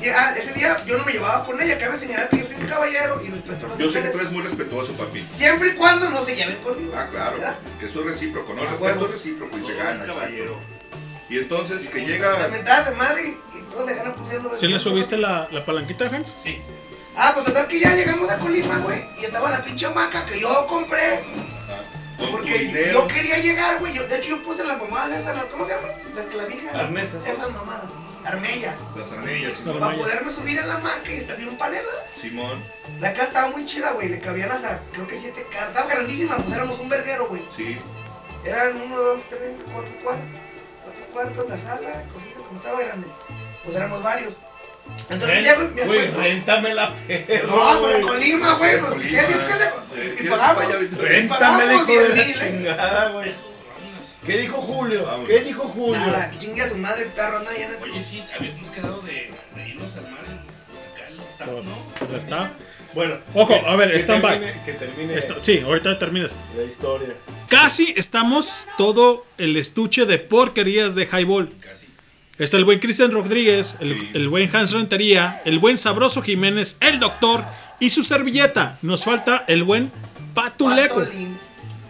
y- 0.00 0.08
ah, 0.08 0.34
ese 0.36 0.52
día 0.52 0.76
yo 0.86 0.96
no 0.98 1.04
me 1.04 1.12
llevaba 1.12 1.44
con 1.44 1.60
ella, 1.60 1.78
cabe 1.78 1.98
señalar 1.98 2.28
que 2.28 2.38
yo 2.38 2.47
caballero 2.68 3.20
y 3.24 3.28
respeto 3.28 3.66
a 3.66 3.68
las 3.70 3.78
Yo 3.78 3.86
sé 3.88 3.92
que 3.94 3.98
mujeres. 4.08 4.12
tú 4.12 4.18
eres 4.18 4.32
muy 4.32 4.42
respetuoso, 4.42 4.92
papi. 4.94 5.26
Siempre 5.36 5.68
y 5.70 5.72
cuando 5.74 6.10
no 6.10 6.24
se 6.24 6.36
lleven 6.36 6.56
conmigo. 6.58 6.92
Ah, 6.96 7.08
claro. 7.10 7.32
¿verdad? 7.36 7.56
Que 7.80 7.86
eso 7.86 8.00
es 8.00 8.06
recíproco, 8.06 8.54
¿no? 8.54 8.62
El 8.62 8.68
Ah, 8.68 8.70
respeto 8.72 9.04
es 9.06 9.10
recíproco 9.12 9.58
y 9.58 9.64
se 9.64 9.74
gana, 9.74 10.06
caballero. 10.06 10.58
Y 11.30 11.38
entonces 11.38 11.86
que 11.88 12.00
La 12.00 12.06
llega. 12.06 12.48
mentada 12.48 12.90
de 12.90 12.96
madre 12.96 13.28
y, 13.28 13.60
todos 13.70 13.86
se 13.88 13.94
ganan 13.96 14.14
pusiendo. 14.14 14.56
¿Sí 14.56 14.66
le 14.68 14.80
subiste 14.80 15.16
la, 15.18 15.46
la 15.52 15.64
palanquita, 15.64 16.06
Hans? 16.06 16.34
Sí. 16.42 16.60
Ah, 17.16 17.32
pues 17.34 17.44
total 17.46 17.66
que 17.68 17.80
ya 17.80 17.94
llegamos 17.94 18.30
a 18.30 18.38
Colima, 18.38 18.78
güey. 18.78 19.02
Y 19.20 19.24
estaba 19.26 19.50
la 19.50 19.62
pinche 19.62 19.86
hamaca 19.86 20.24
que 20.24 20.40
yo 20.40 20.66
compré. 20.68 21.20
Con 22.18 22.30
Porque 22.32 22.90
yo 22.92 23.06
quería 23.08 23.38
llegar, 23.38 23.78
güey. 23.78 23.92
Yo- 23.92 24.08
De 24.08 24.18
hecho, 24.18 24.30
yo 24.30 24.42
puse 24.42 24.64
las 24.64 24.78
mamadas 24.80 25.20
esas, 25.20 25.36
las- 25.36 25.44
¿cómo 25.46 25.64
se 25.66 25.72
llaman? 25.74 25.90
Las 26.16 26.26
clavijas. 26.26 26.74
Arnesas. 26.74 27.26
Esas 27.26 27.50
mamadas. 27.52 27.84
Armellas. 28.24 28.74
Las 28.96 29.12
anillas, 29.12 29.56
Simón. 29.56 29.80
Para 29.80 29.96
poderme 29.96 30.32
subir 30.32 30.58
en 30.58 30.68
la 30.68 30.74
hamaca 30.74 31.10
y 31.10 31.16
estar 31.16 31.36
bien 31.36 31.48
un 31.48 31.56
panel. 31.58 31.82
¿verdad? 31.84 32.02
Simón. 32.14 32.62
La 33.00 33.12
casa 33.12 33.24
estaba 33.24 33.48
muy 33.50 33.64
chida, 33.66 33.92
güey. 33.92 34.08
Le 34.08 34.20
cabían 34.20 34.50
hasta, 34.50 34.80
creo 34.92 35.06
que 35.06 35.18
siete 35.20 35.46
casas. 35.50 35.68
Estaba 35.68 35.88
grandísima, 35.90 36.36
pues 36.36 36.54
éramos 36.54 36.78
un 36.80 36.88
verguero, 36.88 37.28
güey. 37.28 37.42
Sí. 37.56 37.78
Eran 38.44 38.80
uno, 38.80 38.98
dos, 39.00 39.20
tres, 39.28 39.56
cuatro 39.72 39.92
cuartos. 40.02 40.40
Cuatro 40.84 41.04
cuartos, 41.12 41.48
la 41.48 41.58
sala, 41.58 42.04
cocina, 42.12 42.34
como 42.46 42.58
estaba 42.58 42.80
grande. 42.80 43.06
Pues 43.64 43.76
éramos 43.76 44.02
varios. 44.02 44.34
Entonces 45.10 45.44
ya, 45.44 45.54
güey, 45.54 45.68
me 45.68 45.84
Güey, 45.84 46.10
réntame 46.12 46.74
la 46.74 46.94
perra. 47.06 47.46
No, 47.46 47.82
pero 47.82 47.96
en 47.98 48.02
Colima, 48.06 48.54
güey, 48.54 48.78
pues 48.78 48.90
Colima. 48.92 49.10
¿qué 49.10 49.16
decir 49.26 49.36
que 49.46 49.52
Eh, 49.52 49.58
le- 49.58 50.12
Y 50.12 50.16
¿quieres 50.16 50.30
pagamos. 50.38 50.64
Réntame, 50.98 51.28
Pagamos 51.28 51.88
hijo 51.88 52.00
de 52.02 52.14
10 52.14 52.40
la 52.40 52.46
¿eh? 52.46 52.50
chingada, 52.50 53.08
güey. 53.10 53.34
¿Qué 54.28 54.38
dijo 54.38 54.58
Julio? 54.58 55.04
Vamos. 55.04 55.26
¿Qué 55.28 55.40
dijo 55.40 55.62
Julio? 55.64 55.98
Nada, 55.98 56.30
que 56.30 56.38
chingue 56.38 56.62
a 56.62 56.68
su 56.68 56.76
madre 56.76 57.04
el 57.04 57.08
perro, 57.10 57.38
anda 57.38 57.50
el. 57.56 57.82
Oye, 57.82 58.00
sí, 58.00 58.22
habíamos 58.36 58.68
quedado 58.68 59.00
de, 59.00 59.30
de 59.56 59.68
irnos 59.70 59.96
al 59.96 60.02
mar 60.10 60.20
en- 60.28 60.36
¿no? 60.36 61.52
pues 61.54 62.10
ya 62.10 62.16
está. 62.16 62.52
Bueno. 62.94 63.14
Ojo, 63.34 63.48
que- 63.60 63.66
a 63.68 63.76
ver, 63.76 63.92
que 63.92 63.98
stand 63.98 64.22
by. 64.22 64.64
Que 64.64 64.72
termine 64.72 65.14
sí, 65.40 65.60
ahorita 65.60 65.98
terminas. 65.98 66.34
la 66.56 66.64
historia. 66.64 67.14
Casi 67.48 67.94
estamos 67.96 68.68
todo 68.76 69.24
el 69.38 69.56
estuche 69.56 70.04
de 70.04 70.18
porquerías 70.18 70.94
de 70.94 71.06
Highball. 71.06 71.50
Está 72.38 72.56
el 72.56 72.64
buen 72.64 72.78
Cristian 72.78 73.10
Rodríguez, 73.10 73.78
el, 73.80 73.98
Sí. 73.98 74.10
el 74.14 74.28
buen 74.28 74.54
Hans 74.54 74.72
Rentería, 74.72 75.42
el 75.44 75.58
buen 75.58 75.76
Sabroso 75.78 76.22
Jiménez, 76.22 76.76
el 76.80 77.00
doctor 77.00 77.44
y 77.80 77.90
su 77.90 78.04
servilleta. 78.04 78.78
Nos 78.82 79.04
falta 79.04 79.44
el 79.48 79.64
buen 79.64 79.90
Patuleco. 80.34 81.00
Patolín. 81.00 81.36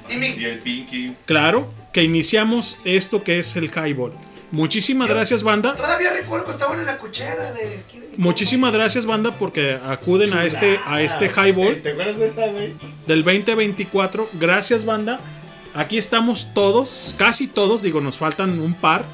Y 0.08 0.16
mi. 0.16 0.26
Y 0.28 0.44
el 0.46 0.58
Pinky. 0.60 1.14
Claro 1.26 1.70
que 1.98 2.04
iniciamos 2.04 2.78
esto 2.84 3.24
que 3.24 3.40
es 3.40 3.56
el 3.56 3.72
Highball. 3.72 4.12
Muchísimas 4.52 5.08
gracias, 5.08 5.42
banda. 5.42 5.74
Todavía 5.74 6.12
recuerdo 6.12 6.46
que 6.46 6.52
estaban 6.52 6.78
en 6.78 6.86
la 6.86 6.96
cochera 6.96 7.52
de 7.52 7.78
aquí 7.84 7.98
de 7.98 8.06
mi 8.10 8.16
Muchísimas 8.18 8.72
gracias, 8.72 9.04
banda, 9.04 9.36
porque 9.36 9.76
acuden 9.84 10.32
a 10.32 10.44
este, 10.44 10.78
a 10.86 11.02
este 11.02 11.28
Highball. 11.28 11.82
¿Te 11.82 11.90
acuerdas 11.90 12.18
de 12.20 12.28
esa, 12.28 12.46
güey? 12.46 12.72
del 13.08 13.24
2024. 13.24 14.30
Gracias, 14.34 14.84
banda. 14.84 15.18
Aquí 15.74 15.98
estamos 15.98 16.54
todos, 16.54 17.16
casi 17.18 17.48
todos, 17.48 17.82
digo, 17.82 18.00
nos 18.00 18.16
faltan 18.16 18.60
un 18.60 18.74
par. 18.74 19.04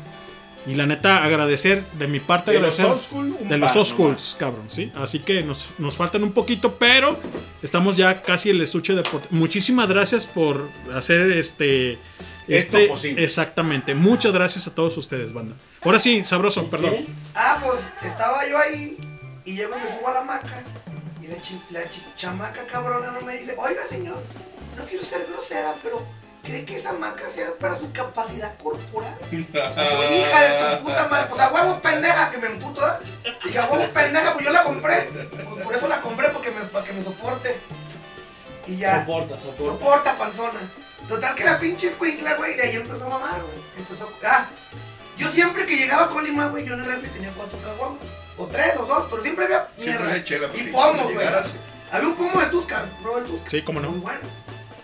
Y 0.67 0.75
la 0.75 0.85
neta, 0.85 1.25
agradecer 1.25 1.83
de 1.99 2.07
mi 2.07 2.21
parte, 2.21 2.53
De 2.53 2.61
los 2.61 2.79
agradecer 2.81 3.15
old 3.19 3.33
school, 3.33 3.49
de 3.49 3.59
los 3.59 3.77
old 3.77 3.87
schools, 3.87 4.37
cabrón, 4.39 4.65
¿sí? 4.69 4.93
Así 4.95 5.21
que 5.21 5.43
nos, 5.43 5.67
nos 5.79 5.95
faltan 5.97 6.23
un 6.23 6.33
poquito, 6.33 6.77
pero 6.79 7.19
estamos 7.63 7.97
ya 7.97 8.21
casi 8.23 8.51
el 8.51 8.61
estuche 8.61 8.95
de 8.95 9.03
por- 9.03 9.23
Muchísimas 9.31 9.89
gracias 9.89 10.27
por 10.27 10.69
hacer 10.95 11.33
este. 11.33 11.99
Esto 12.47 12.77
Este, 12.77 12.89
posible. 12.89 13.25
exactamente. 13.25 13.95
Muchas 13.95 14.33
gracias 14.33 14.67
a 14.67 14.75
todos 14.75 14.97
ustedes, 14.97 15.33
banda. 15.33 15.57
Ahora 15.83 15.99
sí, 15.99 16.23
sabroso, 16.25 16.69
perdón. 16.71 16.95
Ah, 17.35 17.59
pues 17.63 17.79
estaba 18.03 18.47
yo 18.49 18.59
ahí 18.59 18.97
y 19.45 19.57
llego 19.57 19.75
y 19.77 19.81
me 19.83 19.97
subo 19.97 20.09
a 20.09 20.13
la 20.15 20.21
hamaca 20.21 20.63
y 21.23 21.27
la, 21.29 21.41
chi- 21.41 21.61
la 21.71 21.83
chi- 21.89 22.05
chamaca 22.17 22.67
cabrona 22.67 23.11
no 23.13 23.21
me 23.23 23.33
dice, 23.39 23.55
oiga 23.59 23.83
señor, 23.89 24.23
no 24.77 24.85
quiero 24.85 25.05
ser 25.05 25.27
grosera, 25.31 25.75
pero 25.83 26.07
¿cree 26.43 26.65
que 26.67 26.77
esa 26.77 26.91
hamaca 26.91 27.27
sea 27.29 27.49
para 27.59 27.77
su 27.77 27.91
capacidad 27.93 28.57
corporal? 28.59 29.17
Digo, 29.31 29.47
hija 29.55 30.41
de 30.43 30.77
tu 30.77 30.85
puta 30.85 31.09
madre, 31.09 31.27
pues 31.31 31.41
a 31.41 31.51
huevos 31.53 31.81
pendeja 31.81 32.31
que 32.31 32.39
me 32.39 32.47
emputo, 32.49 32.87
¿eh? 32.87 33.33
Dije, 33.45 33.59
a 33.59 33.67
huevos 33.71 33.89
pendeja, 33.89 34.35
pues 34.35 34.45
yo 34.45 34.53
la 34.53 34.65
compré, 34.65 35.11
pues 35.31 35.65
por 35.65 35.75
eso 35.75 35.89
la 35.89 36.01
compré, 36.03 36.29
porque 36.29 36.51
me, 36.51 36.61
para 36.65 36.85
que 36.85 36.93
me 36.93 37.03
soporte. 37.03 37.57
Y 38.67 38.77
ya. 38.77 39.01
Soporta, 39.01 39.37
soporta. 39.39 39.65
Soporta, 39.79 40.19
panzona. 40.19 40.61
Total 41.08 41.34
que 41.34 41.44
la 41.44 41.58
pinche 41.58 41.89
escuincla, 41.89 42.34
güey, 42.34 42.57
de 42.57 42.62
ahí 42.62 42.76
empezó 42.76 43.07
a 43.07 43.08
mamar, 43.10 43.41
güey. 43.42 43.57
Empezó 43.78 44.10
Ah, 44.26 44.47
yo 45.18 45.28
siempre 45.31 45.66
que 45.66 45.76
llegaba 45.76 46.05
a 46.07 46.08
Colima, 46.10 46.49
güey, 46.49 46.65
yo 46.65 46.74
en 46.74 46.81
el 46.81 46.86
refri 46.86 47.08
tenía 47.10 47.31
cuatro 47.36 47.58
caguamas. 47.62 48.00
O 48.36 48.47
tres, 48.47 48.73
o 48.78 48.84
dos, 48.86 49.07
pero 49.10 49.23
siempre 49.23 49.44
había 49.44 49.68
mierda. 49.78 50.24
chela, 50.24 50.49
y 50.55 50.62
pomos, 50.65 51.12
güey. 51.12 51.26
Había 51.92 52.08
un 52.08 52.16
pomo 52.16 52.41
de 52.41 52.47
tuscas, 52.47 52.84
bro, 53.02 53.18
el 53.18 53.24
tusca. 53.26 53.50
Sí, 53.50 53.62
cómo 53.62 53.81
Muy 53.81 53.91
no. 53.91 53.97
bueno. 54.02 54.20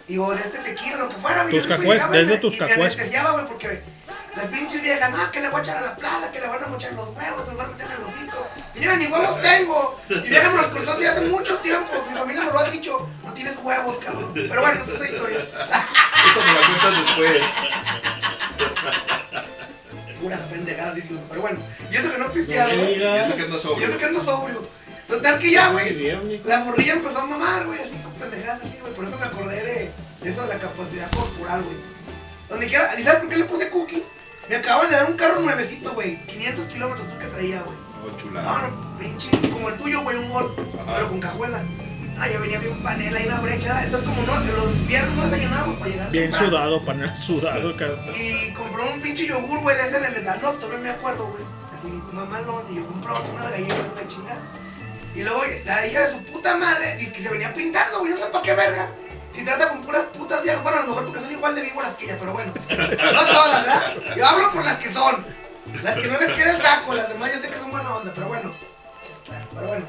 Y 0.06 0.18
o 0.18 0.30
de 0.30 0.40
este 0.40 0.58
tequila, 0.58 0.98
lo 0.98 1.08
que 1.08 1.14
fuera, 1.16 1.42
güey. 1.42 1.54
Tus 1.54 1.62
yo 1.64 1.68
siempre 1.68 1.86
cacues, 1.86 1.96
llegaba 1.98 2.16
y 2.16 2.20
desde 2.20 2.34
me- 2.34 2.40
tus 2.40 2.56
y 2.56 2.60
me 2.60 2.64
anestesiaba, 2.74 3.30
güey, 3.32 3.46
porque 3.46 3.82
Las 4.36 4.46
pinches 4.46 4.80
viejas, 4.82 5.10
no, 5.10 5.30
que 5.32 5.40
le 5.40 5.48
voy 5.48 5.60
a 5.60 5.62
echar 5.62 5.76
a 5.78 5.80
la 5.80 5.96
plaza, 5.96 6.30
que 6.30 6.40
le 6.40 6.46
van 6.46 6.62
a 6.62 6.66
mochar 6.68 6.92
los 6.92 7.08
huevos, 7.08 7.44
se 7.44 7.48
los 7.48 7.56
van 7.56 7.66
a 7.66 7.70
meter 7.70 7.86
en 7.86 7.92
el 7.92 8.02
hocico. 8.02 8.46
Señora, 8.74 8.96
ni 8.96 9.06
huevos 9.06 9.42
tengo. 9.42 10.00
Mi 10.08 10.28
vieja 10.28 10.48
me 10.50 10.56
los 10.56 10.66
cortó 10.66 10.92
desde 10.94 11.08
hace 11.08 11.20
mucho 11.22 11.58
tiempo. 11.58 11.92
Mi 12.08 12.16
familia 12.16 12.44
me 12.44 12.52
lo 12.52 12.58
ha 12.60 12.70
dicho. 12.70 13.08
No 13.24 13.32
tienes 13.32 13.56
huevos, 13.62 13.96
cabrón. 13.98 14.30
Pero 14.32 14.60
bueno, 14.60 14.80
esa 14.82 14.90
es 14.90 14.96
otra 14.96 15.10
historia. 15.10 15.38
Eso 15.38 16.40
me 16.46 16.52
la 16.52 16.66
cuentas 16.66 16.94
después. 17.04 17.42
Puras 20.20 20.40
pendejadas. 20.40 20.94
Pero 21.28 21.40
bueno, 21.40 21.58
y 21.90 21.96
eso 21.96 22.12
que 22.12 22.18
no 22.18 22.26
he 22.26 22.30
pisteado. 22.30 22.72
No. 22.72 22.82
Y 22.82 22.94
eso 23.18 23.36
que 23.36 23.42
ando 23.42 23.58
sobrio. 23.58 23.80
Y 23.80 23.90
eso 23.90 23.98
que 23.98 24.04
ando 24.04 24.24
sobrio. 24.24 24.68
Total 25.08 25.38
que 25.40 25.50
ya, 25.50 25.70
güey. 25.70 26.40
La 26.44 26.60
morrilla 26.60 26.92
empezó 26.92 27.18
a 27.18 27.26
mamar, 27.26 27.66
güey, 27.66 27.80
así 27.80 27.98
con 28.02 28.12
pendejadas 28.12 28.62
así, 28.62 28.78
güey. 28.80 28.94
Por 28.94 29.04
eso 29.06 29.18
me 29.18 29.26
acordé 29.26 29.56
de, 29.64 29.90
de 30.22 30.30
eso 30.30 30.42
de 30.42 30.48
la 30.54 30.60
capacidad 30.60 31.10
corporal, 31.10 31.62
güey. 31.62 31.76
Donde 32.48 32.68
quiera. 32.68 32.88
¿Y 32.98 33.02
sabes 33.02 33.20
por 33.20 33.28
qué 33.28 33.36
le 33.36 33.44
puse 33.44 33.70
cookie? 33.70 34.04
Me 34.50 34.56
acaban 34.56 34.90
de 34.90 34.96
dar 34.96 35.08
un 35.08 35.16
carro 35.16 35.38
nuevecito, 35.42 35.92
güey. 35.92 36.16
500 36.26 36.64
kilómetros 36.66 37.06
que 37.20 37.26
traía, 37.26 37.62
güey. 37.62 37.76
Oh, 38.02 38.18
chulada. 38.18 38.50
No, 38.50 38.68
no, 38.68 38.98
pinche, 38.98 39.30
como 39.48 39.68
el 39.68 39.76
tuyo, 39.76 40.02
güey, 40.02 40.16
un 40.16 40.28
gol, 40.28 40.52
pero 40.92 41.08
con 41.08 41.20
cajuela. 41.20 41.62
Ah, 42.18 42.28
ya 42.28 42.40
venía 42.40 42.58
bien 42.58 42.82
panela 42.82 43.22
y 43.22 43.26
una 43.26 43.38
brecha. 43.38 43.84
Entonces, 43.84 44.08
como 44.08 44.22
no, 44.22 44.32
los 44.34 44.88
viernes 44.88 45.14
no 45.14 45.24
desayunábamos 45.24 45.78
para 45.78 45.90
llegar. 45.92 46.10
Bien 46.10 46.24
temprano. 46.24 46.48
sudado, 46.48 46.84
panel 46.84 47.16
sudado, 47.16 47.76
cabrón. 47.76 48.00
Y 48.16 48.52
compró 48.52 48.92
un 48.92 49.00
pinche 49.00 49.28
yogur, 49.28 49.60
güey, 49.60 49.76
de 49.76 49.82
ese 49.84 49.98
en 49.98 50.16
el 50.16 50.24
Danop, 50.24 50.58
todavía 50.58 50.78
me 50.80 50.90
acuerdo, 50.90 51.28
güey. 51.28 51.44
Así, 51.72 51.86
mamalón. 52.12 52.64
Y 52.72 52.74
yo 52.74 52.86
compré 52.86 53.12
una 53.12 53.50
galletas 53.50 53.94
de 53.94 54.02
la 54.02 54.08
chingada. 54.08 54.40
Y 55.14 55.22
luego 55.22 55.42
la 55.64 55.86
hija 55.86 56.08
de 56.08 56.12
su 56.12 56.24
puta 56.24 56.56
madre 56.56 56.96
dice 56.96 57.12
que 57.12 57.20
se 57.20 57.28
venía 57.28 57.54
pintando, 57.54 58.00
güey, 58.00 58.14
no 58.14 58.18
sé 58.18 58.26
para 58.26 58.42
qué 58.42 58.54
verga. 58.54 58.88
Si 59.40 59.46
trata 59.46 59.70
con 59.70 59.80
puras 59.80 60.02
putas 60.18 60.42
viejas, 60.42 60.62
bueno, 60.62 60.76
a 60.76 60.82
lo 60.82 60.88
mejor 60.88 61.04
porque 61.06 61.20
son 61.20 61.32
igual 61.32 61.54
de 61.54 61.62
víboras 61.62 61.94
que 61.94 62.04
ella, 62.04 62.18
pero 62.20 62.34
bueno. 62.34 62.52
No 62.68 63.26
todas, 63.26 63.64
¿verdad? 63.64 63.96
Yo 64.14 64.26
hablo 64.26 64.52
por 64.52 64.62
las 64.62 64.76
que 64.76 64.92
son. 64.92 65.24
Las 65.82 65.94
que 65.94 66.08
no 66.08 66.20
les 66.20 66.30
queda 66.32 66.56
el 66.56 66.62
saco, 66.62 66.94
las 66.94 67.08
demás 67.08 67.32
yo 67.32 67.40
sé 67.40 67.48
que 67.48 67.58
son 67.58 67.70
buena 67.70 67.96
onda, 67.96 68.12
pero 68.14 68.28
bueno. 68.28 68.52
Pero 69.54 69.66
bueno. 69.66 69.86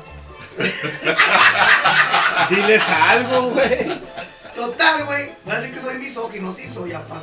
Diles 2.50 2.84
algo, 2.88 3.50
güey. 3.50 4.02
Total, 4.56 5.04
güey. 5.04 5.32
Van 5.44 5.58
a 5.58 5.60
decir 5.60 5.76
que 5.76 5.82
soy 5.82 5.98
misógino, 5.98 6.54
sí 6.54 6.70
soy, 6.70 6.94
apa. 6.94 7.22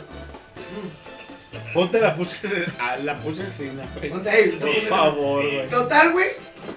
Ponte 1.73 1.99
la 1.99 2.15
puse, 2.15 2.67
a 2.79 2.99
la 2.99 3.19
puse 3.21 3.45
güey. 3.95 4.11
Ponte 4.11 4.55
Por 4.61 4.81
favor, 4.83 5.43
güey. 5.51 5.69
Total, 5.71 6.13
güey. 6.13 6.29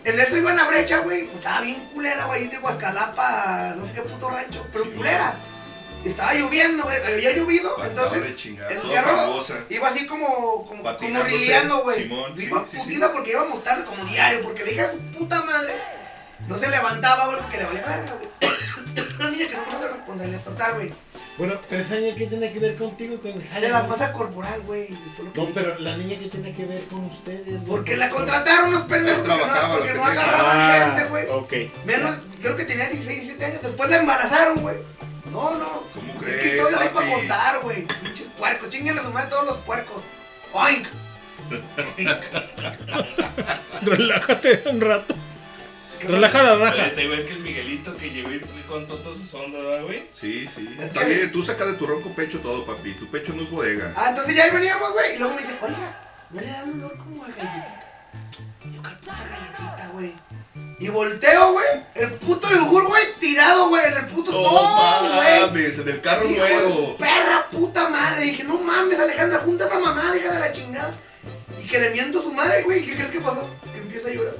En 0.04 0.20
eso 0.20 0.38
iba 0.38 0.52
en 0.52 0.58
la 0.58 0.66
brecha, 0.66 1.00
güey. 1.00 1.26
Pues 1.26 1.38
estaba 1.38 1.62
bien 1.62 1.80
culera, 1.94 2.26
güey, 2.26 2.48
de 2.48 2.58
Huascalapa, 2.60 3.76
no 3.78 3.86
sé 3.86 3.94
qué 3.94 4.02
puto 4.02 4.30
rancho, 4.30 4.66
pero 4.72 4.92
culera. 4.94 5.36
Estaba 6.04 6.34
lloviendo, 6.34 6.84
güey, 6.84 6.98
había 7.06 7.32
llovido, 7.34 7.76
entonces 7.84 8.24
el 8.48 8.92
carro 8.92 9.40
iba 9.70 9.88
así 9.88 10.08
como, 10.08 10.66
como, 10.66 10.98
como 10.98 11.24
rileando, 11.24 11.84
güey. 11.84 12.10
Sí, 12.36 12.44
Iba 12.44 12.66
sí, 12.68 12.78
putiza 12.78 13.12
porque 13.14 13.32
íbamos 13.32 13.64
tarde 13.64 13.86
como 13.86 14.04
diario, 14.06 14.42
porque 14.42 14.64
la 14.64 14.72
hija 14.72 14.88
de 14.88 14.94
su 14.94 15.00
puta 15.18 15.44
madre 15.44 15.74
no 16.48 16.58
se 16.58 16.70
levantaba, 16.70 17.28
güey, 17.28 17.42
porque 17.42 17.58
le 17.58 17.66
valía 17.66 17.86
verga, 17.86 18.16
güey. 18.16 18.30
Una 19.20 19.30
niña 19.30 19.48
que 19.48 19.56
no 19.58 19.66
conoce 19.66 19.88
responsabilidad 19.90 20.42
total, 20.42 20.74
güey. 20.74 20.94
Bueno, 21.38 21.60
pero 21.70 21.82
esa 21.82 21.96
niña, 21.96 22.14
¿qué 22.16 22.28
tiene 22.28 22.52
que 22.52 22.60
ver 22.60 22.76
contigo 22.76 23.16
y 23.16 23.18
con 23.18 23.32
el 23.32 23.48
jale, 23.48 23.66
De 23.66 23.72
la 23.72 23.84
masa 23.84 24.12
corporal, 24.14 24.62
güey. 24.64 24.88
que 24.88 24.96
No, 25.42 25.46
pero 25.54 25.80
la 25.80 25.98
niña, 25.98 26.20
¿qué 26.20 26.28
tiene 26.28 26.54
que 26.54 26.66
ver 26.66 26.82
con 26.86 27.06
ustedes, 27.06 27.46
güey? 27.48 27.66
Porque 27.66 27.98
la 27.98 28.10
contrataron 28.10 28.70
unos 28.70 28.84
pendejos 28.84 29.22
porque 29.22 29.34
no, 29.38 29.44
trabajaba, 29.48 29.78
porque 29.78 29.94
lo 29.94 29.96
no 29.98 30.04
que 30.04 30.10
tenía. 30.10 30.24
agarraban 30.24 30.58
Ah, 30.60 30.94
gente, 30.96 31.10
güey. 31.10 31.26
ok. 31.30 31.54
Menos, 31.86 32.16
creo 32.42 32.56
que 32.56 32.66
tenía 32.66 32.90
16, 32.90 33.22
17 33.22 33.46
años. 33.46 33.62
Después 33.64 33.90
la 33.90 33.98
embarazaron, 33.98 34.62
güey. 34.62 34.78
No, 35.32 35.58
no. 35.58 35.84
¿Cómo 35.94 36.14
Es 36.14 36.20
crees, 36.20 36.44
que 36.44 36.50
historia 36.58 36.80
hay 36.82 36.90
para 36.90 37.12
contar, 37.12 37.62
güey. 37.64 37.86
Pinches 38.04 38.28
puercos. 38.38 38.70
Chinguen 38.70 39.00
a 39.00 39.04
su 39.04 39.12
madre 39.12 39.30
todos 39.30 39.46
los 39.46 39.58
puercos. 39.60 40.04
Oink. 40.52 40.88
Relájate 43.82 44.64
un 44.70 44.82
rato. 44.82 45.16
Relaja 46.08 46.44
la 46.44 46.56
raja. 46.56 46.76
Oye, 46.84 46.90
te 46.92 47.04
igual 47.04 47.26
que 47.26 47.34
el 47.34 47.40
Miguelito 47.40 47.96
que 47.98 48.10
llegó 48.10 48.32
y 48.32 48.40
contó 48.68 48.96
todas 48.98 49.18
sus 49.18 49.34
ondas, 49.34 49.62
¿verdad, 49.62 49.84
güey? 49.84 50.04
Sí, 50.14 50.48
sí. 50.48 50.76
Es 50.80 50.86
Está 50.86 51.02
que- 51.02 51.14
bien, 51.16 51.32
tú 51.32 51.44
saca 51.44 51.66
de 51.66 51.74
tu 51.74 51.86
ronco 51.86 52.10
pecho 52.14 52.40
todo, 52.40 52.66
papi. 52.66 52.94
Tu 52.94 53.08
pecho 53.10 53.34
no 53.34 53.44
es 53.44 53.50
bodega. 53.52 53.94
Ah, 53.96 54.08
entonces 54.10 54.36
ya 54.36 54.46
ahí 54.46 54.52
veníamos, 54.52 54.92
güey. 54.94 55.16
Y 55.16 55.20
luego 55.20 55.34
me 55.36 55.42
dice, 55.42 55.58
oiga, 55.62 56.02
¿no 56.32 56.42
le 56.42 56.48
dan 56.48 56.70
un 56.72 56.84
olor 56.84 56.98
como 56.98 57.24
a 57.24 57.28
galletita? 57.28 57.80
Y 58.66 58.76
yo, 58.76 58.82
¿qué 58.84 58.90
puta 58.90 59.16
galletita, 59.30 59.90
güey? 59.94 60.14
Y 60.80 60.88
volteo, 60.90 61.52
güey. 61.54 61.68
El 61.96 62.12
puto 62.14 62.48
yogur, 62.50 62.88
güey, 62.88 63.04
tirado, 63.20 63.70
güey. 63.70 63.86
En 63.86 63.98
el 63.98 64.06
puto 64.06 64.32
No 64.32 64.42
¡No, 64.42 65.16
güey! 65.16 65.42
mames, 65.42 65.78
en 65.80 65.90
el 65.90 66.02
carro 66.02 66.28
Hijo 66.30 66.44
de 66.44 66.50
su 66.50 66.68
nuevo. 66.70 66.98
perra 66.98 67.48
puta 67.52 67.90
madre. 67.90 68.24
Dije, 68.26 68.44
no 68.46 68.58
mames, 68.60 69.00
Alejandra, 69.00 69.40
junta 69.40 69.66
a 69.66 69.68
esa 69.68 69.80
mamá, 69.80 70.12
hija 70.18 70.32
de 70.32 70.40
la 70.40 70.52
chingada. 70.52 70.92
Y 71.62 71.68
que 71.68 71.80
le 71.80 71.92
miento 71.92 72.20
a 72.20 72.24
su 72.24 72.34
madre, 72.34 72.64
güey. 72.64 72.80
¿Y 72.84 72.86
qué 72.88 72.96
crees 72.96 73.12
que 73.12 73.20
pasó? 73.22 73.48
Que 73.72 73.78
empieza 73.80 74.08
a 74.08 74.12
llorar. 74.12 74.36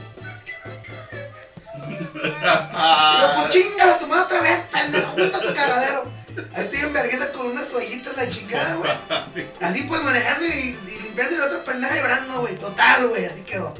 Yo, 2.02 3.74
pues 3.78 4.00
tu 4.00 4.08
madre 4.08 4.24
otra 4.24 4.42
vez, 4.42 4.60
pendejo, 4.72 5.12
junta 5.12 5.40
tu 5.40 5.54
cagadero. 5.54 6.12
Ahí 6.56 6.64
estoy 6.64 6.80
en 6.80 6.94
vergüenza 6.94 7.32
con 7.34 7.48
unas 7.48 7.68
toallitas, 7.68 8.16
la 8.16 8.30
chingada, 8.30 8.76
güey. 8.76 8.92
Así 9.62 9.84
pues 9.84 10.02
manejando 10.02 10.46
y, 10.46 10.50
y 10.50 11.00
limpiando 11.04 11.36
y 11.36 11.38
la 11.38 11.46
otra 11.46 11.64
pendeja 11.64 11.96
llorando, 11.96 12.42
güey. 12.42 12.58
Total, 12.58 13.08
güey, 13.08 13.26
así 13.26 13.42
quedó. 13.42 13.74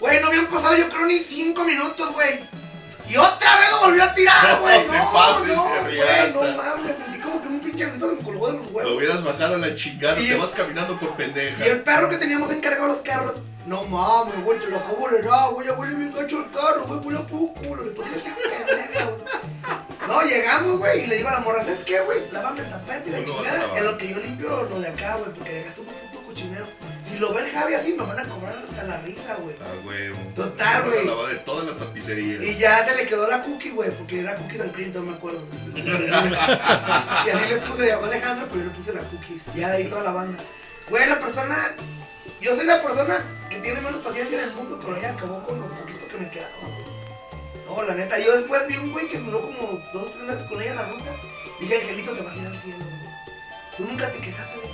Güey, 0.00 0.20
no 0.20 0.26
habían 0.28 0.46
pasado 0.48 0.76
yo 0.76 0.88
creo 0.88 1.06
ni 1.06 1.20
cinco 1.20 1.64
minutos, 1.64 2.12
güey. 2.12 2.40
Y 3.08 3.16
otra 3.16 3.56
vez 3.58 3.70
lo 3.70 3.80
volvió 3.80 4.02
a 4.02 4.14
tirar, 4.14 4.60
güey. 4.60 4.86
No 4.86 4.92
No, 4.94 5.12
pases 5.12 5.46
no, 5.48 5.64
güey, 5.64 6.32
no 6.32 6.56
mames. 6.62 6.96
Sentí 6.96 7.18
como 7.20 7.40
que 7.40 7.48
un 7.48 7.60
pinche 7.60 7.86
me 7.86 7.98
colgó 8.22 8.46
de 8.50 8.58
los 8.58 8.66
Lo 8.66 8.72
huevos. 8.72 8.92
hubieras 8.96 9.22
bajado 9.22 9.54
a 9.56 9.58
la 9.58 9.76
chingada, 9.76 10.18
Y 10.20 10.26
te 10.28 10.32
el- 10.34 10.40
vas 10.40 10.50
caminando 10.52 10.98
por 10.98 11.14
pendeja. 11.16 11.64
Y 11.64 11.68
el 11.68 11.80
perro 11.82 12.08
que 12.08 12.16
teníamos 12.16 12.50
encargado 12.50 12.88
los 12.88 12.98
carros. 13.00 13.34
No 13.66 13.84
mames, 13.84 14.44
güey, 14.44 14.58
te 14.58 14.66
lo 14.66 14.76
acabo 14.76 15.08
de 15.08 15.22
dar, 15.22 15.50
güey. 15.52 15.66
Ya 15.66 15.72
huele 15.74 15.94
bien 15.94 16.12
gacho 16.14 16.38
el 16.44 16.50
carro, 16.50 16.86
güey. 16.86 17.00
Huele 17.00 17.18
a 17.18 17.26
puro 17.26 17.54
culo. 17.54 17.84
Le 17.84 17.90
güey. 17.92 18.04
No, 20.06 20.22
llegamos, 20.22 20.78
güey, 20.78 21.04
y 21.04 21.06
le 21.06 21.16
digo 21.16 21.28
a 21.30 21.32
la 21.32 21.40
morra, 21.40 21.62
¿sabes 21.62 21.80
qué, 21.86 21.98
güey? 22.00 22.30
Lávame 22.30 22.60
el 22.60 22.68
tapete 22.68 23.08
y 23.08 23.12
la 23.12 23.24
chingada. 23.24 23.78
En 23.78 23.84
lo 23.84 23.96
que 23.96 24.08
yo 24.08 24.18
limpio 24.18 24.64
lo 24.64 24.80
de 24.80 24.88
acá, 24.88 25.16
güey, 25.16 25.32
porque 25.32 25.50
dejaste 25.50 25.80
un 25.80 25.86
puto 25.86 26.26
cochinero. 26.26 26.66
Si 27.08 27.18
lo 27.18 27.32
ve 27.32 27.42
el 27.42 27.50
Javi 27.50 27.74
así, 27.74 27.94
me 27.94 28.04
van 28.04 28.18
a 28.18 28.28
cobrar 28.28 28.54
hasta 28.54 28.84
la 28.84 29.00
risa, 29.00 29.36
güey. 29.36 29.56
Ah, 29.60 29.72
güey. 29.82 30.12
Total, 30.34 30.84
güey. 30.84 31.06
lavada 31.06 31.28
de 31.30 31.36
toda 31.36 31.64
la 31.64 31.78
tapicería. 31.78 32.44
Y 32.44 32.58
ya 32.58 32.86
se 32.86 32.94
le 32.96 33.06
quedó 33.06 33.26
la 33.28 33.42
cookie, 33.42 33.70
güey, 33.70 33.90
porque 33.92 34.20
era 34.20 34.36
cookies 34.36 34.60
and 34.60 34.72
cream, 34.72 34.92
no 34.92 35.02
me 35.02 35.14
acuerdo. 35.14 35.42
y 35.74 37.30
así 37.30 37.54
le 37.54 37.56
puse, 37.62 37.86
llamó 37.86 38.04
Alejandro, 38.04 38.46
pues 38.48 38.60
yo 38.60 38.68
le 38.68 38.76
puse 38.76 38.92
la 38.92 39.00
cookies. 39.02 39.42
Ya 39.54 39.70
de 39.70 39.76
ahí 39.78 39.84
toda 39.84 40.02
la 40.02 40.12
banda. 40.12 40.38
Güey, 40.90 41.08
la 41.08 41.18
persona, 41.18 41.56
yo 42.44 42.54
soy 42.54 42.66
la 42.66 42.82
persona 42.82 43.24
que 43.48 43.56
tiene 43.56 43.80
menos 43.80 44.04
paciencia 44.04 44.42
en 44.42 44.50
el 44.50 44.54
mundo, 44.54 44.78
pero 44.84 45.00
ya 45.00 45.12
acabó 45.12 45.42
con 45.46 45.58
lo 45.58 45.66
poquito 45.66 46.06
que 46.08 46.18
me 46.18 46.30
quedaba. 46.30 46.52
No, 47.66 47.82
la 47.82 47.94
neta, 47.94 48.18
yo 48.18 48.36
después 48.36 48.66
vi 48.68 48.76
un 48.76 48.92
güey 48.92 49.08
que 49.08 49.16
duró 49.18 49.40
como 49.40 49.82
dos 49.94 50.02
o 50.02 50.10
tres 50.10 50.24
meses 50.24 50.46
con 50.46 50.60
ella 50.60 50.72
en 50.72 50.76
la 50.76 50.86
ruta. 50.88 51.16
Dije, 51.58 51.80
Angelito, 51.80 52.12
te 52.12 52.20
vas 52.20 52.34
a 52.34 52.36
ir 52.36 52.46
al 52.46 52.52
güey. 52.52 52.74
Tú 53.78 53.84
nunca 53.84 54.10
te 54.10 54.18
quejaste 54.18 54.56
de. 54.60 54.68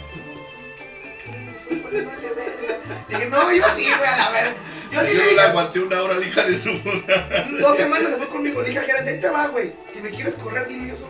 Pues. 1.76 1.94
Dije, 3.08 3.26
no, 3.31 3.52
yo 3.52 3.65
sí, 3.76 3.86
güey, 3.97 4.08
a 4.08 4.16
la 4.16 4.31
verga. 4.31 4.55
Yo 4.90 5.00
sí 5.02 5.07
le 5.07 5.15
Yo 5.15 5.23
dije, 5.23 5.36
la 5.36 5.44
aguanté 5.44 5.78
una 5.78 6.02
hora, 6.02 6.15
la 6.15 6.26
hija 6.26 6.42
de 6.42 6.58
su 6.58 6.76
puta. 6.82 7.47
Dos 7.60 7.76
semanas 7.76 8.10
se 8.10 8.16
fue 8.16 8.28
conmigo. 8.28 8.62
Le 8.62 8.68
dije 8.68 8.81
al 8.81 8.86
gerente, 8.86 9.10
ahí 9.12 9.20
te 9.20 9.31
va, 9.31 9.47
güey. 9.47 9.73
Si 9.94 10.00
me 10.00 10.10
quieres 10.10 10.34
correr, 10.34 10.66
dime, 10.66 10.89
yo 10.89 10.97
solo. 10.97 11.09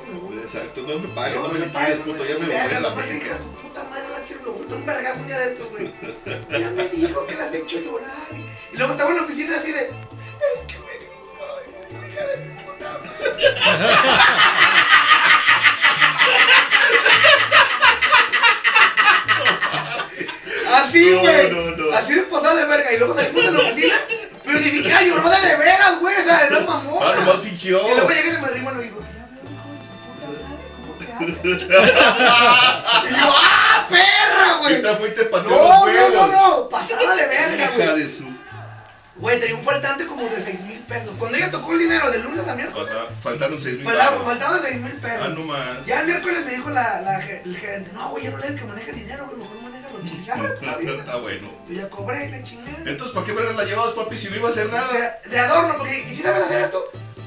Exacto, 0.52 0.82
no 0.82 0.98
me 0.98 1.06
pagues, 1.14 1.36
no, 1.36 1.42
No, 1.46 1.48
me 1.54 1.60
liquides, 1.60 1.96
puto, 1.98 2.24
ya 2.26 2.36
me 2.38 2.58
a 2.58 2.80
la 2.80 2.80
nomás 2.90 3.06
le 3.06 3.14
dije 3.14 3.30
a 3.30 3.38
su 3.38 3.52
puta 3.52 3.84
madre, 3.84 4.08
la 4.08 4.18
quiero, 4.26 4.42
luego 4.42 4.58
te 4.66 4.74
un 4.74 4.84
vergazo 4.84 5.20
un 5.20 5.26
día 5.28 5.38
de 5.38 5.52
estos, 5.52 5.70
güey. 5.70 5.92
Ya 6.60 6.70
me 6.70 6.88
dijo 6.88 7.24
que 7.26 7.34
las 7.36 7.54
he 7.54 7.58
hecho 7.58 7.78
llorar. 7.78 8.10
Y 8.72 8.76
luego 8.76 8.92
estaba 8.92 9.10
en 9.10 9.16
la 9.18 9.22
oficina 9.22 9.56
así 9.56 9.70
de, 9.70 9.82
es 9.82 10.66
que 10.66 10.78
me 10.80 10.96
gritó 10.98 11.60
y 11.64 11.70
me 11.70 11.86
dijo, 11.86 12.12
hija 12.12 12.26
de 12.26 12.36
mi 12.38 12.62
puta 12.64 12.98
madre. 12.98 14.30
Así, 20.74 21.10
No, 21.10 21.20
güey. 21.20 21.50
no, 21.50 21.70
no. 21.76 21.92
Así 21.96 22.14
de 22.14 22.22
pasada 22.22 22.54
de 22.54 22.64
verga. 22.66 22.92
Y 22.92 22.98
luego 22.98 23.14
salimos 23.14 23.44
de 23.44 23.52
la 23.52 23.58
oficina, 23.60 23.94
pero 24.44 24.60
ni 24.60 24.68
siquiera 24.70 25.02
lloró 25.02 25.28
de 25.28 25.48
de 25.48 25.56
veras, 25.56 26.00
güey. 26.00 26.16
O 26.16 26.22
sea, 26.22 26.46
era 26.46 26.60
mamón. 26.60 26.98
Ah, 27.02 27.14
nomás 27.16 27.40
fingió. 27.42 27.80
Y 27.88 27.94
luego 27.94 28.08
llegué 28.10 28.28
y 28.34 28.38
me 28.40 28.46
arrimo 28.46 28.70
y 28.80 28.84
dijo 28.84 28.99
y 31.44 33.10
yo, 33.15 33.35
¡ah, 33.36 33.86
perra, 33.89 34.59
güey! 34.60 34.75
Ahorita 34.75 34.97
fuiste 34.97 35.25
para 35.25 35.43
No, 35.44 35.86
los 35.86 35.94
no, 36.10 36.27
no, 36.27 36.27
no, 36.59 36.69
pasada 36.69 37.15
de 37.17 37.27
verga, 37.27 37.65
Hija 37.77 37.93
güey. 37.93 38.02
de 38.05 38.10
su. 38.10 38.25
Güey, 39.17 39.39
tenía 39.39 39.55
un 39.57 39.62
faltante 39.62 40.07
como 40.07 40.23
de 40.27 40.41
6 40.43 40.60
mil 40.60 40.78
pesos. 40.81 41.10
Cuando 41.19 41.36
ella 41.36 41.51
tocó 41.51 41.73
el 41.75 41.78
dinero 41.81 42.10
de 42.10 42.19
lunes 42.20 42.49
a 42.49 42.55
miércoles, 42.55 42.89
Ajá, 42.91 43.07
faltaron 43.23 43.60
6 43.60 43.77
mil 43.77 43.85
faltaba- 43.85 44.25
faltaban 44.25 44.60
6 44.65 44.81
mil 44.81 44.93
pesos. 44.94 45.20
Ah, 45.23 45.28
no 45.28 45.43
más. 45.43 45.85
Ya 45.86 46.01
el 46.01 46.07
miércoles 46.07 46.44
me 46.47 46.52
dijo 46.52 46.70
la, 46.70 47.20
el 47.44 47.57
gerente, 47.57 47.91
no, 47.93 48.09
güey, 48.10 48.25
ya 48.25 48.31
no 48.31 48.39
le 48.39 48.49
des 48.49 48.59
que 48.60 48.67
maneje 48.67 48.91
el 48.91 48.97
dinero, 48.97 49.27
güey, 49.27 49.36
mejor 49.39 49.60
maneja 49.62 49.89
lo 49.91 50.01
que 50.01 50.25
ya, 50.25 50.36
güey, 50.36 50.52
está. 50.55 51.01
Está 51.01 51.17
bueno. 51.17 51.51
Yo 51.69 51.75
ya 51.83 51.91
cobré 51.91 52.31
la 52.31 52.43
chingada. 52.43 52.78
Entonces, 52.86 53.15
¿para 53.15 53.27
qué 53.27 53.33
vergas 53.33 53.57
la 53.57 53.65
llevabas, 53.65 53.93
papi, 53.93 54.17
si 54.17 54.31
no 54.31 54.36
iba 54.36 54.49
a 54.49 54.52
hacer 54.52 54.73
nada? 54.73 54.89
De, 55.23 55.28
de 55.28 55.39
adorno, 55.39 55.75
porque, 55.77 55.99
¿y 56.01 56.15
si 56.15 56.23
sabes 56.23 56.43
hacer 56.44 56.62
esto? 56.62 56.83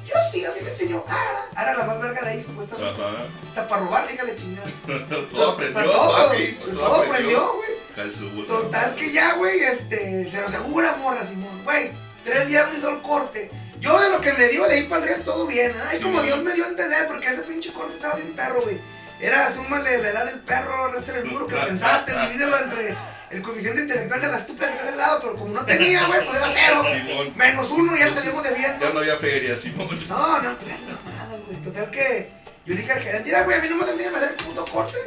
Yo 0.06 0.15
sí, 0.32 0.45
a 0.45 0.49
mí 0.51 0.57
me 0.61 0.69
enseñó 0.69 1.03
Ara. 1.07 1.48
Ara 1.56 1.77
la 1.77 1.85
más 1.85 2.01
verga 2.01 2.22
de 2.22 2.30
ahí, 2.30 2.43
supuestamente. 2.43 3.01
Ajá. 3.01 3.25
Hasta 3.48 3.67
para 3.67 3.82
robar, 3.83 4.07
dígale 4.07 4.35
chingada. 4.35 4.67
Todo 5.32 5.51
aprendió, 5.51 5.83
todo, 5.83 6.30
papi. 6.30 6.59
todo 6.75 6.95
aprendió, 7.03 7.53
güey. 7.56 8.45
Total 8.48 8.95
que 8.95 9.11
ya, 9.11 9.35
güey, 9.35 9.59
este, 9.59 10.30
se 10.30 10.41
lo 10.41 10.48
asegura, 10.48 10.95
morra, 10.98 11.23
Simón. 11.25 11.64
Güey, 11.64 11.91
tres 12.23 12.48
días 12.48 12.72
me 12.72 12.80
hizo 12.80 12.90
el 12.90 13.01
corte. 13.01 13.51
Yo 13.80 13.99
de 13.99 14.09
lo 14.09 14.22
que 14.22 14.33
me 14.33 14.48
dio 14.48 14.65
de 14.65 14.75
ahí 14.75 14.83
para 14.83 15.03
el 15.03 15.09
real 15.09 15.23
todo 15.23 15.45
bien. 15.45 15.73
Ay, 15.90 15.99
como 15.99 16.22
Dios 16.22 16.41
me 16.41 16.53
dio 16.53 16.65
a 16.65 16.69
entender, 16.69 17.07
porque 17.07 17.27
ese 17.27 17.43
pinche 17.43 17.72
corte 17.72 17.93
estaba 17.95 18.15
bien 18.15 18.33
perro, 18.33 18.61
güey. 18.61 18.80
Era, 19.19 19.53
súmale 19.53 19.99
la 19.99 20.09
edad 20.09 20.25
del 20.25 20.40
perro, 20.40 20.91
resta 20.91 21.17
el 21.17 21.25
muro 21.25 21.48
que 21.48 21.56
pensaste, 21.67 22.14
divídelo 22.19 22.57
entre 22.59 22.95
el 23.33 23.41
coeficiente 23.41 23.81
intelectual 23.81 24.21
de 24.21 24.27
la 24.27 24.37
estúpida 24.37 24.67
que 24.69 24.75
está 24.75 24.89
al 24.89 24.97
lado, 24.97 25.19
pero 25.21 25.35
como 25.35 25.53
no 25.53 25.65
tenía, 25.65 26.05
güey, 26.05 26.23
pues 26.23 26.37
era 26.37 26.53
cero. 26.53 26.85
Simón. 26.93 27.33
Menos 27.35 27.71
uno, 27.71 27.95
ya 27.97 28.13
salimos 28.13 28.43
debiendo. 28.43 28.85
Ya 28.85 28.93
no 28.93 28.99
había 28.99 29.17
feria, 29.17 29.57
Simón. 29.57 29.87
No, 30.07 30.41
no, 30.41 30.55
pero 30.59 30.75
es 30.75 30.81
mamadas, 30.81 31.41
güey. 31.47 31.61
Total 31.61 31.89
que 31.89 32.31
yo 32.65 32.75
le 32.75 32.81
dije 32.81 32.91
al 32.93 33.01
gerente, 33.01 33.25
mira, 33.25 33.43
güey, 33.43 33.57
a 33.57 33.61
mí 33.61 33.69
no 33.69 33.75
me 33.77 33.91
enseñan 33.91 34.13
a 34.13 34.17
hacer 34.17 34.29
el 34.37 34.45
puto 34.45 34.65
corte. 34.65 34.97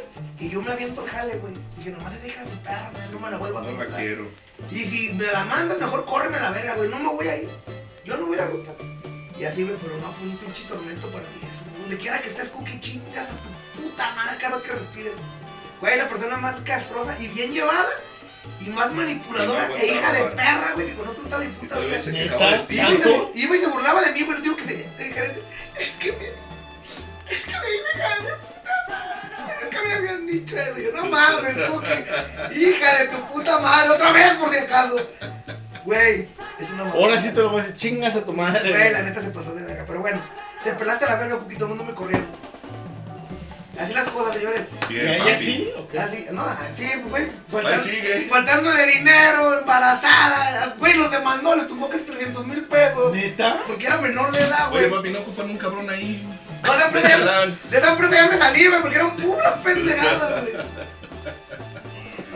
Y 0.41 0.49
yo 0.51 0.61
me 0.61 0.73
aviento 0.73 1.05
el 1.05 1.11
jale, 1.11 1.37
güey. 1.37 1.55
Dije, 1.77 1.91
nomás 1.91 2.15
esa 2.15 2.27
hija 2.27 2.43
de 2.43 2.51
su 2.51 2.59
perra, 2.59 2.91
güey, 2.93 3.09
no 3.13 3.21
me 3.21 3.31
la 3.31 3.37
vuelvo 3.37 3.59
a 3.59 3.63
No 3.63 3.79
la 3.79 3.97
quiero. 3.97 4.29
Y 4.73 4.85
si 4.85 5.13
me 5.13 5.27
la 5.27 5.45
mandan, 5.45 5.79
mejor 5.79 6.05
córreme 6.05 6.37
a 6.39 6.41
la 6.41 6.51
verga, 6.51 6.75
güey. 6.75 6.91
No 6.91 6.99
me 6.99 7.09
voy 7.09 7.29
a 7.29 7.37
ir. 7.37 7.49
Yo 8.05 8.17
no 8.17 8.27
voy 8.27 8.39
a 8.39 8.43
ir 8.43 8.43
a 8.43 8.47
ruta. 8.47 8.73
Y 9.39 9.45
así, 9.45 9.63
güey, 9.63 9.77
pero 9.81 9.97
no 9.99 10.13
fue 10.13 10.27
un 10.27 10.37
pinche 10.39 10.65
tormento 10.65 11.09
para 11.13 11.23
mí 11.25 11.41
eso. 11.43 11.63
güey. 11.71 11.81
Donde 11.83 11.97
quiera 11.99 12.21
que 12.21 12.29
estés, 12.29 12.49
cookie, 12.49 12.81
chingas 12.81 13.29
a 13.29 13.37
tu 13.37 13.83
puta 13.83 14.13
madre 14.17 14.37
cada 14.41 14.57
vez 14.57 14.67
que 14.67 14.73
respires. 14.73 15.13
Güey, 15.81 15.97
la 15.97 16.09
persona 16.09 16.39
más 16.39 16.57
castrosa 16.65 17.17
y 17.21 17.29
bien 17.29 17.53
llevada 17.53 17.87
y 18.61 18.69
más 18.71 18.93
manipuladora 18.93 19.67
Y 19.67 19.69
no 19.71 19.77
e 19.77 19.87
hija 19.87 20.13
de 20.13 20.23
perra, 20.31 20.73
güey, 20.75 20.87
que 20.87 20.95
conozco 20.95 21.23
en 21.23 21.29
toda 21.29 21.45
mi 21.45 21.49
puta 21.49 21.79
vida. 21.79 21.97
Iba 21.97 22.91
y, 22.93 22.97
se, 22.97 23.09
bu- 23.11 23.31
iba 23.35 23.57
y 23.57 23.61
se 23.61 23.67
burlaba 23.69 24.01
de 24.03 24.13
mí, 24.13 24.23
güey. 24.23 24.43
Digo 24.43 24.57
que 24.57 24.65
se. 24.65 24.75
Es 25.79 25.91
que 26.01 26.13
me. 26.13 26.27
Es 27.29 27.41
que 27.45 27.53
me 27.53 27.69
hija 27.77 28.09
de 28.17 28.23
mi 28.23 28.29
puta 28.29 28.73
madre. 28.89 29.65
Nunca 29.65 29.83
me 29.83 29.93
habían 29.95 30.27
dicho 30.27 30.57
eso. 30.59 30.79
Yo, 30.79 30.93
no 30.93 31.07
mames, 31.07 31.55
cookie. 31.69 32.59
Hija 32.61 32.99
de 32.99 33.09
tu 33.09 33.25
puta 33.33 33.59
madre. 33.61 33.91
Otra 33.91 34.13
vez, 34.13 34.33
por 34.35 34.51
si 34.53 34.59
acaso. 34.59 34.97
Güey, 35.85 36.29
es 36.59 36.71
una 36.71 36.85
mamada. 36.85 37.01
Ahora 37.01 37.21
sí 37.21 37.29
te 37.31 37.41
lo 37.41 37.51
voy 37.51 37.61
a 37.61 37.63
decir, 37.65 37.77
chingas 37.77 38.17
a 38.17 38.25
tu 38.25 38.33
madre. 38.33 38.71
Güey, 38.71 38.93
la 38.93 39.03
neta 39.03 39.21
se 39.21 39.31
pasó 39.31 39.55
de 39.55 39.63
verga. 39.63 39.85
Pero 39.87 40.01
bueno, 40.01 40.23
te 40.65 40.73
pelaste 40.73 41.05
a 41.05 41.09
la 41.11 41.17
verga. 41.17 41.37
Todo 41.39 41.65
el 41.67 41.69
mundo 41.69 41.85
me 41.85 41.95
corrieron. 41.95 42.27
Así 43.79 43.93
las 43.93 44.09
cosas, 44.11 44.35
señores. 44.37 44.67
Bien, 44.89 45.07
¿Y 45.07 45.15
ella 45.29 45.39
sí? 45.39 45.71
¿O 45.77 45.87
qué? 45.89 45.99
Así, 45.99 46.27
no, 46.33 46.45
sí, 46.75 46.91
güey. 47.09 47.29
Faltan-. 47.51 48.29
Faltándole 48.29 48.87
dinero, 48.87 49.59
embarazada. 49.61 50.75
Güey, 50.79 50.95
los 50.95 51.11
demandó, 51.11 51.57
les 51.57 51.69
tumbó 51.69 51.89
casi 51.89 52.05
300 52.05 52.47
mil 52.47 52.63
pesos. 52.65 53.13
¿Neta? 53.13 53.63
Porque 53.67 53.87
era 53.87 53.99
menor 53.99 54.31
de 54.33 54.41
edad, 54.41 54.73
Oye, 54.73 54.89
güey. 54.89 54.91
papi, 55.01 55.11
no 55.11 55.21
ocupan 55.21 55.51
un 55.51 55.59
cabrón 55.59 55.91
ahí. 55.91 56.27
No, 56.65 56.73
de 56.73 56.79
esa 56.79 56.87
empresa 56.89 57.09
ya- 57.09 57.47
de 57.71 57.79
esa 57.79 57.91
empresa 57.93 58.15
ya 58.15 58.27
me 58.31 58.39
salí, 58.39 58.67
güey, 58.67 58.81
porque 58.81 58.97
eran 58.97 59.17
puras 59.17 59.55
pendejadas, 59.63 60.43
güey. 60.43 60.55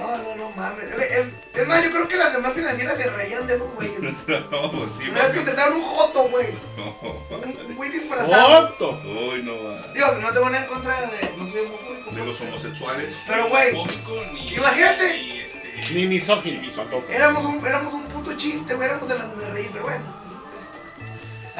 No, 0.00 0.16
no, 0.16 0.36
no 0.36 0.50
mames. 0.56 0.84
Es, 0.84 1.26
es 1.54 1.68
más, 1.68 1.84
yo 1.84 1.90
creo 1.90 2.08
que 2.08 2.16
las 2.16 2.32
demás 2.32 2.54
financieras 2.54 2.96
se 2.96 3.10
reían 3.10 3.46
de 3.46 3.54
esos 3.54 3.74
güeyes. 3.74 4.00
No, 4.50 4.72
pues 4.72 4.92
sí, 4.92 5.08
Una 5.08 5.22
vez 5.22 5.32
contrataron 5.34 5.76
un 5.76 5.82
joto, 5.82 6.28
güey. 6.28 6.48
No. 6.76 7.36
Un, 7.36 7.74
güey 7.76 7.90
disfrazado. 7.90 8.58
¡Otto! 8.66 9.00
Uy, 9.04 9.42
no 9.42 9.64
va. 9.64 9.92
Digo, 9.92 10.06
no 10.20 10.32
tengo 10.32 10.50
nada 10.50 10.64
en 10.64 10.70
contra 10.70 11.00
de. 11.02 11.34
No 11.36 11.46
soy 11.46 11.60
homofóbico. 11.60 12.10
De 12.10 12.24
los 12.24 12.40
homosexuales. 12.40 13.14
Pero, 13.26 13.48
güey. 13.48 13.76
Imagínate. 14.56 15.18
ni 15.18 15.40
este. 15.40 15.80
Ni 15.92 16.06
misógino. 16.06 16.60
éramos 17.10 17.44
un, 17.44 17.66
éramos 17.66 17.94
un 17.94 18.04
puto 18.04 18.36
chiste, 18.36 18.74
güey. 18.74 18.88
Éramos 18.88 19.10
en 19.10 19.18
las 19.18 19.38
de 19.38 19.50
reír, 19.50 19.70
pero 19.72 19.84
bueno. 19.84 20.19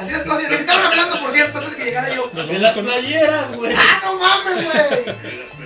Es- 0.01 0.07
es- 0.07 0.11
Así 0.11 0.11
las 0.11 0.23
cosas. 0.23 0.49
Me 0.49 0.55
estaban 0.55 0.85
hablando, 0.85 1.19
por 1.21 1.31
cierto, 1.33 1.57
antes 1.57 1.71
de 1.71 1.77
que 1.77 1.85
llegara 1.85 2.15
yo. 2.15 2.27
De 2.33 2.59
las 2.59 2.77
playeras, 2.77 3.51
güey. 3.55 3.73
¡Ah, 3.75 4.01
no 4.03 4.15
mames, 4.19 4.55
güey! 4.55 5.05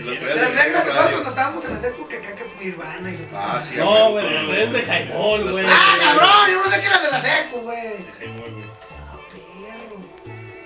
Las 0.05 0.35
Las 0.35 0.53
negras 0.53 0.85
de 0.85 0.91
todas 0.91 1.09
cuando 1.11 1.29
estábamos 1.29 1.65
en 1.65 1.73
la 1.73 1.79
secu 1.81 2.07
que 2.07 2.17
acá 2.17 2.35
que 2.35 2.45
Nirvana 2.65 3.11
y 3.11 3.27
Ah, 3.33 3.61
sí. 3.67 3.75
No, 3.77 4.11
güey. 4.11 4.27
playeras 4.45 4.71
de 4.73 4.81
Jaimol, 4.81 5.51
güey. 5.51 5.65
¡Ah, 5.67 5.97
cabrón! 5.99 6.51
Yo 6.51 6.63
no 6.63 6.71
sé 6.75 6.81
qué 6.81 6.89
las 6.89 7.01
de 7.03 7.11
la 7.11 7.19
secu, 7.19 7.59
güey. 7.61 7.79
Jaimol, 8.19 8.51
güey. 8.51 8.65
¡Ah, 8.97 9.17
perro! 9.31 10.01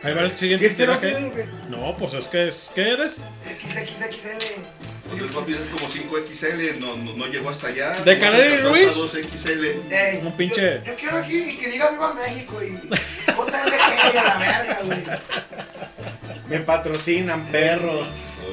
Ahí 0.04 0.14
va 0.14 0.22
el 0.22 0.36
siguiente. 0.36 0.66
¿Qué 0.66 0.72
este 0.72 0.88
no 0.88 1.00
que-? 1.00 1.48
No, 1.70 1.96
pues 1.98 2.14
es 2.14 2.28
que 2.28 2.48
es. 2.48 2.72
¿Qué 2.76 2.90
eres? 2.92 3.26
XXXL. 3.46 4.62
Pues 5.10 5.22
el 5.22 5.30
papi 5.30 5.54
es 5.54 5.60
como 5.72 5.88
5XL, 5.88 6.78
no, 6.80 6.96
no, 6.98 7.14
no 7.14 7.26
llegó 7.28 7.50
hasta 7.50 7.68
allá. 7.68 7.92
¿De 8.04 8.16
No 8.16 8.22
Canary 8.22 8.58
Ruiz? 8.58 8.88
hasta 8.88 9.18
2XL. 9.20 9.92
Ey, 9.92 10.20
Un 10.24 10.38
pinche- 10.38 10.82
Yo, 10.86 10.92
yo 10.92 10.96
quiero 10.98 11.18
aquí 11.18 11.58
que 11.58 11.68
diga 11.70 11.90
Viva 11.92 12.14
México 12.14 12.62
y 12.64 12.72
JLG 12.88 14.14
y 14.14 14.18
a 14.18 14.24
la 14.24 14.38
verga, 14.38 14.80
güey. 14.86 15.00
Me 16.48 16.60
patrocinan, 16.60 17.46
perros. 17.48 18.08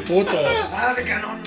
Putos. 0.06 0.34
Ah, 0.72 0.92
se 0.94 1.04
canón. 1.04 1.40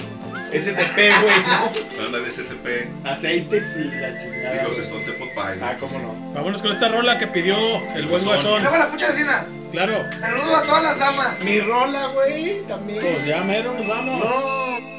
STP, 0.51 0.95
güey. 1.21 2.05
Ándale, 2.07 2.31
STP. 2.31 2.88
Aceites 3.05 3.75
y 3.77 3.83
la 3.83 4.09
Y 4.09 4.17
chingada. 4.17 4.63
los 4.63 4.77
Stone 4.79 5.03
Pilots. 5.05 5.61
Ah, 5.61 5.75
cómo 5.79 5.99
no. 5.99 6.33
Vámonos 6.33 6.61
con 6.61 6.71
esta 6.71 6.88
rola 6.88 7.19
que 7.19 7.27
pidió 7.27 7.55
el 7.95 8.07
buen 8.07 8.23
guasón. 8.25 8.61
Luego 8.63 8.77
la 8.77 8.89
pucha 8.89 9.09
vecina. 9.11 9.45
Claro. 9.71 10.03
Saludos 10.19 10.55
a 10.55 10.63
todas 10.63 10.83
las 10.83 10.97
damas. 10.97 11.39
Mi 11.41 11.59
rola, 11.59 12.07
güey, 12.07 12.61
también. 12.67 12.99
Pues 12.99 13.25
ya 13.25 13.43
mero, 13.43 13.73
nos 13.75 13.88
vamos. 13.88 14.25
No. 14.25 14.98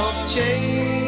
of 0.00 0.30
change. 0.32 1.07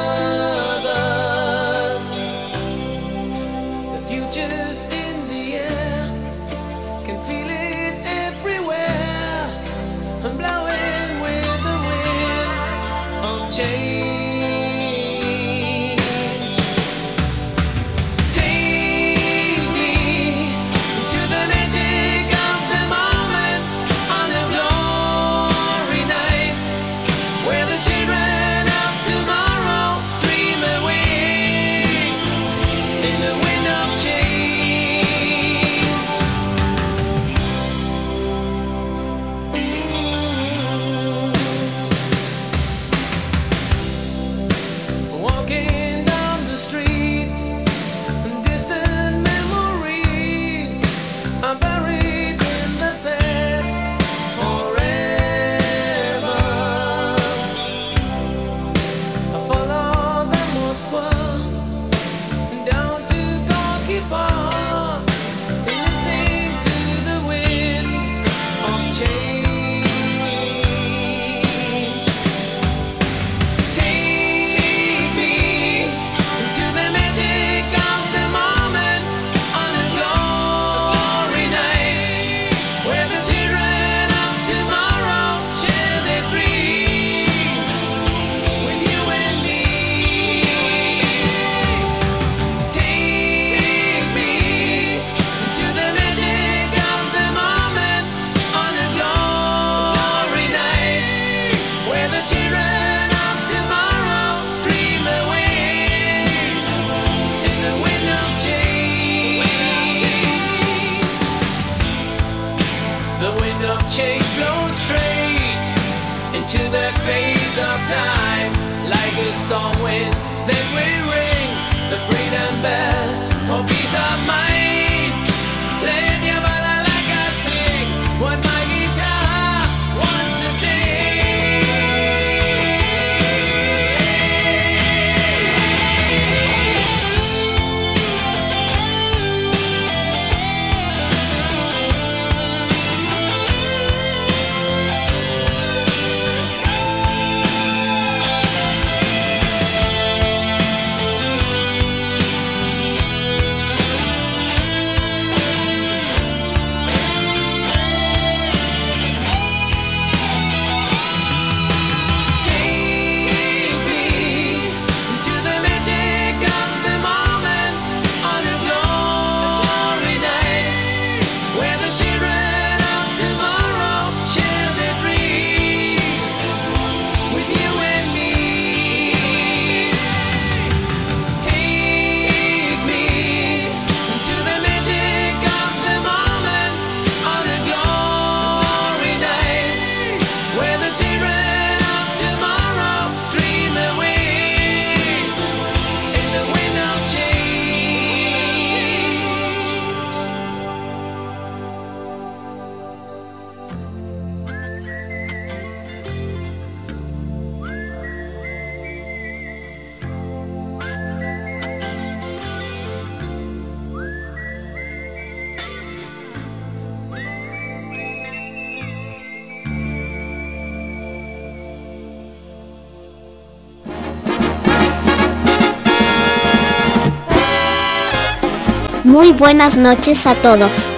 Muy 229.31 229.39
buenas 229.39 229.77
noches 229.77 230.27
a 230.27 230.35
todos. 230.35 230.91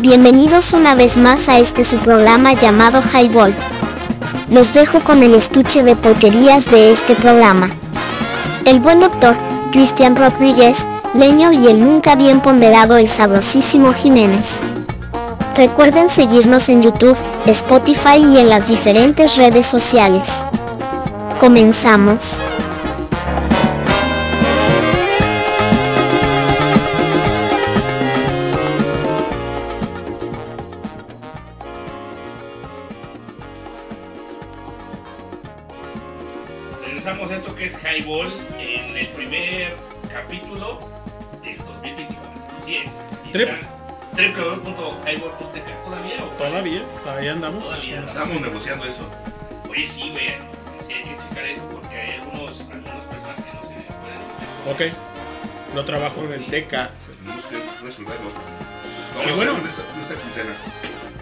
Bienvenidos 0.00 0.72
una 0.72 0.94
vez 0.94 1.18
más 1.18 1.50
a 1.50 1.58
este 1.58 1.84
su 1.84 1.98
programa 1.98 2.54
llamado 2.54 3.02
Highball. 3.02 3.54
Los 4.50 4.72
dejo 4.72 5.00
con 5.00 5.22
el 5.22 5.34
estuche 5.34 5.82
de 5.82 5.94
porquerías 5.94 6.70
de 6.70 6.90
este 6.90 7.14
programa. 7.14 7.68
El 8.64 8.80
buen 8.80 9.00
doctor, 9.00 9.36
Cristian 9.72 10.16
Rodríguez, 10.16 10.86
Leño 11.12 11.52
y 11.52 11.66
el 11.66 11.80
nunca 11.80 12.14
bien 12.14 12.40
ponderado 12.40 12.96
el 12.96 13.08
sabrosísimo 13.08 13.92
Jiménez. 13.92 14.60
Recuerden 15.54 16.08
seguirnos 16.08 16.70
en 16.70 16.80
YouTube, 16.80 17.18
Spotify 17.44 18.24
y 18.26 18.38
en 18.38 18.48
las 18.48 18.68
diferentes 18.68 19.36
redes 19.36 19.66
sociales. 19.66 20.24
Comenzamos. 21.38 22.40
Trabajo 56.62 56.90
en 56.90 56.90
el 56.90 56.90
TECA. 56.90 56.90
Tenemos 57.24 57.46
que 57.46 57.56
resolverlo. 57.84 58.30
Y 59.24 59.30
a 59.30 59.34
bueno. 59.34 59.52
hacer 59.52 59.66
esta, 59.66 59.82
esta 60.02 60.22
quincena. 60.22 60.56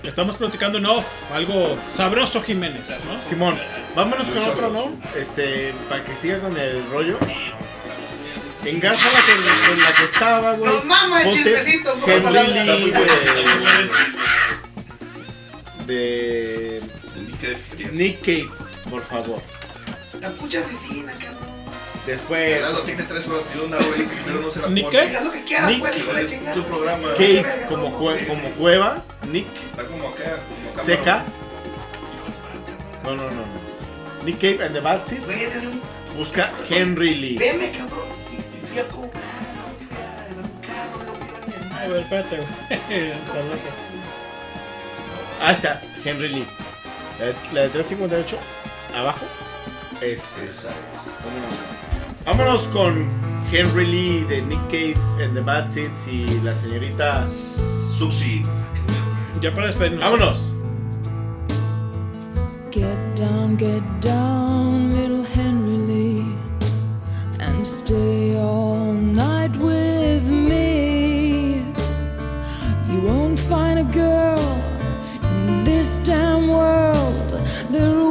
Estamos 0.03 0.37
platicando 0.37 0.79
en 0.79 0.87
off, 0.87 1.07
algo 1.33 1.79
sabroso 1.89 2.43
Jiménez, 2.43 3.05
¿no? 3.05 3.23
Simón, 3.23 3.57
vámonos 3.95 4.29
con 4.31 4.43
otro, 4.43 4.71
¿no? 4.71 4.93
Este, 5.17 5.73
para 5.89 6.03
que 6.03 6.13
siga 6.17 6.41
con 6.41 6.57
el 6.57 6.85
rollo. 6.91 7.17
Engárchala 8.65 9.21
con, 9.21 9.69
con 9.69 9.81
la 9.81 9.93
que 9.95 10.05
estaba, 10.05 10.53
güey. 10.55 10.73
Nos 10.73 10.85
mama 10.87 11.23
el 11.23 11.29
Ponte 11.29 11.43
chismecito, 11.43 11.95
por 11.95 12.11
Henry 12.11 12.33
favor. 12.33 12.49
Lee 12.49 12.93
de. 15.87 16.81
de. 16.81 17.91
Nick 17.93 18.21
Cave, 18.21 18.49
por 18.89 19.03
favor. 19.03 19.43
La 20.21 20.31
pucha 20.31 20.61
asesina, 20.61 21.13
cabrón. 21.13 21.32
Después. 22.07 22.55
Gerardo 22.57 22.83
tiene 22.83 23.03
tres 23.05 23.29
horas 23.29 23.45
y 23.55 23.59
una 23.65 23.77
hora 23.77 23.87
y 23.97 24.03
este 24.03 24.17
primero 24.17 24.41
no 24.41 24.51
se 24.51 24.61
la 24.61 24.69
¿Nick 24.69 24.85
pone. 24.87 24.99
qué? 25.11 25.17
Haz 25.17 25.25
lo 25.25 25.31
que 25.33 25.45
quieras, 25.45 25.71
Nick. 25.71 25.81
pues, 25.81 25.97
hijo 25.99 26.13
de 26.13 26.23
la 26.23 26.29
chingada. 26.29 26.55
Tu 26.57 26.63
programa. 26.65 27.09
Cave, 27.15 27.45
como, 27.69 27.99
cue- 28.01 28.27
como 28.27 28.49
cueva. 28.51 29.03
Nick. 29.31 29.47
Está 29.71 29.87
como 29.87 30.09
acá, 30.09 30.25
como 30.59 30.71
acá. 30.73 30.83
Seca. 30.83 31.25
No, 33.05 33.11
no, 33.15 33.23
no. 33.25 33.31
no. 33.31 34.25
Nick 34.25 34.37
Cave 34.41 34.65
and 34.65 34.75
the 34.75 34.81
Bad 34.81 35.07
Seeds. 35.07 35.25
Güey, 35.27 35.47
dale 35.47 35.69
un- 35.69 35.83
Busca 36.17 36.51
Henry 36.69 37.15
Lee. 37.15 37.39
Veme, 37.39 37.71
cabrón. 37.71 38.07
Fui 38.67 38.79
a 38.79 38.85
cobrar, 38.89 39.13
no 39.57 39.65
fui 39.79 39.97
a 39.97 40.29
llevar 40.29 40.45
un 40.45 40.61
carro, 40.61 41.05
no 41.07 41.15
fui 41.15 41.29
a 41.43 41.47
mi 41.47 41.55
hermano. 41.55 41.85
A 41.85 41.89
ver, 41.89 42.01
espérate, 42.03 42.37
güey. 42.37 43.13
Sabroso. 43.27 43.69
Ah, 45.41 45.53
está, 45.53 45.81
Henry 46.05 46.29
Lee. 46.29 46.47
La, 47.19 47.27
la 47.53 47.61
de 47.63 47.69
358, 47.71 48.39
abajo, 48.97 49.25
es 50.01 50.39
esa. 50.39 50.69
Vámonos 52.25 52.69
con 52.69 53.09
Henry 53.51 53.85
Lee 53.85 54.25
de 54.29 54.43
Nick 54.43 54.61
Cave 54.69 55.25
and 55.25 55.35
the 55.35 55.41
Bad 55.41 55.71
Seeds 55.71 56.07
y 56.07 56.27
la 56.45 56.55
señorita 56.55 57.27
Suxi. 57.27 58.45
Ya 59.41 59.53
para 59.53 59.67
despedirnos. 59.67 60.05
Vámonos. 60.05 60.55
Get 62.71 62.97
down, 63.17 63.57
get 63.57 63.83
down, 64.01 64.93
little 64.93 65.25
Henry 65.25 65.77
Lee, 65.77 66.25
and 67.41 67.67
stay 67.67 68.37
all 68.37 68.93
night 68.93 69.55
with 69.57 70.31
me. 70.31 71.65
You 72.89 73.01
won't 73.03 73.39
find 73.39 73.81
a 73.81 73.85
girl 73.93 74.39
in 75.23 75.65
this 75.65 75.99
damn 76.05 76.49
world 76.49 77.43
that 77.73 78.02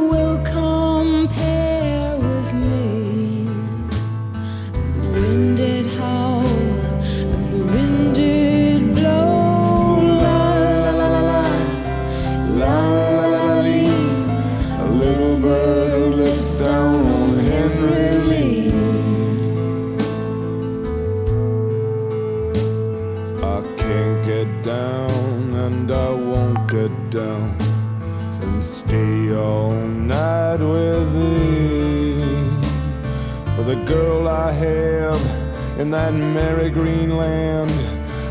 in 35.82 35.90
that 35.90 36.14
merry 36.14 36.70
green 36.70 37.16
land, 37.16 37.72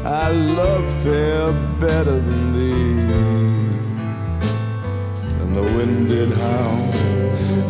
I 0.05 0.31
love 0.31 0.85
fair 1.03 1.51
better 1.81 2.17
than 2.27 2.53
thee. 2.55 3.01
and 5.41 5.51
the 5.57 5.65
wind 5.75 6.09
did 6.09 6.31
howl, 6.31 6.83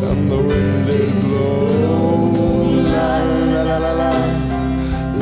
and 0.08 0.30
the 0.30 0.40
wind 0.50 0.86
did 0.86 1.12
blow. 1.22 1.66
La 2.94 3.16
la 3.52 3.62
la 3.70 3.78
la 3.86 3.92
la, 4.02 4.12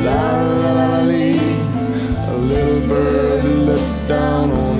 la 0.06 0.42
la 0.62 0.72
la 0.78 0.86
la. 1.10 1.20
A 2.32 2.36
little 2.52 2.82
bird 2.86 3.44
let 3.68 4.08
down 4.08 4.50
on 4.50 4.80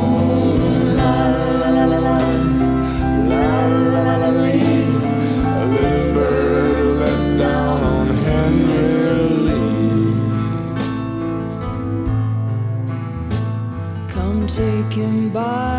walking 14.91 15.29
by. 15.29 15.70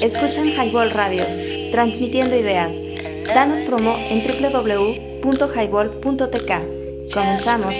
Escuchan 0.00 0.48
Highball 0.48 0.92
Radio, 0.92 1.26
transmitiendo 1.72 2.36
ideas. 2.36 2.72
Danos 3.26 3.58
promo 3.60 3.96
en 3.98 4.26
www.highball.tk. 4.26 6.50
Comenzamos. 7.12 7.74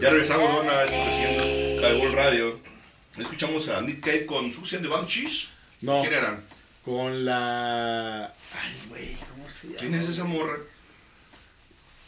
Ya 0.00 0.10
regresamos, 0.10 0.56
banda, 0.56 0.84
esto 0.84 0.96
que 1.04 1.10
siendo 1.16 1.42
Highball 1.86 2.12
Radio. 2.12 2.60
Escuchamos 3.18 3.68
a 3.68 3.80
Nick 3.82 4.00
Cave 4.00 4.26
con 4.26 4.52
Susan 4.52 4.82
de 4.82 4.88
Banshees. 4.88 5.48
No. 5.80 6.00
¿Quién 6.00 6.14
eran? 6.14 6.42
Con 6.84 7.24
la. 7.24 8.26
Ay, 8.26 8.74
güey, 8.88 9.16
¿cómo 9.32 9.48
se 9.48 9.68
llama? 9.68 9.78
¿Quién 9.80 9.94
es 9.94 10.08
esa 10.08 10.24
morra? 10.24 10.58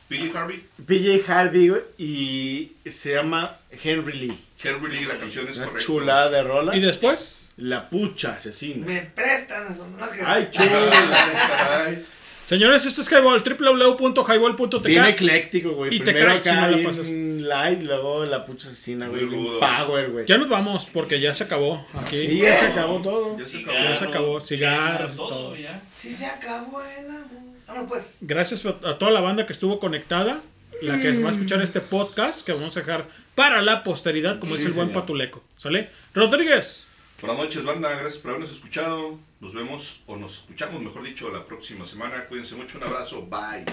PJ 0.09 0.37
Harvey. 0.37 0.67
PJ 0.87 1.33
Harvey, 1.33 1.69
güey, 1.69 1.83
y 1.99 2.73
se 2.91 3.15
llama 3.15 3.57
Henry 3.71 4.19
Lee. 4.19 4.37
Henry 4.63 4.93
Lee, 4.97 5.05
la 5.07 5.19
canción 5.19 5.49
es 5.49 5.57
Una 5.57 5.67
correcta. 5.67 5.87
chulada 5.87 6.31
de 6.31 6.43
rola. 6.43 6.77
¿Y 6.77 6.81
después? 6.81 7.43
La 7.57 7.89
pucha 7.91 8.35
asesina. 8.35 8.87
Me 8.87 9.01
prestan 9.03 9.73
eso, 9.73 9.87
no 9.87 10.05
es 10.05 10.11
que. 10.13 10.23
Ay, 10.25 10.49
chula. 10.51 10.69
Señores, 12.45 12.85
esto 12.85 13.03
es 13.03 13.09
Highball, 13.13 13.43
www.highball.tk. 13.45 14.83
Bien 14.85 15.05
ecléctico, 15.05 15.71
güey. 15.73 15.95
Y 15.95 15.99
te 16.01 16.07
Primero 16.13 16.29
cae 16.33 16.41
si 16.41 16.49
acá 16.49 16.67
no 16.69 16.77
la 16.77 16.83
pasas. 16.89 17.11
light, 17.11 17.83
luego 17.83 18.25
la 18.25 18.45
pucha 18.45 18.67
asesina, 18.67 19.07
güey. 19.07 19.27
Power, 19.61 20.11
güey. 20.11 20.27
Ya 20.27 20.37
nos 20.37 20.49
vamos 20.49 20.87
porque 20.93 21.21
ya 21.21 21.33
se 21.33 21.45
acabó 21.45 21.87
aquí. 21.95 22.17
Sí, 22.27 22.39
ya 22.39 22.53
se 22.53 22.67
acabó 22.67 23.01
todo. 23.03 23.39
Ya 23.39 23.45
se 23.45 23.51
Cigarro, 23.59 23.83
Ya 23.85 23.97
se 23.97 24.05
acabó, 24.05 24.41
cigarros, 24.41 25.17
todo, 25.17 25.29
todo. 25.29 25.57
ya. 25.57 25.81
Sí 26.01 26.13
se 26.13 26.27
acabó 26.27 26.83
el 26.83 27.07
amor. 27.07 27.29
Vámonos 27.69 27.89
pues. 27.89 28.17
Gracias 28.23 28.67
a 28.67 28.71
a 28.89 28.99
toda 28.99 29.13
la 29.13 29.21
banda 29.21 29.47
que 29.47 29.53
estuvo 29.53 29.79
conectada, 29.79 30.41
la 30.83 30.99
que 30.99 31.13
va 31.23 31.29
a 31.29 31.33
escuchar 31.33 31.63
este 31.63 31.81
podcast 31.81 32.45
que 32.45 32.53
vamos 32.53 32.77
a 32.77 32.81
dejar 32.81 33.05
para 33.41 33.63
la 33.63 33.83
posteridad, 33.83 34.39
como 34.39 34.55
Sí, 34.55 34.61
es 34.61 34.67
el 34.67 34.73
buen 34.73 34.89
señor. 34.89 35.03
patuleco. 35.03 35.43
¿Sale? 35.57 35.89
Rodríguez. 36.15 36.87
Buenas 37.23 37.39
noches, 37.39 37.65
banda. 37.65 37.91
Gracias 37.91 38.19
por 38.19 38.31
habernos 38.33 38.53
escuchado. 38.53 39.19
Nos 39.41 39.55
vemos, 39.55 40.01
o 40.07 40.17
nos 40.17 40.39
escuchamos, 40.41 40.83
mejor 40.83 41.03
dicho, 41.03 41.31
la 41.31 41.45
próxima 41.47 41.87
semana. 41.87 42.25
Cuídense 42.27 42.55
mucho. 42.55 42.77
Un 42.79 42.85
abrazo. 42.85 43.27
Bye. 43.27 43.65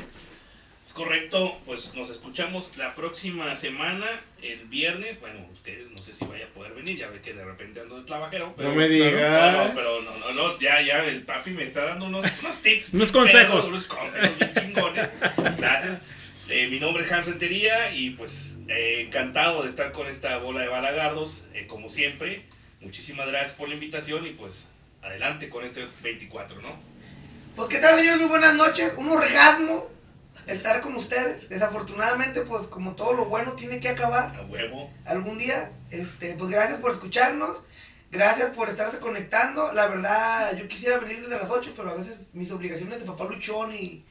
Es 0.86 0.94
correcto, 0.94 1.58
pues 1.66 1.94
nos 1.96 2.10
escuchamos 2.10 2.72
la 2.78 2.96
próxima 2.96 3.54
semana, 3.56 4.06
el 4.42 4.60
viernes. 4.68 5.20
Bueno, 5.20 5.46
ustedes 5.52 5.92
no 5.92 6.02
sé 6.02 6.14
si 6.14 6.24
vaya 6.24 6.46
a 6.46 6.48
poder 6.50 6.72
venir, 6.74 6.98
ya 6.98 7.08
ve 7.08 7.20
que 7.20 7.34
de 7.34 7.44
repente 7.44 7.82
ando 7.82 7.98
de 7.98 8.06
trabajero. 8.06 8.54
Pero, 8.56 8.70
No 8.70 8.76
me 8.76 8.88
No, 8.88 8.94
digas. 8.94 9.54
no, 9.54 9.74
pero 9.76 9.90
no, 10.02 10.34
no, 10.34 10.34
no, 10.48 10.60
ya, 10.62 10.82
ya, 10.82 11.04
el 11.04 11.24
papi 11.24 11.50
me 11.52 11.66
está 11.66 11.84
dando 11.84 12.06
unos, 12.06 12.26
unos 12.42 12.58
tips. 12.62 12.90
Unos 12.94 13.12
consejos. 13.12 13.66
perros, 13.66 13.68
Unos 13.68 13.84
consejos 13.84 14.38
bien 14.40 14.54
chingones. 14.54 15.10
Gracias. 15.58 16.02
Eh, 16.50 16.68
mi 16.70 16.80
nombre 16.80 17.04
es 17.04 17.12
Hans 17.12 17.26
Rentería 17.26 17.92
y 17.92 18.12
pues 18.12 18.60
eh, 18.70 19.04
encantado 19.06 19.64
de 19.64 19.70
estar 19.70 19.92
con 19.92 20.08
esta 20.08 20.38
bola 20.38 20.62
de 20.62 20.70
balagardos, 20.70 21.46
eh, 21.54 21.68
como 21.68 21.90
siempre. 21.90 22.46
Muchísimas 22.80 23.28
gracias 23.28 23.54
por 23.54 23.68
la 23.68 23.74
invitación 23.74 24.26
y 24.26 24.30
pues 24.32 24.66
adelante 25.02 25.50
con 25.50 25.66
este 25.66 25.86
24, 26.04 26.62
¿no? 26.62 26.70
Pues 27.56 27.68
qué 27.68 27.80
tal 27.80 27.98
señores, 27.98 28.20
muy 28.22 28.30
buenas 28.30 28.54
noches. 28.56 28.94
Un 28.98 29.10
orgasmo 29.10 29.90
estar 30.46 30.80
con 30.80 30.96
ustedes. 30.96 31.50
Desafortunadamente, 31.50 32.42
pues 32.42 32.68
como 32.68 32.96
todo 32.96 33.14
lo 33.14 33.26
bueno 33.26 33.54
tiene 33.54 33.82
que 33.82 33.90
acabar 33.90 34.34
A 34.38 34.44
huevo. 34.44 34.90
algún 35.06 35.38
día. 35.38 35.72
Este, 35.92 36.34
pues 36.38 36.50
gracias 36.50 36.80
por 36.80 36.92
escucharnos. 36.92 37.58
Gracias 38.10 38.52
por 38.52 38.70
estarse 38.70 39.00
conectando. 39.00 39.74
La 39.74 39.88
verdad, 39.88 40.56
yo 40.56 40.66
quisiera 40.70 40.98
venir 40.98 41.20
desde 41.20 41.36
las 41.36 41.50
8, 41.50 41.74
pero 41.76 41.90
a 41.90 41.96
veces 41.96 42.20
mis 42.32 42.52
obligaciones 42.52 43.00
de 43.00 43.06
papá 43.06 43.26
luchón 43.26 43.74
y, 43.74 44.06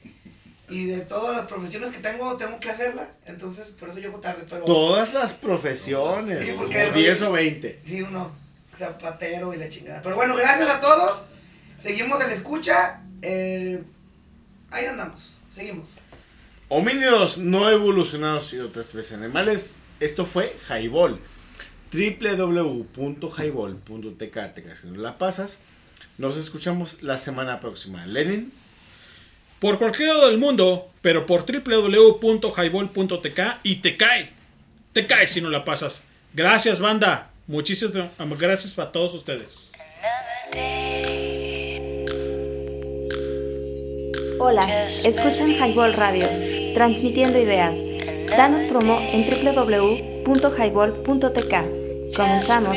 y 0.69 0.87
de 0.87 1.01
todas 1.03 1.37
las 1.37 1.47
profesiones 1.47 1.93
que 1.93 2.01
tengo, 2.01 2.37
tengo 2.37 2.59
que 2.59 2.71
hacerla. 2.71 3.09
Entonces, 3.27 3.69
por 3.69 3.89
eso 3.89 3.99
llego 3.99 4.19
tarde. 4.21 4.45
Pero 4.49 4.65
Todas 4.65 5.15
las 5.15 5.35
profesiones. 5.35 6.45
Sí, 6.47 6.55
porque- 6.57 6.91
10 6.93 7.23
o 7.23 7.33
20. 7.33 7.81
Sí, 7.87 8.03
uno, 8.03 8.33
zapatero 8.77 9.55
y 9.55 9.59
la 9.59 9.69
chingada. 9.69 10.03
Pero 10.03 10.17
bueno, 10.17 10.35
gracias 10.35 10.69
a 10.69 10.81
todos. 10.81 11.23
Seguimos 11.81 12.21
en 12.21 12.29
la 12.29 12.35
escucha. 12.35 13.03
Eh, 13.23 13.83
ahí 14.71 14.87
andamos. 14.87 15.35
Seguimos. 15.55 15.89
Homínidos 16.69 17.39
no 17.39 17.71
evolucionados 17.71 18.53
y 18.53 18.59
otras 18.59 18.87
especies 18.87 19.19
animales. 19.19 19.83
Esto 20.01 20.27
fue 20.27 20.55
Highball. 20.69 21.21
www.highball.tk 21.93 24.19
te 24.19 24.31
que 24.63 24.75
no 24.85 25.01
la 25.01 25.17
pasas. 25.17 25.61
Nos 26.19 26.37
escuchamos 26.37 27.03
la 27.03 27.17
semana 27.19 27.61
próxima. 27.61 28.05
Lenin. 28.07 28.53
Por 29.61 29.79
cualquier 29.79 30.09
lado 30.09 30.27
del 30.29 30.39
mundo, 30.39 30.89
pero 31.01 31.27
por 31.27 31.47
www.highball.tk 31.47 33.41
y 33.63 33.77
te 33.77 33.97
cae. 33.97 34.31
Te 34.93 35.07
cae 35.07 35.27
si 35.27 35.41
no 35.41 35.49
la 35.51 35.65
pasas. 35.65 36.11
Gracias, 36.35 36.81
banda. 36.81 37.31
Muchísimas 37.47 38.11
gracias 38.39 38.79
a 38.79 38.93
todos 38.93 39.15
ustedes. 39.15 39.73
Hola, 44.39 44.87
escuchan 44.87 45.51
Highball 45.51 45.95
Radio, 45.95 46.29
transmitiendo 46.75 47.39
ideas. 47.39 47.75
Danos 48.29 48.61
promo 48.63 49.01
en 49.01 49.29
www.highball.tk. 49.29 52.17
Comenzamos. 52.17 52.77